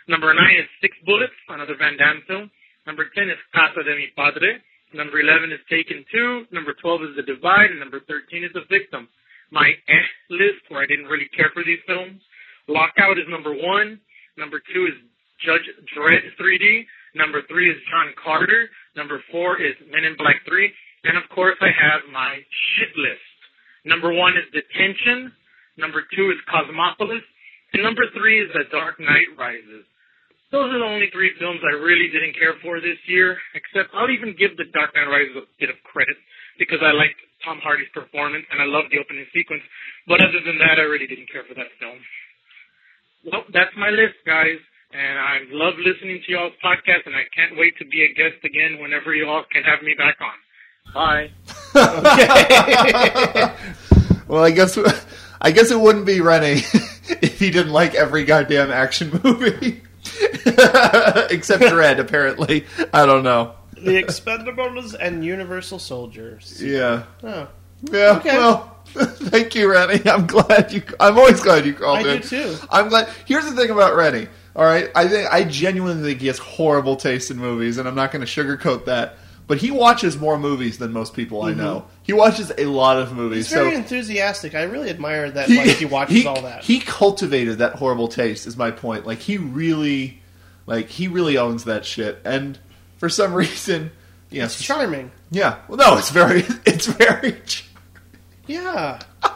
Number 0.07 0.31
nine 0.35 0.59
is 0.59 0.71
Six 0.81 0.95
Bullets, 1.07 1.35
another 1.51 1.75
Van 1.79 1.99
Damme 1.99 2.23
film. 2.27 2.51
Number 2.87 3.07
ten 3.15 3.31
is 3.31 3.39
Casa 3.55 3.83
de 3.83 3.95
mi 3.95 4.11
Padre. 4.15 4.59
Number 4.95 5.21
eleven 5.23 5.53
is 5.53 5.63
Taken 5.71 6.05
Two. 6.11 6.47
Number 6.51 6.75
twelve 6.83 7.03
is 7.03 7.15
The 7.15 7.23
Divide, 7.23 7.71
and 7.71 7.79
number 7.79 8.01
thirteen 8.07 8.43
is 8.43 8.51
The 8.55 8.67
Victim. 8.71 9.07
My 9.51 9.67
eh 9.67 10.09
list, 10.31 10.63
where 10.69 10.83
I 10.83 10.87
didn't 10.87 11.07
really 11.07 11.29
care 11.35 11.51
for 11.53 11.65
these 11.65 11.83
films. 11.87 12.23
Lockout 12.69 13.19
is 13.19 13.27
number 13.29 13.51
one. 13.51 13.99
Number 14.39 14.63
two 14.73 14.87
is 14.87 14.97
Judge 15.45 15.67
Dredd 15.97 16.23
3D. 16.39 16.87
Number 17.15 17.43
three 17.51 17.71
is 17.71 17.77
John 17.91 18.15
Carter. 18.23 18.71
Number 18.95 19.23
four 19.33 19.59
is 19.59 19.75
Men 19.91 20.05
in 20.05 20.15
Black 20.17 20.39
3. 20.47 20.71
And 21.05 21.17
of 21.17 21.25
course, 21.35 21.57
I 21.61 21.73
have 21.73 22.07
my 22.13 22.39
shit 22.77 22.93
list. 22.95 23.27
Number 23.85 24.13
one 24.13 24.37
is 24.37 24.47
Detention. 24.53 25.33
Number 25.79 26.05
two 26.15 26.31
is 26.31 26.39
Cosmopolis. 26.47 27.25
And 27.73 27.83
number 27.83 28.05
three 28.15 28.43
is 28.45 28.51
The 28.53 28.69
Dark 28.71 29.01
Knight 29.01 29.33
Rises. 29.39 29.87
Those 30.53 30.75
are 30.75 30.83
the 30.83 30.91
only 30.91 31.09
three 31.15 31.31
films 31.39 31.63
I 31.63 31.79
really 31.79 32.11
didn't 32.11 32.35
care 32.35 32.59
for 32.61 32.83
this 32.83 32.99
year, 33.07 33.39
except 33.55 33.95
I'll 33.95 34.11
even 34.11 34.35
give 34.35 34.59
The 34.59 34.67
Dark 34.75 34.95
Knight 34.95 35.07
Rises 35.07 35.39
a 35.39 35.47
bit 35.59 35.71
of 35.71 35.79
credit 35.87 36.19
because 36.59 36.83
I 36.83 36.91
liked 36.91 37.19
Tom 37.45 37.59
Hardy's 37.63 37.91
performance 37.93 38.45
and 38.51 38.61
I 38.61 38.67
loved 38.67 38.93
the 38.93 38.99
opening 38.99 39.27
sequence. 39.33 39.63
But 40.07 40.21
other 40.21 40.41
than 40.45 40.59
that, 40.59 40.79
I 40.79 40.83
really 40.87 41.07
didn't 41.07 41.31
care 41.31 41.45
for 41.47 41.55
that 41.55 41.71
film. 41.79 41.99
Well, 43.25 43.45
that's 43.53 43.75
my 43.77 43.91
list, 43.91 44.17
guys. 44.25 44.59
And 44.93 45.19
I 45.19 45.41
love 45.53 45.75
listening 45.79 46.21
to 46.27 46.33
y'all's 46.33 46.55
podcast, 46.65 47.07
and 47.07 47.15
I 47.15 47.23
can't 47.35 47.57
wait 47.57 47.79
to 47.79 47.85
be 47.85 48.03
a 48.03 48.13
guest 48.13 48.43
again 48.43 48.81
whenever 48.83 49.15
y'all 49.15 49.45
can 49.53 49.63
have 49.63 49.85
me 49.85 49.95
back 49.95 50.17
on. 50.19 50.35
Bye. 50.93 51.31
well, 54.27 54.43
I 54.43 54.51
guess 54.51 54.77
I 55.41 55.53
guess 55.53 55.71
it 55.71 55.79
wouldn't 55.79 56.07
be 56.07 56.21
Rennie 56.21 56.63
if 57.23 57.39
he 57.39 57.51
didn't 57.51 57.73
like 57.73 57.95
every 57.95 58.25
goddamn 58.25 58.73
action 58.73 59.21
movie. 59.23 59.81
Except 60.05 61.63
Dredd, 61.63 62.01
apparently. 62.01 62.67
I 62.93 63.07
don't 63.07 63.23
know. 63.23 63.55
The 63.85 64.03
Expendables 64.03 64.95
and 64.99 65.25
Universal 65.25 65.79
Soldiers. 65.79 66.63
Yeah. 66.63 67.05
Oh, 67.23 67.49
Yeah. 67.91 68.17
Okay. 68.19 68.37
Well, 68.37 68.77
thank 68.87 69.55
you, 69.55 69.71
Rennie. 69.71 70.01
I'm 70.09 70.27
glad 70.27 70.73
you. 70.73 70.83
I'm 70.99 71.19
always 71.19 71.41
glad 71.41 71.65
you 71.67 71.75
called 71.75 71.99
I 71.99 72.03
do 72.03 72.21
too. 72.21 72.57
I'm 72.71 72.89
glad. 72.89 73.09
Here's 73.27 73.45
the 73.45 73.53
thing 73.53 73.71
about 73.71 73.95
Rennie. 73.97 74.29
All 74.57 74.65
right, 74.65 74.91
I 74.97 75.07
think 75.07 75.33
I 75.33 75.45
genuinely 75.45 76.03
think 76.11 76.21
he 76.21 76.27
has 76.27 76.39
horrible 76.39 76.97
taste 76.97 77.31
in 77.31 77.37
movies, 77.39 77.79
and 77.79 77.87
I'm 77.87 77.95
not 77.95 78.11
going 78.11 78.27
to 78.27 78.31
sugarcoat 78.31 78.87
that. 78.87 79.17
But 79.47 79.59
he 79.59 79.71
watches 79.73 80.17
more 80.17 80.39
movies 80.39 80.79
than 80.79 80.93
most 80.93 81.13
people 81.15 81.43
I 81.43 81.55
know. 81.55 81.87
He 82.05 82.13
watches 82.13 82.53
a 82.57 82.67
lot 82.67 82.99
of 82.99 83.13
movies. 83.13 83.49
Mm-hmm. 83.49 83.57
he's 83.57 83.65
very 83.65 83.71
so 83.73 83.77
enthusiastic. 83.79 84.55
I 84.55 84.63
really 84.63 84.91
admire 84.91 85.29
that. 85.31 85.49
like 85.49 85.77
he 85.77 85.85
watches 85.99 86.17
he- 86.19 86.27
all 86.27 86.43
that. 86.43 86.63
He 86.65 86.79
cultivated 86.81 87.59
that 87.59 87.75
horrible 87.75 88.07
taste. 88.09 88.47
Is 88.47 88.57
my 88.57 88.71
point. 88.71 89.07
Like 89.07 89.19
he 89.19 89.39
really, 89.39 90.21
like 90.67 90.89
he 90.89 91.09
really 91.09 91.37
owns 91.37 91.65
that 91.65 91.85
shit. 91.85 92.21
And 92.25 92.59
for 93.01 93.09
some 93.09 93.35
reason, 93.35 93.91
yes, 94.31 94.55
it's 94.55 94.65
charming. 94.65 95.11
yeah. 95.33 95.57
Well, 95.67 95.79
no, 95.79 95.99
it's 95.99 96.11
very, 96.11 96.45
it's 96.65 96.87
very. 96.87 97.37
Yeah. 98.47 99.01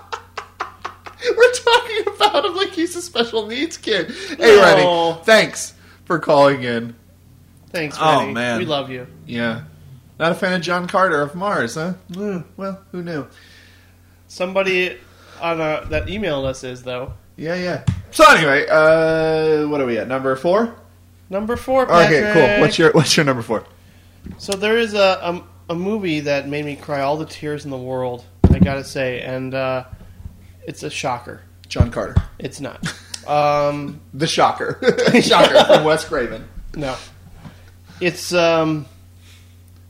We're 1.36 1.52
talking 1.52 2.14
about 2.16 2.44
him 2.44 2.54
like 2.54 2.70
he's 2.70 2.94
a 2.96 3.02
special 3.02 3.46
needs 3.46 3.76
kid. 3.78 4.10
Hey, 4.38 4.56
No. 4.56 4.62
Rennie, 5.12 5.24
thanks 5.24 5.72
for 6.04 6.18
calling 6.18 6.62
in. 6.62 6.94
Thanks, 7.70 7.96
Oh, 7.98 8.20
Rennie. 8.20 8.32
man. 8.34 8.58
We 8.58 8.66
love 8.66 8.90
you. 8.90 9.06
Yeah, 9.26 9.62
not 10.18 10.32
a 10.32 10.34
fan 10.34 10.52
of 10.52 10.60
John 10.62 10.86
Carter 10.86 11.22
of 11.22 11.34
Mars, 11.34 11.74
huh? 11.76 11.94
Eh, 12.18 12.40
Well, 12.56 12.80
who 12.92 13.02
knew? 13.02 13.26
Somebody 14.28 14.98
on 15.40 15.60
uh, 15.60 15.86
that 15.90 16.06
emailed 16.06 16.44
us 16.44 16.62
is 16.62 16.82
though. 16.82 17.14
Yeah, 17.36 17.54
yeah. 17.56 17.84
So 18.10 18.24
anyway, 18.30 18.66
uh, 18.70 19.66
what 19.68 19.80
are 19.80 19.86
we 19.86 19.98
at? 19.98 20.06
Number 20.06 20.36
four. 20.36 20.76
Number 21.30 21.56
four. 21.56 21.86
Patrick. 21.86 22.22
Okay, 22.24 22.32
cool. 22.32 22.60
What's 22.60 22.78
your 22.78 22.92
What's 22.92 23.16
your 23.16 23.24
number 23.24 23.42
four? 23.42 23.64
So 24.38 24.52
there 24.52 24.78
is 24.78 24.94
a, 24.94 24.98
a 25.22 25.44
a 25.70 25.74
movie 25.74 26.20
that 26.20 26.48
made 26.48 26.64
me 26.64 26.76
cry 26.76 27.00
all 27.00 27.16
the 27.16 27.26
tears 27.26 27.64
in 27.64 27.70
the 27.70 27.78
world. 27.78 28.24
I 28.50 28.58
gotta 28.58 28.84
say, 28.84 29.20
and 29.20 29.54
uh, 29.54 29.84
it's 30.66 30.82
a 30.82 30.90
shocker. 30.90 31.42
John 31.68 31.90
Carter, 31.90 32.16
It's 32.38 32.60
not. 32.60 32.86
Um, 33.26 34.02
the 34.12 34.26
Shocker, 34.26 34.78
Shocker 35.22 35.64
from 35.64 35.84
Wes 35.84 36.04
Craven, 36.04 36.46
no. 36.74 36.94
It's 37.98 38.34
um, 38.34 38.84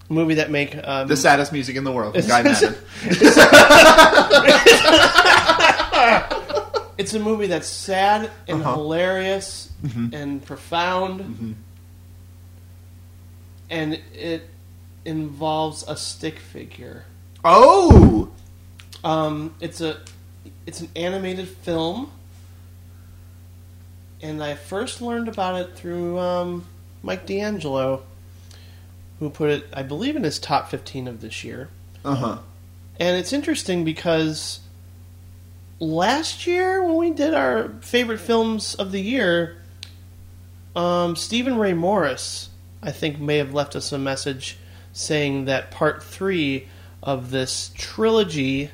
a 0.09 0.13
movie 0.13 0.35
that 0.35 0.53
make 0.53 0.77
um, 0.87 1.09
the 1.09 1.17
saddest 1.17 1.53
music 1.53 1.75
in 1.75 1.83
the 1.83 1.91
world. 1.91 2.15
Guy 2.15 2.43
Maddin. 2.45 2.77
It's 6.97 7.13
a 7.15 7.19
movie 7.19 7.47
that's 7.49 7.67
sad 7.67 8.31
and 8.49 8.61
Uh-huh. 8.63 8.75
hilarious 8.75 9.71
Mm-hmm. 9.85 10.15
and 10.15 10.45
profound, 10.45 11.57
and 13.71 14.01
it 14.15 14.49
involves 15.05 15.85
a 15.87 15.97
stick 15.97 16.39
figure. 16.39 17.05
Oh, 17.45 18.31
Um, 19.03 19.55
it's 19.61 19.81
a 19.83 20.01
it's 20.67 20.81
an 20.81 20.89
animated 20.97 21.49
film, 21.49 22.11
and 24.23 24.43
I 24.43 24.55
first 24.55 25.03
learned 25.03 25.29
about 25.29 25.61
it 25.61 25.77
through 25.77 26.19
um, 26.19 26.65
Mike 27.03 27.27
D'Angelo, 27.27 28.03
who 29.19 29.29
put 29.29 29.51
it, 29.51 29.67
I 29.75 29.83
believe, 29.83 30.17
in 30.17 30.23
his 30.25 30.39
top 30.39 30.71
fifteen 30.71 31.07
of 31.07 31.21
this 31.21 31.45
year. 31.45 31.69
uh 32.05 32.15
huh. 32.15 32.39
And 32.99 33.19
it's 33.19 33.33
interesting 33.33 33.85
because 33.85 34.61
last 35.81 36.47
year 36.47 36.83
when 36.85 36.97
we 36.97 37.11
did 37.11 37.35
our 37.35 37.71
favorite 37.81 38.19
films 38.21 38.75
of 38.75 38.93
the 38.93 39.01
year, 39.01 39.57
um, 40.77 41.17
Stephen 41.17 41.57
Ray 41.59 41.73
Morris, 41.73 42.49
I 42.83 42.91
think, 42.93 43.19
may 43.19 43.39
have 43.39 43.55
left 43.55 43.77
us 43.77 43.93
a 43.93 43.99
message 43.99 44.59
saying 44.93 45.47
that 45.47 45.71
part 45.71 46.03
three 46.03 46.69
of 47.03 47.31
this 47.31 47.71
trilogy 47.77 48.71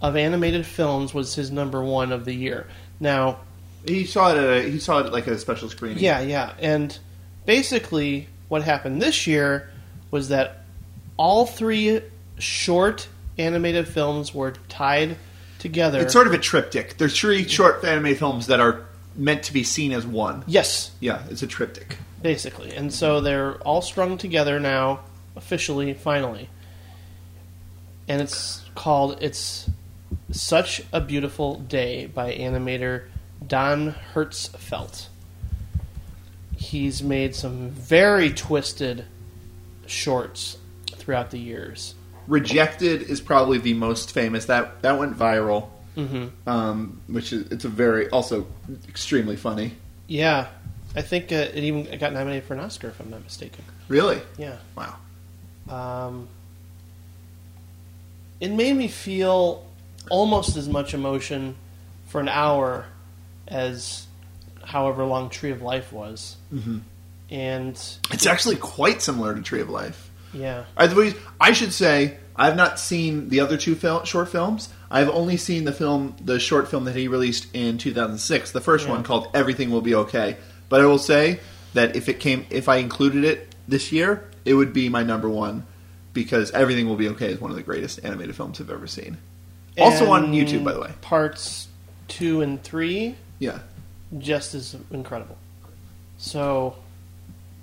of 0.00 0.16
animated 0.16 0.66
films 0.66 1.12
was 1.14 1.34
his 1.34 1.50
number 1.50 1.82
one 1.82 2.12
of 2.12 2.24
the 2.24 2.34
year. 2.34 2.66
Now, 3.00 3.40
He 3.86 4.04
saw 4.04 4.32
it. 4.32 4.38
At 4.38 4.64
a, 4.66 4.70
he 4.70 4.78
saw 4.78 4.98
it 5.00 5.12
like 5.12 5.26
at 5.26 5.34
a 5.34 5.38
special 5.38 5.68
screening. 5.68 5.98
yeah, 6.02 6.20
yeah. 6.20 6.52
And 6.60 6.96
basically, 7.46 8.28
what 8.48 8.62
happened 8.62 9.00
this 9.02 9.26
year 9.26 9.70
was 10.10 10.28
that 10.28 10.64
all 11.16 11.46
three 11.46 12.00
short 12.38 13.08
animated 13.38 13.88
films 13.88 14.34
were 14.34 14.52
tied 14.68 15.16
together. 15.58 16.00
It's 16.00 16.12
sort 16.12 16.26
of 16.26 16.32
a 16.32 16.38
triptych. 16.38 16.96
There's 16.98 17.18
three 17.18 17.46
short 17.46 17.84
anime 17.84 18.14
films 18.14 18.46
that 18.46 18.60
are 18.60 18.84
meant 19.16 19.42
to 19.44 19.52
be 19.52 19.64
seen 19.64 19.92
as 19.92 20.06
one. 20.06 20.44
yes, 20.46 20.92
Yeah, 21.00 21.22
it's 21.30 21.42
a 21.42 21.46
triptych. 21.46 21.96
basically. 22.22 22.74
And 22.74 22.92
so 22.92 23.20
they're 23.20 23.54
all 23.62 23.82
strung 23.82 24.16
together 24.18 24.60
now, 24.60 25.00
officially, 25.36 25.92
finally. 25.94 26.48
And 28.06 28.22
it's 28.22 28.62
called 28.74 29.18
It's 29.20 29.68
Such 30.30 30.82
a 30.92 31.00
Beautiful 31.00 31.56
Day 31.56 32.06
by 32.06 32.32
animator 32.32 33.04
Don 33.46 33.94
Hertzfeldt. 34.14 35.06
He's 36.56 37.02
made 37.02 37.34
some 37.34 37.70
very 37.70 38.32
twisted 38.32 39.04
shorts 39.86 40.58
throughout 40.92 41.30
the 41.30 41.38
years. 41.38 41.94
Rejected 42.28 43.02
is 43.02 43.20
probably 43.20 43.58
the 43.58 43.74
most 43.74 44.12
famous. 44.12 44.44
That 44.46 44.82
that 44.82 44.98
went 44.98 45.18
viral. 45.18 45.70
Mm-hmm. 45.96 46.48
Um, 46.48 47.00
which 47.08 47.32
is 47.32 47.50
it's 47.50 47.64
a 47.64 47.68
very 47.68 48.08
also 48.10 48.46
extremely 48.88 49.34
funny. 49.34 49.72
Yeah, 50.06 50.46
I 50.94 51.02
think 51.02 51.32
uh, 51.32 51.36
it 51.36 51.64
even 51.64 51.98
got 51.98 52.12
nominated 52.12 52.44
for 52.44 52.54
an 52.54 52.60
Oscar, 52.60 52.88
if 52.88 53.00
I'm 53.00 53.10
not 53.10 53.24
mistaken. 53.24 53.64
Really? 53.88 54.20
Yeah. 54.36 54.56
Wow. 54.76 54.96
Um, 55.68 56.28
it 58.40 58.50
made 58.50 58.76
me 58.76 58.88
feel 58.88 59.66
almost 60.10 60.56
as 60.56 60.68
much 60.68 60.94
emotion 60.94 61.56
for 62.06 62.20
an 62.20 62.28
hour 62.28 62.86
as 63.46 64.06
however 64.64 65.04
long 65.04 65.30
Tree 65.30 65.50
of 65.50 65.62
Life 65.62 65.92
was. 65.92 66.36
Mhm. 66.54 66.82
And 67.30 67.72
It's 68.10 68.26
actually 68.26 68.56
quite 68.56 69.02
similar 69.02 69.34
to 69.34 69.42
Tree 69.42 69.60
of 69.60 69.68
Life. 69.68 70.07
Yeah, 70.32 70.64
I, 70.76 71.14
I 71.40 71.52
should 71.52 71.72
say 71.72 72.18
I've 72.36 72.56
not 72.56 72.78
seen 72.78 73.28
the 73.28 73.40
other 73.40 73.56
two 73.56 73.74
fil- 73.74 74.04
short 74.04 74.28
films. 74.28 74.68
I've 74.90 75.08
only 75.10 75.36
seen 75.36 75.64
the 75.64 75.72
film, 75.72 76.16
the 76.24 76.38
short 76.40 76.68
film 76.68 76.84
that 76.84 76.94
he 76.96 77.08
released 77.08 77.46
in 77.54 77.78
2006, 77.78 78.52
the 78.52 78.60
first 78.60 78.86
Yeah. 78.86 78.92
one 78.92 79.02
called 79.02 79.28
"Everything 79.34 79.70
Will 79.70 79.80
Be 79.82 79.94
Okay." 79.94 80.36
But 80.68 80.80
I 80.80 80.86
will 80.86 80.98
say 80.98 81.40
that 81.74 81.96
if 81.96 82.08
it 82.08 82.20
came, 82.20 82.46
if 82.50 82.68
I 82.68 82.76
included 82.76 83.24
it 83.24 83.54
this 83.66 83.92
year, 83.92 84.28
it 84.44 84.54
would 84.54 84.72
be 84.72 84.88
my 84.88 85.02
number 85.02 85.28
one 85.28 85.64
because 86.14 86.50
"Everything 86.52 86.88
Will 86.88 86.96
Be 86.96 87.08
Okay" 87.08 87.32
is 87.32 87.40
one 87.40 87.50
of 87.50 87.56
the 87.56 87.62
greatest 87.62 88.00
animated 88.04 88.34
films 88.36 88.60
I've 88.60 88.70
ever 88.70 88.86
seen. 88.86 89.18
Also 89.78 90.10
on 90.10 90.32
YouTube, 90.32 90.64
by 90.64 90.72
the 90.72 90.80
way. 90.80 90.92
Parts 91.02 91.68
two 92.08 92.40
and 92.40 92.60
three 92.62 93.14
Yeah, 93.38 93.58
just 94.18 94.54
as 94.54 94.74
incredible. 94.90 95.36
So, 96.16 96.74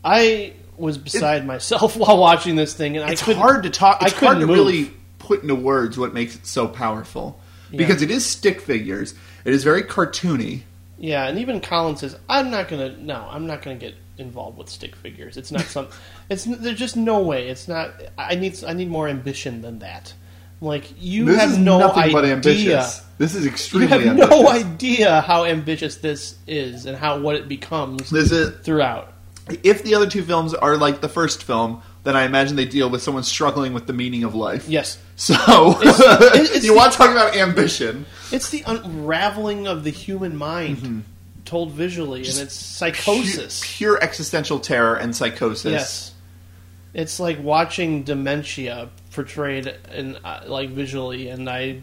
I 0.04 0.54
was 0.78 0.98
beside 0.98 1.46
myself 1.46 1.96
while 1.98 2.18
watching 2.18 2.56
this 2.56 2.74
thing, 2.74 2.98
and 2.98 3.10
it's 3.12 3.22
I 3.22 3.26
couldn't. 3.26 3.42
hard 3.42 3.64
to 3.64 3.70
talk. 3.70 3.98
I 4.02 4.06
It's 4.06 4.14
hard 4.16 4.38
couldn't 4.38 4.42
to 4.42 4.48
move. 4.48 4.56
really 4.58 4.92
put 5.20 5.42
into 5.42 5.56
words 5.56 5.98
what 5.98 6.14
makes 6.14 6.36
it 6.36 6.46
so 6.46 6.68
powerful 6.68 7.40
because 7.72 8.02
it 8.02 8.12
is 8.12 8.26
stick 8.26 8.62
figures. 8.62 9.16
It 9.44 9.54
is 9.54 9.64
very 9.64 9.84
cartoony. 9.84 10.62
Yeah, 10.98 11.28
and 11.28 11.40
even 11.40 11.60
Colin 11.62 11.98
says, 11.98 12.18
"I'm 12.30 12.50
not 12.52 12.68
gonna. 12.70 12.96
No, 12.98 13.28
I'm 13.30 13.48
not 13.48 13.62
gonna 13.62 13.76
get 13.78 13.96
involved 14.18 14.58
with 14.58 14.70
stick 14.70 14.96
figures. 14.96 15.36
It's 15.36 15.52
not 15.52 15.64
some. 15.64 15.88
it's 16.30 16.46
there's 16.46 16.80
just 16.80 16.96
no 16.96 17.20
way. 17.22 17.50
It's 17.50 17.68
not. 17.68 17.92
I 18.18 18.36
need. 18.36 18.64
I 18.64 18.74
need 18.74 18.90
more 18.90 19.08
ambition 19.10 19.62
than 19.62 19.80
that. 19.80 20.14
Like 20.62 20.86
you 20.98 21.26
this 21.26 21.38
have 21.42 21.52
is 21.52 21.58
no 21.58 21.80
nothing 21.80 22.04
idea. 22.04 22.14
but 22.14 22.26
ambitious. 22.26 23.02
This 23.18 23.36
is 23.36 23.46
extremely. 23.46 23.88
You 23.88 24.00
have 24.00 24.08
ambitious. 24.08 24.30
no 24.42 24.48
idea 24.50 25.22
how 25.22 25.44
ambitious 25.44 25.98
this 25.98 26.38
is 26.48 26.86
and 26.86 26.98
how 26.98 27.20
what 27.20 27.36
it 27.36 27.50
becomes 27.50 28.10
This 28.10 28.32
is 28.32 28.56
throughout. 28.64 29.12
If 29.64 29.84
the 29.84 29.96
other 29.96 30.08
two 30.10 30.24
films 30.24 30.54
are 30.54 30.78
like 30.78 31.02
the 31.02 31.10
first 31.10 31.44
film, 31.44 31.82
then 32.04 32.16
I 32.16 32.24
imagine 32.26 32.56
they 32.56 32.66
deal 32.66 32.90
with 32.90 33.02
someone 33.02 33.24
struggling 33.24 33.74
with 33.74 33.88
the 33.88 33.94
meaning 33.94 34.24
of 34.24 34.34
life. 34.36 34.68
Yes, 34.68 34.98
So 35.16 35.34
It's- 35.82 36.50
it's 36.56 36.56
you 36.66 36.72
the- 36.72 36.78
want 36.78 36.92
to 36.94 36.98
talk 36.98 37.12
about 37.12 37.36
ambition? 37.36 38.06
it's 38.32 38.50
the 38.50 38.64
unraveling 38.66 39.68
of 39.68 39.84
the 39.84 39.90
human 39.92 40.36
mind 40.36 41.04
told 41.46 41.72
visually, 41.72 42.22
and 42.28 42.38
it's 42.40 42.56
psychosis. 42.56 43.62
Pure, 43.64 43.98
pure 43.98 44.04
existential 44.04 44.60
terror 44.60 44.96
and 44.96 45.16
psychosis. 45.16 45.72
Yes, 45.72 46.12
it's 46.94 47.20
like 47.20 47.40
watching 47.42 48.02
dementia 48.04 48.90
portrayed 49.12 49.74
in 49.94 50.16
uh, 50.24 50.42
like 50.48 50.72
visually, 50.72 51.30
and 51.30 51.48
I 51.50 51.82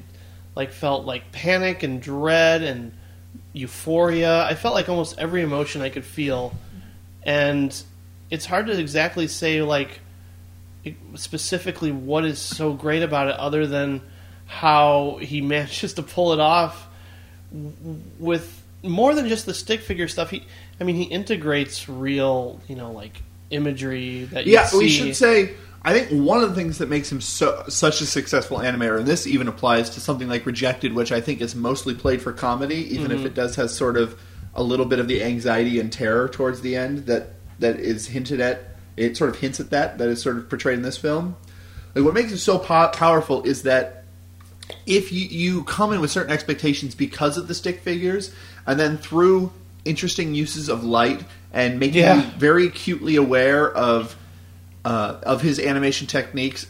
like 0.57 0.73
felt 0.73 1.05
like 1.07 1.31
panic 1.33 1.83
and 1.85 2.03
dread 2.03 2.63
and 2.63 2.93
euphoria. 3.53 4.45
I 4.45 4.55
felt 4.55 4.75
like 4.75 4.89
almost 4.89 5.19
every 5.19 5.43
emotion 5.43 5.81
I 5.83 5.89
could 5.91 6.05
feel, 6.05 6.53
and 7.25 7.83
it's 8.31 8.47
hard 8.47 8.67
to 8.67 8.79
exactly 8.79 9.29
say 9.29 9.63
like 9.63 10.01
specifically 11.15 11.93
what 11.93 12.25
is 12.25 12.39
so 12.39 12.73
great 12.73 13.03
about 13.03 13.29
it, 13.29 13.37
other 13.37 13.67
than 13.67 14.01
how 14.47 15.19
he 15.21 15.41
manages 15.55 15.95
to 15.95 16.03
pull 16.03 16.33
it 16.33 16.41
off 16.41 16.89
with 18.19 18.63
more 18.83 19.15
than 19.15 19.29
just 19.29 19.47
the 19.47 19.55
stick 19.55 19.81
figure 19.81 20.09
stuff. 20.09 20.31
He, 20.31 20.45
I 20.81 20.85
mean, 20.85 20.97
he 20.97 21.05
integrates 21.05 21.89
real, 21.89 22.61
you 22.69 22.75
know, 22.77 22.91
like 22.91 23.23
imagery 23.51 24.25
that 24.33 24.47
Yeah, 24.47 24.65
see. 24.67 24.79
we 24.79 24.89
should 24.89 25.17
say. 25.17 25.55
I 25.85 25.93
think 25.93 26.11
one 26.25 26.41
of 26.41 26.49
the 26.49 26.55
things 26.55 26.79
that 26.79 26.89
makes 26.89 27.11
him 27.11 27.21
so 27.21 27.65
such 27.69 28.01
a 28.01 28.07
successful 28.07 28.59
animator, 28.59 28.99
and 28.99 29.07
this 29.07 29.27
even 29.27 29.49
applies 29.49 29.91
to 29.91 30.01
something 30.01 30.29
like 30.29 30.47
Rejected, 30.47 30.93
which 30.95 31.11
I 31.11 31.21
think 31.21 31.41
is 31.41 31.57
mostly 31.57 31.93
played 31.95 32.23
for 32.23 32.33
comedy, 32.33 32.95
even 32.95 33.09
Mm-hmm. 33.11 33.19
if 33.21 33.27
it 33.27 33.35
does 33.35 33.57
have 33.57 33.69
sort 33.69 33.97
of 33.97 34.17
a 34.55 34.63
little 34.63 34.87
bit 34.87 34.99
of 34.99 35.09
the 35.09 35.23
anxiety 35.23 35.81
and 35.81 35.93
terror 35.93 36.29
towards 36.29 36.61
the 36.61 36.77
end 36.77 37.07
that 37.07 37.31
that 37.59 37.79
is 37.81 38.09
hinted 38.09 38.41
at. 38.41 38.65
It 38.97 39.17
sort 39.17 39.31
of 39.31 39.37
hints 39.39 39.59
at 39.61 39.71
that 39.71 39.99
that 39.99 40.09
is 40.09 40.21
sort 40.21 40.37
of 40.37 40.49
portrayed 40.49 40.77
in 40.77 40.83
this 40.83 40.99
film. 40.99 41.37
Like 41.95 42.05
what 42.05 42.15
makes 42.15 42.33
it 42.33 42.39
so 42.39 42.59
po- 42.59 42.89
powerful 42.89 43.43
is 43.45 43.63
that 43.63 44.05
if 44.87 45.13
you, 45.13 45.27
you 45.27 45.65
come 45.65 45.93
in 45.93 46.01
with 46.01 46.11
certain 46.11 46.33
expectations 46.33 46.95
because 46.95 47.37
of 47.39 47.49
the 47.49 47.55
stick 47.55 47.81
figures, 47.81 48.35
and 48.67 48.79
then 48.79 48.97
through 48.99 49.53
interesting 49.85 50.35
uses 50.35 50.69
of 50.69 50.85
light 50.85 51.25
and 51.53 51.81
making 51.81 52.03
Yeah. 52.03 52.17
you 52.17 52.23
very 52.39 52.67
acutely 52.67 53.17
aware 53.17 53.71
of 53.71 54.17
uh, 54.85 55.17
of 55.23 55.43
his 55.43 55.59
animation 55.61 56.07
techniques, 56.07 56.67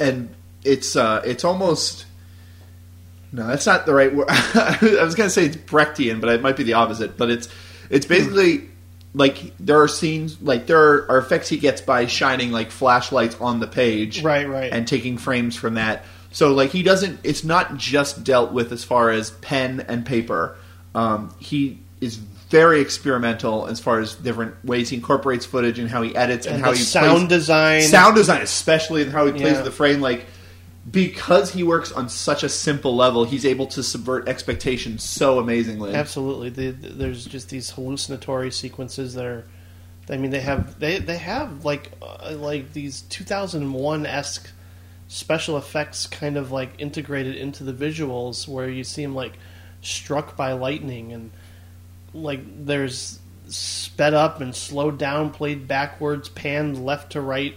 and 0.00 0.28
it's 0.64 0.96
uh, 0.96 1.22
it's 1.24 1.44
almost 1.44 2.04
no, 3.32 3.46
that's 3.46 3.66
not 3.66 3.86
the 3.86 3.94
right 3.94 4.14
word. 4.14 4.26
I 4.30 4.78
was 5.02 5.14
going 5.14 5.26
to 5.28 5.30
say 5.30 5.46
it's 5.46 5.56
Brechtian, 5.56 6.20
but 6.20 6.30
it 6.30 6.42
might 6.42 6.56
be 6.56 6.62
the 6.64 6.74
opposite. 6.74 7.16
But 7.16 7.30
it's 7.30 7.48
it's 7.90 8.06
basically 8.06 8.68
like 9.14 9.52
there 9.58 9.80
are 9.82 9.88
scenes 9.88 10.40
like 10.42 10.66
there 10.66 10.78
are, 11.10 11.18
effects 11.18 11.48
he 11.48 11.56
gets 11.58 11.80
by 11.80 12.06
shining 12.06 12.52
like 12.52 12.70
flashlights 12.70 13.36
on 13.40 13.60
the 13.60 13.66
page, 13.66 14.22
Right, 14.22 14.48
right. 14.48 14.72
and 14.72 14.86
taking 14.86 15.18
frames 15.18 15.56
from 15.56 15.74
that. 15.74 16.04
So 16.30 16.52
like 16.52 16.70
he 16.70 16.82
doesn't. 16.82 17.20
It's 17.24 17.44
not 17.44 17.76
just 17.76 18.24
dealt 18.24 18.52
with 18.52 18.72
as 18.72 18.84
far 18.84 19.10
as 19.10 19.30
pen 19.30 19.84
and 19.88 20.04
paper. 20.04 20.56
Um, 20.94 21.34
he 21.38 21.80
is 22.00 22.16
very 22.16 22.80
experimental 22.80 23.66
as 23.66 23.78
far 23.78 24.00
as 24.00 24.14
different 24.14 24.54
ways 24.64 24.88
he 24.88 24.96
incorporates 24.96 25.44
footage 25.44 25.78
and 25.78 25.88
how 25.90 26.00
he 26.02 26.16
edits 26.16 26.46
and, 26.46 26.56
and 26.56 26.64
how 26.64 26.70
the 26.70 26.78
he 26.78 26.82
sound 26.82 27.28
plays, 27.28 27.40
design. 27.40 27.82
sound 27.82 28.14
design, 28.14 28.40
especially 28.40 29.02
and 29.02 29.12
how 29.12 29.26
he 29.26 29.32
plays 29.32 29.56
Yeah. 29.56 29.62
the 29.62 29.70
frame. 29.70 30.00
Like 30.00 30.24
because 30.90 31.52
he 31.52 31.62
works 31.62 31.90
on 31.92 32.08
such 32.08 32.42
a 32.42 32.48
simple 32.48 32.94
level, 32.94 33.24
he's 33.24 33.44
able 33.46 33.66
to 33.68 33.82
subvert 33.82 34.28
expectations 34.28 35.02
so 35.02 35.38
amazingly. 35.38 35.94
Absolutely, 35.94 36.50
the, 36.50 36.70
the- 36.70 36.88
there's 36.90 37.24
just 37.24 37.48
these 37.50 37.70
hallucinatory 37.70 38.50
sequences 38.50 39.14
that 39.14 39.24
are. 39.24 39.44
I 40.10 40.16
mean, 40.16 40.30
they 40.30 40.40
have 40.40 40.78
they 40.80 40.98
they 41.00 41.18
have 41.18 41.64
like 41.64 41.92
uh, 42.00 42.34
like 42.38 42.72
these 42.72 43.02
2001 43.02 44.06
esque 44.06 44.50
special 45.08 45.56
effects 45.58 46.06
kind 46.06 46.36
of 46.36 46.50
like 46.52 46.70
integrated 46.78 47.36
into 47.36 47.64
the 47.64 47.72
visuals 47.72 48.46
where 48.48 48.68
you 48.68 48.84
see 48.84 49.02
him 49.02 49.14
like 49.14 49.34
struck 49.82 50.36
by 50.36 50.52
lightning 50.52 51.12
and 51.12 51.30
like 52.14 52.40
there's 52.66 53.18
sped 53.48 54.14
up 54.14 54.40
and 54.40 54.54
slowed 54.54 54.98
down, 54.98 55.30
played 55.30 55.66
backwards, 55.68 56.28
panned 56.28 56.84
left 56.84 57.12
to 57.12 57.20
right. 57.20 57.54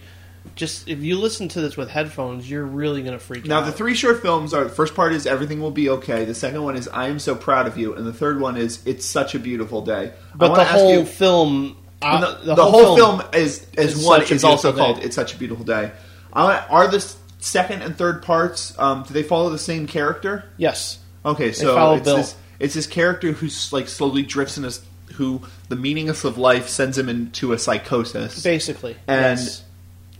Just 0.54 0.88
if 0.88 1.00
you 1.00 1.18
listen 1.18 1.48
to 1.48 1.60
this 1.60 1.76
with 1.76 1.88
headphones, 1.88 2.48
you're 2.50 2.64
really 2.64 3.02
gonna 3.02 3.18
freak 3.18 3.46
Now 3.46 3.58
out. 3.58 3.60
Now 3.60 3.66
the 3.66 3.72
three 3.72 3.94
short 3.94 4.20
films 4.20 4.52
are 4.52 4.64
the 4.64 4.70
first 4.70 4.94
part 4.94 5.12
is 5.12 5.26
everything 5.26 5.60
will 5.60 5.70
be 5.70 5.88
okay. 5.88 6.24
The 6.24 6.34
second 6.34 6.62
one 6.62 6.76
is 6.76 6.88
I 6.88 7.08
am 7.08 7.18
so 7.18 7.34
proud 7.34 7.66
of 7.66 7.78
you, 7.78 7.94
and 7.94 8.06
the 8.06 8.12
third 8.12 8.40
one 8.40 8.56
is 8.56 8.80
it's 8.84 9.06
such 9.06 9.34
a 9.34 9.38
beautiful 9.38 9.82
day. 9.82 10.12
But 10.34 10.54
the 10.54 10.64
whole 10.64 10.98
you- 11.00 11.04
film, 11.06 11.76
uh, 12.02 12.34
the, 12.44 12.54
the 12.54 12.64
whole, 12.64 12.96
film, 12.96 13.22
is 13.32 13.66
as 13.78 13.96
is 13.96 14.04
one 14.06 14.22
is 14.22 14.44
also 14.44 14.72
beautiful 14.72 14.94
called 14.94 15.04
"It's 15.06 15.16
Such 15.16 15.34
a 15.34 15.38
Beautiful 15.38 15.64
Day." 15.64 15.90
Wanna- 16.34 16.66
Are 16.68 16.86
the 16.88 17.00
second 17.38 17.82
and 17.82 17.96
third 17.96 18.22
parts 18.22 18.78
um, 18.78 19.04
do 19.04 19.14
they 19.14 19.22
follow 19.22 19.48
the 19.50 19.58
same 19.58 19.86
character? 19.86 20.44
yes, 20.58 20.98
Okay, 21.24 21.52
so 21.52 21.94
it's 21.94 22.04
this 22.04 22.36
it's 22.58 22.74
this 22.74 22.86
character 22.86 23.32
who's 23.32 23.72
like 23.72 23.88
slowly 23.88 24.22
drifts 24.22 24.58
in 24.58 24.64
a 24.64 24.68
s- 24.68 24.82
who 25.14 25.40
the 25.68 25.76
meaningless 25.76 26.24
of 26.24 26.36
life 26.36 26.68
sends 26.68 26.98
him 26.98 27.08
into 27.08 27.52
a 27.52 27.58
psychosis, 27.58 28.42
basically, 28.42 28.96
and 29.06 29.38
yes. 29.38 29.62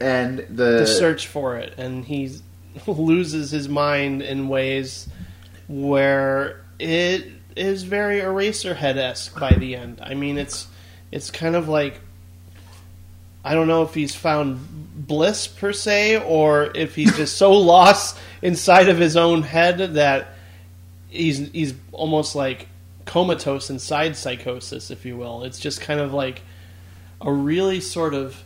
And 0.03 0.39
the 0.39 0.81
the 0.81 0.87
search 0.87 1.29
for 1.29 1.57
it, 1.57 1.75
and 1.79 2.05
he 2.05 2.39
loses 2.87 3.51
his 3.51 3.69
mind 3.69 4.23
in 4.23 4.49
ways 4.49 5.09
where 5.69 6.65
it 6.79 7.29
is 7.57 7.83
very 7.85 8.21
Eraserhead 8.21 8.97
esque 8.97 9.39
by 9.39 9.53
the 9.53 9.77
end. 9.77 10.01
I 10.03 10.15
mean, 10.15 10.39
it's 10.39 10.67
it's 11.11 11.31
kind 11.31 11.57
of 11.57 11.69
like 11.69 12.01
I 13.45 13.55
don't 13.55 13.69
know 13.69 13.83
if 13.83 13.95
he's 13.95 14.15
found 14.15 15.07
bliss 15.07 15.47
per 15.47 15.73
se, 15.73 16.23
or 16.25 16.71
if 16.75 16.95
he's 16.95 17.17
just 17.17 17.37
so 17.37 17.53
lost 17.75 18.19
inside 18.41 18.89
of 18.89 18.99
his 18.99 19.17
own 19.17 19.43
head 19.43 19.95
that 19.95 20.35
he's 21.09 21.51
he's 21.51 21.75
almost 21.93 22.35
like 22.35 22.69
comatose 23.05 23.71
inside 23.71 24.17
psychosis, 24.17 24.91
if 24.91 25.05
you 25.05 25.17
will. 25.17 25.45
It's 25.45 25.59
just 25.59 25.81
kind 25.81 26.01
of 26.01 26.13
like 26.13 26.43
a 27.21 27.33
really 27.33 27.81
sort 27.81 28.15
of 28.15 28.43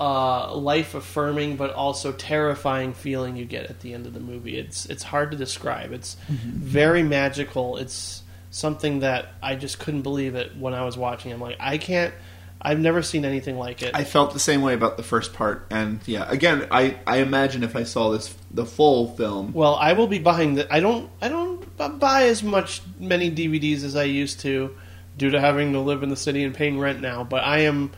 uh, 0.00 0.56
life 0.56 0.94
affirming 0.94 1.56
but 1.56 1.74
also 1.74 2.10
terrifying 2.10 2.94
feeling 2.94 3.36
you 3.36 3.44
get 3.44 3.66
at 3.66 3.80
the 3.80 3.92
end 3.92 4.06
of 4.06 4.14
the 4.14 4.20
movie. 4.20 4.58
It's 4.58 4.86
it's 4.86 5.02
hard 5.02 5.30
to 5.32 5.36
describe. 5.36 5.92
It's 5.92 6.16
very 6.28 7.02
magical. 7.02 7.76
It's 7.76 8.22
something 8.50 9.00
that 9.00 9.34
I 9.42 9.56
just 9.56 9.78
couldn't 9.78 10.02
believe 10.02 10.34
it 10.34 10.56
when 10.56 10.72
I 10.72 10.84
was 10.84 10.96
watching. 10.96 11.32
I'm 11.32 11.40
like, 11.40 11.58
I 11.60 11.76
can't. 11.76 12.14
I've 12.62 12.78
never 12.78 13.02
seen 13.02 13.24
anything 13.24 13.58
like 13.58 13.82
it. 13.82 13.94
I 13.94 14.04
felt 14.04 14.32
the 14.32 14.38
same 14.38 14.62
way 14.62 14.74
about 14.74 14.96
the 14.96 15.02
first 15.02 15.32
part, 15.32 15.66
and 15.70 16.00
yeah, 16.04 16.26
again, 16.28 16.66
I, 16.70 16.98
I 17.06 17.18
imagine 17.18 17.62
if 17.62 17.74
I 17.74 17.84
saw 17.84 18.10
this 18.10 18.34
the 18.50 18.66
full 18.66 19.16
film, 19.16 19.52
Well, 19.54 19.76
I 19.76 19.92
will 19.94 20.08
be 20.08 20.18
buying 20.18 20.54
the. 20.54 20.72
I 20.72 20.80
don't. 20.80 21.10
I 21.20 21.28
don't 21.28 21.60
buy 21.98 22.24
as 22.24 22.42
much 22.42 22.82
many 22.98 23.30
DVDs 23.30 23.82
as 23.82 23.96
I 23.96 24.04
used 24.04 24.40
to, 24.40 24.76
due 25.16 25.30
to 25.30 25.40
having 25.40 25.72
to 25.72 25.80
live 25.80 26.02
in 26.02 26.08
the 26.08 26.16
city 26.16 26.42
and 26.44 26.54
paying 26.54 26.78
rent 26.78 27.00
now. 27.00 27.24
But 27.24 27.44
I 27.44 27.60
am 27.60 27.92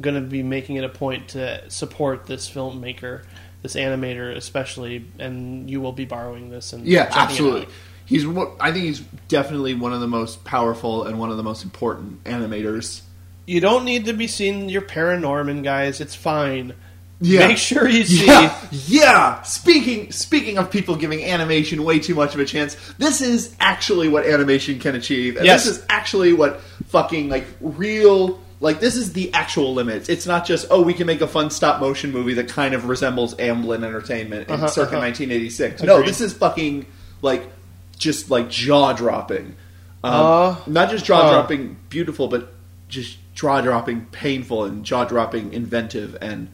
going 0.00 0.14
to 0.14 0.20
be 0.28 0.42
making 0.42 0.76
it 0.76 0.84
a 0.84 0.88
point 0.88 1.28
to 1.28 1.68
support 1.70 2.26
this 2.26 2.48
filmmaker, 2.50 3.22
this 3.62 3.74
animator 3.74 4.34
especially, 4.34 5.04
and 5.18 5.68
you 5.70 5.80
will 5.80 5.92
be 5.92 6.04
borrowing 6.04 6.50
this 6.50 6.72
and 6.72 6.86
yeah, 6.86 7.08
absolutely. 7.10 7.66
He's 8.06 8.24
I 8.26 8.72
think 8.72 8.84
he's 8.86 9.00
definitely 9.28 9.74
one 9.74 9.92
of 9.92 10.00
the 10.00 10.08
most 10.08 10.44
powerful 10.44 11.04
and 11.04 11.18
one 11.18 11.30
of 11.30 11.36
the 11.36 11.44
most 11.44 11.62
important 11.62 12.24
animators. 12.24 13.02
You 13.46 13.60
don't 13.60 13.84
need 13.84 14.04
to 14.06 14.12
be 14.12 14.26
seeing 14.26 14.68
your 14.68 14.82
Paranorman 14.82 15.62
guys. 15.64 16.00
It's 16.00 16.14
fine. 16.14 16.74
Yeah. 17.20 17.48
Make 17.48 17.58
sure 17.58 17.86
you 17.88 18.04
see. 18.04 18.26
Yeah, 18.26 18.56
yeah. 18.86 19.42
Speaking 19.42 20.10
speaking 20.10 20.56
of 20.58 20.70
people 20.70 20.96
giving 20.96 21.22
animation 21.22 21.84
way 21.84 21.98
too 21.98 22.14
much 22.14 22.34
of 22.34 22.40
a 22.40 22.44
chance, 22.46 22.76
this 22.98 23.20
is 23.20 23.54
actually 23.60 24.08
what 24.08 24.26
animation 24.26 24.78
can 24.78 24.94
achieve, 24.94 25.36
and 25.36 25.44
Yes. 25.44 25.64
this 25.64 25.76
is 25.78 25.84
actually 25.90 26.32
what 26.32 26.60
fucking 26.88 27.28
like 27.28 27.44
real 27.60 28.40
like 28.60 28.78
this 28.80 28.96
is 28.96 29.12
the 29.14 29.32
actual 29.32 29.72
limits. 29.74 30.08
It's 30.08 30.26
not 30.26 30.44
just 30.46 30.66
oh 30.70 30.82
we 30.82 30.92
can 30.94 31.06
make 31.06 31.20
a 31.22 31.26
fun 31.26 31.50
stop 31.50 31.80
motion 31.80 32.12
movie 32.12 32.34
that 32.34 32.48
kind 32.48 32.74
of 32.74 32.86
resembles 32.88 33.34
Amblin 33.36 33.82
Entertainment 33.84 34.48
in 34.48 34.54
Uh-huh, 34.54 34.66
circa 34.68 34.96
uh-huh. 34.96 35.06
1986. 35.06 35.82
No, 35.82 36.02
this 36.02 36.20
is 36.20 36.32
fucking 36.34 36.86
like 37.22 37.50
just 37.98 38.30
like 38.30 38.48
jaw 38.50 38.92
dropping. 38.92 39.54
Um, 40.02 40.12
Uh, 40.14 40.56
not 40.66 40.90
just 40.90 41.04
jaw 41.04 41.30
dropping 41.30 41.76
beautiful, 41.90 42.28
but 42.28 42.52
just 42.88 43.18
jaw 43.34 43.60
dropping 43.60 44.06
painful 44.06 44.64
and 44.64 44.84
jaw 44.84 45.04
dropping 45.04 45.52
inventive 45.52 46.16
and 46.20 46.48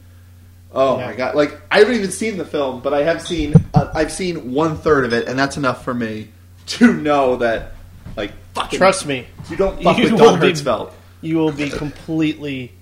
oh 0.72 0.98
Yeah. 0.98 1.06
my 1.06 1.14
god! 1.14 1.34
Like 1.34 1.60
I 1.70 1.78
haven't 1.78 1.94
even 1.94 2.10
seen 2.10 2.36
the 2.38 2.44
film, 2.44 2.80
but 2.80 2.92
I 2.94 3.02
have 3.04 3.22
seen 3.22 3.54
uh, 3.74 3.90
I've 3.94 4.12
seen 4.12 4.52
one 4.52 4.76
third 4.76 5.04
of 5.04 5.12
it, 5.12 5.26
and 5.28 5.38
that's 5.38 5.56
enough 5.56 5.84
for 5.84 5.94
me 5.94 6.28
to 6.66 6.92
know 6.92 7.36
that 7.36 7.72
like 8.16 8.32
fucking 8.54 8.78
Trust 8.78 9.06
me. 9.06 9.26
you 9.50 9.56
don't 9.56 9.80
fuck 9.82 9.98
You 9.98 10.04
with 10.10 10.18
Don 10.18 10.40
be- 10.40 10.48
Hertzfeldt. 10.52 10.92
You 11.26 11.36
will 11.38 11.52
be 11.52 11.70
completely 11.70 12.72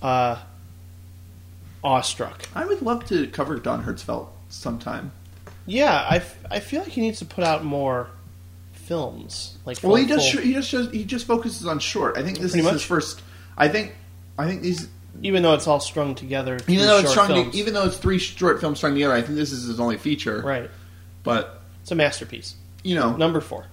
uh, 0.00 0.36
awestruck. 1.82 2.48
I 2.54 2.64
would 2.66 2.82
love 2.82 3.06
to 3.06 3.26
cover 3.28 3.56
Don 3.58 3.84
Hertzfeldt 3.84 4.28
sometime. 4.48 5.12
Yeah, 5.66 6.06
I, 6.08 6.16
f- 6.16 6.38
I 6.50 6.60
feel 6.60 6.80
like 6.82 6.90
he 6.92 7.00
needs 7.00 7.18
to 7.18 7.24
put 7.26 7.44
out 7.44 7.64
more 7.64 8.08
films. 8.72 9.56
Like 9.66 9.78
Well, 9.82 9.96
he 9.96 10.06
does. 10.06 10.24
sh- 10.26 10.38
He 10.38 10.52
just 10.54 10.68
shows, 10.68 10.90
he 10.90 11.04
just 11.04 11.26
focuses 11.26 11.66
on 11.66 11.78
short. 11.78 12.16
I 12.16 12.22
think 12.22 12.38
this 12.38 12.52
Pretty 12.52 12.66
is 12.66 12.72
his 12.72 12.82
first. 12.82 13.20
I 13.56 13.68
think 13.68 13.94
I 14.38 14.46
think 14.46 14.62
these 14.62 14.88
even 15.20 15.42
though 15.42 15.54
it's 15.54 15.66
all 15.66 15.80
strung 15.80 16.14
together. 16.14 16.58
even 16.68 16.86
though 16.86 16.98
it's 17.00 17.10
strung, 17.10 17.50
to, 17.50 17.56
even 17.58 17.74
though 17.74 17.84
it's 17.86 17.96
three 17.98 18.18
short 18.18 18.60
films 18.60 18.78
strung 18.78 18.94
together, 18.94 19.12
I 19.12 19.20
think 19.20 19.36
this 19.36 19.50
is 19.52 19.64
his 19.66 19.80
only 19.80 19.98
feature. 19.98 20.40
right, 20.42 20.70
But 21.24 21.60
it's 21.82 21.90
a 21.90 21.96
masterpiece. 21.96 22.54
you 22.84 22.94
know, 22.94 23.16
Number 23.16 23.40
four. 23.40 23.66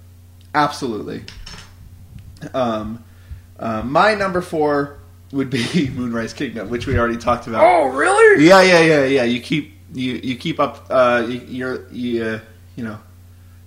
Absolutely. 0.55 1.23
Um, 2.53 3.03
uh, 3.59 3.81
my 3.83 4.13
number 4.13 4.41
four 4.41 4.99
would 5.31 5.49
be 5.49 5.89
Moonrise 5.95 6.33
Kingdom, 6.33 6.69
which 6.69 6.87
we 6.87 6.97
already 6.97 7.17
talked 7.17 7.47
about. 7.47 7.63
Oh, 7.63 7.87
really? 7.87 8.45
Yeah, 8.45 8.61
yeah, 8.61 8.81
yeah, 8.81 9.05
yeah. 9.05 9.23
You 9.23 9.39
keep 9.41 9.73
you 9.93 10.13
you 10.13 10.35
keep 10.35 10.59
up. 10.59 10.85
Uh, 10.89 11.25
you, 11.27 11.41
you're 11.47 11.89
you 11.89 12.23
uh, 12.23 12.39
you 12.75 12.83
know 12.83 12.99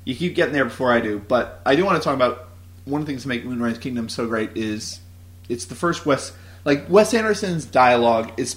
you 0.04 0.14
keep 0.14 0.34
getting 0.34 0.54
there 0.54 0.64
before 0.64 0.92
I 0.92 1.00
do. 1.00 1.18
But 1.18 1.60
I 1.66 1.76
do 1.76 1.84
want 1.84 2.00
to 2.00 2.04
talk 2.04 2.14
about 2.14 2.48
one 2.84 3.00
of 3.00 3.06
the 3.06 3.12
things 3.12 3.24
that 3.24 3.28
make 3.28 3.44
Moonrise 3.44 3.78
Kingdom 3.78 4.08
so 4.08 4.26
great 4.26 4.56
is 4.56 5.00
it's 5.48 5.66
the 5.66 5.74
first 5.74 6.06
Wes 6.06 6.32
like 6.64 6.88
Wes 6.88 7.12
Anderson's 7.14 7.64
dialogue 7.64 8.32
is 8.38 8.56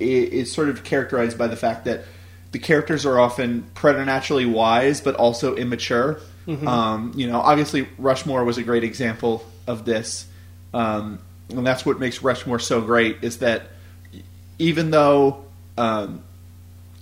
is 0.00 0.52
sort 0.52 0.68
of 0.68 0.82
characterized 0.82 1.38
by 1.38 1.46
the 1.46 1.56
fact 1.56 1.84
that 1.84 2.04
the 2.50 2.58
characters 2.58 3.06
are 3.06 3.20
often 3.20 3.62
preternaturally 3.74 4.46
wise 4.46 5.00
but 5.00 5.14
also 5.14 5.54
immature. 5.56 6.20
Um, 6.66 7.12
you 7.14 7.28
know, 7.28 7.40
obviously 7.40 7.86
Rushmore 7.98 8.44
was 8.44 8.58
a 8.58 8.64
great 8.64 8.82
example 8.82 9.46
of 9.68 9.84
this, 9.84 10.26
um, 10.74 11.18
and 11.48 11.66
that's 11.66 11.84
what 11.84 11.98
makes 11.98 12.22
Rushmore 12.22 12.58
so 12.58 12.80
great 12.80 13.18
is 13.22 13.38
that 13.38 13.62
even 14.58 14.90
though 14.90 15.44
um, 15.76 16.22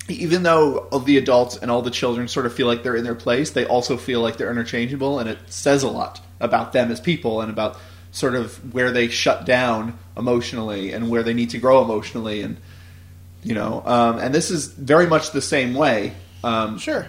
even 0.08 0.42
though 0.42 0.78
all 0.90 1.00
the 1.00 1.18
adults 1.18 1.56
and 1.56 1.70
all 1.70 1.82
the 1.82 1.90
children 1.90 2.28
sort 2.28 2.46
of 2.46 2.54
feel 2.54 2.66
like 2.66 2.82
they're 2.82 2.96
in 2.96 3.04
their 3.04 3.14
place, 3.14 3.50
they 3.50 3.64
also 3.64 3.96
feel 3.96 4.20
like 4.20 4.36
they're 4.36 4.50
interchangeable, 4.50 5.18
and 5.18 5.28
it 5.28 5.38
says 5.46 5.82
a 5.82 5.88
lot 5.88 6.20
about 6.40 6.72
them 6.72 6.90
as 6.90 7.00
people 7.00 7.40
and 7.40 7.50
about 7.50 7.76
sort 8.12 8.34
of 8.34 8.74
where 8.74 8.90
they 8.90 9.08
shut 9.08 9.44
down 9.44 9.96
emotionally 10.16 10.92
and 10.92 11.10
where 11.10 11.22
they 11.22 11.34
need 11.34 11.50
to 11.50 11.58
grow 11.58 11.82
emotionally, 11.82 12.42
and 12.42 12.56
you 13.42 13.54
know, 13.54 13.82
um, 13.86 14.18
and 14.18 14.34
this 14.34 14.50
is 14.50 14.66
very 14.66 15.06
much 15.06 15.30
the 15.30 15.42
same 15.42 15.74
way. 15.74 16.12
Um, 16.42 16.78
Sure. 16.78 17.06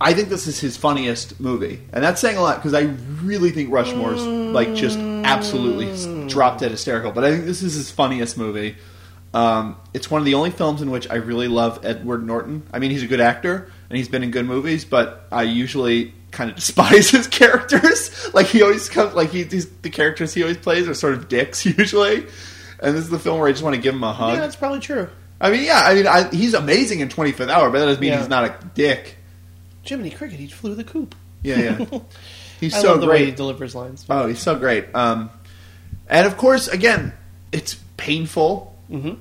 I 0.00 0.12
think 0.12 0.28
this 0.28 0.48
is 0.48 0.58
his 0.58 0.76
funniest 0.76 1.40
movie, 1.40 1.80
and 1.92 2.02
that's 2.02 2.20
saying 2.20 2.36
a 2.36 2.42
lot 2.42 2.56
because 2.56 2.74
I 2.74 2.94
really 3.22 3.50
think 3.50 3.70
Rushmore's 3.70 4.22
like 4.26 4.74
just 4.74 4.98
absolutely 5.24 5.90
s- 5.90 6.06
drop 6.32 6.58
dead 6.58 6.70
hysterical. 6.70 7.12
But 7.12 7.24
I 7.24 7.30
think 7.30 7.44
this 7.44 7.62
is 7.62 7.74
his 7.74 7.90
funniest 7.90 8.36
movie. 8.38 8.76
Um, 9.32 9.76
it's 9.92 10.10
one 10.10 10.20
of 10.20 10.26
the 10.26 10.34
only 10.34 10.50
films 10.50 10.80
in 10.80 10.90
which 10.90 11.10
I 11.10 11.16
really 11.16 11.48
love 11.48 11.84
Edward 11.84 12.24
Norton. 12.24 12.62
I 12.72 12.78
mean, 12.78 12.90
he's 12.92 13.02
a 13.02 13.06
good 13.08 13.20
actor 13.20 13.70
and 13.90 13.96
he's 13.96 14.08
been 14.08 14.22
in 14.22 14.30
good 14.30 14.46
movies, 14.46 14.84
but 14.84 15.26
I 15.32 15.42
usually 15.42 16.14
kind 16.30 16.50
of 16.50 16.56
despise 16.60 17.10
his 17.10 17.26
characters. 17.26 18.10
like 18.34 18.46
he 18.46 18.62
always 18.62 18.88
comes, 18.88 19.14
like 19.14 19.30
he, 19.30 19.42
these, 19.42 19.68
the 19.82 19.90
characters 19.90 20.32
he 20.34 20.42
always 20.42 20.56
plays 20.58 20.86
are 20.88 20.94
sort 20.94 21.14
of 21.14 21.28
dicks 21.28 21.66
usually. 21.78 22.26
And 22.80 22.94
this 22.96 23.04
is 23.04 23.10
the 23.10 23.18
film 23.18 23.40
where 23.40 23.48
I 23.48 23.52
just 23.52 23.64
want 23.64 23.74
to 23.76 23.82
give 23.82 23.94
him 23.94 24.04
a 24.04 24.12
hug. 24.12 24.34
Yeah, 24.34 24.40
that's 24.40 24.56
probably 24.56 24.80
true. 24.80 25.08
I 25.40 25.50
mean, 25.50 25.64
yeah, 25.64 25.82
I 25.84 25.94
mean, 25.94 26.06
I, 26.06 26.28
he's 26.30 26.54
amazing 26.54 27.00
in 27.00 27.08
25th 27.08 27.48
Hour, 27.48 27.70
but 27.70 27.80
that 27.80 27.86
doesn't 27.86 28.00
mean 28.00 28.12
Yeah. 28.12 28.18
he's 28.20 28.28
not 28.28 28.44
a 28.44 28.56
dick. 28.74 29.16
Jiminy 29.82 30.10
Cricket, 30.10 30.38
he 30.38 30.46
flew 30.46 30.74
the 30.76 30.84
coop. 30.84 31.14
Yeah, 31.42 31.76
yeah. 31.90 31.98
He's 32.64 32.74
I 32.74 32.80
so 32.80 32.92
love 32.92 33.00
the 33.00 33.06
way 33.06 33.18
he 33.18 33.24
great. 33.26 33.36
delivers 33.36 33.74
lines. 33.74 34.04
Oh, 34.10 34.26
he's 34.26 34.40
so 34.40 34.56
great. 34.56 34.86
Um, 34.94 35.30
and 36.08 36.26
of 36.26 36.36
course, 36.36 36.68
again, 36.68 37.12
it's 37.52 37.76
painful. 37.96 38.76
Mhm. 38.90 39.18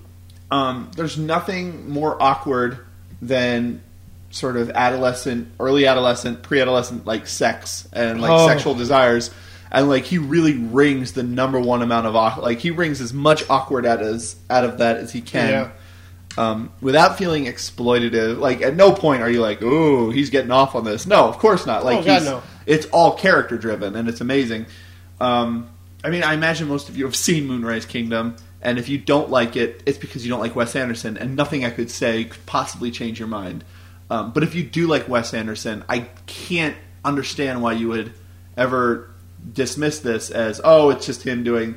Um, 0.51 0.91
there's 0.95 1.17
nothing 1.17 1.89
more 1.89 2.21
awkward 2.21 2.77
than 3.21 3.81
sort 4.31 4.57
of 4.57 4.69
adolescent, 4.71 5.47
early 5.59 5.85
adolescent, 5.87 6.41
pre-adolescent 6.43 7.05
like 7.05 7.27
sex 7.27 7.87
and 7.93 8.19
like 8.21 8.31
Oh. 8.31 8.47
sexual 8.47 8.73
desires. 8.75 9.29
And 9.71 9.89
like 9.89 10.03
he 10.05 10.17
really 10.19 10.55
rings 10.57 11.13
the 11.13 11.23
number 11.23 11.59
one 11.59 11.81
amount 11.81 12.05
of 12.07 12.13
like 12.43 12.59
he 12.59 12.69
rings 12.71 13.01
as 13.01 13.13
much 13.13 13.43
awkward 13.49 13.85
out 13.85 14.01
as 14.01 14.35
out 14.49 14.63
of 14.63 14.77
that 14.79 14.97
as 14.97 15.11
he 15.11 15.21
can. 15.21 15.49
Yeah. 15.49 15.67
Um, 16.37 16.71
without 16.81 17.17
feeling 17.17 17.45
exploitative, 17.45 18.39
like 18.39 18.61
at 18.61 18.75
no 18.75 18.91
point 18.91 19.21
are 19.21 19.29
you 19.29 19.39
like, 19.41 19.59
"Oh, 19.61 20.09
he's 20.09 20.29
getting 20.31 20.51
off 20.51 20.73
on 20.75 20.83
this." 20.83 21.05
No, 21.05 21.25
of 21.27 21.37
course 21.37 21.65
not. 21.67 21.85
Like, 21.85 21.99
Oh, 21.99 22.03
God, 22.03 22.21
he's- 22.21 22.25
no. 22.25 22.41
it's 22.65 22.85
all 22.87 23.13
character 23.15 23.57
driven, 23.57 23.95
and 23.95 24.09
it's 24.09 24.19
amazing. 24.21 24.65
Um, 25.21 25.67
I 26.03 26.09
mean, 26.09 26.23
I 26.23 26.33
imagine 26.33 26.67
most 26.67 26.89
of 26.89 26.97
you 26.97 27.05
have 27.05 27.15
seen 27.15 27.45
Moonrise 27.47 27.85
Kingdom, 27.85 28.35
and 28.61 28.79
if 28.79 28.89
you 28.89 28.97
don't 28.97 29.29
like 29.29 29.55
it, 29.55 29.83
it's 29.85 29.97
because 29.99 30.25
you 30.25 30.31
don't 30.31 30.39
like 30.41 30.55
Wes 30.55 30.75
Anderson, 30.75 31.17
and 31.17 31.35
nothing 31.35 31.63
I 31.65 31.69
could 31.69 31.91
say 31.91 32.23
could 32.25 32.45
possibly 32.47 32.89
change 32.91 33.19
your 33.19 33.27
mind. 33.27 33.63
Um, 34.09 34.31
but 34.31 34.41
if 34.43 34.55
you 34.55 34.63
do 34.63 34.87
like 34.87 35.07
Wes 35.07 35.33
Anderson, 35.33 35.83
I 35.87 36.07
can't 36.25 36.75
understand 37.05 37.61
why 37.61 37.73
you 37.73 37.89
would 37.89 38.11
ever 38.57 39.09
dismiss 39.53 39.99
this 39.99 40.29
as, 40.29 40.59
"Oh, 40.63 40.89
it's 40.89 41.05
just 41.05 41.23
him 41.23 41.43
doing." 41.43 41.75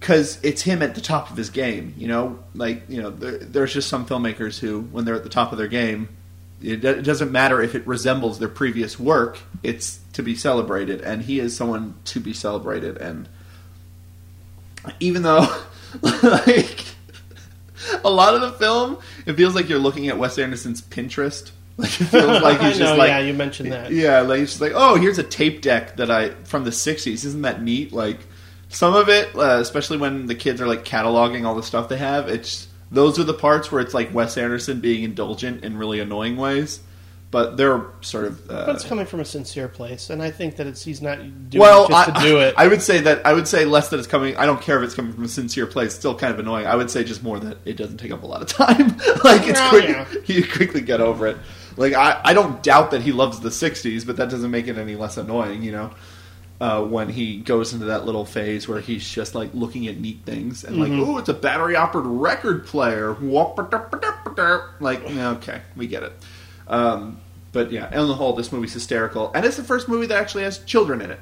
Because 0.00 0.42
it's 0.42 0.62
him 0.62 0.82
at 0.82 0.94
the 0.94 1.00
top 1.00 1.30
of 1.30 1.36
his 1.36 1.50
game. 1.50 1.94
You 1.96 2.08
know, 2.08 2.38
like 2.54 2.88
you 2.88 3.00
know, 3.02 3.10
there, 3.10 3.38
there's 3.38 3.74
just 3.74 3.88
some 3.88 4.06
filmmakers 4.06 4.58
who, 4.58 4.80
when 4.80 5.04
they're 5.04 5.14
at 5.14 5.22
the 5.22 5.28
top 5.28 5.52
of 5.52 5.58
their 5.58 5.68
game, 5.68 6.08
it, 6.62 6.84
it 6.84 7.02
doesn't 7.02 7.30
matter 7.30 7.60
if 7.60 7.74
it 7.74 7.86
resembles 7.86 8.38
their 8.38 8.48
previous 8.48 8.98
work; 8.98 9.38
it's 9.62 10.00
to 10.14 10.22
be 10.22 10.34
celebrated, 10.34 11.02
and 11.02 11.22
he 11.22 11.38
is 11.38 11.56
someone 11.56 11.94
to 12.06 12.20
be 12.20 12.32
celebrated. 12.32 12.96
And 12.96 13.28
even 14.98 15.22
though, 15.22 15.46
like, 16.22 16.84
a 18.02 18.10
lot 18.10 18.34
of 18.34 18.40
the 18.40 18.52
film, 18.52 18.98
it 19.26 19.34
feels 19.34 19.54
like 19.54 19.68
you're 19.68 19.78
looking 19.78 20.08
at 20.08 20.18
Wes 20.18 20.38
Anderson's 20.38 20.80
Pinterest. 20.80 21.50
Like 21.76 22.00
it 22.00 22.04
feels 22.04 22.24
like 22.42 22.60
he's 22.60 22.78
know, 22.78 22.86
just 22.86 22.98
like 22.98 23.08
yeah, 23.08 23.18
you 23.20 23.34
mentioned 23.34 23.72
that. 23.72 23.90
yeah, 23.90 24.20
like 24.22 24.40
he's 24.40 24.50
just 24.50 24.60
like, 24.62 24.72
oh, 24.74 24.96
here's 24.96 25.18
a 25.18 25.22
tape 25.22 25.60
deck 25.60 25.96
that 25.96 26.10
I 26.10 26.30
from 26.44 26.64
the 26.64 26.70
'60s. 26.70 27.24
Isn't 27.24 27.42
that 27.42 27.62
neat? 27.62 27.92
Like 27.92 28.20
some 28.70 28.94
of 28.94 29.08
it, 29.08 29.34
uh, 29.36 29.58
especially 29.60 29.98
when 29.98 30.26
the 30.26 30.34
kids 30.34 30.60
are 30.60 30.66
like 30.66 30.84
cataloging 30.84 31.44
all 31.44 31.54
the 31.54 31.62
stuff 31.62 31.88
they 31.90 31.98
have. 31.98 32.28
It's 32.28 32.66
those 32.90 33.18
are 33.18 33.24
the 33.24 33.34
parts 33.34 33.70
where 33.70 33.80
it's 33.82 33.92
like 33.94 34.14
Wes 34.14 34.36
Anderson 34.38 34.80
being 34.80 35.04
indulgent 35.04 35.62
in 35.64 35.76
really 35.76 36.00
annoying 36.00 36.36
ways. 36.36 36.80
but 37.30 37.56
they're 37.56 37.84
sort 38.00 38.24
of. 38.24 38.50
Uh, 38.50 38.66
But 38.66 38.74
it's 38.74 38.84
coming 38.84 39.06
from 39.06 39.20
a 39.20 39.24
sincere 39.24 39.68
place, 39.68 40.10
and 40.10 40.20
I 40.20 40.32
think 40.32 40.56
that 40.56 40.66
it's 40.66 40.82
he's 40.82 41.00
not 41.00 41.18
doing 41.50 41.60
well, 41.60 41.84
it 41.84 41.90
just 41.90 42.08
I, 42.08 42.12
to 42.20 42.26
do 42.28 42.38
it. 42.40 42.54
I 42.56 42.66
would 42.66 42.82
say 42.82 43.00
that 43.02 43.24
I 43.24 43.32
would 43.34 43.46
say 43.46 43.64
less 43.64 43.88
that 43.90 43.98
it's 43.98 44.08
coming. 44.08 44.36
I 44.36 44.46
don't 44.46 44.60
care 44.60 44.78
if 44.78 44.84
it's 44.84 44.94
coming 44.96 45.12
from 45.12 45.24
a 45.24 45.28
sincere 45.28 45.66
place. 45.68 45.86
It's 45.88 45.94
still 45.96 46.16
kind 46.16 46.32
of 46.32 46.40
annoying. 46.40 46.66
I 46.66 46.74
would 46.74 46.90
say 46.90 47.04
just 47.04 47.22
more 47.22 47.38
that 47.38 47.58
it 47.64 47.76
doesn't 47.76 47.98
take 47.98 48.10
up 48.10 48.24
a 48.24 48.26
lot 48.26 48.42
of 48.42 48.48
time. 48.48 48.88
like 49.24 49.46
it's 49.46 49.60
Well, 49.60 49.70
quick. 49.70 49.88
yeah. 49.88 50.06
You 50.26 50.44
quickly 50.48 50.80
get 50.80 51.00
over 51.00 51.28
it. 51.28 51.36
Like 51.76 51.94
I, 51.94 52.20
I 52.24 52.34
don't 52.34 52.60
doubt 52.64 52.90
that 52.90 53.02
he 53.02 53.12
loves 53.12 53.38
the 53.38 53.50
'60s, 53.50 54.04
but 54.04 54.16
that 54.16 54.28
doesn't 54.30 54.50
make 54.50 54.66
it 54.66 54.76
any 54.78 54.96
less 54.96 55.16
annoying. 55.16 55.62
You 55.62 55.70
know. 55.72 55.90
Uh, 56.60 56.84
when 56.84 57.08
he 57.08 57.38
goes 57.38 57.72
into 57.72 57.86
that 57.86 58.04
little 58.04 58.26
phase 58.26 58.68
where 58.68 58.80
he's 58.82 59.08
just 59.08 59.34
like 59.34 59.48
looking 59.54 59.86
at 59.88 59.96
neat 59.98 60.20
things 60.26 60.62
and 60.62 60.76
like, 60.76 60.90
Mm-hmm. 60.92 61.08
oh, 61.10 61.16
it's 61.16 61.30
a 61.30 61.34
battery 61.34 61.74
operated 61.74 62.10
record 62.12 62.66
player. 62.66 63.16
Like, 64.78 65.02
okay, 65.04 65.62
we 65.74 65.86
get 65.86 66.02
it. 66.02 66.12
Um, 66.68 67.18
but 67.52 67.72
yeah, 67.72 67.86
on 67.98 68.08
the 68.08 68.14
whole, 68.14 68.34
this 68.34 68.52
movie's 68.52 68.74
hysterical, 68.74 69.32
and 69.34 69.46
it's 69.46 69.56
the 69.56 69.64
first 69.64 69.88
movie 69.88 70.06
that 70.08 70.18
actually 70.20 70.42
has 70.44 70.58
children 70.58 71.00
in 71.00 71.10
it. 71.12 71.20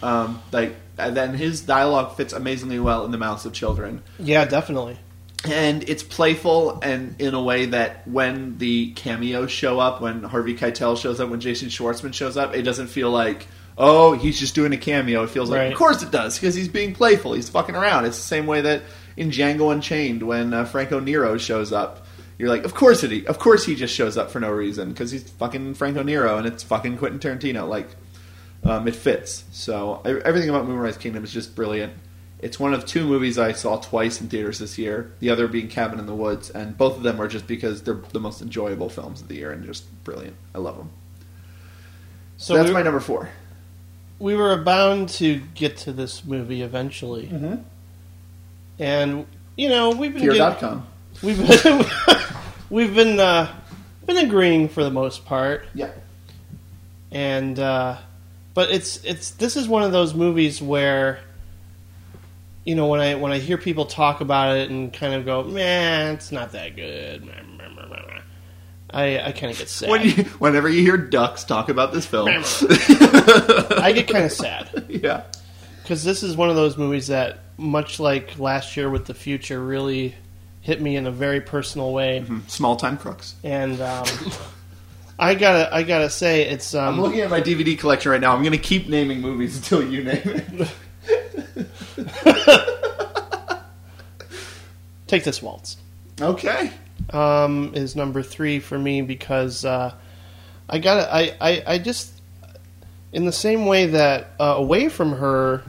Um, 0.00 0.40
like, 0.52 0.76
and 0.96 1.16
then 1.16 1.34
his 1.34 1.60
dialogue 1.60 2.16
fits 2.16 2.32
amazingly 2.32 2.78
well 2.78 3.04
in 3.04 3.10
the 3.10 3.18
mouths 3.18 3.44
of 3.46 3.52
children, 3.52 4.02
yeah, 4.20 4.44
definitely. 4.44 4.96
and 5.44 5.82
it's 5.88 6.04
playful 6.04 6.78
and 6.82 7.20
in 7.20 7.34
a 7.34 7.42
way 7.42 7.66
that 7.66 8.06
when 8.06 8.58
the 8.58 8.92
cameos 8.92 9.50
show 9.50 9.80
up, 9.80 10.00
when 10.00 10.22
Harvey 10.22 10.56
Keitel 10.56 10.96
shows 10.96 11.18
up, 11.18 11.28
when 11.30 11.40
Jason 11.40 11.68
Schwartzman 11.68 12.14
shows 12.14 12.36
up, 12.36 12.54
it 12.54 12.62
doesn't 12.62 12.86
feel 12.86 13.10
like. 13.10 13.48
Oh, 13.80 14.12
he's 14.14 14.38
just 14.38 14.54
doing 14.56 14.72
a 14.72 14.76
cameo. 14.76 15.22
It 15.22 15.30
feels 15.30 15.48
like, 15.50 15.58
Right. 15.60 15.72
of 15.72 15.78
course 15.78 16.02
it 16.02 16.10
does, 16.10 16.34
because 16.36 16.54
he's 16.56 16.68
being 16.68 16.94
playful. 16.94 17.32
He's 17.34 17.48
fucking 17.48 17.76
around. 17.76 18.06
It's 18.06 18.16
the 18.16 18.22
same 18.24 18.46
way 18.46 18.60
that 18.62 18.82
in 19.16 19.30
Django 19.30 19.72
Unchained, 19.72 20.22
when 20.24 20.52
uh, 20.52 20.64
Franco 20.64 20.98
Nero 21.00 21.38
shows 21.38 21.72
up, 21.72 22.04
you're 22.38 22.48
like, 22.48 22.64
of 22.64 22.74
course 22.74 23.02
it. 23.04 23.26
Of 23.26 23.38
course 23.38 23.64
he 23.64 23.74
just 23.76 23.94
shows 23.94 24.16
up 24.16 24.30
for 24.30 24.40
no 24.40 24.50
reason 24.50 24.90
because 24.90 25.10
he's 25.10 25.28
fucking 25.30 25.74
Franco 25.74 26.02
Nero 26.02 26.38
and 26.38 26.46
it's 26.46 26.62
fucking 26.64 26.98
Quentin 26.98 27.18
Tarantino. 27.20 27.68
Like, 27.68 27.88
um, 28.64 28.86
it 28.88 28.94
fits. 28.96 29.44
So 29.52 30.02
everything 30.04 30.50
about 30.50 30.66
Moonrise 30.66 30.96
Kingdom 30.98 31.22
is 31.24 31.32
just 31.32 31.54
brilliant. 31.54 31.92
It's 32.40 32.58
one 32.60 32.74
of 32.74 32.86
two 32.86 33.04
movies 33.04 33.38
I 33.38 33.52
saw 33.52 33.78
twice 33.78 34.20
in 34.20 34.28
theaters 34.28 34.60
this 34.60 34.78
year. 34.78 35.12
The 35.18 35.30
other 35.30 35.48
being 35.48 35.66
Cabin 35.68 35.98
in 35.98 36.06
the 36.06 36.14
Woods, 36.14 36.50
and 36.50 36.76
both 36.78 36.96
of 36.96 37.02
them 37.02 37.20
are 37.20 37.26
just 37.26 37.48
because 37.48 37.82
they're 37.82 38.00
the 38.12 38.20
most 38.20 38.40
enjoyable 38.42 38.88
films 38.88 39.20
of 39.20 39.26
the 39.26 39.34
year 39.34 39.50
and 39.50 39.64
just 39.66 39.84
brilliant. 40.04 40.36
I 40.54 40.58
love 40.58 40.76
them. 40.76 40.90
So 42.36 42.54
So 42.54 42.58
that's 42.58 42.68
we, 42.68 42.74
my 42.74 42.82
number 42.82 43.00
four. 43.00 43.28
We 44.18 44.34
were 44.34 44.56
bound 44.56 45.08
to 45.10 45.40
get 45.54 45.76
to 45.78 45.92
this 45.92 46.24
movie 46.24 46.62
eventually, 46.62 47.26
Mm-hmm. 47.26 47.54
and 48.78 49.26
you 49.56 49.68
know 49.68 49.90
we've 49.90 50.12
been 50.14 50.22
Fear.com. 50.22 50.86
we've 51.22 51.38
been 51.38 51.84
we've 52.70 52.94
been 52.94 53.18
uh, 53.20 53.52
been 54.06 54.18
agreeing 54.18 54.68
for 54.68 54.82
the 54.84 54.90
most 54.90 55.24
part, 55.24 55.66
Yeah. 55.74 55.90
and 57.10 57.58
uh, 57.58 57.96
but 58.54 58.70
it's 58.70 59.02
it's 59.04 59.30
this 59.32 59.56
is 59.56 59.68
one 59.68 59.82
of 59.82 59.92
those 59.92 60.14
movies 60.14 60.60
where 60.62 61.20
you 62.64 62.74
know 62.74 62.86
when 62.86 63.00
I 63.00 63.14
when 63.14 63.32
I 63.32 63.38
hear 63.38 63.56
people 63.58 63.86
talk 63.86 64.20
about 64.20 64.56
it 64.56 64.70
and 64.70 64.92
kind 64.92 65.14
of 65.14 65.24
go, 65.24 65.42
man, 65.44 66.14
it's 66.14 66.32
not 66.32 66.52
that 66.52 66.76
good. 66.76 67.24
I 68.90 69.20
I 69.20 69.32
kind 69.32 69.52
of 69.52 69.58
get 69.58 69.68
sad. 69.68 69.90
When 69.90 70.02
you, 70.02 70.24
whenever 70.38 70.68
you 70.68 70.82
hear 70.82 70.96
ducks 70.96 71.44
talk 71.44 71.68
about 71.68 71.92
this 71.92 72.06
film, 72.06 72.28
I 72.28 73.92
get 73.94 74.08
kind 74.08 74.24
of 74.24 74.32
sad 74.32 74.86
yeah. 74.88 75.24
because 75.82 76.04
this 76.04 76.22
is 76.22 76.36
one 76.36 76.48
of 76.48 76.56
those 76.56 76.76
movies 76.76 77.08
that, 77.08 77.40
much 77.56 78.00
like 78.00 78.38
last 78.38 78.76
year 78.76 78.88
with 78.88 79.06
The 79.06 79.14
Future, 79.14 79.62
really 79.62 80.14
hit 80.62 80.80
me 80.80 80.96
in 80.96 81.06
a 81.06 81.10
very 81.10 81.40
personal 81.40 81.92
way. 81.92 82.24
Small 82.46 82.76
time 82.76 82.96
crooks. 82.96 83.34
And 83.44 83.80
um, 83.80 84.06
I 85.18 85.34
gotta 85.34 85.74
I 85.74 85.82
gotta 85.82 86.10
say 86.10 86.42
it's 86.42 86.74
um, 86.74 86.94
I'm 86.94 87.00
looking 87.00 87.20
at 87.20 87.30
my 87.30 87.40
DVD 87.40 87.78
collection 87.78 88.12
right 88.12 88.20
now. 88.20 88.34
I'm 88.34 88.42
going 88.42 88.52
to 88.52 88.58
keep 88.58 88.88
naming 88.88 89.20
movies 89.20 89.56
until 89.56 89.82
you 89.82 90.04
name 90.04 90.22
it. 90.24 90.68
take 95.06 95.24
this 95.24 95.42
waltz. 95.42 95.76
Okay. 96.20 96.70
Um, 97.10 97.72
is 97.74 97.96
number 97.96 98.22
three 98.22 98.60
for 98.60 98.78
me 98.78 99.02
because 99.02 99.64
uh, 99.64 99.94
I 100.68 100.78
got 100.78 101.08
I, 101.10 101.36
I 101.40 101.62
I 101.66 101.78
just 101.78 102.12
in 103.12 103.24
the 103.24 103.32
same 103.32 103.66
way 103.66 103.86
that 103.86 104.30
uh, 104.38 104.54
away 104.56 104.88
from 104.88 105.12
her 105.12 105.62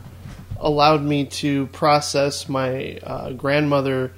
allowed 0.58 1.02
me 1.02 1.26
to 1.26 1.68
process 1.68 2.50
my 2.50 3.00
uh, 3.04 3.32
grandmother 3.32 4.12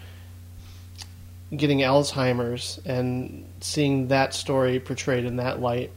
getting 1.56 1.80
Alzheimer's 1.80 2.80
and 2.85 3.45
seeing 3.59 4.08
that 4.08 4.33
story 4.33 4.80
portrayed 4.80 5.25
in 5.25 5.35
that 5.35 5.61
light. 5.61 5.91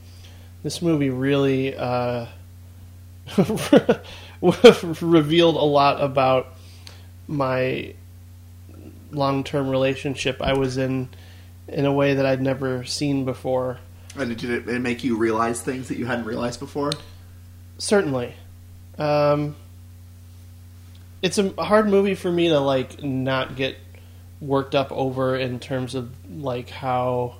This 0.62 0.83
movie 0.83 1.11
really 1.11 1.77
uh, 1.77 2.27
revealed 4.41 5.57
a 5.57 5.65
lot 5.65 6.03
about 6.03 6.49
my 7.27 7.94
long-term 9.15 9.68
relationship 9.68 10.41
I 10.41 10.55
was 10.55 10.76
in 10.76 11.09
in 11.68 11.86
a 11.86 11.93
way 11.93 12.15
that 12.15 12.26
I'd 12.26 12.43
never 12.43 12.84
seen 12.84 13.25
before. 13.25 13.78
And 14.17 14.36
did 14.36 14.68
it, 14.68 14.81
make 14.81 15.02
you 15.02 15.17
realize 15.17 15.60
things 15.60 15.89
that 15.89 15.99
you 15.99 16.07
hadn't 16.07 16.26
realized 16.26 16.60
before? 16.60 16.93
Certainly, 17.78 18.34
um, 18.99 19.57
it's 21.23 21.39
a 21.39 21.51
hard 21.59 21.89
movie 21.89 22.15
for 22.15 22.31
me 22.31 22.49
to 22.49 22.60
like 22.60 23.02
not 23.02 23.57
get 23.57 23.76
worked 24.41 24.75
up 24.75 24.93
over 24.93 25.36
in 25.36 25.59
terms 25.59 25.94
of 25.94 26.12
like 26.31 26.68
how 26.70 27.36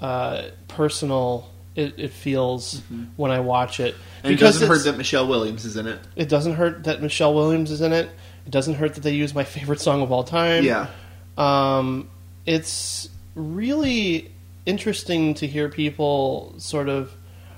uh, 0.00 0.42
personal 0.68 1.48
it, 1.74 1.94
it 1.98 2.10
feels 2.10 2.82
when 3.16 3.30
I 3.30 3.40
watch 3.40 3.80
it. 3.80 3.94
And 4.22 4.32
it 4.32 4.40
doesn't 4.40 4.66
hurt 4.66 4.84
that 4.84 4.96
Michelle 4.96 5.28
Williams 5.28 5.64
is 5.64 5.76
in 5.76 5.86
it. 5.86 6.00
it 6.16 6.28
doesn't 6.28 6.54
hurt 6.54 6.84
that 6.84 7.00
Michelle 7.00 7.34
Williams 7.34 7.70
is 7.70 7.80
in 7.80 7.92
it. 7.92 8.10
It 8.46 8.50
doesn't 8.50 8.74
hurt 8.74 8.94
that 8.94 9.02
they 9.02 9.14
use 9.14 9.34
my 9.34 9.44
favorite 9.44 9.80
song 9.80 10.02
of 10.02 10.12
all 10.12 10.24
time. 10.24 10.64
Yeah. 10.64 10.88
Um, 11.36 12.08
it's 12.46 13.08
really 13.34 14.30
interesting 14.64 15.34
to 15.34 15.46
hear 15.46 15.68
people 15.68 16.54
sort 16.58 16.88
of 16.88 17.12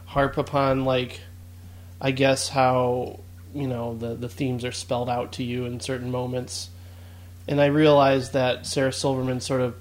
harp 0.07 0.39
upon, 0.39 0.85
like, 0.85 1.21
I 2.01 2.11
guess 2.11 2.49
how 2.49 3.21
you 3.55 3.67
know 3.67 3.97
the 3.97 4.15
the 4.15 4.29
themes 4.29 4.65
are 4.65 4.73
spelled 4.73 5.09
out 5.09 5.33
to 5.33 5.45
you 5.45 5.65
in 5.65 5.81
certain 5.81 6.11
moments, 6.11 6.71
and 7.47 7.61
I 7.61 7.67
realize 7.67 8.31
that 8.33 8.67
Sarah 8.67 8.93
Silverman 8.93 9.41
sort 9.41 9.61
of 9.61 9.75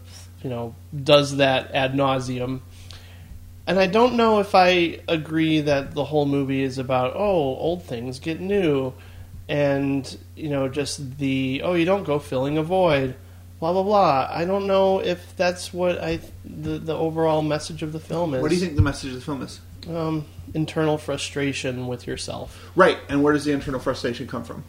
you 0.44 0.50
know 0.50 0.76
does 1.03 1.38
that 1.38 1.72
ad 1.74 1.94
nauseum. 1.94 2.61
And 3.68 3.77
I 3.80 3.88
don't 3.88 4.16
know 4.16 4.40
if 4.40 4.56
I 4.56 5.00
agree 5.10 5.60
that 5.60 5.94
the 5.94 6.06
whole 6.06 6.26
movie 6.26 6.64
is 6.64 6.77
about 6.77 7.14
oh 7.16 7.56
old 7.58 7.84
things 7.84 8.19
get 8.19 8.40
new, 8.40 8.94
and 9.50 10.17
you 10.35 10.50
know 10.50 10.67
just 10.67 11.17
the 11.17 11.61
oh 11.64 11.74
you 11.74 11.85
don't 11.85 12.03
go 12.03 12.19
filling 12.19 12.58
a 12.58 12.64
void, 12.64 13.16
blah 13.59 13.74
blah 13.74 13.84
blah. 13.84 14.27
I 14.32 14.45
don't 14.45 14.67
know 14.67 15.00
if 15.00 15.35
that's 15.35 15.74
what 15.74 16.01
I 16.01 16.19
the 16.45 16.77
the 16.80 16.95
overall 16.95 17.42
message 17.42 17.84
of 17.84 17.93
the 17.93 18.00
film 18.00 18.34
is. 18.34 18.42
What 18.42 18.50
do 18.50 18.56
you 18.56 18.61
think 18.61 18.76
the 18.76 18.82
message 18.82 19.09
of 19.11 19.16
the 19.16 19.22
film 19.22 19.42
is? 19.42 19.59
Um, 19.90 20.26
internal 20.53 20.98
frustration 20.98 21.88
with 21.88 22.08
yourself. 22.08 22.69
Right. 22.76 22.98
And 23.09 23.24
where 23.24 23.34
does 23.34 23.45
the 23.45 23.53
internal 23.53 23.80
frustration 23.80 24.27
come 24.27 24.43
from? 24.43 24.64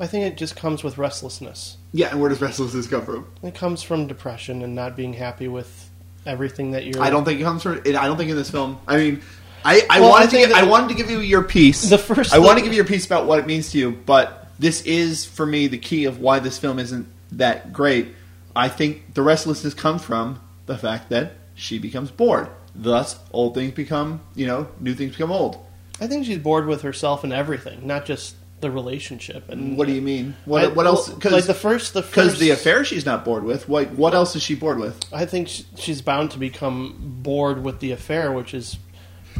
I 0.00 0.06
think 0.06 0.24
it 0.24 0.38
just 0.38 0.56
comes 0.56 0.82
with 0.82 0.98
restlessness. 0.98 1.76
Yeah. 1.92 2.10
And 2.10 2.20
where 2.20 2.30
does 2.30 2.40
restlessness 2.40 2.86
come 2.86 3.04
from? 3.04 3.30
It 3.42 3.54
comes 3.54 3.82
from 3.82 4.06
depression 4.06 4.62
and 4.62 4.74
not 4.74 4.96
being 4.96 5.12
happy 5.12 5.48
with 5.48 5.90
everything 6.24 6.70
that 6.72 6.86
you're. 6.86 7.02
I 7.02 7.10
don't 7.10 7.24
think 7.24 7.40
it 7.40 7.42
comes 7.42 7.62
from. 7.62 7.82
It, 7.84 7.96
I 7.96 8.06
don't 8.06 8.16
think 8.16 8.30
in 8.30 8.36
this 8.36 8.50
film. 8.50 8.78
I 8.86 8.96
mean, 8.96 9.22
I, 9.64 9.82
I 9.88 10.00
Well, 10.00 10.08
I 10.10 10.12
wanted 10.12 10.30
to. 10.30 10.36
Give, 10.38 10.52
I 10.52 10.62
wanted 10.64 10.88
to 10.90 10.94
give 10.94 11.10
you 11.10 11.18
your 11.20 11.42
piece. 11.42 11.88
The 11.88 11.98
first 11.98 12.32
I 12.34 12.38
want 12.38 12.58
to 12.58 12.64
give 12.64 12.72
you 12.72 12.76
your 12.76 12.84
piece 12.86 13.06
about 13.06 13.26
what 13.26 13.38
it 13.38 13.46
means 13.46 13.70
to 13.72 13.78
you, 13.78 13.92
but 13.92 14.48
this 14.58 14.82
is 14.82 15.24
for 15.24 15.46
me 15.46 15.66
the 15.68 15.78
key 15.78 16.04
of 16.04 16.20
why 16.20 16.38
this 16.38 16.58
film 16.58 16.78
isn't 16.78 17.06
that 17.32 17.72
great. 17.72 18.08
I 18.54 18.68
think 18.68 19.14
the 19.14 19.22
restlessness 19.22 19.74
comes 19.74 20.04
from 20.04 20.40
the 20.66 20.76
fact 20.76 21.08
that 21.10 21.32
she 21.54 21.78
becomes 21.78 22.10
bored. 22.10 22.48
Thus, 22.74 23.18
old 23.32 23.54
things 23.54 23.72
become, 23.74 24.20
you 24.34 24.46
know, 24.46 24.68
new 24.80 24.94
things 24.94 25.12
become 25.12 25.30
old. 25.32 25.58
I 26.00 26.06
think 26.06 26.24
she's 26.26 26.38
bored 26.38 26.66
with 26.66 26.82
herself 26.82 27.22
and 27.24 27.32
everything, 27.32 27.86
not 27.86 28.04
just 28.06 28.34
the 28.60 28.70
relationship. 28.70 29.48
And 29.50 29.76
What 29.76 29.86
do 29.86 29.92
you 29.92 30.00
mean? 30.00 30.34
What, 30.44 30.64
I- 30.64 30.68
what 30.68 30.86
else? 30.86 31.08
well, 31.10 31.32
like 31.32 31.44
the 31.44 31.54
first, 31.54 31.94
the 31.94 32.02
because 32.02 32.38
the 32.38 32.50
affair 32.50 32.84
she's 32.84 33.04
not 33.04 33.24
bored 33.24 33.44
with. 33.44 33.68
What 33.68 33.92
what 33.92 34.14
else 34.14 34.34
is 34.36 34.42
she 34.42 34.54
bored 34.54 34.78
with? 34.78 34.98
I 35.12 35.26
think 35.26 35.48
she's 35.76 36.00
bound 36.00 36.30
to 36.32 36.38
become 36.38 37.18
bored 37.22 37.62
with 37.62 37.80
the 37.80 37.90
affair, 37.92 38.32
which 38.32 38.54
is 38.54 38.78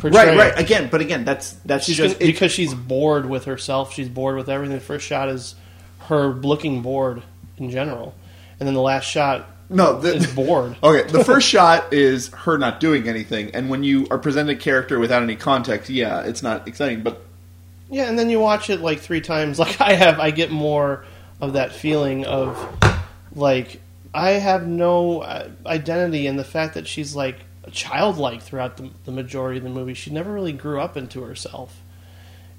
Right, 0.02 0.36
right. 0.36 0.58
Again, 0.58 0.88
but 0.90 1.00
again, 1.00 1.24
that's 1.24 1.52
that's 1.64 1.84
She's 1.86 1.96
just 1.96 2.18
gonna- 2.18 2.32
because 2.32 2.52
she's 2.52 2.74
bored 2.74 3.26
with 3.28 3.44
herself. 3.44 3.92
She's 3.92 4.08
bored 4.08 4.36
with 4.36 4.48
everything. 4.48 4.76
The 4.76 4.82
first 4.82 5.06
shot 5.06 5.28
is 5.28 5.54
her 6.08 6.28
looking 6.28 6.82
bored 6.82 7.22
in 7.58 7.70
general, 7.70 8.14
and 8.58 8.66
then 8.66 8.74
the 8.74 8.80
last 8.82 9.04
shot 9.04 9.48
no. 9.68 10.00
The, 10.00 10.16
is 10.16 10.26
bored. 10.34 10.76
Okay, 10.82 11.10
the 11.10 11.24
first 11.32 11.48
shot 11.48 11.92
is 11.92 12.28
her 12.28 12.58
not 12.58 12.80
doing 12.80 13.08
anything, 13.08 13.54
and 13.54 13.70
when 13.70 13.84
you 13.84 14.06
are 14.10 14.18
presented 14.18 14.56
a 14.56 14.60
character 14.60 14.98
without 14.98 15.22
any 15.22 15.36
context, 15.36 15.88
yeah, 15.90 16.22
it's 16.22 16.42
not 16.42 16.66
exciting. 16.68 17.02
But 17.02 17.22
Yeah, 17.90 18.04
and 18.08 18.18
then 18.18 18.28
you 18.30 18.40
watch 18.40 18.68
it 18.70 18.80
like 18.80 19.00
three 19.00 19.20
times, 19.20 19.58
like 19.60 19.80
I 19.80 19.94
have. 19.94 20.18
I 20.20 20.30
get 20.30 20.50
more 20.50 21.04
of 21.40 21.54
that 21.54 21.72
feeling 21.72 22.24
of 22.26 22.58
like 23.34 23.80
I 24.14 24.32
have 24.32 24.66
no 24.66 25.20
uh, 25.22 25.48
identity, 25.64 26.26
and 26.26 26.38
the 26.38 26.44
fact 26.44 26.74
that 26.74 26.86
she's 26.86 27.14
like 27.16 27.36
childlike 27.70 28.42
throughout 28.42 28.76
the, 28.76 28.90
the 29.04 29.12
majority 29.12 29.58
of 29.58 29.64
the 29.64 29.70
movie. 29.70 29.94
She 29.94 30.10
never 30.10 30.32
really 30.32 30.52
grew 30.52 30.80
up 30.80 30.96
into 30.96 31.22
herself. 31.22 31.80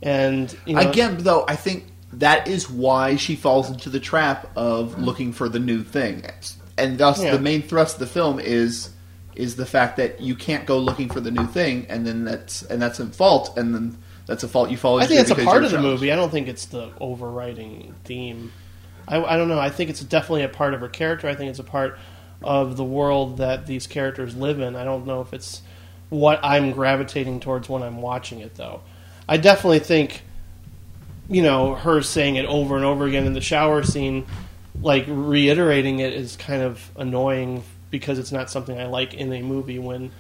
And 0.02 0.56
you 0.66 0.76
know, 0.76 0.90
Again, 0.90 1.18
though, 1.20 1.46
I 1.48 1.56
think 1.56 1.86
that 2.14 2.48
is 2.48 2.70
why 2.70 3.16
she 3.16 3.36
falls 3.36 3.70
into 3.70 3.90
the 3.90 4.00
trap 4.00 4.50
of 4.56 5.00
looking 5.00 5.34
for 5.34 5.50
the 5.50 5.60
new 5.60 5.84
thing, 5.84 6.24
and 6.78 6.98
thus 6.98 7.24
Yeah. 7.24 7.32
the 7.32 7.40
main 7.40 7.62
thrust 7.62 7.96
of 7.96 8.00
the 8.02 8.08
film 8.08 8.40
is 8.40 8.90
is 9.36 9.56
the 9.56 9.66
fact 9.66 9.98
that 9.98 10.22
you 10.22 10.36
can't 10.36 10.68
go 10.68 10.78
looking 10.78 11.10
for 11.10 11.20
the 11.20 11.32
new 11.32 11.48
thing, 11.48 11.88
and 11.90 12.06
then 12.06 12.24
that's 12.24 12.62
and 12.64 12.82
that's 12.82 13.00
a 13.00 13.08
fault, 13.08 13.58
and 13.58 13.74
then 13.74 13.98
that's 14.28 14.44
a 14.44 14.48
fault 14.48 14.70
you 14.70 14.78
fall 14.78 15.00
into. 15.00 15.06
I 15.06 15.08
think 15.08 15.22
it's 15.22 15.32
a 15.32 15.44
part 15.44 15.64
of 15.64 15.72
the 15.72 15.82
movie. 15.82 16.12
I 16.12 16.16
don't 16.16 16.30
think 16.30 16.48
it's 16.48 16.66
the 16.68 16.92
overriding 17.00 17.96
theme. 18.04 18.52
I, 19.08 19.22
I 19.24 19.38
don't 19.38 19.50
know. 19.50 19.60
I 19.60 19.70
think 19.70 19.90
it's 19.90 20.02
definitely 20.02 20.44
a 20.44 20.50
part 20.50 20.74
of 20.74 20.80
her 20.82 20.88
character. 20.88 21.28
I 21.28 21.36
think 21.36 21.50
it's 21.50 21.60
a 21.60 21.64
part 21.64 21.98
of 22.44 22.78
the 22.78 22.84
world 22.84 23.38
that 23.38 23.66
these 23.66 23.88
characters 23.88 24.36
live 24.36 24.60
in. 24.60 24.76
I 24.76 24.84
don't 24.84 25.06
know 25.06 25.22
if 25.22 25.34
it's 25.34 25.62
what 26.10 26.40
I'm 26.44 26.72
gravitating 26.72 27.40
towards 27.40 27.70
when 27.70 27.82
I'm 27.84 28.02
watching 28.02 28.40
it, 28.40 28.56
though. 28.56 28.82
I 29.28 29.38
definitely 29.38 29.80
think, 29.80 30.22
you 31.30 31.42
know, 31.42 31.76
her 31.76 32.02
saying 32.02 32.36
it 32.36 32.46
over 32.46 32.76
and 32.76 32.86
over 32.86 33.06
again 33.06 33.26
in 33.26 33.34
the 33.34 33.42
shower 33.42 33.84
scene, 33.84 34.26
like 34.82 35.06
reiterating 35.08 36.00
it, 36.00 36.14
is 36.14 36.36
kind 36.36 36.62
of 36.62 36.92
annoying 36.98 37.64
because 37.90 38.20
it's 38.20 38.32
not 38.32 38.50
something 38.50 38.80
I 38.80 38.86
like 38.88 39.14
in 39.14 39.32
a 39.34 39.42
movie 39.42 39.80
when 39.80 40.12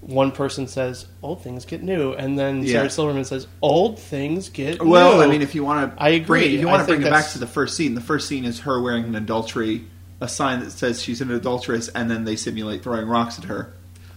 one 0.00 0.30
person 0.30 0.66
says 0.68 1.06
old 1.22 1.42
things 1.42 1.64
get 1.64 1.82
new 1.82 2.12
and 2.12 2.38
then 2.38 2.62
Yeah. 2.62 2.72
Sarah 2.72 2.90
Silverman 2.90 3.24
says 3.24 3.46
old 3.60 3.98
things 3.98 4.48
get 4.48 4.82
Well, 4.82 5.16
new. 5.16 5.22
I 5.22 5.26
mean, 5.26 5.42
if 5.42 5.54
you 5.54 5.64
want 5.64 5.94
to, 5.96 6.02
I 6.02 6.10
agree. 6.10 6.40
Bring, 6.40 6.54
if 6.54 6.60
you 6.60 6.68
I 6.68 6.70
want 6.70 6.82
to 6.82 6.94
bring 6.94 7.02
it 7.06 7.10
back 7.10 7.28
to 7.30 7.38
the 7.38 7.46
first 7.48 7.76
scene, 7.76 7.94
the 7.94 8.00
first 8.00 8.28
scene 8.28 8.44
is 8.44 8.60
her 8.60 8.80
wearing 8.80 9.04
an 9.04 9.14
adultery, 9.16 9.84
a 10.20 10.28
sign 10.28 10.60
that 10.60 10.70
says 10.72 11.02
she's 11.02 11.20
an 11.20 11.30
adulteress, 11.30 11.88
and 11.88 12.10
then 12.10 12.24
they 12.24 12.36
simulate 12.36 12.82
throwing 12.82 13.06
rocks 13.06 13.38
at 13.38 13.44
her. 13.44 13.72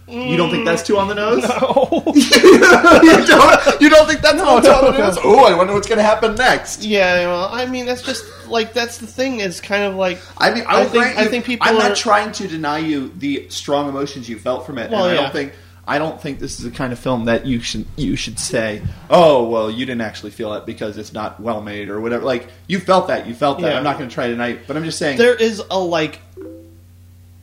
You 0.08 0.36
don't 0.36 0.50
think 0.50 0.64
mm. 0.64 0.66
that's 0.66 0.84
too 0.84 0.98
on 0.98 1.08
the 1.08 1.16
nose? 1.24 1.42
no. 1.42 2.04
you 2.16 3.26
don't. 3.26 3.82
You 3.82 3.90
don't 3.90 4.08
think 4.08 4.20
that's 4.20 4.42
all 4.42 4.62
too 4.62 4.70
on 4.70 4.92
the 4.92 4.98
nose? 4.98 5.18
Oh, 5.24 5.46
I 5.46 5.56
wonder 5.56 5.74
what's 5.74 5.88
going 5.88 6.00
to 6.00 6.04
happen 6.04 6.36
next. 6.36 6.84
yeah, 6.84 7.28
well, 7.28 7.48
I 7.50 7.66
mean 7.66 7.86
that's 7.86 8.02
just 8.02 8.26
like 8.48 8.74
that's 8.74 8.98
the 8.98 9.08
thing 9.08 9.40
is 9.40 9.62
kind 9.62 9.84
of 9.84 9.96
like 9.96 10.20
I 10.38 10.54
mean, 10.54 10.66
I 10.68 10.80
I'll 10.82 10.90
think- 10.90 11.04
grant 11.04 11.18
I 11.18 11.28
think 11.28 11.46
people 11.46 11.68
I'm 11.68 11.78
are- 11.78 11.90
not 11.90 11.96
trying 11.98 12.34
to 12.34 12.48
deny 12.48 12.80
you 12.80 13.10
the 13.18 13.48
strong 13.50 13.88
emotions 13.88 14.28
you 14.28 14.38
felt 14.38 14.66
from 14.66 14.78
it. 14.80 14.92
Well, 14.92 15.06
and 15.06 15.12
I 15.12 15.16
yeah. 15.16 15.22
don't 15.22 15.32
think. 15.32 15.54
I 15.88 15.98
don't 15.98 16.22
think 16.22 16.40
this 16.40 16.60
is 16.60 16.66
the 16.66 16.72
kind 16.72 16.94
of 16.94 17.00
film 17.00 17.26
that 17.26 17.46
you 17.46 17.60
should 17.60 17.86
you 17.96 18.16
should 18.16 18.40
say, 18.40 18.82
"Oh, 19.10 19.50
well, 19.50 19.70
you 19.70 19.86
didn't 19.86 20.02
actually 20.02 20.32
feel 20.32 20.54
it 20.54 20.66
because 20.66 20.98
it's 20.98 21.12
not 21.12 21.40
well 21.40 21.62
made 21.62 21.90
or 21.90 22.00
whatever." 22.00 22.24
Like 22.24 22.48
you 22.68 22.80
felt 22.80 23.08
that, 23.08 23.28
you 23.28 23.34
felt 23.34 23.60
that. 23.62 23.72
Yeah. 23.72 23.78
I'm 23.78 23.84
not 23.84 23.98
going 23.98 24.10
to 24.10 24.14
try 24.14 24.28
tonight, 24.28 24.62
but 24.68 24.78
I'm 24.78 24.84
just 24.84 25.00
saying. 25.00 25.18
there 25.18 25.36
is 25.36 25.62
a 25.72 25.80
like 25.80 26.22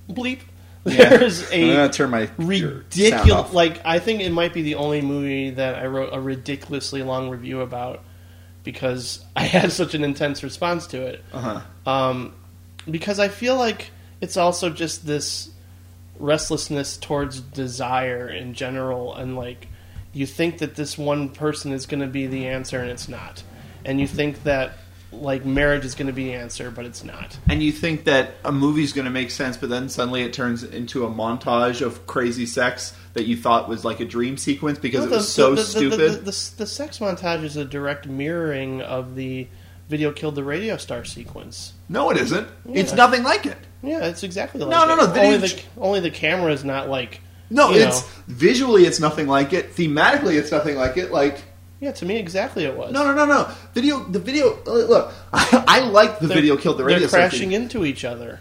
bleep. 0.09 0.41
Yeah. 0.85 1.09
There's 1.19 1.51
I'm 1.53 1.63
a 1.63 1.73
gonna 1.75 1.93
turn 1.93 2.11
my 2.11 2.31
ridiculous 2.39 3.53
like 3.53 3.85
I 3.85 3.99
think 3.99 4.21
it 4.23 4.31
might 4.31 4.55
be 4.55 4.63
the 4.63 4.77
only 4.77 5.03
movie 5.03 5.51
that 5.51 5.75
I 5.75 5.87
wrote 5.87 6.11
a 6.13 6.21
ridiculously 6.21 7.03
long 7.03 7.29
review 7.29 7.61
about 7.61 8.05
because 8.65 9.25
I 9.35 9.43
had 9.45 9.73
such 9.73 9.95
an 9.95 10.05
intense 10.05 10.43
response 10.43 10.87
to 10.89 11.03
it. 11.03 11.25
Uh-huh. 11.33 11.61
Um, 11.91 12.35
because 12.89 13.19
I 13.19 13.29
feel 13.29 13.57
like 13.57 13.91
it's 14.21 14.37
also 14.37 14.71
just 14.71 15.07
this 15.07 15.51
restlessness 16.19 16.97
towards 16.97 17.41
desire 17.41 18.29
in 18.29 18.55
general, 18.55 19.15
and 19.15 19.37
like 19.37 19.69
you 20.13 20.27
think 20.27 20.59
that 20.59 20.75
this 20.75 20.99
one 20.99 21.29
person 21.29 21.73
is 21.73 21.87
going 21.87 22.01
to 22.01 22.07
be 22.07 22.27
the 22.27 22.47
answer, 22.47 22.81
and 22.81 22.91
it's 22.91 23.09
not, 23.09 23.43
and 23.85 24.01
you 24.01 24.07
think 24.07 24.43
that 24.45 24.73
like 25.11 25.45
marriage 25.45 25.85
is 25.85 25.95
going 25.95 26.07
to 26.07 26.13
be 26.13 26.25
the 26.25 26.35
answer, 26.35 26.71
but 26.71 26.85
it's 26.85 27.03
not. 27.03 27.39
and 27.49 27.63
you 27.63 27.73
think 27.73 28.05
that 28.05 28.35
a 28.45 28.53
movie's 28.53 28.93
going 28.93 29.07
to 29.07 29.11
make 29.11 29.31
sense, 29.31 29.57
but 29.57 29.71
then 29.71 29.89
suddenly 29.89 30.23
it 30.23 30.33
turns 30.33 30.65
into 30.65 31.07
a 31.07 31.09
montage 31.09 31.81
of 31.81 32.07
crazy 32.07 32.45
sex 32.45 32.95
that 33.15 33.27
you 33.27 33.37
thought 33.37 33.69
was 33.69 33.85
like 33.85 34.01
a 34.01 34.05
dream 34.05 34.37
sequence 34.37 34.79
because 34.79 35.05
it 35.05 35.11
was 35.11 35.33
so 35.33 35.55
the, 35.55 35.63
stupid. 35.63 35.99
The, 35.99 36.09
the, 36.09 36.19
the, 36.19 36.53
the 36.59 36.67
sex 36.67 36.99
montage 36.99 37.43
is 37.43 37.57
a 37.57 37.65
direct 37.65 38.07
mirroring 38.07 38.83
of 38.83 39.15
the 39.15 39.49
video 39.89 40.13
killed 40.13 40.35
the 40.35 40.45
radio 40.45 40.77
star 40.77 41.05
sequence. 41.05 41.73
no, 41.89 42.11
it 42.11 42.19
isn't. 42.19 42.47
It's 42.73 42.93
nothing 42.93 43.23
like 43.23 43.47
it. 43.47 43.59
Yeah, 43.83 44.07
it's 44.07 44.23
exactly 44.23 44.61
like 44.61 44.71
No, 44.71 44.87
no, 44.87 44.95
it. 44.95 45.15
no, 45.15 45.23
Only 45.23 45.39
video- 45.39 45.57
the 45.75 45.81
only 45.81 46.01
the 46.01 46.11
camera 46.11 46.53
is 46.53 46.65
not 46.65 46.89
like 46.89 47.21
No, 47.51 47.73
it's 47.73 48.03
know. 48.03 48.09
visually 48.27 48.85
it's 48.85 49.01
nothing 49.01 49.27
like 49.29 49.53
it. 49.53 49.75
Thematically, 49.77 50.35
it's 50.37 50.51
nothing 50.51 50.77
like 50.77 50.97
it. 50.97 51.13
Like 51.13 51.43
yeah. 51.81 51.93
To 51.93 52.05
me, 52.07 52.17
exactly 52.17 52.65
it 52.65 52.77
was. 52.77 52.93
no, 52.93 53.05
no, 53.05 53.15
no, 53.15 53.25
no. 53.25 53.49
Video, 53.75 54.01
the 54.01 54.19
video. 54.19 54.59
uh, 54.67 54.73
Look, 54.73 55.13
I, 55.33 55.65
I 55.69 55.81
like 55.81 56.19
the 56.19 56.27
They're- 56.27 56.37
video 56.37 56.57
killed 56.57 56.79
the 56.79 56.85
radio. 56.85 57.07
They're 57.07 57.21
crashing 57.21 57.51
thing. 57.51 57.63
into 57.63 57.85
each 57.85 58.05
other, 58.05 58.41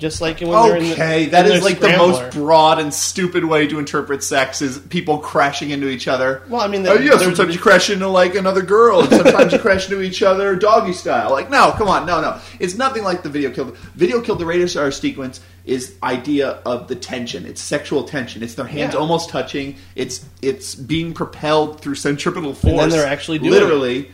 just 0.00 0.20
like 0.20 0.40
when 0.40 0.50
they're 0.50 0.76
in 0.76 0.84
the, 0.84 0.92
Okay, 0.94 1.26
that 1.26 1.46
is 1.46 1.62
like 1.62 1.78
the 1.78 1.96
most 1.96 2.32
broad 2.34 2.78
and 2.80 2.92
stupid 2.92 3.44
way 3.44 3.68
to 3.68 3.78
interpret 3.78 4.24
sex 4.24 4.62
is 4.62 4.78
people 4.78 5.18
crashing 5.18 5.70
into 5.70 5.88
each 5.88 6.08
other. 6.08 6.42
Well, 6.48 6.62
I 6.62 6.66
mean, 6.66 6.86
oh 6.86 6.94
yeah, 6.94 7.18
sometimes 7.18 7.54
you 7.54 7.60
crash 7.60 7.90
into 7.90 8.08
like 8.08 8.34
another 8.34 8.62
girl, 8.62 9.00
and 9.00 9.10
sometimes 9.10 9.52
you 9.52 9.58
crash 9.58 9.88
into 9.88 10.00
each 10.02 10.22
other 10.22 10.56
doggy 10.56 10.94
style. 10.94 11.30
Like, 11.30 11.50
no, 11.50 11.72
come 11.72 11.86
on, 11.88 12.06
no, 12.06 12.20
no, 12.20 12.40
it's 12.58 12.74
nothing 12.74 13.04
like 13.04 13.22
the 13.22 13.28
video 13.28 13.50
killed. 13.50 13.76
Video 13.94 14.20
killed 14.20 14.38
the 14.40 14.46
radio 14.46 14.66
star 14.66 14.90
sequence 14.90 15.40
is 15.66 15.94
idea 16.02 16.58
of 16.64 16.88
the 16.88 16.96
tension. 16.96 17.44
It's 17.44 17.60
sexual 17.60 18.04
tension. 18.04 18.42
It's 18.42 18.54
their 18.54 18.66
hands 18.66 18.94
Yeah. 18.94 19.00
almost 19.00 19.28
touching. 19.28 19.76
It's 19.94 20.24
it's 20.40 20.74
being 20.74 21.12
propelled 21.12 21.80
through 21.80 21.96
centripetal 21.96 22.54
force. 22.54 22.76
then 22.76 22.88
they're 22.88 23.06
actually 23.06 23.38
doing 23.38 23.52
literally. 23.52 24.10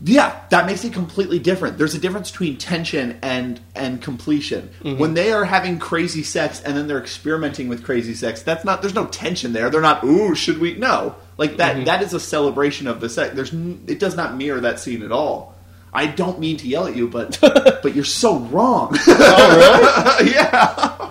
Yeah, 0.00 0.40
that 0.50 0.66
makes 0.66 0.84
it 0.84 0.92
completely 0.92 1.40
different. 1.40 1.76
There's 1.76 1.96
a 1.96 1.98
difference 1.98 2.30
between 2.30 2.56
tension 2.56 3.18
and 3.20 3.60
and 3.74 4.00
completion. 4.00 4.70
Mm-hmm. 4.82 4.98
When 4.98 5.14
they 5.14 5.32
are 5.32 5.44
having 5.44 5.80
crazy 5.80 6.22
sex 6.22 6.62
and 6.62 6.76
then 6.76 6.86
they're 6.86 7.00
experimenting 7.00 7.68
with 7.68 7.82
crazy 7.82 8.14
sex, 8.14 8.42
that's 8.42 8.64
not. 8.64 8.80
There's 8.80 8.94
no 8.94 9.06
tension 9.06 9.52
there. 9.52 9.70
They're 9.70 9.80
not. 9.80 10.04
Ooh, 10.04 10.36
should 10.36 10.58
we? 10.58 10.74
No, 10.74 11.16
like 11.36 11.56
that. 11.56 11.76
Mm-hmm. 11.76 11.84
that 11.86 12.02
is 12.02 12.14
a 12.14 12.20
celebration 12.20 12.86
of 12.86 13.00
the 13.00 13.08
sex. 13.08 13.34
There's. 13.34 13.52
It 13.52 13.98
does 13.98 14.16
not 14.16 14.36
mirror 14.36 14.60
that 14.60 14.78
scene 14.78 15.02
at 15.02 15.10
all. 15.10 15.56
I 15.92 16.06
don't 16.06 16.38
mean 16.38 16.58
to 16.58 16.68
yell 16.68 16.86
at 16.86 16.94
you, 16.94 17.08
but 17.08 17.38
but 17.40 17.94
you're 17.96 18.04
so 18.04 18.38
wrong. 18.38 18.96
Oh, 19.08 20.20
yeah. 20.24 21.10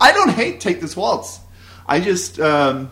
I 0.00 0.12
don't 0.12 0.30
hate 0.30 0.60
Take 0.60 0.80
This 0.80 0.96
Waltz. 0.96 1.40
I 1.86 2.00
just, 2.00 2.40
um, 2.40 2.90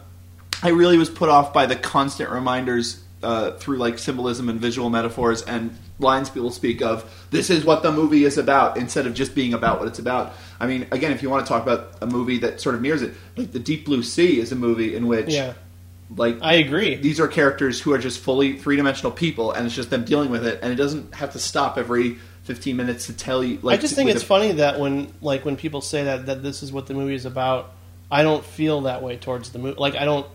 I 0.63 0.69
really 0.69 0.99
was 0.99 1.11
put 1.11 1.29
off 1.29 1.53
by 1.53 1.67
the 1.67 1.75
constant 1.75 2.31
reminders 2.31 3.03
uh, 3.23 3.53
through 3.53 3.77
like 3.79 3.99
symbolism 3.99 4.49
and 4.49 4.61
visual 4.61 4.89
metaphors 4.91 5.43
and 5.43 5.77
lines 5.99 6.31
people 6.31 6.51
speak 6.51 6.81
of. 6.81 7.05
This 7.31 7.51
is 7.51 7.65
what 7.65 7.83
the 7.83 7.93
movie 7.93 8.25
is 8.25 8.39
about, 8.39 8.77
instead 8.79 9.07
of 9.07 9.15
just 9.15 9.35
being 9.35 9.53
about 9.55 9.79
what 9.79 9.89
it's 9.89 9.99
about. 9.99 10.33
I 10.59 10.67
mean, 10.67 10.87
again, 10.91 11.13
if 11.13 11.23
you 11.23 11.29
want 11.31 11.45
to 11.45 11.49
talk 11.53 11.63
about 11.63 11.95
a 12.01 12.07
movie 12.07 12.39
that 12.39 12.61
sort 12.61 12.75
of 12.75 12.81
mirrors 12.81 13.03
it, 13.03 13.15
like 13.37 13.53
The 13.53 13.59
Deep 13.59 13.85
Blue 13.85 14.03
Sea 14.03 14.41
is 14.41 14.53
a 14.53 14.57
movie 14.57 14.95
in 14.97 15.07
which, 15.07 15.29
Yeah, 15.29 15.53
like, 16.17 16.39
I 16.41 16.55
agree. 16.55 16.97
these 16.97 17.21
are 17.21 17.29
characters 17.29 17.81
who 17.81 17.93
are 17.93 17.99
just 17.99 18.21
fully 18.21 18.59
three 18.59 18.77
dimensional 18.77 19.13
people, 19.13 19.53
and 19.53 19.67
it's 19.67 19.75
just 19.75 19.91
them 19.91 20.05
dealing 20.05 20.31
with 20.31 20.47
it, 20.47 20.59
and 20.63 20.73
it 20.73 20.77
doesn't 20.77 21.15
have 21.15 21.33
to 21.33 21.39
stop 21.39 21.77
every 21.79 22.17
fifteen 22.43 22.77
minutes 22.77 23.07
to 23.07 23.13
tell 23.13 23.45
you. 23.45 23.59
Like, 23.63 23.79
I 23.79 23.83
just 23.83 23.95
think 23.95 24.09
it's 24.11 24.23
a- 24.23 24.27
funny 24.27 24.53
that 24.53 24.81
when 24.81 25.13
like 25.21 25.45
when 25.45 25.57
people 25.57 25.83
say 25.83 26.05
that 26.05 26.27
that 26.27 26.43
this 26.43 26.63
is 26.63 26.73
what 26.73 26.87
the 26.87 26.95
movie 26.95 27.15
is 27.15 27.27
about, 27.27 27.73
I 28.11 28.23
don't 28.23 28.45
feel 28.45 28.81
that 28.83 29.03
way 29.03 29.19
towards 29.19 29.51
the 29.51 29.59
movie. 29.59 29.79
Like 29.79 29.95
I 29.95 30.05
don't. 30.07 30.27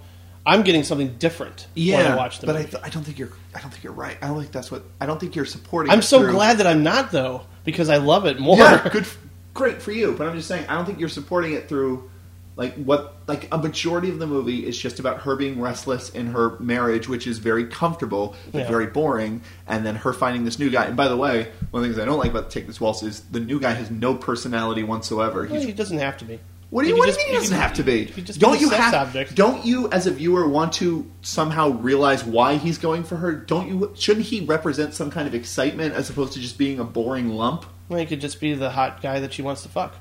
I'm 0.46 0.62
getting 0.64 0.84
something 0.84 1.16
different 1.18 1.68
Yeah, 1.74 1.98
when 2.04 2.12
I 2.12 2.16
watch 2.16 2.40
the 2.40 2.46
but 2.48 2.56
I, 2.56 2.60
movie. 2.60 2.72
th- 2.72 2.84
I 2.84 2.90
don't 2.90 3.04
think 3.04 3.18
you're. 3.18 3.32
I 3.56 3.62
don't 3.62 3.72
think 3.72 3.84
you're 3.84 3.94
right. 3.94 4.18
I 4.22 4.28
don't 4.28 4.40
think 4.40 4.52
that's 4.52 4.70
what. 4.72 4.84
I 5.02 5.06
don't 5.06 5.20
think 5.20 5.36
you're 5.36 5.46
supporting. 5.46 5.92
I'm 5.92 6.02
so 6.02 6.20
through- 6.22 6.34
glad 6.34 6.58
that 6.60 6.68
I'm 6.68 6.84
not 6.84 7.12
though 7.12 7.42
because 7.64 7.90
I 7.90 7.98
love 7.98 8.26
it 8.26 8.40
more. 8.40 8.58
Yeah, 8.58 8.88
good, 8.90 9.08
great 9.54 9.82
for 9.82 9.92
you. 9.92 10.14
But 10.18 10.28
I'm 10.28 10.36
just 10.36 10.48
saying, 10.48 10.68
I 10.70 10.76
don't 10.76 10.86
think 10.86 11.00
you're 11.00 11.10
supporting 11.10 11.54
it 11.54 11.68
through, 11.68 12.12
like 12.58 12.76
what, 12.76 13.16
like 13.28 13.48
a 13.52 13.58
majority 13.58 14.10
of 14.10 14.20
the 14.20 14.28
movie 14.28 14.66
is 14.68 14.78
just 14.78 15.00
about 15.00 15.22
her 15.24 15.36
being 15.36 15.60
restless 15.60 16.10
in 16.10 16.28
her 16.28 16.60
marriage, 16.60 17.10
which 17.10 17.26
is 17.26 17.40
very 17.40 17.66
comfortable 17.66 18.36
but 18.52 18.60
Yeah. 18.60 18.68
very 18.68 18.86
boring, 18.86 19.42
and 19.68 19.84
then 19.84 19.96
her 19.96 20.14
finding 20.14 20.46
this 20.46 20.60
new 20.60 20.70
guy. 20.70 20.86
And 20.86 20.96
by 20.96 21.08
the 21.08 21.18
way, 21.18 21.52
one 21.72 21.82
of 21.84 21.90
the 21.90 21.96
things 21.96 22.00
I 22.00 22.06
don't 22.06 22.20
like 22.20 22.30
about 22.32 22.52
Take 22.52 22.68
This 22.68 22.80
Waltz 22.80 23.02
is 23.02 23.22
the 23.22 23.40
new 23.40 23.60
guy 23.60 23.72
has 23.74 23.90
no 23.90 24.14
personality 24.14 24.84
whatsoever. 24.84 25.48
Well, 25.50 25.60
he 25.60 25.74
doesn't 25.74 25.98
have 25.98 26.18
to 26.18 26.26
be. 26.26 26.40
What 26.76 26.84
do 26.84 26.90
you, 26.90 26.98
what 26.98 27.06
could 27.06 27.16
do 27.16 27.22
you 27.22 27.28
mean? 27.28 27.36
He 27.36 27.40
doesn't 27.40 27.58
have 27.58 27.74
to 27.76 27.84
be. 27.84 28.04
just 28.04 28.38
don't 28.38 28.60
you 28.60 28.70
have? 28.70 28.94
object. 28.94 29.34
Don't 29.34 29.66
you, 29.66 29.90
as 29.92 30.08
a 30.08 30.12
viewer, 30.12 30.46
want 30.46 30.74
to 30.74 31.10
somehow 31.22 31.70
realize 31.70 32.26
why 32.26 32.58
he's 32.58 32.78
going 32.78 33.06
for 33.06 33.16
her? 33.16 33.32
Don't 33.32 33.70
you? 33.70 33.94
Shouldn't 33.96 34.26
he 34.26 34.42
represent 34.42 34.94
some 34.94 35.10
kind 35.10 35.26
of 35.26 35.34
excitement 35.34 35.94
as 35.94 36.10
opposed 36.10 36.34
to 36.34 36.42
just 36.42 36.58
being 36.58 36.82
a 36.82 36.84
boring 36.84 37.30
lump? 37.30 37.66
Well, 37.88 37.98
he 37.98 38.06
could 38.06 38.20
just 38.20 38.42
be 38.42 38.56
the 38.56 38.72
hot 38.72 39.02
guy 39.02 39.22
that 39.22 39.32
she 39.32 39.42
wants 39.42 39.64
to 39.64 39.70
fuck. 39.70 39.96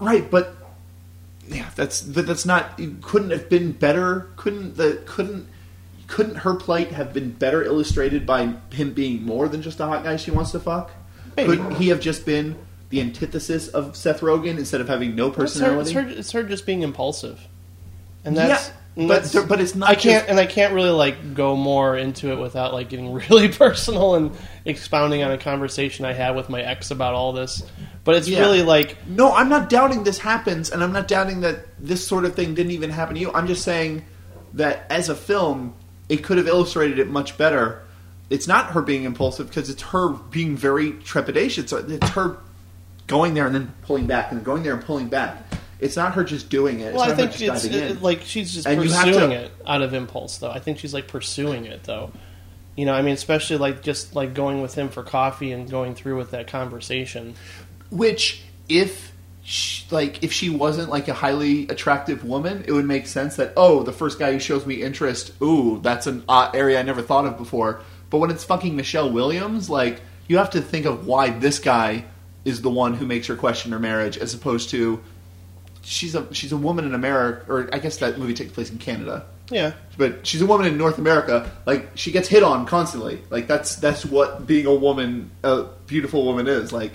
Right, 0.00 0.28
but 0.28 0.56
yeah, 1.46 1.70
that's 1.76 2.02
but 2.02 2.26
that's 2.26 2.44
not. 2.44 2.80
it 2.80 3.00
Couldn't 3.00 3.30
have 3.30 3.48
been 3.48 3.70
better. 3.70 4.30
Couldn't 4.34 4.76
the 4.76 5.00
couldn't 5.06 5.46
couldn't 6.08 6.38
her 6.38 6.56
plight 6.56 6.88
have 6.88 7.12
been 7.12 7.30
better 7.30 7.62
illustrated 7.62 8.26
by 8.26 8.54
him 8.72 8.92
being 8.92 9.22
more 9.22 9.46
than 9.48 9.62
just 9.62 9.78
a 9.78 9.86
hot 9.86 10.02
guy 10.02 10.16
she 10.16 10.32
wants 10.32 10.50
to 10.50 10.58
fuck? 10.58 10.90
Maybe. 11.36 11.50
Couldn't 11.50 11.76
he 11.76 11.90
have 11.90 12.00
just 12.00 12.26
been 12.26 12.56
the 12.90 13.00
antithesis 13.00 13.68
of 13.68 13.96
Seth 13.96 14.20
Rogen 14.20 14.58
instead 14.58 14.80
of 14.80 14.88
having 14.88 15.14
no 15.16 15.26
It's 15.28 15.36
her, 15.36 15.42
personality? 15.42 15.80
it's 15.80 15.90
her. 15.92 16.08
It's 16.08 16.30
her 16.32 16.42
just 16.44 16.66
being 16.66 16.82
impulsive, 16.82 17.40
and 18.24 18.36
that's. 18.36 18.68
yeah, 18.68 18.74
and 18.96 19.08
but 19.08 19.24
that's- 19.24 19.46
but 19.46 19.60
it's 19.60 19.74
not. 19.74 19.88
I 19.90 19.94
can't, 19.94 20.20
just- 20.22 20.30
and 20.30 20.38
I 20.38 20.46
can't 20.46 20.72
really 20.72 20.90
like 20.90 21.34
go 21.34 21.56
more 21.56 21.96
into 21.96 22.32
it 22.32 22.38
without 22.38 22.72
like 22.72 22.88
getting 22.88 23.12
really 23.30 23.48
personal 23.48 24.14
and 24.14 24.30
expounding 24.64 25.22
on 25.22 25.32
a 25.32 25.38
conversation 25.38 26.04
I 26.04 26.12
had 26.12 26.36
with 26.36 26.48
my 26.48 26.62
ex 26.62 26.90
about 26.90 27.14
all 27.14 27.32
this. 27.32 27.62
but 28.04 28.14
it's 28.14 28.28
Yeah. 28.28 28.40
really 28.40 28.62
like 28.62 28.96
No, 29.08 29.32
I'm 29.34 29.48
not 29.48 29.68
doubting 29.68 30.04
this 30.04 30.18
happens, 30.18 30.70
and 30.70 30.82
I'm 30.82 30.92
not 30.92 31.08
doubting 31.08 31.40
that 31.40 31.66
this 31.78 32.06
sort 32.06 32.24
of 32.24 32.34
thing 32.36 32.54
didn't 32.54 32.72
even 32.72 32.90
happen 32.90 33.14
to 33.16 33.20
you. 33.20 33.32
I'm 33.32 33.46
just 33.48 33.62
saying 33.64 34.04
that 34.54 34.86
as 34.90 35.08
a 35.08 35.14
film, 35.16 35.74
it 36.08 36.18
could 36.22 36.38
have 36.38 36.46
illustrated 36.46 36.98
it 37.00 37.08
much 37.08 37.36
better. 37.36 37.82
It's 38.30 38.46
not 38.48 38.70
her 38.70 38.80
being 38.82 39.04
impulsive 39.04 39.48
because 39.48 39.68
it's 39.70 39.82
her 39.82 40.08
being 40.08 40.56
very 40.56 40.92
trepidatious. 40.92 41.68
So 41.68 41.78
It's 41.78 42.08
her 42.10 42.38
going 43.06 43.34
there 43.34 43.46
and 43.46 43.54
then 43.54 43.72
pulling 43.82 44.06
back, 44.06 44.32
and 44.32 44.44
going 44.44 44.62
there 44.62 44.74
and 44.74 44.84
pulling 44.84 45.08
back. 45.08 45.42
It's 45.78 45.96
not 45.96 46.14
her 46.14 46.24
just 46.24 46.48
doing 46.48 46.80
it. 46.80 46.86
It's 46.86 46.96
well, 46.96 47.10
I 47.10 47.14
think 47.14 47.38
it's 47.40 47.64
it, 47.64 48.00
like 48.00 48.22
she's 48.22 48.54
just 48.54 48.66
And 48.66 48.80
pursuing 48.80 49.30
to- 49.30 49.44
it 49.44 49.52
out 49.66 49.82
of 49.82 49.92
impulse, 49.92 50.38
though. 50.38 50.50
I 50.50 50.58
think 50.58 50.78
she's 50.78 50.94
like 50.94 51.06
pursuing 51.06 51.66
it, 51.66 51.84
though. 51.84 52.12
You 52.76 52.86
know, 52.86 52.94
I 52.94 53.02
mean, 53.02 53.14
especially 53.14 53.56
like 53.56 53.82
just 53.82 54.14
like 54.14 54.34
going 54.34 54.62
with 54.62 54.74
him 54.74 54.88
for 54.88 55.02
coffee 55.02 55.52
and 55.52 55.70
going 55.70 55.94
through 55.94 56.16
with 56.16 56.30
that 56.32 56.46
conversation. 56.46 57.34
Which, 57.90 58.42
if 58.68 59.12
she, 59.42 59.84
like 59.90 60.22
if 60.24 60.32
she 60.32 60.50
wasn't 60.50 60.90
like 60.90 61.08
a 61.08 61.14
highly 61.14 61.68
attractive 61.68 62.24
woman, 62.24 62.64
it 62.66 62.72
would 62.72 62.84
make 62.84 63.06
sense 63.06 63.36
that 63.36 63.52
oh, 63.56 63.82
the 63.82 63.92
first 63.92 64.18
guy 64.18 64.32
who 64.32 64.38
shows 64.38 64.66
me 64.66 64.82
interest, 64.82 65.32
ooh, 65.42 65.80
that's 65.82 66.06
an 66.06 66.24
uh, 66.28 66.50
area 66.52 66.80
I 66.80 66.82
never 66.82 67.02
thought 67.02 67.26
of 67.26 67.38
before. 67.38 67.80
But 68.10 68.18
when 68.18 68.30
it's 68.30 68.44
fucking 68.44 68.76
Michelle 68.76 69.10
Williams, 69.10 69.70
like 69.70 70.00
you 70.26 70.38
have 70.38 70.50
to 70.50 70.60
think 70.60 70.84
of 70.84 71.06
why 71.06 71.30
this 71.30 71.58
guy 71.58 72.04
is 72.46 72.62
the 72.62 72.70
one 72.70 72.94
who 72.94 73.04
makes 73.06 73.26
her 73.26 73.36
question 73.36 73.72
her 73.72 73.78
marriage, 73.78 74.16
as 74.16 74.32
opposed 74.32 74.70
to 74.70 75.02
she's 75.82 76.14
a 76.14 76.32
she's 76.32 76.52
a 76.52 76.56
woman 76.56 76.86
in 76.86 76.94
America, 76.94 77.44
or 77.52 77.68
I 77.72 77.78
guess 77.78 77.98
that 77.98 78.18
movie 78.18 78.34
takes 78.34 78.52
place 78.52 78.70
in 78.70 78.78
Canada. 78.78 79.26
Yeah, 79.48 79.74
But 79.96 80.26
she's 80.26 80.40
a 80.42 80.46
woman 80.46 80.66
in 80.66 80.76
North 80.76 80.98
America. 80.98 81.48
Like 81.66 81.90
she 81.94 82.10
gets 82.10 82.28
hit 82.28 82.42
on 82.42 82.66
constantly. 82.66 83.20
Like 83.30 83.46
that's 83.46 83.76
that's 83.76 84.04
what 84.04 84.46
being 84.46 84.66
a 84.66 84.74
woman, 84.74 85.30
a 85.44 85.64
beautiful 85.86 86.24
woman, 86.24 86.46
is. 86.48 86.72
Like 86.72 86.92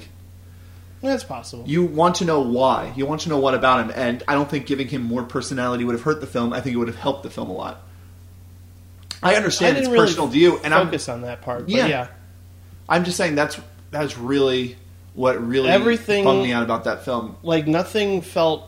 that's 1.01 1.23
possible. 1.23 1.63
you 1.67 1.83
want 1.85 2.15
to 2.15 2.25
know 2.25 2.41
why. 2.41 2.93
You 2.95 3.05
want 3.05 3.21
to 3.21 3.30
know 3.30 3.39
what 3.39 3.53
about 3.53 3.85
him, 3.85 3.91
and 3.95 4.23
I 4.27 4.33
don't 4.33 4.49
think 4.49 4.65
giving 4.65 4.88
him 4.88 5.01
more 5.01 5.23
personality 5.23 5.83
would 5.85 5.93
have 5.93 6.03
hurt 6.03 6.19
the 6.21 6.27
film. 6.27 6.51
I 6.53 6.61
think 6.61 6.73
it 6.75 6.77
would 6.77 6.89
have 6.89 6.97
helped 6.97 7.23
the 7.23 7.30
film 7.30 7.49
a 7.49 7.53
lot. 7.53 7.81
I 9.23 9.33
I 9.33 9.35
understand 9.35 9.77
it's 9.77 9.88
didn't 9.88 9.93
really 9.93 10.07
personal 10.07 10.30
to 10.30 10.38
you, 10.38 10.59
and 10.63 10.73
I'm 10.73 10.88
focus 10.88 11.07
on 11.09 11.21
that 11.21 11.41
part. 11.41 11.61
But 11.61 11.69
Yeah. 11.69 11.88
yeah. 11.88 12.07
I'm 12.89 13.03
just 13.05 13.17
saying 13.17 13.35
that's 13.35 13.59
that's 13.91 14.17
really 14.17 14.75
what 15.14 15.45
really 15.45 15.69
Everything- 15.69 16.23
bummed 16.23 16.43
me 16.43 16.53
out 16.53 16.64
about 16.64 16.85
that 16.85 17.03
film. 17.06 17.35
like 17.43 17.67
nothing 17.67 18.22
felt. 18.22 18.67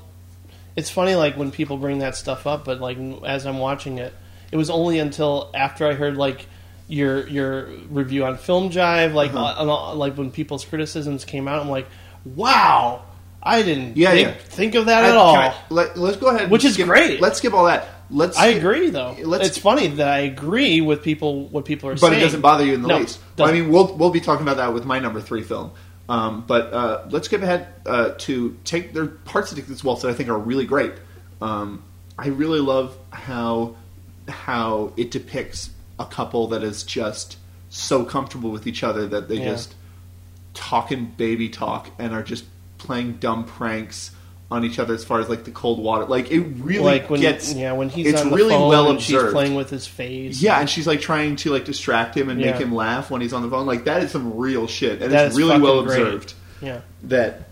It's 0.76 0.90
funny, 0.90 1.14
like 1.16 1.38
when 1.38 1.52
people 1.52 1.78
bring 1.78 2.00
that 2.00 2.16
stuff 2.16 2.48
up, 2.48 2.66
but 2.66 2.80
like 2.82 2.98
as 3.26 3.46
I'm 3.46 3.60
watching 3.60 4.00
it, 4.00 4.14
it 4.52 4.58
was 4.58 4.70
only 4.70 5.00
until 5.00 5.52
after 5.54 5.88
I 5.88 5.94
heard 5.94 6.18
like 6.18 6.48
your 6.88 7.28
your 7.28 7.66
review 7.90 8.26
on 8.26 8.38
Film 8.38 8.70
Jive, 8.72 9.14
like 9.14 9.34
uh-huh. 9.34 9.70
all- 9.70 9.96
like 9.96 10.18
when 10.18 10.32
people's 10.32 10.66
criticisms 10.66 11.26
came 11.26 11.48
out, 11.48 11.62
I'm 11.62 11.70
like, 11.70 11.88
wow, 12.26 13.04
I 13.42 13.62
didn't 13.62 13.98
Yeah, 13.98 14.12
think, 14.12 14.28
yeah. 14.28 14.34
think 14.46 14.76
of 14.76 14.86
that 14.88 15.06
at 15.06 15.16
all. 15.16 15.36
I- 15.36 15.54
let, 15.70 15.98
us 15.98 16.16
go 16.18 16.28
ahead, 16.30 16.42
and 16.44 16.52
Which 16.52 16.66
is 16.66 16.74
skip- 16.74 16.88
great. 16.88 17.22
Let's 17.22 17.38
skip 17.38 17.54
all 17.54 17.66
that. 17.66 17.88
Let's. 18.10 18.38
I 18.38 18.48
agree, 18.48 18.90
though. 18.90 19.16
Let's- 19.24 19.48
it's 19.48 19.58
funny 19.58 19.88
that 19.88 20.08
I 20.08 20.20
agree 20.20 20.82
with 20.82 21.04
people 21.04 21.48
what 21.48 21.66
people 21.66 21.90
are 21.90 21.96
saying. 21.98 22.02
but 22.02 22.16
saying, 22.16 22.22
it 22.22 22.26
doesn't 22.26 22.42
bother 22.42 22.66
you 22.66 22.74
in 22.74 22.82
the 22.82 22.88
No, 22.90 22.98
least. 22.98 23.20
Well, 23.38 23.48
I 23.48 23.52
doesn't. 23.52 23.66
mean, 23.66 23.74
we'll 23.74 23.96
we'll 23.96 24.10
be 24.12 24.20
talking 24.22 24.44
about 24.46 24.58
that 24.58 24.74
with 24.74 24.86
my 24.86 25.00
number 25.00 25.22
three 25.22 25.42
film. 25.44 25.72
Um, 26.10 26.44
but 26.46 26.74
uh, 26.74 27.06
let's 27.10 27.28
get 27.28 27.42
ahead 27.42 27.68
uh, 27.86 28.10
to 28.20 28.58
take 28.66 28.94
there 28.94 29.04
are 29.04 29.08
parts 29.08 29.52
of 29.52 29.68
This 29.68 29.84
Waltz 29.84 30.02
that 30.02 30.10
I 30.10 30.14
think 30.14 30.30
are 30.30 30.38
really 30.38 30.66
great. 30.66 30.94
Um, 31.42 31.84
I 32.18 32.28
really 32.28 32.60
love 32.60 32.98
how 33.12 33.76
how 34.28 34.94
it 34.98 35.12
depicts 35.12 35.70
a 36.00 36.06
couple 36.06 36.48
that 36.50 36.64
is 36.64 36.84
just 36.84 37.38
so 37.70 38.04
comfortable 38.06 38.52
with 38.52 38.68
each 38.68 38.84
other 38.84 39.08
that 39.08 39.28
they 39.30 39.38
Yeah. 39.38 39.52
just 39.52 39.76
talking 40.54 41.06
baby 41.18 41.50
talk 41.50 41.90
and 41.98 42.14
are 42.14 42.24
just 42.24 42.46
playing 42.78 43.14
dumb 43.14 43.44
pranks 43.46 44.12
on 44.54 44.64
each 44.64 44.80
other 44.80 44.94
as 44.94 45.04
far 45.04 45.20
as 45.20 45.28
like 45.30 45.44
the 45.44 45.52
cold 45.52 45.80
water. 45.80 46.06
Like 46.06 46.32
it 46.32 46.40
really 46.40 46.84
like 46.84 47.10
when 47.10 47.20
gets 47.22 47.54
yeah 47.54 47.74
when 47.74 47.90
he's 47.90 48.08
it's 48.08 48.22
on 48.22 48.30
the 48.30 48.36
really 48.36 48.54
phone 48.54 48.70
well 48.70 48.90
and 48.92 49.02
she's 49.02 49.22
playing 49.32 49.56
with 49.56 49.70
his 49.70 49.88
face. 49.88 50.42
Yeah, 50.42 50.60
and 50.60 50.70
she's 50.70 50.88
like 50.88 51.02
trying 51.02 51.36
to 51.38 51.50
like 51.52 51.66
distract 51.66 52.16
him 52.16 52.30
and 52.30 52.40
make 52.40 52.56
him 52.56 52.74
laugh 52.74 53.10
when 53.12 53.22
he's 53.22 53.34
on 53.34 53.42
the 53.42 53.50
phone. 53.50 53.66
Like 53.66 53.86
that 53.86 54.04
is 54.04 54.12
some 54.12 54.38
real 54.38 54.68
shit, 54.68 55.02
and 55.02 55.12
That 55.12 55.28
it's 55.28 55.36
really 55.38 55.60
well 55.60 55.84
great. 55.84 56.00
observed. 56.02 56.34
yeah. 56.62 56.82
That 57.04 57.50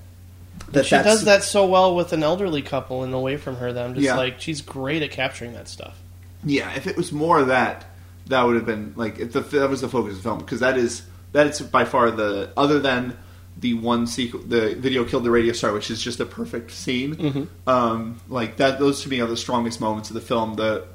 that 0.71 0.85
She 0.85 0.95
does 0.95 1.25
that 1.25 1.43
so 1.43 1.65
well 1.65 1.95
with 1.95 2.13
an 2.13 2.23
elderly 2.23 2.61
couple 2.61 3.03
and 3.03 3.13
away 3.13 3.35
from 3.37 3.57
her. 3.57 3.73
That 3.73 3.83
I'm 3.85 3.93
just 3.93 4.05
Yeah. 4.05 4.15
like, 4.15 4.39
she's 4.39 4.61
great 4.61 5.01
at 5.01 5.11
capturing 5.11 5.53
that 5.53 5.67
stuff. 5.67 5.97
Yeah, 6.45 6.73
if 6.75 6.87
it 6.87 6.95
was 6.95 7.11
more 7.11 7.39
of 7.39 7.47
that, 7.47 7.85
that 8.27 8.43
would 8.43 8.55
have 8.55 8.65
been 8.65 8.93
like 8.95 9.19
if 9.19 9.33
the, 9.33 9.41
that 9.41 9.69
was 9.69 9.81
the 9.81 9.89
focus 9.89 10.11
of 10.11 10.17
the 10.17 10.23
film 10.23 10.39
because 10.39 10.61
that 10.61 10.77
is 10.77 11.01
that 11.33 11.47
is 11.47 11.59
by 11.61 11.83
far 11.85 12.09
the 12.11 12.51
other 12.55 12.79
than 12.79 13.17
the 13.57 13.73
one 13.75 14.07
sequence, 14.07 14.45
the 14.47 14.75
video 14.75 15.03
killed 15.03 15.23
the 15.23 15.31
radio 15.31 15.53
star, 15.53 15.73
which 15.73 15.91
is 15.91 16.01
just 16.01 16.19
a 16.19 16.25
perfect 16.25 16.71
scene. 16.71 17.15
Mm-hmm. 17.15 17.69
Um, 17.69 18.21
like 18.29 18.57
that, 18.57 18.79
those 18.79 19.03
to 19.03 19.09
me 19.09 19.19
are 19.21 19.27
the 19.27 19.37
strongest 19.37 19.79
moments 19.81 20.09
of 20.09 20.15
the 20.15 20.21
film. 20.21 20.55
The 20.55 20.85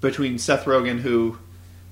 between 0.00 0.38
Seth 0.38 0.64
Rogen, 0.64 1.00
who 1.00 1.38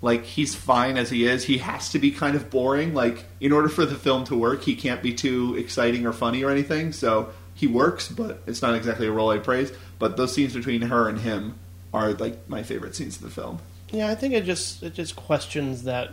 like 0.00 0.24
he's 0.24 0.54
fine 0.54 0.96
as 0.96 1.10
he 1.10 1.26
is, 1.26 1.44
he 1.44 1.58
has 1.58 1.90
to 1.90 1.98
be 1.98 2.10
kind 2.10 2.36
of 2.36 2.50
boring. 2.50 2.94
Like 2.94 3.24
in 3.40 3.52
order 3.52 3.68
for 3.68 3.86
the 3.86 3.94
film 3.94 4.24
to 4.24 4.36
work, 4.36 4.62
he 4.62 4.74
can't 4.74 5.02
be 5.02 5.14
too 5.14 5.56
exciting 5.56 6.06
or 6.06 6.12
funny 6.12 6.42
or 6.42 6.50
anything. 6.50 6.92
So 6.92 7.32
he 7.54 7.66
works, 7.66 8.08
but 8.08 8.42
it's 8.46 8.62
not 8.62 8.74
exactly 8.74 9.06
a 9.06 9.12
role 9.12 9.30
I 9.30 9.38
praise. 9.38 9.72
But 9.98 10.16
those 10.16 10.34
scenes 10.34 10.54
between 10.54 10.82
her 10.82 11.08
and 11.08 11.20
him 11.20 11.58
are 11.92 12.12
like 12.14 12.48
my 12.48 12.62
favorite 12.62 12.96
scenes 12.96 13.16
of 13.16 13.22
the 13.22 13.30
film. 13.30 13.60
Yeah, 13.90 14.08
I 14.08 14.14
think 14.14 14.34
it 14.34 14.44
just 14.44 14.82
it 14.82 14.94
just 14.94 15.16
questions 15.16 15.84
that 15.84 16.12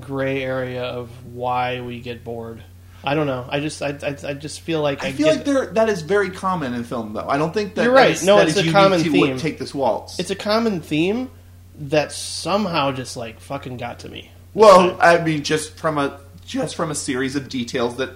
gray 0.00 0.42
area 0.42 0.82
of 0.82 1.10
why 1.26 1.80
we 1.80 2.00
get 2.00 2.24
bored. 2.24 2.62
I 3.06 3.14
don't 3.14 3.26
know. 3.26 3.46
I 3.48 3.60
just 3.60 3.80
I, 3.82 3.88
I, 4.02 4.16
I 4.30 4.34
just 4.34 4.60
feel 4.60 4.80
like 4.82 5.04
I, 5.04 5.08
I 5.08 5.12
feel 5.12 5.28
like 5.28 5.44
there 5.44 5.66
that 5.66 5.88
is 5.88 6.02
very 6.02 6.30
common 6.30 6.74
in 6.74 6.84
film, 6.84 7.12
though. 7.12 7.28
I 7.28 7.38
don't 7.38 7.52
think 7.54 7.74
that 7.74 7.84
You're 7.84 7.92
right. 7.92 8.10
is- 8.10 8.24
No, 8.24 8.36
that 8.38 8.48
it's 8.48 8.56
is 8.58 8.68
a 8.68 8.72
common 8.72 9.00
to 9.02 9.10
theme. 9.10 9.36
Take 9.38 9.58
this 9.58 9.74
waltz. 9.74 10.18
it's 10.18 10.30
a 10.30 10.36
common 10.36 10.80
theme 10.80 11.30
that 11.78 12.12
somehow 12.12 12.92
just 12.92 13.16
like 13.16 13.40
fucking 13.40 13.76
got 13.76 14.00
to 14.00 14.08
me. 14.08 14.30
well, 14.54 14.96
I 15.00 15.18
mean, 15.22 15.42
just 15.42 15.76
from 15.76 15.98
a 15.98 16.20
just 16.46 16.76
from 16.76 16.90
a 16.90 16.94
series 16.94 17.36
of 17.36 17.48
details 17.48 17.96
that 17.96 18.10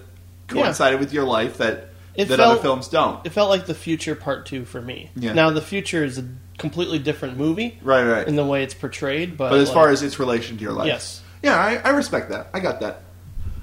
coincided 0.46 1.00
with 1.00 1.12
your 1.12 1.24
life 1.24 1.58
that 1.58 1.88
It 2.14 2.26
that 2.28 2.36
felt- 2.38 2.52
other 2.52 2.62
films 2.62 2.88
don't. 2.88 3.24
It 3.26 3.30
felt 3.30 3.50
like 3.50 3.66
the 3.66 3.74
future 3.74 4.14
part 4.14 4.46
two 4.46 4.64
for 4.64 4.80
me. 4.80 5.10
Yeah. 5.16 5.32
Now 5.34 5.50
the 5.50 5.60
future 5.62 6.04
is 6.04 6.18
a 6.18 6.24
completely 6.58 6.98
different 6.98 7.36
movie 7.36 7.78
Right, 7.82 8.04
right. 8.04 8.26
in 8.26 8.34
the 8.36 8.44
way 8.44 8.62
it's 8.64 8.74
portrayed, 8.74 9.36
but, 9.36 9.50
but 9.50 9.58
as 9.60 9.68
like, 9.68 9.74
far 9.74 9.90
as 9.90 10.02
its 10.02 10.18
relation 10.18 10.56
to 10.56 10.62
your 10.62 10.72
life, 10.72 10.86
Yes. 10.88 11.22
yeah, 11.42 11.56
I, 11.56 11.76
I 11.76 11.90
respect 11.90 12.30
that. 12.30 12.48
I 12.52 12.58
got 12.60 12.80
that. 12.80 13.02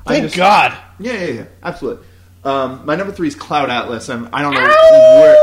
Thank 0.05 0.23
just- 0.23 0.35
God. 0.35 0.77
Yeah, 0.99 1.13
yeah, 1.13 1.25
yeah, 1.33 1.45
absolutely. 1.63 2.05
Um, 2.43 2.85
my 2.85 2.95
number 2.95 3.11
three 3.11 3.27
is 3.27 3.35
Cloud 3.35 3.69
Atlas, 3.69 4.07
and 4.07 4.29
I 4.31 4.41
don't 4.41 4.53
know 4.53 4.61
where. 4.61 5.35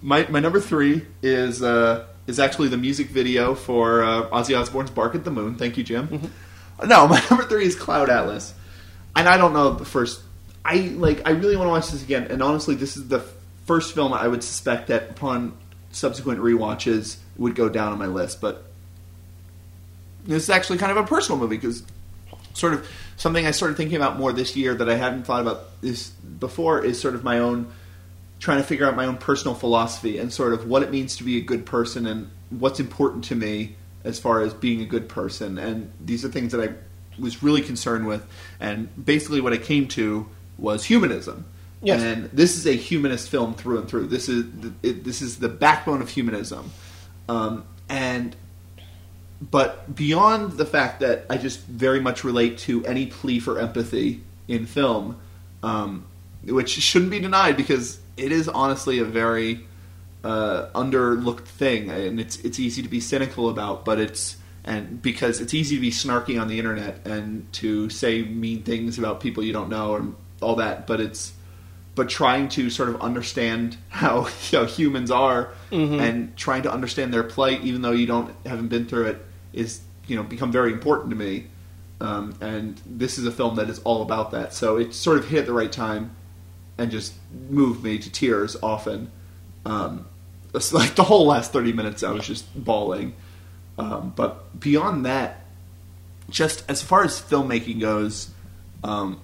My 0.00 0.26
my 0.30 0.40
number 0.40 0.60
three 0.60 1.04
is 1.22 1.62
uh, 1.62 2.06
is 2.26 2.38
actually 2.38 2.68
the 2.68 2.76
music 2.76 3.08
video 3.08 3.54
for 3.54 4.02
uh, 4.02 4.28
Ozzy 4.30 4.58
Osbourne's 4.58 4.90
"Bark 4.90 5.14
at 5.14 5.24
the 5.24 5.30
Moon." 5.30 5.56
Thank 5.56 5.76
you, 5.76 5.84
Jim. 5.84 6.08
Mm-hmm. 6.08 6.88
No, 6.88 7.06
my 7.08 7.22
number 7.30 7.44
three 7.44 7.66
is 7.66 7.74
Cloud 7.74 8.08
Atlas, 8.10 8.54
and 9.14 9.28
I 9.28 9.36
don't 9.36 9.52
know 9.52 9.74
the 9.74 9.84
first. 9.84 10.22
I 10.64 10.76
like. 10.76 11.26
I 11.26 11.32
really 11.32 11.56
want 11.56 11.68
to 11.68 11.72
watch 11.72 11.90
this 11.90 12.02
again, 12.02 12.24
and 12.30 12.42
honestly, 12.42 12.74
this 12.74 12.96
is 12.96 13.08
the 13.08 13.24
first 13.66 13.94
film 13.94 14.12
I 14.12 14.28
would 14.28 14.42
suspect 14.42 14.88
that 14.88 15.10
upon 15.10 15.56
subsequent 15.90 16.40
rewatches 16.40 17.16
would 17.36 17.54
go 17.54 17.68
down 17.68 17.92
on 17.92 17.98
my 17.98 18.06
list, 18.06 18.40
but 18.40 18.64
this 20.24 20.42
is 20.42 20.50
actually 20.50 20.78
kind 20.78 20.90
of 20.90 20.98
a 20.98 21.06
personal 21.06 21.38
movie 21.38 21.56
because 21.56 21.82
sort 22.54 22.72
of 22.72 22.88
something 23.16 23.46
I 23.46 23.50
started 23.50 23.76
thinking 23.76 23.96
about 23.96 24.18
more 24.18 24.32
this 24.32 24.56
year 24.56 24.74
that 24.74 24.88
I 24.88 24.94
hadn't 24.94 25.24
thought 25.24 25.42
about 25.42 25.80
this 25.82 26.08
before 26.08 26.84
is 26.84 27.00
sort 27.00 27.14
of 27.14 27.22
my 27.22 27.38
own 27.38 27.70
trying 28.40 28.58
to 28.58 28.64
figure 28.64 28.86
out 28.86 28.96
my 28.96 29.06
own 29.06 29.16
personal 29.16 29.54
philosophy 29.54 30.18
and 30.18 30.32
sort 30.32 30.52
of 30.52 30.66
what 30.66 30.82
it 30.82 30.90
means 30.90 31.16
to 31.16 31.24
be 31.24 31.38
a 31.38 31.40
good 31.40 31.64
person 31.66 32.06
and 32.06 32.30
what's 32.50 32.80
important 32.80 33.24
to 33.24 33.34
me 33.34 33.76
as 34.04 34.18
far 34.18 34.40
as 34.40 34.52
being 34.52 34.80
a 34.80 34.84
good 34.84 35.08
person 35.08 35.58
and 35.58 35.90
these 36.00 36.24
are 36.24 36.28
things 36.28 36.52
that 36.52 36.60
I 36.60 36.74
was 37.20 37.42
really 37.42 37.62
concerned 37.62 38.06
with 38.06 38.26
and 38.60 38.88
basically 39.02 39.40
what 39.40 39.52
I 39.52 39.58
came 39.58 39.88
to 39.88 40.28
was 40.58 40.84
humanism. 40.84 41.46
Yes. 41.82 42.02
And 42.02 42.30
this 42.30 42.56
is 42.56 42.66
a 42.66 42.72
humanist 42.72 43.28
film 43.28 43.54
through 43.54 43.80
and 43.80 43.88
through. 43.88 44.06
This 44.06 44.28
is 44.28 44.44
the, 44.58 44.72
it, 44.82 45.04
this 45.04 45.20
is 45.20 45.38
the 45.38 45.48
backbone 45.48 46.00
of 46.00 46.08
humanism. 46.08 46.70
Um, 47.28 47.64
and 47.88 48.34
but 49.40 49.94
beyond 49.94 50.52
the 50.52 50.66
fact 50.66 51.00
that 51.00 51.26
I 51.28 51.36
just 51.36 51.60
very 51.60 52.00
much 52.00 52.24
relate 52.24 52.58
to 52.58 52.84
any 52.86 53.06
plea 53.06 53.40
for 53.40 53.58
empathy 53.58 54.22
in 54.48 54.66
film, 54.66 55.20
um, 55.62 56.06
which 56.44 56.70
shouldn't 56.70 57.10
be 57.10 57.20
denied 57.20 57.56
because 57.56 58.00
it 58.16 58.32
is 58.32 58.48
honestly 58.48 58.98
a 58.98 59.04
very 59.04 59.66
uh, 60.22 60.68
underlooked 60.74 61.46
thing, 61.46 61.90
and 61.90 62.18
it's 62.18 62.36
it's 62.38 62.58
easy 62.58 62.82
to 62.82 62.88
be 62.88 63.00
cynical 63.00 63.48
about, 63.48 63.84
but 63.84 64.00
it's 64.00 64.36
and 64.64 65.02
because 65.02 65.40
it's 65.40 65.52
easy 65.52 65.76
to 65.76 65.80
be 65.80 65.90
snarky 65.90 66.40
on 66.40 66.48
the 66.48 66.58
internet 66.58 67.06
and 67.06 67.52
to 67.52 67.90
say 67.90 68.22
mean 68.22 68.62
things 68.62 68.98
about 68.98 69.20
people 69.20 69.42
you 69.42 69.52
don't 69.52 69.68
know 69.68 69.96
and 69.96 70.14
all 70.40 70.56
that, 70.56 70.86
but 70.86 71.00
it's 71.00 71.33
but 71.94 72.08
trying 72.08 72.48
to 72.50 72.70
sort 72.70 72.88
of 72.88 73.00
understand 73.00 73.76
how 73.88 74.26
you 74.50 74.58
know, 74.58 74.64
humans 74.64 75.10
are 75.10 75.50
and 76.00 76.36
trying 76.36 76.62
to 76.62 76.72
understand 76.72 77.12
their 77.12 77.22
plight, 77.24 77.62
even 77.62 77.82
though 77.82 77.92
you 77.92 78.06
don't 78.06 78.34
haven't 78.46 78.68
been 78.68 78.86
through 78.86 79.06
it, 79.06 79.24
is 79.52 79.80
you 80.06 80.16
know 80.16 80.22
become 80.22 80.52
very 80.52 80.72
important 80.72 81.10
to 81.10 81.16
me. 81.16 81.46
um, 82.00 82.34
and 82.40 82.80
this 82.84 83.18
is 83.18 83.26
a 83.26 83.30
film 83.32 83.56
that 83.56 83.68
is 83.70 83.78
all 83.80 84.02
about 84.02 84.30
that. 84.32 84.52
So 84.52 84.76
it 84.76 84.92
sort 84.94 85.18
of 85.18 85.28
hit 85.28 85.40
at 85.40 85.46
the 85.46 85.52
right 85.52 85.70
time, 85.72 86.10
and 86.78 86.90
just 86.90 87.14
moved 87.50 87.82
me 87.84 87.98
to 87.98 88.10
tears 88.10 88.56
often. 88.62 89.10
Um, 89.64 90.06
like 90.72 90.94
the 90.94 91.04
whole 91.04 91.26
last 91.26 91.52
thirty 91.52 91.72
minutes, 91.72 92.02
I 92.02 92.10
was 92.10 92.26
just 92.26 92.44
bawling. 92.64 93.14
Um, 93.78 94.12
but 94.14 94.58
beyond 94.60 95.04
that, 95.06 95.44
just 96.30 96.64
as 96.68 96.82
far 96.82 97.04
as 97.04 97.20
filmmaking 97.20 97.80
goes, 97.80 98.30
um, 98.84 99.20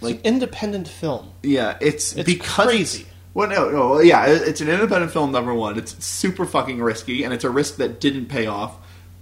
Like 0.00 0.24
independent 0.24 0.88
film. 0.88 1.32
yeah, 1.42 1.76
it's, 1.80 2.14
It's 2.16 2.26
because 2.26 2.66
crazy. 2.66 3.06
well, 3.34 3.48
no, 3.48 3.70
no, 3.70 4.00
yeah, 4.00 4.26
it's 4.26 4.60
an 4.60 4.68
independent 4.68 5.12
film. 5.12 5.32
Number 5.32 5.54
one, 5.54 5.78
it's 5.78 6.02
super 6.04 6.44
fucking 6.46 6.80
risky, 6.80 7.24
and 7.24 7.32
it's 7.34 7.44
a 7.44 7.50
risk 7.50 7.76
that 7.76 8.00
didn't 8.00 8.26
pay 8.26 8.46
off 8.46 8.76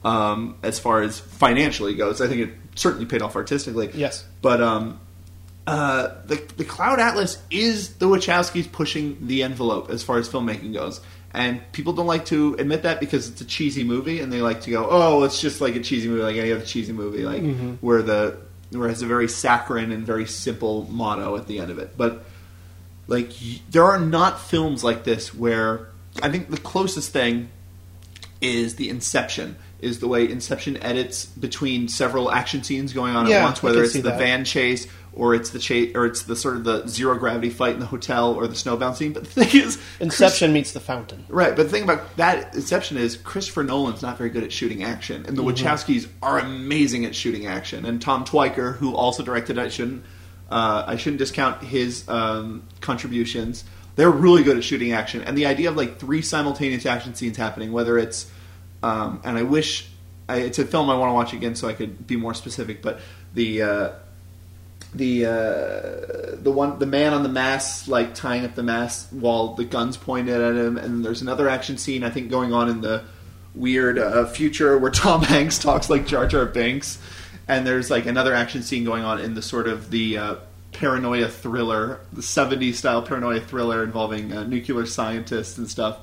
um, 0.04 0.56
as 0.62 0.78
far 0.78 1.02
as 1.02 1.18
financially 1.18 1.94
goes. 1.94 2.20
I 2.20 2.28
think 2.28 2.40
it 2.42 2.50
certainly 2.76 3.06
paid 3.06 3.22
off 3.22 3.34
artistically. 3.36 3.90
Yes. 3.94 4.24
but 4.42 4.60
um, 4.62 5.00
uh, 5.66 6.14
the 6.26 6.36
the 6.56 6.64
Cloud 6.64 6.98
Atlas 7.00 7.38
is 7.50 7.94
the 7.96 8.06
Wachowskis 8.06 8.70
pushing 8.72 9.26
the 9.26 9.42
envelope 9.42 9.90
as 9.90 10.02
far 10.02 10.18
as 10.18 10.28
filmmaking 10.28 10.72
goes. 10.72 11.00
And 11.34 11.60
people 11.72 11.92
don't 11.92 12.06
like 12.06 12.24
to 12.26 12.54
admit 12.58 12.84
that 12.84 13.00
because 13.00 13.28
it's 13.28 13.42
a 13.42 13.44
cheesy 13.44 13.84
movie, 13.84 14.20
and 14.20 14.32
they 14.32 14.40
like 14.40 14.62
to 14.62 14.70
go, 14.70 14.88
"Oh, 14.90 15.24
it's 15.24 15.38
just 15.38 15.60
like 15.60 15.76
a 15.76 15.80
cheesy 15.80 16.08
movie, 16.08 16.22
like 16.22 16.36
any 16.36 16.52
other 16.52 16.64
cheesy 16.64 16.92
movie, 16.92 17.22
like 17.24 17.42
where 17.82 18.00
the 18.00 18.38
where 18.70 18.88
it 18.88 18.90
has 18.90 19.02
a 19.02 19.06
very 19.06 19.28
saccharine 19.28 19.92
and 19.92 20.06
very 20.06 20.26
simple 20.26 20.86
motto 20.90 21.36
at 21.36 21.46
the 21.46 21.58
end 21.58 21.70
of 21.70 21.78
it." 21.78 21.96
But 21.96 22.24
like, 23.06 23.32
there 23.70 23.84
are 23.84 24.00
not 24.00 24.40
films 24.40 24.84
like 24.84 25.04
this 25.04 25.34
where 25.34 25.88
I 26.22 26.30
think 26.30 26.50
the 26.50 26.58
closest 26.58 27.12
thing 27.12 27.48
is 28.40 28.76
the 28.76 28.88
Inception. 28.88 29.56
Is 29.80 30.00
the 30.00 30.08
way 30.08 30.28
Inception 30.28 30.76
edits 30.82 31.24
between 31.24 31.86
several 31.86 32.32
action 32.32 32.64
scenes 32.64 32.92
going 32.92 33.14
on 33.14 33.28
Yeah, 33.28 33.36
at 33.36 33.44
once, 33.44 33.62
whether 33.62 33.84
it's 33.84 33.92
the 33.92 34.02
that. 34.02 34.18
van 34.18 34.44
chase 34.44 34.88
or 35.18 35.34
it's 35.34 35.50
the 35.50 35.58
chase 35.58 35.94
or 35.96 36.06
it's 36.06 36.22
the 36.22 36.36
sort 36.36 36.56
of 36.56 36.64
the 36.64 36.86
zero 36.86 37.18
gravity 37.18 37.50
fight 37.50 37.74
in 37.74 37.80
the 37.80 37.86
hotel 37.86 38.32
or 38.32 38.46
the 38.46 38.54
snowbound 38.54 38.94
scene. 38.94 39.12
But 39.12 39.24
the 39.24 39.44
thing 39.44 39.60
is, 39.60 39.78
Inception 40.00 40.52
meets 40.52 40.72
the 40.72 40.80
fountain. 40.80 41.24
Right, 41.28 41.54
but 41.54 41.64
the 41.64 41.68
thing 41.68 41.82
about 41.82 42.16
that 42.16 42.54
Inception 42.54 42.96
is 42.96 43.16
Christopher 43.16 43.64
Nolan's 43.64 44.00
not 44.00 44.16
very 44.16 44.30
good 44.30 44.44
at 44.44 44.52
shooting 44.52 44.84
action, 44.84 45.26
and 45.26 45.36
the 45.36 45.42
Mm-hmm. 45.42 45.66
Wachowskis 45.66 46.08
are 46.22 46.38
amazing 46.38 47.04
at 47.04 47.14
shooting 47.14 47.46
action. 47.46 47.84
And 47.84 48.00
Tom 48.00 48.24
Tykwer, 48.24 48.76
who 48.76 48.94
also 48.94 49.22
directed, 49.22 49.58
I 49.58 49.68
shouldn't, 49.68 50.04
uh, 50.50 50.84
I 50.86 50.96
shouldn't 50.96 51.18
discount 51.18 51.64
his 51.64 52.08
um, 52.08 52.62
contributions. 52.80 53.64
They're 53.96 54.10
really 54.10 54.44
good 54.44 54.56
at 54.56 54.62
shooting 54.62 54.92
action, 54.92 55.22
and 55.22 55.36
the 55.36 55.46
idea 55.46 55.70
of 55.70 55.76
like 55.76 55.98
three 55.98 56.22
simultaneous 56.22 56.86
action 56.86 57.14
scenes 57.16 57.36
happening, 57.36 57.72
whether 57.72 57.98
it's, 57.98 58.30
um, 58.84 59.20
and 59.24 59.36
I 59.36 59.42
wish 59.42 59.88
I, 60.28 60.36
it's 60.36 60.60
a 60.60 60.64
film 60.64 60.90
I 60.90 60.96
want 60.96 61.10
to 61.10 61.14
watch 61.14 61.32
again 61.32 61.56
so 61.56 61.66
I 61.66 61.72
could 61.72 62.06
be 62.06 62.16
more 62.16 62.34
specific, 62.34 62.82
but 62.82 63.00
the. 63.34 63.62
Uh, 63.62 63.90
the 64.94 65.26
uh, 65.26 66.36
the 66.42 66.50
one 66.50 66.78
the 66.78 66.86
man 66.86 67.12
on 67.12 67.22
the 67.22 67.28
mast 67.28 67.88
like 67.88 68.14
tying 68.14 68.44
up 68.44 68.54
the 68.54 68.62
mast 68.62 69.12
while 69.12 69.54
the 69.54 69.64
guns 69.64 69.96
pointed 69.96 70.40
at 70.40 70.54
him, 70.54 70.78
and 70.78 71.04
there's 71.04 71.22
another 71.22 71.48
action 71.48 71.76
scene 71.76 72.02
I 72.02 72.10
think 72.10 72.30
going 72.30 72.52
on 72.52 72.68
in 72.68 72.80
the 72.80 73.04
weird 73.54 73.98
uh, 73.98 74.26
future 74.26 74.78
where 74.78 74.90
Tom 74.92 75.22
Hanks 75.22 75.58
talks 75.58 75.90
like 75.90 76.06
Jar 76.06 76.26
Jar 76.26 76.46
Binks, 76.46 76.98
and 77.46 77.66
there's 77.66 77.90
like 77.90 78.06
another 78.06 78.34
action 78.34 78.62
scene 78.62 78.84
going 78.84 79.04
on 79.04 79.20
in 79.20 79.34
the 79.34 79.42
sort 79.42 79.68
of 79.68 79.90
the 79.90 80.16
uh, 80.16 80.36
paranoia 80.72 81.28
thriller, 81.28 82.00
the 82.12 82.22
'70s 82.22 82.74
style 82.74 83.02
paranoia 83.02 83.40
thriller 83.40 83.84
involving 83.84 84.32
uh, 84.32 84.44
nuclear 84.44 84.86
scientists 84.86 85.58
and 85.58 85.68
stuff. 85.68 85.98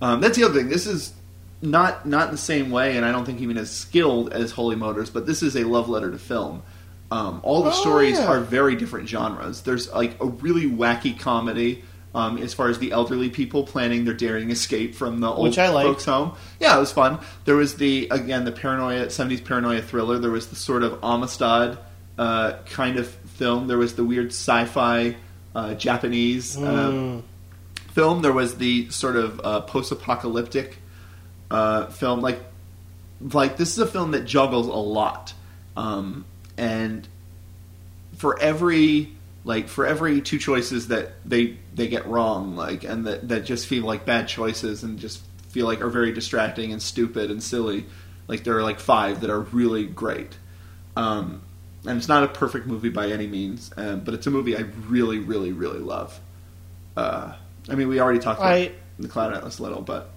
Um, 0.00 0.20
that's 0.20 0.36
the 0.36 0.44
other 0.44 0.54
thing. 0.54 0.68
This 0.68 0.86
is 0.86 1.14
not 1.62 2.06
not 2.06 2.26
in 2.26 2.32
the 2.32 2.38
same 2.38 2.70
way, 2.70 2.96
and 2.96 3.04
I 3.04 3.10
don't 3.10 3.24
think 3.24 3.40
even 3.40 3.56
as 3.56 3.70
skilled 3.70 4.32
as 4.32 4.52
Holy 4.52 4.76
Motors, 4.76 5.10
but 5.10 5.26
this 5.26 5.42
is 5.42 5.56
a 5.56 5.64
love 5.64 5.88
letter 5.88 6.10
to 6.10 6.18
film. 6.18 6.62
Um, 7.10 7.40
all 7.42 7.62
the 7.62 7.70
Oh, 7.70 7.74
stories 7.80 8.18
yeah. 8.18 8.26
are 8.26 8.40
very 8.40 8.74
different 8.76 9.08
genres. 9.08 9.62
There's 9.62 9.92
like 9.92 10.20
a 10.20 10.26
really 10.26 10.66
wacky 10.68 11.18
comedy 11.18 11.84
um, 12.14 12.38
as 12.38 12.54
far 12.54 12.68
as 12.68 12.78
the 12.78 12.92
elderly 12.92 13.28
people 13.28 13.64
planning 13.64 14.04
their 14.04 14.14
daring 14.14 14.50
escape 14.50 14.94
from 14.94 15.20
the 15.20 15.28
old 15.28 15.42
Which 15.48 15.58
I 15.58 15.68
liked. 15.68 15.88
folks' 15.88 16.04
home. 16.04 16.32
Yeah, 16.60 16.76
it 16.76 16.80
was 16.80 16.92
fun. 16.92 17.18
There 17.44 17.56
was 17.56 17.76
the 17.76 18.08
again 18.10 18.44
the 18.44 18.52
paranoia 18.52 19.06
'70s 19.06 19.44
paranoia 19.44 19.82
thriller. 19.82 20.18
There 20.18 20.30
was 20.30 20.46
the 20.48 20.56
sort 20.56 20.82
of 20.82 20.98
Amistad 21.02 21.78
uh, 22.18 22.54
kind 22.66 22.96
of 22.98 23.08
film. 23.08 23.66
There 23.68 23.78
was 23.78 23.94
the 23.94 24.04
weird 24.04 24.28
sci-fi 24.28 25.16
uh, 25.54 25.74
Japanese. 25.74 26.56
Uh, 26.56 27.20
film. 27.92 28.22
There 28.22 28.32
was 28.32 28.56
the 28.56 28.88
sort 28.90 29.14
of 29.16 29.40
uh, 29.44 29.60
post-apocalyptic 29.62 30.78
uh, 31.50 31.86
film. 31.86 32.20
Like, 32.20 32.40
like 33.20 33.56
this 33.56 33.70
is 33.72 33.78
a 33.78 33.86
film 33.86 34.12
that 34.12 34.24
juggles 34.24 34.66
a 34.66 34.70
lot, 34.70 35.32
um, 35.76 36.24
and 36.56 37.06
for 38.16 38.38
every 38.38 39.12
like 39.44 39.68
for 39.68 39.86
every 39.86 40.20
two 40.20 40.38
choices 40.38 40.88
that 40.88 41.12
they 41.24 41.58
they 41.74 41.88
get 41.88 42.06
wrong, 42.06 42.56
like 42.56 42.84
and 42.84 43.06
that 43.06 43.28
that 43.28 43.44
just 43.44 43.66
feel 43.66 43.84
like 43.84 44.04
bad 44.06 44.28
choices 44.28 44.82
and 44.82 44.98
just 44.98 45.22
feel 45.48 45.66
like 45.66 45.80
are 45.80 45.90
very 45.90 46.12
distracting 46.12 46.72
and 46.72 46.82
stupid 46.82 47.30
and 47.30 47.42
silly. 47.42 47.86
Like 48.26 48.44
there 48.44 48.56
are 48.56 48.62
like 48.62 48.80
five 48.80 49.20
that 49.20 49.30
are 49.30 49.40
really 49.40 49.86
great. 49.86 50.36
Um, 50.96 51.42
and 51.86 51.98
it's 51.98 52.08
not 52.08 52.22
a 52.22 52.28
perfect 52.28 52.66
movie 52.66 52.88
by 52.88 53.08
any 53.08 53.26
means, 53.26 53.70
um, 53.76 54.00
but 54.00 54.14
it's 54.14 54.26
a 54.26 54.30
movie 54.30 54.56
I 54.56 54.60
really, 54.88 55.18
really, 55.18 55.52
really 55.52 55.80
love. 55.80 56.18
Uh, 56.96 57.34
I 57.68 57.74
mean, 57.74 57.88
we 57.88 58.00
already 58.00 58.20
talked 58.20 58.40
about 58.40 58.52
I- 58.52 58.72
the 58.98 59.08
Cloud 59.08 59.34
Atlas 59.34 59.58
a 59.58 59.62
little, 59.62 59.82
but 59.82 60.10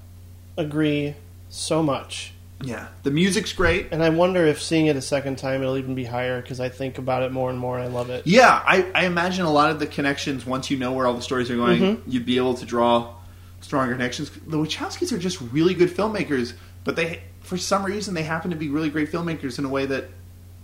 Agree 0.55 1.15
so 1.49 1.83
much. 1.83 2.33
Yeah, 2.61 2.87
the 3.03 3.11
music's 3.11 3.53
great. 3.53 3.89
And 3.91 4.03
I 4.03 4.09
wonder 4.09 4.45
if 4.45 4.61
seeing 4.61 4.87
it 4.87 4.95
a 4.95 5.01
second 5.01 5.37
time 5.37 5.61
it'll 5.61 5.77
even 5.77 5.93
be 5.93 6.05
higher 6.05 6.41
because 6.41 6.59
I 6.59 6.69
think 6.69 6.97
about 6.97 7.23
it 7.23 7.31
more 7.31 7.49
and 7.49 7.59
more 7.59 7.77
and 7.77 7.87
I 7.87 7.91
love 7.91 8.09
it. 8.09 8.25
Yeah, 8.25 8.49
I, 8.65 8.89
I 8.95 9.05
imagine 9.05 9.45
a 9.45 9.51
lot 9.51 9.69
of 9.69 9.79
the 9.79 9.85
connections 9.85 10.45
once 10.45 10.71
you 10.71 10.77
know 10.77 10.91
where 10.91 11.05
all 11.05 11.13
the 11.13 11.21
stories 11.21 11.51
are 11.51 11.55
going, 11.55 11.81
mm-hmm. 11.81 12.09
you'd 12.09 12.25
be 12.25 12.37
able 12.37 12.55
to 12.55 12.65
draw 12.65 13.13
stronger 13.61 13.93
connections. 13.93 14.31
The 14.31 14.57
Wachowskis 14.57 15.11
are 15.11 15.19
just 15.19 15.39
really 15.41 15.75
good 15.75 15.89
filmmakers, 15.89 16.53
but 16.83 16.95
they, 16.95 17.21
for 17.41 17.57
some 17.57 17.83
reason, 17.83 18.13
they 18.13 18.23
happen 18.23 18.49
to 18.51 18.57
be 18.57 18.69
really 18.69 18.89
great 18.89 19.11
filmmakers 19.11 19.59
in 19.59 19.65
a 19.65 19.69
way 19.69 19.85
that, 19.85 20.05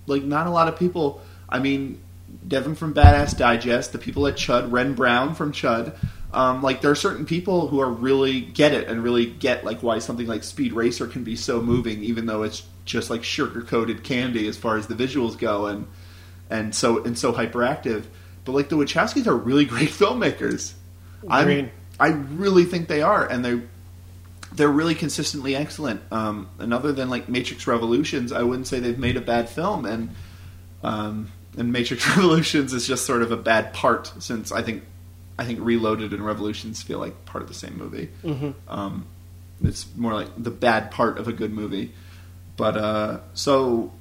like, 0.08 0.24
not 0.24 0.48
a 0.48 0.50
lot 0.50 0.68
of 0.68 0.80
people. 0.80 1.22
I 1.48 1.60
mean, 1.60 2.02
Devin 2.48 2.76
from 2.76 2.94
Badass 2.94 3.38
Digest, 3.38 3.92
the 3.92 4.00
people 4.00 4.26
at 4.26 4.36
Chud, 4.36 4.72
Renn 4.72 4.96
Brown 4.96 5.36
from 5.36 5.52
Chud. 5.52 5.96
Um, 6.34 6.62
like 6.64 6.82
there 6.82 6.92
are 6.92 6.96
certain 6.96 7.26
people 7.26 7.68
who 7.68 7.80
are 7.80 7.90
really 7.90 8.42
get 8.42 8.74
it 8.74 8.88
and 8.88 9.04
really 9.04 9.28
get 9.28 9.64
like 9.64 9.84
why 9.84 10.00
something 10.00 10.26
like 10.26 10.44
Speed 10.44 10.74
Racer 10.74 11.08
can 11.08 11.24
be 11.24 11.36
so 11.36 11.62
moving, 11.62 12.04
even 12.04 12.26
though 12.26 12.44
it's 12.44 12.64
just 12.86 13.10
like 13.10 13.24
sugar 13.24 13.62
coated 13.62 14.04
candy 14.04 14.48
as 14.48 14.58
far 14.58 14.78
as 14.78 14.88
the 14.88 14.96
visuals 14.96 15.38
go, 15.38 15.68
and 15.68 15.88
and 16.50 16.74
so 16.74 17.04
and 17.04 17.18
so 17.18 17.34
hyperactive. 17.34 18.06
But 18.46 18.54
like 18.54 18.70
the 18.70 18.78
Wachowskis 18.78 19.28
are 19.28 19.36
really 19.36 19.66
great 19.74 19.90
filmmakers. 19.90 20.74
I 21.30 21.46
mean, 21.46 21.72
I 22.00 22.10
really 22.10 22.66
think 22.66 22.88
they 22.88 23.02
are, 23.02 23.26
and 23.26 23.46
they 23.46 23.62
they're 24.56 24.70
really 24.70 24.96
consistently 24.96 25.56
excellent. 25.56 26.02
Um, 26.12 26.50
and 26.60 26.74
other 26.74 26.92
than 26.92 27.10
like 27.10 27.30
Matrix 27.30 27.66
Revolutions, 27.68 28.32
I 28.32 28.44
wouldn't 28.44 28.68
say 28.68 28.80
they've 28.80 28.98
made 28.98 29.18
a 29.18 29.22
bad 29.22 29.50
film. 29.50 29.86
And 29.86 30.10
um, 30.84 31.32
and 31.58 31.72
Matrix 31.72 32.08
Revolutions 32.16 32.74
is 32.74 32.88
just 32.88 33.06
sort 33.06 33.22
of 33.22 33.32
a 33.32 33.38
bad 33.38 33.74
part 33.74 34.12
since 34.20 34.52
I 34.52 34.62
think 34.62 34.84
I 35.38 35.46
think 35.46 35.60
Reloaded 35.62 36.14
and 36.14 36.26
Revolutions 36.26 36.82
feel 36.82 37.00
like 37.00 37.26
part 37.26 37.42
of 37.42 37.48
the 37.48 37.56
same 37.56 37.78
movie. 37.78 38.10
Mm-hmm. 38.24 38.52
Um, 38.68 39.06
it's 39.64 39.88
more 39.96 40.14
like 40.14 40.30
the 40.38 40.52
bad 40.52 40.92
part 40.92 41.18
of 41.18 41.28
a 41.28 41.34
good 41.34 41.52
movie. 41.54 41.92
But 42.56 42.78
uh, 42.78 43.20
so, 43.34 43.92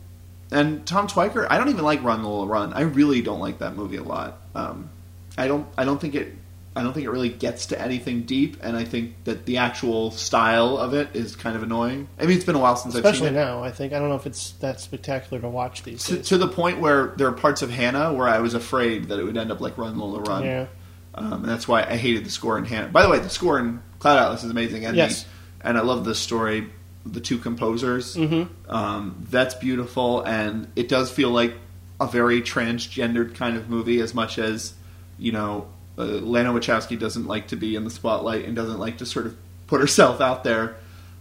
and 0.51 0.85
Tom 0.87 1.09
Tykwer, 1.09 1.47
I 1.49 1.57
don't 1.57 1.71
even 1.71 1.85
like 1.85 2.03
Run 2.03 2.23
Lola 2.23 2.47
Run. 2.47 2.73
I 2.75 2.83
really 2.83 3.23
don't 3.23 3.41
like 3.41 3.59
that 3.59 3.77
movie 3.77 3.97
a 3.97 4.03
lot. 4.03 4.39
Um, 4.55 4.91
I 5.39 5.49
don't. 5.49 5.67
I 5.79 5.85
don't 5.85 6.01
think 6.01 6.15
it. 6.15 6.35
I 6.75 6.83
don't 6.83 6.95
think 6.95 7.05
it 7.05 7.11
really 7.11 7.29
gets 7.29 7.67
to 7.67 7.81
anything 7.81 8.23
deep, 8.23 8.57
and 8.63 8.77
I 8.77 8.85
think 8.85 9.25
that 9.25 9.45
the 9.45 9.59
actual 9.59 10.11
style 10.11 10.79
of 10.79 10.95
it 10.95 11.15
is 11.15 11.37
kind 11.37 11.55
of 11.55 11.63
annoying. 11.63 12.09
I 12.19 12.25
mean, 12.25 12.37
it's 12.37 12.47
been 12.47 12.55
a 12.55 12.59
while 12.59 12.77
since 12.77 12.95
I've 12.95 13.05
Especially 13.05 13.29
seen 13.29 13.37
it. 13.37 13.41
now, 13.41 13.63
I 13.63 13.71
think. 13.71 13.93
I 13.93 13.99
don't 13.99 14.09
know 14.09 14.17
if 14.17 14.27
it's 14.27 14.53
that 14.53 14.81
spectacular 14.81 15.41
to 15.43 15.49
watch 15.49 15.83
these 15.83 16.05
To, 16.05 16.23
to 16.23 16.39
the 16.39 16.49
point 16.49 16.81
where 16.81 17.09
there 17.17 17.29
are 17.29 17.33
parts 17.33 17.61
of 17.63 17.71
Hanna 17.71 18.13
where 18.13 18.29
I 18.29 18.41
was 18.41 18.55
afraid 18.55 19.09
that 19.09 19.19
it 19.19 19.25
would 19.25 19.37
end 19.37 19.53
up 19.53 19.61
like 19.61 19.77
Run 19.77 19.99
Lola 19.99 20.21
Run. 20.21 20.45
Yeah. 20.45 20.67
Um, 21.15 21.33
and 21.33 21.45
that's 21.45 21.69
why 21.69 21.83
I 21.83 21.97
hated 21.97 22.25
the 22.25 22.31
score 22.31 22.57
in 22.59 22.65
Hanna. 22.65 22.89
By 22.89 23.03
the 23.03 23.09
way, 23.11 23.19
the 23.19 23.29
score 23.31 23.59
in 23.59 23.83
Cloud 23.99 24.19
Atlas 24.19 24.45
is 24.45 24.51
amazing, 24.51 24.85
and 24.87 24.97
Yes. 24.97 25.25
the, 25.61 25.69
and 25.69 25.79
I 25.79 25.83
love 25.83 26.05
the 26.05 26.15
story, 26.15 26.71
the 27.05 27.21
two 27.21 27.39
composers. 27.39 28.17
Mm-hmm. 28.17 28.71
Um, 28.75 29.27
that's 29.31 29.55
beautiful, 29.55 30.23
and 30.23 30.69
it 30.77 30.89
does 30.89 31.11
feel 31.11 31.31
like 31.31 31.55
a 32.01 32.07
very 32.07 32.41
transgendered 32.41 33.35
kind 33.35 33.57
of 33.57 33.69
movie, 33.69 34.01
as 34.01 34.15
much 34.15 34.39
as 34.39 34.75
you 35.19 35.33
know, 35.33 35.69
uh, 35.99 36.05
Lana 36.05 36.53
Wachowski 36.53 36.99
doesn't 36.99 37.27
like 37.27 37.49
to 37.49 37.57
be 37.57 37.77
in 37.77 37.85
the 37.85 37.91
spotlight 37.91 38.45
and 38.45 38.57
doesn't 38.57 38.79
like 38.79 38.99
to 38.99 39.07
sort 39.07 39.27
of 39.27 39.37
put 39.67 39.81
herself 39.81 40.21
out 40.21 40.43
there, 40.45 40.77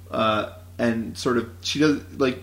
uh, 0.09 0.53
and 0.77 1.17
sort 1.17 1.37
of 1.37 1.49
she 1.61 1.79
does 1.79 2.01
like 2.17 2.39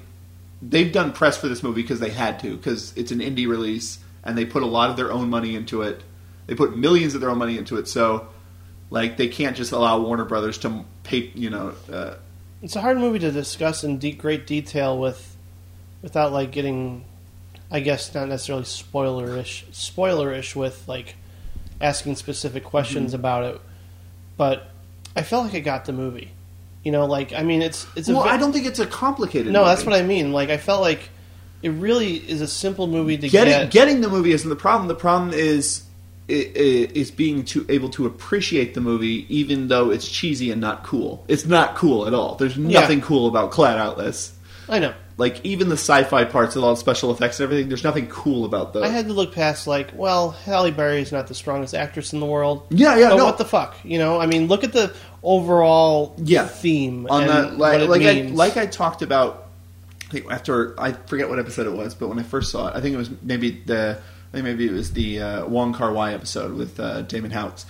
they've 0.61 0.93
done 0.93 1.13
press 1.13 1.37
for 1.39 1.49
this 1.49 1.63
movie 1.63 1.83
because 1.83 2.01
they 2.01 2.11
had 2.11 2.39
to 2.41 2.57
because 2.57 2.93
it's 2.97 3.11
an 3.11 3.21
indie 3.21 3.49
release 3.49 3.99
and 4.25 4.37
they 4.37 4.45
put 4.45 4.63
a 4.63 4.67
lot 4.67 4.91
of 4.91 4.97
their 4.97 5.11
own 5.11 5.31
money 5.31 5.55
into 5.55 5.83
it. 5.83 6.03
They 6.49 6.55
put 6.57 6.77
millions 6.77 7.15
of 7.15 7.21
their 7.21 7.31
own 7.31 7.39
money 7.39 7.57
into 7.57 7.77
it, 7.77 7.87
so 7.87 8.27
like 8.91 9.17
they 9.17 9.29
can't 9.29 9.57
just 9.57 9.71
allow 9.71 10.01
Warner 10.01 10.25
Brothers 10.25 10.59
to 10.59 10.85
pay. 11.05 11.31
You 11.35 11.51
know, 11.51 11.75
uh, 11.93 12.15
It's 12.63 12.75
a 12.75 12.81
hard 12.81 12.99
movie 12.99 13.21
to 13.21 13.31
discuss 13.31 13.85
in 13.85 13.99
de- 13.99 14.13
great 14.13 14.47
detail 14.49 14.99
with, 14.99 15.37
without 16.03 16.33
like 16.33 16.51
getting 16.51 17.05
I 17.71 17.81
guess 17.81 18.13
not 18.15 18.29
necessarily 18.29 18.65
spoilerish, 18.65 19.65
spoilerish 19.73 20.57
with 20.57 20.89
like 20.89 21.15
asking 21.81 22.17
specific 22.17 22.65
questions 22.65 23.13
Mm-hmm. 23.13 23.21
about 23.21 23.45
it, 23.45 23.61
but 24.37 24.71
I 25.15 25.23
felt 25.23 25.45
like 25.45 25.55
I 25.55 25.61
got 25.61 25.85
the 25.85 25.93
movie. 25.93 26.31
You 26.83 26.93
know, 26.93 27.05
like 27.07 27.33
I 27.35 27.43
mean, 27.43 27.61
it's 27.61 27.87
it's 27.95 28.09
Well, 28.09 28.21
I 28.21 28.39
don't 28.39 28.53
think 28.55 28.65
it's 28.65 28.79
a 28.79 28.87
complicated. 28.87 29.53
no, 29.53 29.61
movie. 29.61 29.69
that's 29.69 29.85
what 29.85 29.95
I 29.95 30.03
mean. 30.03 30.33
Like 30.33 30.49
I 30.49 30.57
felt 30.57 30.81
like 30.81 31.11
it 31.61 31.71
really 31.71 32.17
is 32.17 32.41
a 32.41 32.47
simple 32.49 32.87
movie 32.87 33.19
to 33.19 33.29
getting 33.29 33.53
get. 33.53 33.71
getting 33.71 34.01
the 34.01 34.09
movie 34.09 34.33
isn't 34.33 34.49
the 34.49 34.57
problem. 34.57 34.89
The 34.89 34.95
problem 34.95 35.33
is 35.35 35.83
is 36.29 37.11
being 37.11 37.45
to, 37.47 37.65
able 37.69 37.89
to 37.91 38.07
appreciate 38.07 38.75
the 38.75 38.81
movie, 38.81 39.27
even 39.35 39.69
though 39.69 39.91
it's 39.91 40.09
cheesy 40.09 40.51
and 40.51 40.61
not 40.61 40.85
cool. 40.85 41.25
It's 41.29 41.47
not 41.47 41.75
cool 41.75 42.07
at 42.07 42.15
all. 42.15 42.35
There's 42.37 42.59
nothing 42.59 43.01
cool 43.01 43.27
about 43.29 43.51
Cloud 43.51 43.79
Atlas. 43.79 44.35
I 44.69 44.79
know. 44.79 44.93
Like 45.17 45.45
even 45.45 45.69
the 45.69 45.75
sci-fi 45.77 46.25
parts 46.25 46.55
with 46.55 46.63
all 46.63 46.75
the 46.75 46.81
special 46.81 47.11
effects 47.11 47.41
and 47.41 47.45
everything. 47.45 47.69
There's 47.69 47.83
nothing 47.83 48.07
cool 48.07 48.45
about 48.45 48.73
those. 48.73 48.85
I 48.85 48.89
had 48.89 49.07
to 49.07 49.13
look 49.15 49.35
past 49.35 49.67
like, 49.67 49.91
well, 49.95 50.31
Halle 50.31 50.71
Berry 50.71 51.01
is 51.01 51.11
not 51.11 51.27
the 51.27 51.35
strongest 51.35 51.75
actress 51.75 52.13
in 52.13 52.21
the 52.21 52.27
world. 52.27 52.67
Yeah, 52.71 52.97
yeah, 52.97 53.09
But 53.09 53.17
no. 53.17 53.25
what 53.25 53.39
the 53.39 53.45
fuck? 53.45 53.75
You 53.83 53.99
know, 53.99 54.21
I 54.21 54.27
mean, 54.27 54.47
look 54.47 54.63
at 54.63 54.73
the 54.73 54.95
overall 55.23 56.15
Yeah. 56.19 56.47
theme 56.47 57.07
on 57.11 57.23
and 57.25 57.31
the 57.55 57.59
what 57.59 57.81
like 57.81 57.89
like 57.89 58.03
I, 58.03 58.21
like 58.31 58.57
I 58.57 58.67
talked 58.67 59.03
about 59.03 59.49
I 60.09 60.11
think 60.13 60.31
after 60.31 60.79
I 60.81 60.93
forget 60.93 61.29
what 61.29 61.39
episode 61.39 61.67
it 61.67 61.73
was, 61.77 61.95
but 61.95 62.09
when 62.09 62.19
I 62.19 62.23
first 62.23 62.51
saw 62.53 62.69
it, 62.69 62.77
I 62.77 62.81
think 62.81 62.95
it 62.95 62.99
was 62.99 63.11
maybe 63.23 63.63
the 63.67 63.99
I 64.29 64.37
think 64.37 64.45
maybe 64.45 64.67
it 64.67 64.73
was 64.73 64.93
the 64.93 65.21
uh, 65.21 65.47
Wong 65.47 65.73
Kar 65.73 65.93
Wai 65.93 66.13
episode 66.13 66.55
with 66.55 66.79
uh, 66.79 67.03
Damon 67.03 67.31
Houx. 67.31 67.65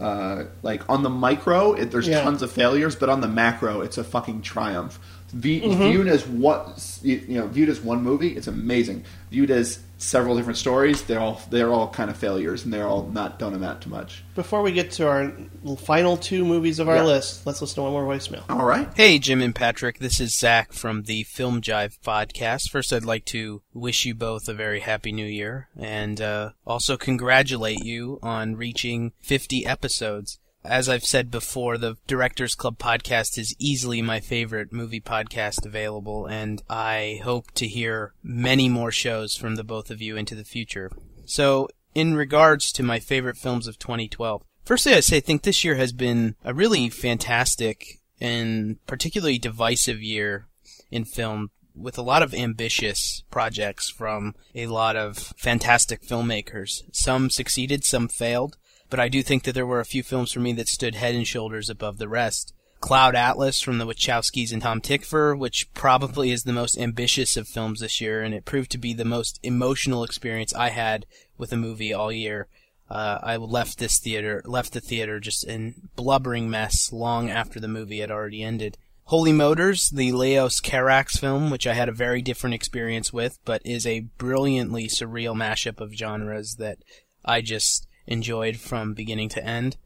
Uh, 0.00 0.44
like 0.62 0.88
on 0.88 1.02
the 1.02 1.10
micro, 1.10 1.72
it, 1.74 1.90
there's 1.90 2.06
Yeah. 2.08 2.22
tons 2.22 2.40
of 2.42 2.50
failures, 2.52 2.94
but 2.96 3.08
on 3.08 3.20
the 3.20 3.28
macro, 3.28 3.80
it's 3.82 3.98
a 3.98 4.04
fucking 4.04 4.42
triumph. 4.42 4.98
V- 5.32 5.60
Mm-hmm. 5.60 5.90
Viewed 5.90 6.08
as 6.08 6.26
what 6.26 6.98
you 7.02 7.16
you 7.28 7.38
know, 7.38 7.46
viewed 7.46 7.68
as 7.68 7.80
one 7.80 8.02
movie, 8.02 8.36
it's 8.36 8.46
amazing. 8.46 9.04
Viewed 9.30 9.50
as 9.50 9.80
several 9.98 10.36
different 10.36 10.56
stories, 10.56 11.02
they're 11.02 11.18
all 11.20 11.40
they're 11.50 11.70
all 11.72 11.88
kind 11.88 12.08
of 12.08 12.16
failures, 12.16 12.64
and 12.64 12.72
they're 12.72 12.86
all 12.86 13.02
not 13.08 13.38
don't 13.38 13.52
amount 13.54 13.82
to 13.82 13.88
much. 13.88 14.22
Before 14.34 14.62
we 14.62 14.72
get 14.72 14.92
to 14.92 15.08
our 15.08 15.32
final 15.78 16.16
two 16.16 16.44
movies 16.44 16.78
of 16.78 16.88
our 16.88 16.96
Yeah. 16.96 17.04
list, 17.04 17.46
let's 17.46 17.60
listen 17.60 17.76
to 17.76 17.82
one 17.82 17.92
more 17.92 18.04
voicemail. 18.04 18.42
All 18.48 18.64
right, 18.64 18.88
Hey, 18.94 19.18
Jim 19.18 19.42
and 19.42 19.54
Patrick. 19.54 19.98
This 19.98 20.18
is 20.20 20.38
Zach 20.38 20.72
from 20.72 21.02
the 21.02 21.24
Film 21.24 21.60
Jive 21.60 21.98
podcast. 22.04 22.70
First, 22.70 22.92
I'd 22.92 23.04
like 23.04 23.24
to 23.26 23.60
wish 23.74 24.06
you 24.06 24.14
both 24.14 24.48
a 24.48 24.54
very 24.54 24.80
happy 24.80 25.12
new 25.12 25.26
year 25.26 25.68
and 25.76 26.20
uh, 26.20 26.50
also 26.66 26.96
congratulate 26.96 27.84
you 27.84 28.18
on 28.22 28.56
reaching 28.56 29.12
50 29.20 29.66
episodes. 29.66 30.38
As 30.64 30.88
I've 30.88 31.04
said 31.04 31.30
before, 31.30 31.78
the 31.78 31.96
Directors 32.06 32.54
Club 32.54 32.78
podcast 32.78 33.38
is 33.38 33.54
easily 33.58 34.02
my 34.02 34.20
favorite 34.20 34.72
movie 34.72 35.00
podcast 35.00 35.64
available, 35.64 36.26
and 36.26 36.62
I 36.68 37.20
hope 37.22 37.52
to 37.52 37.68
hear 37.68 38.12
many 38.22 38.68
more 38.68 38.90
shows 38.90 39.36
from 39.36 39.54
the 39.54 39.64
both 39.64 39.90
of 39.90 40.02
you 40.02 40.16
into 40.16 40.34
the 40.34 40.44
future. 40.44 40.90
So, 41.24 41.68
in 41.94 42.16
regards 42.16 42.72
to 42.72 42.82
my 42.82 42.98
favorite 42.98 43.36
films 43.36 43.66
of 43.66 43.78
2012, 43.78 44.42
firstly, 44.64 44.94
I 44.94 45.00
say 45.00 45.18
I 45.18 45.20
think 45.20 45.42
this 45.42 45.64
year 45.64 45.76
has 45.76 45.92
been 45.92 46.34
a 46.44 46.52
really 46.52 46.90
fantastic 46.90 48.00
and 48.20 48.84
particularly 48.86 49.38
divisive 49.38 50.02
year 50.02 50.48
in 50.90 51.04
film 51.04 51.50
with 51.74 51.96
a 51.96 52.02
lot 52.02 52.22
of 52.22 52.34
ambitious 52.34 53.22
projects 53.30 53.88
from 53.88 54.34
a 54.54 54.66
lot 54.66 54.96
of 54.96 55.16
fantastic 55.36 56.02
filmmakers. 56.02 56.82
Some 56.92 57.30
succeeded, 57.30 57.84
some 57.84 58.08
failed, 58.08 58.56
but 58.90 59.00
I 59.00 59.08
do 59.08 59.22
think 59.22 59.44
that 59.44 59.54
there 59.54 59.66
were 59.66 59.80
a 59.80 59.84
few 59.84 60.02
films 60.02 60.32
for 60.32 60.40
me 60.40 60.52
that 60.54 60.68
stood 60.68 60.94
head 60.94 61.14
and 61.14 61.26
shoulders 61.26 61.68
above 61.68 61.98
the 61.98 62.08
rest. 62.08 62.54
Cloud 62.80 63.16
Atlas 63.16 63.60
from 63.60 63.78
the 63.78 63.86
Wachowskis 63.86 64.52
and 64.52 64.62
Tom 64.62 64.80
Tykwer, 64.80 65.36
which 65.36 65.72
probably 65.74 66.30
is 66.30 66.44
the 66.44 66.52
most 66.52 66.78
ambitious 66.78 67.36
of 67.36 67.48
films 67.48 67.80
this 67.80 68.00
year, 68.00 68.22
and 68.22 68.32
it 68.34 68.44
proved 68.44 68.70
to 68.70 68.78
be 68.78 68.94
the 68.94 69.04
most 69.04 69.40
emotional 69.42 70.04
experience 70.04 70.54
I 70.54 70.68
had 70.68 71.04
with 71.36 71.52
a 71.52 71.56
movie 71.56 71.92
all 71.92 72.12
year. 72.12 72.46
Uh, 72.88 73.18
I 73.22 73.36
left 73.36 73.78
this 73.78 73.98
theater, 73.98 74.42
left 74.44 74.72
the 74.72 74.80
theater 74.80 75.20
just 75.20 75.44
in 75.44 75.88
blubbering 75.96 76.48
mess 76.48 76.92
long 76.92 77.30
after 77.30 77.60
the 77.60 77.68
movie 77.68 77.98
had 77.98 78.10
already 78.10 78.42
ended. 78.42 78.78
Holy 79.04 79.32
Motors, 79.32 79.90
the 79.90 80.12
Leos 80.12 80.60
Carax 80.60 81.18
film, 81.18 81.50
which 81.50 81.66
I 81.66 81.74
had 81.74 81.88
a 81.88 81.92
very 81.92 82.22
different 82.22 82.54
experience 82.54 83.12
with, 83.12 83.38
but 83.44 83.62
is 83.64 83.86
a 83.86 84.00
brilliantly 84.18 84.86
surreal 84.86 85.34
mashup 85.34 85.80
of 85.80 85.94
genres 85.94 86.56
that 86.56 86.78
I 87.24 87.40
just 87.40 87.87
enjoyed 88.08 88.56
from 88.56 88.94
beginning 88.94 89.28
to 89.28 89.44
end. 89.44 89.76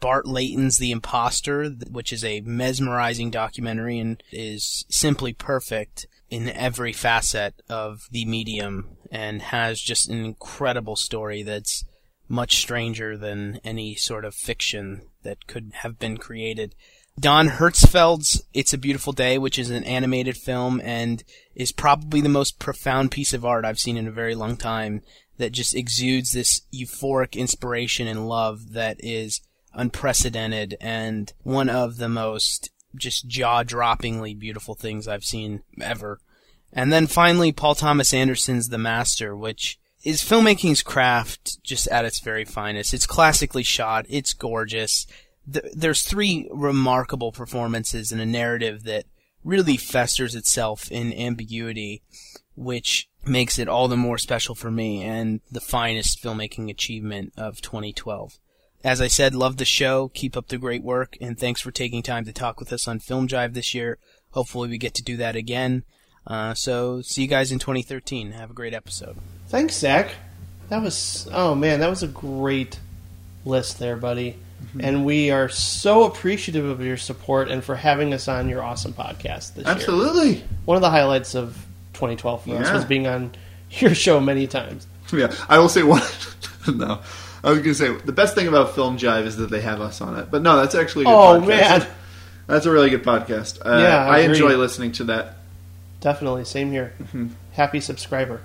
Bart 0.00 0.26
Layton's 0.26 0.78
The 0.78 0.92
Imposter, 0.92 1.68
which 1.90 2.12
is 2.12 2.24
a 2.24 2.42
mesmerizing 2.42 3.30
documentary 3.30 3.98
and 3.98 4.22
is 4.30 4.84
simply 4.88 5.32
perfect 5.32 6.06
in 6.28 6.48
every 6.48 6.92
facet 6.92 7.60
of 7.68 8.06
the 8.12 8.24
medium 8.24 8.96
and 9.10 9.42
has 9.42 9.80
just 9.80 10.08
an 10.08 10.24
incredible 10.24 10.94
story 10.94 11.42
that's 11.42 11.84
much 12.28 12.56
stranger 12.56 13.16
than 13.16 13.60
any 13.64 13.96
sort 13.96 14.24
of 14.24 14.34
fiction 14.34 15.02
that 15.24 15.48
could 15.48 15.72
have 15.82 15.98
been 15.98 16.16
created. 16.16 16.76
Don 17.18 17.48
Hertzfeldt's 17.48 18.42
It's 18.54 18.72
a 18.72 18.78
Beautiful 18.78 19.12
Day, 19.12 19.36
which 19.36 19.58
is 19.58 19.68
an 19.68 19.84
animated 19.84 20.36
film 20.36 20.80
and 20.84 21.24
is 21.56 21.72
probably 21.72 22.20
the 22.20 22.28
most 22.28 22.60
profound 22.60 23.10
piece 23.10 23.34
of 23.34 23.44
art 23.44 23.64
I've 23.64 23.80
seen 23.80 23.96
in 23.96 24.06
a 24.06 24.12
very 24.12 24.36
long 24.36 24.56
time 24.56 25.02
that 25.40 25.52
just 25.52 25.74
exudes 25.74 26.32
this 26.32 26.62
euphoric 26.72 27.34
inspiration 27.34 28.06
and 28.06 28.28
love 28.28 28.72
that 28.72 28.96
is 29.00 29.40
unprecedented 29.74 30.76
and 30.80 31.32
one 31.42 31.68
of 31.68 31.96
the 31.96 32.08
most 32.08 32.70
just 32.94 33.26
jaw-droppingly 33.26 34.38
beautiful 34.38 34.74
things 34.74 35.08
I've 35.08 35.24
seen 35.24 35.62
ever. 35.80 36.20
And 36.72 36.92
then 36.92 37.06
finally, 37.06 37.52
Paul 37.52 37.74
Thomas 37.74 38.14
Anderson's 38.14 38.68
The 38.68 38.78
Master, 38.78 39.36
which 39.36 39.78
is 40.04 40.22
filmmaking's 40.22 40.82
craft 40.82 41.62
just 41.62 41.88
at 41.88 42.04
its 42.04 42.20
very 42.20 42.44
finest. 42.44 42.94
It's 42.94 43.06
classically 43.06 43.62
shot. 43.62 44.06
It's 44.08 44.32
gorgeous. 44.32 45.06
Th- 45.50 45.64
there's 45.74 46.02
three 46.02 46.48
remarkable 46.52 47.32
performances 47.32 48.12
and 48.12 48.20
a 48.20 48.26
narrative 48.26 48.84
that 48.84 49.06
really 49.44 49.76
festers 49.76 50.34
itself 50.34 50.90
in 50.90 51.12
ambiguity, 51.12 52.02
which 52.54 53.09
makes 53.24 53.58
it 53.58 53.68
all 53.68 53.88
the 53.88 53.96
more 53.96 54.18
special 54.18 54.54
for 54.54 54.70
me 54.70 55.02
and 55.02 55.40
the 55.50 55.60
finest 55.60 56.22
filmmaking 56.22 56.70
achievement 56.70 57.32
of 57.36 57.60
2012. 57.60 58.38
As 58.82 59.00
I 59.00 59.08
said, 59.08 59.34
love 59.34 59.58
the 59.58 59.64
show. 59.64 60.08
Keep 60.08 60.36
up 60.36 60.48
the 60.48 60.56
great 60.56 60.82
work, 60.82 61.16
and 61.20 61.38
thanks 61.38 61.60
for 61.60 61.70
taking 61.70 62.02
time 62.02 62.24
to 62.24 62.32
talk 62.32 62.58
with 62.58 62.72
us 62.72 62.88
on 62.88 62.98
Film 62.98 63.28
Jive 63.28 63.52
this 63.52 63.74
year. 63.74 63.98
Hopefully, 64.30 64.70
we 64.70 64.78
get 64.78 64.94
to 64.94 65.02
do 65.02 65.18
that 65.18 65.36
again. 65.36 65.84
Uh, 66.26 66.54
so, 66.54 67.02
see 67.02 67.22
you 67.22 67.28
guys 67.28 67.52
in 67.52 67.58
2013. 67.58 68.32
Have 68.32 68.50
a 68.50 68.54
great 68.54 68.72
episode. 68.72 69.18
Thanks, 69.48 69.74
Zach. 69.74 70.14
That 70.70 70.82
was 70.82 71.28
oh 71.32 71.54
man, 71.54 71.80
that 71.80 71.90
was 71.90 72.02
a 72.02 72.08
great 72.08 72.78
list 73.44 73.78
there, 73.78 73.96
buddy. 73.96 74.36
Mm-hmm. 74.64 74.80
And 74.82 75.04
we 75.04 75.30
are 75.30 75.48
so 75.48 76.04
appreciative 76.04 76.64
of 76.64 76.80
your 76.80 76.96
support 76.96 77.50
and 77.50 77.62
for 77.64 77.74
having 77.74 78.14
us 78.14 78.28
on 78.28 78.48
your 78.48 78.62
awesome 78.62 78.92
podcast 78.92 79.54
this 79.54 79.64
year. 79.64 79.74
absolutely. 79.74 80.44
One 80.64 80.76
of 80.76 80.82
the 80.82 80.90
highlights 80.90 81.34
of 81.34 81.66
2012 82.00 82.44
for 82.44 82.56
us 82.56 82.72
was 82.72 82.84
being 82.86 83.06
on 83.06 83.32
your 83.70 83.94
show 83.94 84.20
many 84.20 84.46
times. 84.46 84.86
Yeah, 85.12 85.34
I 85.48 85.58
will 85.58 85.68
say 85.68 85.82
one. 85.82 86.02
no, 86.74 87.00
I 87.44 87.50
was 87.50 87.58
going 87.58 87.64
to 87.64 87.74
say 87.74 87.92
the 87.94 88.12
best 88.12 88.34
thing 88.34 88.48
about 88.48 88.74
Film 88.74 88.96
Jive 88.96 89.26
is 89.26 89.36
that 89.36 89.50
they 89.50 89.60
have 89.60 89.80
us 89.80 90.00
on 90.00 90.16
it. 90.18 90.30
But 90.30 90.42
no, 90.42 90.56
that's 90.56 90.74
actually 90.74 91.02
a 91.04 91.08
good 91.08 91.12
Oh 91.14 91.40
podcast. 91.40 91.46
man, 91.48 91.86
that's 92.46 92.66
a 92.66 92.70
really 92.70 92.90
good 92.90 93.02
podcast. 93.04 93.58
Uh, 93.64 93.78
Yeah, 93.82 94.06
I 94.06 94.16
I, 94.16 94.18
enjoy 94.20 94.56
listening 94.56 94.92
to 94.92 95.04
that. 95.04 95.36
definitely 96.00 96.44
same 96.44 96.70
here. 96.72 96.92
Mm-hmm. 97.02 97.28
Happy 97.52 97.80
subscriber. 97.80 98.40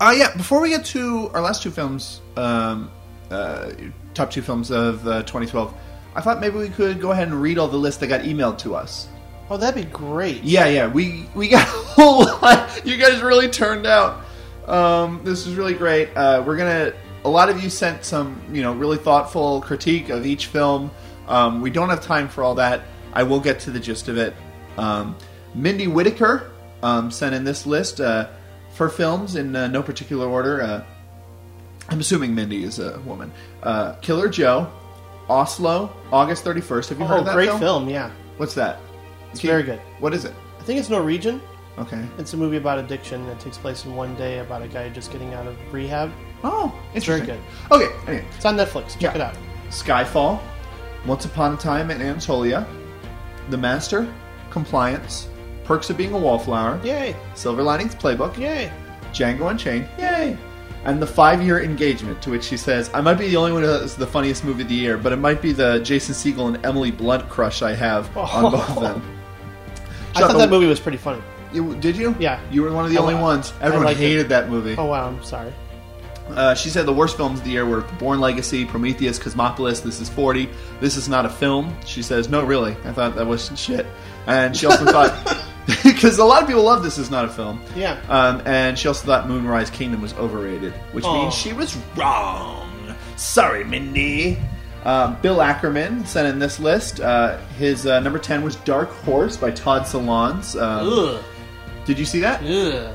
Uh, 0.00 0.14
yeah, 0.16 0.36
before 0.36 0.60
we 0.60 0.68
get 0.68 0.84
to 0.86 1.28
our 1.34 1.40
last 1.40 1.62
two 1.62 1.70
films, 1.70 2.20
um, 2.36 2.90
uh, 3.30 3.70
top 4.14 4.30
two 4.30 4.42
films 4.42 4.70
of 4.70 5.06
uh, 5.08 5.22
2012, 5.22 5.74
I 6.14 6.20
thought 6.20 6.40
maybe 6.40 6.56
we 6.58 6.68
could 6.68 7.00
go 7.00 7.10
ahead 7.12 7.28
and 7.28 7.40
read 7.42 7.58
all 7.58 7.68
the 7.68 7.76
lists 7.76 8.00
that 8.00 8.06
got 8.08 8.20
emailed 8.22 8.58
to 8.58 8.74
us. 8.76 9.08
Oh, 9.50 9.56
that'd 9.56 9.74
be 9.82 9.90
great. 9.90 10.42
Yeah, 10.44 10.66
yeah, 10.68 10.86
we 10.88 11.26
we 11.34 11.48
got 11.48 11.66
a 11.66 11.70
whole 11.70 12.18
lot. 12.42 12.84
You 12.84 12.96
guys 12.96 13.22
really 13.22 13.48
turned 13.48 13.86
out. 13.86 14.24
Um, 14.66 15.20
this 15.24 15.46
is 15.46 15.54
really 15.54 15.74
great. 15.74 16.10
Uh, 16.16 16.42
we're 16.46 16.56
gonna. 16.56 16.92
A 17.24 17.28
lot 17.28 17.48
of 17.48 17.62
you 17.62 17.68
sent 17.68 18.04
some, 18.04 18.40
you 18.52 18.62
know, 18.62 18.72
really 18.74 18.96
thoughtful 18.96 19.60
critique 19.62 20.08
of 20.08 20.24
each 20.24 20.46
film. 20.46 20.90
Um, 21.26 21.60
we 21.60 21.70
don't 21.70 21.88
have 21.88 22.00
time 22.00 22.28
for 22.28 22.44
all 22.44 22.54
that. 22.56 22.82
I 23.12 23.22
will 23.24 23.40
get 23.40 23.60
to 23.60 23.70
the 23.70 23.80
gist 23.80 24.08
of 24.08 24.16
it. 24.18 24.34
Um, 24.76 25.16
Mindy 25.54 25.88
Whitaker 25.88 26.50
um, 26.82 27.10
sent 27.10 27.34
in 27.34 27.42
this 27.44 27.66
list 27.66 28.00
uh, 28.00 28.28
for 28.74 28.88
films 28.88 29.34
in 29.34 29.56
uh, 29.56 29.66
no 29.66 29.82
particular 29.82 30.28
order. 30.28 30.62
Uh, 30.62 30.84
I'm 31.88 31.98
assuming 32.00 32.34
Mindy 32.34 32.62
is 32.64 32.78
a 32.78 33.00
woman. 33.00 33.32
Uh, 33.62 33.94
Killer 33.96 34.28
Joe, 34.28 34.70
Oslo, 35.28 35.90
August 36.12 36.44
31st. 36.44 36.88
Have 36.90 37.00
you 37.00 37.06
heard 37.06 37.16
Oh, 37.16 37.20
of 37.20 37.26
that 37.26 37.34
great 37.34 37.48
film? 37.48 37.60
film. 37.60 37.88
Yeah, 37.90 38.10
What's 38.36 38.54
that? 38.54 38.78
It's 39.30 39.40
very 39.40 39.62
good. 39.62 39.80
What 39.98 40.14
is 40.14 40.24
it? 40.24 40.34
I 40.58 40.62
think 40.62 40.78
it's 40.80 40.90
Norwegian. 40.90 41.40
Okay. 41.78 42.04
It's 42.18 42.32
a 42.34 42.36
movie 42.36 42.56
about 42.56 42.78
addiction 42.78 43.26
that 43.26 43.38
takes 43.38 43.56
place 43.56 43.84
in 43.84 43.94
one 43.94 44.14
day 44.16 44.38
about 44.40 44.62
a 44.62 44.68
guy 44.68 44.88
just 44.88 45.12
getting 45.12 45.32
out 45.34 45.46
of 45.46 45.56
rehab. 45.72 46.10
Oh, 46.42 46.74
It's 46.94 47.06
very 47.06 47.20
good. 47.20 47.40
Okay, 47.70 47.88
anyway. 48.06 48.24
It's 48.36 48.44
on 48.44 48.56
Netflix. 48.56 48.92
Check 48.92 49.02
Yeah. 49.02 49.14
it 49.14 49.20
out. 49.20 49.34
Skyfall, 49.70 50.40
Once 51.06 51.24
Upon 51.24 51.54
a 51.54 51.56
Time 51.56 51.90
in 51.90 52.00
Anatolia, 52.02 52.66
The 53.50 53.56
Master, 53.56 54.12
Compliance, 54.50 55.28
Perks 55.64 55.90
of 55.90 55.96
Being 55.96 56.12
a 56.12 56.18
Wallflower, 56.18 56.80
Yay! 56.82 57.14
Silver 57.34 57.62
Linings 57.62 57.94
Playbook, 57.94 58.36
Yay! 58.38 58.72
Django 59.12 59.50
Unchained, 59.50 59.88
yay, 59.98 60.36
and 60.84 61.00
the 61.00 61.06
five-year 61.06 61.62
engagement. 61.62 62.20
To 62.22 62.30
which 62.30 62.44
she 62.44 62.56
says, 62.56 62.90
"I 62.92 63.00
might 63.00 63.14
be 63.14 63.28
the 63.28 63.36
only 63.36 63.52
one 63.52 63.62
who 63.62 63.68
has 63.68 63.96
the 63.96 64.06
funniest 64.06 64.44
movie 64.44 64.62
of 64.62 64.68
the 64.68 64.74
year, 64.74 64.96
but 64.98 65.12
it 65.12 65.16
might 65.16 65.40
be 65.40 65.52
the 65.52 65.78
Jason 65.80 66.14
Segel 66.14 66.46
and 66.54 66.64
Emily 66.64 66.90
Blunt 66.90 67.28
crush 67.28 67.62
I 67.62 67.72
have 67.74 68.14
on 68.16 68.44
oh. 68.46 68.50
both 68.50 68.70
of 68.70 68.82
them." 68.82 69.02
I 70.14 70.20
thought 70.20 70.38
that 70.38 70.50
movie 70.50 70.66
was 70.66 70.80
pretty 70.80 70.98
funny. 70.98 71.22
You, 71.52 71.74
did 71.76 71.96
you? 71.96 72.14
Yeah. 72.18 72.40
You 72.50 72.62
were 72.62 72.72
one 72.72 72.84
of 72.84 72.90
the 72.90 72.98
I 72.98 73.00
only 73.00 73.14
li- 73.14 73.20
ones. 73.20 73.52
Everyone 73.60 73.86
liked 73.86 74.00
it. 74.00 74.04
hated 74.04 74.28
that 74.30 74.50
movie. 74.50 74.74
Oh 74.76 74.86
wow, 74.86 75.08
I'm 75.08 75.22
sorry. 75.24 75.52
Uh, 76.28 76.54
she 76.54 76.68
said 76.68 76.84
the 76.84 76.92
worst 76.92 77.16
films 77.16 77.38
of 77.38 77.44
the 77.46 77.50
year 77.50 77.64
were 77.64 77.80
Bourne 77.98 78.20
Legacy, 78.20 78.66
Prometheus, 78.66 79.18
Cosmopolis, 79.18 79.80
This 79.80 79.98
Is 79.98 80.10
40. 80.10 80.46
This 80.78 80.96
is 80.98 81.08
not 81.08 81.24
a 81.24 81.30
film. 81.30 81.74
She 81.86 82.02
says, 82.02 82.28
no, 82.28 82.44
really. 82.44 82.72
I 82.84 82.92
thought 82.92 83.16
that 83.16 83.26
was 83.26 83.50
shit. 83.58 83.86
And 84.26 84.54
she 84.54 84.66
also 84.66 84.84
thought, 84.84 85.42
because 85.84 86.18
a 86.18 86.24
lot 86.24 86.42
of 86.42 86.48
people 86.48 86.64
love 86.64 86.82
This 86.82 86.98
Is 86.98 87.10
Not 87.10 87.24
a 87.24 87.28
Film. 87.28 87.62
Yeah. 87.74 87.98
Um, 88.10 88.42
and 88.44 88.78
she 88.78 88.88
also 88.88 89.06
thought 89.06 89.26
Moonrise 89.26 89.70
Kingdom 89.70 90.02
was 90.02 90.12
overrated, 90.14 90.74
which 90.92 91.04
Aw. 91.06 91.22
means 91.22 91.34
she 91.34 91.54
was 91.54 91.74
wrong. 91.96 92.94
Sorry, 93.16 93.64
Mindy. 93.64 94.36
Uh, 94.84 95.14
Bill 95.20 95.42
Ackerman 95.42 96.06
sent 96.06 96.28
in 96.28 96.38
this 96.38 96.60
list. 96.60 97.00
Uh, 97.00 97.38
his 97.58 97.86
uh, 97.86 98.00
number 98.00 98.18
10 98.18 98.42
was 98.42 98.56
Dark 98.56 98.90
Horse 98.90 99.36
by 99.36 99.50
Todd 99.50 99.82
Solondz. 99.82 100.60
Um, 100.60 100.88
Ugh. 100.88 101.22
did 101.84 101.98
you 101.98 102.04
see 102.04 102.20
that? 102.20 102.40
Ugh. 102.42 102.46
Yeah. 102.48 102.94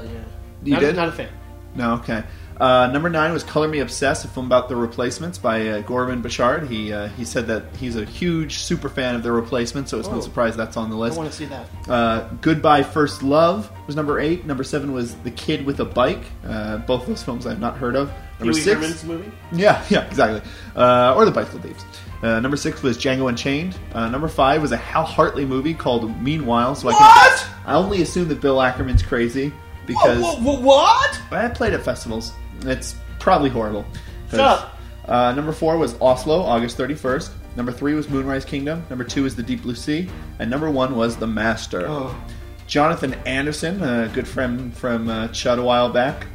You 0.63 0.71
not, 0.73 0.79
did? 0.79 0.95
Not 0.95 1.09
a 1.09 1.11
fan. 1.11 1.29
No, 1.75 1.93
okay. 1.95 2.23
Uh, 2.59 2.88
number 2.93 3.09
nine 3.09 3.33
was 3.33 3.43
"Color 3.43 3.67
Me 3.67 3.80
Obsessed," 3.80 4.25
a 4.25 4.27
film 4.27 4.45
about 4.45 4.69
the 4.69 4.75
Replacements 4.75 5.38
by 5.38 5.67
uh, 5.69 5.82
Gorman 5.82 6.22
Bechard. 6.22 6.67
He 6.69 6.93
uh, 6.93 7.07
he 7.09 7.25
said 7.25 7.48
that 7.48 7.64
he's 7.77 7.95
a 7.95 8.06
huge 8.06 8.59
super 8.59 8.90
fan 8.90 9.15
of 9.15 9.23
the 9.23 9.32
Replacements, 9.32 9.90
so 9.91 9.99
it's 9.99 10.07
no 10.07 10.17
Oh. 10.17 10.22
surprise 10.22 10.56
that's 10.56 10.77
on 10.77 10.90
the 10.90 10.95
list. 10.95 11.15
I 11.15 11.17
want 11.17 11.32
to 11.32 11.35
see 11.35 11.45
that. 11.45 11.67
Uh, 11.90 12.27
"Goodbye 12.41 12.83
First 12.83 13.23
Love" 13.23 13.72
was 13.88 13.95
number 13.95 14.19
eight. 14.19 14.45
Number 14.45 14.64
seven 14.64 14.93
was 14.93 15.15
"The 15.15 15.32
Kid 15.32 15.65
with 15.65 15.80
a 15.80 15.85
Bike." 15.85 16.23
Uh, 16.48 16.77
both 16.77 17.07
those 17.07 17.23
films 17.23 17.48
I've 17.48 17.59
not 17.59 17.77
heard 17.77 17.95
of. 17.95 18.09
Number 18.40 18.53
Huey 18.53 18.61
six, 18.61 18.75
Herman's 18.75 19.03
movie. 19.03 19.32
yeah, 19.51 19.83
yeah, 19.90 20.06
exactly. 20.07 20.41
Uh, 20.75 21.15
or 21.15 21.25
the 21.25 21.32
Bicycle 21.32 21.59
Thieves. 21.59 21.83
Uh, 22.22 22.40
number 22.40 22.56
six 22.56 22.82
was 22.83 22.98
Django 22.98 23.27
Unchained. 23.30 23.75
Uh, 23.93 24.07
number 24.09 24.27
five 24.27 24.61
was 24.61 24.72
a 24.72 24.77
Hal 24.77 25.03
Hartley 25.03 25.45
movie 25.45 25.73
called 25.73 26.22
Meanwhile. 26.22 26.75
So 26.75 26.88
I 26.90 26.93
What? 26.93 27.40
can 27.40 27.49
I 27.65 27.73
only 27.75 28.01
assume 28.01 28.27
that 28.30 28.40
Bill 28.41 28.61
Ackerman's 28.61 29.03
crazy 29.03 29.51
because 29.85 30.22
what? 30.40 31.19
I 31.32 31.49
played 31.49 31.73
at 31.73 31.83
festivals. 31.83 32.32
It's 32.61 32.95
probably 33.19 33.49
horrible. 33.49 33.85
Shut 34.30 34.40
up. 34.40 34.77
Uh, 35.06 35.33
number 35.33 35.51
four 35.51 35.77
was 35.77 35.95
Oslo, 36.01 36.41
August 36.41 36.77
31st. 36.77 37.32
Number 37.56 37.72
three 37.72 37.93
was 37.93 38.09
Moonrise 38.09 38.45
Kingdom. 38.45 38.83
Number 38.90 39.03
two 39.03 39.23
was 39.23 39.35
The 39.35 39.43
Deep 39.43 39.61
Blue 39.61 39.75
Sea. 39.75 40.09
And 40.40 40.49
number 40.49 40.72
one 40.72 40.95
was 40.95 41.17
The 41.17 41.27
Master. 41.27 41.85
Oh. 41.88 42.15
Jonathan 42.67 43.14
Anderson, 43.25 43.83
a 43.83 44.09
good 44.14 44.27
friend 44.27 44.75
from 44.75 45.09
uh, 45.09 45.27
Chud 45.27 45.59
a 45.59 45.61
while 45.64 45.90
back. 45.90 46.25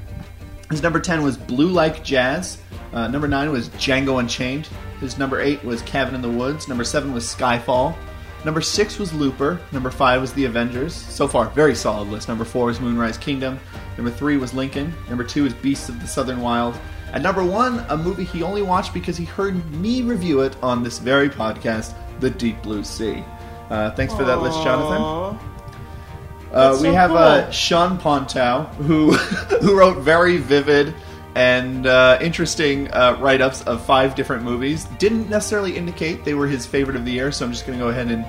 His 0.70 0.82
number 0.82 1.00
10 1.00 1.22
was 1.22 1.36
Blue 1.36 1.68
Like 1.68 2.04
Jazz. 2.04 2.60
Uh, 2.92 3.08
number 3.08 3.26
9 3.26 3.50
was 3.50 3.70
Django 3.70 4.20
Unchained. 4.20 4.68
His 5.00 5.18
number 5.18 5.40
8 5.40 5.64
was 5.64 5.82
Cabin 5.82 6.14
in 6.14 6.22
the 6.22 6.28
Woods. 6.30 6.68
Number 6.68 6.84
7 6.84 7.12
was 7.12 7.24
Skyfall. 7.24 7.96
Number 8.44 8.60
6 8.60 8.98
was 8.98 9.12
Looper. 9.12 9.58
Number 9.72 9.90
5 9.90 10.20
was 10.20 10.32
The 10.32 10.44
Avengers. 10.44 10.94
So 10.94 11.26
far, 11.26 11.46
very 11.50 11.74
solid 11.74 12.08
list. 12.08 12.28
Number 12.28 12.44
4 12.44 12.66
was 12.66 12.80
Moonrise 12.80 13.18
Kingdom. 13.18 13.58
Number 13.98 14.12
3 14.12 14.36
was 14.36 14.54
Lincoln. 14.54 14.94
Number 15.08 15.24
2 15.24 15.46
is 15.46 15.54
Beasts 15.54 15.88
of 15.88 16.00
the 16.00 16.06
Southern 16.06 16.40
Wild. 16.40 16.78
And 17.12 17.22
number 17.22 17.44
1, 17.44 17.86
a 17.88 17.96
movie 17.96 18.22
he 18.22 18.44
only 18.44 18.62
watched 18.62 18.94
because 18.94 19.16
he 19.16 19.24
heard 19.24 19.70
me 19.72 20.02
review 20.02 20.42
it 20.42 20.56
on 20.62 20.84
this 20.84 21.00
very 21.00 21.28
podcast, 21.28 21.94
The 22.20 22.30
Deep 22.30 22.62
Blue 22.62 22.84
Sea. 22.84 23.24
Uh, 23.68 23.90
thanks 23.90 24.14
for 24.14 24.24
that 24.24 24.40
list, 24.40 24.62
Jonathan. 24.62 25.38
Uh, 26.52 26.72
we 26.74 26.78
so 26.78 26.92
have 26.92 27.10
uh. 27.10 27.50
Sean 27.50 27.98
Pontow, 27.98 28.64
who 28.78 29.12
who 29.60 29.76
wrote 29.76 29.98
very 29.98 30.38
vivid 30.38 30.94
and 31.34 31.86
uh, 31.86 32.18
interesting 32.20 32.90
uh, 32.92 33.18
write 33.20 33.40
ups 33.40 33.62
of 33.62 33.84
five 33.84 34.14
different 34.14 34.44
movies. 34.44 34.84
Didn't 34.98 35.28
necessarily 35.28 35.76
indicate 35.76 36.24
they 36.24 36.34
were 36.34 36.46
his 36.46 36.64
favorite 36.66 36.96
of 36.96 37.04
the 37.04 37.12
year, 37.12 37.30
so 37.30 37.44
I'm 37.44 37.52
just 37.52 37.66
going 37.66 37.78
to 37.78 37.84
go 37.84 37.90
ahead 37.90 38.10
and 38.10 38.24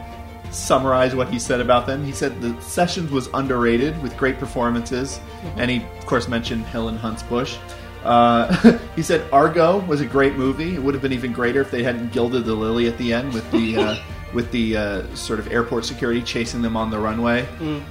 summarize 0.51 1.15
what 1.15 1.29
he 1.29 1.39
said 1.39 1.61
about 1.61 1.85
them. 1.87 2.03
He 2.03 2.11
said 2.11 2.41
the 2.41 2.59
Sessions 2.61 3.11
was 3.11 3.27
underrated 3.33 4.01
with 4.01 4.15
great 4.17 4.37
performances, 4.39 5.19
Mm-hmm. 5.41 5.59
and 5.61 5.71
he, 5.71 5.77
of 5.97 6.05
course, 6.05 6.27
mentioned 6.27 6.65
Helen 6.65 6.97
Hunt's 6.97 7.23
Bush. 7.23 7.57
Uh, 8.03 8.77
he 8.95 9.01
said 9.01 9.25
Argo 9.31 9.79
was 9.85 10.01
a 10.01 10.05
great 10.05 10.35
movie. 10.35 10.75
It 10.75 10.83
would 10.83 10.93
have 10.93 11.01
been 11.01 11.13
even 11.13 11.31
greater 11.31 11.61
if 11.61 11.71
they 11.71 11.83
hadn't 11.83 12.11
gilded 12.11 12.45
the 12.45 12.53
lily 12.53 12.87
at 12.87 12.97
the 12.97 13.13
end 13.13 13.33
with 13.33 13.49
the 13.51 13.77
uh, 13.77 13.95
with 14.33 14.51
the 14.51 14.77
uh, 14.77 15.15
sort 15.15 15.39
of 15.39 15.51
airport 15.51 15.85
security 15.85 16.21
chasing 16.21 16.61
them 16.61 16.75
on 16.77 16.89
the 16.91 16.99
runway. 16.99 17.47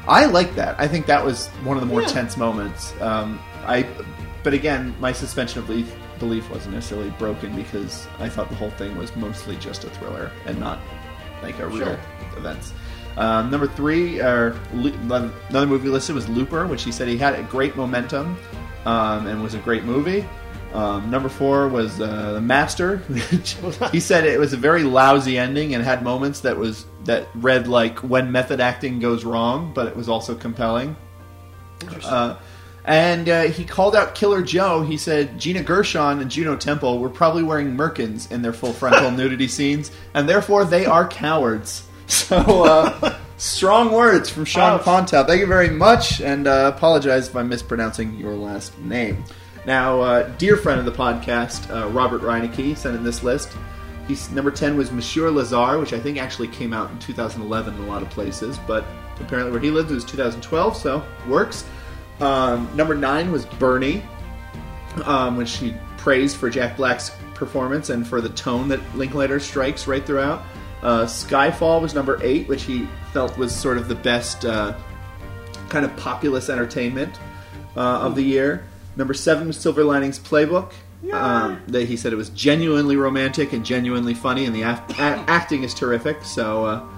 I 0.06 0.26
like 0.26 0.54
that. 0.54 0.78
I 0.78 0.86
think 0.86 1.06
that 1.06 1.24
was 1.24 1.48
one 1.64 1.76
of 1.76 1.80
the 1.80 1.86
more 1.86 2.02
Yeah. 2.02 2.08
tense 2.08 2.36
moments. 2.36 2.94
Um, 3.00 3.40
I, 3.66 3.86
but 4.44 4.54
again, 4.54 4.94
my 5.00 5.10
suspension 5.12 5.58
of 5.58 5.66
belief, 5.66 5.92
belief 6.20 6.48
wasn't 6.50 6.74
necessarily 6.74 7.10
broken 7.18 7.56
because 7.56 8.06
I 8.20 8.28
thought 8.28 8.48
the 8.50 8.54
whole 8.54 8.70
thing 8.70 8.96
was 8.96 9.14
mostly 9.16 9.56
just 9.56 9.82
a 9.84 9.90
thriller 9.90 10.30
and 10.46 10.60
not 10.60 10.78
like 11.42 11.58
a 11.58 11.66
real 11.66 11.78
Sure. 11.86 12.00
events. 12.36 12.72
Um, 13.16 13.50
number 13.50 13.66
three, 13.66 14.20
or 14.20 14.56
another 14.72 15.66
movie 15.66 15.88
listed 15.88 16.14
was 16.14 16.28
Looper, 16.28 16.66
which 16.66 16.84
he 16.84 16.92
said 16.92 17.08
he 17.08 17.16
had 17.18 17.34
a 17.34 17.42
great 17.44 17.74
momentum 17.76 18.36
um, 18.86 19.26
and 19.26 19.42
was 19.42 19.54
a 19.54 19.58
great 19.58 19.84
movie. 19.84 20.24
Um, 20.72 21.10
number 21.10 21.28
four 21.28 21.66
was 21.68 21.98
uh, 22.00 22.34
The 22.34 22.40
Master, 22.40 22.98
which 23.08 23.56
he 23.92 23.98
said 24.00 24.24
it 24.24 24.38
was 24.38 24.52
a 24.52 24.56
very 24.56 24.82
lousy 24.84 25.36
ending 25.38 25.74
and 25.74 25.82
had 25.82 26.02
moments 26.02 26.40
that 26.40 26.56
was 26.56 26.84
that 27.04 27.26
read 27.34 27.66
like 27.66 27.98
when 28.00 28.30
method 28.30 28.60
acting 28.60 29.00
goes 29.00 29.24
wrong, 29.24 29.72
but 29.74 29.86
it 29.88 29.96
was 29.96 30.08
also 30.08 30.34
compelling. 30.34 30.94
Uh, 32.04 32.36
and 32.88 33.28
uh, 33.28 33.42
he 33.42 33.66
called 33.66 33.94
out 33.94 34.14
Killer 34.14 34.40
Joe. 34.42 34.80
He 34.80 34.96
said 34.96 35.38
Gina 35.38 35.62
Gershon 35.62 36.20
and 36.20 36.30
Juno 36.30 36.56
Temple 36.56 36.98
were 36.98 37.10
probably 37.10 37.42
wearing 37.42 37.76
merkins 37.76 38.32
in 38.32 38.40
their 38.40 38.54
full 38.54 38.72
frontal 38.72 39.10
nudity 39.16 39.46
scenes, 39.46 39.90
and 40.14 40.26
therefore 40.26 40.64
they 40.64 40.86
are 40.86 41.06
cowards. 41.06 41.84
So, 42.10 42.38
uh, 42.64 43.18
strong 43.36 43.92
words 43.92 44.30
from 44.30 44.46
Sean. 44.46 44.78
Pontow. 44.80 45.24
Thank 45.24 45.40
you 45.40 45.46
very 45.46 45.68
much, 45.68 46.22
and 46.22 46.46
uh, 46.46 46.72
apologize 46.74 47.28
if 47.28 47.36
I'm 47.36 47.50
mispronouncing 47.50 48.14
your 48.14 48.34
last 48.34 48.78
name. 48.78 49.22
Now, 49.66 50.00
uh, 50.00 50.22
dear 50.38 50.56
friend 50.56 50.78
of 50.78 50.86
the 50.86 50.92
podcast, 50.92 51.70
uh, 51.70 51.86
Robert 51.90 52.22
Reineke, 52.22 52.74
sent 52.78 52.96
in 52.96 53.04
this 53.04 53.22
list. 53.22 53.54
He's 54.06 54.30
number 54.30 54.50
ten 54.50 54.74
was 54.74 54.90
Monsieur 54.90 55.28
Lazhar, 55.28 55.78
which 55.78 55.92
I 55.92 56.00
think 56.00 56.16
actually 56.16 56.48
came 56.48 56.72
out 56.72 56.90
in 56.90 56.98
2011 56.98 57.74
in 57.74 57.82
a 57.82 57.86
lot 57.86 58.00
of 58.00 58.08
places, 58.08 58.58
but 58.66 58.86
apparently 59.20 59.52
where 59.52 59.60
he 59.60 59.70
lived 59.70 59.90
it 59.90 59.94
was 59.94 60.06
2012, 60.06 60.74
so 60.74 61.04
works. 61.28 61.66
Um, 62.20 62.68
number 62.76 62.94
nine 62.94 63.30
was 63.30 63.44
Bernie, 63.46 64.02
um, 65.04 65.36
which 65.36 65.56
he 65.56 65.74
praised 65.96 66.36
for 66.36 66.50
Jack 66.50 66.76
Black's 66.76 67.12
performance 67.34 67.90
and 67.90 68.06
for 68.06 68.20
the 68.20 68.30
tone 68.30 68.68
that 68.68 68.80
Linklater 68.96 69.38
strikes 69.40 69.86
right 69.86 70.04
throughout. 70.04 70.42
Uh, 70.82 71.04
Skyfall 71.04 71.80
was 71.80 71.94
number 71.94 72.18
eight, 72.22 72.48
which 72.48 72.62
he 72.64 72.86
felt 73.12 73.36
was 73.38 73.54
sort 73.54 73.78
of 73.78 73.88
the 73.88 73.94
best 73.94 74.44
uh, 74.44 74.76
kind 75.68 75.84
of 75.84 75.96
populist 75.96 76.50
entertainment 76.50 77.18
uh, 77.76 77.80
of 78.00 78.14
the 78.14 78.22
year. 78.22 78.64
Number 78.96 79.14
seven 79.14 79.46
was 79.46 79.56
Silver 79.56 79.84
Linings 79.84 80.18
Playbook. 80.18 80.72
Um, 81.44 81.62
that 81.68 81.86
he 81.86 81.96
said 81.96 82.12
it 82.12 82.16
was 82.16 82.30
genuinely 82.30 82.96
romantic 82.96 83.52
and 83.52 83.64
genuinely 83.64 84.14
funny, 84.14 84.46
and 84.46 84.54
the 84.54 84.64
act- 84.64 84.92
a- 84.98 85.24
acting 85.28 85.62
is 85.62 85.72
terrific. 85.72 86.24
So 86.24 86.64
uh, 86.64 86.88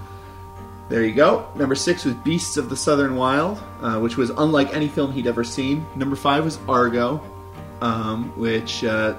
there 0.90 1.04
you 1.04 1.14
go. 1.14 1.48
Number 1.54 1.76
six 1.76 2.04
was 2.04 2.14
Beasts 2.14 2.56
of 2.56 2.68
the 2.68 2.76
Southern 2.76 3.14
Wild, 3.14 3.62
uh, 3.80 4.00
which 4.00 4.16
was 4.16 4.30
unlike 4.30 4.74
any 4.74 4.88
film 4.88 5.12
he'd 5.12 5.28
ever 5.28 5.44
seen. 5.44 5.86
Number 5.94 6.16
five 6.16 6.44
was 6.44 6.58
Argo, 6.68 7.22
um, 7.80 8.36
which 8.36 8.82
uh, 8.82 9.16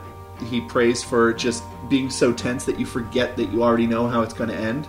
he 0.49 0.59
praised 0.59 1.05
for 1.05 1.33
just 1.33 1.63
being 1.87 2.09
so 2.09 2.33
tense 2.33 2.65
that 2.65 2.77
you 2.77 2.85
forget 2.85 3.37
that 3.37 3.45
you 3.51 3.63
already 3.63 3.87
know 3.87 4.05
how 4.05 4.21
it's 4.21 4.33
going 4.33 4.49
to 4.49 4.55
end. 4.55 4.85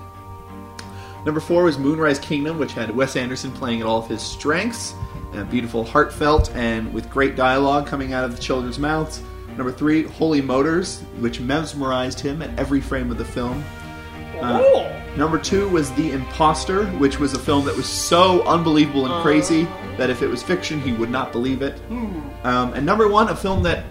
Number 1.24 1.38
four 1.38 1.62
was 1.62 1.78
Moonrise 1.78 2.18
Kingdom, 2.18 2.58
which 2.58 2.72
had 2.72 2.94
Wes 2.94 3.14
Anderson 3.14 3.52
playing 3.52 3.80
at 3.80 3.86
all 3.86 4.00
of 4.00 4.08
his 4.08 4.20
strengths, 4.20 4.94
and 5.32 5.48
beautiful, 5.48 5.84
heartfelt, 5.84 6.50
and 6.56 6.92
with 6.92 7.08
great 7.08 7.36
dialogue 7.36 7.86
coming 7.86 8.12
out 8.12 8.24
of 8.24 8.34
the 8.34 8.42
children's 8.42 8.80
mouths. 8.80 9.22
Number 9.56 9.70
three, 9.70 10.02
Holy 10.02 10.40
Motors, 10.40 11.00
which 11.20 11.38
mesmerized 11.38 12.18
him 12.18 12.42
at 12.42 12.58
every 12.58 12.80
frame 12.80 13.10
of 13.12 13.18
the 13.18 13.24
film. 13.24 13.62
Uh, 14.42 15.02
number 15.16 15.38
two 15.38 15.68
was 15.68 15.92
The 15.92 16.12
Imposter, 16.12 16.86
which 16.92 17.18
was 17.18 17.32
a 17.34 17.38
film 17.38 17.64
that 17.66 17.76
was 17.76 17.86
so 17.86 18.42
unbelievable 18.42 19.06
and 19.06 19.22
crazy 19.22 19.64
that 19.96 20.10
if 20.10 20.22
it 20.22 20.26
was 20.26 20.42
fiction, 20.42 20.80
he 20.80 20.92
would 20.92 21.10
not 21.10 21.32
believe 21.32 21.62
it. 21.62 21.80
Um, 22.44 22.74
and 22.74 22.84
number 22.84 23.08
one, 23.08 23.28
a 23.28 23.36
film 23.36 23.62
that 23.64 23.84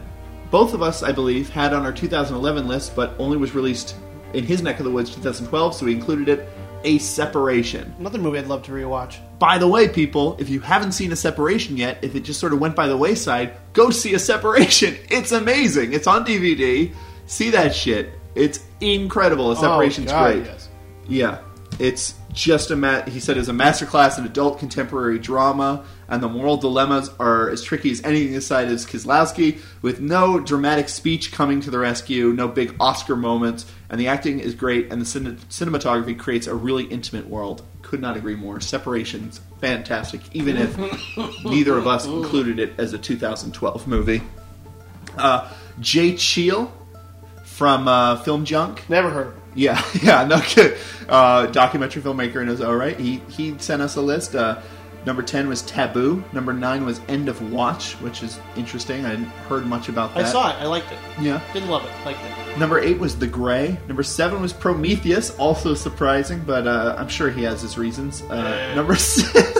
both 0.50 0.74
of 0.74 0.82
us, 0.82 1.04
I 1.04 1.12
believe, 1.14 1.50
had 1.50 1.74
on 1.74 1.86
our 1.86 1.94
2011 1.94 2.68
list, 2.68 2.96
but 2.96 3.16
only 3.18 3.38
was 3.38 3.56
released 3.56 3.96
in 4.34 4.44
his 4.44 4.62
neck 4.62 4.80
of 4.80 4.86
the 4.86 4.92
woods 4.92 5.14
2012, 5.16 5.76
so 5.76 5.86
we 5.86 5.94
included 5.94 6.28
it. 6.28 6.50
A 6.84 6.98
Separation. 6.98 7.94
Another 8.00 8.18
movie 8.18 8.40
I'd 8.40 8.48
love 8.48 8.64
to 8.64 8.72
rewatch. 8.72 9.20
By 9.38 9.60
the 9.60 9.68
way, 9.68 9.88
people, 9.88 10.36
if 10.40 10.50
you 10.50 10.60
haven't 10.60 10.94
seen 10.94 11.12
A 11.12 11.16
Separation 11.16 11.78
yet, 11.78 12.00
if 12.02 12.16
it 12.16 12.22
just 12.22 12.40
sort 12.40 12.54
of 12.54 12.60
went 12.60 12.76
by 12.76 12.88
the 12.88 12.98
wayside, 12.98 13.54
go 13.74 13.92
see 13.92 14.14
A 14.16 14.20
Separation. 14.20 14.98
It's 15.12 15.32
amazing. 15.32 15.94
It's 15.94 16.08
on 16.08 16.26
DVD. 16.26 16.92
See 17.28 17.52
that 17.52 17.76
shit. 17.76 18.10
It's 18.34 18.60
incredible. 18.82 19.52
A 19.52 19.56
Separation's 19.56 20.12
oh, 20.12 20.16
God, 20.16 20.34
great. 20.34 20.46
Yes. 20.46 20.70
Yeah. 21.08 21.40
It's 21.80 22.16
just 22.34 22.72
a 22.72 22.76
ma- 22.76 23.04
he 23.04 23.20
said 23.20 23.38
is 23.38 23.50
a 23.50 23.54
masterclass 23.54 24.18
in 24.18 24.26
adult 24.26 24.60
contemporary 24.60 25.20
drama, 25.20 25.84
and 26.08 26.22
the 26.22 26.30
moral 26.30 26.58
dilemmas 26.58 27.10
are 27.20 27.50
as 27.50 27.64
tricky 27.64 27.92
as 27.92 28.04
anything 28.04 28.34
this 28.34 28.48
side 28.48 28.68
is 28.68 28.86
Kieslowski, 28.86 29.60
with 29.82 30.00
no 30.00 30.40
dramatic 30.40 30.90
speech 30.90 31.32
coming 31.32 31.62
to 31.62 31.72
the 31.72 31.80
rescue, 31.80 32.34
no 32.34 32.48
big 32.48 32.76
Oscar 32.80 33.16
moments, 33.16 33.66
and 33.90 34.00
the 34.00 34.08
acting 34.08 34.40
is 34.40 34.54
great, 34.54 34.92
and 34.92 35.02
the 35.02 35.06
cin- 35.06 35.38
cinematography 35.50 36.18
creates 36.18 36.48
a 36.48 36.56
really 36.56 36.84
intimate 36.86 37.28
world. 37.28 37.64
Could 37.82 38.02
not 38.02 38.16
agree 38.16 38.36
more. 38.36 38.60
Separation's 38.62 39.42
fantastic, 39.60 40.22
even 40.34 40.58
if 40.58 40.78
neither 41.46 41.78
of 41.78 41.88
us 41.88 42.06
included 42.06 42.60
it 42.60 42.74
as 42.78 42.94
a 42.94 42.98
2012 42.98 43.88
movie. 43.88 44.22
Uh, 45.18 45.52
Jay 45.80 46.16
Cheel 46.16 46.72
from 47.52 47.88
uh, 47.88 48.16
Film 48.24 48.46
Junk. 48.46 48.90
Never 48.90 49.10
heard. 49.10 49.34
Yeah, 49.54 49.84
yeah, 50.02 50.26
no 50.26 50.42
good. 50.56 50.78
Uh, 51.08 51.48
documentary 51.48 52.02
filmmaker 52.02 52.42
in 52.42 52.48
his 52.48 52.62
own 52.62 52.78
right. 52.78 52.98
He 53.00 53.18
he 53.30 53.58
sent 53.60 53.82
us 53.82 53.98
a 53.98 54.02
list. 54.02 54.34
Uh, 54.34 54.62
number 55.06 55.22
ten 55.22 55.50
was 55.50 55.62
Taboo. 55.64 56.24
Number 56.32 56.54
nine 56.54 56.86
was 56.86 57.02
End 57.10 57.28
of 57.28 57.52
Watch, 57.52 57.94
which 57.96 58.24
is 58.24 58.40
interesting. 58.56 59.06
I 59.06 59.10
hadn't 59.10 59.26
heard 59.26 59.66
much 59.66 59.90
about 59.90 60.16
that. 60.16 60.26
I 60.26 60.30
saw 60.30 60.50
it. 60.50 60.56
I 60.62 60.66
liked 60.66 60.92
it. 60.92 60.98
Yeah. 61.20 61.42
Didn't 61.52 61.70
love 61.70 61.84
it. 61.84 61.92
Liked 62.06 62.20
it. 62.24 62.58
Number 62.58 62.80
eight 62.80 62.98
was 62.98 63.20
The 63.20 63.28
Grey. 63.28 63.78
Number 63.88 64.04
seven 64.04 64.42
was 64.42 64.54
Prometheus. 64.54 65.38
Also 65.38 65.74
surprising, 65.74 66.42
but 66.46 66.66
uh, 66.66 66.96
I'm 66.98 67.10
sure 67.10 67.30
he 67.30 67.44
has 67.44 67.62
his 67.62 67.78
reasons. 67.78 68.22
Uh, 68.24 68.74
number 68.76 68.96
six, 68.98 69.56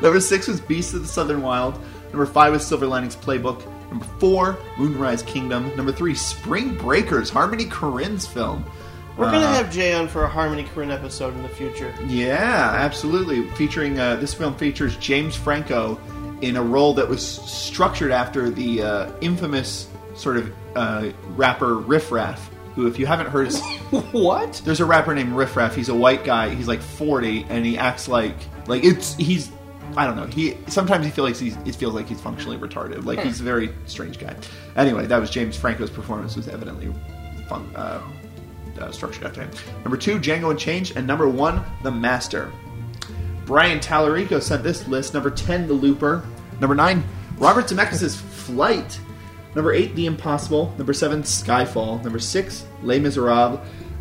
number 0.00 0.20
six 0.20 0.48
was 0.48 0.60
Beasts 0.62 0.94
of 0.94 1.02
the 1.02 1.08
Southern 1.08 1.42
Wild. 1.42 1.78
Number 2.04 2.26
five 2.26 2.52
was 2.52 2.66
Silver 2.66 2.86
Linings 2.86 3.16
Playbook. 3.16 3.62
Number 3.90 4.04
four, 4.18 4.56
Moonrise 4.78 5.22
Kingdom. 5.22 5.74
Number 5.76 5.92
three, 5.92 6.14
Spring 6.14 6.76
Breakers, 6.76 7.28
Harmony 7.30 7.64
Korine's 7.66 8.26
film. 8.26 8.64
We're 9.16 9.30
gonna 9.30 9.46
Uh, 9.46 9.54
have 9.54 9.70
Jay 9.72 9.92
on 9.92 10.08
for 10.08 10.24
a 10.24 10.28
Harmony 10.28 10.64
Korine 10.64 10.90
episode 10.92 11.34
in 11.34 11.42
the 11.42 11.48
future. 11.48 11.92
Yeah, 12.06 12.72
absolutely. 12.78 13.46
Featuring 13.50 13.98
uh, 13.98 14.16
this 14.16 14.32
film 14.32 14.54
features 14.54 14.96
James 14.96 15.34
Franco 15.36 15.98
in 16.40 16.56
a 16.56 16.62
role 16.62 16.94
that 16.94 17.06
was 17.08 17.20
structured 17.26 18.12
after 18.12 18.48
the 18.48 18.82
uh, 18.82 19.10
infamous 19.20 19.88
sort 20.14 20.38
of 20.38 20.52
uh, 20.74 21.10
rapper 21.36 21.74
Riff 21.76 22.10
Raff. 22.12 22.48
Who, 22.76 22.86
if 22.86 22.98
you 22.98 23.04
haven't 23.04 23.26
heard, 23.28 23.52
what? 24.12 24.62
there's 24.64 24.80
a 24.80 24.86
rapper 24.86 25.12
named 25.14 25.32
Riff 25.32 25.56
Raff. 25.56 25.74
He's 25.74 25.88
a 25.88 25.94
white 25.94 26.24
guy. 26.24 26.54
He's 26.54 26.68
like 26.68 26.80
40, 26.80 27.46
and 27.50 27.66
he 27.66 27.76
acts 27.76 28.06
like 28.08 28.36
like 28.68 28.84
it's 28.84 29.16
he's. 29.16 29.50
I 29.96 30.06
don't 30.06 30.16
know. 30.16 30.26
He 30.26 30.56
sometimes 30.68 31.04
he 31.04 31.10
feels 31.10 31.28
like 31.28 31.36
he's 31.36 31.56
it 31.66 31.74
feels 31.74 31.94
like 31.94 32.08
he's 32.08 32.20
functionally 32.20 32.56
retarded. 32.56 33.04
Like 33.04 33.20
he's 33.20 33.40
a 33.40 33.44
very 33.44 33.70
strange 33.86 34.18
guy. 34.18 34.36
Anyway, 34.76 35.06
that 35.06 35.18
was 35.20 35.30
James 35.30 35.56
Franco's 35.56 35.90
performance 35.90 36.36
was 36.36 36.48
evidently 36.48 36.92
fun, 37.48 37.70
uh, 37.74 38.00
uh, 38.80 38.92
structured 38.92 39.24
after 39.24 39.42
him. 39.42 39.50
Number 39.82 39.96
two, 39.96 40.18
Django 40.18 40.50
Unchained, 40.50 40.92
and 40.96 41.06
number 41.06 41.28
one, 41.28 41.62
The 41.82 41.90
Master. 41.90 42.52
Brian 43.44 43.80
Tallarico 43.80 44.40
sent 44.40 44.62
this 44.62 44.86
list. 44.86 45.12
Number 45.12 45.28
10, 45.30 45.66
The 45.66 45.74
Looper. 45.74 46.24
Number 46.60 46.76
9, 46.76 47.02
Robert 47.36 47.64
Zemeckis' 47.64 48.14
Flight. 48.16 49.00
Number 49.56 49.72
8, 49.72 49.96
The 49.96 50.06
Impossible. 50.06 50.72
Number 50.78 50.92
7, 50.92 51.22
Skyfall. 51.24 52.00
Number 52.04 52.20
6, 52.20 52.64
Les 52.84 53.00
Miserables. 53.00 53.58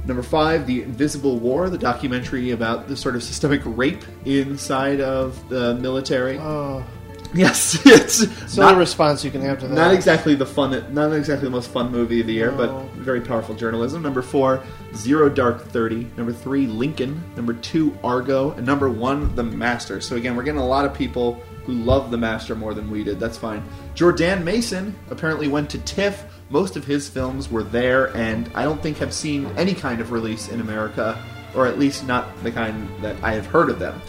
Number 0.10 0.24
5, 0.24 0.66
The 0.66 0.82
Invisible 0.82 1.38
War, 1.38 1.70
the 1.70 1.78
documentary 1.78 2.50
about 2.50 2.88
the 2.88 2.98
sort 2.98 3.16
of 3.16 3.22
systemic 3.22 3.62
rape 3.64 4.04
inside 4.26 5.02
of 5.02 5.48
the 5.50 5.76
military. 5.76 6.40
Oh, 6.40 6.84
yes, 7.32 7.80
it's 7.86 8.22
it's 8.22 8.56
the 8.56 8.64
only 8.64 8.80
response 8.80 9.24
you 9.24 9.30
can 9.30 9.42
have 9.42 9.60
to 9.60 9.68
that. 9.68 9.76
not 9.76 9.94
exactly 9.94 10.34
the 10.34 10.48
fun, 10.48 10.72
not 10.92 11.14
exactly 11.14 11.46
the 11.46 11.52
most 11.52 11.70
fun 11.70 11.92
movie 11.92 12.22
of 12.22 12.26
the 12.28 12.34
year, 12.34 12.50
No. 12.50 12.58
but 12.58 12.92
very 13.04 13.22
powerful 13.22 13.54
journalism. 13.54 14.02
Number 14.02 14.24
four, 14.24 14.64
Zero 14.96 15.30
Dark 15.30 15.62
Thirty. 15.68 16.08
Number 16.18 16.34
three, 16.34 16.66
Lincoln. 16.66 17.24
Number 17.36 17.54
two, 17.54 17.96
Argo, 18.04 18.50
and 18.54 18.66
number 18.66 18.90
one, 18.90 19.36
The 19.36 19.44
Master. 19.44 20.02
So 20.02 20.16
again, 20.16 20.36
we're 20.36 20.42
getting 20.44 20.60
a 20.60 20.68
lot 20.68 20.86
of 20.86 20.94
people 20.96 21.36
who 21.66 21.74
love 21.74 22.10
The 22.10 22.18
Master 22.18 22.56
more 22.56 22.74
than 22.74 22.90
we 22.90 23.04
did. 23.04 23.20
That's 23.20 23.38
fine. 23.38 23.64
Jordan 23.94 24.44
Mason 24.44 24.96
apparently 25.12 25.48
went 25.48 25.70
to 25.70 25.78
TIFF. 25.80 26.26
Most 26.50 26.76
of 26.76 26.86
his 26.86 27.08
films 27.08 27.52
were 27.52 27.64
there, 27.64 28.16
and 28.18 28.50
I 28.56 28.64
don't 28.64 28.82
think 28.82 28.98
have 28.98 29.14
seen 29.14 29.46
any 29.56 29.76
kind 29.76 30.02
of 30.02 30.12
release 30.12 30.50
in 30.50 30.62
America, 30.62 31.24
or 31.56 31.68
at 31.68 31.78
least 31.78 32.08
not 32.08 32.42
the 32.44 32.52
kind 32.52 32.90
that 33.04 33.16
I 33.24 33.34
have 33.34 33.46
heard 33.46 33.70
of 33.70 33.78
them. 33.78 34.02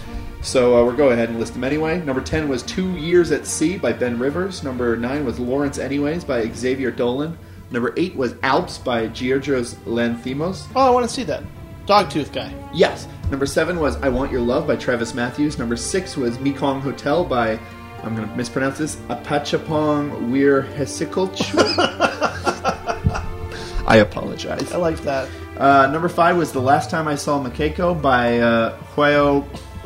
So 0.43 0.79
uh, 0.79 0.85
we'll 0.85 0.97
go 0.97 1.11
ahead 1.11 1.29
and 1.29 1.39
list 1.39 1.53
them 1.53 1.65
anyway. 1.65 2.01
Number 2.01 2.23
10 2.23 2.49
was 2.49 2.63
Two 2.63 2.97
Years 2.97 3.31
at 3.31 3.47
Sea 3.47 3.77
by 3.77 3.93
Ben 3.93 4.19
Rivers. 4.19 4.63
Number 4.63 4.97
9 4.97 5.27
was 5.27 5.39
Laurence 5.39 5.79
Anyways 5.79 6.25
by 6.25 6.49
Xavier 6.49 6.91
Dolan. 6.91 7.37
Number 7.71 7.93
8 7.97 8.17
was 8.17 8.35
Alps 8.43 8.79
by 8.79 9.07
Georgios 9.09 9.75
Lanthimos. 9.85 10.67
Oh, 10.75 10.87
I 10.87 10.91
want 10.91 11.07
to 11.07 11.15
see 11.15 11.25
that. 11.25 11.45
Dogtooth 11.87 12.33
guy. 12.33 12.55
Yes. 12.73 13.07
Number 13.31 13.45
7 13.45 13.79
was 13.79 13.97
I 13.97 14.09
Want 14.09 14.33
Your 14.33 14.41
Love 14.41 14.67
by 14.67 14.77
Travis 14.77 15.13
Matthews. 15.13 15.59
Number 15.59 15.77
6 15.77 16.17
was 16.17 16.39
Mekong 16.41 16.81
Hotel 16.81 17.23
by, 17.23 17.61
I'm 18.03 18.17
going 18.17 18.27
to 18.27 18.35
mispronounce 18.35 18.79
this, 18.79 18.97
Apachapong 19.09 20.31
Weir 20.31 20.63
Hesikulch. 20.63 22.07
I 23.87 23.97
apologize. 23.97 24.73
I 24.73 24.77
like 24.77 24.99
that. 25.01 25.29
Uh, 25.57 25.89
number 25.91 26.09
five 26.09 26.37
was 26.37 26.53
The 26.53 26.61
Last 26.61 26.91
Time 26.91 27.09
I 27.09 27.15
Saw 27.17 27.43
Makeko 27.43 28.01
by 28.01 28.39
uh, 28.39 28.79
Joao 28.95 29.45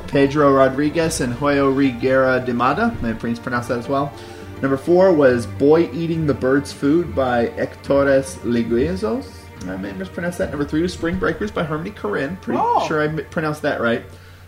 Pedro 0.08 0.52
Rodriguez 0.52 1.20
and 1.20 1.34
Joao 1.38 1.72
Riguera 1.72 2.44
de 2.44 2.52
Mada. 2.52 2.96
My 3.00 3.10
I 3.10 3.12
please 3.14 3.38
pronounce 3.38 3.68
that 3.68 3.78
as 3.78 3.88
well. 3.88 4.12
Number 4.60 4.76
four 4.76 5.12
was 5.12 5.46
Boy 5.46 5.90
Eating 5.92 6.26
the 6.26 6.34
Bird's 6.34 6.72
Food 6.72 7.14
by 7.14 7.46
Hectores 7.48 8.36
Liguizos. 8.40 9.30
I 9.68 9.76
may 9.76 9.88
have 9.88 9.96
mispronounced 9.98 10.38
that. 10.38 10.50
Number 10.50 10.64
three 10.64 10.82
was 10.82 10.92
Spring 10.92 11.18
Breakers 11.18 11.50
by 11.50 11.62
Harmony 11.64 11.90
Korine. 11.90 12.40
Pretty 12.40 12.60
Oh. 12.62 12.86
sure 12.86 13.02
I 13.02 13.08
pronounced 13.22 13.62
that 13.62 13.80
right. 13.80 14.04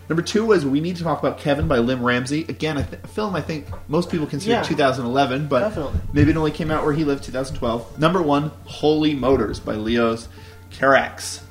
Number 0.09 0.21
two 0.21 0.45
was 0.45 0.65
We 0.65 0.79
Need 0.79 0.95
to 0.97 1.03
Talk 1.03 1.19
About 1.19 1.37
Kevin 1.37 1.67
by 1.67 1.79
Lim 1.79 2.01
Ramsey. 2.01 2.45
Again, 2.47 2.77
a, 2.77 2.83
th- 2.83 3.03
a 3.03 3.07
film 3.07 3.35
I 3.35 3.41
think 3.41 3.67
most 3.89 4.09
people 4.09 4.25
consider 4.25 4.53
Yeah. 4.53 4.63
2011, 4.63 5.47
but 5.47 5.59
Definitely. 5.59 5.99
maybe 6.13 6.31
it 6.31 6.37
only 6.37 6.51
came 6.51 6.71
out 6.71 6.85
where 6.85 6.93
he 6.93 7.03
lived 7.03 7.23
2012. 7.25 7.99
Number 7.99 8.21
one, 8.21 8.51
Holy 8.65 9.13
Motors 9.13 9.59
by 9.59 9.73
Leos 9.73 10.29
Carax. 10.71 11.41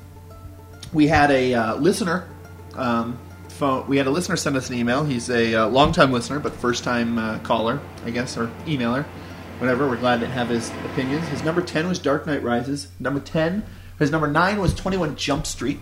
We 0.93 1.07
had 1.07 1.29
a 1.31 1.53
uh, 1.53 1.75
listener. 1.75 2.27
Um, 2.75 3.19
phone, 3.49 3.87
we 3.87 3.97
had 3.97 4.07
a 4.07 4.11
listener 4.11 4.35
send 4.37 4.55
us 4.57 4.69
an 4.69 4.75
email. 4.75 5.03
He's 5.03 5.29
a 5.29 5.53
uh, 5.55 5.67
longtime 5.67 6.11
listener, 6.11 6.39
but 6.39 6.53
first 6.53 6.83
time 6.83 7.19
uh, 7.19 7.39
caller, 7.39 7.79
I 8.05 8.09
guess, 8.11 8.37
or 8.37 8.47
emailer. 8.65 9.05
Whatever. 9.59 9.87
We're 9.87 9.97
glad 9.97 10.19
to 10.21 10.27
have 10.27 10.49
his 10.49 10.69
opinions. 10.85 11.27
His 11.27 11.43
number 11.43 11.61
10 11.61 11.87
was 11.87 11.99
Dark 11.99 12.25
Knight 12.27 12.43
Rises. 12.43 12.87
Number 12.99 13.19
10. 13.19 13.63
His 13.99 14.11
number 14.11 14.27
9 14.27 14.59
was 14.59 14.75
21 14.75 15.15
Jump 15.15 15.47
Street. 15.47 15.79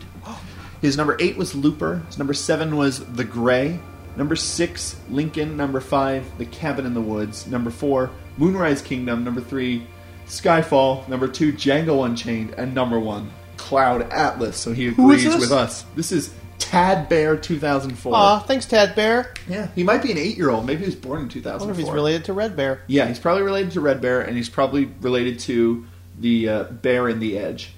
His 0.86 0.98
number 0.98 1.18
8 1.20 1.36
was 1.36 1.56
Looper. 1.56 2.04
His 2.08 2.20
number 2.20 2.34
7 2.34 2.76
was 2.78 3.04
The 3.14 3.24
Grey. 3.24 3.80
Number 4.16 4.36
6, 4.36 4.96
Lincoln. 5.10 5.58
Number 5.58 5.80
5, 5.80 6.38
The 6.38 6.46
Cabin 6.46 6.86
in 6.86 6.94
the 6.94 7.02
Woods. 7.02 7.48
Number 7.48 7.72
4, 7.72 8.12
Moonrise 8.38 8.82
Kingdom. 8.84 9.24
Number 9.24 9.42
3, 9.42 9.86
Skyfall. 10.28 11.08
Number 11.10 11.28
2, 11.28 11.54
Django 11.54 12.06
Unchained. 12.06 12.52
And 12.52 12.76
number 12.76 13.00
1, 13.00 13.32
Cloud 13.58 14.04
Atlas. 14.14 14.58
So 14.58 14.74
he 14.74 14.88
agrees 14.88 15.26
with 15.26 15.52
us. 15.52 15.86
This 15.96 16.12
is 16.12 16.34
Tad 16.60 17.10
Bear 17.10 17.36
2004. 17.36 18.14
Aw, 18.16 18.40
thanks, 18.42 18.68
Tad 18.68 18.96
Bear. 18.96 19.34
Yeah, 19.50 19.68
he 19.74 19.84
might 19.84 20.04
be 20.04 20.12
an 20.12 20.20
8 20.20 20.38
year 20.38 20.52
old. 20.52 20.66
Maybe 20.68 20.82
he 20.82 20.86
was 20.86 20.96
born 20.96 21.22
in 21.22 21.26
I 21.26 21.30
2004. 21.30 21.68
wonder 21.68 21.80
if 21.82 21.86
he's 21.86 21.94
related 21.94 22.26
to 22.26 22.34
Red 22.34 22.56
Bear. 22.56 22.82
Yeah, 22.86 23.08
he's 23.08 23.20
probably 23.20 23.44
related 23.44 23.72
to 23.72 23.82
Red 23.82 24.02
Bear, 24.02 24.22
and 24.22 24.38
he's 24.38 24.50
probably 24.50 24.86
related 25.02 25.40
to 25.42 25.86
the 26.20 26.48
uh, 26.48 26.64
Bear 26.66 27.10
in 27.10 27.20
the 27.20 27.38
Edge. 27.40 27.72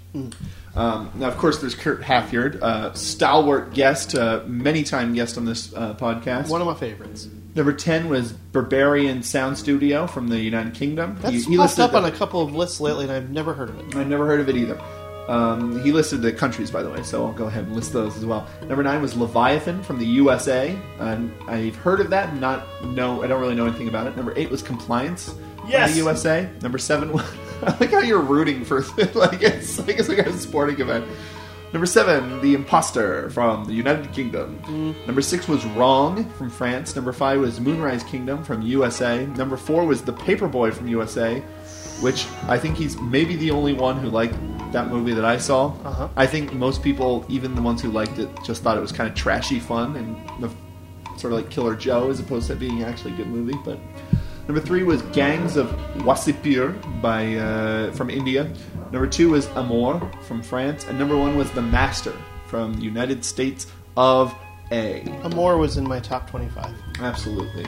Um, 0.78 1.12
now, 1.16 1.28
of 1.28 1.38
course, 1.38 1.60
there's 1.60 1.74
Kurt 1.76 2.02
Halfyard, 2.02 2.62
uh, 2.62 2.94
stalwart 2.94 3.74
guest, 3.74 4.14
uh, 4.16 4.44
many 4.46 4.84
time 4.84 5.14
guest 5.16 5.38
on 5.38 5.46
this 5.46 5.74
uh, 5.74 5.96
podcast. 5.96 6.50
One 6.50 6.62
of 6.62 6.68
my 6.68 6.76
favorites. 6.76 7.28
Number 7.56 7.74
10 7.74 8.10
was 8.10 8.34
Berberian 8.52 9.24
Sound 9.24 9.58
Studio 9.58 10.06
from 10.06 10.28
the 10.28 10.38
United 10.40 10.76
Kingdom. 10.76 11.18
That's 11.22 11.34
He- 11.34 11.40
he 11.40 11.58
popped 11.58 11.70
listed 11.70 11.84
up 11.86 11.92
the- 11.94 11.98
on 11.98 12.06
a 12.06 12.12
couple 12.12 12.42
of 12.42 12.54
lists 12.56 12.80
lately, 12.80 13.06
and 13.06 13.12
I've 13.14 13.32
never 13.32 13.54
heard 13.56 13.70
of 13.70 13.80
it. 13.80 13.96
I've 13.96 14.08
never 14.08 14.28
heard 14.28 14.40
of 14.40 14.50
it 14.50 14.56
either. 14.56 14.80
Um, 15.28 15.84
he 15.84 15.92
listed 15.92 16.22
the 16.22 16.32
countries, 16.32 16.70
by 16.72 16.84
the 16.84 16.90
way, 16.90 17.02
so 17.04 17.26
I'll 17.26 17.34
go 17.34 17.46
ahead 17.48 17.66
and 17.66 17.76
list 17.76 17.92
those 17.92 18.16
as 18.16 18.26
well. 18.26 18.46
Number 18.62 18.84
nine 18.84 19.02
was 19.02 19.18
Leviathan 19.18 19.82
from 19.84 19.98
the 19.98 20.06
USA, 20.06 20.78
and 21.00 21.32
I've 21.48 21.76
heard 21.76 22.00
of 22.00 22.12
that, 22.12 22.36
not 22.40 22.66
know. 22.86 23.24
I 23.24 23.28
don't 23.28 23.42
really 23.42 23.56
know 23.56 23.66
anything 23.66 23.88
about 23.90 24.06
it. 24.08 24.16
Number 24.16 24.32
eight 24.38 24.50
was 24.52 24.62
Compliance 24.62 25.34
from 25.60 25.70
the 25.92 25.98
USA. 25.98 26.48
Number 26.62 26.78
seven, 26.78 27.12
was, 27.12 27.26
I 27.64 27.78
like 27.80 27.92
how 27.92 28.00
you're 28.00 28.22
rooting 28.22 28.64
for 28.64 28.82
like 29.14 29.42
it's 29.42 29.80
like 29.80 30.00
it's 30.00 30.10
like 30.10 30.20
a 30.20 30.34
sporting 30.38 30.80
event. 30.80 31.06
Number 31.74 31.86
seven, 31.86 32.40
The 32.42 32.54
Imposter 32.54 33.30
from 33.32 33.66
the 33.66 33.74
United 33.74 34.14
Kingdom. 34.14 34.96
Number 35.06 35.22
six 35.22 35.50
was 35.50 35.66
Wrong 35.66 36.30
from 36.32 36.50
France. 36.50 36.96
Number 36.96 37.12
five 37.12 37.42
was 37.42 37.60
Moonrise 37.60 38.04
Kingdom 38.06 38.42
from 38.42 38.62
USA. 38.62 39.26
Number 39.26 39.58
four 39.58 39.86
was 39.86 40.02
The 40.02 40.14
Paperboy 40.14 40.74
from 40.74 40.88
USA, 40.88 41.42
which 42.00 42.26
I 42.48 42.58
think 42.58 42.78
he's 42.78 42.98
maybe 43.02 43.36
the 43.36 43.52
only 43.52 43.74
one 43.74 43.98
who 43.98 44.10
liked 44.10 44.36
that 44.72 44.88
movie 44.88 45.14
that 45.14 45.26
I 45.26 45.38
saw. 45.38 45.74
Uh-huh. 45.84 46.08
I 46.16 46.26
think 46.26 46.54
most 46.54 46.82
people, 46.82 47.26
even 47.28 47.54
the 47.54 47.62
ones 47.62 47.82
who 47.82 47.92
liked 47.92 48.18
it, 48.18 48.30
just 48.46 48.64
thought 48.64 48.78
it 48.78 48.82
was 48.82 48.94
kind 48.94 49.10
of 49.10 49.16
trashy 49.16 49.60
fun 49.60 49.98
and 49.98 50.50
sort 51.20 51.34
of 51.34 51.40
like 51.40 51.50
Killer 51.50 51.76
Joe 51.76 52.10
as 52.10 52.20
opposed 52.22 52.48
to 52.48 52.56
being 52.56 52.84
actually 52.84 53.14
a 53.14 53.18
good 53.18 53.28
movie. 53.28 53.58
But 53.66 53.78
number 54.48 54.62
three 54.62 54.84
was 54.84 55.02
Gangs 55.14 55.58
of 55.58 55.68
Wasseypur 55.98 57.02
by 57.02 57.36
uh, 57.36 57.92
from 57.94 58.10
India. 58.10 58.52
Number 58.92 59.08
two 59.08 59.32
was 59.32 59.48
Amour 59.56 60.12
from 60.24 60.42
France, 60.42 60.86
and 60.86 60.98
number 60.98 61.18
one 61.18 61.38
was 61.38 61.52
The 61.52 61.62
Master 61.62 62.14
from 62.48 62.74
the 62.74 62.82
United 62.84 63.24
States 63.26 63.68
of 63.98 64.34
A. 64.72 65.02
Amour 65.24 65.58
was 65.58 65.78
in 65.78 65.88
my 65.88 66.00
top 66.00 66.30
25. 66.30 66.74
Absolutely. 67.00 67.66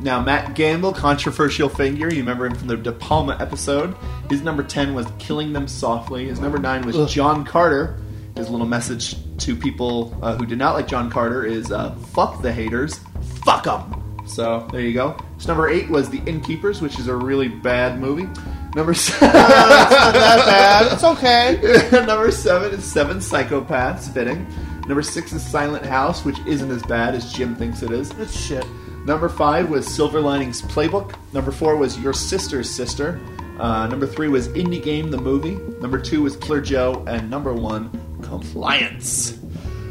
Now, 0.00 0.22
Matt 0.22 0.54
Gamble, 0.54 0.92
controversial 0.94 1.68
figure. 1.68 2.08
You 2.08 2.20
remember 2.20 2.46
him 2.46 2.54
from 2.54 2.68
the 2.68 2.76
De 2.78 2.90
Palma 2.90 3.36
episode. 3.38 3.94
His 4.30 4.40
number 4.40 4.62
10 4.62 4.94
was 4.94 5.06
Killing 5.18 5.52
Them 5.52 5.68
Softly. 5.68 6.28
His 6.28 6.40
number 6.40 6.58
9 6.58 6.86
was 6.86 6.96
Ugh. 6.96 7.08
John 7.08 7.44
Carter. 7.44 7.98
His 8.34 8.48
little 8.48 8.66
message 8.66 9.16
to 9.38 9.54
people 9.54 10.16
uh, 10.22 10.36
who 10.36 10.46
did 10.46 10.56
not 10.56 10.74
like 10.74 10.86
John 10.88 11.10
Carter 11.10 11.44
is 11.44 11.70
uh, 11.70 11.94
fuck 12.12 12.40
the 12.40 12.50
haters, 12.52 13.00
fuck 13.44 13.64
them. 13.64 14.09
So, 14.32 14.66
there 14.70 14.80
you 14.80 14.94
go. 14.94 15.16
His 15.36 15.48
number 15.48 15.68
8 15.68 15.90
was 15.90 16.08
The 16.08 16.20
Innkeepers, 16.26 16.80
which 16.80 16.98
is 16.98 17.08
a 17.08 17.16
really 17.16 17.48
bad 17.48 18.00
movie. 18.00 18.28
Number 18.74 18.94
7. 18.94 19.28
it's 19.28 19.34
Not 19.34 20.12
that 20.12 20.46
bad. 20.46 20.92
It's 20.92 21.04
okay. 21.04 22.04
Number 22.06 22.30
seven 22.30 22.72
is 22.72 22.84
Seven 22.84 23.18
Psychopaths, 23.18 24.12
fitting. 24.12 24.46
Number 24.86 25.02
six 25.02 25.32
is 25.32 25.42
Silent 25.42 25.84
House, 25.84 26.24
which 26.24 26.38
isn't 26.46 26.70
as 26.70 26.82
bad 26.84 27.14
as 27.14 27.32
Jim 27.32 27.54
thinks 27.56 27.82
it 27.82 27.90
is. 27.90 28.10
It's 28.12 28.38
shit. 28.38 28.64
Number 29.04 29.28
five 29.28 29.70
was 29.70 29.86
Silver 29.86 30.20
Linings 30.20 30.62
Playbook. 30.62 31.14
Number 31.32 31.50
four 31.50 31.76
was 31.76 31.98
Your 31.98 32.12
Sister's 32.12 32.70
Sister. 32.70 33.20
Uh, 33.58 33.86
number 33.86 34.06
three 34.06 34.28
was 34.28 34.48
Indie 34.48 34.82
Game 34.82 35.10
the 35.10 35.18
movie. 35.18 35.56
Number 35.80 35.98
two 35.98 36.22
was 36.22 36.36
Killer 36.36 36.60
Joe, 36.60 37.04
and 37.06 37.28
number 37.28 37.52
one, 37.52 37.90
Compliance. 38.22 39.39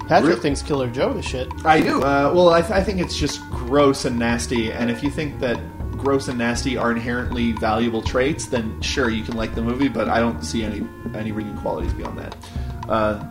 Patrick 0.09 0.35
Re- 0.35 0.41
thinks 0.41 0.61
Killer 0.63 0.89
Joe 0.89 1.11
is 1.11 1.23
shit. 1.25 1.47
I 1.63 1.79
do. 1.81 2.01
Uh, 2.01 2.31
well, 2.35 2.49
I, 2.49 2.61
th- 2.61 2.73
I 2.73 2.83
think 2.83 2.99
it's 2.99 3.15
just 3.17 3.41
gross 3.51 4.05
and 4.05 4.17
nasty. 4.17 4.71
And 4.71 4.89
if 4.89 5.03
you 5.03 5.09
think 5.11 5.39
that 5.39 5.57
gross 5.91 6.27
and 6.27 6.38
nasty 6.39 6.75
are 6.77 6.91
inherently 6.91 7.51
valuable 7.53 8.01
traits, 8.01 8.47
then 8.47 8.81
sure, 8.81 9.09
you 9.09 9.23
can 9.23 9.35
like 9.38 9.53
the 9.53 9.61
movie. 9.61 9.88
But 9.88 10.09
I 10.09 10.19
don't 10.19 10.41
see 10.43 10.63
any 10.63 10.85
any 11.15 11.31
redeeming 11.31 11.57
qualities 11.61 11.93
beyond 11.93 12.17
that. 12.17 12.35
Uh, 12.89 13.23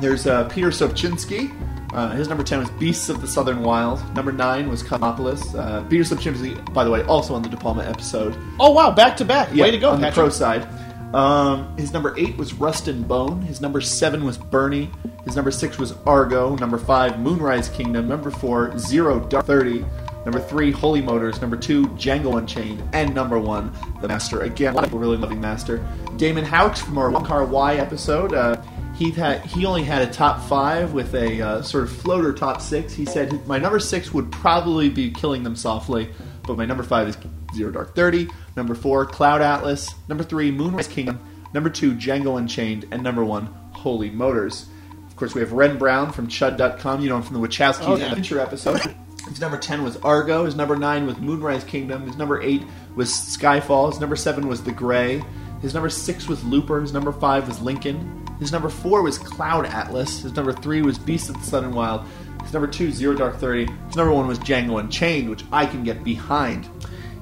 there's 0.00 0.26
uh, 0.26 0.48
Peter 0.48 0.68
Sobczynski. 0.68 1.50
Uh, 1.94 2.10
his 2.12 2.26
number 2.26 2.42
10 2.42 2.58
was 2.58 2.70
Beasts 2.72 3.10
of 3.10 3.20
the 3.20 3.28
Southern 3.28 3.62
Wild. 3.62 4.02
Number 4.14 4.32
9 4.32 4.68
was 4.70 4.82
Cosmopolis. 4.82 5.54
Uh, 5.54 5.82
Peter 5.90 6.04
Sobczynski, 6.04 6.72
by 6.72 6.84
the 6.84 6.90
way, 6.90 7.02
also 7.02 7.34
on 7.34 7.42
the 7.42 7.50
De 7.50 7.56
Palma 7.56 7.84
episode. 7.84 8.34
Oh 8.58 8.70
wow, 8.70 8.90
back 8.90 9.16
to 9.18 9.24
back. 9.26 9.52
Way 9.54 9.70
to 9.70 9.78
go, 9.78 9.90
on 9.90 9.96
Patrick. 10.00 10.14
the 10.14 10.20
pro 10.20 10.28
side. 10.30 10.66
Um, 11.14 11.76
his 11.76 11.92
number 11.92 12.14
eight 12.18 12.36
was 12.36 12.54
Rust 12.54 12.88
and 12.88 13.06
Bone. 13.06 13.42
His 13.42 13.60
number 13.60 13.80
seven 13.80 14.24
was 14.24 14.38
Bernie. 14.38 14.90
His 15.24 15.36
number 15.36 15.50
six 15.50 15.78
was 15.78 15.92
Argo. 16.06 16.56
Number 16.56 16.78
five, 16.78 17.20
Moonrise 17.20 17.68
Kingdom. 17.68 18.08
Number 18.08 18.30
four, 18.30 18.76
Zero 18.78 19.20
Dark 19.20 19.46
Thirty. 19.46 19.84
Number 20.24 20.40
three, 20.40 20.70
Holy 20.70 21.00
Motors. 21.00 21.40
Number 21.40 21.56
two, 21.56 21.86
Django 21.88 22.38
Unchained. 22.38 22.82
And 22.92 23.14
number 23.14 23.38
one, 23.38 23.72
The 24.00 24.08
Master. 24.08 24.42
Again, 24.42 24.72
a 24.72 24.76
lot 24.76 24.84
of 24.84 24.90
people 24.90 25.00
really 25.00 25.16
loving 25.16 25.40
Master. 25.40 25.86
Damon 26.16 26.44
Houx 26.44 26.80
from 26.80 26.96
our 26.96 27.10
Wong 27.10 27.24
Kar 27.24 27.44
Wai 27.44 27.74
episode. 27.74 28.32
Uh, 28.32 28.62
he 28.94 29.10
had 29.10 29.44
he 29.44 29.66
only 29.66 29.82
had 29.82 30.02
a 30.02 30.12
top 30.12 30.40
five 30.48 30.92
with 30.92 31.14
a 31.14 31.40
uh, 31.42 31.62
sort 31.62 31.84
of 31.84 31.90
floater 31.90 32.32
top 32.32 32.60
six. 32.60 32.92
He 32.94 33.04
said 33.04 33.46
my 33.46 33.58
number 33.58 33.80
six 33.80 34.12
would 34.14 34.30
probably 34.30 34.88
be 34.88 35.10
Killing 35.10 35.42
Them 35.42 35.56
Softly, 35.56 36.08
but 36.46 36.56
my 36.56 36.64
number 36.64 36.84
five 36.84 37.08
is 37.08 37.18
Zero 37.54 37.72
Dark 37.72 37.94
Thirty. 37.96 38.28
Number 38.56 38.74
four, 38.74 39.06
Cloud 39.06 39.40
Atlas. 39.42 39.88
Number 40.08 40.24
three, 40.24 40.50
Moonrise 40.50 40.88
Kingdom. 40.88 41.20
Number 41.54 41.70
two, 41.70 41.94
Django 41.94 42.38
Unchained. 42.38 42.86
And 42.90 43.02
number 43.02 43.24
one, 43.24 43.46
Holy 43.72 44.10
Motors. 44.10 44.66
Of 45.06 45.16
course, 45.16 45.34
we 45.34 45.40
have 45.40 45.50
Renn 45.50 45.78
Brown 45.78 46.12
from 46.12 46.28
Chud.com, 46.28 47.00
you 47.00 47.08
know 47.08 47.16
him 47.16 47.22
from 47.22 47.40
the 47.40 47.46
Wachowskis 47.46 47.86
Oh, 47.86 47.96
yeah. 47.96 48.06
Adventure 48.06 48.40
episode. 48.40 48.80
His 49.28 49.40
number 49.40 49.56
10 49.56 49.84
was 49.84 49.96
Argo. 49.98 50.44
His 50.44 50.56
number 50.56 50.74
9 50.76 51.06
was 51.06 51.16
Moonrise 51.18 51.62
Kingdom. 51.64 52.06
His 52.06 52.16
number 52.16 52.42
8 52.42 52.62
was 52.96 53.08
Skyfall. 53.10 53.90
His 53.92 54.00
number 54.00 54.16
7 54.16 54.48
was 54.48 54.62
The 54.64 54.72
Grey. 54.72 55.22
His 55.60 55.74
number 55.74 55.88
6 55.88 56.26
was 56.28 56.42
Looper. 56.44 56.80
His 56.80 56.92
number 56.92 57.12
5 57.12 57.46
was 57.46 57.60
Lincoln. 57.62 58.26
His 58.40 58.50
number 58.50 58.68
4 58.68 59.00
was 59.02 59.18
Cloud 59.18 59.66
Atlas. 59.66 60.22
His 60.22 60.34
number 60.34 60.52
3 60.52 60.82
was 60.82 60.98
Beast 60.98 61.28
of 61.30 61.36
the 61.36 61.46
Southern 61.46 61.72
Wild. 61.72 62.04
His 62.42 62.52
number 62.52 62.66
2, 62.66 62.90
Zero 62.90 63.14
Dark 63.14 63.36
Thirty. 63.38 63.66
His 63.86 63.94
number 63.94 64.12
1 64.12 64.26
was 64.26 64.40
Django 64.40 64.80
Unchained, 64.80 65.30
which 65.30 65.44
I 65.52 65.66
can 65.66 65.84
get 65.84 66.02
behind. 66.02 66.68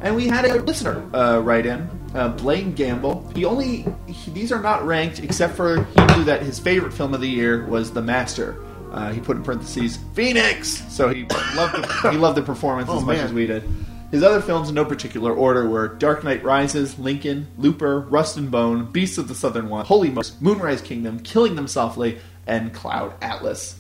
And 0.03 0.17
we 0.17 0.27
had 0.29 0.45
a 0.47 0.63
listener 0.63 1.05
uh, 1.15 1.41
write 1.41 1.67
in, 1.67 1.89
uh, 2.15 2.29
Blaine 2.31 2.73
Gamble. 2.73 3.31
He 3.35 3.45
only 3.45 3.85
he, 4.07 4.31
these 4.31 4.51
are 4.51 4.61
not 4.61 4.87
ranked 4.87 5.19
except 5.21 5.55
for 5.57 5.85
he 5.85 6.01
knew 6.17 6.25
that 6.25 6.43
his 6.43 6.59
favorite 6.59 6.93
film 6.93 7.13
of 7.15 7.21
the 7.21 7.29
year 7.29 7.67
was 7.67 7.93
The 7.93 8.01
Master. 8.03 8.63
Uh, 8.93 9.13
he 9.13 9.21
put 9.21 9.37
in 9.37 9.43
parentheses 9.45 9.99
Phoenix, 10.15 10.69
so 10.93 11.11
he 11.11 11.23
loved 11.55 11.75
the, 11.75 12.11
he 12.11 12.17
loved 12.17 12.37
the 12.37 12.43
performance 12.43 12.89
Oh, 12.93 12.99
as 12.99 13.05
much 13.05 13.19
man. 13.19 13.27
as 13.27 13.33
we 13.33 13.47
did. 13.47 13.63
His 14.11 14.25
other 14.25 14.41
films 14.41 14.69
in 14.71 14.75
no 14.75 14.85
particular 14.85 15.33
order 15.33 15.69
were 15.69 15.87
Dark 15.87 16.25
Knight 16.25 16.43
Rises, 16.43 16.99
Lincoln, 16.99 17.47
Looper, 17.57 18.01
Rust 18.01 18.37
and 18.37 18.51
Bone, 18.51 18.91
Beasts 18.91 19.19
of 19.19 19.29
the 19.29 19.35
Southern 19.37 19.69
Wild, 19.69 19.87
Holy 19.87 20.09
Motors, 20.11 20.35
Moonrise 20.41 20.83
Kingdom, 20.83 21.21
Killing 21.21 21.55
Them 21.55 21.69
Softly, 21.69 22.19
and 22.49 22.73
Cloud 22.75 23.13
Atlas. 23.23 23.79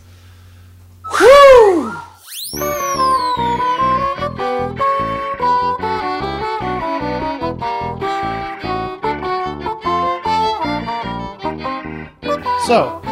Whew! 1.18 1.96
So, 12.70 13.02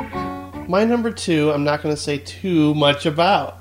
my 0.68 0.84
number 0.84 1.10
two, 1.10 1.50
I'm 1.50 1.64
not 1.64 1.82
going 1.82 1.92
to 1.92 2.00
say 2.00 2.18
too 2.18 2.76
much 2.76 3.06
about 3.06 3.58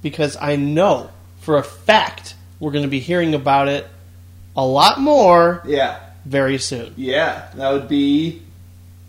because 0.00 0.36
I 0.40 0.54
know 0.54 1.10
for 1.40 1.58
a 1.58 1.62
fact 1.64 2.36
we're 2.60 2.70
going 2.70 2.84
to 2.84 2.88
be 2.88 3.00
hearing 3.00 3.34
about 3.34 3.66
it 3.66 3.84
a 4.56 4.64
lot 4.64 5.00
more 5.00 5.60
Yeah, 5.66 5.98
very 6.24 6.56
soon. 6.58 6.94
yeah, 6.96 7.48
that 7.56 7.72
would 7.72 7.88
be 7.88 8.42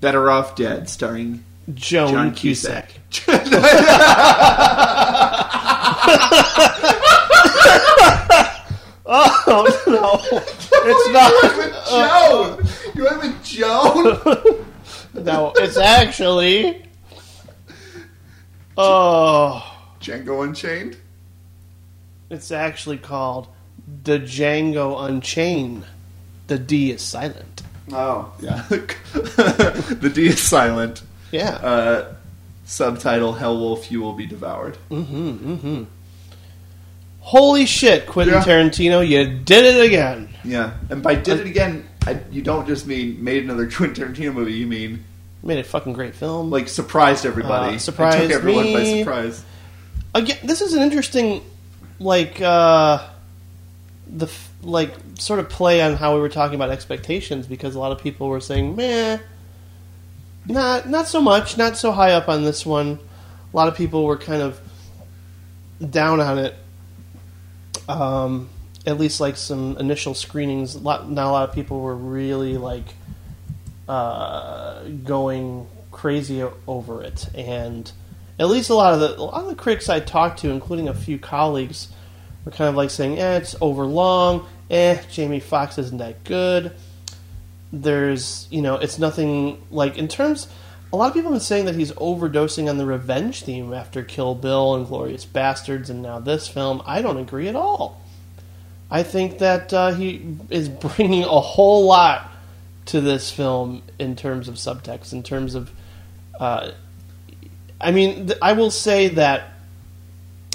Better 0.02 0.32
Off 0.32 0.56
Dead, 0.56 0.90
starring 0.90 1.44
Joan, 1.76 2.12
John 2.12 2.34
Cusack. 2.34 2.90
Cusack. 3.12 3.46
Oh 9.06 9.68
no, 9.88 10.22
it's 10.72 11.10
not. 11.12 11.34
Joan! 11.90 12.66
You 12.96 13.04
went 13.04 13.22
with 13.22 13.44
Joan? 13.44 14.18
No, 15.14 15.54
it's 15.56 15.78
actually. 15.78 16.84
Oh, 18.78 19.64
Django 20.00 20.44
Unchained? 20.44 20.98
it's 22.30 22.52
actually 22.52 22.98
called 22.98 23.48
the 24.04 24.20
Django 24.20 25.08
Unchained. 25.08 25.86
The 26.48 26.58
D 26.58 26.92
is 26.92 27.02
silent. 27.02 27.62
Oh, 27.92 28.34
yeah. 28.42 28.64
the 28.70 30.12
D 30.14 30.28
is 30.28 30.42
silent. 30.42 31.04
Yeah. 31.32 31.56
Uh, 31.56 32.16
subtitle 32.66 33.34
Hell 33.34 33.58
Wolf, 33.60 33.92
You 33.92 34.02
Will 34.02 34.14
Be 34.14 34.26
Devoured. 34.26 34.78
Mm-hmm, 34.90 35.54
mm-hmm. 35.54 35.84
Holy 37.20 37.66
shit, 37.66 38.06
Quentin 38.08 38.36
Yeah. 38.36 38.44
Tarantino, 38.44 39.08
you 39.08 39.40
did 39.40 39.64
it 39.64 39.86
again. 39.86 40.30
Yeah. 40.44 40.74
And 40.90 41.02
by 41.02 41.16
did 41.16 41.40
it 41.40 41.48
again, 41.48 41.88
I, 42.06 42.20
you 42.32 42.42
don't 42.42 42.68
just 42.68 42.86
mean 42.88 43.24
made 43.24 43.44
another 43.44 43.70
Quentin 43.72 44.14
Tarantino 44.14 44.34
movie, 44.34 44.54
you 44.54 44.68
mean 44.68 45.04
Made 45.42 45.60
a 45.60 45.64
fucking 45.64 45.94
great 45.94 46.16
film. 46.16 46.50
like 46.50 46.70
surprised 46.70 47.26
everybody. 47.26 47.76
Uh, 47.76 47.80
surprised 47.80 48.18
It 48.20 48.28
took 48.28 48.38
everyone 48.38 48.72
by 48.74 48.84
surprise. 49.00 49.44
again, 50.16 50.38
this 50.44 50.62
is 50.62 50.74
an 50.74 50.82
interesting, 50.82 51.44
like, 52.00 52.40
uh, 52.42 53.06
the 54.08 54.30
like 54.62 54.94
sort 55.20 55.40
of 55.40 55.50
play 55.50 55.82
on 55.82 55.96
how 55.96 56.14
we 56.16 56.22
were 56.22 56.30
talking 56.30 56.56
about 56.56 56.70
expectations 56.70 57.46
because 57.48 57.76
a 57.76 57.80
lot 57.80 57.92
of 57.92 58.00
people 58.00 58.30
were 58.30 58.40
saying, 58.40 58.76
"Meh, 58.76 59.18
not 60.48 60.88
not 60.90 61.08
so 61.08 61.22
much, 61.22 61.58
not 61.58 61.76
so 61.78 61.92
high 61.92 62.12
up 62.12 62.30
on 62.30 62.44
this 62.44 62.66
one." 62.66 63.00
A 63.54 63.56
lot 63.58 63.68
of 63.68 63.76
people 63.76 64.06
were 64.06 64.18
kind 64.18 64.42
of 64.42 64.60
down 65.90 66.20
on 66.22 66.38
it. 66.40 66.56
Um, 67.90 68.50
at 68.86 69.00
least 69.00 69.20
like 69.20 69.38
some 69.38 69.78
initial 69.78 70.14
screenings. 70.14 70.80
Not 70.80 71.04
a 71.04 71.14
lot 71.14 71.50
of 71.50 71.56
people 71.56 71.82
were 71.82 71.96
really 71.96 72.58
like 72.58 72.86
uh, 73.88 74.84
going 75.04 75.68
crazy 75.92 76.44
over 76.68 77.04
it, 77.04 77.28
and 77.36 77.92
at 78.40 78.48
least 78.48 78.70
a 78.70 78.76
lot 78.76 78.94
of 78.94 79.00
the 79.00 79.20
a 79.20 79.24
lot 79.24 79.42
of 79.42 79.48
the 79.48 79.56
critics 79.56 79.90
I 79.90 80.00
talked 80.00 80.40
to, 80.40 80.50
including 80.50 80.88
a 80.88 80.94
few 80.94 81.18
colleagues, 81.18 81.90
were 82.46 82.52
kind 82.52 82.70
of 82.70 82.76
like 82.76 82.90
saying, 82.90 83.20
"Eh, 83.20 83.38
it's 83.38 83.56
overlong. 83.62 84.46
Eh, 84.70 85.02
Jamie 85.12 85.40
Foxx 85.40 85.78
isn't 85.78 85.98
that 85.98 86.24
good." 86.24 86.74
There's, 87.72 88.48
you 88.52 88.62
know, 88.62 88.76
it's 88.76 89.00
nothing 89.00 89.62
like 89.72 89.98
in 89.98 90.08
terms. 90.08 90.48
A 90.92 90.96
lot 90.96 91.08
of 91.08 91.16
people 91.16 91.32
have 91.32 91.40
been 91.40 91.44
saying 91.44 91.66
that 91.66 91.74
he's 91.74 91.92
overdosing 91.94 92.70
on 92.70 92.78
the 92.78 92.86
revenge 92.86 93.42
theme 93.42 93.74
after 93.74 94.04
Kill 94.04 94.36
Bill 94.36 94.76
and 94.76 94.86
Glorious 94.86 95.26
Bastards, 95.26 95.90
and 95.90 96.04
now 96.04 96.20
this 96.20 96.48
film. 96.48 96.84
I 96.86 97.02
don't 97.02 97.18
agree 97.18 97.48
at 97.48 97.56
all. 97.56 98.03
I 98.94 99.02
think 99.02 99.40
that 99.40 99.74
uh, 99.74 99.92
he 99.92 100.24
is 100.52 100.70
bringing 100.70 101.24
a 101.24 101.42
whole 101.42 101.88
lot 101.88 102.32
to 102.86 103.02
this 103.02 103.32
film 103.32 103.82
in 103.98 104.16
terms 104.16 104.48
of 104.48 104.56
subtext, 104.56 105.14
in 105.14 105.24
terms 105.24 105.56
of. 105.56 105.72
Uh, 106.40 106.72
I 107.82 107.92
mean, 107.92 108.28
th- 108.28 108.38
I 108.40 108.54
will 108.54 108.70
say 108.70 109.08
that 109.10 109.50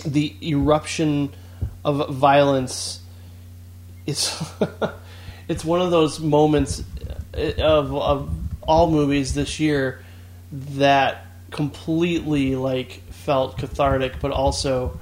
the 0.06 0.36
eruption 0.40 1.34
of 1.84 2.10
violence 2.10 3.00
is. 4.06 4.40
it's 5.48 5.64
one 5.64 5.82
of 5.82 5.90
those 5.90 6.20
moments 6.20 6.84
uh, 7.36 7.40
of, 7.58 7.92
of 7.92 8.30
all 8.62 8.88
movies 8.88 9.34
this 9.34 9.58
year 9.58 10.04
that 10.52 11.26
completely 11.50 12.54
like 12.54 13.02
felt 13.10 13.58
cathartic, 13.58 14.20
but 14.20 14.30
also 14.30 15.00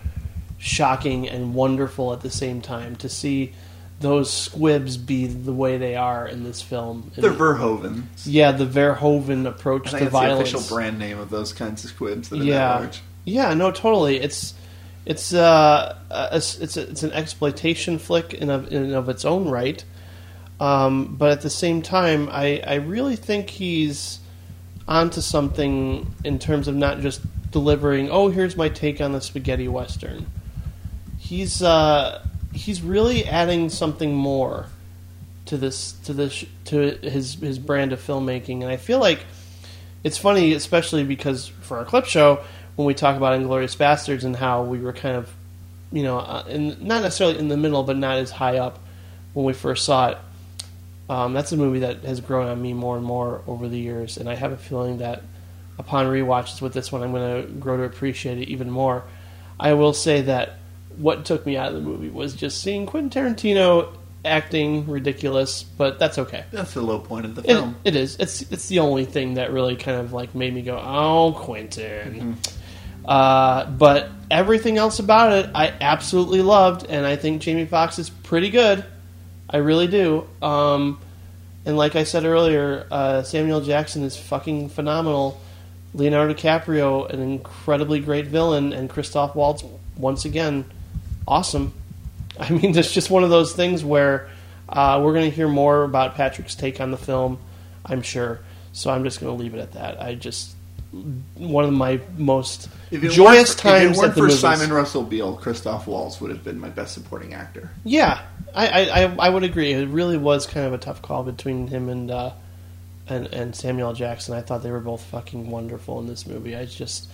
shocking 0.59 1.28
and 1.28 1.55
wonderful 1.55 2.12
at 2.12 2.20
the 2.20 2.31
same 2.31 2.60
time 2.60 2.97
to 2.97 3.09
see 3.09 3.52
those 4.01 4.33
squibs 4.33 4.97
be 4.97 5.26
the 5.26 5.52
way 5.52 5.78
they 5.78 5.97
are 5.97 6.26
in 6.26 6.44
this 6.44 6.60
film. 6.60 7.10
They're 7.17 7.33
Verhoeven. 7.33 8.05
yeah, 8.25 8.52
the 8.52 8.67
Verhoeven 8.67 9.47
approach 9.47 9.91
to 9.91 10.09
violence. 10.10 10.51
the 10.51 10.59
official 10.59 10.76
brand 10.76 10.99
name 10.99 11.18
of 11.18 11.31
those 11.31 11.52
kinds 11.52 11.85
of 11.85 11.91
squibs 11.91 12.28
that 12.28 12.39
yeah, 12.39 12.78
large. 12.78 13.01
yeah, 13.25 13.55
no, 13.55 13.70
totally. 13.70 14.18
It's 14.18 14.55
it's 15.07 15.33
uh 15.33 15.97
a, 16.10 16.36
it's 16.36 16.76
a, 16.76 16.83
it's 16.91 17.02
an 17.05 17.12
exploitation 17.12 17.99
flick 17.99 18.35
in 18.35 18.51
of 18.51 18.70
in 18.73 18.93
of 18.93 19.09
its 19.09 19.25
own 19.25 19.49
right, 19.49 19.83
um, 20.60 21.17
but 21.17 21.31
at 21.31 21.41
the 21.41 21.51
same 21.51 21.81
time, 21.81 22.28
I 22.31 22.62
I 22.67 22.75
really 22.75 23.17
think 23.17 23.49
he's 23.49 24.18
onto 24.86 25.20
something 25.20 26.15
in 26.23 26.39
terms 26.39 26.68
of 26.68 26.76
not 26.76 27.01
just 27.01 27.23
delivering. 27.51 28.10
Oh, 28.10 28.28
here's 28.28 28.57
my 28.57 28.68
take 28.68 29.01
on 29.01 29.12
the 29.12 29.20
spaghetti 29.20 29.68
western. 29.68 30.26
He's 31.26 31.60
uh 31.60 32.24
he's 32.52 32.82
really 32.82 33.26
adding 33.26 33.68
something 33.68 34.14
more 34.14 34.66
to 35.46 35.56
this 35.56 35.92
to 36.05 36.12
this 36.12 36.44
to 36.66 36.98
his 37.02 37.34
his 37.34 37.58
brand 37.58 37.92
of 37.92 38.00
filmmaking, 38.00 38.62
and 38.62 38.66
I 38.66 38.76
feel 38.76 39.00
like 39.00 39.24
it's 40.05 40.18
funny, 40.18 40.52
especially 40.52 41.02
because 41.02 41.48
for 41.48 41.78
our 41.78 41.84
clip 41.84 42.05
show, 42.05 42.44
when 42.76 42.86
we 42.86 42.94
talk 42.94 43.16
about 43.16 43.40
Inglourious 43.40 43.76
Basterds 43.76 44.22
and 44.22 44.36
how 44.36 44.62
we 44.62 44.78
were 44.78 44.92
kind 44.92 45.16
of, 45.16 45.34
you 45.90 46.05
know, 46.05 46.18
uh, 46.18 46.44
in, 46.48 46.76
not 46.86 47.02
necessarily 47.02 47.40
in 47.40 47.48
the 47.48 47.56
middle, 47.56 47.82
but 47.82 47.96
not 47.96 48.18
as 48.18 48.30
high 48.30 48.58
up 48.58 48.78
when 49.32 49.44
we 49.44 49.52
first 49.52 49.84
saw 49.84 50.10
it. 50.10 50.18
Um, 51.10 51.32
that's 51.32 51.50
a 51.50 51.56
movie 51.56 51.80
that 51.80 52.05
has 52.05 52.20
grown 52.20 52.46
on 52.46 52.62
me 52.62 52.72
more 52.72 52.96
and 52.96 53.05
more 53.05 53.42
over 53.48 53.68
the 53.68 53.78
years, 53.78 54.16
and 54.16 54.28
I 54.28 54.36
have 54.36 54.52
a 54.52 54.56
feeling 54.56 54.98
that 54.98 55.24
upon 55.76 56.06
rewatches 56.06 56.62
with 56.62 56.72
this 56.72 56.92
one, 56.92 57.02
I'm 57.02 57.10
going 57.10 57.42
to 57.42 57.52
grow 57.55 57.76
to 57.76 57.82
appreciate 57.82 58.38
it 58.38 58.48
even 58.48 58.70
more. 58.70 59.02
I 59.58 59.72
will 59.72 59.92
say 59.92 60.22
that 60.22 60.58
what 60.97 61.25
took 61.25 61.44
me 61.47 61.57
out 61.57 61.68
of 61.68 61.75
the 61.75 61.81
movie 61.81 62.08
was 62.08 62.34
just 62.34 62.62
seeing 62.62 62.86
Quentin 62.86 63.10
Tarantino 63.34 63.89
acting 64.25 64.86
ridiculous, 64.89 65.62
but 65.62 65.99
that's 65.99 66.18
okay. 66.18 66.44
That's 66.50 66.75
the 66.75 66.83
low 66.83 66.99
point 66.99 67.26
of 67.26 67.34
the 67.36 67.42
It, 67.42 67.47
film. 67.55 67.76
it 67.84 67.94
is. 67.97 68.16
It's 68.18 68.42
it's 68.50 68.68
the 68.68 68.81
only 68.81 69.05
thing 69.05 69.34
that 69.34 69.52
really 69.52 69.76
kind 69.76 69.99
of 70.00 70.12
like 70.12 70.34
made 70.34 70.52
me 70.55 70.62
go, 70.62 70.76
"Oh, 70.83 71.33
Quentin." 71.39 72.36
Uh, 73.05 73.66
but 73.70 74.08
everything 74.31 74.78
else 74.78 74.99
about 74.99 75.33
it, 75.33 75.50
I 75.55 75.73
absolutely 75.81 76.42
loved, 76.42 76.86
and 76.89 77.07
I 77.07 77.15
think 77.16 77.41
Jamie 77.42 77.66
Foxx 77.66 77.99
is 78.00 78.10
pretty 78.10 78.50
good. 78.50 78.84
I 79.49 79.58
really 79.58 79.86
do. 79.86 80.26
Um, 80.42 80.99
and 81.65 81.76
like 81.76 81.94
I 81.94 82.02
said 82.02 82.25
earlier, 82.25 82.86
uh, 82.91 83.23
Samuel 83.23 83.60
Jackson 83.60 84.02
is 84.02 84.16
fucking 84.16 84.70
phenomenal. 84.70 85.41
Leonardo 85.94 86.34
DiCaprio, 86.34 87.08
an 87.08 87.20
incredibly 87.20 88.00
great 88.00 88.26
villain, 88.26 88.73
and 88.73 88.91
Christoph 88.91 89.36
Waltz 89.36 89.62
once 89.97 90.25
again, 90.25 90.65
awesome. 91.26 91.72
I 92.38 92.50
mean, 92.50 92.76
it's 92.76 92.92
just 92.92 93.10
one 93.10 93.24
of 93.24 93.30
those 93.30 93.55
things 93.55 93.84
where 93.84 94.28
uh, 94.68 95.00
we're 95.02 95.12
going 95.14 95.28
to 95.30 95.34
hear 95.34 95.48
more 95.48 95.84
about 95.84 96.14
Patrick's 96.16 96.55
take 96.55 96.80
on 96.80 96.90
the 96.90 96.96
film, 96.98 97.38
I'm 97.84 98.02
sure. 98.02 98.40
So 98.72 98.90
I'm 98.90 99.05
just 99.05 99.20
going 99.20 99.34
to 99.36 99.42
leave 99.42 99.55
it 99.55 99.58
at 99.60 99.72
that. 99.72 100.00
I 100.02 100.14
just 100.14 100.55
one 101.34 101.64
of 101.64 101.72
my 101.72 102.00
most 102.16 102.68
joyous 102.90 103.18
weren't- 103.18 103.58
times 103.58 103.82
If 103.84 103.96
it 103.96 103.98
weren't 103.98 103.98
at 103.98 104.14
the 104.14 104.20
for 104.20 104.20
movies. 104.22 104.38
Simon 104.40 104.72
Russell 104.72 105.02
Beale, 105.02 105.36
Christoph 105.36 105.86
Waltz 105.86 106.20
would 106.20 106.30
have 106.30 106.44
been 106.44 106.58
my 106.58 106.68
best 106.68 106.94
supporting 106.94 107.34
actor. 107.34 107.70
Yeah, 107.84 108.20
I, 108.55 108.68
I, 108.68 109.02
I, 109.05 109.16
I 109.18 109.28
would 109.30 109.42
agree. 109.42 109.72
It 109.72 109.88
really 109.88 110.16
was 110.18 110.46
kind 110.46 110.66
of 110.66 110.72
a 110.74 110.78
tough 110.78 111.02
call 111.02 111.22
between 111.22 111.66
him 111.68 111.88
and 111.88 112.10
uh, 112.10 112.32
and 113.08 113.26
and 113.28 113.55
Samuel 113.56 113.92
Jackson. 113.94 114.34
I 114.34 114.40
thought 114.42 114.62
they 114.62 114.70
were 114.70 114.80
both 114.80 115.02
fucking 115.05 115.50
wonderful 115.50 115.98
in 116.00 116.06
this 116.06 116.26
movie. 116.26 116.55
I 116.56 116.64
just 116.66 117.08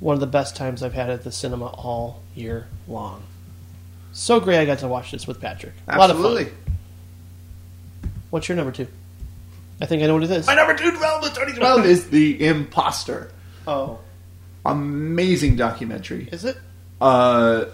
one 0.00 0.14
of 0.14 0.20
the 0.20 0.26
best 0.26 0.56
times 0.56 0.82
I've 0.82 0.94
had 0.94 1.10
at 1.10 1.24
the 1.24 1.32
cinema 1.32 1.66
all 1.66 2.22
year 2.34 2.68
long. 2.88 3.22
So 4.12 4.40
great! 4.40 4.58
I 4.58 4.64
got 4.64 4.80
to 4.80 4.88
watch 4.88 5.10
this 5.12 5.26
with 5.26 5.40
Patrick. 5.40 5.74
A 5.88 5.96
lot 5.98 6.10
of 6.10 6.16
Absolutely. 6.16 6.44
fun. 6.46 6.54
What's 8.30 8.48
your 8.48 8.56
number 8.56 8.72
two? 8.72 8.86
I 9.80 9.86
think 9.86 10.02
I 10.02 10.06
know 10.06 10.14
what 10.14 10.24
it 10.24 10.30
is. 10.30 10.46
My 10.46 10.54
number 10.54 10.76
two 10.76 10.90
film 10.92 11.22
of 11.24 11.30
2012 11.30 11.86
is 11.86 12.10
The 12.10 12.44
Imposter. 12.46 13.30
Oh, 13.66 13.98
Amazing 14.64 15.56
documentary. 15.56 16.28
is 16.30 16.44
it? 16.44 16.56
uh, 17.00 17.64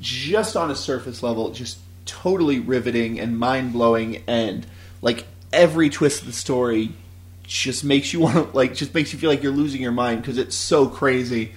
just 0.00 0.56
on 0.56 0.70
a 0.70 0.74
surface 0.74 1.22
level, 1.22 1.52
just 1.52 1.78
totally 2.04 2.58
riveting 2.58 3.20
and 3.20 3.38
mind 3.38 3.72
blowing, 3.72 4.22
and 4.26 4.66
like 5.02 5.24
every 5.52 5.88
twist 5.90 6.22
of 6.22 6.26
the 6.26 6.32
story 6.32 6.92
just 7.44 7.84
makes 7.84 8.12
you 8.12 8.20
want 8.24 8.34
to 8.34 8.56
like 8.56 8.74
just 8.74 8.92
makes 8.94 9.12
you 9.12 9.18
feel 9.18 9.30
like 9.30 9.42
you're 9.42 9.52
losing 9.52 9.80
your 9.82 9.92
mind 9.92 10.22
because 10.22 10.38
it's 10.38 10.56
so 10.56 10.88
crazy. 10.88 11.52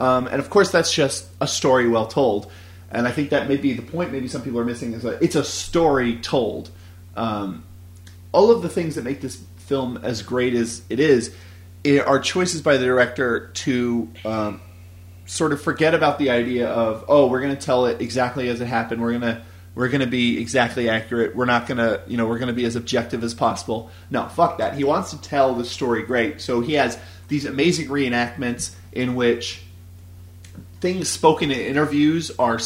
Um, 0.00 0.26
and 0.28 0.36
of 0.40 0.48
course, 0.48 0.70
that's 0.70 0.92
just 0.94 1.26
a 1.40 1.46
story 1.48 1.88
well 1.88 2.06
told. 2.06 2.50
And 2.90 3.06
I 3.06 3.10
think 3.10 3.30
that 3.30 3.48
may 3.48 3.56
be 3.56 3.72
the 3.74 3.82
point. 3.82 4.12
Maybe 4.12 4.28
some 4.28 4.42
people 4.42 4.58
are 4.60 4.64
missing 4.64 4.94
is 4.94 5.02
that 5.02 5.22
it's 5.22 5.36
a 5.36 5.44
story 5.44 6.16
told. 6.16 6.70
Um, 7.16 7.64
all 8.32 8.50
of 8.50 8.62
the 8.62 8.68
things 8.68 8.94
that 8.94 9.04
make 9.04 9.20
this 9.20 9.42
film 9.56 9.98
as 10.02 10.22
great 10.22 10.54
as 10.54 10.82
it 10.88 11.00
is 11.00 11.34
i- 11.84 11.98
are 12.00 12.18
choices 12.18 12.62
by 12.62 12.76
the 12.76 12.84
director 12.84 13.48
to 13.54 14.08
um, 14.24 14.60
sort 15.26 15.52
of 15.52 15.60
forget 15.60 15.94
about 15.94 16.18
the 16.18 16.30
idea 16.30 16.68
of 16.68 17.04
oh 17.08 17.26
we're 17.26 17.40
going 17.40 17.54
to 17.54 17.60
tell 17.60 17.84
it 17.86 18.00
exactly 18.00 18.48
as 18.48 18.60
it 18.60 18.66
happened 18.66 19.00
we're 19.02 19.10
going 19.10 19.20
to 19.20 19.42
we're 19.74 19.88
going 19.88 20.00
to 20.00 20.06
be 20.06 20.40
exactly 20.40 20.88
accurate 20.88 21.36
we're 21.36 21.44
not 21.44 21.66
going 21.66 21.76
to 21.76 22.00
you 22.06 22.16
know 22.16 22.26
we're 22.26 22.38
going 22.38 22.48
to 22.48 22.54
be 22.54 22.64
as 22.64 22.76
objective 22.76 23.22
as 23.22 23.34
possible 23.34 23.90
no 24.10 24.26
fuck 24.28 24.56
that 24.58 24.74
he 24.74 24.84
wants 24.84 25.10
to 25.10 25.20
tell 25.20 25.54
the 25.54 25.64
story 25.64 26.02
great 26.02 26.40
so 26.40 26.60
he 26.62 26.74
has 26.74 26.98
these 27.28 27.44
amazing 27.44 27.88
reenactments 27.88 28.74
in 28.92 29.14
which 29.14 29.62
things 30.80 31.08
spoken 31.08 31.50
in 31.50 31.60
interviews 31.60 32.30
are 32.38 32.58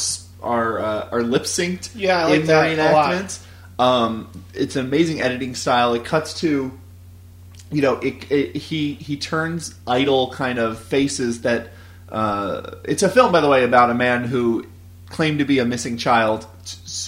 are 0.43 0.79
uh, 0.79 1.09
are 1.13 1.23
lip 1.23 1.45
synced 1.45 1.91
Yeah, 1.95 2.27
I 2.27 2.31
like 2.31 2.41
in 2.41 2.47
lot. 2.47 3.13
reenactments 3.13 3.45
um, 3.79 4.45
it's 4.55 4.77
an 4.77 4.87
amazing 4.87 5.21
editing 5.21 5.55
style 5.55 5.95
it 5.95 6.05
cuts 6.05 6.41
to 6.41 6.79
you 7.73 7.81
know, 7.81 7.97
it, 7.97 8.31
it, 8.31 8.57
he 8.57 8.95
he 8.95 9.17
turns 9.17 9.75
idle 9.87 10.31
kind 10.31 10.59
of 10.59 10.79
faces 10.79 11.43
that. 11.43 11.71
Uh, 12.09 12.77
it's 12.85 13.03
a 13.03 13.09
film, 13.09 13.33
by 13.33 13.41
the 13.41 13.49
way, 13.49 13.65
about 13.65 13.89
a 13.89 13.95
man 13.95 14.25
who 14.25 14.67
claimed 15.09 15.39
to 15.39 15.47
be 15.47 15.59
a 15.61 15.65
missing 15.65 15.97
child, 15.97 16.47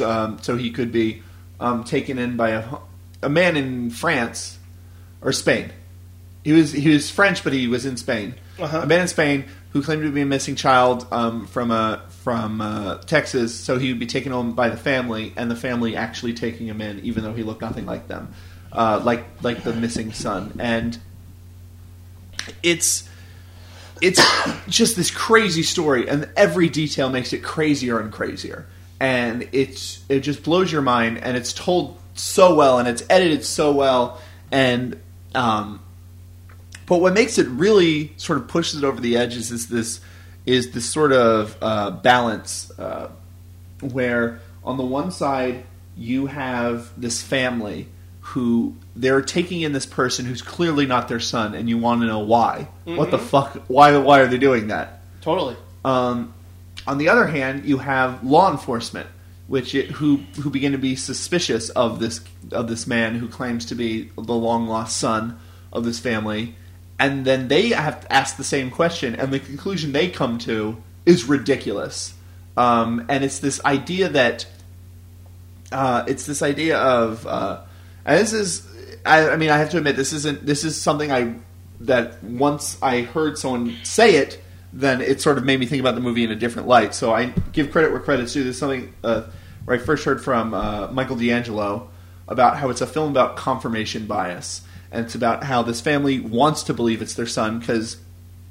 um, 0.02 0.38
so 0.40 0.56
he 0.56 0.70
could 0.70 0.90
be 0.90 1.22
um, 1.60 1.84
taken 1.84 2.18
in 2.18 2.38
by 2.38 2.50
a 2.50 2.64
a 3.22 3.28
man 3.28 3.58
in 3.58 3.90
France 3.90 4.58
or 5.20 5.30
Spain. 5.32 5.70
He 6.42 6.52
was 6.52 6.72
he 6.72 6.88
was 6.88 7.10
French, 7.10 7.44
but 7.44 7.52
he 7.52 7.68
was 7.68 7.84
in 7.84 7.98
Spain. 7.98 8.34
Uh-huh. 8.58 8.80
A 8.80 8.86
man 8.86 9.02
in 9.02 9.08
Spain 9.08 9.44
who 9.74 9.82
claimed 9.82 10.02
to 10.02 10.10
be 10.10 10.20
a 10.20 10.26
missing 10.26 10.54
child 10.54 11.04
um, 11.10 11.46
from 11.48 11.72
a 11.72 12.00
from 12.22 12.60
uh, 12.60 12.96
Texas, 12.98 13.54
so 13.54 13.76
he 13.76 13.88
would 13.88 13.98
be 13.98 14.06
taken 14.06 14.30
home 14.30 14.52
by 14.52 14.68
the 14.68 14.76
family, 14.76 15.34
and 15.36 15.50
the 15.50 15.56
family 15.56 15.96
actually 15.96 16.32
taking 16.32 16.66
him 16.68 16.80
in, 16.80 17.00
even 17.00 17.24
though 17.24 17.34
he 17.34 17.42
looked 17.42 17.60
nothing 17.60 17.84
like 17.84 18.06
them, 18.06 18.32
uh, 18.72 19.02
like 19.04 19.24
like 19.42 19.64
the 19.64 19.74
missing 19.74 20.12
son, 20.12 20.56
and 20.60 20.96
it's 22.62 23.08
it's 24.00 24.22
just 24.68 24.94
this 24.94 25.10
crazy 25.10 25.64
story, 25.64 26.08
and 26.08 26.28
every 26.36 26.68
detail 26.68 27.10
makes 27.10 27.32
it 27.32 27.42
crazier 27.42 27.98
and 27.98 28.12
crazier, 28.12 28.66
and 29.00 29.48
it's 29.50 30.04
it 30.08 30.20
just 30.20 30.44
blows 30.44 30.70
your 30.70 30.82
mind, 30.82 31.18
and 31.18 31.36
it's 31.36 31.52
told 31.52 31.98
so 32.14 32.54
well, 32.54 32.78
and 32.78 32.86
it's 32.86 33.02
edited 33.10 33.44
so 33.44 33.72
well, 33.72 34.20
and 34.52 35.00
um, 35.34 35.80
but 36.86 37.00
what 37.00 37.14
makes 37.14 37.38
it 37.38 37.46
really 37.48 38.12
sort 38.16 38.38
of 38.38 38.48
pushes 38.48 38.82
it 38.82 38.84
over 38.84 39.00
the 39.00 39.16
edges 39.16 39.50
is 39.50 39.68
this 39.68 40.00
is 40.46 40.72
this 40.72 40.84
sort 40.84 41.12
of 41.12 41.56
uh, 41.62 41.90
balance 41.90 42.70
uh, 42.78 43.10
where 43.80 44.40
on 44.62 44.76
the 44.76 44.84
one 44.84 45.10
side 45.10 45.64
you 45.96 46.26
have 46.26 46.90
this 47.00 47.22
family 47.22 47.88
who 48.20 48.74
they're 48.96 49.20
taking 49.20 49.60
in 49.60 49.72
this 49.72 49.86
person 49.86 50.24
who's 50.24 50.40
clearly 50.40 50.86
not 50.86 51.08
their 51.08 51.20
son, 51.20 51.54
and 51.54 51.68
you 51.68 51.76
want 51.76 52.00
to 52.00 52.06
know 52.06 52.20
why. 52.20 52.68
What 52.84 53.10
the 53.10 53.18
fuck? 53.18 53.62
Why? 53.68 53.96
Why 53.98 54.20
are 54.20 54.26
they 54.26 54.38
doing 54.38 54.68
that? 54.68 55.02
Totally. 55.20 55.56
Um, 55.84 56.32
on 56.86 56.98
the 56.98 57.10
other 57.10 57.26
hand, 57.26 57.66
you 57.66 57.78
have 57.78 58.24
law 58.24 58.50
enforcement, 58.50 59.08
which 59.46 59.74
it, 59.74 59.90
who 59.90 60.16
who 60.40 60.48
begin 60.48 60.72
to 60.72 60.78
be 60.78 60.96
suspicious 60.96 61.68
of 61.70 62.00
this 62.00 62.20
of 62.50 62.68
this 62.68 62.86
man 62.86 63.16
who 63.16 63.28
claims 63.28 63.66
to 63.66 63.74
be 63.74 64.10
the 64.16 64.34
long 64.34 64.66
lost 64.66 64.96
son 64.96 65.38
of 65.70 65.84
this 65.84 65.98
family, 65.98 66.56
and 67.04 67.24
then 67.26 67.48
they 67.48 67.68
have 67.68 68.00
to 68.00 68.12
ask 68.12 68.38
the 68.38 68.44
same 68.44 68.70
question, 68.70 69.14
and 69.14 69.30
the 69.30 69.38
conclusion 69.38 69.92
they 69.92 70.08
come 70.08 70.38
to 70.38 70.82
is 71.04 71.26
ridiculous. 71.26 72.14
Um, 72.56 73.04
and 73.10 73.22
it's 73.22 73.40
this 73.40 73.62
idea 73.64 74.08
that 74.08 74.46
uh, 75.70 76.04
it's 76.06 76.24
this 76.24 76.40
idea 76.40 76.78
of 76.78 77.26
uh, 77.26 77.60
and 78.06 78.18
this 78.18 78.32
is 78.32 78.66
I, 79.04 79.30
I 79.30 79.36
mean 79.36 79.50
I 79.50 79.58
have 79.58 79.70
to 79.70 79.78
admit 79.78 79.96
this 79.96 80.12
isn't 80.14 80.46
this 80.46 80.64
is 80.64 80.80
something 80.80 81.12
I 81.12 81.34
that 81.80 82.22
once 82.24 82.78
I 82.80 83.02
heard 83.02 83.36
someone 83.36 83.76
say 83.82 84.16
it 84.16 84.40
then 84.72 85.00
it 85.00 85.20
sort 85.20 85.36
of 85.36 85.44
made 85.44 85.60
me 85.60 85.66
think 85.66 85.80
about 85.80 85.94
the 85.94 86.00
movie 86.00 86.24
in 86.24 86.30
a 86.30 86.36
different 86.36 86.66
light. 86.66 86.94
So 86.94 87.12
I 87.12 87.26
give 87.52 87.70
credit 87.70 87.92
where 87.92 88.00
credit's 88.00 88.32
due. 88.32 88.44
This 88.44 88.56
is 88.56 88.60
something 88.60 88.94
uh, 89.04 89.24
where 89.66 89.76
I 89.76 89.80
first 89.80 90.04
heard 90.04 90.24
from 90.24 90.54
uh, 90.54 90.88
Michael 90.90 91.16
D'Angelo 91.16 91.90
about 92.26 92.56
how 92.56 92.70
it's 92.70 92.80
a 92.80 92.86
film 92.86 93.10
about 93.10 93.36
confirmation 93.36 94.06
bias 94.06 94.62
and 94.94 95.04
it's 95.04 95.14
about 95.14 95.44
how 95.44 95.62
this 95.62 95.80
family 95.80 96.20
wants 96.20 96.62
to 96.64 96.74
believe 96.74 97.02
it's 97.02 97.14
their 97.14 97.26
son 97.26 97.58
because 97.58 97.98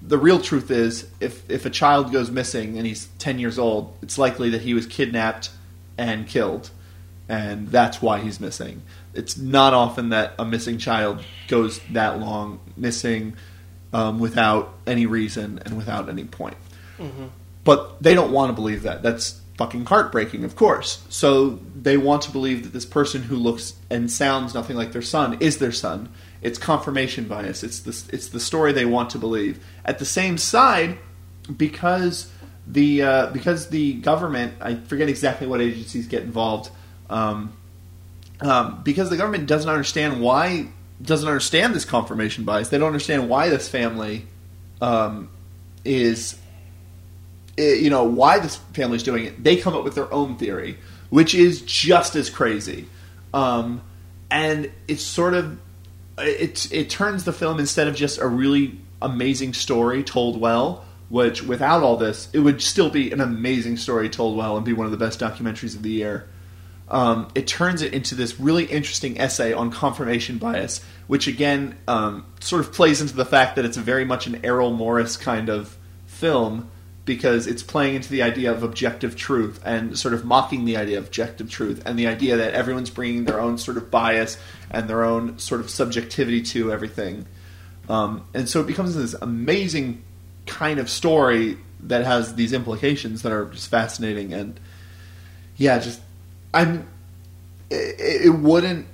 the 0.05 0.17
real 0.17 0.39
truth 0.39 0.69
is, 0.69 1.07
if 1.19 1.49
if 1.49 1.65
a 1.65 1.69
child 1.69 2.11
goes 2.11 2.29
missing 2.29 2.77
and 2.77 2.85
he's 2.85 3.07
ten 3.17 3.39
years 3.39 3.57
old, 3.57 3.97
it's 4.01 4.17
likely 4.17 4.49
that 4.49 4.61
he 4.61 4.73
was 4.73 4.85
kidnapped 4.85 5.49
and 5.97 6.27
killed, 6.27 6.69
and 7.29 7.69
that's 7.69 8.01
why 8.01 8.19
he's 8.19 8.39
missing. 8.39 8.81
It's 9.13 9.37
not 9.37 9.73
often 9.73 10.09
that 10.09 10.33
a 10.37 10.45
missing 10.45 10.77
child 10.77 11.23
goes 11.47 11.79
that 11.91 12.19
long 12.19 12.59
missing 12.75 13.35
um, 13.93 14.19
without 14.19 14.73
any 14.85 15.05
reason 15.05 15.61
and 15.65 15.77
without 15.77 16.09
any 16.09 16.25
point. 16.25 16.57
But 17.63 18.03
they 18.03 18.13
don't 18.13 18.31
want 18.31 18.49
to 18.49 18.53
believe 18.53 18.83
that. 18.83 19.03
That's 19.03 19.39
fucking 19.57 19.85
heartbreaking, 19.85 20.43
of 20.43 20.55
course. 20.55 21.03
So 21.09 21.59
they 21.79 21.95
want 21.95 22.23
to 22.23 22.31
believe 22.31 22.63
that 22.63 22.73
this 22.73 22.85
person 22.85 23.23
who 23.23 23.37
looks 23.37 23.75
and 23.89 24.11
sounds 24.11 24.53
nothing 24.53 24.75
like 24.75 24.91
their 24.91 25.01
son 25.01 25.37
is 25.39 25.59
their 25.59 25.71
son. 25.71 26.09
It's 26.43 26.59
confirmation 26.59 27.27
bias. 27.27 27.63
It's 27.63 27.79
the 27.79 28.13
it's 28.13 28.27
the 28.27 28.39
story 28.39 28.73
they 28.73 28.85
want 28.85 29.11
to 29.11 29.17
believe. 29.17 29.65
At 29.85 29.99
the 29.99 30.05
same 30.05 30.37
side, 30.37 30.97
because 31.55 32.29
the 32.67 33.01
uh, 33.01 33.27
because 33.27 33.69
the 33.69 33.93
government, 33.93 34.55
I 34.61 34.75
forget 34.75 35.07
exactly 35.07 35.47
what 35.47 35.61
agencies 35.61 36.07
get 36.07 36.23
involved. 36.23 36.69
Um, 37.09 37.53
um, 38.41 38.81
because 38.83 39.09
the 39.09 39.15
government 39.15 39.47
doesn't 39.47 39.69
understand 39.69 40.21
why 40.21 40.67
doesn't 41.01 41.27
understand 41.27 41.73
this 41.73 41.85
confirmation 41.85 42.43
bias. 42.43 42.69
They 42.69 42.77
don't 42.77 42.87
understand 42.87 43.29
why 43.29 43.47
this 43.47 43.69
family 43.69 44.25
um, 44.81 45.29
is 45.85 46.37
eh, 47.57 47.75
you 47.75 47.89
know 47.89 48.03
why 48.03 48.39
this 48.39 48.57
family's 48.73 49.03
doing 49.03 49.23
it. 49.23 49.41
They 49.41 49.55
come 49.55 49.75
up 49.75 49.85
with 49.85 49.95
their 49.95 50.11
own 50.13 50.35
theory, 50.35 50.77
which 51.09 51.33
is 51.33 51.61
just 51.61 52.17
as 52.17 52.29
crazy, 52.29 52.89
um, 53.33 53.81
and 54.29 54.69
it's 54.89 55.03
sort 55.03 55.35
of 55.35 55.57
it 56.17 56.71
it 56.71 56.89
turns 56.89 57.23
the 57.23 57.33
film 57.33 57.59
instead 57.59 57.87
of 57.87 57.95
just 57.95 58.19
a 58.19 58.27
really 58.27 58.79
amazing 59.01 59.53
story 59.53 60.03
told 60.03 60.39
well. 60.39 60.85
Which 61.09 61.43
without 61.43 61.83
all 61.83 61.97
this, 61.97 62.27
it 62.33 62.39
would 62.39 62.59
still 62.59 62.89
be 62.89 63.11
an 63.11 63.21
amazing 63.21 63.77
story 63.77 64.09
told 64.09 64.35
well 64.35 64.55
and 64.57 64.65
be 64.65 64.73
one 64.73 64.85
of 64.85 64.91
the 64.91 64.97
best 64.97 65.19
documentaries 65.19 65.75
of 65.75 65.83
the 65.83 65.91
year 65.91 66.27
um, 66.89 67.29
it 67.33 67.47
turns 67.47 67.81
it 67.81 67.93
into 67.93 68.15
this 68.15 68.39
really 68.39 68.65
interesting 68.65 69.19
essay 69.19 69.53
on 69.53 69.71
confirmation 69.71 70.37
bias, 70.37 70.83
which 71.07 71.27
again 71.27 71.75
um, 71.87 72.25
sort 72.39 72.61
of 72.61 72.73
plays 72.73 73.01
into 73.01 73.15
the 73.15 73.25
fact 73.25 73.55
that 73.55 73.65
it's 73.65 73.77
very 73.77 74.05
much 74.05 74.27
an 74.27 74.43
Errol 74.43 74.71
Morris 74.71 75.17
kind 75.17 75.49
of 75.49 75.75
film 76.05 76.69
because 77.05 77.47
it's 77.47 77.63
playing 77.63 77.95
into 77.95 78.09
the 78.09 78.21
idea 78.21 78.51
of 78.51 78.63
objective 78.63 79.15
truth 79.15 79.59
and 79.65 79.97
sort 79.97 80.13
of 80.13 80.23
mocking 80.23 80.65
the 80.65 80.77
idea 80.77 80.97
of 80.97 81.07
objective 81.07 81.49
truth 81.49 81.81
and 81.85 81.99
the 81.99 82.07
idea 82.07 82.37
that 82.37 82.53
everyone's 82.53 82.89
bringing 82.89 83.25
their 83.25 83.41
own 83.41 83.57
sort 83.57 83.75
of 83.75 83.91
bias 83.91 84.37
and 84.71 84.89
their 84.89 85.03
own 85.03 85.37
sort 85.37 85.59
of 85.59 85.69
subjectivity 85.69 86.41
to 86.41 86.71
everything. 86.71 87.25
Um, 87.89 88.25
and 88.33 88.47
so 88.47 88.61
it 88.61 88.67
becomes 88.67 88.95
this 88.95 89.13
amazing 89.21 90.01
kind 90.45 90.79
of 90.79 90.89
story 90.89 91.57
that 91.81 92.05
has 92.05 92.35
these 92.35 92.53
implications 92.53 93.23
that 93.23 93.33
are 93.33 93.45
just 93.45 93.69
fascinating 93.69 94.33
and 94.33 94.57
yeah, 95.57 95.79
just 95.79 96.01
I'm. 96.53 96.87
It, 97.69 98.25
it 98.25 98.29
wouldn't. 98.29 98.87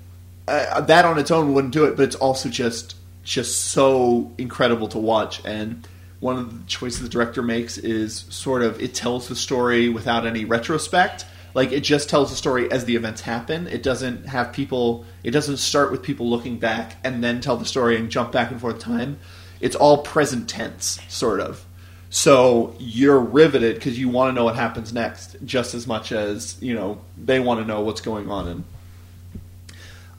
Uh, 0.48 0.82
that 0.82 1.06
on 1.06 1.20
its 1.20 1.32
own 1.32 1.54
wouldn't 1.54 1.74
do 1.74 1.86
it, 1.86 1.96
but 1.96 2.04
it's 2.04 2.16
also 2.16 2.50
just 2.50 2.96
just 3.24 3.66
so 3.66 4.32
incredible 4.38 4.88
to 4.90 4.98
watch. 4.98 5.44
And 5.46 5.88
one 6.20 6.38
of 6.38 6.58
the 6.58 6.66
choices 6.68 7.02
the 7.02 7.10
director 7.10 7.42
makes 7.42 7.78
is 7.78 8.26
sort 8.30 8.62
of 8.62 8.82
it 8.82 8.94
tells 8.94 9.28
the 9.28 9.36
story 9.36 9.90
without 9.90 10.26
any 10.26 10.46
retrospect. 10.46 11.26
Like 11.54 11.72
it 11.72 11.82
just 11.82 12.10
tells 12.10 12.30
the 12.30 12.36
story 12.36 12.72
as 12.72 12.86
the 12.86 12.96
events 12.96 13.22
happen. 13.22 13.68
It 13.68 13.84
doesn't 13.84 14.28
have 14.28 14.54
people. 14.54 15.06
It 15.24 15.32
doesn't 15.32 15.58
start 15.58 15.92
with 15.92 16.04
people 16.04 16.30
looking 16.30 16.60
back 16.60 16.98
and 17.04 17.24
then 17.24 17.42
tell 17.42 17.58
the 17.58 17.66
story 17.66 17.98
and 17.98 18.10
jump 18.10 18.32
back 18.32 18.52
and 18.52 18.60
forth 18.60 18.80
time. 18.80 19.20
It's 19.62 19.76
all 19.76 20.00
present 20.00 20.48
tense, 20.50 21.00
sort 21.08 21.40
of. 21.40 21.66
So 22.10 22.76
you're 22.80 23.20
riveted 23.20 23.76
because 23.76 24.00
you 24.00 24.10
want 24.10 24.30
to 24.30 24.34
know 24.34 24.46
what 24.46 24.56
happens 24.56 24.94
next, 24.94 25.38
just 25.46 25.74
as 25.74 25.86
much 25.86 26.12
as 26.12 26.58
you 26.62 26.74
know 26.74 27.02
they 27.18 27.40
want 27.40 27.62
to 27.62 27.66
know 27.66 27.82
what's 27.82 28.02
going 28.02 28.30
on. 28.30 28.48
And 28.48 28.64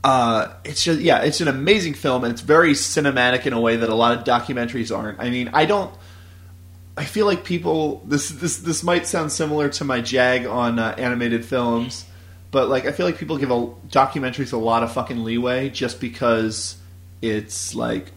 uh, 0.03 0.55
it's 0.65 0.83
just 0.83 1.01
yeah, 1.01 1.23
it's 1.23 1.41
an 1.41 1.49
amazing 1.49 1.95
film, 1.95 2.25
and 2.25 2.33
it's 2.33 2.41
very 2.41 2.73
cinematic 2.73 3.47
in 3.47 3.53
a 3.53 3.61
way 3.61 3.77
that 3.77 3.89
a 3.89 3.95
lot 3.95 4.17
of 4.17 4.25
documentaries 4.25 4.97
aren't. 4.97 5.21
I 5.21 5.31
mean, 5.31 5.51
I 5.53 5.67
don't. 5.67 5.93
I 6.97 7.05
feel 7.05 7.27
like 7.27 7.45
people 7.45 8.03
this 8.07 8.31
this 8.31 8.59
this 8.59 8.83
might 8.83 9.07
sound 9.07 9.31
similar 9.31 9.69
to 9.71 9.85
my 9.85 10.01
jag 10.01 10.47
on 10.47 10.79
uh, 10.79 10.95
animated 10.97 11.45
films, 11.45 12.07
but 12.51 12.69
like 12.69 12.87
I 12.87 12.93
feel 12.93 13.05
like 13.05 13.19
people 13.19 13.37
give 13.37 13.51
a, 13.51 13.67
documentaries 13.89 14.53
a 14.53 14.57
lot 14.57 14.83
of 14.83 14.93
fucking 14.93 15.23
leeway 15.23 15.69
just 15.69 16.01
because 16.01 16.77
it's 17.21 17.75
like 17.75 18.11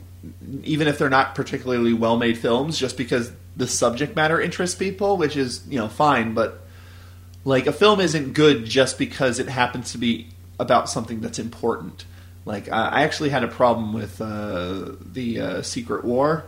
even 0.63 0.87
if 0.87 0.97
they're 0.97 1.09
not 1.09 1.35
particularly 1.35 1.93
well 1.93 2.15
made 2.15 2.37
films, 2.37 2.77
just 2.77 2.95
because 2.95 3.31
the 3.57 3.67
subject 3.67 4.15
matter 4.15 4.39
interests 4.39 4.77
people, 4.77 5.17
which 5.17 5.35
is 5.35 5.63
you 5.67 5.79
know 5.79 5.89
fine, 5.89 6.33
but 6.33 6.65
like 7.43 7.67
a 7.67 7.73
film 7.73 7.99
isn't 7.99 8.33
good 8.33 8.63
just 8.63 8.97
because 8.97 9.39
it 9.39 9.49
happens 9.49 9.91
to 9.91 9.97
be 9.97 10.29
about 10.59 10.89
something 10.89 11.21
that's 11.21 11.39
important. 11.39 12.05
Like 12.45 12.69
I 12.71 12.89
I 12.89 13.01
actually 13.03 13.29
had 13.29 13.43
a 13.43 13.47
problem 13.47 13.93
with 13.93 14.19
uh, 14.21 14.91
the 15.01 15.39
uh, 15.39 15.61
Secret 15.61 16.03
War, 16.05 16.45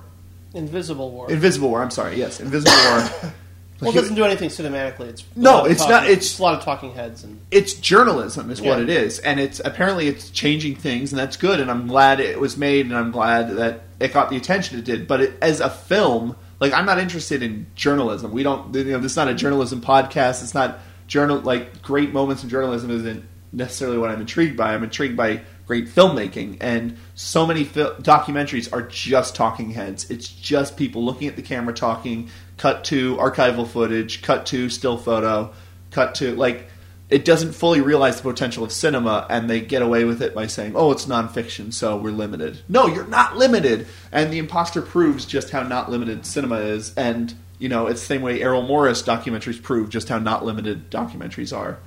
Invisible 0.53 1.11
War. 1.11 1.29
Invisible 1.31 1.69
War. 1.69 1.81
I'm 1.81 1.91
sorry, 1.91 2.17
yes, 2.17 2.39
Invisible 2.39 2.71
War. 2.71 3.33
well, 3.81 3.91
it 3.91 3.95
doesn't 3.95 4.15
do 4.15 4.23
anything 4.25 4.49
cinematically. 4.49 5.07
It's 5.09 5.23
No, 5.35 5.65
it's 5.65 5.79
talking- 5.81 5.91
not- 5.95 6.03
it's- 6.05 6.39
a 6.39 6.41
lot 6.43 6.53
of 6.55 6.63
talking 6.63 6.93
heads 6.93 7.23
and 7.23 7.39
it's 7.51 7.73
journalism 7.73 8.49
is 8.51 8.61
what 8.61 8.79
it 8.79 8.89
is 8.89 9.19
and 9.19 9.39
it's 9.39 9.59
apparently 9.63 10.07
it's 10.07 10.29
changing 10.29 10.75
things 10.75 11.11
and 11.11 11.19
that's 11.19 11.35
good 11.37 11.59
and 11.59 11.69
i'm 11.71 11.87
glad 11.87 12.19
it 12.19 12.39
was 12.39 12.57
made 12.57 12.85
and 12.85 12.95
i'm 12.95 13.11
glad 13.11 13.51
that 13.57 13.81
it 13.99 14.11
got 14.13 14.29
the 14.29 14.37
attention 14.37 14.77
it 14.79 14.85
did 14.85 15.07
but 15.07 15.21
it, 15.21 15.33
as 15.41 15.59
a 15.59 15.69
film 15.69 16.35
like 16.59 16.73
i'm 16.73 16.85
not 16.85 16.99
interested 16.99 17.41
in 17.43 17.65
journalism 17.75 18.31
we 18.31 18.43
don't 18.43 18.73
you 18.75 18.83
know 18.85 18.99
this 18.99 19.11
is 19.11 19.17
not 19.17 19.27
a 19.27 19.33
journalism 19.33 19.81
podcast 19.81 20.41
it's 20.43 20.53
not 20.53 20.79
journal 21.07 21.39
like 21.39 21.81
great 21.81 22.11
moments 22.13 22.43
in 22.43 22.49
journalism 22.49 22.89
isn't 22.91 23.23
necessarily 23.55 23.97
what 23.97 24.09
i'm 24.11 24.21
intrigued 24.21 24.57
by. 24.57 24.73
I'm 24.73 24.83
intrigued 24.83 25.17
by 25.17 25.41
great 25.65 25.87
filmmaking 25.87 26.57
and 26.61 26.97
so 27.15 27.47
many 27.47 27.63
fil- 27.63 27.95
documentaries 27.95 28.71
are 28.71 28.83
just 28.83 29.35
talking 29.35 29.71
heads. 29.71 30.09
It's 30.11 30.27
just 30.27 30.77
people 30.77 31.03
looking 31.03 31.27
at 31.27 31.35
the 31.35 31.41
camera 31.41 31.73
talking 31.73 32.29
cut 32.57 32.83
to 32.85 33.15
archival 33.17 33.67
footage 33.67 34.21
cut 34.21 34.45
to 34.47 34.69
still 34.69 34.97
photo 34.97 35.53
cut 35.91 36.15
to 36.15 36.35
like 36.35 36.67
it 37.09 37.23
doesn't 37.23 37.53
fully 37.53 37.81
realize 37.81 38.17
the 38.17 38.23
potential 38.23 38.63
of 38.63 38.71
cinema 38.71 39.27
and 39.29 39.47
they 39.49 39.61
get 39.61 39.81
away 39.81 40.05
with 40.05 40.21
it 40.21 40.33
by 40.33 40.47
saying 40.47 40.73
oh 40.75 40.91
it's 40.91 41.05
nonfiction 41.05 41.73
so 41.73 41.97
we're 41.97 42.11
limited. 42.11 42.59
No 42.69 42.87
you're 42.87 43.07
not 43.07 43.37
limited! 43.37 43.87
And 44.11 44.31
the 44.31 44.39
imposter 44.39 44.81
proves 44.81 45.25
just 45.25 45.49
how 45.49 45.63
not 45.63 45.89
limited 45.89 46.25
cinema 46.25 46.57
is 46.57 46.93
and 46.95 47.33
you 47.57 47.69
know 47.69 47.87
it's 47.87 48.01
the 48.01 48.07
same 48.07 48.21
way 48.21 48.41
errol 48.41 48.61
morris 48.61 49.01
documentaries 49.01 49.61
prove 49.61 49.89
just 49.89 50.09
how 50.09 50.19
not 50.19 50.45
limited 50.45 50.91
documentaries 50.91 51.55
are. 51.55 51.79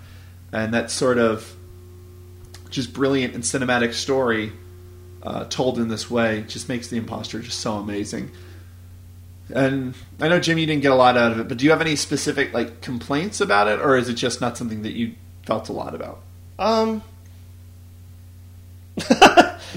And 0.50 0.72
that 0.72 0.90
sort 0.90 1.18
of 1.18 1.54
just 2.70 2.92
brilliant 2.92 3.34
and 3.34 3.42
cinematic 3.42 3.94
story 3.94 4.52
uh, 5.22 5.44
told 5.44 5.78
in 5.78 5.88
this 5.88 6.10
way 6.10 6.44
just 6.48 6.68
makes 6.68 6.88
the 6.88 6.96
imposter 6.96 7.40
just 7.40 7.58
so 7.60 7.74
amazing 7.74 8.30
and 9.50 9.94
I 10.20 10.28
know 10.28 10.38
Jim, 10.40 10.58
you 10.58 10.66
didn't 10.66 10.82
get 10.82 10.92
a 10.92 10.94
lot 10.94 11.16
out 11.16 11.32
of 11.32 11.40
it, 11.40 11.48
but 11.48 11.56
do 11.56 11.64
you 11.64 11.70
have 11.70 11.80
any 11.80 11.96
specific 11.96 12.52
like 12.52 12.82
complaints 12.82 13.40
about 13.40 13.66
it, 13.66 13.80
or 13.80 13.96
is 13.96 14.08
it 14.10 14.14
just 14.14 14.42
not 14.42 14.58
something 14.58 14.82
that 14.82 14.92
you 14.92 15.14
felt 15.46 15.68
a 15.68 15.72
lot 15.72 15.94
about? 15.94 16.20
um. 16.58 17.02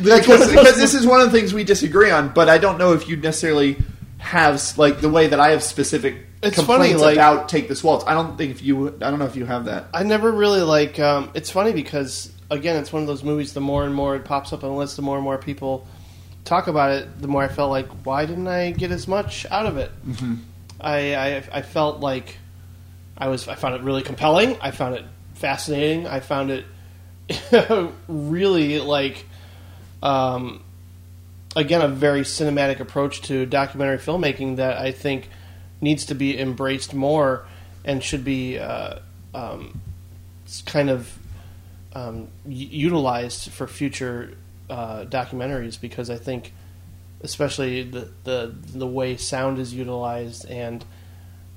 Because, 0.01 0.49
because 0.49 0.77
this 0.77 0.93
is 0.93 1.05
one 1.05 1.19
of 1.19 1.31
the 1.31 1.37
things 1.37 1.53
we 1.53 1.65
disagree 1.65 2.11
on, 2.11 2.29
but 2.29 2.47
I 2.47 2.57
don't 2.57 2.77
know 2.77 2.93
if 2.93 3.09
you 3.09 3.17
necessarily 3.17 3.77
have 4.19 4.77
like 4.77 5.01
the 5.01 5.09
way 5.09 5.27
that 5.27 5.39
I 5.39 5.49
have 5.49 5.61
specific 5.61 6.15
It's 6.41 6.55
complaints 6.55 7.01
funny, 7.01 7.03
like- 7.03 7.15
about 7.15 7.49
Take 7.49 7.67
This 7.67 7.83
Waltz. 7.83 8.05
I 8.07 8.13
don't 8.13 8.37
think 8.37 8.51
if 8.51 8.63
you, 8.63 8.87
I 8.87 9.09
don't 9.09 9.19
know 9.19 9.25
if 9.25 9.35
you 9.35 9.45
have 9.45 9.65
that. 9.65 9.87
I 9.93 10.03
never 10.03 10.31
really 10.31 10.61
like. 10.61 10.97
Um, 10.97 11.29
it's 11.33 11.49
funny 11.49 11.73
because 11.73 12.31
again, 12.51 12.75
it's 12.75 12.93
one 12.93 13.01
of 13.01 13.07
those 13.07 13.23
movies. 13.23 13.53
The 13.53 13.61
more 13.61 13.85
and 13.85 13.95
more 13.95 14.15
it 14.15 14.25
pops 14.25 14.53
up 14.53 14.63
on 14.63 14.69
the 14.69 14.75
list, 14.75 14.97
the 14.97 15.01
more 15.01 15.15
and 15.15 15.23
more 15.23 15.37
people 15.37 15.87
talk 16.45 16.67
about 16.67 16.91
it. 16.91 17.21
The 17.21 17.27
more 17.27 17.43
I 17.43 17.47
felt 17.47 17.71
like, 17.71 17.87
why 18.05 18.25
didn't 18.25 18.47
I 18.47 18.71
get 18.71 18.91
as 18.91 19.07
much 19.07 19.45
out 19.49 19.65
of 19.65 19.77
it? 19.77 19.91
Mm-hmm. 20.05 20.35
I, 20.79 21.15
I 21.15 21.43
I 21.51 21.61
felt 21.61 22.01
like 22.01 22.37
I 23.17 23.29
was. 23.29 23.47
I 23.47 23.55
found 23.55 23.75
it 23.75 23.81
really 23.81 24.03
compelling. 24.03 24.57
I 24.61 24.71
found 24.71 24.95
it 24.95 25.05
fascinating. 25.35 26.05
I 26.05 26.19
found 26.19 26.51
it 26.51 26.65
really 28.07 28.79
like. 28.79 29.25
Um, 30.03 30.63
again, 31.55 31.81
a 31.81 31.87
very 31.87 32.21
cinematic 32.21 32.79
approach 32.79 33.21
to 33.23 33.45
documentary 33.45 33.97
filmmaking 33.97 34.57
that 34.57 34.77
I 34.77 34.91
think 34.91 35.29
needs 35.79 36.05
to 36.05 36.15
be 36.15 36.39
embraced 36.39 36.93
more 36.93 37.45
and 37.83 38.03
should 38.03 38.23
be 38.23 38.57
uh, 38.57 38.99
um, 39.33 39.81
kind 40.65 40.89
of 40.89 41.17
um, 41.93 42.29
utilized 42.45 43.51
for 43.51 43.67
future 43.67 44.37
uh, 44.69 45.05
documentaries 45.05 45.79
because 45.79 46.09
I 46.09 46.17
think, 46.17 46.53
especially 47.21 47.83
the, 47.83 48.09
the 48.23 48.55
the 48.73 48.87
way 48.87 49.17
sound 49.17 49.59
is 49.59 49.73
utilized, 49.73 50.49
and 50.49 50.83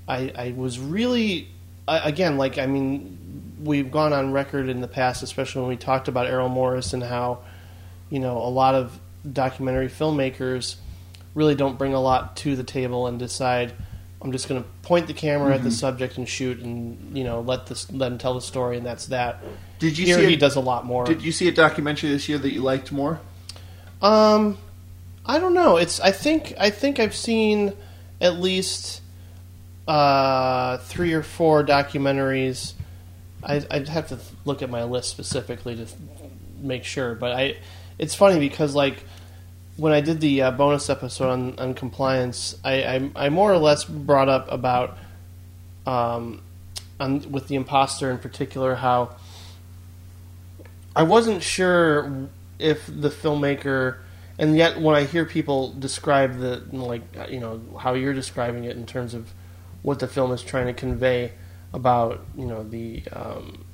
I, 0.09 0.33
I 0.37 0.55
was 0.57 0.79
really 0.79 1.49
I, 1.87 2.09
again 2.09 2.37
like 2.37 2.59
I 2.59 2.67
mean 2.67 3.19
we've 3.63 3.91
gone 3.91 4.13
on 4.13 4.33
record 4.33 4.69
in 4.69 4.81
the 4.81 4.89
past, 4.89 5.23
especially 5.23 5.63
when 5.63 5.71
we 5.71 5.77
talked 5.77 6.09
about 6.09 6.27
Errol 6.27 6.49
Morris 6.49 6.93
and 6.93 7.03
how 7.03 7.39
you 8.11 8.19
know 8.19 8.39
a 8.39 8.51
lot 8.51 8.75
of 8.75 8.99
documentary 9.33 9.89
filmmakers 9.89 10.77
really 11.35 11.55
don't 11.55 11.79
bring 11.79 11.95
a 11.95 12.01
lot 12.01 12.37
to 12.37 12.57
the 12.57 12.65
table 12.65 13.07
and 13.07 13.19
decide 13.19 13.73
I'm 14.21 14.33
just 14.33 14.49
going 14.49 14.63
to 14.63 14.69
point 14.83 15.07
the 15.07 15.15
camera 15.15 15.55
at 15.55 15.63
the 15.63 15.69
Mm-hmm. 15.69 15.75
subject 15.77 16.19
and 16.19 16.29
shoot 16.29 16.59
and 16.61 17.17
you 17.17 17.25
know 17.25 17.41
let 17.41 17.67
this 17.67 17.91
let 17.93 18.11
him 18.13 18.19
tell 18.19 18.35
the 18.35 18.41
story 18.41 18.77
and 18.77 18.85
that's 18.87 19.07
that. 19.07 19.43
Did 19.85 19.99
you 19.99 20.07
Here 20.07 20.17
see? 20.19 20.27
he 20.29 20.35
A, 20.35 20.37
does 20.39 20.57
a 20.57 20.61
lot 20.61 20.87
more. 20.87 21.05
did 21.05 21.21
you 21.23 21.31
see 21.31 21.47
a 21.47 21.53
documentary 21.53 22.09
this 22.09 22.27
year 22.27 22.39
that 22.39 22.53
you 22.53 22.63
liked 22.63 22.91
more? 22.91 23.21
Um, 24.01 24.57
I 25.27 25.39
don't 25.39 25.53
know. 25.53 25.77
It's 25.77 26.01
I 26.01 26.11
think 26.11 26.55
I 26.59 26.71
think 26.71 26.99
I've 26.99 27.15
seen 27.15 27.75
at 28.19 28.41
least 28.41 29.03
uh, 29.87 30.79
three 30.79 31.13
or 31.13 31.23
four 31.23 31.63
documentaries. 31.63 32.73
I, 33.43 33.63
I'd 33.71 33.89
have 33.89 34.09
to 34.09 34.19
look 34.47 34.63
at 34.63 34.71
my 34.71 34.85
list 34.85 35.11
specifically 35.11 35.77
to 35.77 35.87
make 36.63 36.85
sure, 36.85 37.15
but 37.15 37.33
I. 37.33 37.57
It's 37.99 38.15
funny 38.15 38.39
because 38.41 38.75
like 38.75 39.05
when 39.77 39.93
I 39.93 40.01
did 40.01 40.21
the 40.21 40.43
uh, 40.43 40.51
bonus 40.51 40.89
episode 40.89 41.29
on, 41.31 41.59
on 41.59 41.75
compliance, 41.75 42.57
I, 42.65 42.83
I 42.85 43.11
I 43.27 43.29
more 43.29 43.53
or 43.53 43.59
less 43.59 43.85
brought 43.85 44.31
up 44.31 44.51
about 44.51 44.97
um, 45.87 46.41
on, 46.99 47.31
with 47.31 47.49
the 47.49 47.57
imposter 47.57 48.11
in 48.11 48.17
particular 48.19 48.75
how 48.77 49.17
I 50.97 51.03
wasn't 51.03 51.43
sure 51.43 52.29
if 52.59 52.87
the 52.87 53.11
filmmaker, 53.11 53.99
and 54.39 54.57
yet 54.57 54.81
when 54.81 54.95
I 54.95 55.05
hear 55.05 55.25
people 55.25 55.73
describe 55.73 56.39
the 56.39 56.63
like 56.73 57.03
you 57.29 57.41
know 57.41 57.61
how 57.79 57.95
you're 57.95 58.15
describing 58.15 58.65
it 58.65 58.77
in 58.77 58.87
terms 58.87 59.15
of 59.15 59.33
what 59.83 59.99
the 59.99 60.07
film 60.07 60.33
is 60.33 60.43
trying 60.43 60.67
to 60.67 60.73
convey 60.73 61.33
about 61.73 62.25
you 62.37 62.47
know 62.47 62.63
the 62.63 63.03
um, 63.13 63.65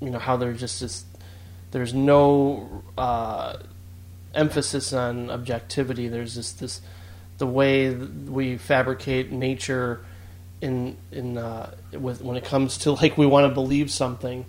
you 0.00 0.10
know 0.10 0.18
how 0.18 0.36
there's 0.36 0.60
just 0.60 0.80
this 0.80 1.04
there's 1.70 1.92
no 1.92 2.82
uh, 2.96 3.58
emphasis 4.34 4.92
on 4.92 5.30
objectivity. 5.30 6.08
There's 6.08 6.34
this 6.34 6.52
this 6.52 6.80
the 7.38 7.46
way 7.46 7.90
we 7.92 8.56
fabricate 8.56 9.30
nature 9.32 10.00
in 10.60 10.96
in 11.12 11.36
uh, 11.36 11.74
with 11.92 12.22
when 12.22 12.36
it 12.36 12.44
comes 12.44 12.78
to 12.78 12.92
like 12.92 13.18
we 13.18 13.26
want 13.26 13.48
to 13.48 13.54
believe 13.54 13.90
something, 13.90 14.46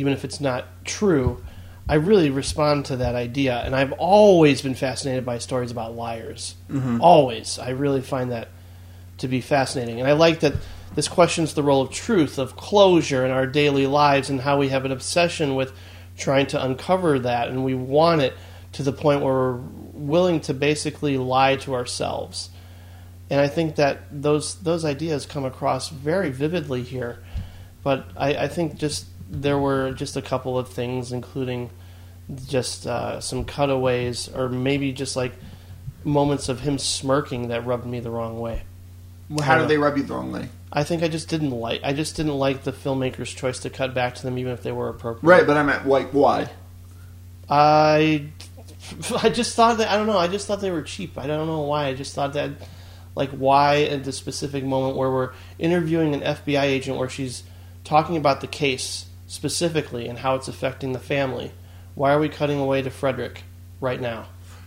even 0.00 0.14
if 0.14 0.24
it's 0.24 0.40
not 0.40 0.64
true. 0.84 1.42
I 1.86 1.94
really 1.94 2.30
respond 2.30 2.86
to 2.86 2.96
that 2.96 3.14
idea, 3.14 3.60
and 3.64 3.74
I've 3.76 3.92
always 3.92 4.62
been 4.62 4.74
fascinated 4.74 5.26
by 5.26 5.38
stories 5.38 5.70
about 5.70 5.94
liars. 5.94 6.54
Mm-hmm. 6.70 7.00
Always, 7.00 7.58
I 7.58 7.70
really 7.70 8.00
find 8.00 8.30
that 8.30 8.48
to 9.18 9.28
be 9.28 9.40
fascinating, 9.40 10.00
and 10.00 10.08
I 10.08 10.12
like 10.12 10.40
that 10.40 10.54
this 10.94 11.08
questions 11.08 11.54
the 11.54 11.62
role 11.62 11.82
of 11.82 11.90
truth, 11.90 12.38
of 12.38 12.56
closure 12.56 13.24
in 13.24 13.30
our 13.30 13.46
daily 13.46 13.86
lives, 13.86 14.30
and 14.30 14.40
how 14.40 14.58
we 14.58 14.68
have 14.68 14.84
an 14.84 14.92
obsession 14.92 15.54
with 15.54 15.72
trying 16.16 16.46
to 16.46 16.64
uncover 16.64 17.18
that, 17.18 17.48
and 17.48 17.64
we 17.64 17.74
want 17.74 18.22
it 18.22 18.34
to 18.72 18.82
the 18.82 18.92
point 18.92 19.20
where 19.20 19.34
we're 19.34 19.60
willing 19.92 20.40
to 20.40 20.54
basically 20.54 21.18
lie 21.18 21.56
to 21.56 21.74
ourselves. 21.74 22.50
And 23.28 23.40
I 23.40 23.48
think 23.48 23.76
that 23.76 24.00
those 24.10 24.56
those 24.56 24.84
ideas 24.84 25.26
come 25.26 25.44
across 25.44 25.88
very 25.88 26.30
vividly 26.30 26.82
here. 26.82 27.18
But 27.82 28.06
I, 28.16 28.34
I 28.34 28.48
think 28.48 28.76
just 28.76 29.06
there 29.30 29.58
were 29.58 29.92
just 29.92 30.16
a 30.16 30.22
couple 30.22 30.58
of 30.58 30.68
things, 30.68 31.12
including 31.12 31.70
just 32.46 32.86
uh, 32.86 33.20
some 33.20 33.44
cutaways, 33.44 34.28
or 34.28 34.48
maybe 34.48 34.92
just 34.92 35.16
like 35.16 35.32
moments 36.04 36.48
of 36.48 36.60
him 36.60 36.78
smirking 36.78 37.48
that 37.48 37.64
rubbed 37.64 37.86
me 37.86 38.00
the 38.00 38.10
wrong 38.10 38.40
way. 38.40 38.62
Well, 39.28 39.44
How 39.46 39.58
did 39.58 39.68
they 39.68 39.78
rub 39.78 39.96
you 39.96 40.02
the 40.02 40.14
wrong 40.14 40.32
way? 40.32 40.48
I 40.72 40.82
think 40.82 41.02
I 41.02 41.08
just 41.08 41.28
didn't 41.28 41.50
like. 41.50 41.80
I 41.84 41.92
just 41.92 42.16
didn't 42.16 42.34
like 42.34 42.64
the 42.64 42.72
filmmaker's 42.72 43.32
choice 43.32 43.60
to 43.60 43.70
cut 43.70 43.94
back 43.94 44.16
to 44.16 44.22
them, 44.22 44.38
even 44.38 44.52
if 44.52 44.62
they 44.62 44.72
were 44.72 44.88
appropriate. 44.88 45.28
Right, 45.28 45.46
but 45.46 45.56
I'm 45.56 45.68
at 45.68 45.86
like 45.86 46.10
why? 46.10 46.48
I, 47.48 48.26
I 49.22 49.28
just 49.30 49.54
thought 49.54 49.78
that 49.78 49.88
I 49.88 49.96
don't 49.96 50.06
know. 50.06 50.18
I 50.18 50.28
just 50.28 50.46
thought 50.46 50.60
they 50.60 50.70
were 50.70 50.82
cheap. 50.82 51.16
I 51.16 51.26
don't 51.26 51.46
know 51.46 51.62
why. 51.62 51.86
I 51.86 51.94
just 51.94 52.14
thought 52.14 52.32
that, 52.32 52.50
like, 53.14 53.30
why 53.30 53.82
at 53.82 54.04
the 54.04 54.12
specific 54.12 54.64
moment 54.64 54.96
where 54.96 55.10
we're 55.10 55.32
interviewing 55.58 56.14
an 56.14 56.20
FBI 56.20 56.62
agent 56.62 56.98
where 56.98 57.08
she's 57.08 57.44
talking 57.84 58.16
about 58.16 58.40
the 58.40 58.46
case 58.46 59.06
specifically 59.30 60.08
and 60.08 60.18
how 60.18 60.34
it's 60.34 60.48
affecting 60.48 60.90
the 60.92 60.98
family. 60.98 61.52
Why 61.94 62.12
are 62.12 62.18
we 62.18 62.28
cutting 62.28 62.58
away 62.58 62.82
to 62.82 62.90
Frederick 62.90 63.44
right 63.80 64.00
now? 64.00 64.26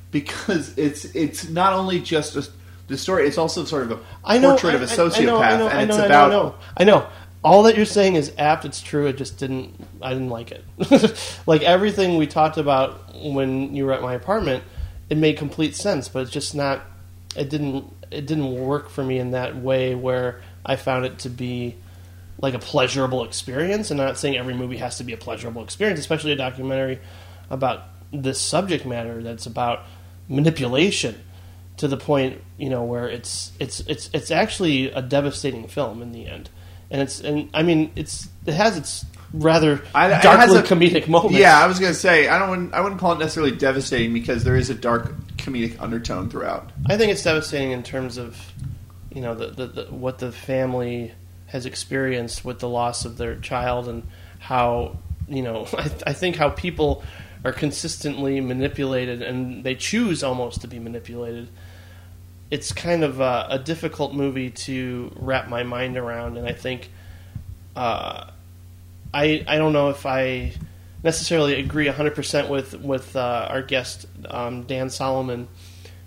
Because 0.09 0.77
it's 0.77 1.05
it's 1.05 1.49
not 1.49 1.73
only 1.73 1.99
just 1.99 2.35
a, 2.35 2.47
the 2.87 2.97
story; 2.97 3.27
it's 3.27 3.37
also 3.37 3.65
sort 3.65 3.83
of 3.83 3.91
a 3.91 3.99
I 4.23 4.37
know, 4.37 4.51
portrait 4.51 4.71
I, 4.71 4.75
of 4.75 4.81
a 4.83 4.85
sociopath, 4.85 5.19
I 5.19 5.25
know, 5.25 5.41
I 5.41 5.57
know, 5.57 5.67
and 5.67 5.77
I 5.79 5.85
know, 5.85 5.95
it's 5.95 6.05
about 6.05 6.27
I 6.27 6.33
know. 6.33 6.55
I 6.77 6.83
know. 6.85 7.07
All 7.43 7.63
that 7.63 7.75
you're 7.75 7.85
saying 7.85 8.15
is 8.15 8.31
apt. 8.37 8.63
It's 8.63 8.81
true. 8.81 9.07
It 9.07 9.17
just 9.17 9.37
didn't. 9.37 9.75
I 10.01 10.13
didn't 10.13 10.29
like 10.29 10.51
it. 10.51 11.41
like 11.45 11.61
everything 11.63 12.15
we 12.15 12.25
talked 12.25 12.57
about 12.57 13.15
when 13.21 13.75
you 13.75 13.85
were 13.85 13.91
at 13.91 14.01
my 14.01 14.13
apartment, 14.13 14.63
it 15.09 15.17
made 15.17 15.37
complete 15.37 15.75
sense. 15.75 16.07
But 16.07 16.21
it's 16.21 16.31
just 16.31 16.55
not. 16.55 16.83
It 17.35 17.49
didn't. 17.49 17.91
It 18.11 18.27
didn't 18.27 18.55
work 18.65 18.89
for 18.89 19.03
me 19.03 19.19
in 19.19 19.31
that 19.31 19.57
way 19.57 19.93
where 19.93 20.41
I 20.65 20.77
found 20.77 21.05
it 21.05 21.19
to 21.19 21.29
be 21.29 21.75
like 22.43 22.53
a 22.53 22.59
pleasurable 22.59 23.23
experience. 23.23 23.89
And 23.89 23.99
I'm 24.01 24.07
not 24.07 24.17
saying 24.17 24.35
every 24.37 24.53
movie 24.53 24.77
has 24.77 24.97
to 24.97 25.03
be 25.05 25.13
a 25.13 25.17
pleasurable 25.17 25.63
experience, 25.63 25.99
especially 26.01 26.33
a 26.33 26.35
documentary 26.35 26.99
about 27.49 27.85
this 28.11 28.39
subject 28.39 28.85
matter 28.85 29.23
that's 29.23 29.45
about 29.45 29.85
manipulation 30.27 31.15
to 31.77 31.87
the 31.87 31.97
point 31.97 32.39
you 32.57 32.69
know 32.69 32.83
where 32.83 33.07
it's 33.07 33.51
it's 33.59 33.79
it's 33.81 34.09
it's 34.13 34.29
actually 34.29 34.91
a 34.91 35.01
devastating 35.01 35.67
film 35.67 36.01
in 36.01 36.11
the 36.11 36.27
end, 36.27 36.49
and 36.91 37.01
it's 37.01 37.19
and 37.21 37.49
I 37.53 37.63
mean 37.63 37.91
it's 37.95 38.27
it 38.45 38.53
has 38.53 38.77
its 38.77 39.05
rather 39.33 39.81
I- 39.95 40.09
darkly 40.21 40.29
has 40.29 40.53
a- 40.53 40.61
comedic 40.63 41.07
moments. 41.07 41.37
Yeah, 41.37 41.57
I 41.57 41.65
was 41.65 41.79
gonna 41.79 41.93
say 41.95 42.27
I 42.27 42.37
don't. 42.37 42.73
I 42.73 42.81
wouldn't 42.81 42.99
call 43.01 43.13
it 43.13 43.19
necessarily 43.19 43.55
devastating 43.55 44.13
because 44.13 44.43
there 44.43 44.55
is 44.55 44.69
a 44.69 44.75
dark 44.75 45.13
comedic 45.37 45.81
undertone 45.81 46.29
throughout. 46.29 46.71
I 46.87 46.97
think 46.97 47.11
it's 47.11 47.23
devastating 47.23 47.71
in 47.71 47.83
terms 47.83 48.17
of 48.17 48.37
you 49.11 49.21
know 49.21 49.33
the, 49.33 49.47
the, 49.47 49.67
the 49.67 49.83
what 49.85 50.19
the 50.19 50.31
family 50.31 51.13
has 51.53 51.67
experienced 51.67 52.43
with 52.43 52.59
the 52.59 52.67
loss 52.67 53.05
of 53.05 53.17
their 53.17 53.35
child 53.35 53.87
and 53.87 54.03
how 54.39 54.97
you 55.29 55.43
know 55.43 55.67
I, 55.77 55.91
I 56.07 56.13
think 56.13 56.35
how 56.35 56.49
people 56.49 57.03
are 57.45 57.53
consistently 57.53 58.41
manipulated 58.41 59.21
and 59.21 59.63
they 59.63 59.75
choose 59.75 60.23
almost 60.23 60.61
to 60.61 60.67
be 60.67 60.79
manipulated. 60.79 61.49
It's 62.49 62.71
kind 62.71 63.03
of 63.03 63.19
a, 63.19 63.47
a 63.51 63.59
difficult 63.59 64.13
movie 64.13 64.49
to 64.49 65.11
wrap 65.15 65.47
my 65.47 65.63
mind 65.63 65.97
around, 65.97 66.37
and 66.37 66.47
I 66.47 66.53
think 66.53 66.89
uh, 67.75 68.29
I 69.13 69.43
I 69.47 69.57
don't 69.57 69.73
know 69.73 69.89
if 69.89 70.05
I 70.05 70.53
necessarily 71.03 71.55
agree 71.55 71.87
100% 71.87 72.49
with 72.49 72.79
with 72.79 73.15
uh, 73.15 73.47
our 73.49 73.61
guest 73.61 74.07
um, 74.29 74.63
Dan 74.63 74.89
Solomon 74.89 75.47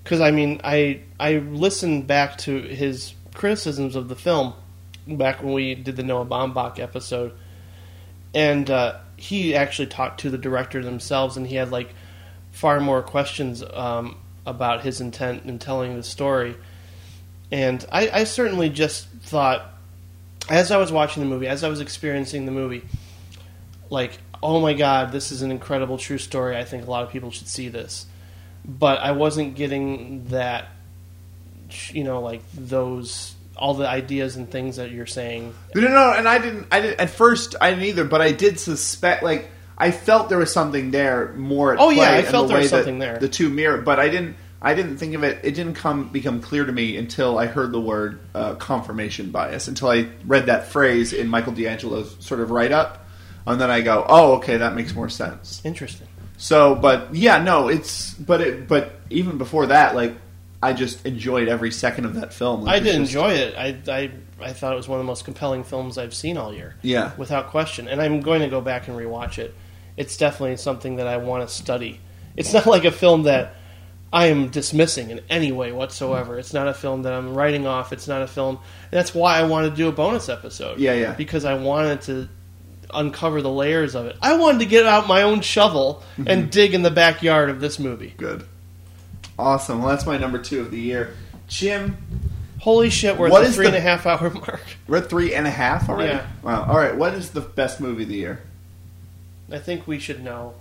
because 0.03 0.21
I 0.21 0.31
mean 0.31 0.61
I 0.65 1.03
I 1.21 1.39
listened 1.39 2.07
back 2.07 2.39
to 2.39 2.61
his 2.61 3.15
criticisms 3.35 3.95
of 3.97 4.09
the 4.09 4.17
film 4.17 4.55
back 5.07 5.43
when 5.43 5.53
we 5.53 5.75
did 5.75 5.97
the 5.97 6.03
Noah 6.03 6.27
Baumbach 6.27 6.79
episode, 6.79 7.33
and 8.35 8.71
uh, 8.71 8.99
he 9.17 9.55
actually 9.55 9.87
talked 9.87 10.21
to 10.21 10.31
the 10.31 10.39
director 10.39 10.83
themselves, 10.83 11.37
and 11.37 11.47
he 11.47 11.57
had 11.57 11.71
like 11.71 11.95
far 12.53 12.81
more 12.81 13.03
questions 13.03 13.63
um, 13.63 14.19
about 14.45 14.83
his 14.83 15.01
intent 15.01 15.45
in 15.45 15.59
telling 15.59 15.97
the 15.97 16.03
story, 16.03 16.57
and 17.51 17.85
I, 17.91 18.11
I 18.11 18.25
certainly 18.25 18.69
just 18.69 19.09
thought 19.09 19.73
as 20.49 20.71
I 20.71 20.77
was 20.77 20.93
watching 20.93 21.23
the 21.23 21.29
movie, 21.29 21.49
as 21.49 21.65
I 21.65 21.69
was 21.69 21.81
experiencing 21.81 22.47
the 22.47 22.53
movie, 22.53 22.83
like 23.91 24.19
oh 24.43 24.61
my 24.61 24.75
god, 24.75 25.13
this 25.13 25.33
is 25.33 25.43
an 25.43 25.51
incredible 25.51 25.99
true 25.99 26.19
story. 26.19 26.57
I 26.57 26.65
think 26.65 26.87
a 26.87 26.91
lot 26.91 27.05
of 27.05 27.11
people 27.11 27.31
should 27.31 27.49
see 27.49 27.69
this. 27.69 28.07
But 28.65 28.99
I 28.99 29.13
wasn't 29.13 29.55
getting 29.55 30.25
that, 30.27 30.69
you 31.91 32.05
know, 32.05 32.21
like 32.21 32.43
those 32.53 33.35
all 33.57 33.75
the 33.75 33.89
ideas 33.89 34.37
and 34.37 34.51
things 34.51 34.77
that 34.77 34.91
you're 34.91 35.07
saying. 35.07 35.55
No, 35.75 35.83
no, 35.83 35.89
no, 35.89 36.13
and 36.13 36.29
I 36.29 36.39
didn't. 36.39 36.67
I 36.71 36.81
didn't 36.81 37.01
at 37.01 37.11
first. 37.11 37.57
I 37.61 37.71
didn't 37.71 37.85
either, 37.85 38.05
but 38.05 38.21
I 38.21 38.33
did 38.33 38.61
suspect. 38.61 39.23
Like 39.23 39.51
I 39.79 39.91
felt 39.91 40.29
there 40.29 40.39
was 40.39 40.53
something 40.53 40.91
there 40.91 41.33
more. 41.35 41.75
At 41.75 41.81
Oh, 41.81 41.91
yeah, 41.91 42.13
I 42.13 42.23
felt 42.23 42.49
the 42.49 42.55
there 42.55 42.63
was 42.63 42.71
something 42.71 42.99
there. 42.99 43.19
The 43.19 43.29
two 43.29 43.51
mirror, 43.51 43.79
but 43.79 43.99
I 43.99 44.09
didn't. 44.09 44.37
I 44.61 44.75
didn't 44.75 44.97
think 44.97 45.15
of 45.15 45.23
it. 45.23 45.41
It 45.45 45.55
didn't 45.55 45.75
come 45.75 46.09
become 46.09 46.41
clear 46.41 46.65
to 46.65 46.73
me 46.73 46.97
until 46.97 47.39
I 47.39 47.47
heard 47.47 47.73
the 47.73 47.81
word 47.81 48.21
uh, 48.35 48.55
confirmation 48.55 49.31
bias. 49.31 49.69
Until 49.69 49.91
I 49.91 50.09
read 50.25 50.47
that 50.47 50.69
phrase 50.69 51.13
in 51.13 51.29
Michael 51.29 51.53
D'Angelo's 51.53 52.17
sort 52.25 52.41
of 52.41 52.51
write 52.51 52.73
up, 52.73 53.07
and 53.47 53.61
then 53.61 53.71
I 53.71 53.83
go, 53.83 54.05
"Oh, 54.09 54.37
okay, 54.37 54.57
that 54.57 54.75
makes 54.75 54.95
more 54.95 55.11
sense." 55.11 55.61
Interesting. 55.65 56.09
So, 56.39 56.75
but 56.75 57.15
yeah, 57.15 57.43
no, 57.43 57.69
it's 57.69 58.15
but 58.15 58.41
it 58.41 58.69
but 58.69 58.93
even 59.11 59.39
before 59.39 59.67
that, 59.67 59.95
like 59.95 60.15
I 60.63 60.73
just 60.73 61.05
enjoyed 61.07 61.49
every 61.49 61.71
second 61.71 62.07
of 62.07 62.15
that 62.15 62.33
film. 62.33 62.63
Like, 62.63 62.77
I 62.77 62.79
did 62.79 62.87
just- 62.97 62.99
enjoy 63.15 63.33
it. 63.33 63.55
I, 63.57 63.77
I 63.93 64.11
I 64.41 64.53
thought 64.53 64.73
it 64.73 64.77
was 64.77 64.89
one 64.89 64.99
of 64.99 65.05
the 65.05 65.09
most 65.09 65.25
compelling 65.25 65.65
films 65.65 65.97
I've 65.99 66.13
seen 66.15 66.37
all 66.37 66.53
year. 66.53 66.77
Yeah. 66.83 67.13
without 67.17 67.49
question. 67.49 67.89
And 67.89 68.03
I'm 68.03 68.21
going 68.21 68.41
to 68.43 68.49
go 68.49 68.61
back 68.61 68.87
and 68.89 68.97
rewatch 68.97 69.39
it. 69.39 69.55
It's 69.97 70.17
definitely 70.19 70.57
something 70.59 70.97
that 70.97 71.07
I 71.07 71.17
want 71.19 71.47
to 71.49 71.55
study. 71.55 72.01
It's 72.37 72.53
not 72.53 72.67
like 72.67 72.85
a 72.85 72.91
film 72.91 73.23
that 73.23 73.55
I 74.13 74.27
am 74.27 74.49
dismissing 74.51 75.11
in 75.11 75.21
any 75.31 75.53
way 75.53 75.73
whatsoever. 75.73 76.39
It's 76.39 76.53
not 76.53 76.69
a 76.69 76.75
film 76.75 77.03
that 77.05 77.15
I'm 77.15 77.33
writing 77.35 77.67
off. 77.67 77.93
It's 77.95 78.07
not 78.07 78.21
a 78.23 78.27
film. 78.27 78.59
That's 78.91 79.15
why 79.15 79.39
I 79.39 79.45
wanted 79.45 79.71
to 79.71 79.77
do 79.77 79.89
a 79.89 79.93
bonus 79.93 80.29
episode. 80.29 80.79
Yeah, 80.79 80.93
yeah. 80.95 81.13
Because 81.15 81.45
I 81.47 81.55
wanted 81.55 82.03
to 82.03 82.29
uncover 82.93 83.41
the 83.43 83.51
layers 83.51 83.95
of 83.95 84.05
it. 84.07 84.17
I 84.23 84.37
wanted 84.37 84.59
to 84.61 84.67
get 84.67 84.85
out 84.87 85.07
my 85.09 85.23
own 85.23 85.41
shovel 85.41 86.03
Mm-hmm. 86.19 86.29
and 86.29 86.51
dig 86.51 86.73
in 86.75 86.83
the 86.83 86.91
backyard 86.91 87.49
of 87.51 87.61
this 87.61 87.79
movie. 87.79 88.15
Good. 88.17 88.47
Awesome. 89.39 89.81
Well, 89.81 89.89
that's 89.91 90.07
my 90.07 90.17
number 90.19 90.39
two 90.39 90.61
of 90.61 90.71
the 90.71 90.81
year. 90.81 91.15
Jim, 91.49 91.97
Holy 92.61 92.89
shit, 92.91 93.17
we're 93.19 93.29
What 93.29 93.43
at 93.43 93.45
the 93.45 93.49
is 93.51 93.55
three 93.57 93.67
the- 93.67 93.77
and 93.77 93.77
a 93.77 93.81
half 93.81 94.07
hour 94.07 94.31
mark. 94.35 94.61
we're 94.89 94.97
at 94.97 95.09
three 95.11 95.35
and 95.35 95.47
a 95.47 95.51
half 95.51 95.89
already. 95.89 96.15
Yeah. 96.15 96.27
Wow. 96.43 96.65
All 96.65 96.77
right. 96.79 96.97
What 96.97 97.15
is 97.15 97.31
the 97.31 97.43
best 97.43 97.81
movie 97.81 98.05
of 98.05 98.09
the 98.09 98.15
year? 98.17 98.41
I 99.53 99.59
think 99.59 99.87
we 99.87 99.99
should 99.99 100.25
know 100.25 100.55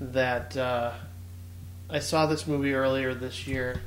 that 0.00 0.56
uh, 0.56 0.92
I 1.90 1.98
saw 2.00 2.26
this 2.26 2.46
movie 2.46 2.72
earlier 2.72 3.14
this 3.14 3.46
year, 3.46 3.80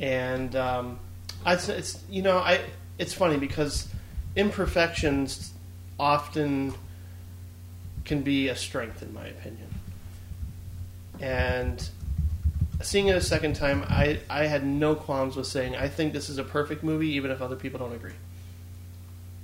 and 0.00 0.56
um, 0.56 0.98
I, 1.44 1.52
it's, 1.54 1.68
it's 1.68 2.02
you 2.10 2.22
know 2.22 2.38
I 2.38 2.60
it's 2.98 3.12
funny 3.12 3.36
because 3.36 3.86
imperfections 4.34 5.52
often 6.00 6.74
can 8.04 8.22
be 8.22 8.48
a 8.48 8.56
strength 8.56 9.02
in 9.02 9.12
my 9.14 9.26
opinion, 9.26 9.68
and 11.20 11.88
seeing 12.82 13.08
it 13.08 13.16
a 13.16 13.20
second 13.20 13.54
time, 13.54 13.84
I 13.88 14.20
I 14.28 14.46
had 14.46 14.64
no 14.66 14.94
qualms 14.94 15.36
with 15.36 15.46
saying 15.46 15.74
I 15.76 15.88
think 15.88 16.12
this 16.12 16.28
is 16.28 16.38
a 16.38 16.44
perfect 16.44 16.82
movie, 16.82 17.08
even 17.10 17.30
if 17.30 17.40
other 17.40 17.56
people 17.56 17.78
don't 17.80 17.94
agree. 17.94 18.12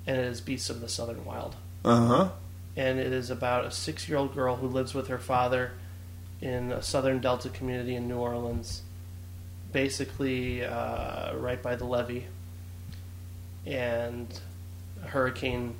And 0.06 0.16
it 0.16 0.24
is 0.24 0.40
Beasts 0.40 0.70
of 0.70 0.80
the 0.80 0.88
Southern 0.88 1.24
Wild 1.24 1.54
Uh 1.84 2.06
huh. 2.06 2.28
and 2.76 2.98
it 2.98 3.12
is 3.12 3.30
about 3.30 3.64
a 3.66 3.70
six 3.70 4.08
year 4.08 4.16
old 4.18 4.34
girl 4.34 4.56
who 4.56 4.66
lives 4.68 4.94
with 4.94 5.08
her 5.08 5.18
father 5.18 5.72
in 6.40 6.72
a 6.72 6.80
southern 6.82 7.20
Delta 7.20 7.48
community 7.48 7.94
in 7.96 8.08
New 8.08 8.16
Orleans, 8.18 8.82
basically 9.72 10.64
uh, 10.64 11.34
right 11.36 11.62
by 11.62 11.76
the 11.76 11.84
levee. 11.84 12.26
And 13.66 14.40
a 15.04 15.08
hurricane 15.08 15.74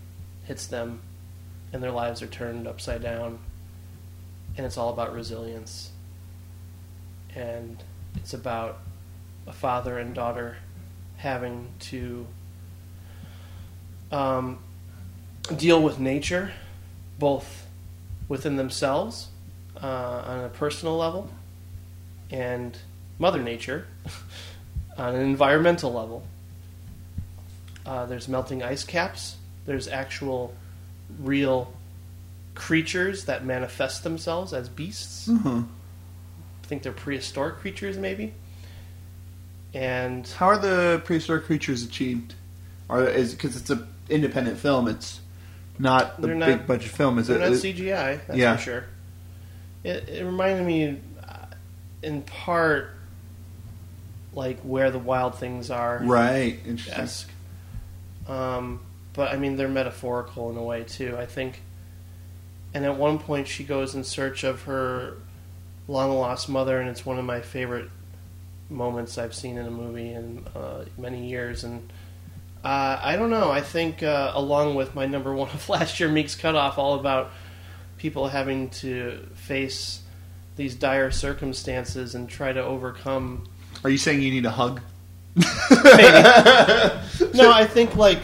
hits 0.44 0.66
them, 0.66 1.00
and 1.72 1.82
their 1.82 1.92
lives 1.92 2.20
are 2.22 2.26
turned 2.26 2.66
upside 2.66 3.02
down. 3.02 3.38
And 4.56 4.66
it's 4.66 4.76
all 4.76 4.92
about 4.92 5.14
resilience. 5.14 5.87
And 7.38 7.82
it's 8.16 8.34
about 8.34 8.80
a 9.46 9.52
father 9.52 9.98
and 9.98 10.12
daughter 10.14 10.56
having 11.18 11.68
to 11.78 12.26
um, 14.10 14.58
deal 15.56 15.80
with 15.80 16.00
nature, 16.00 16.50
both 17.18 17.66
within 18.28 18.56
themselves 18.56 19.28
uh, 19.82 19.86
on 20.26 20.44
a 20.44 20.48
personal 20.48 20.96
level, 20.96 21.30
and 22.30 22.76
Mother 23.18 23.40
Nature 23.42 23.86
on 24.98 25.14
an 25.14 25.22
environmental 25.22 25.92
level. 25.92 26.24
Uh, 27.86 28.04
there's 28.06 28.28
melting 28.28 28.62
ice 28.62 28.84
caps. 28.84 29.36
There's 29.64 29.88
actual, 29.88 30.54
real 31.20 31.72
creatures 32.54 33.26
that 33.26 33.44
manifest 33.44 34.02
themselves 34.02 34.52
as 34.52 34.68
beasts. 34.68 35.28
Mhm. 35.28 35.68
I 36.68 36.70
think 36.70 36.82
they're 36.82 36.92
prehistoric 36.92 37.60
creatures, 37.60 37.96
maybe. 37.96 38.34
And 39.72 40.26
How 40.28 40.48
are 40.48 40.58
the 40.58 41.00
prehistoric 41.02 41.44
creatures 41.46 41.82
achieved? 41.82 42.34
Are 42.90 43.04
is 43.08 43.32
because 43.32 43.56
it's 43.56 43.70
an 43.70 43.88
independent 44.10 44.58
film? 44.58 44.86
It's 44.86 45.20
not 45.78 46.20
They're 46.20 46.34
not- 46.34 46.44
big 46.46 46.66
budget 46.66 46.90
film. 46.90 47.18
Is 47.18 47.28
They're 47.28 47.38
it? 47.38 47.40
not 47.40 47.52
CGI, 47.52 48.20
that's 48.26 48.38
Yeah. 48.38 48.56
for 48.56 48.62
sure. 48.62 48.84
It, 49.82 50.10
it 50.10 50.24
reminded 50.26 50.66
me, 50.66 51.00
uh, 51.26 51.36
in 52.02 52.20
part, 52.20 52.90
like 54.34 54.60
where 54.60 54.90
the 54.90 54.98
wild 54.98 55.36
things 55.36 55.70
are. 55.70 56.02
right. 56.04 56.58
Interesting. 56.66 57.30
Um, 58.28 58.80
but 59.14 59.32
I 59.32 59.38
mean, 59.38 59.56
they're 59.56 59.68
metaphorical 59.68 60.50
in 60.50 60.58
a 60.58 60.62
way 60.62 60.84
too. 60.84 61.16
I 61.18 61.24
think. 61.24 61.62
And 62.74 62.84
at 62.84 62.96
one 62.98 63.18
point, 63.18 63.48
she 63.48 63.64
goes 63.64 63.94
in 63.94 64.04
search 64.04 64.44
of 64.44 64.64
her 64.64 65.14
long 65.88 66.16
lost 66.16 66.48
mother, 66.48 66.78
and 66.80 66.88
it's 66.88 67.04
one 67.04 67.18
of 67.18 67.24
my 67.24 67.40
favorite 67.40 67.90
moments 68.70 69.16
I've 69.18 69.34
seen 69.34 69.56
in 69.58 69.66
a 69.66 69.70
movie 69.70 70.12
in 70.12 70.46
uh, 70.54 70.84
many 70.98 71.28
years. 71.28 71.64
And 71.64 71.90
uh, 72.62 73.00
I 73.02 73.16
don't 73.16 73.30
know. 73.30 73.50
I 73.50 73.62
think 73.62 74.02
uh, 74.02 74.32
along 74.34 74.74
with 74.74 74.94
my 74.94 75.06
number 75.06 75.32
one 75.34 75.48
of 75.54 75.68
last 75.68 75.98
year, 75.98 76.08
Meek's 76.10 76.34
Cutoff, 76.34 76.78
all 76.78 76.94
about 77.00 77.30
people 77.96 78.28
having 78.28 78.68
to 78.70 79.26
face 79.34 80.02
these 80.56 80.74
dire 80.74 81.10
circumstances 81.10 82.14
and 82.14 82.28
try 82.28 82.52
to 82.52 82.62
overcome 82.62 83.48
Are 83.84 83.90
you 83.90 83.98
saying 83.98 84.20
you 84.22 84.30
need 84.30 84.44
a 84.44 84.50
hug? 84.50 84.80
no, 85.36 85.42
I 87.52 87.66
think 87.68 87.96
like 87.96 88.18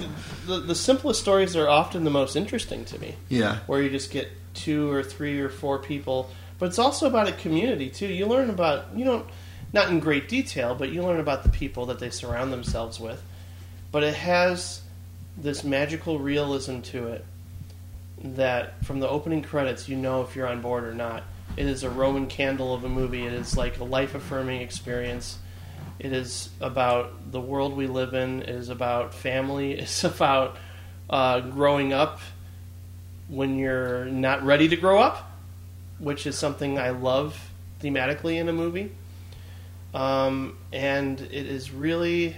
the, 0.47 0.61
the 0.61 0.75
simplest 0.75 1.21
stories 1.21 1.57
are 1.57 1.69
often 1.69 2.05
the 2.05 2.11
most 2.11 2.37
interesting 2.37 2.85
to 2.87 2.99
me, 3.01 3.15
Yeah. 3.29 3.59
where 3.67 3.81
you 3.83 3.91
just 3.91 4.11
get 4.11 4.29
two 4.55 4.91
or 4.91 5.03
three 5.03 5.41
or 5.41 5.49
four 5.49 5.79
people. 5.79 6.31
But 6.59 6.67
it's 6.67 6.79
also 6.79 7.07
about 7.07 7.29
a 7.29 7.33
community 7.33 7.91
too. 7.91 8.07
You 8.07 8.27
learn 8.27 8.51
about 8.51 8.97
you 8.97 9.05
don't 9.05 9.27
not 9.73 9.89
in 9.89 10.01
great 10.01 10.29
detail, 10.29 10.75
but 10.75 10.91
you 10.91 11.03
learn 11.03 11.21
about 11.21 11.43
the 11.43 11.49
people 11.49 11.87
that 11.87 11.99
they 11.99 12.11
surround 12.11 12.53
themselves 12.53 13.01
with. 13.01 13.23
But 13.91 14.05
it 14.05 14.15
has 14.15 14.83
this 15.37 15.65
magical 15.65 16.19
realism 16.19 16.81
to 16.81 17.09
it 17.09 17.25
that 18.23 18.85
from 18.85 19.01
the 19.01 19.09
opening 19.09 19.43
credits 19.43 19.89
you 19.89 19.97
know 19.97 20.23
if 20.23 20.37
you're 20.37 20.47
on 20.47 20.63
board 20.63 20.85
or 20.85 20.95
not. 20.95 21.25
It 21.57 21.67
is 21.67 21.83
a 21.83 21.91
Roman 21.91 22.27
candle 22.27 22.75
of 22.75 22.85
a 22.85 22.89
movie. 22.89 23.27
It 23.27 23.33
is 23.33 23.57
like 23.57 23.79
a 23.79 23.85
life 23.85 24.15
affirming 24.15 24.61
experience. 24.61 25.39
It 25.99 26.13
is 26.13 26.49
about 26.61 27.31
the 27.31 27.41
world 27.41 27.77
we 27.77 27.87
live 27.87 28.15
in. 28.15 28.43
It 28.43 28.49
is 28.49 28.69
about 28.69 29.15
family. 29.15 29.79
It's 29.79 30.05
about 30.05 30.57
uh, 31.09 31.41
growing 31.41 31.93
up 31.93 32.21
when 33.29 33.59
you're 33.59 34.05
not 34.07 34.43
ready 34.43 34.69
to 34.69 34.77
grow 34.77 35.01
up, 35.01 35.31
which 36.05 36.27
is 36.27 36.37
something 36.37 36.79
I 36.79 36.91
love 36.91 37.51
thematically 37.81 38.37
in 38.37 38.49
a 38.49 38.53
movie. 38.53 38.93
Um, 39.95 40.59
and 40.71 41.19
it 41.19 41.33
is 41.47 41.71
really 41.71 42.37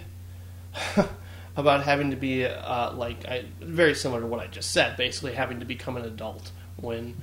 about 1.57 1.83
having 1.83 2.11
to 2.11 2.17
be 2.17 2.45
uh, 2.45 2.93
like 2.93 3.27
I, 3.27 3.47
very 3.61 3.95
similar 3.95 4.21
to 4.21 4.27
what 4.27 4.41
I 4.41 4.47
just 4.47 4.71
said. 4.71 4.97
Basically, 4.97 5.33
having 5.33 5.59
to 5.61 5.67
become 5.67 5.97
an 5.97 6.05
adult 6.05 6.53
when 6.77 7.21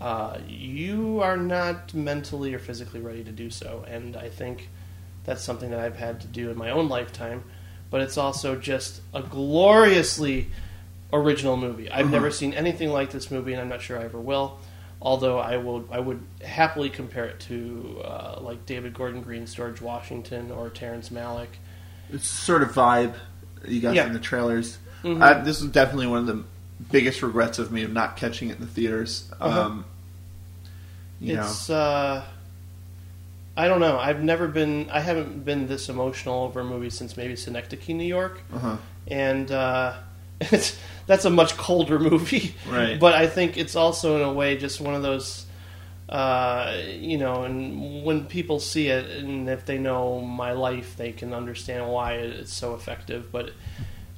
uh, 0.00 0.38
you 0.48 1.20
are 1.20 1.36
not 1.36 1.94
mentally 1.94 2.54
or 2.54 2.58
physically 2.58 3.00
ready 3.00 3.22
to 3.22 3.30
do 3.30 3.48
so. 3.48 3.84
And 3.86 4.16
I 4.16 4.30
think 4.30 4.68
that's 5.24 5.44
something 5.44 5.70
that 5.70 5.78
I've 5.78 5.96
had 5.96 6.20
to 6.22 6.26
do 6.26 6.50
in 6.50 6.58
my 6.58 6.70
own 6.70 6.88
lifetime. 6.88 7.44
But 7.90 8.00
it's 8.00 8.18
also 8.18 8.56
just 8.56 9.00
a 9.14 9.22
gloriously 9.22 10.50
original 11.12 11.56
movie. 11.56 11.88
I've 11.88 12.10
never 12.10 12.30
seen 12.30 12.52
anything 12.52 12.90
like 12.90 13.12
this 13.12 13.30
movie, 13.30 13.52
and 13.52 13.62
I'm 13.62 13.68
not 13.68 13.80
sure 13.80 13.98
I 13.98 14.04
ever 14.04 14.20
will. 14.20 14.58
Although 15.00 15.38
I 15.38 15.58
will, 15.58 15.84
I 15.92 16.00
would 16.00 16.20
happily 16.44 16.90
compare 16.90 17.24
it 17.26 17.38
to 17.40 18.00
uh, 18.04 18.38
like 18.40 18.66
David 18.66 18.94
Gordon 18.94 19.22
Green's 19.22 19.54
George 19.54 19.80
Washington 19.80 20.50
or 20.50 20.70
Terrence 20.70 21.10
Malick. 21.10 21.48
It's 22.10 22.26
sort 22.26 22.62
of 22.62 22.72
vibe 22.72 23.14
you 23.66 23.80
got 23.80 23.94
Yeah. 23.94 24.04
from 24.04 24.12
the 24.12 24.18
trailers. 24.18 24.78
Mhm. 25.02 25.22
I, 25.22 25.40
this 25.42 25.60
is 25.60 25.68
definitely 25.70 26.08
one 26.08 26.18
of 26.20 26.26
the 26.26 26.44
biggest 26.90 27.22
regrets 27.22 27.58
of 27.58 27.70
me 27.70 27.82
of 27.82 27.92
not 27.92 28.16
catching 28.16 28.50
it 28.50 28.56
in 28.56 28.60
the 28.60 28.66
theaters. 28.66 29.30
Uh-huh. 29.40 29.60
Um, 29.60 29.84
you 31.20 31.34
know, 31.36 31.42
it's 31.42 31.70
uh, 31.70 32.24
I 33.56 33.68
don't 33.68 33.80
know. 33.80 33.98
I've 33.98 34.22
never 34.22 34.46
been. 34.48 34.88
I 34.90 35.00
haven't 35.00 35.44
been 35.44 35.66
this 35.66 35.88
emotional 35.88 36.44
over 36.44 36.60
a 36.60 36.64
movie 36.64 36.90
since 36.90 37.16
maybe 37.16 37.34
Synecdoche, 37.36 37.88
New 37.88 38.04
York, 38.04 38.40
uh-huh. 38.52 38.76
and 39.08 39.50
uh, 39.50 39.94
it's 40.52 40.78
that's 41.06 41.24
a 41.24 41.30
much 41.30 41.56
colder 41.56 41.98
movie. 42.10 42.54
Right. 42.68 42.98
But 42.98 43.14
I 43.14 43.26
think 43.26 43.56
it's 43.56 43.76
also 43.76 44.16
in 44.16 44.22
a 44.22 44.32
way 44.32 44.56
just 44.56 44.80
one 44.80 44.94
of 44.94 45.02
those. 45.02 45.44
Uh, 46.08 46.74
you 46.98 47.18
know, 47.18 47.44
and 47.44 48.02
when 48.02 48.24
people 48.24 48.60
see 48.60 48.88
it, 48.88 49.10
and 49.22 49.46
if 49.50 49.66
they 49.66 49.76
know 49.76 50.22
my 50.22 50.52
life, 50.52 50.96
they 50.96 51.12
can 51.12 51.34
understand 51.34 51.86
why 51.86 52.14
it's 52.14 52.52
so 52.52 52.74
effective. 52.74 53.30
But 53.30 53.50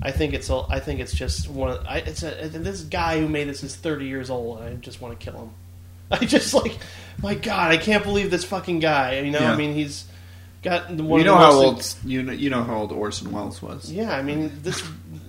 I 0.01 0.13
think 0.13 0.33
it's 0.33 0.51
a, 0.51 0.63
I 0.69 0.79
think 0.79 1.01
it's 1.01 1.13
just 1.13 1.49
one. 1.49 1.73
Of, 1.73 1.85
I, 1.87 1.99
it's 1.99 2.23
a 2.23 2.49
this 2.49 2.83
guy 2.83 3.19
who 3.19 3.27
made 3.29 3.49
this 3.49 3.65
is 3.65 3.75
thirty 3.75 4.07
years 4.07 4.31
old, 4.31 4.61
and 4.61 4.69
I 4.69 4.75
just 4.75 5.01
want 5.01 5.19
to 5.19 5.25
kill 5.25 5.41
him. 5.41 5.51
I 6.13 6.25
just 6.25 6.55
like, 6.55 6.79
my 7.21 7.35
God, 7.35 7.73
I 7.73 7.77
can't 7.77 8.05
believe 8.05 8.31
this 8.31 8.45
fucking 8.45 8.79
guy. 8.79 9.19
You 9.21 9.33
know, 9.33 9.41
Yeah. 9.41 9.53
I 9.53 9.57
mean, 9.57 9.75
he's 9.75 10.05
got 10.63 10.97
the 10.97 11.03
one. 11.03 11.21
you 11.21 11.27
of 11.29 11.35
know 11.35 11.39
how 11.39 11.53
old 11.53 11.95
you 12.05 12.23
know, 12.23 12.33
you 12.33 12.51
know 12.51 12.63
how 12.63 12.77
old 12.77 12.93
Orson 12.93 13.33
Welles 13.33 13.61
was. 13.61 13.91
yeah, 13.91 14.17
I 14.17 14.23
mean, 14.23 14.53
this 14.63 14.81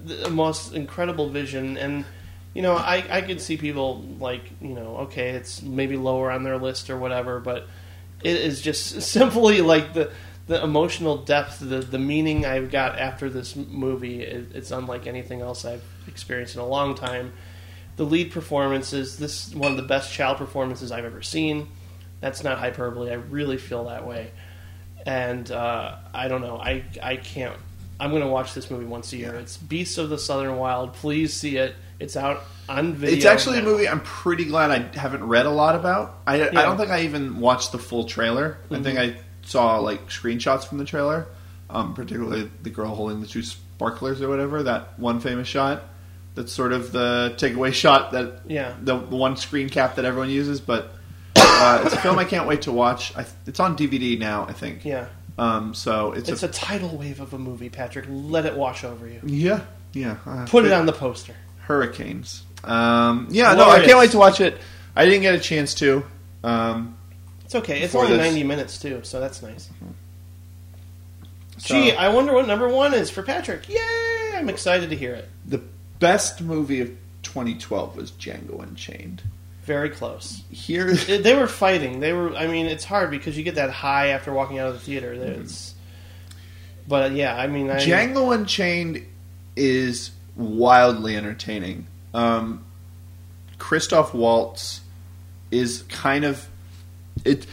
the 0.06 0.30
most 0.30 0.74
incredible 0.74 1.30
vision, 1.30 1.78
and 1.78 2.06
you 2.54 2.62
know, 2.62 2.76
I 2.76 3.04
I 3.10 3.22
could 3.22 3.42
see 3.42 3.58
people 3.58 4.02
like 4.20 4.44
you 4.62 4.74
know, 4.74 4.98
okay, 4.98 5.30
it's 5.30 5.62
maybe 5.62 5.98
lower 5.98 6.32
on 6.32 6.44
their 6.44 6.58
list 6.58 6.90
or 6.90 6.98
whatever, 6.98 7.40
but 7.40 7.68
it 8.24 8.36
is 8.36 8.62
just 8.62 9.02
simply 9.10 9.62
like 9.62 9.94
the 9.94 10.12
the 10.48 10.64
emotional 10.64 11.18
depth, 11.18 11.60
the 11.60 11.80
the 11.80 12.00
meaning 12.00 12.46
I've 12.46 12.72
got 12.72 13.00
after 13.00 13.30
this 13.30 13.56
movie. 13.56 14.24
It, 14.24 14.52
it's 14.54 14.72
unlike 14.72 15.08
anything 15.08 15.42
else 15.42 15.66
I've 15.66 15.84
experienced 16.08 16.56
in 16.56 16.62
a 16.62 16.68
long 16.68 16.96
time. 16.96 17.34
The 17.98 18.06
lead 18.06 18.32
performances, 18.32 19.18
this 19.18 19.48
is 19.48 19.56
one 19.56 19.72
of 19.72 19.78
the 19.78 19.84
best 19.84 20.12
child 20.12 20.38
performances 20.38 20.92
I've 20.92 21.06
ever 21.06 21.22
seen. 21.22 21.68
That's 22.22 22.44
not 22.44 22.58
hyperbole. 22.58 23.12
I 23.12 23.16
really 23.16 23.58
feel 23.58 23.86
that 23.86 24.08
way 24.08 24.32
and 25.06 25.52
uh, 25.52 25.96
I 26.14 26.28
don't 26.28 26.42
know. 26.42 26.58
I 26.58 26.84
I 27.02 27.18
can't. 27.18 27.56
I'm 28.02 28.10
going 28.10 28.24
to 28.24 28.28
watch 28.28 28.56
this 28.56 28.72
movie 28.72 28.86
once 28.86 29.14
a 29.14 29.18
year. 29.18 29.36
It's 29.36 29.58
Beasts 29.58 30.00
of 30.00 30.10
the 30.10 30.18
Southern 30.18 30.58
Wild. 30.58 30.94
Please 30.94 31.34
see 31.36 31.58
it. 31.58 31.76
It's 32.00 32.18
out 32.18 32.42
on 32.68 32.94
video. 32.96 33.16
It's 33.16 33.26
actually 33.26 33.60
a 33.60 33.62
now. 33.62 33.68
movie 33.70 33.88
I'm 33.88 34.02
pretty 34.02 34.46
glad 34.46 34.72
I 34.72 34.98
haven't 35.00 35.24
read 35.24 35.46
a 35.46 35.52
lot 35.52 35.76
about. 35.76 36.18
I, 36.26 36.48
I 36.50 36.50
don't 36.50 36.78
think 36.78 36.90
I 36.90 37.02
even 37.04 37.40
watched 37.40 37.72
the 37.72 37.78
full 37.78 38.06
trailer. 38.06 38.58
I 38.72 38.82
think 38.82 38.98
I 38.98 39.18
saw 39.44 39.78
like 39.78 40.08
screenshots 40.08 40.66
from 40.66 40.80
the 40.80 40.86
trailer, 40.86 41.28
um, 41.70 41.94
particularly 41.94 42.50
the 42.64 42.72
girl 42.72 42.96
holding 42.96 43.22
the 43.22 43.28
two 43.28 43.44
sparklers 43.44 44.20
or 44.20 44.30
whatever. 44.30 44.64
That 44.64 44.98
one 45.00 45.20
famous 45.20 45.48
shot. 45.48 45.84
That's 46.34 46.52
sort 46.52 46.74
of 46.74 46.92
the 46.92 47.36
takeaway 47.38 47.72
shot 47.84 48.14
that 48.14 48.42
Yeah. 48.48 48.76
the, 48.82 48.98
the 48.98 49.16
one 49.16 49.38
screen 49.38 49.70
cap 49.70 49.96
that 49.98 50.06
everyone 50.06 50.32
uses. 50.32 50.60
But 50.60 50.92
uh, 51.36 51.84
it's 51.86 51.94
a 51.94 52.00
film 52.02 52.18
I 52.18 52.26
can't 52.26 52.48
wait 52.48 52.64
to 52.64 52.72
watch. 52.72 53.16
I, 53.16 53.28
it's 53.46 53.60
on 53.60 53.78
DVD 53.78 54.18
now, 54.18 54.46
I 54.48 54.54
think. 54.54 54.86
Yeah. 54.86 55.06
Um, 55.42 55.74
so 55.74 56.12
it's, 56.12 56.30
It's 56.30 56.44
a, 56.44 56.48
a 56.48 56.52
tidal 56.52 56.96
wave 56.98 57.20
of 57.20 57.34
a 57.34 57.38
movie, 57.40 57.70
Patrick. 57.70 58.06
Let 58.08 58.46
it 58.46 58.56
wash 58.56 58.84
over 58.84 59.08
you. 59.08 59.22
yeah, 59.26 59.62
yeah. 59.92 60.18
Uh, 60.26 60.46
Put 60.48 60.66
it 60.66 60.72
on 60.72 60.86
the 60.86 60.94
poster. 60.94 61.36
Hurricanes. 61.62 62.44
Um, 62.64 63.28
yeah, 63.32 63.54
no, 63.56 63.68
I 63.68 63.84
can't 63.84 63.98
wait 63.98 64.12
to 64.12 64.20
watch 64.20 64.40
it. 64.40 64.58
I 64.96 65.06
didn't 65.06 65.24
get 65.24 65.34
a 65.34 65.40
chance 65.40 65.74
to. 65.76 66.06
Um, 66.44 66.96
It's 67.46 67.56
okay. 67.56 67.82
It's 67.82 67.96
only 67.96 68.10
this. 68.12 68.20
90 68.20 68.44
minutes, 68.44 68.78
too, 68.78 69.02
so 69.04 69.20
that's 69.20 69.42
nice. 69.42 69.70
so 71.58 71.74
Gee, 71.74 71.92
I 71.94 72.10
wonder 72.10 72.34
what 72.34 72.46
number 72.46 72.70
one 72.70 72.94
is 72.94 73.10
for 73.10 73.24
Patrick. 73.24 73.68
Yay! 73.68 74.32
I'm 74.36 74.48
excited 74.50 74.92
to 74.92 74.96
hear 74.96 75.14
it. 75.16 75.28
the 75.46 75.62
best 76.00 76.42
movie 76.42 76.82
of 76.82 76.90
2012 77.24 77.96
was 77.96 78.12
Django 78.12 78.62
Unchained. 78.62 79.24
Very 79.64 79.90
close. 79.90 80.44
Here, 80.52 80.94
They- 80.94 81.18
They 81.22 81.36
were 81.36 81.48
fighting. 81.48 82.00
They 82.00 82.14
were. 82.14 82.36
I 82.36 82.48
mean, 82.48 82.66
it's 82.66 82.84
hard 82.84 83.12
because 83.12 83.38
you 83.38 83.44
get 83.44 83.56
that 83.56 83.70
high 83.70 84.08
after 84.08 84.34
walking 84.34 84.60
out 84.60 84.68
of 84.70 84.74
the 84.74 84.80
theater. 84.80 85.14
It's, 85.14 85.76
but 86.88 87.12
yeah, 87.12 87.36
I 87.36 87.48
mean, 87.48 87.70
I, 87.70 87.78
Django 87.78 88.34
Unchained 88.34 89.06
is 89.56 90.12
wildly 90.36 91.16
entertaining. 91.16 91.88
Um, 92.14 92.66
Christoph 93.60 94.14
Waltz 94.14 94.82
is 95.52 95.84
kind 95.84 96.26
of 96.26 96.48
it. 97.24 97.46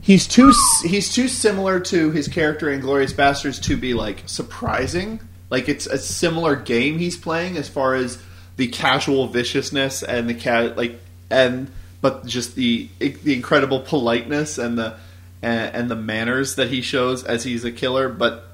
He's 0.00 0.26
too 0.26 0.52
he's 0.84 1.14
too 1.14 1.28
similar 1.28 1.78
to 1.78 2.10
his 2.10 2.26
character 2.26 2.68
in 2.70 2.80
Glorious 2.80 3.12
Bastards 3.12 3.60
to 3.60 3.76
be 3.76 3.94
like 3.94 4.24
surprising. 4.26 5.20
Like 5.48 5.68
it's 5.68 5.86
a 5.86 5.98
similar 5.98 6.56
game 6.56 6.98
he's 6.98 7.16
playing 7.16 7.56
as 7.56 7.68
far 7.68 7.94
as 7.94 8.20
the 8.56 8.66
casual 8.66 9.28
viciousness 9.28 10.02
and 10.02 10.28
the 10.28 10.34
cat 10.34 10.76
like 10.76 10.98
and 11.32 11.70
but 12.00 12.26
just 12.26 12.54
the 12.54 12.88
the 12.98 13.34
incredible 13.34 13.80
politeness 13.80 14.58
and 14.58 14.78
the 14.78 14.96
and, 15.42 15.90
the 15.90 15.96
manners 15.96 16.54
that 16.54 16.68
he 16.68 16.80
shows 16.80 17.24
as 17.24 17.42
he's 17.42 17.64
a 17.64 17.72
killer. 17.72 18.08
But 18.08 18.44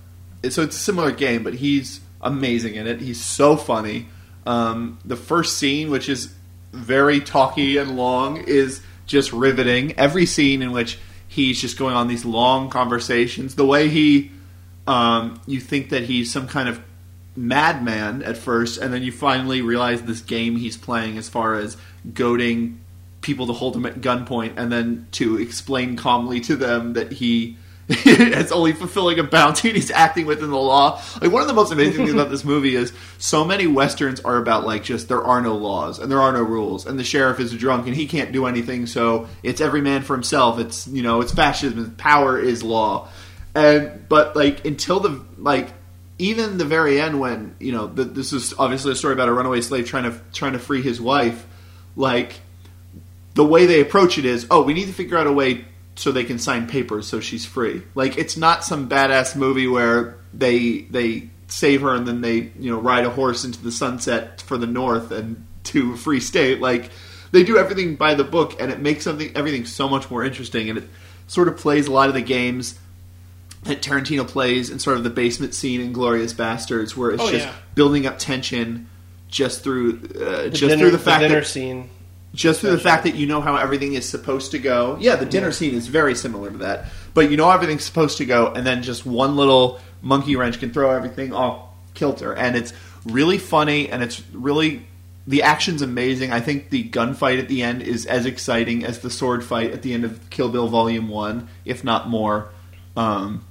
so 0.49 0.63
it's 0.63 0.77
a 0.77 0.81
similar 0.81 1.11
game, 1.11 1.43
but 1.43 1.55
he's 1.55 2.01
amazing 2.23 2.77
in 2.77 2.87
it. 2.87 3.01
He's 3.01 3.23
so 3.23 3.57
funny. 3.57 4.07
Um, 4.47 4.99
the 5.05 5.17
first 5.17 5.59
scene, 5.59 5.91
which 5.91 6.09
is 6.09 6.33
very 6.73 7.21
talky 7.21 7.77
and 7.77 7.97
long, 7.97 8.39
is 8.39 8.81
just 9.07 9.33
riveting. 9.33 9.99
Every 9.99 10.25
scene 10.25 10.63
in 10.63 10.73
which 10.73 10.99
he's 11.29 11.61
just 11.61 11.79
going 11.79 11.95
on 11.95 12.09
these 12.09 12.25
long 12.25 12.71
conversations, 12.71 13.55
the 13.55 13.67
way 13.67 13.89
he, 13.89 14.31
um, 14.87 15.41
you 15.47 15.61
think 15.61 15.91
that 15.91 16.05
he's 16.05 16.33
some 16.33 16.49
kind 16.49 16.69
of 16.71 16.81
madman 17.37 18.23
at 18.23 18.37
first, 18.37 18.79
and 18.79 18.93
then 18.93 19.03
you 19.03 19.13
finally 19.13 19.61
realize 19.61 20.03
this 20.03 20.23
game 20.23 20.57
he's 20.57 20.77
playing 20.77 21.19
as 21.19 21.29
far 21.29 21.55
as 21.55 21.77
goading 22.15 22.81
people 23.21 23.47
to 23.47 23.53
hold 23.53 23.77
him 23.77 23.87
at 23.87 24.01
gunpoint 24.01 24.55
and 24.57 24.71
then 24.71 25.07
to 25.13 25.39
explain 25.39 25.97
calmly 25.97 26.41
to 26.41 26.57
them 26.57 26.95
that 26.95 27.13
he 27.13 27.57
is 27.89 28.53
only 28.53 28.73
fulfilling 28.73 29.19
a 29.19 29.23
bounty 29.23 29.69
and 29.69 29.77
he's 29.77 29.91
acting 29.91 30.27
within 30.27 30.51
the 30.51 30.57
law. 30.59 31.01
Like 31.23 31.33
one 31.33 31.41
of 31.41 31.49
the 31.49 31.55
most 31.55 31.73
amazing 31.73 31.95
things 31.95 32.13
about 32.13 32.29
this 32.29 32.45
movie 32.45 32.77
is 32.77 32.93
so 33.17 33.45
many 33.45 33.67
westerns 33.67 34.21
are 34.21 34.37
about 34.37 34.67
like 34.67 34.85
just 34.85 35.09
there 35.09 35.25
are 35.25 35.41
no 35.41 35.57
laws 35.57 35.99
and 35.99 36.13
there 36.13 36.21
are 36.21 36.33
no 36.33 36.43
rules 36.43 36.87
and 36.87 36.99
the 36.99 37.05
sheriff 37.05 37.41
is 37.41 37.53
drunk 37.53 37.87
and 37.87 37.97
he 37.97 38.07
can't 38.07 38.31
do 38.31 38.45
anything 38.45 38.87
so 38.87 39.27
it's 39.43 39.63
every 39.63 39.81
man 39.81 40.03
for 40.03 40.15
himself. 40.15 40.59
It's 40.59 40.87
you 40.87 41.03
know, 41.03 41.23
it's 41.23 41.33
fascism, 41.33 41.95
power 41.97 42.39
is 42.39 42.63
law. 42.63 43.09
And 43.55 44.07
but 44.07 44.37
like 44.37 44.67
until 44.67 45.01
the 45.01 45.25
like 45.39 45.69
even 46.19 46.59
the 46.59 46.65
very 46.65 47.01
end 47.01 47.21
when, 47.21 47.57
you 47.59 47.73
know, 47.73 47.87
the, 47.87 48.05
this 48.05 48.33
is 48.33 48.53
obviously 48.59 48.93
a 48.93 48.97
story 48.97 49.15
about 49.15 49.29
a 49.29 49.33
runaway 49.33 49.61
slave 49.61 49.87
trying 49.87 50.05
to 50.05 50.21
trying 50.35 50.53
to 50.53 50.59
free 50.59 50.83
his 50.83 51.01
wife, 51.01 51.47
like 51.97 52.41
the 53.35 53.45
way 53.45 53.67
they 53.67 53.81
approach 53.81 54.19
it 54.19 54.25
is, 54.25 54.47
oh, 54.51 54.63
we 54.63 54.75
need 54.75 54.87
to 54.87 54.93
figure 54.93 55.17
out 55.17 55.27
a 55.27 55.33
way 55.33 55.65
so 55.97 56.13
they 56.13 56.25
can 56.25 56.39
sign 56.39 56.67
papers 56.69 57.07
so 57.09 57.21
she's 57.21 57.45
free. 57.45 57.83
Like 57.95 58.19
it's 58.19 58.37
not 58.37 58.65
some 58.65 58.89
badass 58.89 59.35
movie 59.37 59.67
where 59.67 60.17
they 60.33 60.83
they 60.91 61.31
save 61.49 61.81
her 61.83 61.95
and 61.95 62.07
then 62.07 62.21
they 62.21 62.53
you 62.59 62.71
know 62.71 62.79
ride 62.79 63.05
a 63.05 63.11
horse 63.11 63.45
into 63.45 63.63
the 63.63 63.73
sunset 63.73 64.41
for 64.43 64.57
the 64.59 64.67
north 64.67 65.11
and 65.11 65.45
to 65.65 65.95
a 65.95 65.97
free 65.97 66.21
state. 66.21 66.61
Like 66.61 66.91
they 67.33 67.43
do 67.43 67.59
everything 67.59 67.97
by 67.97 68.15
the 68.15 68.25
book 68.25 68.61
and 68.61 68.71
it 68.71 68.81
makes 68.81 69.05
something 69.05 69.33
everything 69.37 69.65
so 69.65 69.89
much 69.89 70.11
more 70.11 70.23
interesting 70.25 70.69
and 70.71 70.79
it 70.79 70.89
sort 71.27 71.49
of 71.49 71.57
plays 71.57 71.87
a 71.89 71.93
lot 71.93 72.09
of 72.09 72.15
the 72.15 72.23
games 72.23 72.79
that 73.65 73.83
Tarantino 73.83 74.27
plays 74.27 74.71
in 74.71 74.79
sort 74.79 74.97
of 74.97 75.05
the 75.05 75.11
basement 75.11 75.53
scene 75.53 75.81
in 75.81 75.93
Glorious 75.93 76.33
Bastards, 76.33 76.97
where 76.97 77.11
it's 77.11 77.23
Oh, 77.23 77.31
just 77.31 77.45
yeah. 77.47 77.53
building 77.75 78.07
up 78.07 78.19
tension 78.19 78.89
just 79.29 79.63
through 79.63 80.01
uh, 80.21 80.43
the 80.45 80.51
just 80.51 80.61
dinner, 80.63 80.77
through 80.79 80.91
the 80.91 80.99
fact 80.99 81.21
dinner 81.23 81.41
that 81.41 81.47
scene. 81.47 81.89
just 82.35 82.61
through 82.61 82.71
the 82.71 82.79
fact 82.79 83.05
that 83.05 83.15
you 83.15 83.27
know 83.27 83.41
how 83.41 83.57
everything 83.57 83.95
is 83.95 84.09
supposed 84.09 84.51
to 84.53 84.59
go. 84.59 84.97
Yeah, 85.01 85.17
the 85.17 85.27
dinner 85.27 85.53
scene 85.53 85.75
is 85.75 85.87
very 85.87 86.15
similar 86.15 86.51
to 86.51 86.59
that, 86.59 86.87
but 87.15 87.31
you 87.31 87.37
know 87.37 87.45
how 87.47 87.53
everything's 87.53 87.85
supposed 87.85 88.19
to 88.19 88.25
go, 88.25 88.49
and 88.53 88.67
then 88.67 88.83
just 88.83 89.05
one 89.07 89.37
little 89.37 89.81
monkey 90.03 90.37
wrench 90.37 90.59
can 90.61 90.73
throw 90.73 90.91
everything 90.91 91.33
off 91.33 91.69
kilter, 91.95 92.35
and 92.35 92.57
it's 92.57 92.73
really 93.05 93.39
funny, 93.39 93.89
and 93.91 94.03
it's 94.03 94.23
really 94.33 94.87
the 95.27 95.43
action's 95.43 95.83
amazing. 95.83 96.33
I 96.33 96.41
think 96.41 96.71
the 96.71 96.89
gunfight 96.89 97.39
at 97.39 97.49
the 97.49 97.63
end 97.63 97.83
is 97.83 98.07
as 98.07 98.25
exciting 98.25 98.85
as 98.85 99.01
the 99.01 99.11
sword 99.11 99.45
fight 99.45 99.73
at 99.73 99.83
the 99.83 99.93
end 99.93 100.05
of 100.05 100.31
Kill 100.31 100.49
Bill 100.49 100.69
Volume 100.69 101.09
One, 101.09 101.49
if 101.67 101.85
not 101.85 102.09
more. 102.09 102.49
Um, 102.97 103.45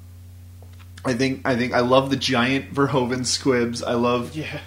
I 1.06 1.14
think 1.14 1.42
I 1.46 1.56
think 1.56 1.74
I 1.74 1.82
love 1.82 2.10
the 2.10 2.16
giant 2.16 2.74
Verhoeven 2.74 3.26
squibs. 3.26 3.84
I 3.84 3.94
love 3.94 4.36
Yeah. 4.36 4.60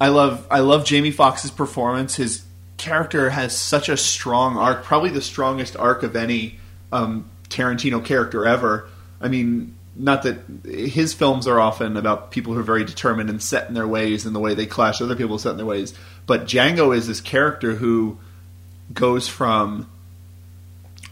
I 0.00 0.08
love 0.08 0.46
I 0.50 0.60
love 0.60 0.84
Jamie 0.84 1.10
Foxx's 1.10 1.50
performance. 1.50 2.16
His 2.16 2.44
character 2.78 3.30
has 3.30 3.56
such 3.56 3.88
a 3.88 3.96
strong 3.96 4.56
arc, 4.56 4.84
probably 4.84 5.10
the 5.10 5.20
strongest 5.20 5.76
arc 5.76 6.02
of 6.02 6.16
any 6.16 6.58
um, 6.90 7.28
Tarantino 7.50 8.02
character 8.02 8.46
ever. 8.46 8.88
I 9.20 9.28
mean, 9.28 9.76
not 9.94 10.22
that 10.22 10.38
his 10.64 11.12
films 11.12 11.46
are 11.46 11.60
often 11.60 11.98
about 11.98 12.30
people 12.30 12.54
who 12.54 12.60
are 12.60 12.64
very 12.64 12.84
determined 12.84 13.28
and 13.28 13.42
set 13.42 13.68
in 13.68 13.74
their 13.74 13.86
ways 13.86 14.24
and 14.24 14.34
the 14.34 14.40
way 14.40 14.54
they 14.54 14.64
clash 14.64 15.02
other 15.02 15.14
people 15.14 15.38
set 15.38 15.50
in 15.50 15.56
their 15.58 15.66
ways, 15.66 15.92
but 16.26 16.46
Django 16.46 16.96
is 16.96 17.06
this 17.06 17.20
character 17.20 17.74
who 17.74 18.18
goes 18.94 19.28
from 19.28 19.90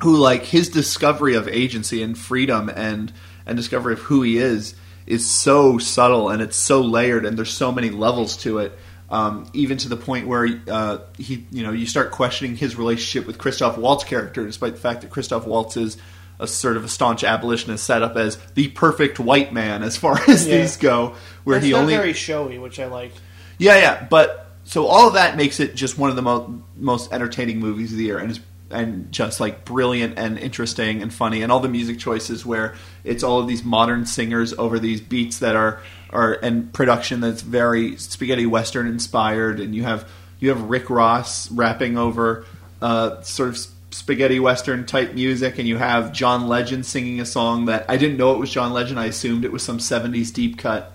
who 0.01 0.17
like 0.17 0.45
his 0.45 0.69
discovery 0.69 1.35
of 1.35 1.49
agency 1.49 2.03
and 2.03 2.17
freedom 2.17 2.71
and 2.75 3.13
and 3.45 3.57
discovery 3.57 3.93
of 3.93 4.01
who 4.01 4.23
he 4.23 4.39
is 4.39 4.75
is 5.09 5.29
so 5.29 5.79
subtle 5.79 6.29
and 6.29 6.41
it's 6.43 6.57
so 6.57 6.81
layered 6.83 7.25
and 7.27 7.37
there's 7.37 7.53
so 7.53 7.73
many 7.73 7.91
levels 7.91 8.37
to 8.37 8.59
it 8.59 8.73
um, 9.11 9.49
even 9.55 9.79
to 9.79 9.89
the 9.89 9.97
point 9.97 10.27
where 10.29 10.47
uh, 10.71 10.99
he 11.17 11.47
you 11.51 11.63
know 11.63 11.73
you 11.73 11.87
start 11.87 12.11
questioning 12.13 12.57
his 12.57 12.77
relationship 12.77 13.27
with 13.27 13.39
Christoph 13.39 13.79
Waltz 13.79 14.05
character 14.05 14.45
despite 14.47 14.75
the 14.75 14.81
fact 14.81 15.01
that 15.01 15.11
Christoph 15.11 15.47
Waltz 15.47 15.77
is 15.77 15.97
a 16.41 16.47
sort 16.47 16.77
of 16.77 16.85
a 16.85 16.89
staunch 16.89 17.25
abolitionist 17.25 17.83
set 17.85 18.03
up 18.03 18.17
as 18.17 18.37
the 18.55 18.69
perfect 18.69 19.19
white 19.19 19.53
man 19.53 19.83
as 19.83 19.97
far 19.97 20.21
as 20.29 20.47
Yeah. 20.47 20.59
these 20.59 20.77
go 20.77 21.17
where 21.45 21.57
It's 21.57 21.67
he 21.67 21.75
only 21.75 21.97
very 21.97 22.13
showy, 22.13 22.59
which 22.59 22.79
I 22.79 22.87
like. 22.87 23.13
yeah, 23.59 23.77
yeah, 23.79 24.07
but 24.09 24.45
so 24.65 24.87
all 24.87 25.09
of 25.09 25.15
that 25.15 25.37
makes 25.37 25.59
it 25.61 25.75
just 25.75 25.97
one 25.99 26.11
of 26.11 26.17
the 26.17 26.23
mo- 26.23 26.63
most 26.77 27.11
entertaining 27.13 27.59
movies 27.59 27.91
of 27.93 27.99
the 27.99 28.05
year, 28.05 28.19
and 28.19 28.31
it's 28.31 28.41
and 28.71 29.11
just 29.11 29.41
like 29.41 29.65
brilliant 29.65 30.19
and 30.19 30.39
interesting 30.39 31.03
and 31.03 31.13
funny, 31.13 31.43
and 31.43 31.51
all 31.51 31.61
the 31.61 31.69
music 31.69 31.99
choices 31.99 32.45
where 32.45 32.75
it's 33.05 33.23
all 33.23 33.41
of 33.41 33.49
these 33.49 33.65
modern 33.65 34.07
singers 34.07 34.53
over 34.55 34.79
these 34.79 35.01
beats 35.01 35.39
that 35.39 35.57
are 35.57 35.83
are 36.11 36.35
and 36.35 36.73
production 36.73 37.21
that's 37.21 37.43
very 37.43 37.97
spaghetti 37.97 38.47
western 38.47 38.87
inspired, 38.87 39.61
and 39.61 39.75
you 39.75 39.83
have 39.83 40.09
you 40.41 40.51
have 40.51 40.63
Rick 40.63 40.91
Ross 40.91 41.51
rapping 41.51 41.99
over 41.99 42.45
uh, 42.81 43.21
sort 43.23 43.51
of 43.51 43.59
spaghetti 43.91 44.39
western 44.39 44.87
type 44.87 45.15
music, 45.15 45.59
and 45.59 45.67
you 45.67 45.77
have 45.77 46.13
John 46.13 46.49
Legend 46.49 46.85
singing 46.87 47.21
a 47.21 47.27
song 47.27 47.67
that 47.67 47.87
I 47.89 47.97
didn't 47.97 48.17
know 48.17 48.33
it 48.33 48.39
was 48.39 48.51
John 48.51 48.73
Legend. 48.73 49.01
I 49.01 49.07
assumed 49.07 49.45
it 49.45 49.53
was 49.53 49.63
some 49.63 49.79
'70s 49.79 50.33
deep 50.33 50.59
cut. 50.59 50.93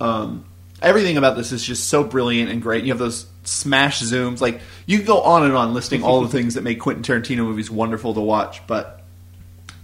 Um, 0.00 0.44
everything 0.82 1.16
about 1.16 1.36
this 1.36 1.52
is 1.52 1.64
just 1.64 1.88
so 1.88 2.04
brilliant 2.04 2.50
and 2.50 2.60
great. 2.60 2.84
You 2.84 2.92
have 2.92 2.98
those 2.98 3.26
smash 3.46 4.00
zooms. 4.02 4.40
Like 4.40 4.60
you 4.86 4.98
can 4.98 5.06
go 5.06 5.22
on 5.22 5.44
and 5.44 5.54
on 5.54 5.74
listing 5.74 6.02
all 6.02 6.20
the 6.22 6.28
things 6.36 6.54
that 6.54 6.62
make 6.62 6.80
Quentin 6.80 7.02
Tarantino 7.02 7.38
movies 7.38 7.70
wonderful 7.70 8.14
to 8.14 8.20
watch, 8.20 8.66
but 8.66 9.02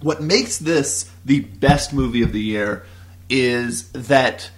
what 0.01 0.21
makes 0.21 0.57
this 0.57 1.09
the 1.23 1.39
best 1.39 1.93
movie 1.93 2.21
of 2.21 2.33
the 2.33 2.41
year 2.41 2.85
is 3.29 3.89
that 3.93 4.51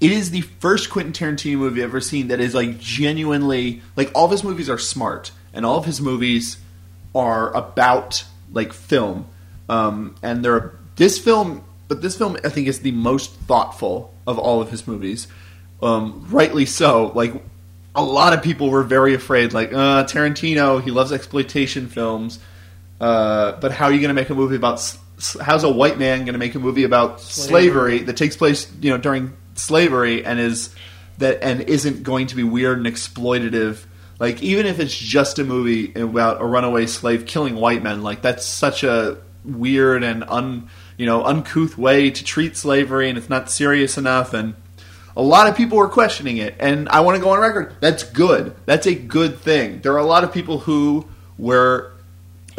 it 0.00 0.10
is 0.10 0.30
the 0.30 0.42
first 0.42 0.90
Quentin 0.90 1.12
Tarantino 1.12 1.56
movie 1.56 1.82
I've 1.82 1.90
ever 1.90 2.00
seen 2.00 2.28
that 2.28 2.40
is 2.40 2.54
like 2.54 2.78
genuinely 2.78 3.82
like 3.96 4.10
all 4.14 4.26
of 4.26 4.30
his 4.30 4.44
movies 4.44 4.68
are 4.68 4.78
smart 4.78 5.32
and 5.54 5.64
all 5.64 5.78
of 5.78 5.86
his 5.86 6.00
movies 6.00 6.58
are 7.14 7.54
about 7.56 8.24
like 8.52 8.72
film. 8.72 9.26
Um, 9.68 10.14
and 10.22 10.44
they're 10.44 10.72
this 10.96 11.18
film, 11.18 11.64
but 11.88 12.02
this 12.02 12.16
film 12.16 12.36
I 12.44 12.48
think 12.48 12.68
is 12.68 12.80
the 12.80 12.92
most 12.92 13.32
thoughtful 13.32 14.12
of 14.26 14.38
all 14.38 14.60
of 14.60 14.70
his 14.70 14.86
movies. 14.86 15.26
Um, 15.82 16.26
rightly 16.30 16.66
so. 16.66 17.12
Like 17.14 17.42
a 17.94 18.02
lot 18.02 18.32
of 18.32 18.42
people 18.42 18.70
were 18.70 18.82
very 18.82 19.14
afraid, 19.14 19.52
like 19.52 19.72
uh, 19.72 20.04
Tarantino, 20.04 20.82
he 20.82 20.90
loves 20.90 21.12
exploitation 21.12 21.88
films. 21.88 22.38
Uh, 23.00 23.52
but 23.60 23.72
how 23.72 23.86
are 23.86 23.92
you 23.92 23.98
going 23.98 24.08
to 24.08 24.14
make 24.14 24.30
a 24.30 24.34
movie 24.34 24.56
about 24.56 24.80
how's 25.40 25.64
a 25.64 25.70
white 25.70 25.98
man 25.98 26.20
going 26.20 26.32
to 26.32 26.38
make 26.38 26.54
a 26.54 26.58
movie 26.58 26.84
about 26.84 27.20
slavery. 27.20 27.98
that 28.00 28.16
takes 28.16 28.36
place 28.36 28.70
you 28.80 28.90
know 28.90 28.98
during 28.98 29.32
slavery 29.54 30.24
and 30.24 30.40
is 30.40 30.74
that 31.18 31.42
and 31.42 31.62
isn't 31.62 32.02
going 32.02 32.26
to 32.26 32.36
be 32.36 32.42
weird 32.42 32.78
and 32.78 32.86
exploitative 32.86 33.84
like 34.18 34.42
even 34.42 34.66
if 34.66 34.80
it's 34.80 34.96
just 34.96 35.38
a 35.38 35.44
movie 35.44 35.92
about 35.94 36.40
a 36.40 36.44
runaway 36.44 36.86
slave 36.86 37.26
killing 37.26 37.54
white 37.54 37.82
men 37.82 38.02
like 38.02 38.22
that's 38.22 38.44
such 38.44 38.82
a 38.82 39.18
weird 39.44 40.02
and 40.02 40.24
un 40.24 40.68
you 40.96 41.06
know 41.06 41.24
uncouth 41.24 41.76
way 41.78 42.10
to 42.10 42.24
treat 42.24 42.56
slavery 42.56 43.08
and 43.08 43.18
it's 43.18 43.28
not 43.28 43.50
serious 43.50 43.98
enough 43.98 44.32
and 44.32 44.54
a 45.16 45.22
lot 45.22 45.48
of 45.48 45.56
people 45.56 45.78
were 45.78 45.88
questioning 45.88 46.36
it 46.36 46.54
and 46.58 46.88
i 46.88 47.00
want 47.00 47.16
to 47.16 47.22
go 47.22 47.30
on 47.30 47.40
record 47.40 47.74
that's 47.80 48.02
good 48.02 48.54
that's 48.66 48.86
a 48.86 48.94
good 48.94 49.38
thing 49.38 49.80
there 49.80 49.92
are 49.92 49.98
a 49.98 50.04
lot 50.04 50.24
of 50.24 50.32
people 50.32 50.58
who 50.58 51.06
were 51.38 51.92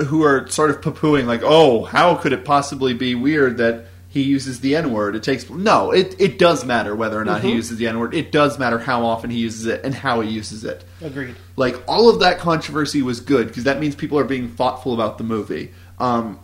who 0.08 0.24
are 0.24 0.48
sort 0.48 0.70
of 0.70 0.82
poo-pooing 0.82 1.26
like 1.26 1.42
oh 1.44 1.84
how 1.84 2.16
could 2.16 2.34
it 2.34 2.44
possibly 2.46 2.94
be 2.94 3.16
weird 3.16 3.58
that 3.58 3.86
he 4.14 4.22
uses 4.22 4.60
the 4.60 4.76
N 4.76 4.94
word. 4.94 5.16
It 5.16 5.24
takes 5.24 5.50
no. 5.50 5.90
It 5.90 6.16
it 6.20 6.38
does 6.38 6.64
matter 6.64 6.96
whether 6.96 7.20
or 7.20 7.26
not 7.26 7.42
he 7.42 7.52
uses 7.52 7.80
the 7.80 7.88
N 7.88 7.98
word. 7.98 8.14
It 8.14 8.32
does 8.32 8.60
matter 8.60 8.78
how 8.78 9.06
often 9.06 9.32
he 9.32 9.40
uses 9.40 9.66
it 9.66 9.84
and 9.84 9.92
how 9.92 10.22
he 10.22 10.30
uses 10.30 10.64
it. 10.64 10.84
Agreed. 11.02 11.36
Like 11.56 11.82
all 11.88 12.12
of 12.12 12.20
that 12.20 12.38
controversy 12.38 13.02
was 13.02 13.22
good 13.22 13.48
because 13.48 13.64
that 13.64 13.80
means 13.80 13.96
people 13.96 14.20
are 14.20 14.24
being 14.24 14.50
thoughtful 14.50 14.94
about 14.94 15.18
the 15.18 15.24
movie. 15.24 15.72
Um, 15.98 16.38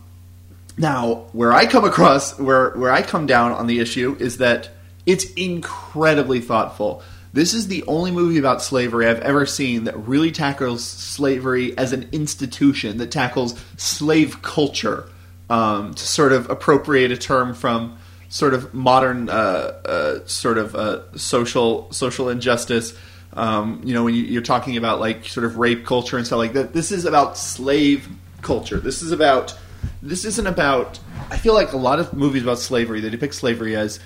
now, 0.76 1.26
where 1.30 1.52
I 1.52 1.66
come 1.66 1.84
across, 1.84 2.36
where 2.40 2.70
where 2.70 2.90
I 2.90 3.02
come 3.02 3.26
down 3.26 3.52
on 3.52 3.68
the 3.68 3.78
issue 3.78 4.16
is 4.18 4.38
that 4.38 4.70
it's 5.06 5.24
incredibly 5.34 6.40
thoughtful. 6.40 7.02
This 7.32 7.54
is 7.54 7.68
the 7.68 7.84
only 7.84 8.10
movie 8.10 8.38
about 8.38 8.60
slavery 8.60 9.06
I've 9.06 9.20
ever 9.20 9.46
seen 9.46 9.84
that 9.84 9.96
really 9.96 10.32
tackles 10.32 10.84
slavery 10.84 11.76
as 11.78 11.92
an 11.92 12.08
institution, 12.10 12.98
that 12.98 13.12
tackles 13.12 13.58
slave 13.76 14.42
culture 14.42 15.08
um, 15.48 15.94
to 15.94 16.02
sort 16.02 16.32
of 16.32 16.50
appropriate 16.50 17.12
a 17.12 17.16
term 17.16 17.54
from 17.54 17.98
sort 18.28 18.54
of 18.54 18.74
modern 18.74 19.28
uh, 19.28 19.32
uh, 19.32 20.26
sort 20.26 20.58
of 20.58 20.74
uh, 20.74 21.16
social 21.16 21.92
social 21.92 22.28
injustice. 22.28 22.96
Um, 23.32 23.80
you 23.84 23.94
know, 23.94 24.04
when 24.04 24.14
you, 24.14 24.38
are 24.38 24.42
talking 24.42 24.76
about 24.76 24.98
like 24.98 25.26
sort 25.26 25.46
of 25.46 25.56
rape 25.56 25.84
culture 25.84 26.16
and 26.16 26.26
stuff 26.26 26.38
like 26.38 26.54
that, 26.54 26.72
this 26.72 26.90
is 26.90 27.04
about 27.04 27.38
slave 27.38 28.08
culture. 28.42 28.80
This 28.80 29.02
is 29.02 29.12
about 29.12 29.56
this 30.02 30.24
isn't 30.24 30.46
about. 30.46 30.98
I 31.30 31.36
feel 31.36 31.54
like 31.54 31.72
a 31.72 31.76
lot 31.76 32.00
of 32.00 32.12
movies 32.12 32.42
about 32.42 32.58
slavery 32.58 33.00
they 33.00 33.10
depict 33.10 33.34
slavery 33.34 33.76
as 33.76 34.00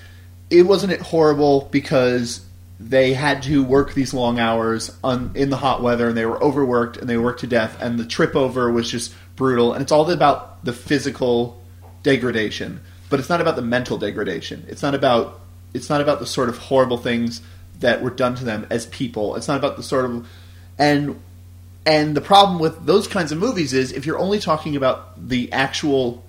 it 0.51 0.63
wasn't 0.63 0.93
it 0.93 1.01
horrible 1.01 1.69
because 1.71 2.45
they 2.81 3.15
had 3.15 3.43
to 3.45 3.63
work 3.63 3.95
these 3.95 4.13
long 4.13 4.39
hours 4.39 4.91
on, 5.03 5.31
in 5.35 5.49
the 5.51 5.57
hot 5.57 5.83
weather 5.83 6.09
and 6.09 6.17
they 6.17 6.27
were 6.27 6.43
overworked 6.43 6.97
and 6.97 7.09
they 7.09 7.17
worked 7.17 7.41
to 7.41 7.47
death 7.47 7.81
and 7.81 7.99
the 7.99 8.05
trip 8.05 8.35
over 8.35 8.71
was 8.71 8.91
just 8.91 9.15
brutal, 9.37 9.73
and 9.73 9.83
it's 9.83 9.93
all 9.93 10.11
about 10.11 10.65
the 10.65 10.73
physical 10.73 11.61
degradation, 12.03 12.81
but 13.11 13.21
it's 13.21 13.29
not 13.29 13.41
about 13.41 13.57
the 13.57 13.63
mental 13.63 13.99
degradation. 13.99 14.65
It's 14.69 14.83
not 14.83 14.95
about 14.95 15.41
it's 15.73 15.91
not 15.91 16.01
about 16.01 16.21
the 16.21 16.27
sort 16.27 16.49
of 16.49 16.59
horrible 16.59 16.99
things 16.99 17.43
that 17.81 18.01
were 18.01 18.11
done 18.11 18.37
to 18.37 18.45
them 18.45 18.67
as 18.71 18.87
people. 18.87 19.35
It's 19.35 19.49
not 19.49 19.57
about 19.57 19.77
the 19.77 19.83
sort 19.83 20.05
of 20.05 20.29
and 20.79 21.21
and 21.87 22.17
the 22.17 22.21
problem 22.21 22.59
with 22.59 22.87
those 22.87 23.09
kinds 23.09 23.33
of 23.33 23.39
movies 23.39 23.73
is 23.73 23.93
if 23.93 24.07
you're 24.07 24.19
only 24.19 24.39
talking 24.39 24.77
about 24.77 25.29
the 25.29 25.53
actual 25.53 26.25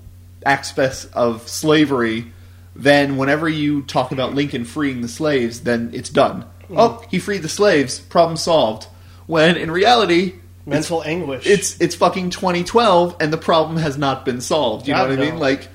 aspects 0.46 1.06
of 1.06 1.48
slavery, 1.48 2.32
then 2.76 3.18
whenever 3.18 3.48
you 3.48 3.82
talk 3.84 4.12
about 4.12 4.34
Lincoln 4.34 4.66
freeing 4.66 5.02
the 5.02 5.08
slaves, 5.08 5.62
then 5.62 5.92
it's 5.94 6.10
done. 6.10 6.46
Mm. 6.70 6.76
Oh, 6.78 7.06
he 7.10 7.20
freed 7.20 7.42
the 7.42 7.50
slaves, 7.50 8.00
problem 8.00 8.38
solved. 8.38 8.88
When 9.28 9.56
in 9.58 9.72
reality, 9.72 10.36
mental 10.66 11.04
anguish. 11.04 11.46
It's 11.46 11.80
it's 11.80 11.96
fucking 11.96 12.32
2012, 12.32 13.16
and 13.20 13.32
the 13.32 13.38
problem 13.38 13.78
has 13.78 13.98
not 13.98 14.26
been 14.26 14.42
solved. 14.42 14.88
You 14.88 14.94
God, 14.94 15.10
know 15.10 15.16
what 15.16 15.26
I 15.26 15.32
mean? 15.32 15.40
Like, 15.40 15.68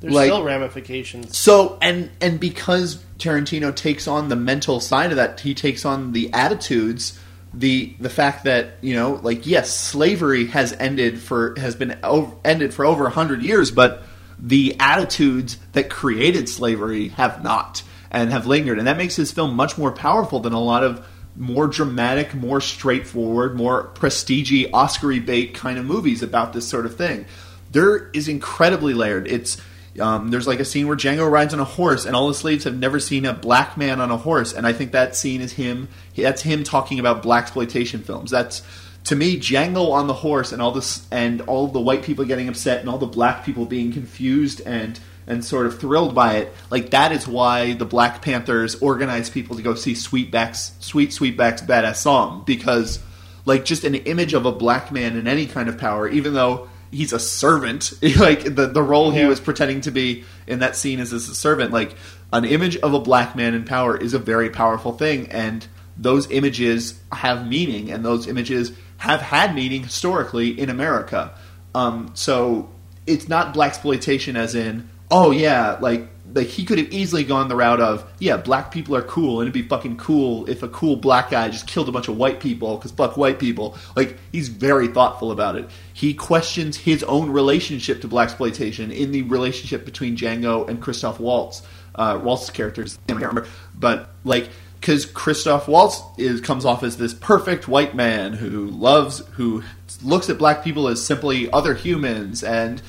There's 0.00 0.14
like- 0.14 0.28
still 0.28 0.44
ramifications. 0.44 1.36
so 1.36 1.78
and 1.82 2.10
and 2.20 2.38
because 2.40 3.02
Tarantino 3.18 3.74
takes 3.74 4.06
on 4.08 4.28
the 4.28 4.36
mental 4.36 4.80
side 4.80 5.10
of 5.10 5.16
that, 5.16 5.40
he 5.40 5.54
takes 5.54 5.84
on 5.84 6.12
the 6.12 6.32
attitudes, 6.32 7.18
the 7.52 7.94
the 8.00 8.08
fact 8.10 8.44
that 8.44 8.78
you 8.80 8.94
know, 8.94 9.20
like 9.22 9.46
yes, 9.46 9.74
slavery 9.76 10.46
has 10.46 10.72
ended 10.74 11.18
for 11.20 11.54
has 11.58 11.74
been 11.74 11.98
over, 12.02 12.34
ended 12.44 12.72
for 12.72 12.84
over 12.86 13.08
hundred 13.10 13.42
years, 13.42 13.70
but 13.70 14.02
the 14.40 14.76
attitudes 14.80 15.58
that 15.72 15.90
created 15.90 16.48
slavery 16.48 17.08
have 17.08 17.42
not 17.42 17.82
and 18.10 18.30
have 18.30 18.46
lingered, 18.46 18.78
and 18.78 18.86
that 18.86 18.96
makes 18.96 19.16
his 19.16 19.30
film 19.30 19.54
much 19.54 19.78
more 19.78 19.92
powerful 19.92 20.40
than 20.40 20.52
a 20.52 20.60
lot 20.60 20.82
of 20.82 21.06
more 21.36 21.66
dramatic, 21.66 22.34
more 22.34 22.60
straightforward, 22.60 23.56
more 23.56 23.84
prestige 23.84 24.66
Oscar 24.72 25.20
bait 25.20 25.54
kind 25.54 25.78
of 25.78 25.84
movies 25.84 26.22
about 26.22 26.52
this 26.52 26.66
sort 26.66 26.86
of 26.86 26.96
thing. 26.96 27.24
There 27.70 28.10
is 28.10 28.28
incredibly 28.28 28.94
layered. 28.94 29.28
It's 29.28 29.60
um, 30.00 30.28
there's 30.28 30.46
like 30.46 30.60
a 30.60 30.64
scene 30.64 30.86
where 30.86 30.96
Django 30.96 31.30
rides 31.30 31.52
on 31.52 31.60
a 31.60 31.64
horse, 31.64 32.04
and 32.04 32.16
all 32.16 32.28
the 32.28 32.34
slaves 32.34 32.64
have 32.64 32.76
never 32.76 33.00
seen 33.00 33.24
a 33.26 33.32
black 33.32 33.76
man 33.76 34.00
on 34.00 34.10
a 34.10 34.16
horse, 34.16 34.52
and 34.52 34.66
I 34.66 34.72
think 34.72 34.92
that 34.92 35.16
scene 35.16 35.40
is 35.40 35.52
him. 35.52 35.88
That's 36.16 36.42
him 36.42 36.64
talking 36.64 36.98
about 36.98 37.22
black 37.22 37.44
exploitation 37.44 38.02
films. 38.02 38.30
That's 38.30 38.62
to 39.04 39.16
me 39.16 39.38
Django 39.38 39.92
on 39.92 40.06
the 40.06 40.14
horse, 40.14 40.52
and 40.52 40.60
all 40.60 40.72
this, 40.72 41.06
and 41.10 41.40
all 41.42 41.68
the 41.68 41.80
white 41.80 42.02
people 42.02 42.24
getting 42.24 42.48
upset, 42.48 42.80
and 42.80 42.88
all 42.88 42.98
the 42.98 43.06
black 43.06 43.44
people 43.44 43.66
being 43.66 43.92
confused 43.92 44.60
and 44.64 44.98
and 45.26 45.44
sort 45.44 45.66
of 45.66 45.78
thrilled 45.78 46.14
by 46.14 46.38
it. 46.38 46.52
Like 46.70 46.90
that 46.90 47.12
is 47.12 47.26
why 47.26 47.74
the 47.74 47.84
Black 47.84 48.20
Panthers 48.20 48.74
organized 48.76 49.32
people 49.32 49.56
to 49.56 49.62
go 49.62 49.74
see 49.74 49.92
Sweetback's 49.92 50.72
Sweet 50.80 51.10
Sweetback's 51.10 51.62
Baadasssss 51.62 51.96
Song 51.96 52.42
because 52.44 52.98
like 53.46 53.64
just 53.64 53.84
an 53.84 53.94
image 53.94 54.34
of 54.34 54.44
a 54.44 54.52
black 54.52 54.92
man 54.92 55.16
in 55.16 55.26
any 55.26 55.46
kind 55.46 55.68
of 55.68 55.78
power, 55.78 56.08
even 56.08 56.34
though 56.34 56.68
he's 56.90 57.12
a 57.12 57.20
servant, 57.20 57.92
like 58.18 58.42
the 58.42 58.66
the 58.66 58.82
role 58.82 59.10
he 59.12 59.24
was 59.24 59.40
pretending 59.40 59.80
to 59.82 59.90
be 59.90 60.24
in 60.46 60.58
that 60.58 60.76
scene 60.76 60.98
is 60.98 61.12
as 61.12 61.28
a 61.28 61.34
servant, 61.34 61.72
like 61.72 61.94
an 62.32 62.44
image 62.44 62.76
of 62.78 62.94
a 62.94 63.00
black 63.00 63.36
man 63.36 63.54
in 63.54 63.64
power 63.64 63.96
is 63.96 64.14
a 64.14 64.18
very 64.18 64.50
powerful 64.50 64.92
thing 64.92 65.28
and 65.30 65.66
those 65.96 66.30
images 66.30 66.98
have 67.12 67.46
meaning 67.46 67.90
and 67.90 68.04
those 68.04 68.26
images 68.26 68.72
have 69.00 69.20
had 69.20 69.54
meaning 69.54 69.82
historically 69.82 70.58
in 70.58 70.70
America. 70.70 71.32
Um, 71.74 72.12
so 72.14 72.70
it's 73.06 73.28
not 73.28 73.54
black 73.54 73.70
exploitation 73.70 74.36
as 74.36 74.54
in 74.54 74.88
oh 75.10 75.30
yeah 75.30 75.78
like 75.80 76.08
like 76.32 76.46
he 76.46 76.64
could 76.64 76.78
have 76.78 76.92
easily 76.92 77.24
gone 77.24 77.48
the 77.48 77.56
route 77.56 77.80
of 77.80 78.04
yeah 78.18 78.36
black 78.36 78.70
people 78.70 78.94
are 78.94 79.02
cool 79.02 79.40
and 79.40 79.48
it'd 79.48 79.54
be 79.54 79.66
fucking 79.66 79.96
cool 79.96 80.48
if 80.48 80.62
a 80.62 80.68
cool 80.68 80.96
black 80.96 81.30
guy 81.30 81.48
just 81.48 81.66
killed 81.66 81.88
a 81.88 81.92
bunch 81.92 82.08
of 82.08 82.16
white 82.16 82.40
people 82.40 82.76
because 82.76 82.92
fuck 82.92 83.16
white 83.16 83.38
people. 83.38 83.76
Like 83.96 84.16
he's 84.32 84.48
very 84.48 84.88
thoughtful 84.88 85.32
about 85.32 85.56
it. 85.56 85.68
He 85.94 86.12
questions 86.12 86.76
his 86.76 87.02
own 87.04 87.30
relationship 87.30 88.02
to 88.02 88.08
black 88.08 88.28
exploitation 88.28 88.92
in 88.92 89.12
the 89.12 89.22
relationship 89.22 89.84
between 89.84 90.16
Django 90.16 90.68
and 90.68 90.80
Christoph 90.80 91.18
Waltz 91.18 91.62
uh, 91.94 92.20
Waltz's 92.22 92.50
characters. 92.50 92.98
I 93.08 93.12
can't 93.12 93.20
remember. 93.20 93.48
But 93.74 94.10
like 94.24 94.50
because 94.80 95.04
Christoph 95.04 95.68
Waltz 95.68 96.02
is 96.16 96.40
comes 96.40 96.64
off 96.64 96.82
as 96.82 96.96
this 96.96 97.12
perfect 97.12 97.68
white 97.68 97.94
man 97.94 98.32
who 98.32 98.66
loves 98.68 99.18
who 99.32 99.62
looks 100.02 100.30
at 100.30 100.38
black 100.38 100.64
people 100.64 100.88
as 100.88 101.04
simply 101.04 101.50
other 101.52 101.74
humans 101.74 102.42
and 102.42 102.80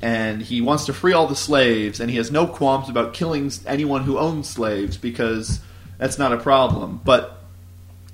and 0.00 0.42
he 0.42 0.60
wants 0.60 0.86
to 0.86 0.94
free 0.94 1.12
all 1.12 1.26
the 1.26 1.36
slaves 1.36 2.00
and 2.00 2.10
he 2.10 2.16
has 2.16 2.30
no 2.30 2.46
qualms 2.46 2.88
about 2.88 3.12
killing 3.12 3.50
anyone 3.66 4.02
who 4.02 4.18
owns 4.18 4.48
slaves 4.48 4.96
because 4.96 5.60
that's 5.98 6.18
not 6.18 6.32
a 6.32 6.38
problem. 6.38 7.00
But 7.04 7.42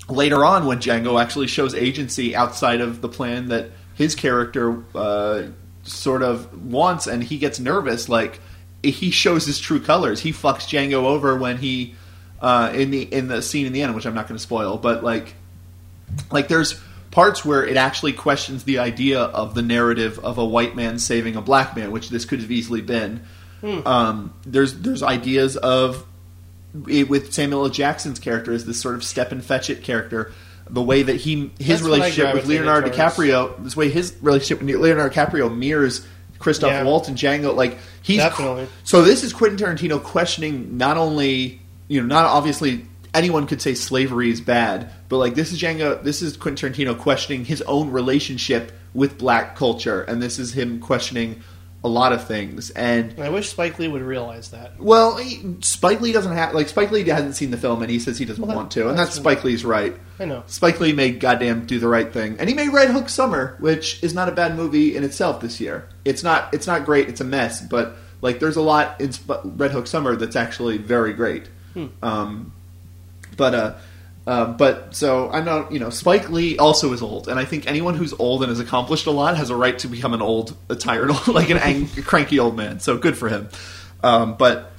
later 0.09 0.43
on 0.43 0.65
when 0.65 0.79
Django 0.79 1.21
actually 1.21 1.47
shows 1.47 1.73
agency 1.73 2.35
outside 2.35 2.81
of 2.81 3.01
the 3.01 3.09
plan 3.09 3.49
that 3.49 3.71
his 3.95 4.15
character 4.15 4.83
uh, 4.95 5.43
sort 5.83 6.23
of 6.23 6.65
wants 6.65 7.07
and 7.07 7.23
he 7.23 7.37
gets 7.37 7.59
nervous 7.59 8.09
like 8.09 8.39
he 8.81 9.11
shows 9.11 9.45
his 9.45 9.59
true 9.59 9.79
colors. 9.79 10.19
He 10.19 10.33
fucks 10.33 10.67
Django 10.67 11.03
over 11.05 11.37
when 11.37 11.57
he 11.57 11.95
uh, 12.43 12.71
in 12.75 12.91
the 12.91 13.01
in 13.01 13.27
the 13.27 13.41
scene 13.41 13.65
in 13.65 13.73
the 13.73 13.81
end 13.81 13.95
which 13.95 14.05
I'm 14.05 14.13
not 14.13 14.27
going 14.27 14.37
to 14.37 14.43
spoil 14.43 14.77
but 14.77 15.03
like 15.03 15.33
like 16.31 16.47
there's 16.47 16.79
parts 17.11 17.45
where 17.45 17.65
it 17.65 17.77
actually 17.77 18.13
questions 18.13 18.63
the 18.63 18.79
idea 18.79 19.19
of 19.21 19.53
the 19.55 19.61
narrative 19.61 20.19
of 20.19 20.37
a 20.37 20.45
white 20.45 20.75
man 20.75 20.97
saving 20.97 21.35
a 21.35 21.41
black 21.41 21.75
man, 21.75 21.91
which 21.91 22.09
this 22.09 22.25
could 22.25 22.39
have 22.41 22.49
easily 22.51 22.81
been. 22.81 23.21
Um, 23.63 24.33
there's 24.45 24.73
there's 24.81 25.01
ideas 25.03 25.55
of 25.55 26.05
it, 26.89 27.07
with 27.09 27.31
Samuel 27.31 27.63
L. 27.65 27.69
Jackson's 27.69 28.19
character 28.19 28.51
as 28.51 28.65
this 28.65 28.81
sort 28.81 28.95
of 28.95 29.03
Stepin 29.03 29.41
Fetchit 29.41 29.83
character. 29.83 30.33
The 30.69 30.81
way 30.81 31.03
that 31.03 31.17
he 31.17 31.51
his 31.59 31.81
That's 31.81 31.83
relationship 31.83 32.33
with 32.33 32.47
Leonardo 32.47 32.89
towards. 32.89 33.15
DiCaprio, 33.17 33.63
this 33.63 33.75
way 33.77 33.89
his 33.89 34.15
relationship 34.21 34.61
with 34.63 34.75
Leonardo 34.81 35.13
DiCaprio 35.13 35.55
mirrors 35.55 36.05
Christoph 36.39 36.71
Yeah. 36.71 36.83
Waltz 36.83 37.07
and 37.07 37.17
Django. 37.17 37.55
Like 37.55 37.77
he's 38.01 38.17
Definitely. 38.17 38.67
so 38.83 39.01
this 39.03 39.23
is 39.23 39.33
Quentin 39.33 39.57
Tarantino 39.57 40.01
questioning 40.01 40.77
not 40.77 40.97
only 40.97 41.61
you 41.93 42.01
know 42.01 42.07
not 42.07 42.25
obviously 42.25 42.85
anyone 43.13 43.45
could 43.47 43.61
say 43.61 43.73
slavery 43.75 44.29
is 44.31 44.41
bad, 44.41 44.91
but 45.09 45.17
like 45.17 45.35
this 45.35 45.51
is 45.51 45.61
Django, 45.61 46.01
this 46.03 46.21
is 46.21 46.35
Quentin 46.37 46.71
Tarantino 46.73 46.97
questioning 46.97 47.45
his 47.45 47.61
own 47.63 47.91
relationship 47.91 48.71
with 48.93 49.17
black 49.17 49.55
culture, 49.55 50.01
and 50.01 50.21
this 50.21 50.39
is 50.39 50.53
him 50.53 50.79
questioning 50.79 51.41
a 51.85 51.89
lot 51.89 52.13
of 52.13 52.25
things, 52.25 52.69
and 52.71 53.13
I 53.21 53.27
wish 53.29 53.49
Spike 53.49 53.77
Lee 53.77 53.89
would 53.89 54.01
realize 54.01 54.51
that. 54.51 54.79
well, 54.79 55.17
he, 55.17 55.57
Spike 55.59 55.99
Lee 55.99 56.13
doesn't 56.13 56.31
have 56.31 56.53
like 56.55 56.69
Spike 56.69 56.91
Lee 56.91 57.03
hasn't 57.03 57.35
seen 57.35 57.51
the 57.51 57.57
film, 57.57 57.81
and 57.81 57.91
he 57.91 57.99
says 57.99 58.17
he 58.17 58.23
doesn't 58.25 58.41
Well, 58.41 58.49
that- 58.51 58.55
want 58.55 58.71
to, 58.71 58.81
and 58.87 58.97
that's- 58.97 59.09
that's 59.09 59.17
Spike 59.17 59.43
Lee's 59.43 59.65
right. 59.65 59.95
I 60.19 60.23
know. 60.25 60.43
Spike 60.47 60.79
Lee 60.79 60.93
made 60.93 61.19
goddamn 61.19 61.65
do 61.65 61.79
the 61.79 61.89
right 61.89 62.11
thing, 62.11 62.37
and 62.39 62.47
he 62.47 62.55
made 62.55 62.69
Red 62.69 62.89
Hook 62.89 63.09
Summer, 63.09 63.57
which 63.59 64.01
is 64.01 64.13
not 64.13 64.29
a 64.29 64.31
bad 64.31 64.55
movie 64.55 64.95
in 64.95 65.03
itself 65.03 65.41
this 65.41 65.59
year. 65.59 65.87
It's 66.05 66.23
not 66.23 66.53
it's 66.53 66.67
not 66.67 66.85
great, 66.85 67.09
it's 67.09 67.19
a 67.21 67.25
mess, 67.25 67.59
but 67.61 67.97
like 68.21 68.39
there's 68.39 68.55
a 68.55 68.61
lot 68.61 69.01
in 69.01 69.11
Sp- 69.11 69.43
Red 69.43 69.71
Hook 69.71 69.85
Summer 69.87 70.15
that's 70.15 70.37
actually 70.37 70.77
very 70.77 71.11
great. 71.13 71.47
Um, 72.01 72.51
but 73.35 73.55
uh, 73.55 73.73
uh, 74.25 74.45
but 74.45 74.95
so 74.95 75.29
I 75.29 75.41
know 75.41 75.67
you 75.69 75.79
know 75.79 75.89
Spike 75.89 76.29
Lee 76.29 76.57
also 76.57 76.93
is 76.93 77.01
old, 77.01 77.27
and 77.27 77.39
I 77.39 77.45
think 77.45 77.67
anyone 77.67 77.95
who's 77.95 78.13
old 78.13 78.41
and 78.41 78.49
has 78.49 78.59
accomplished 78.59 79.05
a 79.05 79.11
lot 79.11 79.37
has 79.37 79.49
a 79.49 79.55
right 79.55 79.77
to 79.79 79.87
become 79.87 80.13
an 80.13 80.21
old, 80.21 80.55
a 80.69 80.75
tired, 80.75 81.09
like 81.27 81.49
an 81.49 81.57
ang- 81.57 81.87
cranky 81.87 82.39
old 82.39 82.55
man. 82.55 82.79
So 82.79 82.97
good 82.97 83.17
for 83.17 83.29
him. 83.29 83.49
Um, 84.01 84.35
but 84.35 84.71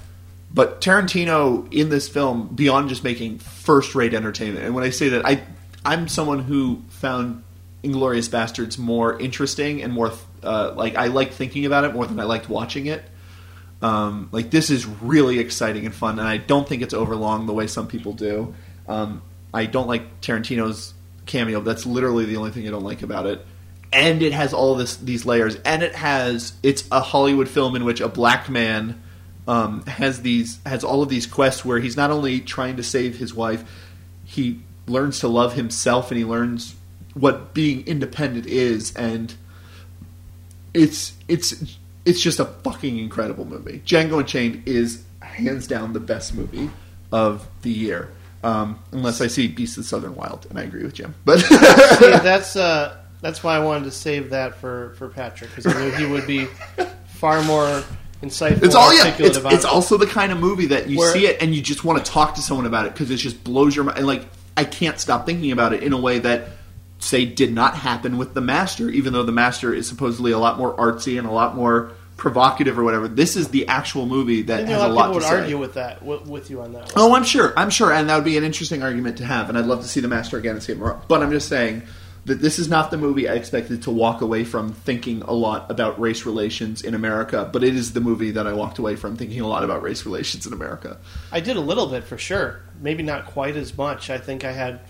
but 0.52 0.80
Tarantino 0.80 1.70
in 1.72 1.88
this 1.88 2.08
film, 2.08 2.48
beyond 2.54 2.88
just 2.88 3.02
making 3.04 3.38
first-rate 3.38 4.14
entertainment, 4.14 4.64
and 4.64 4.74
when 4.74 4.84
I 4.84 4.90
say 4.90 5.10
that, 5.10 5.26
I 5.26 5.42
I'm 5.84 6.08
someone 6.08 6.40
who 6.40 6.82
found 6.88 7.42
Inglourious 7.82 8.30
Basterds 8.30 8.78
more 8.78 9.18
interesting 9.20 9.82
and 9.82 9.92
more 9.92 10.12
uh, 10.42 10.72
like 10.74 10.96
I 10.96 11.08
like 11.08 11.32
thinking 11.32 11.66
about 11.66 11.84
it 11.84 11.92
more 11.92 12.06
than 12.06 12.18
I 12.18 12.24
liked 12.24 12.48
watching 12.48 12.86
it. 12.86 13.02
Um, 13.84 14.30
like 14.32 14.50
this 14.50 14.70
is 14.70 14.86
really 14.86 15.40
exciting 15.40 15.84
and 15.84 15.94
fun, 15.94 16.18
and 16.18 16.26
I 16.26 16.38
don't 16.38 16.66
think 16.66 16.80
it's 16.80 16.94
overlong 16.94 17.44
the 17.44 17.52
way 17.52 17.66
some 17.66 17.86
people 17.86 18.14
do. 18.14 18.54
Um, 18.88 19.20
I 19.52 19.66
don't 19.66 19.86
like 19.86 20.22
Tarantino's 20.22 20.94
cameo. 21.26 21.60
That's 21.60 21.84
literally 21.84 22.24
the 22.24 22.38
only 22.38 22.50
thing 22.50 22.66
I 22.66 22.70
don't 22.70 22.82
like 22.82 23.02
about 23.02 23.26
it. 23.26 23.44
And 23.92 24.22
it 24.22 24.32
has 24.32 24.54
all 24.54 24.74
this 24.74 24.96
these 24.96 25.26
layers, 25.26 25.56
and 25.66 25.82
it 25.82 25.94
has 25.96 26.54
it's 26.62 26.84
a 26.90 27.00
Hollywood 27.00 27.46
film 27.46 27.76
in 27.76 27.84
which 27.84 28.00
a 28.00 28.08
black 28.08 28.48
man 28.48 29.02
um, 29.46 29.84
has 29.84 30.22
these 30.22 30.60
has 30.64 30.82
all 30.82 31.02
of 31.02 31.10
these 31.10 31.26
quests 31.26 31.62
where 31.62 31.78
he's 31.78 31.94
not 31.94 32.10
only 32.10 32.40
trying 32.40 32.76
to 32.78 32.82
save 32.82 33.18
his 33.18 33.34
wife, 33.34 33.70
he 34.24 34.62
learns 34.86 35.20
to 35.20 35.28
love 35.28 35.52
himself, 35.56 36.10
and 36.10 36.16
he 36.16 36.24
learns 36.24 36.74
what 37.12 37.52
being 37.52 37.86
independent 37.86 38.46
is, 38.46 38.96
and 38.96 39.34
it's 40.72 41.12
it's 41.28 41.76
it's 42.04 42.20
just 42.20 42.40
a 42.40 42.44
fucking 42.44 42.98
incredible 42.98 43.44
movie. 43.44 43.82
Django 43.84 44.20
Unchained 44.20 44.62
is 44.66 45.04
hands 45.20 45.66
down 45.66 45.92
the 45.92 46.00
best 46.00 46.34
movie 46.34 46.70
of 47.12 47.46
the 47.62 47.70
year. 47.70 48.10
Um, 48.42 48.78
unless 48.92 49.22
I 49.22 49.28
see 49.28 49.48
Beast 49.48 49.78
of 49.78 49.84
the 49.84 49.88
Southern 49.88 50.14
Wild, 50.14 50.46
and 50.50 50.58
I 50.58 50.62
agree 50.64 50.82
with 50.82 50.92
Jim. 50.94 51.14
But 51.24 51.38
See, 51.40 51.56
that's 51.58 52.56
uh, 52.56 52.98
that's 53.22 53.42
why 53.42 53.56
I 53.56 53.58
wanted 53.60 53.84
to 53.84 53.90
save 53.90 54.30
that 54.30 54.56
for, 54.56 54.94
for 54.98 55.08
Patrick 55.08 55.48
because 55.50 55.66
I 55.66 55.80
knew 55.80 55.90
he 55.92 56.04
would 56.04 56.26
be 56.26 56.44
far 57.06 57.42
more 57.44 57.82
insightful. 58.22 58.62
it's 58.62 58.74
all 58.74 58.94
yeah. 58.94 59.14
It's, 59.18 59.38
it's 59.38 59.64
it. 59.64 59.64
also 59.64 59.96
the 59.96 60.06
kind 60.06 60.30
of 60.30 60.38
movie 60.38 60.66
that 60.66 60.90
you 60.90 60.98
Where- 60.98 61.12
see 61.12 61.26
it 61.26 61.40
and 61.40 61.54
you 61.54 61.62
just 61.62 61.84
want 61.84 62.04
to 62.04 62.10
talk 62.10 62.34
to 62.34 62.42
someone 62.42 62.66
about 62.66 62.84
it 62.84 62.92
because 62.92 63.10
it 63.10 63.16
just 63.16 63.42
blows 63.42 63.74
your 63.74 63.86
mind. 63.86 63.98
And 63.98 64.06
like 64.06 64.26
I 64.58 64.64
can't 64.64 65.00
stop 65.00 65.24
thinking 65.24 65.52
about 65.52 65.72
it 65.72 65.82
in 65.82 65.94
a 65.94 65.98
way 65.98 66.18
that 66.18 66.48
say 66.98 67.24
did 67.24 67.52
not 67.52 67.74
happen 67.76 68.16
with 68.16 68.34
the 68.34 68.40
Master, 68.40 68.88
even 68.88 69.12
though 69.12 69.24
the 69.24 69.32
Master 69.32 69.74
is 69.74 69.88
supposedly 69.88 70.32
a 70.32 70.38
lot 70.38 70.58
more 70.58 70.76
artsy 70.76 71.18
and 71.18 71.26
a 71.26 71.30
lot 71.30 71.54
more 71.54 71.92
provocative 72.16 72.78
or 72.78 72.84
whatever. 72.84 73.08
This 73.08 73.36
is 73.36 73.48
the 73.48 73.66
actual 73.68 74.06
movie 74.06 74.42
that 74.42 74.58
think 74.58 74.70
a 74.70 74.72
has 74.72 74.82
lot 74.82 74.90
a 74.90 74.92
lot 74.92 75.02
people 75.02 75.12
to 75.12 75.14
would 75.14 75.22
say. 75.24 75.40
argue 75.40 75.58
with 75.58 75.74
that 75.74 76.02
with, 76.02 76.26
with 76.26 76.50
you 76.50 76.62
on 76.62 76.72
that. 76.72 76.82
One. 76.82 76.92
Oh, 76.96 77.14
I'm 77.14 77.24
sure. 77.24 77.52
I'm 77.58 77.70
sure, 77.70 77.92
and 77.92 78.08
that 78.08 78.14
would 78.14 78.24
be 78.24 78.38
an 78.38 78.44
interesting 78.44 78.82
argument 78.82 79.18
to 79.18 79.24
have. 79.24 79.48
And 79.48 79.58
I'd 79.58 79.66
love 79.66 79.82
to 79.82 79.88
see 79.88 80.00
the 80.00 80.08
Master 80.08 80.38
again 80.38 80.54
and 80.54 80.62
see 80.62 80.72
it 80.72 80.78
more. 80.78 81.00
But 81.08 81.22
I'm 81.22 81.30
just 81.30 81.48
saying 81.48 81.82
that 82.26 82.40
this 82.40 82.58
is 82.58 82.68
not 82.68 82.90
the 82.90 82.96
movie 82.96 83.28
I 83.28 83.34
expected 83.34 83.82
to 83.82 83.90
walk 83.90 84.22
away 84.22 84.44
from 84.44 84.72
thinking 84.72 85.22
a 85.22 85.32
lot 85.32 85.70
about 85.70 86.00
race 86.00 86.24
relations 86.24 86.82
in 86.82 86.94
America. 86.94 87.50
But 87.52 87.64
it 87.64 87.74
is 87.74 87.92
the 87.92 88.00
movie 88.00 88.30
that 88.30 88.46
I 88.46 88.54
walked 88.54 88.78
away 88.78 88.96
from 88.96 89.16
thinking 89.16 89.40
a 89.40 89.46
lot 89.46 89.62
about 89.62 89.82
race 89.82 90.06
relations 90.06 90.46
in 90.46 90.52
America. 90.52 90.96
I 91.32 91.40
did 91.40 91.56
a 91.56 91.60
little 91.60 91.86
bit 91.86 92.04
for 92.04 92.16
sure. 92.16 92.62
Maybe 92.80 93.02
not 93.02 93.26
quite 93.26 93.56
as 93.56 93.76
much. 93.76 94.08
I 94.08 94.18
think 94.18 94.44
I 94.44 94.52
had, 94.52 94.80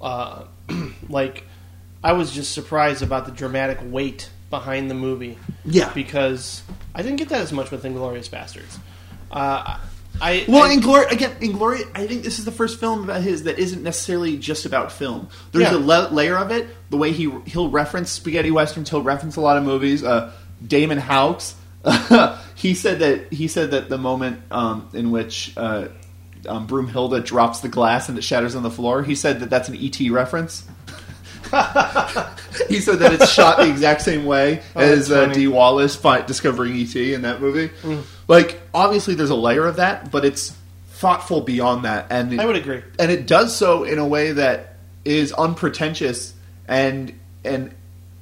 uh, 0.00 0.44
like, 1.08 1.44
I 2.02 2.12
was 2.12 2.32
just 2.32 2.52
surprised 2.52 3.02
about 3.02 3.26
the 3.26 3.32
dramatic 3.32 3.78
weight 3.82 4.30
behind 4.50 4.90
the 4.90 4.94
movie. 4.94 5.38
Yeah. 5.64 5.92
Because 5.92 6.62
I 6.94 7.02
didn't 7.02 7.16
get 7.18 7.28
that 7.30 7.40
as 7.40 7.52
much 7.52 7.70
with 7.70 7.84
Inglourious 7.84 8.28
Basterds. 8.30 8.78
Uh, 9.30 9.78
I 10.20 10.44
Well, 10.48 10.64
I, 10.64 10.74
Inglourious 10.74 11.10
again, 11.12 11.36
Inglourious. 11.40 11.88
I 11.94 12.06
think 12.06 12.22
this 12.22 12.38
is 12.38 12.44
the 12.44 12.52
first 12.52 12.80
film 12.80 13.04
about 13.04 13.22
his 13.22 13.44
that 13.44 13.58
isn't 13.58 13.82
necessarily 13.82 14.36
just 14.38 14.64
about 14.66 14.90
film. 14.90 15.28
There's 15.52 15.70
Yeah. 15.70 15.76
a 15.76 15.78
le- 15.78 16.08
layer 16.10 16.36
of 16.36 16.50
it. 16.50 16.66
The 16.90 16.96
way 16.96 17.12
he 17.12 17.30
he'll 17.46 17.70
reference 17.70 18.10
spaghetti 18.10 18.50
westerns. 18.50 18.90
He'll 18.90 19.02
reference 19.02 19.36
a 19.36 19.40
lot 19.40 19.56
of 19.58 19.64
movies. 19.64 20.02
Uh, 20.02 20.32
Damon 20.66 20.98
Houx. 20.98 21.54
he 22.56 22.74
said 22.74 22.98
that 22.98 23.32
he 23.32 23.46
said 23.46 23.70
that 23.70 23.88
the 23.88 23.98
moment 23.98 24.40
um, 24.50 24.88
in 24.92 25.10
which 25.12 25.52
uh, 25.56 25.88
um, 26.46 26.66
Broomhilda 26.66 27.24
drops 27.24 27.60
the 27.60 27.68
glass 27.68 28.08
and 28.08 28.16
it 28.18 28.22
shatters 28.22 28.54
on 28.54 28.62
the 28.62 28.70
floor. 28.70 29.02
He 29.02 29.14
said 29.14 29.40
that 29.40 29.50
that's 29.50 29.68
an 29.68 29.76
ET 29.76 29.98
reference. 30.10 30.66
he 32.68 32.80
said 32.80 32.98
that 32.98 33.12
it's 33.14 33.30
shot 33.32 33.56
the 33.58 33.68
exact 33.70 34.02
same 34.02 34.26
way 34.26 34.62
Oh, 34.76 34.80
as 34.80 35.10
uh. 35.10 35.26
Dee 35.28 35.48
Wallace 35.48 35.96
fi- 35.96 36.20
discovering 36.22 36.76
ET 36.78 36.94
in 36.94 37.22
that 37.22 37.40
movie. 37.40 37.70
Like, 38.26 38.60
obviously, 38.74 39.14
there's 39.14 39.30
a 39.30 39.34
layer 39.36 39.66
of 39.66 39.76
that, 39.76 40.10
but 40.10 40.24
it's 40.26 40.54
thoughtful 40.92 41.40
beyond 41.40 41.84
that, 41.84 42.06
and 42.10 42.32
it, 42.32 42.40
I 42.40 42.44
would 42.44 42.56
agree. 42.56 42.82
and 42.98 43.10
it 43.10 43.26
does 43.26 43.56
so 43.56 43.84
in 43.84 43.98
a 43.98 44.06
way 44.06 44.32
that 44.32 44.74
is 45.04 45.32
unpretentious 45.32 46.34
and 46.66 47.18
and 47.44 47.72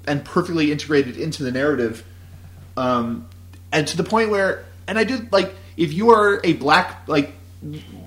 and 0.06 0.24
perfectly 0.24 0.70
integrated 0.70 1.16
into 1.16 1.42
the 1.42 1.50
narrative, 1.50 2.04
um, 2.76 3.26
and 3.72 3.88
to 3.88 3.96
the 3.96 4.04
point 4.04 4.30
where, 4.30 4.64
and 4.86 4.98
I 4.98 5.04
did 5.04 5.32
like, 5.32 5.52
if 5.76 5.92
you 5.92 6.10
are 6.10 6.40
a 6.44 6.52
black 6.52 7.08
like, 7.08 7.32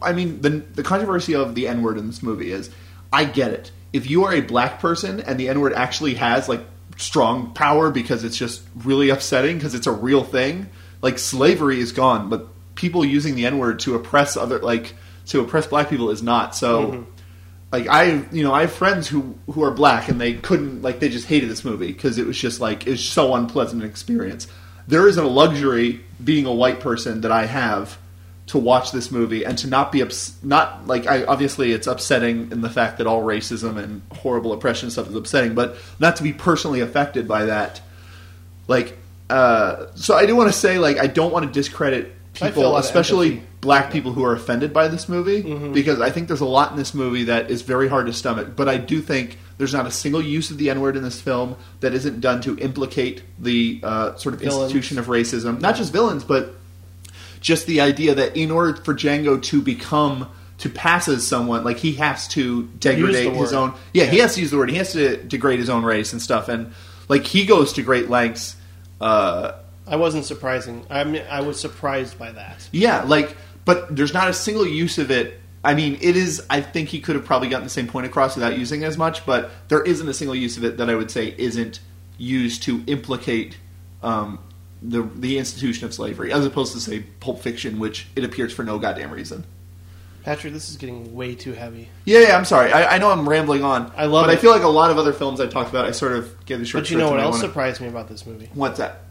I 0.01 0.13
mean, 0.13 0.41
the 0.41 0.49
the 0.49 0.83
controversy 0.83 1.35
of 1.35 1.55
the 1.55 1.67
N 1.67 1.81
word 1.81 1.97
in 1.97 2.07
this 2.07 2.21
movie 2.23 2.51
is, 2.51 2.69
I 3.11 3.25
get 3.25 3.51
it. 3.51 3.71
If 3.91 4.09
you 4.09 4.25
are 4.25 4.33
a 4.33 4.41
black 4.41 4.79
person 4.79 5.19
and 5.19 5.39
the 5.39 5.49
N 5.49 5.59
word 5.59 5.73
actually 5.73 6.15
has 6.15 6.47
like 6.47 6.61
strong 6.97 7.53
power 7.53 7.89
because 7.91 8.23
it's 8.23 8.37
just 8.37 8.61
really 8.75 9.09
upsetting 9.09 9.57
because 9.57 9.73
it's 9.73 9.87
a 9.87 9.91
real 9.91 10.23
thing, 10.23 10.69
like 11.01 11.17
slavery 11.17 11.79
is 11.79 11.91
gone, 11.91 12.29
but 12.29 12.47
people 12.75 13.03
using 13.03 13.35
the 13.35 13.45
N 13.45 13.57
word 13.57 13.79
to 13.79 13.95
oppress 13.95 14.37
other 14.37 14.59
like 14.59 14.95
to 15.27 15.41
oppress 15.41 15.67
black 15.67 15.89
people 15.89 16.09
is 16.11 16.21
not. 16.21 16.55
So 16.55 16.87
mm-hmm. 16.87 17.11
like 17.71 17.87
I 17.87 18.23
you 18.31 18.43
know 18.43 18.53
I 18.53 18.61
have 18.61 18.71
friends 18.71 19.07
who 19.07 19.35
who 19.51 19.63
are 19.63 19.71
black 19.71 20.09
and 20.09 20.21
they 20.21 20.33
couldn't 20.33 20.81
like 20.81 20.99
they 20.99 21.09
just 21.09 21.27
hated 21.27 21.49
this 21.49 21.65
movie 21.65 21.91
because 21.91 22.17
it 22.17 22.27
was 22.27 22.37
just 22.37 22.59
like 22.59 22.85
it 22.87 22.91
was 22.91 23.03
so 23.03 23.35
unpleasant 23.35 23.81
an 23.83 23.89
experience. 23.89 24.47
There 24.87 25.07
isn't 25.07 25.23
a 25.23 25.27
luxury 25.27 26.01
being 26.23 26.45
a 26.45 26.53
white 26.53 26.79
person 26.79 27.21
that 27.21 27.31
I 27.31 27.45
have 27.45 27.97
to 28.49 28.57
watch 28.57 28.91
this 28.91 29.11
movie 29.11 29.45
and 29.45 29.57
to 29.59 29.67
not 29.67 29.91
be 29.91 30.01
ups- 30.01 30.33
not 30.43 30.87
like 30.87 31.07
I 31.07 31.23
obviously 31.23 31.71
it's 31.71 31.87
upsetting 31.87 32.51
in 32.51 32.61
the 32.61 32.69
fact 32.69 32.97
that 32.97 33.07
all 33.07 33.23
racism 33.23 33.77
and 33.77 34.01
horrible 34.11 34.53
oppression 34.53 34.89
stuff 34.89 35.07
is 35.07 35.15
upsetting, 35.15 35.53
but 35.55 35.77
not 35.99 36.15
to 36.17 36.23
be 36.23 36.33
personally 36.33 36.79
affected 36.81 37.27
by 37.27 37.45
that. 37.45 37.81
Like 38.67 38.97
uh, 39.29 39.87
so 39.95 40.15
I 40.15 40.25
do 40.25 40.35
want 40.35 40.51
to 40.51 40.57
say 40.57 40.79
like 40.79 40.97
I 40.97 41.07
don't 41.07 41.31
want 41.31 41.45
to 41.45 41.51
discredit 41.51 42.11
I 42.35 42.39
feel 42.39 42.47
a 42.47 42.53
people, 42.53 42.77
especially 42.77 43.43
black 43.61 43.91
people 43.91 44.13
who 44.13 44.23
are 44.23 44.33
offended 44.33 44.71
by 44.73 44.87
this 44.87 45.09
movie, 45.09 45.43
Mm-hmm. 45.43 45.73
because 45.73 45.99
I 46.01 46.09
think 46.09 46.27
there's 46.27 46.39
a 46.41 46.45
lot 46.45 46.71
in 46.71 46.77
this 46.77 46.93
movie 46.93 47.25
that 47.25 47.51
is 47.51 47.61
very 47.61 47.87
hard 47.87 48.05
to 48.07 48.13
stomach. 48.13 48.55
But 48.55 48.69
I 48.69 48.77
do 48.77 49.01
think 49.01 49.37
there's 49.57 49.73
not 49.73 49.85
a 49.85 49.91
single 49.91 50.21
use 50.21 50.49
of 50.49 50.57
the 50.57 50.69
N 50.69 50.79
word 50.81 50.95
in 50.95 51.03
this 51.03 51.19
film 51.21 51.55
that 51.81 51.93
isn't 51.93 52.21
done 52.21 52.41
to 52.41 52.57
implicate 52.57 53.21
the 53.37 53.81
uh, 53.83 54.15
sort 54.15 54.33
of 54.35 54.41
Villains. 54.41 54.63
institution 54.73 54.97
of 54.97 55.07
racism. 55.07 55.59
Not 55.59 55.75
just 55.75 55.91
villains, 55.91 56.23
but 56.23 56.55
just 57.41 57.67
the 57.67 57.81
idea 57.81 58.15
that 58.15 58.35
in 58.35 58.51
order 58.51 58.81
for 58.81 58.93
Django 58.93 59.41
to 59.43 59.61
become 59.61 60.29
to 60.59 60.69
pass 60.69 61.07
as 61.07 61.25
someone, 61.25 61.63
like 61.63 61.77
he 61.77 61.93
has 61.93 62.27
to 62.29 62.67
degrade 62.79 63.33
his 63.33 63.53
own. 63.53 63.73
Yeah, 63.93 64.05
he 64.05 64.17
has 64.19 64.35
to 64.35 64.41
use 64.41 64.51
the 64.51 64.57
word. 64.57 64.69
He 64.69 64.77
has 64.77 64.91
to 64.93 65.17
degrade 65.17 65.59
his 65.59 65.69
own 65.69 65.83
race 65.83 66.11
and 66.11 66.21
stuff, 66.21 66.49
and 66.49 66.73
like 67.07 67.25
he 67.25 67.45
goes 67.45 67.73
to 67.73 67.81
great 67.81 68.09
lengths. 68.09 68.55
Uh, 68.99 69.53
I 69.87 69.95
wasn't 69.95 70.25
surprising. 70.25 70.85
I 70.89 71.03
mean, 71.05 71.23
I 71.29 71.41
was 71.41 71.59
surprised 71.59 72.19
by 72.19 72.31
that. 72.31 72.67
yeah, 72.71 73.03
like, 73.03 73.35
but 73.65 73.95
there's 73.95 74.13
not 74.13 74.27
a 74.27 74.33
single 74.33 74.67
use 74.67 74.97
of 74.97 75.11
it. 75.11 75.39
I 75.63 75.73
mean, 75.73 75.97
it 76.01 76.15
is. 76.15 76.45
I 76.49 76.61
think 76.61 76.89
he 76.89 76.99
could 76.99 77.15
have 77.15 77.25
probably 77.25 77.47
gotten 77.49 77.63
the 77.63 77.69
same 77.69 77.87
point 77.87 78.05
across 78.05 78.35
without 78.35 78.57
using 78.57 78.83
as 78.83 78.97
much, 78.97 79.25
but 79.25 79.51
there 79.69 79.81
isn't 79.81 80.07
a 80.07 80.13
single 80.13 80.35
use 80.35 80.57
of 80.57 80.65
it 80.65 80.77
that 80.77 80.89
I 80.89 80.95
would 80.95 81.09
say 81.09 81.33
isn't 81.37 81.79
used 82.17 82.63
to 82.63 82.83
implicate 82.85 83.57
um, 84.03 84.39
the 84.82 85.01
the 85.01 85.38
institution 85.38 85.85
of 85.85 85.93
slavery, 85.93 86.32
as 86.32 86.45
opposed 86.45 86.74
to 86.74 86.80
say 86.80 87.01
Pulp 87.19 87.41
Fiction, 87.41 87.80
which 87.80 88.08
it 88.16 88.24
appears 88.24 88.53
for 88.53 88.64
no 88.64 88.80
goddamn 88.80 89.11
reason. 89.11 89.45
Patrick, 90.24 90.53
this 90.53 90.69
is 90.69 90.75
getting 90.77 91.16
way 91.16 91.33
too 91.33 91.53
heavy. 91.53 91.90
Yeah, 92.06 92.19
yeah. 92.19 92.38
I'm 92.38 92.45
sorry. 92.45 92.72
I, 92.72 92.95
I 92.95 92.98
know 92.98 93.09
I'm 93.09 93.27
rambling 93.27 93.64
on. 93.64 93.91
I 93.95 94.06
love 94.06 94.25
but 94.25 94.33
it. 94.33 94.38
I 94.38 94.41
feel 94.41 94.51
like 94.51 94.64
a 94.64 94.67
lot 94.67 94.91
of 94.91 94.98
other 94.98 95.14
films 95.14 95.40
I 95.40 95.48
talked 95.48 95.69
about, 95.69 95.85
I 95.85 95.91
sort 95.91 96.11
of 96.11 96.45
gave 96.45 96.59
the 96.59 96.66
short. 96.66 96.83
But 96.83 96.91
you 96.91 96.98
know 96.98 97.09
what 97.11 97.19
else 97.19 97.35
wanna- 97.38 97.48
surprised 97.48 97.82
me 97.82 97.88
about 97.88 98.09
this 98.09 98.25
movie? 98.25 98.49
What's 98.53 98.77
that? 98.80 99.01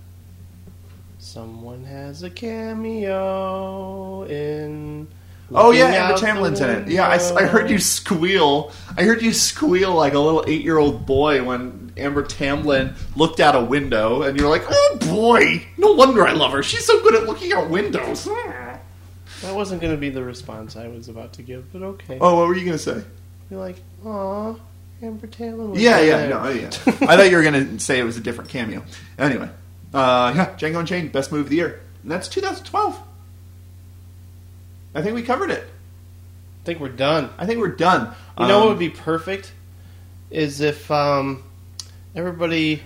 Someone 1.19 1.85
has 1.85 2.23
a 2.23 2.31
cameo 2.31 4.25
in 4.25 5.09
Oh 5.51 5.71
yeah, 5.71 5.85
Looking 5.85 5.95
Amber 5.97 6.13
out 6.13 6.21
the 6.21 6.27
Tamblyn's 6.27 6.61
in 6.61 6.71
it. 6.71 6.89
Yeah, 6.89 7.09
I 7.09 7.47
heard 7.47 7.71
you 7.71 7.79
squeal. 7.79 8.71
I 8.97 9.05
heard 9.05 9.23
you 9.23 9.33
squeal 9.33 9.95
like 9.95 10.13
a 10.13 10.19
little 10.19 10.45
eight-year-old 10.47 11.07
boy 11.07 11.43
when 11.43 11.88
Amber 11.99 12.23
Tamblyn 12.23 12.95
looked 13.17 13.41
out 13.41 13.55
a 13.55 13.61
window, 13.63 14.23
and 14.23 14.39
you're 14.39 14.49
like, 14.49 14.65
"Oh 14.69 14.99
boy, 15.01 15.67
no 15.77 15.93
wonder 15.93 16.27
I 16.27 16.33
love 16.33 16.53
her. 16.53 16.63
She's 16.63 16.85
so 16.87 17.03
good 17.03 17.15
at 17.15 17.25
looking 17.27 17.53
out 17.53 17.69
windows." 17.71 18.29
That 19.43 19.55
wasn't 19.55 19.81
going 19.81 19.93
to 19.95 20.01
be 20.01 20.09
the 20.11 20.25
response 20.25 20.75
I 20.75 20.89
was 20.89 21.09
about 21.09 21.35
to 21.35 21.43
give, 21.43 21.73
but 21.73 21.81
okay. 21.83 22.19
Oh, 22.21 22.37
what 22.41 22.49
were 22.49 22.57
you 22.57 22.65
gonna 22.65 22.77
say? 22.77 23.05
You're 23.49 23.61
like, 23.61 23.77
aw, 24.05 24.57
Amber 25.01 25.29
Tamblyn. 25.29 25.71
was 25.71 25.81
Yeah, 25.81 26.01
yeah, 26.01 26.17
there." 26.27 26.31
no, 26.31 26.49
yeah. 26.49 26.67
I 26.87 27.17
thought 27.17 27.31
you 27.31 27.37
were 27.37 27.45
gonna 27.45 27.79
say 27.79 28.01
it 28.01 28.03
was 28.03 28.17
a 28.17 28.21
different 28.21 28.51
cameo. 28.51 28.83
Anyway, 29.17 29.49
uh, 29.95 30.33
yeah, 30.35 30.57
Django 30.57 30.81
Unchained, 30.81 31.13
best 31.13 31.31
movie 31.31 31.43
of 31.43 31.51
the 31.51 31.57
year, 31.57 31.81
and 32.03 32.11
that's 32.11 32.27
2012. 32.27 33.01
I 34.95 35.03
think 35.03 35.15
we 35.15 35.23
covered 35.23 35.51
it. 35.53 35.63
I 35.63 36.65
think 36.65 36.81
we're 36.81 36.89
done. 36.89 37.31
I 37.39 37.47
think 37.47 37.61
we're 37.61 37.69
done. 37.69 38.13
You 38.41 38.49
know 38.49 38.59
what 38.59 38.63
Um, 38.65 38.69
would 38.71 38.79
be 38.81 38.91
perfect 38.91 39.53
is 40.31 40.61
if 40.61 40.91
um, 40.91 41.45
everybody 42.19 42.83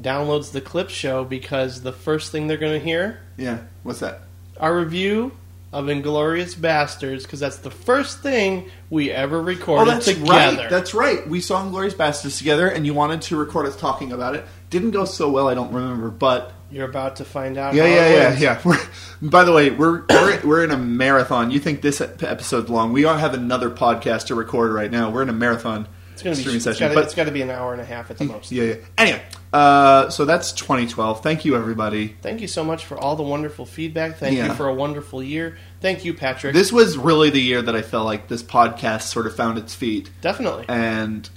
downloads 0.00 0.52
the 0.52 0.60
clip 0.60 0.88
show 0.88 1.22
because 1.24 1.82
the 1.82 1.92
first 1.92 2.32
thing 2.32 2.46
they're 2.46 2.56
going 2.56 2.78
to 2.78 2.84
hear 2.84 3.20
Yeah, 3.36 3.58
what's 3.82 4.00
that? 4.00 4.22
our 4.58 4.74
review 4.76 5.32
of 5.72 5.84
Inglourious 5.86 6.54
Basterds 6.56 7.22
because 7.22 7.38
that's 7.40 7.58
the 7.58 7.70
first 7.70 8.20
thing 8.20 8.70
we 8.88 9.10
ever 9.10 9.36
Oh, 9.38 9.42
recorded 9.42 9.92
that's 9.94 10.06
together. 10.06 10.28
right. 10.62 10.70
That's 10.70 10.94
right. 10.94 11.28
We 11.28 11.40
saw 11.40 11.62
Inglourious 11.64 11.94
Basterds 11.94 12.38
together, 12.38 12.66
and 12.68 12.84
you 12.84 12.92
wanted 12.94 13.22
to 13.22 13.36
record 13.36 13.66
us 13.66 13.76
talking 13.76 14.10
about 14.12 14.34
it. 14.34 14.44
Didn't 14.70 14.90
go 14.92 15.04
so 15.04 15.30
well. 15.30 15.46
I 15.48 15.54
don't 15.54 15.72
remember, 15.72 16.10
but 16.10 16.52
You're 16.72 16.88
about 16.88 17.16
to 17.16 17.24
find 17.24 17.56
out. 17.56 17.74
yeah, 17.74 17.82
how 17.84 17.88
yeah, 17.88 18.04
it 18.06 18.12
yeah, 18.16 18.28
went. 18.28 18.40
yeah. 18.40 18.60
We're, 18.64 18.78
by 19.30 19.44
the 19.44 19.52
way, 19.52 19.70
we're, 19.70 20.02
we're 20.10 20.40
we're 20.44 20.64
in 20.64 20.70
a 20.72 20.76
marathon. 20.78 21.50
You 21.52 21.60
think 21.60 21.82
this 21.82 22.00
ep- 22.00 22.22
episode's 22.22 22.68
long? 22.70 22.92
We 22.92 23.04
all 23.04 23.16
have 23.16 23.34
another 23.34 23.70
podcast 23.70 24.26
to 24.26 24.34
record 24.34 24.72
right 24.72 24.90
now. 24.90 25.10
We're 25.10 25.22
in 25.22 25.28
a 25.28 25.32
marathon 25.34 25.86
It's 26.20 26.22
going 26.24 26.34
to 26.34 26.38
be. 26.38 26.42
streaming 26.42 26.56
It's 26.56 26.64
session, 26.64 26.94
got 26.94 27.16
but 27.16 27.24
to 27.24 27.30
be 27.32 27.42
an 27.42 27.50
hour 27.50 27.72
and 27.72 27.80
a 27.80 27.84
half 27.84 28.10
at 28.10 28.18
the 28.18 28.24
most. 28.24 28.52
yeah, 28.52 28.64
yeah. 28.64 28.74
Anyway, 28.98 29.22
uh, 29.52 30.08
so 30.10 30.24
that's 30.24 30.52
2012. 30.52 31.22
Thank 31.22 31.44
you, 31.44 31.56
everybody. 31.56 32.16
Thank 32.22 32.40
you 32.40 32.48
so 32.48 32.62
much 32.64 32.84
for 32.84 32.96
all 32.98 33.16
the 33.16 33.22
wonderful 33.22 33.66
feedback. 33.66 34.16
Thank 34.18 34.36
Yeah. 34.36 34.48
you 34.48 34.54
for 34.54 34.68
a 34.68 34.74
wonderful 34.74 35.22
year. 35.22 35.56
Thank 35.80 36.04
you, 36.04 36.14
Patrick. 36.14 36.54
This 36.54 36.72
was 36.72 36.96
really 36.98 37.30
the 37.30 37.40
year 37.40 37.62
that 37.62 37.74
I 37.74 37.82
felt 37.82 38.06
like 38.06 38.28
this 38.28 38.42
podcast 38.42 39.02
sort 39.02 39.26
of 39.26 39.34
found 39.34 39.58
its 39.58 39.74
feet, 39.74 40.10
Definitely. 40.20 40.66
and 40.68 41.28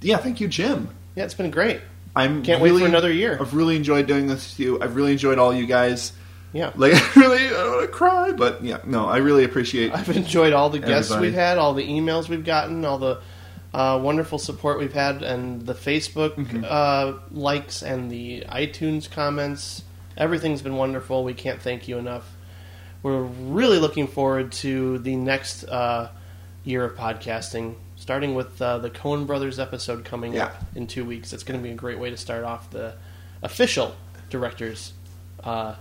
yeah, 0.00 0.16
thank 0.16 0.40
you, 0.40 0.48
Jim. 0.48 0.88
Yeah, 1.14 1.24
it's 1.24 1.34
been 1.34 1.50
great. 1.50 1.80
I'm 2.14 2.42
Can't 2.42 2.60
wait 2.60 2.78
for 2.78 2.84
another 2.86 3.10
year. 3.12 3.38
I've 3.40 3.54
really 3.54 3.76
enjoyed 3.76 4.06
doing 4.06 4.26
this 4.26 4.50
with 4.50 4.60
you. 4.60 4.82
I've 4.82 4.96
really 4.96 5.12
enjoyed 5.12 5.38
all 5.38 5.54
you 5.54 5.66
guys. 5.66 6.12
Yeah. 6.52 6.70
Like, 6.76 6.92
I 7.16 7.20
really, 7.20 7.46
I 7.46 7.50
don't 7.50 7.70
want 7.76 7.82
to 7.82 7.88
cry, 7.88 8.32
but 8.32 8.62
yeah, 8.62 8.78
no, 8.84 9.06
I 9.06 9.16
really 9.18 9.44
appreciate. 9.44 9.92
I've 9.94 10.10
enjoyed 10.14 10.52
all 10.52 10.68
the 10.68 10.78
guests 10.78 11.10
Everybody. 11.10 11.30
we've 11.30 11.38
had, 11.38 11.56
all 11.56 11.72
the 11.72 11.88
emails 11.88 12.28
we've 12.28 12.44
gotten, 12.44 12.84
all 12.84 12.98
the 12.98 13.20
uh, 13.74 13.98
wonderful 14.02 14.38
support 14.38 14.78
we've 14.78 14.92
had, 14.92 15.22
and 15.22 15.62
the 15.66 15.74
Facebook 15.74 16.34
Mm-hmm. 16.34 16.64
uh, 16.68 17.18
likes 17.30 17.82
and 17.82 18.10
the 18.10 18.44
iTunes 18.48 19.10
comments. 19.10 19.82
Everything's 20.16 20.62
been 20.62 20.76
wonderful. 20.76 21.24
We 21.24 21.34
can't 21.34 21.60
thank 21.60 21.88
you 21.88 21.98
enough. 21.98 22.30
We're 23.02 23.22
really 23.22 23.78
looking 23.78 24.06
forward 24.06 24.52
to 24.52 24.98
the 24.98 25.16
next 25.16 25.64
uh, 25.64 26.10
year 26.64 26.84
of 26.84 26.96
podcasting, 26.96 27.74
starting 27.96 28.34
with 28.34 28.60
uh, 28.62 28.78
the 28.78 28.90
Coen 28.90 29.26
Brothers 29.26 29.58
episode 29.58 30.04
coming 30.04 30.34
Yeah. 30.34 30.44
up 30.46 30.56
in 30.76 30.86
two 30.86 31.04
weeks. 31.04 31.32
It's 31.32 31.42
going 31.42 31.58
to 31.58 31.62
be 31.64 31.72
a 31.72 31.76
great 31.76 31.98
way 31.98 32.10
to 32.10 32.16
start 32.16 32.44
off 32.44 32.70
the 32.70 32.94
official 33.42 33.96
directors 34.30 34.92
uh, 35.42 35.74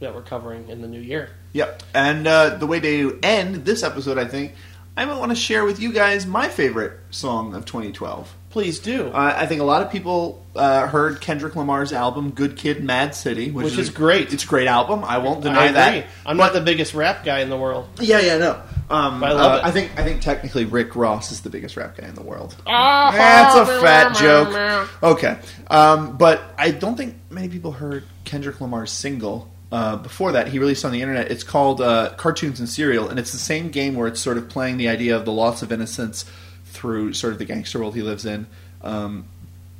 that 0.00 0.14
we're 0.14 0.22
covering 0.22 0.68
in 0.68 0.80
the 0.80 0.88
new 0.88 1.00
year. 1.00 1.30
Yep. 1.52 1.82
And 1.94 2.26
uh, 2.26 2.56
the 2.56 2.66
way 2.66 2.80
to 2.80 3.18
end 3.22 3.64
this 3.66 3.82
episode, 3.82 4.16
I 4.16 4.24
think, 4.26 4.52
I 4.96 5.04
might 5.04 5.18
want 5.18 5.30
to 5.30 5.36
share 5.36 5.64
with 5.64 5.78
you 5.78 5.92
guys 5.92 6.26
my 6.26 6.48
favorite 6.48 6.98
song 7.10 7.54
of 7.54 7.66
2012. 7.66 8.34
Please 8.48 8.78
do. 8.78 9.08
Uh, 9.08 9.34
I 9.36 9.46
think 9.46 9.60
a 9.60 9.64
lot 9.64 9.82
of 9.82 9.92
people 9.92 10.42
uh, 10.54 10.86
heard 10.86 11.20
Kendrick 11.20 11.54
Lamar's 11.54 11.92
album 11.92 12.30
"Good 12.30 12.56
Kid, 12.56 12.82
Mad 12.82 13.14
City," 13.14 13.50
which, 13.50 13.66
Which 13.66 13.76
is 13.76 13.90
great. 13.90 14.32
It's 14.32 14.44
a 14.44 14.46
great 14.46 14.66
album. 14.66 15.04
I 15.04 15.18
won't 15.18 15.42
deny 15.42 15.66
I 15.66 15.72
that. 15.72 16.06
I'm 16.24 16.38
not 16.38 16.54
the 16.54 16.62
biggest 16.62 16.94
rap 16.94 17.22
guy 17.22 17.40
in 17.40 17.50
the 17.50 17.58
world. 17.58 17.86
Yeah, 18.00 18.20
yeah, 18.20 18.38
no. 18.38 18.62
Um, 18.88 19.22
I 19.22 19.32
love 19.32 19.52
uh, 19.52 19.56
it. 19.56 19.64
I 19.64 19.70
think 19.72 19.98
I 19.98 20.04
think 20.04 20.22
technically 20.22 20.64
Rick 20.64 20.96
Ross 20.96 21.32
is 21.32 21.42
the 21.42 21.50
biggest 21.50 21.76
rap 21.76 21.98
guy 21.98 22.08
in 22.08 22.14
the 22.14 22.22
world. 22.22 22.56
That's 22.64 23.56
a 23.56 23.66
fat 23.82 24.16
joke. 24.16 24.88
Okay, 25.02 25.38
um, 25.66 26.16
but 26.16 26.42
I 26.56 26.70
don't 26.70 26.96
think 26.96 27.16
many 27.28 27.50
people 27.50 27.72
heard 27.72 28.04
Kendrick 28.24 28.58
Lamar's 28.62 28.92
single. 28.92 29.52
Uh, 29.72 29.96
before 29.96 30.32
that, 30.32 30.48
he 30.48 30.58
released 30.58 30.84
on 30.84 30.92
the 30.92 31.02
internet. 31.02 31.30
It's 31.30 31.42
called 31.42 31.80
uh, 31.80 32.14
"Cartoons 32.16 32.60
and 32.60 32.68
Cereal, 32.68 33.08
and 33.08 33.18
it's 33.18 33.32
the 33.32 33.38
same 33.38 33.70
game 33.70 33.94
where 33.94 34.06
it's 34.06 34.20
sort 34.20 34.38
of 34.38 34.48
playing 34.48 34.76
the 34.76 34.88
idea 34.88 35.16
of 35.16 35.24
the 35.24 35.32
loss 35.32 35.62
of 35.62 35.72
innocence 35.72 36.24
through 36.66 37.12
sort 37.14 37.32
of 37.32 37.38
the 37.38 37.44
gangster 37.44 37.78
world 37.78 37.94
he 37.94 38.02
lives 38.02 38.24
in. 38.26 38.46
Um, 38.82 39.26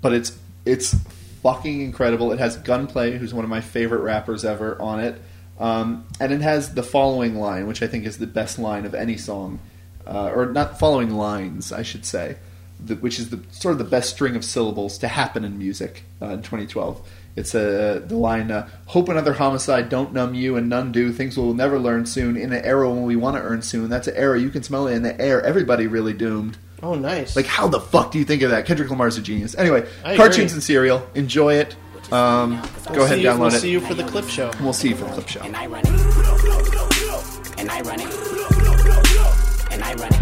but 0.01 0.13
it's 0.13 0.37
it's 0.65 0.97
fucking 1.43 1.81
incredible. 1.81 2.33
It 2.33 2.41
has 2.41 2.57
Gunplay, 2.57 3.19
who's 3.19 3.33
one 3.33 3.45
of 3.45 3.51
my 3.51 3.61
favorite 3.61 4.01
rappers 4.01 4.45
ever, 4.45 4.81
on 4.83 5.01
it, 5.01 5.21
um, 5.59 6.05
and 6.21 6.33
it 6.33 6.41
has 6.41 6.75
the 6.75 6.83
following 6.83 7.37
line, 7.37 7.67
which 7.67 7.83
I 7.83 7.87
think 7.87 8.05
is 8.05 8.19
the 8.19 8.27
best 8.27 8.59
line 8.59 8.85
of 8.85 8.95
any 8.95 9.17
song, 9.17 9.61
uh, 10.07 10.31
or 10.35 10.47
not 10.47 10.79
following 10.79 11.11
lines, 11.11 11.73
I 11.73 11.83
should 11.83 12.05
say, 12.05 12.37
the, 12.85 12.97
which 12.97 13.19
is 13.19 13.31
the 13.31 13.41
sort 13.51 13.73
of 13.73 13.79
the 13.79 13.85
best 13.85 14.11
string 14.11 14.37
of 14.37 14.45
syllables 14.45 14.99
to 14.99 15.09
happen 15.09 15.45
in 15.45 15.59
music 15.59 16.03
uh, 16.21 16.27
in 16.27 16.39
2012. 16.43 17.09
It's 17.37 17.55
uh, 17.55 18.01
the 18.05 18.17
line, 18.17 18.51
uh, 18.51 18.69
"Hope 18.87 19.09
another 19.09 19.35
homicide 19.35 19.89
don't 19.91 20.13
numb 20.13 20.35
you, 20.35 20.57
and 20.57 20.69
none 20.69 20.91
do. 20.91 21.13
Things 21.13 21.37
we'll 21.37 21.53
never 21.55 21.79
learn 21.79 22.07
soon. 22.07 22.37
In 22.37 22.53
an 22.53 22.65
era 22.65 22.89
when 22.91 23.05
we 23.05 23.15
want 23.15 23.37
to 23.37 23.43
earn 23.43 23.61
soon. 23.63 23.91
That's 23.91 24.09
an 24.09 24.17
era 24.17 24.41
you 24.41 24.49
can 24.51 24.63
smell 24.63 24.87
it 24.89 24.95
in 24.95 25.03
the 25.03 25.21
air. 25.21 25.43
Everybody 25.43 25.87
really 25.87 26.15
doomed." 26.15 26.57
Oh, 26.83 26.95
nice. 26.95 27.37
Like, 27.37 27.47
how 27.47 27.69
the 27.69 27.81
fuck 27.81 28.11
do 28.11 28.19
you 28.19 28.25
think 28.25 28.43
of 28.43 28.51
that? 28.51 28.67
Kendrick 28.67 28.91
Lamar's 28.91 29.17
a 29.17 29.23
genius. 29.23 29.55
Anyway, 29.55 29.87
I 30.05 30.17
cartoons 30.17 30.53
agree. 30.53 30.55
and 30.57 30.63
cereal. 30.63 31.07
Enjoy 31.15 31.55
it. 31.55 31.75
Um, 32.13 32.63
go 32.93 33.03
ahead, 33.03 33.17
see 33.17 33.23
you, 33.23 33.29
download 33.29 33.39
we'll 33.39 33.55
it. 33.55 33.61
see 33.61 33.71
you 33.71 33.81
for 33.81 33.95
the 33.95 34.05
clip 34.05 34.29
show. 34.29 34.51
We'll 34.61 34.73
see 34.73 34.91
you 34.91 34.95
for 34.97 35.05
the 35.07 35.13
clip 35.13 35.29
show. 35.29 35.41
And 35.43 35.57
I 35.57 35.67
run 35.67 35.81
it. 35.81 35.89
And 37.59 37.71
I 37.71 37.81
run 37.81 38.01
it. 38.01 38.07
And 39.73 39.83
I 39.83 39.95
run 39.95 40.13
it. 40.13 40.21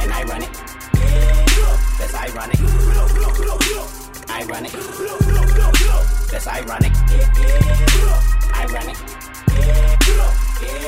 And 0.00 0.12
I 0.12 0.22
run 0.24 0.42
it. 0.42 0.52
That's 1.98 2.14
ironic. 2.14 2.58
I 4.28 4.44
run 4.44 4.66
it. 4.66 4.91
That's 6.32 6.46
ironic. 6.46 6.92
I 8.54 8.64
run 8.72 8.88
it. 8.88 8.96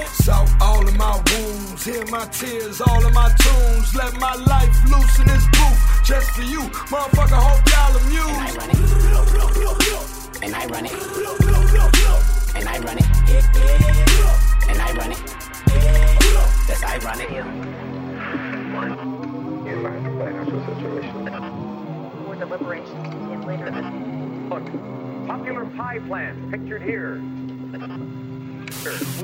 Salt 0.08 0.50
all 0.60 0.88
of 0.88 0.96
my 0.96 1.22
wounds, 1.32 1.84
hear 1.84 2.04
my 2.06 2.24
tears, 2.28 2.80
all 2.80 3.04
of 3.04 3.12
my 3.12 3.28
tunes. 3.38 3.94
Let 3.94 4.14
my 4.18 4.34
life 4.34 4.74
loose 4.90 5.18
in 5.18 5.26
this 5.26 5.44
booth, 5.52 6.00
just 6.02 6.30
for 6.30 6.40
you. 6.42 6.60
Motherfucker, 6.88 7.36
hope 7.36 7.68
y'all 7.68 7.94
And 7.94 8.14
I 8.16 8.48
amused. 8.48 8.56
run 8.56 8.70
it. 8.70 8.78
And 10.42 10.54
I 10.54 10.66
run 10.66 10.86
it. 10.86 10.92
And 12.56 12.68
I 12.68 12.78
run 12.78 12.98
it. 12.98 13.04
And 14.66 14.80
I 14.80 14.92
run 14.94 15.12
it. 15.12 15.20
That's 16.66 16.82
ironic. 16.84 17.28
for 22.24 22.34
deliberation 22.36 23.04
in 23.30 23.42
later 23.42 23.70
Popular 25.26 25.64
pie 25.76 26.00
plant 26.00 26.50
pictured 26.50 26.82
here. 26.82 27.22
This 28.84 29.22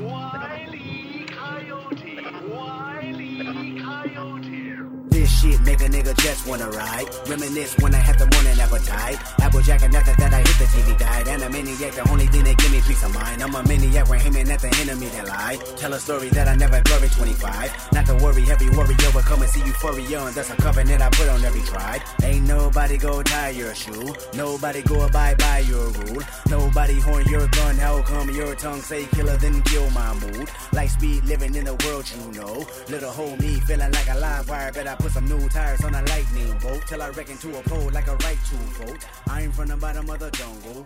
shit 5.41 5.59
make 5.61 5.81
a 5.81 5.89
nigga 5.89 6.13
just 6.21 6.47
wanna 6.47 6.69
ride. 6.69 7.07
Reminisce 7.27 7.75
when 7.79 7.93
I 7.95 7.97
had 7.97 8.17
the 8.19 8.27
morning 8.33 8.57
appetite. 8.59 9.17
Applejack 9.41 9.81
and 9.81 9.95
after 9.95 10.15
that 10.21 10.33
I 10.33 10.41
hit 10.47 10.57
the 10.61 10.67
TV 10.73 10.99
guide. 10.99 11.27
And 11.27 11.41
a 11.43 11.49
maniac, 11.49 11.93
the 11.93 12.07
only 12.09 12.27
thing 12.27 12.43
that 12.43 12.57
give 12.57 12.71
me 12.71 12.81
peace 12.81 13.03
of 13.03 13.13
mind. 13.13 13.41
I'm 13.41 13.55
a 13.55 13.63
maniac, 13.63 14.07
we're 14.07 14.17
aiming 14.17 14.49
at 14.49 14.59
the 14.59 14.71
enemy 14.81 15.07
that 15.07 15.27
lie. 15.27 15.57
Tell 15.77 15.93
a 15.93 15.99
story 15.99 16.29
that 16.29 16.47
I 16.47 16.55
never 16.55 16.81
blurry 16.81 17.09
25. 17.09 17.93
Not 17.93 18.05
to 18.05 18.15
worry, 18.15 18.43
heavy 18.43 18.69
warrior 18.69 19.11
will 19.13 19.21
come 19.21 19.41
and 19.41 19.49
see 19.49 19.63
euphoria. 19.65 20.19
And 20.25 20.35
that's 20.35 20.51
a 20.51 20.55
covenant 20.55 21.01
I 21.01 21.09
put 21.09 21.27
on 21.29 21.43
every 21.43 21.61
tribe. 21.61 22.01
Ain't 22.23 22.47
nobody 22.47 22.97
go 22.97 23.23
tie 23.23 23.49
your 23.49 23.73
shoe. 23.73 24.13
Nobody 24.33 24.81
go 24.83 25.01
abide 25.01 25.37
by 25.37 25.59
your 25.59 25.87
rule. 25.89 26.21
Nobody 26.49 26.99
horn 26.99 27.25
your 27.25 27.47
gun. 27.47 27.75
How 27.77 28.01
come 28.03 28.29
your 28.29 28.53
tongue 28.55 28.81
say 28.81 29.05
killer 29.15 29.37
then 29.37 29.61
kill 29.63 29.89
my 29.91 30.13
mood? 30.21 30.49
Like 30.73 30.89
speed 30.89 31.23
living 31.25 31.55
in 31.55 31.65
the 31.65 31.75
world 31.85 32.05
you 32.13 32.39
know. 32.39 32.65
Little 32.89 33.11
hole 33.11 33.35
me 33.37 33.59
feeling 33.61 33.91
like 33.91 34.09
a 34.09 34.17
live 34.19 34.47
wire. 34.49 34.71
Bet 34.71 34.87
I 34.87 34.95
put 34.95 35.11
some 35.11 35.30
new 35.31 35.49
tires 35.49 35.83
on 35.83 35.95
a 35.95 36.01
lightning 36.07 36.57
bolt. 36.61 36.83
Till 36.87 37.01
I 37.01 37.09
reckon 37.09 37.37
to 37.37 37.59
a 37.59 37.61
pole 37.63 37.89
like 37.91 38.07
a 38.07 38.15
right 38.17 38.41
to 38.49 38.55
vote. 38.79 39.05
I'm 39.27 39.51
from 39.51 39.67
the 39.67 39.77
bottom 39.77 40.09
of 40.09 40.19
the 40.19 40.29
jungle. 40.31 40.85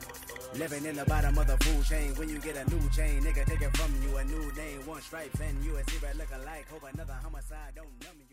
Living 0.56 0.86
in 0.86 0.96
the 0.96 1.06
bottom 1.06 1.38
of 1.38 1.48
the 1.48 1.58
food 1.64 1.86
chain. 1.86 2.14
When 2.16 2.30
you 2.30 2.40
get 2.40 2.56
a 2.56 2.70
new 2.70 2.90
chain, 2.90 3.22
nigga 3.22 3.46
take 3.46 3.62
it 3.62 3.76
from 3.78 3.92
you. 4.04 4.18
A 4.18 4.24
new 4.24 4.52
name, 4.54 4.86
one 4.86 5.02
stripe, 5.02 5.32
and 5.42 5.64
you 5.64 5.76
a 5.78 5.84
zebra 5.90 6.14
look 6.18 6.30
alike. 6.34 6.68
Hope 6.72 6.86
another 6.94 7.18
homicide 7.24 7.74
don't 7.76 7.88
numb 8.04 8.18
you. 8.20 8.25